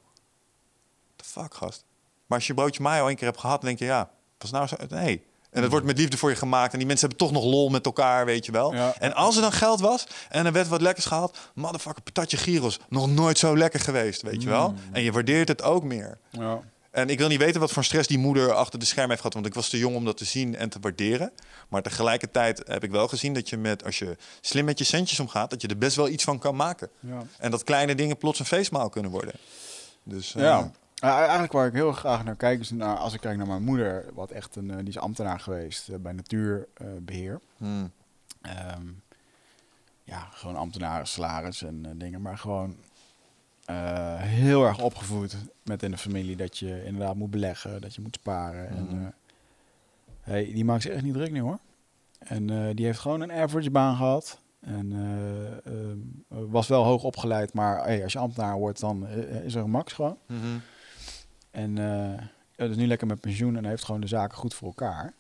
The 1.17 1.25
fuck, 1.25 1.55
gast. 1.55 1.85
Maar 2.27 2.39
als 2.39 2.47
je 2.47 2.55
broodje 2.55 2.83
mayo 2.83 3.07
één 3.07 3.17
keer 3.17 3.27
hebt 3.27 3.41
gehad, 3.41 3.61
denk 3.61 3.79
je, 3.79 3.85
ja, 3.85 4.11
was 4.39 4.51
nou 4.51 4.67
zo... 4.67 4.77
Nee. 4.89 5.25
En 5.51 5.63
het 5.63 5.71
wordt 5.71 5.87
met 5.87 5.99
liefde 5.99 6.17
voor 6.17 6.31
je 6.31 6.37
gemaakt. 6.37 6.73
En 6.73 6.79
die 6.79 6.87
mensen 6.87 7.09
hebben 7.09 7.27
toch 7.27 7.37
nog 7.37 7.51
lol 7.53 7.69
met 7.69 7.87
elkaar, 7.87 8.25
weet 8.25 8.47
je 8.47 8.53
wel. 8.53 8.75
Ja. 8.75 8.95
En 8.99 9.15
als 9.15 9.37
er 9.37 9.43
dan 9.43 9.53
geld 9.53 9.81
was 9.81 10.07
en 10.29 10.47
er 10.47 10.53
werd 10.53 10.69
wat 10.69 10.81
lekkers 10.81 11.07
gehaald... 11.07 11.39
Motherfucker, 11.55 12.03
patatje 12.03 12.37
gyros. 12.37 12.81
Nog 12.89 13.09
nooit 13.09 13.39
zo 13.39 13.57
lekker 13.57 13.81
geweest, 13.81 14.23
weet 14.23 14.43
je 14.43 14.49
wel. 14.49 14.75
En 14.93 15.03
je 15.03 15.13
waardeert 15.13 15.49
het 15.49 15.63
ook 15.63 15.85
meer. 15.85 16.19
Ja. 16.31 16.61
En 16.97 17.09
ik 17.09 17.19
wil 17.19 17.29
niet 17.29 17.39
weten 17.39 17.61
wat 17.61 17.73
voor 17.73 17.85
stress 17.85 18.09
die 18.09 18.19
moeder 18.19 18.53
achter 18.53 18.79
de 18.79 18.85
scherm 18.85 19.09
heeft 19.09 19.21
gehad. 19.21 19.35
Want 19.35 19.47
ik 19.47 19.55
was 19.55 19.69
te 19.69 19.79
jong 19.79 19.97
om 19.97 20.05
dat 20.05 20.17
te 20.17 20.25
zien 20.25 20.57
en 20.57 20.69
te 20.69 20.79
waarderen. 20.81 21.33
Maar 21.69 21.83
tegelijkertijd 21.83 22.63
heb 22.67 22.85
ik 22.85 22.91
wel 22.91 23.09
gezien 23.09 23.35
dat 23.35 23.49
je 23.49 23.57
met, 23.57 23.85
als 23.85 23.99
je 23.99 24.17
slim 24.41 24.65
met 24.65 24.79
je 24.79 24.85
centjes 24.85 25.21
omgaat, 25.21 25.51
dat 25.51 25.63
je 25.63 25.69
er 25.69 25.79
best 25.79 25.97
wel 25.97 26.09
iets 26.09 26.25
van 26.25 26.39
kan 26.39 26.57
maken. 26.57 26.91
Ja. 27.01 27.23
En 27.39 27.51
dat 27.51 27.65
kleine 27.65 27.95
dingen 27.95 28.17
plots 28.17 28.39
een 28.39 28.45
feestmaal 28.45 28.89
kunnen 28.89 29.11
worden. 29.11 29.35
Dus 30.03 30.35
eh, 30.35 30.43
Ja. 30.43 30.71
Eigenlijk 30.95 31.53
waar 31.53 31.67
ik 31.67 31.73
heel 31.73 31.93
graag 31.93 32.25
naar 32.25 32.37
kijk, 32.37 32.61
is 32.61 32.71
naar, 32.71 32.97
als 32.97 33.15
ik 33.15 33.21
kijk 33.21 33.37
naar 33.37 33.47
mijn 33.47 33.65
moeder, 33.65 34.05
wat 34.15 34.31
echt 34.31 34.57
een, 34.57 34.71
eh, 34.71 34.77
die 34.77 34.89
is 34.89 34.99
ambtenaar 34.99 35.41
geweest 35.41 35.89
eh, 35.89 35.97
bij 35.99 36.13
natuurbeheer. 36.13 37.41
hmm, 37.57 37.93
Ehm, 38.43 38.87
ja, 40.05 40.29
gewoon 40.33 40.57
ambtenaren, 40.57 41.07
salaris 41.07 41.63
en 41.63 41.95
dingen, 41.99 42.23
maar 42.23 42.39
gewoon 42.39 42.77
eh, 43.67 44.15
heel 44.21 44.65
erg 44.67 44.81
opgevoed 44.83 45.37
met 45.65 45.83
in 45.83 45.91
de 45.91 45.97
familie 45.99 46.37
dat 46.37 46.59
je 46.59 46.85
inderdaad 46.85 47.15
moet 47.17 47.31
beleggen, 47.31 47.81
dat 47.81 47.95
je 47.95 48.01
moet 48.01 48.15
sparen. 48.21 48.69
En, 48.69 48.85
Mhm. 48.85 49.05
eh, 49.05 49.09
hey, 50.21 50.45
die 50.45 50.65
maakt 50.65 50.83
zich 50.83 50.93
echt 50.93 51.03
niet 51.03 51.15
druk 51.15 51.31
nu 51.33 51.41
hoor. 51.41 51.59
En 52.19 52.51
eh, 52.51 52.75
die 52.75 52.85
heeft 52.87 52.99
gewoon 52.99 53.21
een 53.21 53.33
average 53.33 53.71
baan 53.71 53.97
gehad. 53.97 54.41
En 54.61 54.93
was 56.29 56.69
wel 56.69 56.85
hoog 56.85 57.03
opgeleid, 57.05 57.53
maar 57.53 57.85
hey, 57.85 58.03
als 58.03 58.13
je 58.13 58.19
ambtenaar 58.19 58.57
wordt, 58.59 58.81
dan 58.81 59.07
is 59.45 59.55
er 59.55 59.63
een 59.63 59.71
max 59.71 59.93
gewoon. 59.93 60.19
mhm. 60.27 60.59
En 61.51 61.79
eh 61.79 62.23
ja, 62.57 62.67
dus 62.67 62.77
nu 62.77 62.87
lekker 62.87 63.07
met 63.07 63.21
pensioen 63.21 63.57
en 63.57 63.65
heeft 63.65 63.85
gewoon 63.85 64.01
de 64.01 64.07
zaken 64.07 64.37
goed 64.39 64.55
voor 64.55 64.69
elkaar. 64.69 65.15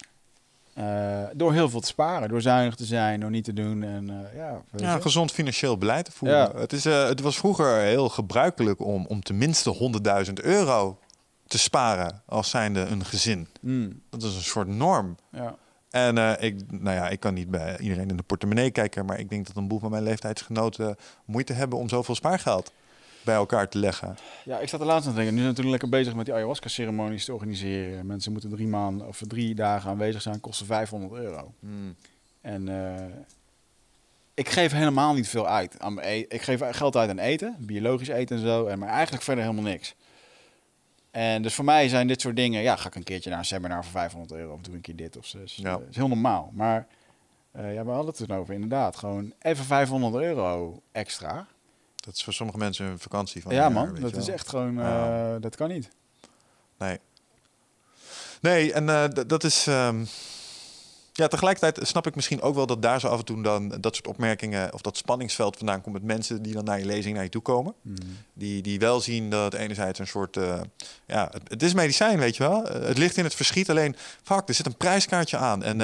Eh, 0.76 1.22
door 1.32 1.52
heel 1.52 1.68
veel 1.68 1.80
te 1.80 1.86
sparen, 1.86 2.28
door 2.28 2.40
zuinig 2.40 2.74
te 2.74 2.84
zijn, 2.84 3.20
door 3.20 3.30
niet 3.30 3.44
te 3.44 3.52
doen. 3.52 3.82
En 3.82 4.10
eh, 4.10 4.36
ja, 4.76 4.98
gezond 5.00 5.32
financieel 5.32 5.78
beleid 5.78 6.04
te 6.04 6.12
voeren. 6.12 6.38
Ja. 6.38 6.60
Het, 6.60 6.72
is, 6.72 6.84
eh, 6.84 7.06
het 7.08 7.20
was 7.20 7.36
vroeger 7.36 7.76
heel 7.76 8.08
gebruikelijk 8.08 8.80
om, 8.80 9.06
om 9.06 9.22
tenminste 9.22 9.92
100.000 10.26 10.32
euro 10.32 10.98
te 11.46 11.58
sparen 11.58 12.22
als 12.26 12.50
zijnde 12.50 12.80
een 12.80 13.04
gezin. 13.04 13.48
Mm, 13.60 14.00
Dat 14.10 14.22
is 14.22 14.34
een 14.34 14.42
soort 14.42 14.68
norm. 14.68 15.16
ja. 15.30 15.56
En 15.90 16.40
ik, 16.42 16.60
nou 16.70 16.96
ja, 16.96 17.08
ik 17.08 17.20
kan 17.20 17.34
niet 17.34 17.50
bij 17.50 17.78
iedereen 17.78 18.08
in 18.08 18.16
de 18.16 18.22
portemonnee 18.22 18.70
kijken, 18.70 19.06
maar 19.06 19.18
ik 19.18 19.28
denk 19.28 19.46
dat 19.46 19.56
een 19.56 19.68
boel 19.68 19.78
van 19.78 19.90
mijn 19.90 20.02
leeftijdsgenoten 20.02 20.96
moeite 21.24 21.52
hebben 21.52 21.78
om 21.78 21.88
zoveel 21.88 22.14
spaargeld 22.14 22.72
bij 23.26 23.34
elkaar 23.34 23.68
te 23.68 23.78
leggen. 23.78 24.16
ja, 24.44 24.58
ik 24.58 24.68
zat 24.68 24.80
er 24.80 24.86
laatst 24.86 25.06
aan 25.08 25.12
te 25.14 25.18
denken. 25.18 25.34
Nu 25.34 25.40
zijn 25.42 25.54
we 25.54 25.56
natuurlijk 25.60 25.82
lekker 25.82 25.98
bezig 26.00 26.14
met 26.16 26.24
die 26.26 26.34
ayahuasca-ceremonies 26.34 27.24
te 27.24 27.32
organiseren. 27.32 28.06
Mensen 28.06 28.32
moeten 28.32 28.50
drie 28.50 28.66
maanden 28.66 29.06
of 29.06 29.22
drie 29.28 29.54
dagen 29.54 29.90
aanwezig 29.90 30.22
zijn, 30.22 30.40
kosten 30.40 30.66
500 30.66 31.12
euro. 31.22 31.52
En 32.40 32.68
eh, 32.68 33.04
ik 34.34 34.48
geef 34.48 34.72
helemaal 34.72 35.14
niet 35.14 35.28
veel 35.28 35.48
uit. 35.48 35.80
Aan 35.80 35.94
mijn 35.94 36.08
e- 36.08 36.24
ik 36.28 36.42
geef 36.42 36.60
geld 36.70 36.96
uit 36.96 37.10
aan 37.10 37.18
eten, 37.18 37.56
biologisch 37.58 38.08
eten 38.08 38.36
en 38.36 38.42
zo, 38.42 38.66
en 38.66 38.78
maar 38.78 38.88
eigenlijk 38.88 39.22
verder 39.24 39.44
helemaal 39.44 39.70
niks. 39.70 39.94
En 41.10 41.42
dus 41.42 41.54
voor 41.54 41.64
mij 41.64 41.88
zijn 41.88 42.06
dit 42.06 42.20
soort 42.20 42.36
dingen, 42.36 42.62
ja, 42.62 42.76
ga 42.76 42.88
ik 42.88 42.94
een 42.94 43.02
keertje 43.02 43.30
naar 43.30 43.38
een 43.38 43.44
seminar 43.44 43.82
voor 43.82 43.92
500 43.92 44.32
euro 44.32 44.52
of 44.52 44.60
doe 44.60 44.74
een 44.74 44.80
keer 44.80 44.96
dit 44.96 45.16
of 45.16 45.26
zo. 45.26 45.38
Dus, 45.38 45.54
Ja. 45.56 45.80
is 45.90 45.96
heel 45.96 46.08
normaal. 46.08 46.50
Maar 46.54 46.86
eh, 47.52 47.74
ja, 47.74 47.84
we 47.84 47.90
hadden 47.90 48.14
het 48.18 48.30
erover, 48.30 48.54
inderdaad. 48.54 48.96
Gewoon 48.96 49.32
even 49.40 49.64
500 49.64 50.14
euro 50.24 50.80
extra. 50.92 51.46
Dat 52.06 52.14
is 52.14 52.24
voor 52.24 52.32
sommige 52.32 52.58
mensen 52.58 52.86
een 52.86 52.98
vakantie 52.98 53.42
van 53.42 53.52
ja, 53.52 53.60
jaar, 53.60 53.72
man, 53.72 53.94
dat 54.00 54.16
is 54.16 54.28
echt 54.28 54.48
gewoon, 54.48 54.80
eh, 54.80 55.34
dat 55.40 55.56
kan 55.56 55.68
niet. 55.68 55.88
Nee. 56.78 56.98
Nee, 58.40 58.72
en 58.72 58.88
eh, 58.88 59.04
dat 59.26 59.44
is. 59.44 59.66
ehm, 59.66 60.04
ja, 61.12 61.28
tegelijkertijd 61.28 61.88
snap 61.88 62.06
ik 62.06 62.14
misschien 62.14 62.42
ook 62.42 62.54
wel 62.54 62.66
dat 62.66 62.82
daar 62.82 63.00
zo 63.00 63.08
af 63.08 63.18
en 63.18 63.24
toe 63.24 63.42
dan 63.42 63.68
dat 63.68 63.94
soort 63.94 64.06
opmerkingen 64.06 64.72
of 64.72 64.80
dat 64.80 64.96
spanningsveld 64.96 65.56
vandaan 65.56 65.80
komt 65.80 65.94
met 65.94 66.04
mensen 66.04 66.42
die 66.42 66.52
dan 66.54 66.64
naar 66.64 66.78
je 66.78 66.84
lezing 66.84 67.14
naar 67.14 67.24
je 67.24 67.30
toe 67.30 67.42
komen. 67.42 67.74
Die, 68.32 68.62
die 68.62 68.78
wel 68.78 69.00
zien 69.00 69.30
dat 69.30 69.54
enerzijds 69.54 69.98
een 69.98 70.06
soort. 70.06 70.36
eh, 70.36 70.60
ja, 71.06 71.28
het, 71.32 71.42
het 71.48 71.62
is 71.62 71.74
medicijn, 71.74 72.18
weet 72.18 72.36
je 72.36 72.42
wel. 72.42 72.62
Het 72.64 72.98
ligt 72.98 73.16
in 73.16 73.24
het 73.24 73.34
verschiet. 73.34 73.70
Alleen, 73.70 73.96
fuck, 74.22 74.48
er 74.48 74.54
zit 74.54 74.66
een 74.66 74.76
prijskaartje 74.76 75.36
aan. 75.36 75.62
En 75.62 75.78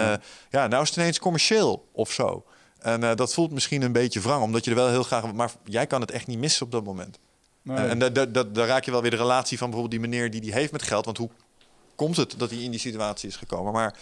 ja, 0.50 0.66
nou 0.66 0.82
is 0.82 0.88
het 0.88 0.98
ineens 0.98 1.18
commercieel 1.18 1.88
of 1.92 2.10
zo. 2.12 2.44
En 2.82 3.02
eh, 3.04 3.14
dat 3.16 3.34
voelt 3.34 3.50
misschien 3.50 3.82
een 3.82 3.92
beetje 3.92 4.20
wrang, 4.20 4.42
omdat 4.42 4.64
je 4.64 4.70
er 4.70 4.76
wel 4.76 4.88
heel 4.88 5.02
graag. 5.02 5.32
Maar 5.32 5.52
jij 5.64 5.86
kan 5.86 6.00
het 6.00 6.10
echt 6.10 6.26
niet 6.26 6.38
missen 6.38 6.66
op 6.66 6.72
dat 6.72 6.84
moment. 6.84 7.18
Nee. 7.62 7.76
En, 7.76 7.88
en 7.88 7.98
da- 7.98 8.08
da- 8.08 8.24
da- 8.26 8.42
daar 8.42 8.66
raak 8.66 8.84
je 8.84 8.90
wel 8.90 9.02
weer 9.02 9.10
de 9.10 9.16
relatie 9.16 9.58
van 9.58 9.70
bijvoorbeeld 9.70 10.00
die 10.02 10.10
meneer 10.10 10.30
die 10.30 10.40
die 10.40 10.52
heeft 10.52 10.72
met 10.72 10.82
geld. 10.82 11.04
Want 11.04 11.16
hoe 11.18 11.30
komt 11.94 12.16
het 12.16 12.34
dat 12.38 12.50
hij 12.50 12.58
in 12.58 12.70
die 12.70 12.80
situatie 12.80 13.28
is 13.28 13.36
gekomen? 13.36 13.72
Maar 13.72 13.94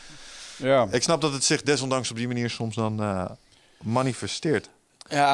ja. 0.56 0.86
ik 0.90 1.02
snap 1.02 1.20
dat 1.20 1.32
het 1.32 1.44
zich 1.44 1.62
desondanks 1.62 2.10
op 2.10 2.16
die 2.16 2.26
manier 2.26 2.50
soms 2.50 2.74
dan 2.74 3.00
eh, 3.02 3.30
manifesteert. 3.82 4.68
ja. 5.08 5.32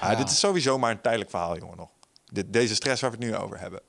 Ah, 0.00 0.10
Ja. 0.10 0.14
Dit 0.14 0.30
is 0.30 0.38
sowieso 0.38 0.78
maar 0.78 0.90
een 0.90 1.00
tijdelijk 1.00 1.30
verhaal, 1.30 1.58
jongen, 1.58 1.76
nog. 1.76 1.88
Dit, 2.32 2.52
deze 2.52 2.74
stress 2.74 3.00
waar 3.00 3.10
we 3.10 3.16
het 3.16 3.26
nu 3.26 3.36
over 3.36 3.58
hebben. 3.60 3.80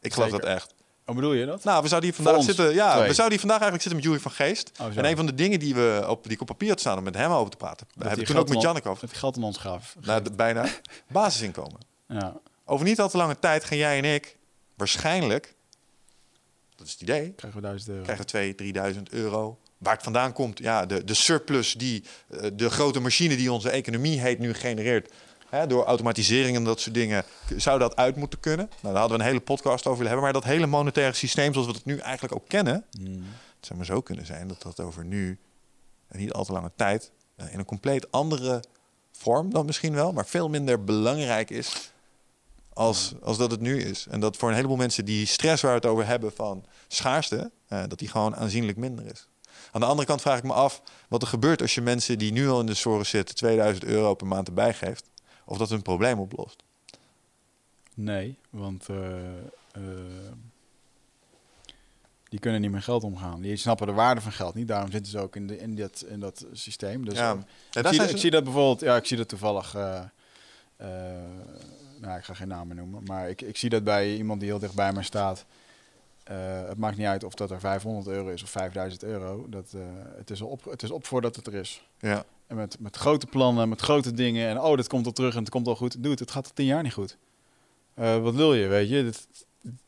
Ik 0.00 0.12
geloof 0.12 0.30
Zeker. 0.30 0.44
dat 0.46 0.54
echt. 0.56 0.74
Hoe 1.04 1.14
bedoel 1.14 1.32
je 1.32 1.46
dat? 1.46 1.64
Nou, 1.64 1.82
we 1.82 1.88
zouden 1.88 2.10
hier 2.10 2.22
vandaag 2.22 2.42
zitten. 2.42 2.74
Ja, 2.74 2.94
twee. 2.94 3.08
we 3.08 3.14
zouden 3.14 3.38
hier 3.38 3.48
vandaag 3.48 3.60
eigenlijk 3.60 3.82
zitten 3.82 3.94
met 3.94 4.04
Jury 4.04 4.20
van 4.20 4.30
Geest. 4.30 4.70
Oh, 4.80 4.96
en 4.96 5.04
een 5.04 5.16
van 5.16 5.26
de 5.26 5.34
dingen 5.34 5.58
die, 5.58 5.74
we 5.74 6.04
op, 6.08 6.22
die 6.22 6.32
ik 6.32 6.40
op 6.40 6.46
papier 6.46 6.68
had 6.68 6.80
staan 6.80 6.98
om 6.98 7.04
met 7.04 7.14
hem 7.14 7.30
over 7.30 7.50
te 7.50 7.56
praten. 7.56 7.86
Daar 7.94 8.04
heb 8.08 8.14
die 8.14 8.26
ik 8.26 8.30
toen 8.32 8.40
ook 8.40 8.48
met 8.48 8.62
Janneke 8.62 8.88
over. 8.88 9.08
Hij 9.08 9.18
geld 9.18 9.36
aan 9.36 9.42
ons 9.42 9.56
gaf. 9.58 9.96
Nou, 10.00 10.30
bijna 10.30 10.66
basisinkomen. 11.08 11.80
Ja. 12.08 12.36
Over 12.64 12.86
niet 12.86 13.00
al 13.00 13.08
te 13.08 13.16
lange 13.16 13.38
tijd 13.38 13.64
gaan 13.64 13.76
jij 13.78 13.98
en 13.98 14.04
ik 14.04 14.36
waarschijnlijk, 14.76 15.54
dat 16.76 16.86
is 16.86 16.92
het 16.92 17.02
idee, 17.02 17.32
Krijgen 17.32 17.60
we 17.60 17.66
1000 17.66 17.90
euro. 17.90 18.02
krijgen 18.02 18.54
2.000, 18.92 18.96
3.000 18.96 19.02
euro. 19.10 19.58
Waar 19.78 19.94
het 19.94 20.02
vandaan 20.02 20.32
komt, 20.32 20.58
ja, 20.58 20.86
de, 20.86 21.04
de 21.04 21.14
surplus 21.14 21.74
die 21.74 22.04
eh, 22.28 22.50
de 22.52 22.70
grote 22.70 23.00
machine 23.00 23.36
die 23.36 23.52
onze 23.52 23.70
economie 23.70 24.20
heet 24.20 24.38
nu 24.38 24.54
genereert. 24.54 25.12
Hè, 25.52 25.66
door 25.66 25.84
automatisering 25.84 26.56
en 26.56 26.64
dat 26.64 26.80
soort 26.80 26.94
dingen 26.94 27.24
zou 27.56 27.78
dat 27.78 27.96
uit 27.96 28.16
moeten 28.16 28.40
kunnen. 28.40 28.66
Nou, 28.68 28.92
daar 28.92 29.00
hadden 29.00 29.18
we 29.18 29.24
een 29.24 29.28
hele 29.30 29.40
podcast 29.44 29.86
over 29.86 30.02
willen 30.02 30.12
hebben. 30.12 30.24
Maar 30.32 30.40
dat 30.40 30.50
hele 30.50 30.66
monetaire 30.66 31.14
systeem 31.14 31.52
zoals 31.52 31.68
we 31.68 31.74
het 31.74 31.84
nu 31.84 31.98
eigenlijk 31.98 32.34
ook 32.34 32.48
kennen, 32.48 32.84
Mm. 33.00 33.24
het 33.56 33.66
zou 33.66 33.78
maar 33.78 33.86
zo 33.86 34.00
kunnen 34.00 34.26
zijn 34.26 34.48
dat 34.48 34.62
dat 34.62 34.80
over 34.80 35.04
nu 35.04 35.38
en 36.08 36.18
niet 36.18 36.32
al 36.32 36.44
te 36.44 36.52
lange 36.52 36.70
tijd 36.76 37.10
eh, 37.36 37.52
in 37.52 37.58
een 37.58 37.64
compleet 37.64 38.10
andere 38.12 38.62
vorm 39.12 39.50
dan 39.50 39.66
misschien 39.66 39.94
wel, 39.94 40.12
maar 40.12 40.26
veel 40.26 40.48
minder 40.48 40.84
belangrijk 40.84 41.50
is 41.50 41.92
als, 42.72 43.12
als 43.22 43.38
dat 43.38 43.50
het 43.50 43.60
nu 43.60 43.82
is. 43.82 44.06
En 44.10 44.20
dat 44.20 44.36
voor 44.36 44.48
een 44.48 44.54
heleboel 44.54 44.76
mensen 44.76 45.04
die 45.04 45.26
stress 45.26 45.62
waar 45.62 45.70
we 45.72 45.78
het 45.78 45.86
over 45.86 46.06
hebben 46.06 46.32
van 46.34 46.64
schaarste, 46.88 47.50
eh, 47.68 47.82
dat 47.88 47.98
die 47.98 48.08
gewoon 48.08 48.36
aanzienlijk 48.36 48.78
minder 48.78 49.06
is. 49.06 49.28
Aan 49.72 49.80
de 49.80 49.86
andere 49.86 50.06
kant 50.06 50.20
vraag 50.20 50.38
ik 50.38 50.44
me 50.44 50.52
af 50.52 50.82
wat 51.08 51.22
er 51.22 51.28
gebeurt 51.28 51.62
als 51.62 51.74
je 51.74 51.80
mensen 51.80 52.18
die 52.18 52.32
nu 52.32 52.48
al 52.48 52.60
in 52.60 52.66
de 52.66 52.74
zorg 52.74 53.06
zitten 53.06 53.34
2000 53.34 53.84
euro 53.84 54.14
per 54.14 54.26
maand 54.26 54.46
erbij 54.48 54.74
geeft, 54.74 55.10
of 55.44 55.58
dat 55.58 55.68
hun 55.68 55.82
probleem 55.82 56.18
oplost. 56.18 56.62
Nee, 57.94 58.36
want 58.50 58.88
eh, 58.88 59.38
eh, 59.72 59.82
die 62.28 62.38
kunnen 62.40 62.60
niet 62.60 62.70
met 62.70 62.82
geld 62.84 63.04
omgaan. 63.04 63.40
Die 63.40 63.56
snappen 63.56 63.86
de 63.86 63.92
waarde 63.92 64.20
van 64.20 64.32
geld 64.32 64.54
niet. 64.54 64.68
Daarom 64.68 64.90
zitten 64.90 65.12
ze 65.12 65.18
ook 65.18 65.36
in, 65.36 65.46
de, 65.46 65.58
in, 65.58 65.76
dat, 65.76 66.04
in 66.08 66.20
dat 66.20 66.46
systeem. 66.52 67.04
Dus 67.04 67.18
Ja. 67.18 67.32
eh, 67.32 67.82
Ja, 67.82 67.90
ik, 67.90 68.16
zie, 68.16 68.26
ik 68.26 68.32
dat 68.32 68.44
bijvoorbeeld, 68.44 68.80
ja, 68.80 68.96
ik 68.96 69.04
zie 69.06 69.16
dat 69.16 69.28
toevallig. 69.28 69.72
nou, 72.00 72.18
ik 72.18 72.24
ga 72.24 72.34
geen 72.34 72.48
namen 72.48 72.76
noemen, 72.76 73.02
maar 73.04 73.28
ik, 73.28 73.40
ik 73.42 73.56
zie 73.56 73.70
dat 73.70 73.84
bij 73.84 74.14
iemand 74.16 74.40
die 74.40 74.48
heel 74.48 74.58
dicht 74.58 74.74
bij 74.74 74.92
mij 74.92 75.02
staat. 75.02 75.44
Het 76.24 76.78
maakt 76.78 76.96
niet 76.96 77.06
uit 77.06 77.24
of 77.24 77.34
dat 77.34 77.50
er 77.50 77.60
500 77.60 78.06
euro 78.06 78.28
is 78.28 78.42
of 78.42 78.50
5000 78.50 79.02
euro. 79.02 79.46
Dat, 79.48 79.74
het, 80.16 80.30
is 80.30 80.40
op, 80.40 80.64
het 80.64 80.82
is 80.82 80.90
op 80.90 81.06
voordat 81.06 81.36
het 81.36 81.46
er 81.46 81.54
is. 81.54 81.86
Ja. 81.98 82.24
En 82.52 82.58
met, 82.58 82.76
met 82.80 82.96
grote 82.96 83.26
plannen, 83.26 83.68
met 83.68 83.80
grote 83.80 84.12
dingen. 84.12 84.48
En 84.48 84.60
oh, 84.60 84.76
dit 84.76 84.88
komt 84.88 85.06
al 85.06 85.12
terug 85.12 85.34
en 85.34 85.40
het 85.40 85.50
komt 85.50 85.66
al 85.66 85.76
goed. 85.76 86.02
Doe 86.02 86.10
het, 86.10 86.20
het 86.20 86.30
gaat 86.30 86.44
al 86.44 86.50
tien 86.54 86.66
jaar 86.66 86.82
niet 86.82 86.92
goed. 86.92 87.16
Eh, 87.94 88.18
wat 88.18 88.34
wil 88.34 88.54
je, 88.54 88.66
weet 88.66 88.88
je? 88.88 89.02
Dit, 89.02 89.26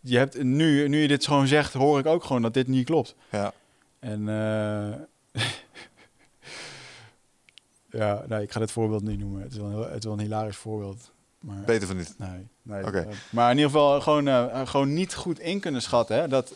je 0.01 0.19
hebt, 0.19 0.43
nu, 0.43 0.89
nu 0.89 1.01
je 1.01 1.09
dit 1.09 1.27
gewoon 1.27 1.47
zegt, 1.47 1.73
hoor 1.73 1.99
ik 1.99 2.07
ook 2.07 2.25
gewoon 2.25 2.43
dat 2.43 2.55
dit 2.55 2.69
niet 2.69 2.85
klopt. 2.85 3.15
Ja. 3.31 3.53
En 3.99 4.29
eh, 4.29 5.43
ja, 8.01 8.25
nee, 8.29 8.43
ik 8.43 8.53
ga 8.53 8.61
dit 8.61 8.73
voorbeeld 8.73 9.03
niet 9.03 9.19
noemen. 9.19 9.43
Het 9.43 9.53
is 9.53 9.59
wel 9.59 9.67
een, 9.71 9.83
het 9.83 9.99
is 9.99 10.05
wel 10.05 10.13
een 10.13 10.21
hilarisch 10.21 10.57
voorbeeld. 10.57 11.11
Maar, 11.39 11.63
Beter 11.65 11.87
van 11.87 11.97
niet. 11.97 12.15
nee, 12.19 12.49
nee. 12.63 12.87
Oké. 12.87 12.99
eh, 13.01 13.17
maar 13.31 13.51
in 13.51 13.57
ieder 13.57 13.71
geval 13.71 14.01
gewoon, 14.01 14.67
gewoon 14.69 14.93
niet 14.93 15.15
goed 15.15 15.39
in 15.39 15.61
kunnen 15.61 15.83
schatten. 15.83 16.17
Hè, 16.17 16.29
dat 16.29 16.55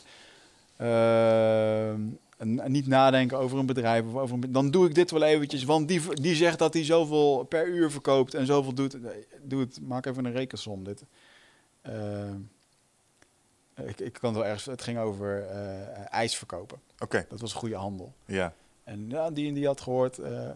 eh, 2.38 2.46
n- 2.46 2.70
niet 2.72 2.86
nadenken 2.86 3.38
over 3.38 3.58
een 3.58 3.66
bedrijf. 3.66 4.04
Of 4.06 4.14
over 4.14 4.34
een, 4.40 4.52
dan 4.52 4.70
doe 4.70 4.86
ik 4.88 4.94
dit 4.94 5.10
wel 5.10 5.22
eventjes. 5.22 5.64
Want 5.64 5.88
die, 5.88 6.14
die 6.20 6.34
zegt 6.34 6.58
dat 6.58 6.74
hij 6.74 6.84
zoveel 6.84 7.42
per 7.48 7.66
uur 7.66 7.90
verkoopt 7.90 8.34
en 8.34 8.46
zoveel 8.46 8.72
doet. 8.74 8.96
Doe 9.42 9.60
het, 9.60 9.80
maak 9.82 10.06
even 10.06 10.24
een 10.24 10.32
rekensom. 10.32 10.84
Dit. 10.84 11.02
Eh, 11.82 12.30
ik, 13.86 14.00
ik 14.00 14.12
kan 14.12 14.28
het 14.30 14.38
wel 14.38 14.44
ergens. 14.46 14.64
Het 14.64 14.82
ging 14.82 14.98
over 14.98 15.46
eh, 15.46 16.12
ijs 16.14 16.36
verkopen. 16.36 16.80
Oké. 16.98 17.26
Dat 17.28 17.40
was 17.40 17.52
een 17.52 17.58
goede 17.58 17.76
handel. 17.76 18.12
Ja. 18.26 18.52
En 18.84 19.04
ja, 19.08 19.30
die 19.30 19.48
en 19.48 19.54
die 19.54 19.66
had 19.66 19.80
gehoord. 19.80 20.18
eh, 20.18 20.50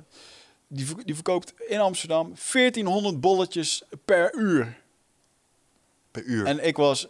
die, 0.67 0.87
die 1.05 1.15
verkoopt 1.15 1.55
in 1.69 1.81
Amsterdam 1.81 2.33
1400 2.53 3.21
bolletjes 3.21 3.83
per 4.05 4.35
uur. 4.35 4.81
Per 6.11 6.23
uur. 6.25 6.47
En 6.47 6.67
ik 6.67 6.77
was, 6.77 7.09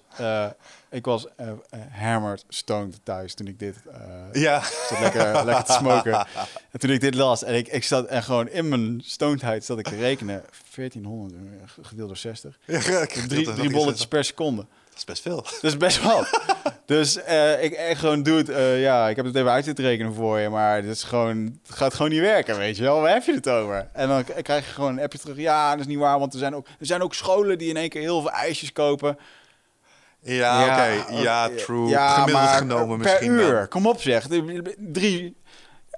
ik 0.92 1.04
was 1.04 1.26
eh, 1.36 1.46
hammered 1.90 2.44
stoned 2.48 3.00
thuis 3.02 3.34
toen 3.34 3.46
ik 3.46 3.58
dit. 3.58 3.76
eh 3.92 4.42
ja. 4.42 4.62
zat 4.88 5.00
lekker, 5.00 5.44
lekker 5.44 5.64
te 5.64 5.72
smoken. 5.72 6.26
En 6.70 6.78
toen 6.78 6.90
ik 6.90 7.00
dit 7.00 7.14
las 7.14 7.44
en 7.44 7.54
ik, 7.54 7.68
ik 7.68 7.84
zat 7.84 8.06
en 8.06 8.22
gewoon 8.22 8.48
in 8.48 8.68
mijn 8.68 9.02
stonedheid 9.04 9.64
zat 9.64 9.78
ik 9.78 9.88
te 9.88 9.96
rekenen. 9.96 10.44
1400 10.74 11.34
eh, 11.34 11.84
gedeeld 11.84 12.08
door 12.08 12.16
60. 12.16 12.58
ja 12.66 12.76
ik- 13.00 13.08
Drie, 13.28 13.52
drie 13.52 13.70
bolletjes 13.70 14.06
per 14.06 14.24
seconde. 14.24 14.66
Dat 14.88 14.96
is 15.00 15.04
best 15.04 15.22
veel. 15.22 15.42
Dat 15.42 15.62
is 15.64 15.76
best 15.76 16.02
wel. 16.02 16.24
dus 16.86 17.16
ik 17.60 17.72
echt 17.72 18.00
gewoon 18.00 18.22
doe 18.22 18.36
het. 18.38 18.78
ja, 18.80 19.08
ik 19.08 19.16
heb 19.16 19.24
het 19.24 19.34
even 19.34 19.50
uit 19.50 19.64
zitten 19.64 19.84
rekenen 19.84 20.14
voor 20.14 20.38
je, 20.38 20.48
maar 20.48 20.76
het, 20.76 20.84
is 20.84 21.02
gewoon, 21.02 21.58
het 21.66 21.76
gaat 21.76 21.94
gewoon 21.94 22.10
niet 22.10 22.20
werken, 22.20 22.58
weet 22.58 22.76
je 22.76 22.82
wel. 22.82 23.00
Waar 23.00 23.12
heb 23.12 23.22
je 23.24 23.34
het 23.34 23.48
over? 23.48 23.88
En 23.92 24.08
dan 24.08 24.24
krijg 24.42 24.66
je 24.66 24.72
gewoon 24.72 24.96
een 24.96 25.02
appje 25.04 25.18
terug. 25.18 25.36
Ja, 25.36 25.70
dat 25.70 25.80
is 25.80 25.86
niet 25.86 25.98
waar, 25.98 26.18
want 26.18 26.32
er 26.32 26.38
zijn 26.38 26.54
ook, 26.54 26.66
er 26.66 26.86
zijn 26.86 27.02
ook 27.02 27.14
scholen 27.14 27.58
die 27.58 27.68
in 27.68 27.76
één 27.76 27.88
keer 27.88 28.00
heel 28.00 28.20
veel 28.20 28.30
ijsjes 28.30 28.72
kopen. 28.72 29.18
Ja, 30.22 30.62
oké. 30.64 31.14
Ja, 31.20 31.48
eh, 31.50 31.56
true. 31.56 31.88
ja, 31.88 32.14
Gemiddeld 32.14 32.44
maar 32.44 32.56
genomen 32.58 32.98
per 32.98 33.10
misschien 33.10 33.32
uur. 33.32 33.68
Kom 33.68 33.86
op 33.86 34.00
zeg. 34.00 34.26
Drie 34.78 35.36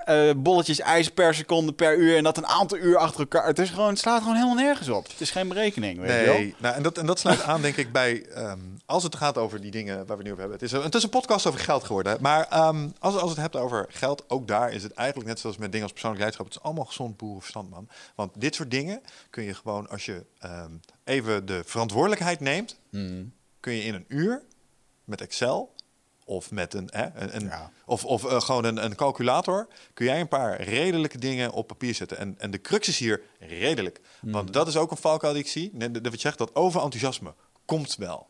eh, 0.05 0.31
bolletjes 0.37 0.81
ijs 0.81 1.09
per 1.11 1.35
seconde 1.35 1.73
per 1.73 1.97
uur 1.97 2.17
en 2.17 2.23
dat 2.23 2.37
een 2.37 2.47
aantal 2.47 2.79
uur 2.79 2.97
achter 2.97 3.21
elkaar. 3.21 3.47
Het, 3.47 3.59
is 3.59 3.71
gewoon, 3.71 3.89
het 3.89 3.99
slaat 3.99 4.21
gewoon 4.21 4.35
helemaal 4.35 4.55
nergens 4.65 4.89
op. 4.89 5.07
Het 5.09 5.21
is 5.21 5.31
geen 5.31 5.49
berekening, 5.49 5.99
weet 6.01 6.11
je 6.21 6.25
wel. 6.27 6.35
Nee, 6.35 6.55
nou, 6.59 6.75
en, 6.75 6.83
dat, 6.83 6.99
en 6.99 7.07
dat 7.07 7.19
sluit 7.19 7.43
aan, 7.43 7.63
denk 7.63 7.77
ik, 7.77 7.93
bij. 7.93 8.23
ehm, 8.27 8.59
als 8.87 9.03
het 9.03 9.17
gaat 9.17 9.39
over 9.39 9.61
die 9.61 9.71
dingen 9.71 10.07
waar 10.07 10.17
we 10.17 10.23
nu 10.23 10.29
over 10.31 10.41
hebben. 10.41 10.59
Het 10.61 10.67
is, 10.69 10.73
een- 10.73 10.83
het 10.83 10.95
is 10.95 11.03
een 11.03 11.09
podcast 11.09 11.47
over 11.47 11.61
geld 11.61 11.85
geworden. 11.85 12.17
Maar 12.21 12.47
ehm, 12.51 12.89
als, 12.99 13.17
als 13.17 13.31
het 13.31 13.41
hebt 13.41 13.57
over 13.57 13.87
geld, 13.89 14.25
ook 14.29 14.49
daar 14.49 14.73
is 14.73 14.83
het 14.83 14.93
eigenlijk 14.93 15.29
net 15.29 15.39
zoals 15.41 15.57
met 15.57 15.67
dingen 15.69 15.83
als 15.83 15.93
persoonlijk 15.93 16.23
leiderschap. 16.23 16.53
Het 16.53 16.63
is 16.63 16.69
allemaal 16.71 16.85
gezond 16.91 17.17
boerenverstand, 17.17 17.71
man. 17.71 17.89
Want 18.15 18.31
dit 18.35 18.55
soort 18.55 18.71
dingen 18.71 19.01
kun 19.31 19.45
je 19.45 19.55
gewoon, 19.55 19.89
als 19.89 20.05
je 20.05 20.25
ehm, 20.39 20.71
even 21.05 21.47
de 21.47 21.63
verantwoordelijkheid 21.67 22.41
neemt, 22.41 22.77
Hmm. 22.91 23.33
Kun 23.65 23.73
je 23.75 23.83
in 23.83 23.95
een 23.95 24.05
uur 24.09 24.43
met 25.05 25.21
Excel 25.21 25.75
of 26.25 26.51
met 26.51 26.75
een, 26.75 26.89
hè, 26.93 27.05
een, 27.15 27.37
een- 27.37 27.45
Ja. 27.45 27.71
of, 27.87 28.05
of 28.05 28.25
eh, 28.25 28.41
gewoon 28.41 28.65
een, 28.65 28.85
een 28.85 28.95
calculator, 28.95 29.69
kun 29.95 30.05
jij 30.07 30.21
een 30.21 30.29
paar 30.29 30.63
redelijke 30.63 31.19
dingen 31.19 31.51
op 31.53 31.67
papier 31.67 31.95
zetten. 31.95 32.19
En, 32.19 32.35
en 32.39 32.51
de 32.51 32.61
crux 32.61 32.89
is 32.89 32.99
hier 32.99 33.23
redelijk. 33.39 34.01
Want 34.21 34.53
dat 34.53 34.69
is 34.69 34.77
ook 34.77 34.91
een 34.91 34.97
valkuil 34.97 35.33
die 35.33 35.43
ik 35.43 35.49
zie. 35.49 35.71
Net 35.73 35.95
Dat 35.95 36.03
wat 36.03 36.13
je 36.13 36.19
zegt, 36.21 36.39
dat 36.39 36.55
overenthousiasme 36.55 37.35
komt 37.65 37.97
wel. 37.97 38.27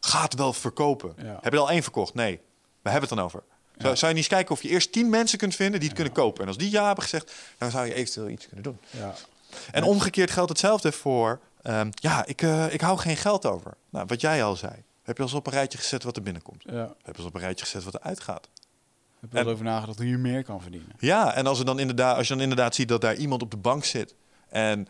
Gaat 0.00 0.34
wel 0.34 0.52
verkopen. 0.52 1.14
Ja. 1.22 1.38
Heb 1.42 1.52
je 1.52 1.58
al 1.58 1.70
één 1.70 1.82
verkocht? 1.82 2.14
Nee. 2.14 2.40
We 2.82 2.90
hebben 2.90 3.08
het 3.08 3.18
dan 3.18 3.26
over. 3.26 3.42
Zou, 3.76 3.96
zou 3.96 4.10
je 4.12 4.16
niet 4.16 4.16
eens 4.16 4.34
kijken 4.34 4.54
of 4.54 4.62
je 4.62 4.68
eerst 4.68 4.92
tien 4.92 5.08
mensen 5.10 5.38
kunt 5.38 5.54
vinden 5.54 5.78
die 5.80 5.88
het 5.88 5.98
kunnen 5.98 6.14
kopen? 6.16 6.42
En 6.42 6.48
als 6.48 6.56
die 6.58 6.70
ja 6.70 6.86
hebben 6.86 7.02
gezegd, 7.04 7.32
dan 7.58 7.70
zou 7.70 7.86
je 7.86 7.94
eventueel 7.94 8.28
iets 8.28 8.46
kunnen 8.46 8.62
doen. 8.64 8.78
Ja. 8.90 9.14
En 9.72 9.82
omgekeerd 9.84 10.30
geldt 10.30 10.48
hetzelfde 10.48 10.92
voor... 10.92 11.40
ehm, 11.62 11.90
ja, 11.94 12.26
ik, 12.26 12.42
eh, 12.42 12.72
ik 12.72 12.80
hou 12.80 12.98
geen 12.98 13.16
geld 13.16 13.46
over. 13.46 13.74
Nou, 13.90 14.06
wat 14.06 14.20
jij 14.20 14.44
al 14.44 14.56
zei. 14.56 14.72
Heb 15.02 15.16
je 15.16 15.22
al 15.22 15.28
eens 15.28 15.38
op 15.38 15.46
een 15.46 15.52
rijtje 15.52 15.78
gezet 15.78 16.02
wat 16.02 16.16
er 16.16 16.22
binnenkomt? 16.22 16.62
Ja. 16.66 16.94
Heb 17.02 17.16
je 17.16 17.22
al 17.22 17.28
op 17.28 17.34
een 17.34 17.40
rijtje 17.40 17.64
gezet 17.64 17.84
wat 17.84 17.94
er 17.94 18.00
uitgaat? 18.00 18.48
Heb 19.20 19.32
je 19.32 19.38
erover 19.38 19.64
nagedacht 19.64 19.98
hoe 19.98 20.08
je 20.08 20.18
meer 20.18 20.44
kan 20.44 20.60
verdienen? 20.62 20.88
Ja, 20.98 21.34
en 21.34 21.46
als, 21.46 21.58
er 21.58 21.64
dan 21.64 21.78
inderdaad, 21.78 22.16
als 22.16 22.28
je 22.28 22.32
dan 22.32 22.42
inderdaad 22.42 22.74
ziet 22.74 22.88
dat 22.88 23.00
daar 23.00 23.14
iemand 23.14 23.42
op 23.42 23.50
de 23.50 23.56
bank 23.56 23.84
zit... 23.84 24.14
en 24.48 24.88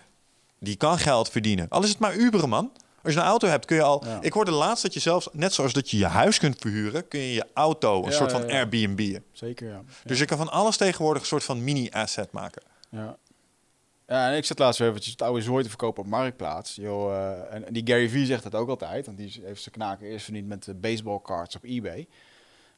die 0.58 0.76
kan 0.76 0.98
geld 0.98 1.30
verdienen. 1.30 1.68
Al 1.68 1.82
is 1.82 1.88
het 1.88 1.98
maar 1.98 2.16
Uberen, 2.16 2.48
man. 2.48 2.72
Als 3.02 3.14
je 3.14 3.20
een 3.20 3.26
auto 3.26 3.48
hebt, 3.48 3.64
kun 3.64 3.76
je 3.76 3.82
al... 3.82 4.04
Ja. 4.04 4.18
Ik 4.20 4.32
hoorde 4.32 4.50
laatst 4.50 4.82
dat 4.82 4.94
je 4.94 5.00
zelfs, 5.00 5.28
net 5.32 5.52
zoals 5.54 5.72
dat 5.72 5.90
je 5.90 5.98
je 5.98 6.06
huis 6.06 6.38
kunt 6.38 6.56
verhuren... 6.58 7.08
kun 7.08 7.20
je 7.20 7.32
je 7.32 7.46
auto 7.54 8.04
een 8.04 8.10
Ja, 8.10 8.16
soort 8.16 8.32
van 8.32 8.46
ja. 8.46 8.54
Airbnb'en. 8.54 9.24
Zeker, 9.32 9.68
ja. 9.68 9.82
Dus 10.04 10.18
je 10.18 10.24
kan 10.24 10.38
van 10.38 10.50
alles 10.50 10.76
tegenwoordig 10.76 11.22
een 11.22 11.28
soort 11.28 11.44
van 11.44 11.64
mini-asset 11.64 12.32
maken. 12.32 12.62
Ja. 12.88 13.16
Ja, 14.06 14.30
en 14.30 14.36
ik 14.36 14.44
zat 14.44 14.58
laatst 14.58 14.78
weer 14.78 14.88
eventjes 14.88 15.12
het 15.12 15.22
oude 15.22 15.42
zooi 15.42 15.62
te 15.62 15.68
verkopen 15.68 16.02
op 16.02 16.08
Marktplaats. 16.08 16.74
Joh, 16.74 17.14
eh, 17.14 17.54
en, 17.54 17.66
en 17.66 17.72
die 17.72 17.82
Gary 17.86 18.08
Vee 18.08 18.26
zegt 18.26 18.42
dat 18.42 18.54
ook 18.54 18.68
altijd. 18.68 19.06
Want 19.06 19.18
die 19.18 19.42
heeft 19.44 19.62
zijn 19.62 19.74
knaken 19.74 20.06
eerst 20.06 20.24
verdiend 20.24 20.48
met 20.48 20.64
de 20.64 20.74
baseballcards 20.74 21.56
op 21.56 21.64
eBay. 21.64 22.06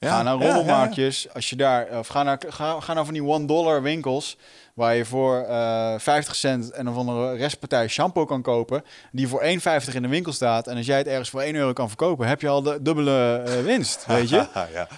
ga 0.01 0.22
naar 0.22 0.38
ja, 0.38 0.44
rommelmarktjes. 0.44 1.32
Als 1.32 1.51
je 1.51 1.56
daar, 1.56 1.98
of 1.98 2.06
ga, 2.06 2.22
naar, 2.22 2.40
ga, 2.48 2.80
ga 2.80 2.92
naar 2.92 3.05
van 3.05 3.14
die 3.14 3.24
one 3.24 3.44
dollar 3.44 3.82
winkels. 3.82 4.36
Waar 4.74 4.94
je 4.94 5.05
voor 5.05 5.42
eh 5.42 5.98
50 5.98 6.34
cent 6.34 6.70
en 6.70 6.86
een 6.86 6.94
van 6.94 7.06
de 7.06 7.36
restpartij 7.36 7.88
shampoo 7.88 8.24
kan 8.24 8.42
kopen. 8.42 8.84
Die 9.12 9.28
voor 9.28 9.42
1,50 9.42 9.94
in 9.94 10.02
de 10.02 10.09
winkel 10.09 10.32
staat. 10.32 10.66
En 10.66 10.76
als 10.76 10.86
jij 10.86 10.98
het 10.98 11.06
ergens 11.06 11.30
voor 11.30 11.40
1 11.40 11.55
euro 11.55 11.72
kan 11.72 11.88
verkopen, 11.88 12.26
heb 12.26 12.40
je 12.40 12.48
al 12.48 12.62
de 12.62 12.82
dubbele 12.82 13.42
eh, 13.46 13.64
winst. 13.64 14.06
Weet 14.06 14.28
je? 14.28 14.46
ja. 14.55 14.68
ja. 14.72 14.88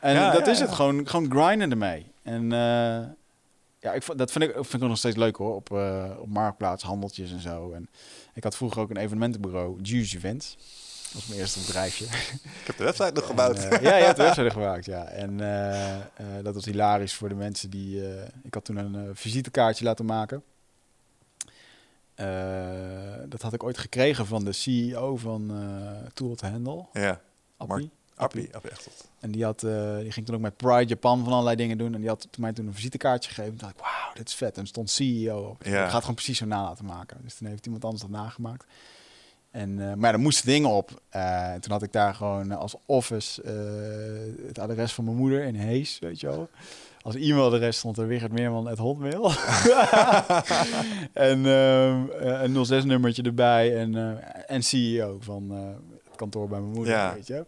En 0.00 0.32
dat 0.32 0.46
is 0.46 0.60
het, 0.60 0.72
gewoon, 0.72 1.08
gewoon 1.08 1.30
grinden 1.30 1.70
ermee. 1.70 2.12
En 2.22 2.52
eh, 2.52 2.98
ja, 3.80 3.92
ik, 3.92 4.02
vond- 4.02 4.18
dat 4.18 4.32
vind 4.32 4.44
ik, 4.44 4.52
vind 4.54 4.82
ik 4.82 4.88
nog 4.88 4.98
steeds 4.98 5.16
leuk 5.16 5.36
hoor, 5.36 5.54
op, 5.54 5.72
eh, 5.72 6.10
op 6.18 6.28
Marktplaats, 6.28 6.82
handeltjes 6.82 7.32
en 7.32 7.40
zo. 7.40 7.72
En 7.72 7.88
ik 8.34 8.44
had 8.44 8.56
vroeger 8.56 8.80
ook 8.82 8.90
een 8.90 8.96
evenementenbureau, 8.96 9.78
Juice 9.82 10.16
Events. 10.16 10.56
Dat 11.02 11.12
was 11.12 11.26
mijn 11.26 11.40
eerste 11.40 11.60
bedrijfje. 11.60 12.04
Ik 12.04 12.66
heb 12.66 12.76
de 12.76 12.84
website 12.84 13.10
nog 13.14 13.26
gebouwd. 13.26 13.58
En, 13.58 13.70
eh, 13.70 13.82
ja, 13.82 13.96
je 13.96 14.04
hebt 14.04 14.16
de 14.16 14.22
website 14.32 14.50
gemaakt, 14.50 14.84
ja. 14.84 15.04
En 15.04 15.40
eh, 15.40 16.26
dat 16.42 16.54
was 16.54 16.64
hilarisch 16.64 17.14
voor 17.14 17.28
de 17.28 17.34
mensen 17.34 17.70
die... 17.70 18.02
ik 18.42 18.54
had 18.54 18.64
toen 18.64 18.76
een 18.76 19.16
visitekaartje 19.16 19.84
laten 19.84 20.04
maken. 20.04 20.42
Dat 23.28 23.42
had 23.42 23.52
ik 23.52 23.62
ooit 23.62 23.78
gekregen 23.78 24.26
van 24.26 24.44
de 24.44 24.52
CEO 24.52 25.16
van 25.16 25.52
Tool 26.14 26.34
to 26.34 26.46
Handle, 26.48 26.86
ja. 26.92 27.20
Appie. 27.56 27.90
Appie, 28.14 28.54
Appie, 28.54 28.70
tot. 28.70 29.09
En 29.20 29.30
die, 29.30 29.44
had, 29.44 29.62
eh, 29.62 29.98
die 29.98 30.12
ging 30.12 30.26
toen 30.26 30.34
ook 30.34 30.40
met 30.40 30.56
Pride 30.56 30.84
Japan 30.84 31.24
van 31.24 31.32
allerlei 31.32 31.56
dingen 31.56 31.78
doen. 31.78 31.94
En 31.94 32.00
die 32.00 32.08
had 32.08 32.20
toen 32.30 32.42
mij 32.42 32.52
toen 32.52 32.66
een 32.66 32.74
visitekaartje 32.74 33.28
gegeven. 33.28 33.50
Toen 33.50 33.68
dacht 33.68 33.72
ik, 33.72 33.80
wauw, 33.80 34.14
dit 34.14 34.28
is 34.28 34.34
vet. 34.34 34.58
En 34.58 34.66
stond 34.66 34.90
CEO 34.90 35.40
op. 35.40 35.64
Ja. 35.64 35.70
Ik 35.70 35.88
ga 35.88 35.94
het 35.94 36.00
gewoon 36.00 36.14
precies 36.14 36.38
zo 36.38 36.46
na 36.46 36.62
laten 36.62 36.84
maken. 36.84 37.16
Dus 37.22 37.34
toen 37.34 37.48
heeft 37.48 37.64
iemand 37.64 37.84
anders 37.84 38.02
dat 38.02 38.10
nagemaakt. 38.10 38.64
En, 39.50 39.90
eh, 39.90 39.94
maar 39.94 40.12
er 40.12 40.20
moesten 40.20 40.46
dingen 40.46 40.70
op. 40.70 41.02
En 41.08 41.60
toen 41.60 41.72
had 41.72 41.82
ik 41.82 41.92
daar 41.92 42.14
gewoon 42.14 42.52
als 42.52 42.74
office 42.86 43.42
het 44.46 44.58
adres 44.58 44.92
van 44.92 45.04
mijn 45.04 45.16
moeder 45.16 45.44
in 45.44 45.54
Hees, 45.54 45.98
weet 45.98 46.20
je 46.20 46.26
wel. 46.26 46.48
Als 47.02 47.14
e-mailadres 47.14 47.76
stond 47.76 47.98
er 47.98 48.06
Wigert 48.06 48.32
Meerman 48.32 48.66
at 48.66 48.78
Hotmail. 48.78 49.24
en 51.12 51.46
ehm, 51.46 52.10
eh, 52.10 52.42
een 52.42 52.66
06-nummertje 52.66 53.22
erbij. 53.22 53.76
En, 53.76 54.20
en 54.46 54.62
CEO 54.62 55.18
van 55.20 55.50
het 55.50 55.89
kantoor 56.20 56.48
bij 56.48 56.60
mijn 56.60 56.72
moeder, 56.72 56.94
Ja. 56.94 57.14
weet 57.14 57.26
je. 57.26 57.44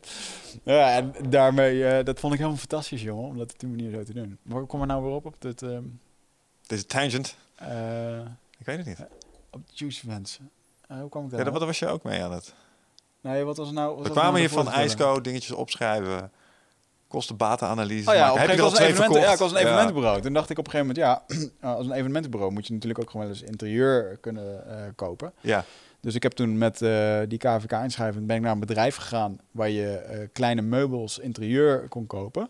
Ja, 0.62 0.92
en 0.96 1.12
daarmee, 1.28 1.86
eh, 1.86 2.04
dat 2.04 2.20
vond 2.20 2.32
ik 2.32 2.38
helemaal 2.38 2.60
fantastisch, 2.60 3.02
jongen. 3.02 3.28
Om 3.28 3.38
dat 3.38 3.52
op 3.52 3.58
die 3.58 3.68
manier 3.68 3.90
zo 3.90 4.02
te 4.02 4.12
doen. 4.12 4.38
Waar 4.42 4.62
kom 4.66 4.80
er 4.80 4.86
nou 4.86 5.02
weer 5.04 5.12
op? 5.12 5.26
Op, 5.26 5.34
dit, 5.38 5.62
ehm, 5.62 5.82
Deze 6.66 6.86
tangent. 6.86 7.36
eh, 7.54 8.18
Ik 8.58 8.66
weet 8.66 8.76
het 8.76 8.86
niet. 8.86 8.98
op 9.50 9.66
de 9.66 9.72
Juice 9.74 10.06
Events. 10.08 10.38
Eh, 10.88 10.98
hoe 11.00 11.08
kwam 11.08 11.24
ik 11.24 11.30
daar 11.30 11.38
Ja, 11.38 11.44
nou 11.46 11.58
daar 11.58 11.66
was 11.66 11.78
je 11.78 11.88
ook 11.88 12.02
mee 12.02 12.22
aan 12.22 12.32
het. 12.32 12.54
Nee, 13.20 13.44
wat 13.44 13.56
was 13.56 13.70
nou? 13.70 13.86
wat 13.88 13.96
We 13.96 14.02
was 14.02 14.12
kwamen 14.12 14.30
nou 14.40 14.40
hier 14.40 14.50
van? 14.64 14.68
IJsco 14.72 15.20
dingetjes 15.20 15.50
opschrijven. 15.56 16.30
Kosten-batenanalyse. 17.08 18.08
Oh 18.10 18.14
ja, 18.14 18.30
op 18.32 18.38
een 18.38 18.48
gegeven 18.48 18.94
verkocht? 18.94 19.20
ja, 19.20 19.32
ik 19.32 19.38
was 19.38 19.50
een 19.50 19.56
evenementenbureau. 19.56 20.20
Toen 20.20 20.32
dacht 20.32 20.50
ik 20.50 20.58
op 20.58 20.64
een 20.66 20.70
gegeven 20.70 20.94
moment, 20.94 21.26
ja, 21.60 21.70
als 21.76 21.86
een 21.86 21.92
evenementenbureau 21.92 22.52
moet 22.52 22.66
je 22.66 22.72
natuurlijk 22.72 23.00
ook 23.00 23.10
gewoon 23.10 23.26
wel 23.26 23.34
eens 23.34 23.44
interieur 23.44 24.16
kunnen 24.20 24.66
eh, 24.68 24.84
kopen. 24.94 25.32
Ja, 25.40 25.64
Dus 26.02 26.14
ik 26.14 26.22
heb 26.22 26.32
toen 26.32 26.58
met 26.58 26.82
eh, 26.82 27.18
die 27.28 27.38
KVK-inschrijving 27.38 28.26
ben 28.26 28.36
ik 28.36 28.42
naar 28.42 28.52
een 28.52 28.60
bedrijf 28.60 28.96
gegaan 28.96 29.38
waar 29.50 29.68
je 29.70 29.88
eh, 29.96 30.28
kleine 30.32 30.62
meubels, 30.62 31.18
interieur 31.18 31.88
kon 31.88 32.06
kopen. 32.06 32.48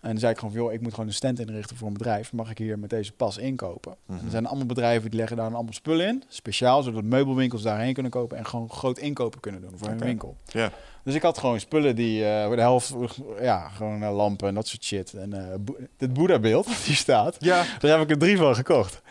En 0.00 0.10
dan 0.10 0.18
zei 0.18 0.32
ik 0.32 0.38
gewoon 0.38 0.54
van, 0.54 0.62
joh, 0.62 0.72
ik 0.72 0.80
moet 0.80 0.90
gewoon 0.94 1.06
een 1.08 1.14
stand 1.14 1.40
inrichten 1.40 1.76
voor 1.76 1.86
een 1.88 1.92
bedrijf. 1.92 2.32
Mag 2.32 2.50
ik 2.50 2.58
hier 2.58 2.78
met 2.78 2.90
deze 2.90 3.12
pas 3.12 3.38
inkopen? 3.38 3.94
Mhm. 4.06 4.24
Er 4.24 4.30
zijn 4.30 4.46
allemaal 4.46 4.66
bedrijven 4.66 5.10
die 5.10 5.18
leggen 5.18 5.36
daar 5.36 5.44
dan 5.46 5.54
allemaal 5.54 5.72
spullen 5.72 6.06
in. 6.06 6.22
Speciaal, 6.28 6.82
zodat 6.82 7.02
meubelwinkels 7.04 7.62
daarheen 7.62 7.92
kunnen 7.94 8.12
kopen 8.12 8.36
en 8.38 8.46
gewoon 8.46 8.70
groot 8.70 8.98
inkopen 8.98 9.40
kunnen 9.40 9.60
doen 9.60 9.72
voor 9.74 9.86
Oké. 9.88 9.96
hun 9.96 10.06
winkel. 10.06 10.36
Ja. 10.46 10.72
Dus 11.04 11.14
ik 11.14 11.22
had 11.22 11.38
gewoon 11.38 11.60
spullen 11.60 11.96
die 11.96 12.24
eh, 12.24 12.46
voor 12.46 12.56
de 12.56 12.62
helft, 12.62 12.94
ja, 13.40 13.68
gewoon 13.68 14.04
lampen 14.04 14.48
en 14.48 14.54
dat 14.54 14.68
soort 14.68 14.84
shit. 14.84 15.14
En 15.14 15.60
Boe- 15.64 15.88
dit 15.96 16.12
Boeddha-beeld 16.12 16.66
hier 16.86 16.94
staat, 16.96 17.36
Ja. 17.38 17.64
daar 17.78 17.90
heb 17.90 18.00
ik 18.00 18.10
er 18.10 18.18
drie 18.18 18.36
van 18.36 18.54
gekocht. 18.54 19.02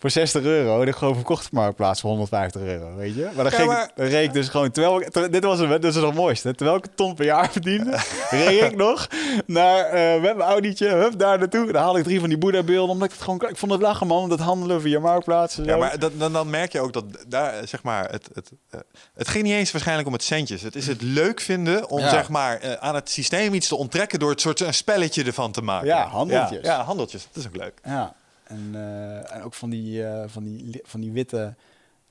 Voor 0.00 0.10
60 0.10 0.42
euro. 0.42 0.82
Ik 0.82 0.94
gewoon 0.94 1.14
verkocht 1.14 1.46
op 1.46 1.52
Marktplaats 1.52 2.00
voor 2.00 2.10
150 2.10 2.62
euro, 2.62 2.94
weet 2.96 3.14
je. 3.14 3.22
Maar 3.34 3.34
dan, 3.34 3.44
Ja, 3.44 3.50
ging, 3.50 3.66
maar- 3.68 3.90
dan 3.94 4.06
reed 4.06 4.24
ik 4.26 4.32
dus 4.32 4.48
gewoon... 4.48 4.70
Terwijl 4.70 5.00
ik, 5.00 5.32
dit 5.32 5.44
was 5.44 5.58
het, 5.58 5.68
dit 5.70 5.84
is 5.84 5.94
het 5.94 6.14
mooiste. 6.14 6.54
Terwijl 6.54 6.78
ik 6.78 6.84
een 6.84 6.94
ton 6.94 7.14
per 7.14 7.24
jaar 7.24 7.50
verdiende, 7.50 7.98
reed 8.30 8.62
ik 8.62 8.76
nog 8.76 9.06
naar, 9.46 9.84
eh, 9.84 10.12
met 10.22 10.36
mijn 10.36 10.48
Audi'tje, 10.48 10.88
hup, 10.88 11.18
daar 11.18 11.38
naartoe. 11.38 11.72
Dan 11.72 11.82
haalde 11.82 11.98
ik 11.98 12.04
drie 12.04 12.20
van 12.20 12.28
die 12.28 12.38
Boeddha-beelden, 12.38 12.90
omdat 12.90 13.08
ik 13.08 13.14
het 13.14 13.22
gewoon... 13.22 13.48
Ik 13.48 13.56
vond 13.56 13.72
het 13.72 13.80
lachen, 13.80 14.06
man, 14.06 14.28
dat 14.28 14.38
handelen 14.40 14.80
via 14.80 15.00
Marktplaats. 15.00 15.58
Ja, 15.62 15.76
maar 15.76 15.98
dat, 15.98 16.12
dan, 16.18 16.32
dan 16.32 16.50
merk 16.50 16.72
je 16.72 16.80
ook 16.80 16.92
dat 16.92 17.04
daar, 17.28 17.52
eh, 17.54 17.66
zeg 17.66 17.82
maar, 17.82 18.10
het, 18.10 18.28
het, 18.34 18.50
eh, 18.70 18.80
het 19.14 19.28
ging 19.28 19.44
niet 19.44 19.52
eens 19.54 19.70
waarschijnlijk 19.72 20.06
om 20.06 20.12
het 20.14 20.22
centjes. 20.22 20.62
Het 20.62 20.76
is 20.76 20.86
het 20.86 21.02
leuk 21.02 21.40
vinden 21.40 21.88
om, 21.88 21.98
Ja. 22.00 22.08
zeg 22.10 22.28
maar, 22.28 22.78
aan 22.78 22.94
het 22.94 23.10
systeem 23.10 23.54
iets 23.54 23.68
te 23.68 23.76
onttrekken 23.76 24.18
door 24.18 24.30
het 24.30 24.40
soort 24.40 24.60
een 24.60 24.74
spelletje 24.74 25.24
ervan 25.24 25.52
te 25.52 25.62
maken. 25.62 25.86
Ja, 25.86 26.06
handeltjes. 26.06 26.64
Ja, 26.64 26.72
ja, 26.76 26.82
handeltjes. 26.82 27.26
Dat 27.32 27.42
is 27.42 27.46
ook 27.46 27.56
leuk. 27.56 27.72
Ja, 27.84 28.14
en, 28.50 28.70
eh, 28.74 29.34
en 29.34 29.42
ook 29.42 29.54
van 29.54 29.70
die, 29.70 30.04
eh, 30.06 30.28
van 30.28 30.44
die, 30.44 30.80
van 30.82 31.00
die 31.00 31.12
witte 31.12 31.54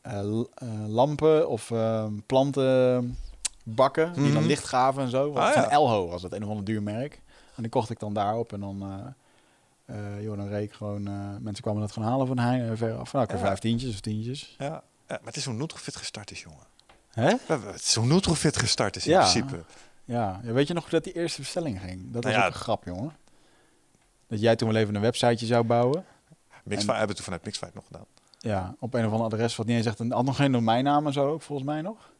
eh, 0.01 0.21
lampen 0.87 1.49
of 1.49 1.71
eh, 1.71 2.05
plantenbakken 2.25 4.13
die 4.13 4.23
dan 4.31 4.41
Mhm. 4.41 4.45
licht 4.47 4.63
gaven 4.63 5.03
en 5.03 5.09
zo. 5.09 5.33
Ah, 5.33 5.51
van 5.53 5.61
ja. 5.61 5.69
Elho 5.69 6.07
was 6.07 6.21
dat, 6.21 6.33
een 6.33 6.43
of 6.43 6.49
ander 6.49 6.65
duur 6.65 6.83
merk. 6.83 7.21
En 7.55 7.61
die 7.61 7.69
kocht 7.71 7.89
ik 7.89 7.99
dan 7.99 8.13
daarop 8.13 8.53
en 8.53 8.59
dan, 8.59 9.05
eh, 9.85 10.21
joh, 10.23 10.37
dan 10.37 10.47
reed 10.47 10.63
ik 10.63 10.73
gewoon... 10.73 11.03
mensen 11.43 11.63
kwamen 11.63 11.81
dat 11.81 11.91
gewoon 11.91 12.09
halen 12.09 12.27
van 12.27 12.37
Heijn, 12.39 12.77
ver 12.77 12.93
af. 12.97 13.13
Nou, 13.13 13.25
ik 13.25 13.31
Ja. 13.31 13.37
vijf 13.37 13.59
tientjes 13.59 13.93
of 13.93 13.99
tientjes. 13.99 14.55
Ja. 14.57 14.65
Ja, 14.65 14.81
maar 15.07 15.19
het 15.25 15.35
is 15.35 15.45
hoe 15.45 15.53
Nutrofit 15.53 15.95
gestart 15.95 16.31
is, 16.31 16.41
jongen. 16.41 16.67
Hè? 17.09 17.33
Het 17.47 17.75
is 17.81 17.95
hoe 17.95 18.05
Nutrofit 18.05 18.57
gestart 18.57 18.95
is 18.95 19.05
in 19.05 19.11
Ja. 19.11 19.19
principe. 19.19 19.63
Ja. 20.05 20.39
ja, 20.43 20.51
weet 20.53 20.67
je 20.67 20.73
nog 20.73 20.83
hoe 20.83 20.91
dat 20.91 21.03
die 21.03 21.13
eerste 21.13 21.41
bestelling 21.41 21.79
ging? 21.81 22.11
Dat 22.11 22.23
was 22.23 22.31
Nou 22.33 22.35
ja. 22.43 22.47
ook 22.49 22.53
een 22.53 22.59
grap, 22.59 22.83
jongen. 22.85 23.11
Dat 24.27 24.39
jij 24.41 24.55
toen 24.55 24.67
wel 24.71 24.81
even 24.81 24.95
een 24.95 25.01
websiteje 25.01 25.45
zou 25.45 25.63
bouwen. 25.63 26.05
Mixfight 26.63 26.97
hebben 26.97 27.07
we 27.07 27.13
toen 27.15 27.23
vanuit 27.23 27.43
Mixfight 27.45 27.73
nog 27.75 27.85
gedaan. 27.85 28.05
Ja, 28.37 28.75
op 28.79 28.93
een 28.93 29.05
of 29.05 29.11
ander 29.11 29.25
adres 29.27 29.55
wat 29.55 29.65
niet 29.65 29.77
eens 29.77 29.85
echt... 29.85 29.99
Een, 29.99 30.11
had 30.11 30.25
nog 30.25 30.35
geen 30.35 30.51
domeinnaam 30.51 31.05
en 31.05 31.13
zo 31.13 31.27
ook, 31.29 31.41
volgens 31.41 31.67
mij 31.67 31.81
nog. 31.81 32.11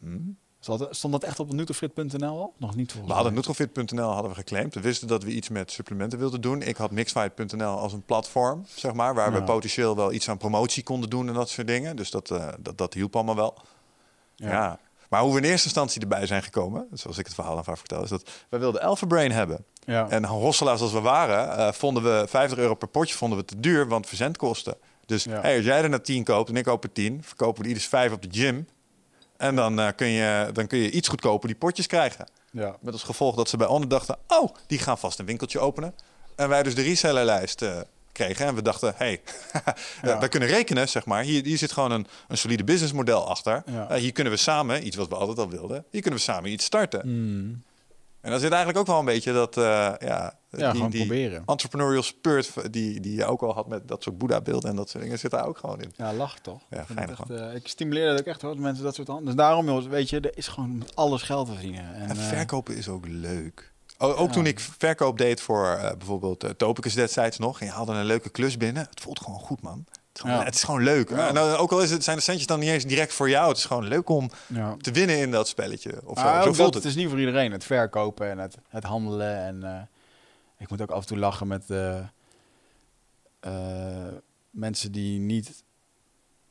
Hm? 0.00 0.18
Stond 0.60 0.78
dat, 0.78 0.96
stond 0.96 1.12
dat 1.12 1.22
echt 1.22 1.40
op 1.40 1.52
nutrifit.nl 1.52 2.26
al? 2.40 2.54
Nog 2.56 2.76
niet 2.76 2.92
volgens 2.92 3.12
We 3.12 3.14
hadden 3.14 3.34
mij. 3.34 3.42
Nutrofit.nl 3.46 4.10
hadden 4.10 4.30
we 4.30 4.36
geclaimd. 4.36 4.74
We 4.74 4.80
wisten 4.80 5.08
dat 5.08 5.22
we 5.22 5.30
iets 5.30 5.48
met 5.48 5.70
supplementen 5.70 6.18
wilden 6.18 6.40
doen. 6.40 6.62
Ik 6.62 6.76
had 6.76 6.90
Mixfight.nl 6.90 7.78
als 7.78 7.92
een 7.92 8.02
platform, 8.02 8.64
zeg 8.66 8.92
maar, 8.92 9.14
waar 9.14 9.32
we 9.32 9.38
Ja. 9.38 9.44
potentieel 9.44 9.96
wel 9.96 10.12
iets 10.12 10.28
aan 10.28 10.38
promotie 10.38 10.82
konden 10.82 11.10
doen 11.10 11.28
en 11.28 11.34
dat 11.34 11.48
soort 11.48 11.66
dingen. 11.66 11.96
Dus 11.96 12.10
dat, 12.10 12.30
eh, 12.30 12.48
dat, 12.60 12.78
dat 12.78 12.94
hielp 12.94 13.14
allemaal 13.14 13.36
wel. 13.36 13.54
Ja. 14.34 14.78
Maar 15.08 15.20
hoe 15.20 15.32
we 15.32 15.38
in 15.38 15.44
eerste 15.44 15.64
instantie 15.66 16.00
erbij 16.00 16.26
zijn 16.26 16.42
gekomen, 16.42 16.86
zoals 16.92 17.18
ik 17.18 17.24
het 17.26 17.34
verhaal 17.34 17.56
aan 17.56 17.64
vaak 17.64 17.76
vertel, 17.78 18.02
is 18.02 18.08
dat 18.08 18.30
wij 18.48 18.58
wilden 18.60 18.80
Alpha 18.82 19.06
Brain 19.06 19.32
hebben. 19.32 19.64
Ja. 19.84 20.08
En 20.08 20.24
hosselaars 20.24 20.80
als 20.80 20.92
we 20.92 21.00
waren, 21.00 21.56
eh, 21.56 21.72
vonden 21.72 22.02
we 22.02 22.24
50 22.28 22.58
euro 22.58 22.74
per 22.74 22.88
potje 22.88 23.14
vonden 23.16 23.38
we 23.38 23.44
te 23.44 23.60
duur, 23.60 23.88
want 23.88 24.06
verzendkosten. 24.06 24.76
Dus 25.06 25.24
Ja. 25.24 25.40
hey, 25.40 25.56
als 25.56 25.64
jij 25.64 25.82
er 25.82 25.88
naar 25.88 26.02
10 26.02 26.24
koopt 26.24 26.48
en 26.48 26.56
ik 26.56 26.64
koop 26.64 26.84
er 26.84 26.92
10, 26.92 27.22
verkopen 27.22 27.56
we 27.56 27.62
er 27.62 27.68
ieders 27.68 27.86
5 27.88 28.12
op 28.12 28.22
de 28.22 28.28
gym. 28.30 28.68
En 29.36 29.56
dan, 29.56 29.80
eh, 29.80 29.88
kun 29.96 30.06
je, 30.08 30.50
dan 30.52 30.66
kun 30.66 30.78
je 30.78 30.90
iets 30.90 31.08
goedkoper 31.08 31.48
die 31.48 31.56
potjes 31.56 31.86
krijgen. 31.86 32.28
ja. 32.50 32.76
Met 32.80 32.92
als 32.92 33.02
gevolg 33.02 33.34
dat 33.36 33.48
ze 33.48 33.56
bij 33.56 33.66
Onne 33.66 33.86
dachten, 33.86 34.16
oh, 34.28 34.54
die 34.66 34.78
gaan 34.78 34.98
vast 34.98 35.18
een 35.18 35.26
winkeltje 35.26 35.58
openen. 35.58 35.94
En 36.36 36.48
wij 36.48 36.62
dus 36.62 36.74
de 36.74 36.82
resellerlijst 36.82 37.62
eh, 37.62 37.76
kregen. 38.18 38.46
En 38.46 38.54
we 38.54 38.62
dachten, 38.62 38.92
hey, 38.96 39.20
Ja. 40.02 40.18
wij 40.18 40.28
kunnen 40.28 40.48
rekenen, 40.48 40.88
zeg 40.88 41.04
maar. 41.06 41.22
Hier, 41.22 41.44
hier 41.44 41.58
zit 41.58 41.72
gewoon 41.72 41.90
een, 41.90 42.06
een 42.28 42.38
solide 42.38 42.64
businessmodel 42.64 43.28
achter. 43.28 43.62
Ja. 43.66 43.88
Eh, 43.90 43.98
hier 44.00 44.12
kunnen 44.12 44.32
we 44.32 44.38
samen, 44.38 44.86
iets 44.86 44.96
wat 44.96 45.08
we 45.08 45.14
altijd 45.14 45.38
al 45.38 45.48
wilden, 45.50 45.84
hier 45.90 46.00
kunnen 46.00 46.18
we 46.18 46.24
samen 46.26 46.50
iets 46.50 46.64
starten. 46.64 47.02
Mm. 47.04 47.62
En 48.20 48.30
dan 48.30 48.40
zit 48.40 48.50
eigenlijk 48.50 48.78
ook 48.80 48.86
wel 48.86 48.98
een 48.98 49.04
beetje 49.04 49.32
dat, 49.32 49.56
eh, 49.56 49.64
ja, 49.98 50.34
Ja, 50.50 50.72
die, 50.72 50.88
die 50.88 51.06
proberen. 51.06 51.42
entrepreneurial 51.46 52.02
spirit 52.02 52.52
die, 52.70 53.00
die 53.00 53.14
je 53.14 53.24
ook 53.24 53.42
al 53.42 53.54
had 53.54 53.68
met 53.68 53.88
dat 53.88 54.02
soort 54.02 54.18
Boeddha-beelden 54.18 54.70
en 54.70 54.76
dat 54.76 54.88
soort 54.90 55.02
dingen, 55.02 55.18
zit 55.18 55.30
daar 55.30 55.46
ook 55.46 55.58
gewoon 55.58 55.80
in. 55.80 55.92
Ja, 55.96 56.12
lach 56.12 56.38
toch? 56.38 56.60
Ja, 56.70 56.84
geinig, 56.94 57.20
echt, 57.20 57.30
eh, 57.30 57.54
ik 57.54 57.68
stimuleer 57.68 58.10
dat 58.10 58.18
ook 58.20 58.26
echt 58.26 58.42
hoor, 58.42 58.50
dat 58.50 58.60
mensen 58.62 58.84
dat 58.84 58.94
soort 58.94 59.08
handen. 59.08 59.26
Dus 59.26 59.34
daarom, 59.34 59.88
weet 59.88 60.10
je, 60.10 60.20
er 60.20 60.36
is 60.36 60.48
gewoon 60.48 60.86
alles 60.94 61.22
geld 61.22 61.46
te 61.46 61.52
verdienen. 61.52 61.94
En, 61.94 62.08
En 62.08 62.16
eh, 62.16 62.22
verkopen 62.28 62.76
is 62.76 62.88
ook 62.88 63.04
leuk. 63.08 63.72
O- 63.98 64.12
ook 64.14 64.26
Ja. 64.26 64.32
toen 64.32 64.46
ik 64.46 64.60
verkoop 64.60 65.18
deed 65.18 65.40
voor 65.40 65.66
eh, 65.66 65.96
bijvoorbeeld 65.96 66.44
uh, 66.44 66.50
Topicus 66.50 66.94
destijds 66.94 67.38
nog. 67.38 67.60
En 67.60 67.66
je 67.66 67.72
haalde 67.72 67.92
een 67.92 68.04
leuke 68.04 68.28
klus 68.30 68.56
binnen. 68.56 68.86
Het 68.90 69.00
voelt 69.00 69.20
gewoon 69.20 69.40
goed, 69.40 69.62
man. 69.62 69.84
Het 69.88 69.96
is 70.16 70.20
gewoon, 70.20 70.44
het 70.44 70.54
is 70.54 70.62
gewoon 70.62 70.82
leuk. 70.82 71.10
Ja. 71.10 71.28
En 71.28 71.34
dan, 71.34 71.56
ook 71.56 71.72
al 71.72 71.82
is 71.82 71.90
het, 71.90 72.04
zijn 72.04 72.16
de 72.16 72.22
centjes 72.22 72.46
dan 72.46 72.58
niet 72.60 72.68
eens 72.68 72.84
direct 72.84 73.12
voor 73.12 73.30
jou. 73.30 73.48
Het 73.48 73.56
is 73.56 73.64
gewoon 73.64 73.88
leuk 73.88 74.08
om 74.08 74.30
te 74.80 74.90
winnen 74.90 75.18
in 75.18 75.30
dat 75.30 75.48
spelletje. 75.48 76.00
Of 76.04 76.18
zo, 76.18 76.42
voelt 76.42 76.58
het. 76.58 76.74
het 76.74 76.84
is 76.84 76.94
niet 76.94 77.08
voor 77.08 77.18
iedereen. 77.18 77.52
Het 77.52 77.64
verkopen 77.64 78.30
en 78.30 78.38
het, 78.38 78.56
het 78.68 78.84
handelen. 78.84 79.36
En 79.36 79.62
eh, 79.62 79.82
ik 80.58 80.70
moet 80.70 80.82
ook 80.82 80.90
af 80.90 81.00
en 81.00 81.06
toe 81.06 81.18
lachen 81.18 81.46
met 81.46 81.64
mensen 84.50 84.92
die 84.92 85.18
niet... 85.20 85.64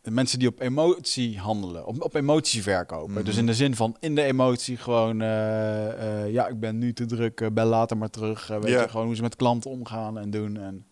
De 0.07 0.13
mensen 0.13 0.39
die 0.39 0.47
op 0.47 0.59
emotie 0.59 1.39
handelen, 1.39 1.85
op, 1.85 2.01
op 2.01 2.15
emotie 2.15 2.63
verkopen. 2.63 3.13
Mhm. 3.13 3.23
Dus 3.23 3.37
in 3.37 3.45
de 3.45 3.53
zin 3.53 3.75
van 3.75 3.97
in 3.99 4.15
de 4.15 4.23
emotie 4.23 4.77
gewoon, 4.77 5.21
eh, 5.21 6.23
eh, 6.23 6.31
ja, 6.31 6.47
ik 6.47 6.59
ben 6.59 6.77
nu 6.77 6.93
te 6.93 7.05
druk, 7.05 7.41
eh, 7.41 7.47
bel 7.51 7.65
later 7.65 7.97
maar 7.97 8.09
terug. 8.09 8.47
weet 8.47 8.69
je, 8.69 8.89
gewoon 8.89 9.05
hoe 9.05 9.15
ze 9.15 9.21
met 9.21 9.35
klanten 9.35 9.71
omgaan 9.71 10.17
en 10.17 10.29
doen. 10.29 10.57
En 10.57 10.85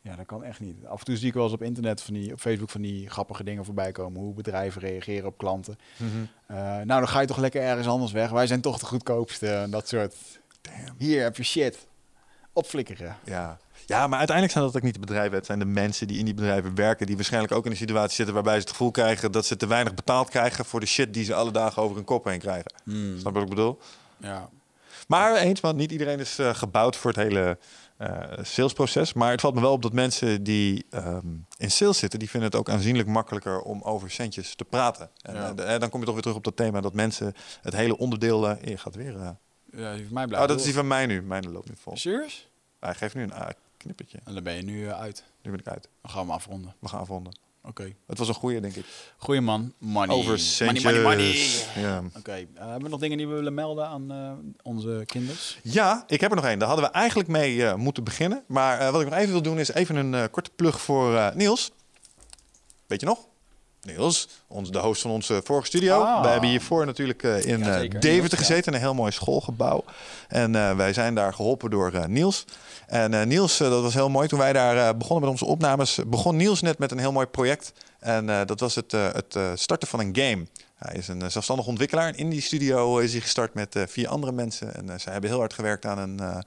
ja, 0.00 0.16
dat 0.16 0.26
kan 0.26 0.44
echt 0.44 0.60
niet. 0.60 0.86
Af 0.86 0.98
en 0.98 1.04
toe 1.04 1.16
zie 1.16 1.28
ik 1.28 1.34
wel 1.34 1.44
eens 1.44 1.52
op 1.52 1.62
internet, 1.62 2.02
van 2.02 2.14
die, 2.14 2.32
op 2.32 2.40
Facebook, 2.40 2.70
van 2.70 2.80
die 2.80 3.10
grappige 3.10 3.44
dingen 3.44 3.64
voorbij 3.64 3.92
komen. 3.92 4.20
Hoe 4.20 4.34
bedrijven 4.34 4.80
reageren 4.80 5.26
op 5.26 5.38
klanten. 5.38 5.78
Mhm. 5.96 6.56
Nou, 6.86 6.86
dan 6.86 7.08
ga 7.08 7.20
je 7.20 7.26
toch 7.26 7.38
lekker 7.38 7.62
ergens 7.62 7.86
anders 7.86 8.12
weg. 8.12 8.30
Wij 8.30 8.46
zijn 8.46 8.60
toch 8.60 8.78
de 8.78 8.86
goedkoopste 8.86 9.48
en 9.48 9.70
dat 9.70 9.88
soort. 9.88 10.14
Damn. 10.60 10.94
Hier 10.98 11.22
heb 11.22 11.36
je 11.36 11.42
shit. 11.42 11.86
Opflikkeren. 12.52 13.16
Ja. 13.24 13.58
Ja, 13.88 14.06
maar 14.06 14.18
uiteindelijk 14.18 14.56
zijn 14.56 14.64
dat 14.66 14.76
ook 14.76 14.82
niet 14.82 14.94
de 14.94 15.00
bedrijven. 15.00 15.36
Het 15.36 15.46
zijn 15.46 15.58
de 15.58 15.64
mensen 15.64 16.06
die 16.06 16.18
in 16.18 16.24
die 16.24 16.34
bedrijven 16.34 16.74
werken. 16.74 17.06
Die 17.06 17.14
waarschijnlijk 17.16 17.52
ook 17.52 17.64
in 17.64 17.70
een 17.70 17.76
situatie 17.76 18.14
zitten 18.14 18.34
waarbij 18.34 18.54
ze 18.54 18.60
het 18.60 18.70
gevoel 18.70 18.90
krijgen 18.90 19.32
dat 19.32 19.46
ze 19.46 19.56
te 19.56 19.66
weinig 19.66 19.94
betaald 19.94 20.28
krijgen 20.30 20.64
voor 20.64 20.80
de 20.80 20.86
shit 20.86 21.14
die 21.14 21.24
ze 21.24 21.34
alle 21.34 21.50
dagen 21.50 21.82
over 21.82 21.96
hun 21.96 22.04
kop 22.04 22.24
heen 22.24 22.38
krijgen. 22.38 22.72
Snap 22.84 23.16
je 23.24 23.32
wat 23.32 23.42
ik 23.42 23.48
bedoel? 23.48 23.78
Ja. 24.16 24.48
Maar 25.08 25.36
eens, 25.36 25.60
want 25.60 25.76
niet 25.76 25.92
iedereen 25.92 26.18
is 26.18 26.38
eh, 26.38 26.54
gebouwd 26.54 26.96
voor 26.96 27.10
het 27.10 27.20
hele 27.20 27.58
eh, 27.96 28.22
salesproces. 28.42 29.12
Maar 29.12 29.30
het 29.30 29.40
valt 29.40 29.54
me 29.54 29.60
wel 29.60 29.72
op 29.72 29.82
dat 29.82 29.92
mensen 29.92 30.42
die 30.42 30.86
ehm, 30.90 31.26
in 31.56 31.70
sales 31.70 31.98
zitten, 31.98 32.18
die 32.18 32.30
vinden 32.30 32.50
het 32.50 32.58
ook 32.58 32.68
aanzienlijk 32.70 33.08
makkelijker 33.08 33.60
om 33.60 33.82
over 33.82 34.10
centjes 34.10 34.54
te 34.54 34.64
praten. 34.64 35.10
En 35.22 35.34
Ja. 35.34 35.54
eh, 35.54 35.80
dan 35.80 35.88
kom 35.88 36.00
je 36.00 36.04
toch 36.04 36.14
weer 36.14 36.22
terug 36.22 36.36
op 36.38 36.44
dat 36.44 36.56
thema 36.56 36.80
dat 36.80 36.94
mensen 36.94 37.34
het 37.62 37.74
hele 37.74 37.96
onderdeel. 37.98 38.48
je 38.48 38.76
gaat 38.76 38.94
weer. 38.94 39.12
ja 39.72 39.94
die 39.94 40.04
van 40.04 40.28
mij 40.28 40.40
oh, 40.40 40.46
dat 40.46 40.58
is 40.58 40.64
die 40.64 40.74
van 40.74 40.86
mij 40.86 41.06
nu. 41.06 41.22
Mijn 41.22 41.50
loopt 41.52 41.68
nu 41.68 41.74
vol. 41.80 41.96
Serieus? 41.96 42.48
Hij 42.80 42.94
geeft 42.94 43.14
nu 43.14 43.22
een 43.22 43.32
knippertje. 43.78 44.18
En 44.24 44.34
dan 44.34 44.42
ben 44.42 44.54
je 44.54 44.62
nu 44.62 44.86
eh, 44.88 45.00
uit. 45.00 45.24
Nu 45.42 45.50
ben 45.50 45.60
ik 45.60 45.68
uit. 45.68 45.88
Dan 46.02 46.10
gaan 46.10 46.20
we 46.20 46.26
hem 46.26 46.36
afronden. 46.36 46.74
We 46.78 46.88
gaan 46.88 47.00
afronden. 47.00 47.38
Oké. 47.62 47.94
Het 48.06 48.18
was 48.18 48.28
een 48.28 48.34
goeie, 48.34 48.60
denk 48.60 48.74
ik. 48.74 48.84
Goeie 49.16 49.40
man. 49.40 49.72
Money. 49.78 50.16
Over 50.16 50.28
money, 50.30 50.44
centjes. 50.44 51.02
money. 51.02 51.46
Oké. 52.18 52.32
eh, 52.32 52.46
hebben 52.56 52.82
we 52.82 52.88
nog 52.88 53.00
dingen 53.00 53.16
die 53.16 53.28
we 53.28 53.34
willen 53.34 53.54
melden 53.54 53.86
aan 53.86 54.10
eh, 54.12 54.32
onze 54.62 55.02
kinders? 55.06 55.58
Ja, 55.62 56.04
ik 56.06 56.20
heb 56.20 56.30
er 56.30 56.36
nog 56.36 56.44
één. 56.46 56.58
Daar 56.58 56.68
hadden 56.68 56.86
we 56.86 56.92
eigenlijk 56.92 57.28
mee 57.28 57.74
moeten 57.76 58.04
beginnen. 58.04 58.44
Maar 58.46 58.92
wat 58.92 59.00
ik 59.00 59.08
nog 59.08 59.18
even 59.18 59.32
wil 59.32 59.42
doen 59.42 59.58
is 59.58 59.72
even 59.72 59.96
een 59.96 60.30
korte 60.30 60.50
plug 60.56 60.80
voor 60.80 61.32
Niels. 61.34 61.72
Weet 62.86 63.00
je 63.00 63.06
nog? 63.06 63.26
Niels, 63.82 64.28
ons, 64.46 64.70
de 64.70 64.78
host 64.78 65.02
van 65.02 65.10
onze 65.10 65.40
vorige 65.44 65.66
studio. 65.66 66.00
Ah. 66.00 66.22
Wij 66.22 66.32
hebben 66.32 66.50
hiervoor 66.50 66.86
natuurlijk 66.86 67.22
in 67.22 67.58
Ja. 67.58 67.82
Deventer 67.82 68.38
gezeten, 68.38 68.66
in 68.66 68.78
een 68.78 68.84
heel 68.84 68.94
mooi 68.94 69.12
schoolgebouw. 69.12 69.84
En 70.28 70.52
wij 70.76 70.92
zijn 70.92 71.14
daar 71.14 71.34
geholpen 71.34 71.70
door 71.70 72.08
Niels. 72.08 72.44
En 72.88 73.14
eh, 73.14 73.26
Niels, 73.26 73.60
eh, 73.60 73.70
dat 73.70 73.82
was 73.82 73.94
heel 73.94 74.08
mooi. 74.08 74.28
Toen 74.28 74.38
wij 74.38 74.52
daar 74.52 74.76
eh, 74.76 74.96
begonnen 74.96 75.20
met 75.20 75.30
onze 75.30 75.44
opnames, 75.44 75.98
begon 76.06 76.36
Niels 76.36 76.62
net 76.62 76.78
met 76.78 76.90
een 76.90 76.98
heel 76.98 77.12
mooi 77.12 77.26
project. 77.26 77.72
En 77.98 78.26
dat 78.46 78.60
was 78.60 78.74
het, 78.74 78.92
het 78.92 79.38
starten 79.54 79.88
van 79.88 80.00
een 80.00 80.16
game. 80.16 80.46
Hij 80.76 80.94
is 80.94 81.08
een 81.08 81.30
zelfstandig 81.30 81.66
ontwikkelaar. 81.66 82.16
In 82.16 82.30
die 82.30 82.40
studio 82.40 82.98
is 82.98 83.12
hij 83.12 83.20
gestart 83.20 83.54
met 83.54 83.76
vier 83.86 84.08
andere 84.08 84.32
mensen. 84.32 84.74
En 84.74 85.00
zij 85.00 85.12
hebben 85.12 85.30
heel 85.30 85.38
hard 85.38 85.54
gewerkt 85.54 85.86
aan 85.86 85.98
een, 85.98 86.44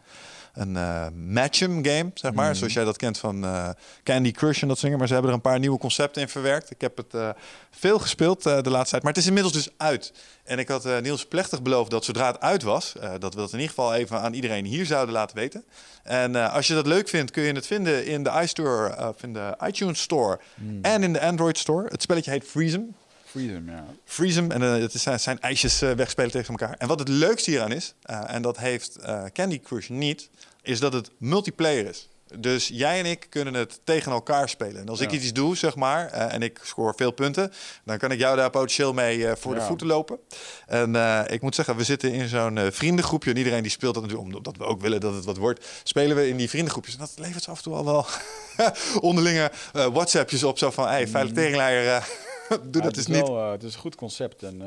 een 0.54 0.78
eh 0.78 1.08
matchem 1.10 1.86
game, 1.86 2.12
zeg 2.14 2.34
maar. 2.34 2.50
Mhm. 2.50 2.56
Zoals 2.56 2.74
jij 2.74 2.84
dat 2.84 2.98
kent 2.98 3.18
van 3.18 3.44
eh, 3.44 3.70
Candy 4.04 4.32
Crush 4.32 4.62
en 4.62 4.68
dat 4.68 4.80
dingen. 4.80 4.98
Maar 4.98 5.08
ze 5.08 5.14
hebben 5.14 5.32
er 5.32 5.38
een 5.38 5.44
paar 5.44 5.60
nieuwe 5.60 5.78
concepten 5.78 6.22
in 6.22 6.30
verwerkt. 6.30 6.72
Ik 6.72 6.82
heb 6.82 6.98
het 6.98 7.14
eh, 7.14 7.30
veel 7.70 8.00
gespeeld 8.00 8.44
de 8.44 8.50
laatste 8.50 8.90
tijd. 8.90 9.04
Maar 9.04 9.12
het 9.12 9.22
is 9.22 9.28
inmiddels 9.28 9.54
dus 9.54 9.70
uit. 9.78 10.14
En 10.44 10.60
ik 10.60 10.68
had 10.68 11.02
Niels 11.02 11.26
plechtig 11.26 11.62
beloofd 11.62 11.92
dat 11.92 12.06
zodra 12.06 12.28
het 12.28 12.40
uit 12.40 12.64
was... 12.64 12.94
dat 13.20 13.34
we 13.34 13.40
dat 13.40 13.54
in 13.54 13.60
ieder 13.60 13.76
geval 13.76 13.94
even 13.94 14.22
aan 14.22 14.34
iedereen 14.34 14.66
hier 14.66 14.86
zouden 14.86 15.14
laten 15.14 15.36
weten. 15.36 15.64
En 16.04 16.52
als 16.52 16.68
je 16.68 16.74
dat 16.74 16.88
leuk 16.88 17.10
vindt, 17.10 17.32
kun 17.32 17.44
je 17.44 17.54
het 17.54 17.68
vinden 17.68 18.06
in 18.06 18.24
de 18.24 18.40
iStore, 18.42 19.08
of 19.10 19.24
in 19.24 19.34
de 19.34 19.58
iTunes 19.68 20.02
Store... 20.02 20.40
Hmm. 20.56 20.80
en 20.82 21.04
in 21.04 21.14
de 21.14 21.22
Android 21.22 21.58
Store. 21.58 21.88
Het 21.88 22.02
spelletje 22.02 22.32
heet 22.32 22.44
Freezem. 22.44 22.96
Freedom, 23.32 23.70
ja. 23.70 23.86
Freeze 24.06 24.40
hem 24.40 24.52
en 24.52 24.62
uh, 24.62 24.72
het 24.72 24.92
zijn, 24.94 25.20
zijn 25.20 25.40
ijsjes 25.40 25.84
uh, 25.84 25.92
wegspelen 25.92 26.32
tegen 26.32 26.50
elkaar. 26.50 26.76
En 26.78 26.88
wat 26.88 27.00
het 27.00 27.08
leukste 27.08 27.50
hieraan 27.50 27.72
is, 27.72 27.94
en 28.06 28.42
dat 28.42 28.58
heeft 28.58 28.98
Candy 29.34 29.60
Crush 29.60 29.90
niet, 29.90 30.30
is 30.62 30.80
dat 30.80 30.94
het 30.94 31.12
multiplayer 31.18 31.88
is. 31.88 32.10
Dus 32.40 32.68
jij 32.68 33.00
en 33.00 33.06
ik 33.06 33.28
kunnen 33.30 33.54
het 33.54 33.80
tegen 33.84 34.12
elkaar 34.12 34.50
spelen. 34.50 34.82
En 34.82 34.90
als 34.90 35.00
ja. 35.00 35.06
ik 35.06 35.12
iets 35.12 35.34
doe, 35.34 35.58
zeg 35.58 35.76
maar, 35.76 36.14
uh, 36.14 36.34
en 36.34 36.42
ik 36.42 36.60
scoor 36.64 36.94
veel 36.98 37.12
punten, 37.12 37.52
dan 37.86 37.98
kan 37.98 38.12
ik 38.12 38.20
jou 38.20 38.36
daar 38.36 38.50
potentieel 38.50 38.94
mee 38.94 39.18
uh, 39.18 39.32
voor 39.36 39.54
ja. 39.54 39.60
de 39.60 39.66
voeten 39.66 39.88
lopen. 39.88 40.20
En 40.68 40.94
uh, 40.94 41.22
ik 41.28 41.42
moet 41.42 41.56
zeggen, 41.56 41.76
we 41.76 41.84
zitten 41.84 42.12
in 42.12 42.28
zo'n 42.28 42.60
vriendengroepje. 42.72 43.32
En 43.32 43.38
iedereen 43.38 43.62
die 43.62 43.72
speelt 43.72 43.94
dat 43.94 44.04
natuurlijk, 44.04 44.36
omdat 44.36 44.58
we 44.58 44.64
ook 44.64 44.82
willen 44.82 45.00
dat 45.00 45.14
het 45.14 45.26
wat 45.26 45.38
wordt, 45.38 45.66
spelen 45.84 46.16
we 46.16 46.28
in 46.28 46.38
die 46.38 46.50
vriendengroepjes. 46.50 46.94
En 46.94 47.00
dat 47.00 47.14
levert 47.16 47.48
af 47.48 47.58
en 47.58 47.64
toe 47.64 47.76
al 47.76 47.86
wel 47.86 48.06
onderlinge 49.10 49.52
WhatsAppjes 49.72 50.44
op. 50.44 50.58
Zo 50.58 50.72
van, 50.72 50.86
hé, 50.86 50.92
hey, 50.92 51.08
veilig 51.08 51.34
tegenleider, 51.34 52.08
doe 52.72 52.82
dat 52.82 52.98
eens 52.98 53.08
niet. 53.08 53.28
Wel, 53.28 53.52
het 53.52 53.64
is 53.64 53.74
een 53.74 53.80
goed 53.80 53.96
concept 53.96 54.44
en... 54.44 54.60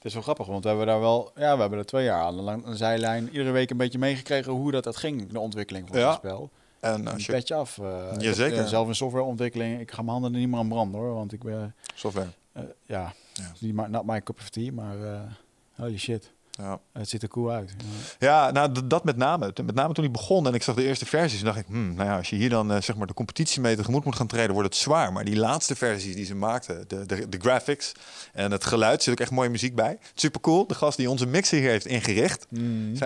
Het 0.00 0.08
is 0.08 0.14
wel 0.14 0.22
grappig, 0.22 0.46
want 0.46 0.62
we 0.62 0.68
hebben 0.68 0.86
daar 0.86 1.00
wel, 1.00 1.30
ja, 1.34 1.54
we 1.54 1.60
hebben 1.60 1.78
er 1.78 1.86
twee 1.86 2.04
jaar 2.04 2.22
aan 2.22 2.48
een 2.48 2.76
zijlijn 2.76 3.28
iedere 3.28 3.50
week 3.50 3.70
een 3.70 3.76
beetje 3.76 3.98
meegekregen 3.98 4.52
hoe 4.52 4.70
dat, 4.70 4.84
dat 4.84 4.96
ging, 4.96 5.32
de 5.32 5.38
ontwikkeling 5.38 5.88
van 5.88 5.98
ja. 5.98 6.08
het 6.08 6.16
spel. 6.16 6.50
En 6.80 7.08
als 7.08 7.26
je... 7.26 7.32
petje 7.32 7.54
af. 7.54 7.76
Uh, 7.76 8.12
Jazeker. 8.18 8.68
zelf 8.68 8.88
in 8.88 8.94
softwareontwikkeling. 8.94 9.80
Ik 9.80 9.90
ga 9.90 10.02
mijn 10.02 10.12
handen 10.12 10.32
er 10.32 10.38
niet 10.38 10.48
meer 10.48 10.58
aan 10.58 10.68
branden 10.68 11.00
hoor. 11.00 11.14
Want 11.14 11.32
ik 11.32 11.42
ben... 11.42 11.74
Software. 11.94 12.28
Ja, 12.86 13.12
ja. 13.32 13.52
Niet 13.58 13.88
not 13.88 14.04
my 14.04 14.22
cup 14.22 14.38
of 14.38 14.48
tea, 14.48 14.72
maar 14.72 14.96
holy 15.74 15.98
shit. 15.98 16.32
Ja. 16.60 16.80
Het 16.92 17.08
ziet 17.08 17.22
er 17.22 17.28
cool 17.28 17.50
uit. 17.50 17.74
Ja, 18.18 18.44
ja 18.44 18.50
nou 18.50 18.86
dat 18.86 19.04
met 19.04 19.16
name. 19.16 19.52
Met 19.64 19.74
name 19.74 19.94
toen 19.94 20.04
ik 20.04 20.12
begon 20.12 20.46
en 20.46 20.54
ik 20.54 20.62
zag 20.62 20.74
de 20.74 20.84
eerste 20.84 21.06
versies, 21.06 21.42
dacht 21.42 21.58
ik, 21.58 21.66
hmm, 21.66 21.94
nou 21.94 22.08
ja, 22.08 22.16
als 22.16 22.30
je 22.30 22.36
hier 22.36 22.50
dan 22.50 22.72
uh, 22.72 22.80
zeg 22.80 22.96
maar 22.96 23.06
de 23.06 23.14
competitie 23.14 23.60
mee 23.60 23.76
tegemoet 23.76 24.04
moet 24.04 24.16
gaan 24.16 24.26
treden, 24.26 24.52
wordt 24.52 24.68
het 24.68 24.78
zwaar. 24.78 25.12
Maar 25.12 25.24
die 25.24 25.36
laatste 25.36 25.76
versies 25.76 26.14
die 26.14 26.24
ze 26.24 26.34
maakten, 26.34 26.84
de, 26.88 27.06
de, 27.06 27.28
de 27.28 27.38
graphics 27.40 27.92
en 28.32 28.50
het 28.50 28.64
geluid, 28.64 29.02
zit 29.02 29.12
ook 29.12 29.20
echt 29.20 29.30
mooie 29.30 29.48
muziek 29.48 29.74
bij. 29.74 29.98
Super 30.14 30.40
cool. 30.40 30.66
De 30.66 30.74
gast 30.74 30.96
die 30.96 31.10
onze 31.10 31.26
mixer 31.26 31.58
hier 31.58 31.70
heeft 31.70 31.86
ingericht, 31.86 32.46
mm. 32.50 32.96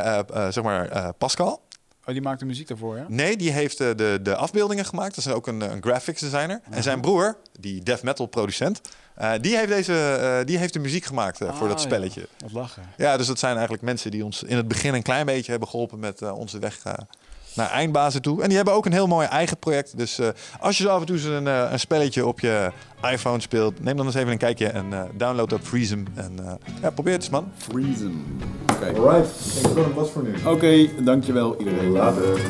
zeg 0.51 0.63
maar 0.63 1.13
Pascal. 1.15 1.63
Oh, 2.07 2.13
die 2.13 2.23
maakt 2.23 2.41
de 2.41 2.47
muziek 2.47 2.69
daarvoor, 2.69 2.97
ja? 2.97 3.05
Nee, 3.09 3.37
die 3.37 3.51
heeft 3.51 3.79
de, 3.79 3.95
de, 3.95 4.19
de 4.23 4.37
afbeeldingen 4.37 4.85
gemaakt. 4.85 5.15
Dat 5.15 5.27
is 5.27 5.33
ook 5.33 5.47
een, 5.47 5.61
een 5.61 5.83
graphics 5.83 6.21
designer. 6.21 6.61
En 6.71 6.83
zijn 6.83 7.01
broer, 7.01 7.37
die 7.61 7.83
death 7.83 8.03
metal 8.03 8.27
producent, 8.27 8.81
uh, 9.21 9.33
die, 9.41 9.57
heeft 9.57 9.69
deze, 9.69 10.19
uh, 10.41 10.47
die 10.47 10.59
heeft 10.59 10.73
de 10.73 10.79
muziek 10.79 11.05
gemaakt 11.05 11.43
uh, 11.43 11.49
ah, 11.49 11.57
voor 11.57 11.69
dat 11.69 11.81
spelletje. 11.81 12.21
Ja. 12.21 12.27
Wat 12.39 12.53
lachen. 12.53 12.83
Ja, 12.97 13.17
dus 13.17 13.27
dat 13.27 13.39
zijn 13.39 13.53
eigenlijk 13.53 13.83
mensen 13.83 14.11
die 14.11 14.25
ons 14.25 14.43
in 14.43 14.57
het 14.57 14.69
begin 14.69 14.95
een 14.95 15.03
klein 15.03 15.27
beetje 15.27 15.51
hebben 15.51 15.69
geholpen 15.69 15.99
met 15.99 16.33
onze 16.33 16.59
weg 16.59 16.83
naar 17.55 17.71
eindbazen 17.71 18.23
toe. 18.23 18.43
En 18.43 18.47
die 18.49 18.57
hebben 18.57 18.75
ook 18.75 18.87
een 18.87 18.93
heel 18.93 19.07
mooi 19.07 19.27
eigen 19.27 19.57
project. 19.57 19.99
Dus 19.99 20.19
uh, 20.19 20.29
als 20.61 20.79
je 20.79 20.85
zo 20.85 20.89
af 20.89 21.01
en 21.01 21.07
toe 21.07 21.31
een, 21.31 21.47
uh, 21.47 21.69
een 21.71 21.81
spelletje 21.81 22.27
op 22.27 22.41
je 22.41 22.73
iPhone 23.11 23.41
speelt, 23.41 23.83
neem 23.83 23.97
dan 23.97 24.07
eens 24.07 24.15
even 24.15 24.33
een 24.33 24.39
kijkje 24.39 24.67
en 24.67 24.87
uh, 24.91 25.03
download 25.15 25.49
dat 25.49 25.61
Freezem. 25.63 26.07
En 26.15 26.59
ja, 26.83 26.91
probeer 26.91 27.13
het 27.13 27.23
eens, 27.23 27.31
man. 27.31 27.53
Freezem. 27.57 28.41
Oké. 28.73 28.73
Okay. 28.73 28.95
Alright, 28.95 29.57
ik 29.57 29.63
denk 29.63 29.75
dat 29.75 29.85
het 29.85 29.95
was 29.95 30.11
voor 30.11 30.23
nu. 30.23 30.35
Oké, 30.37 30.49
okay, 30.49 30.91
dankjewel 31.05 31.59
iedereen. 31.59 31.91
Later. 31.91 32.41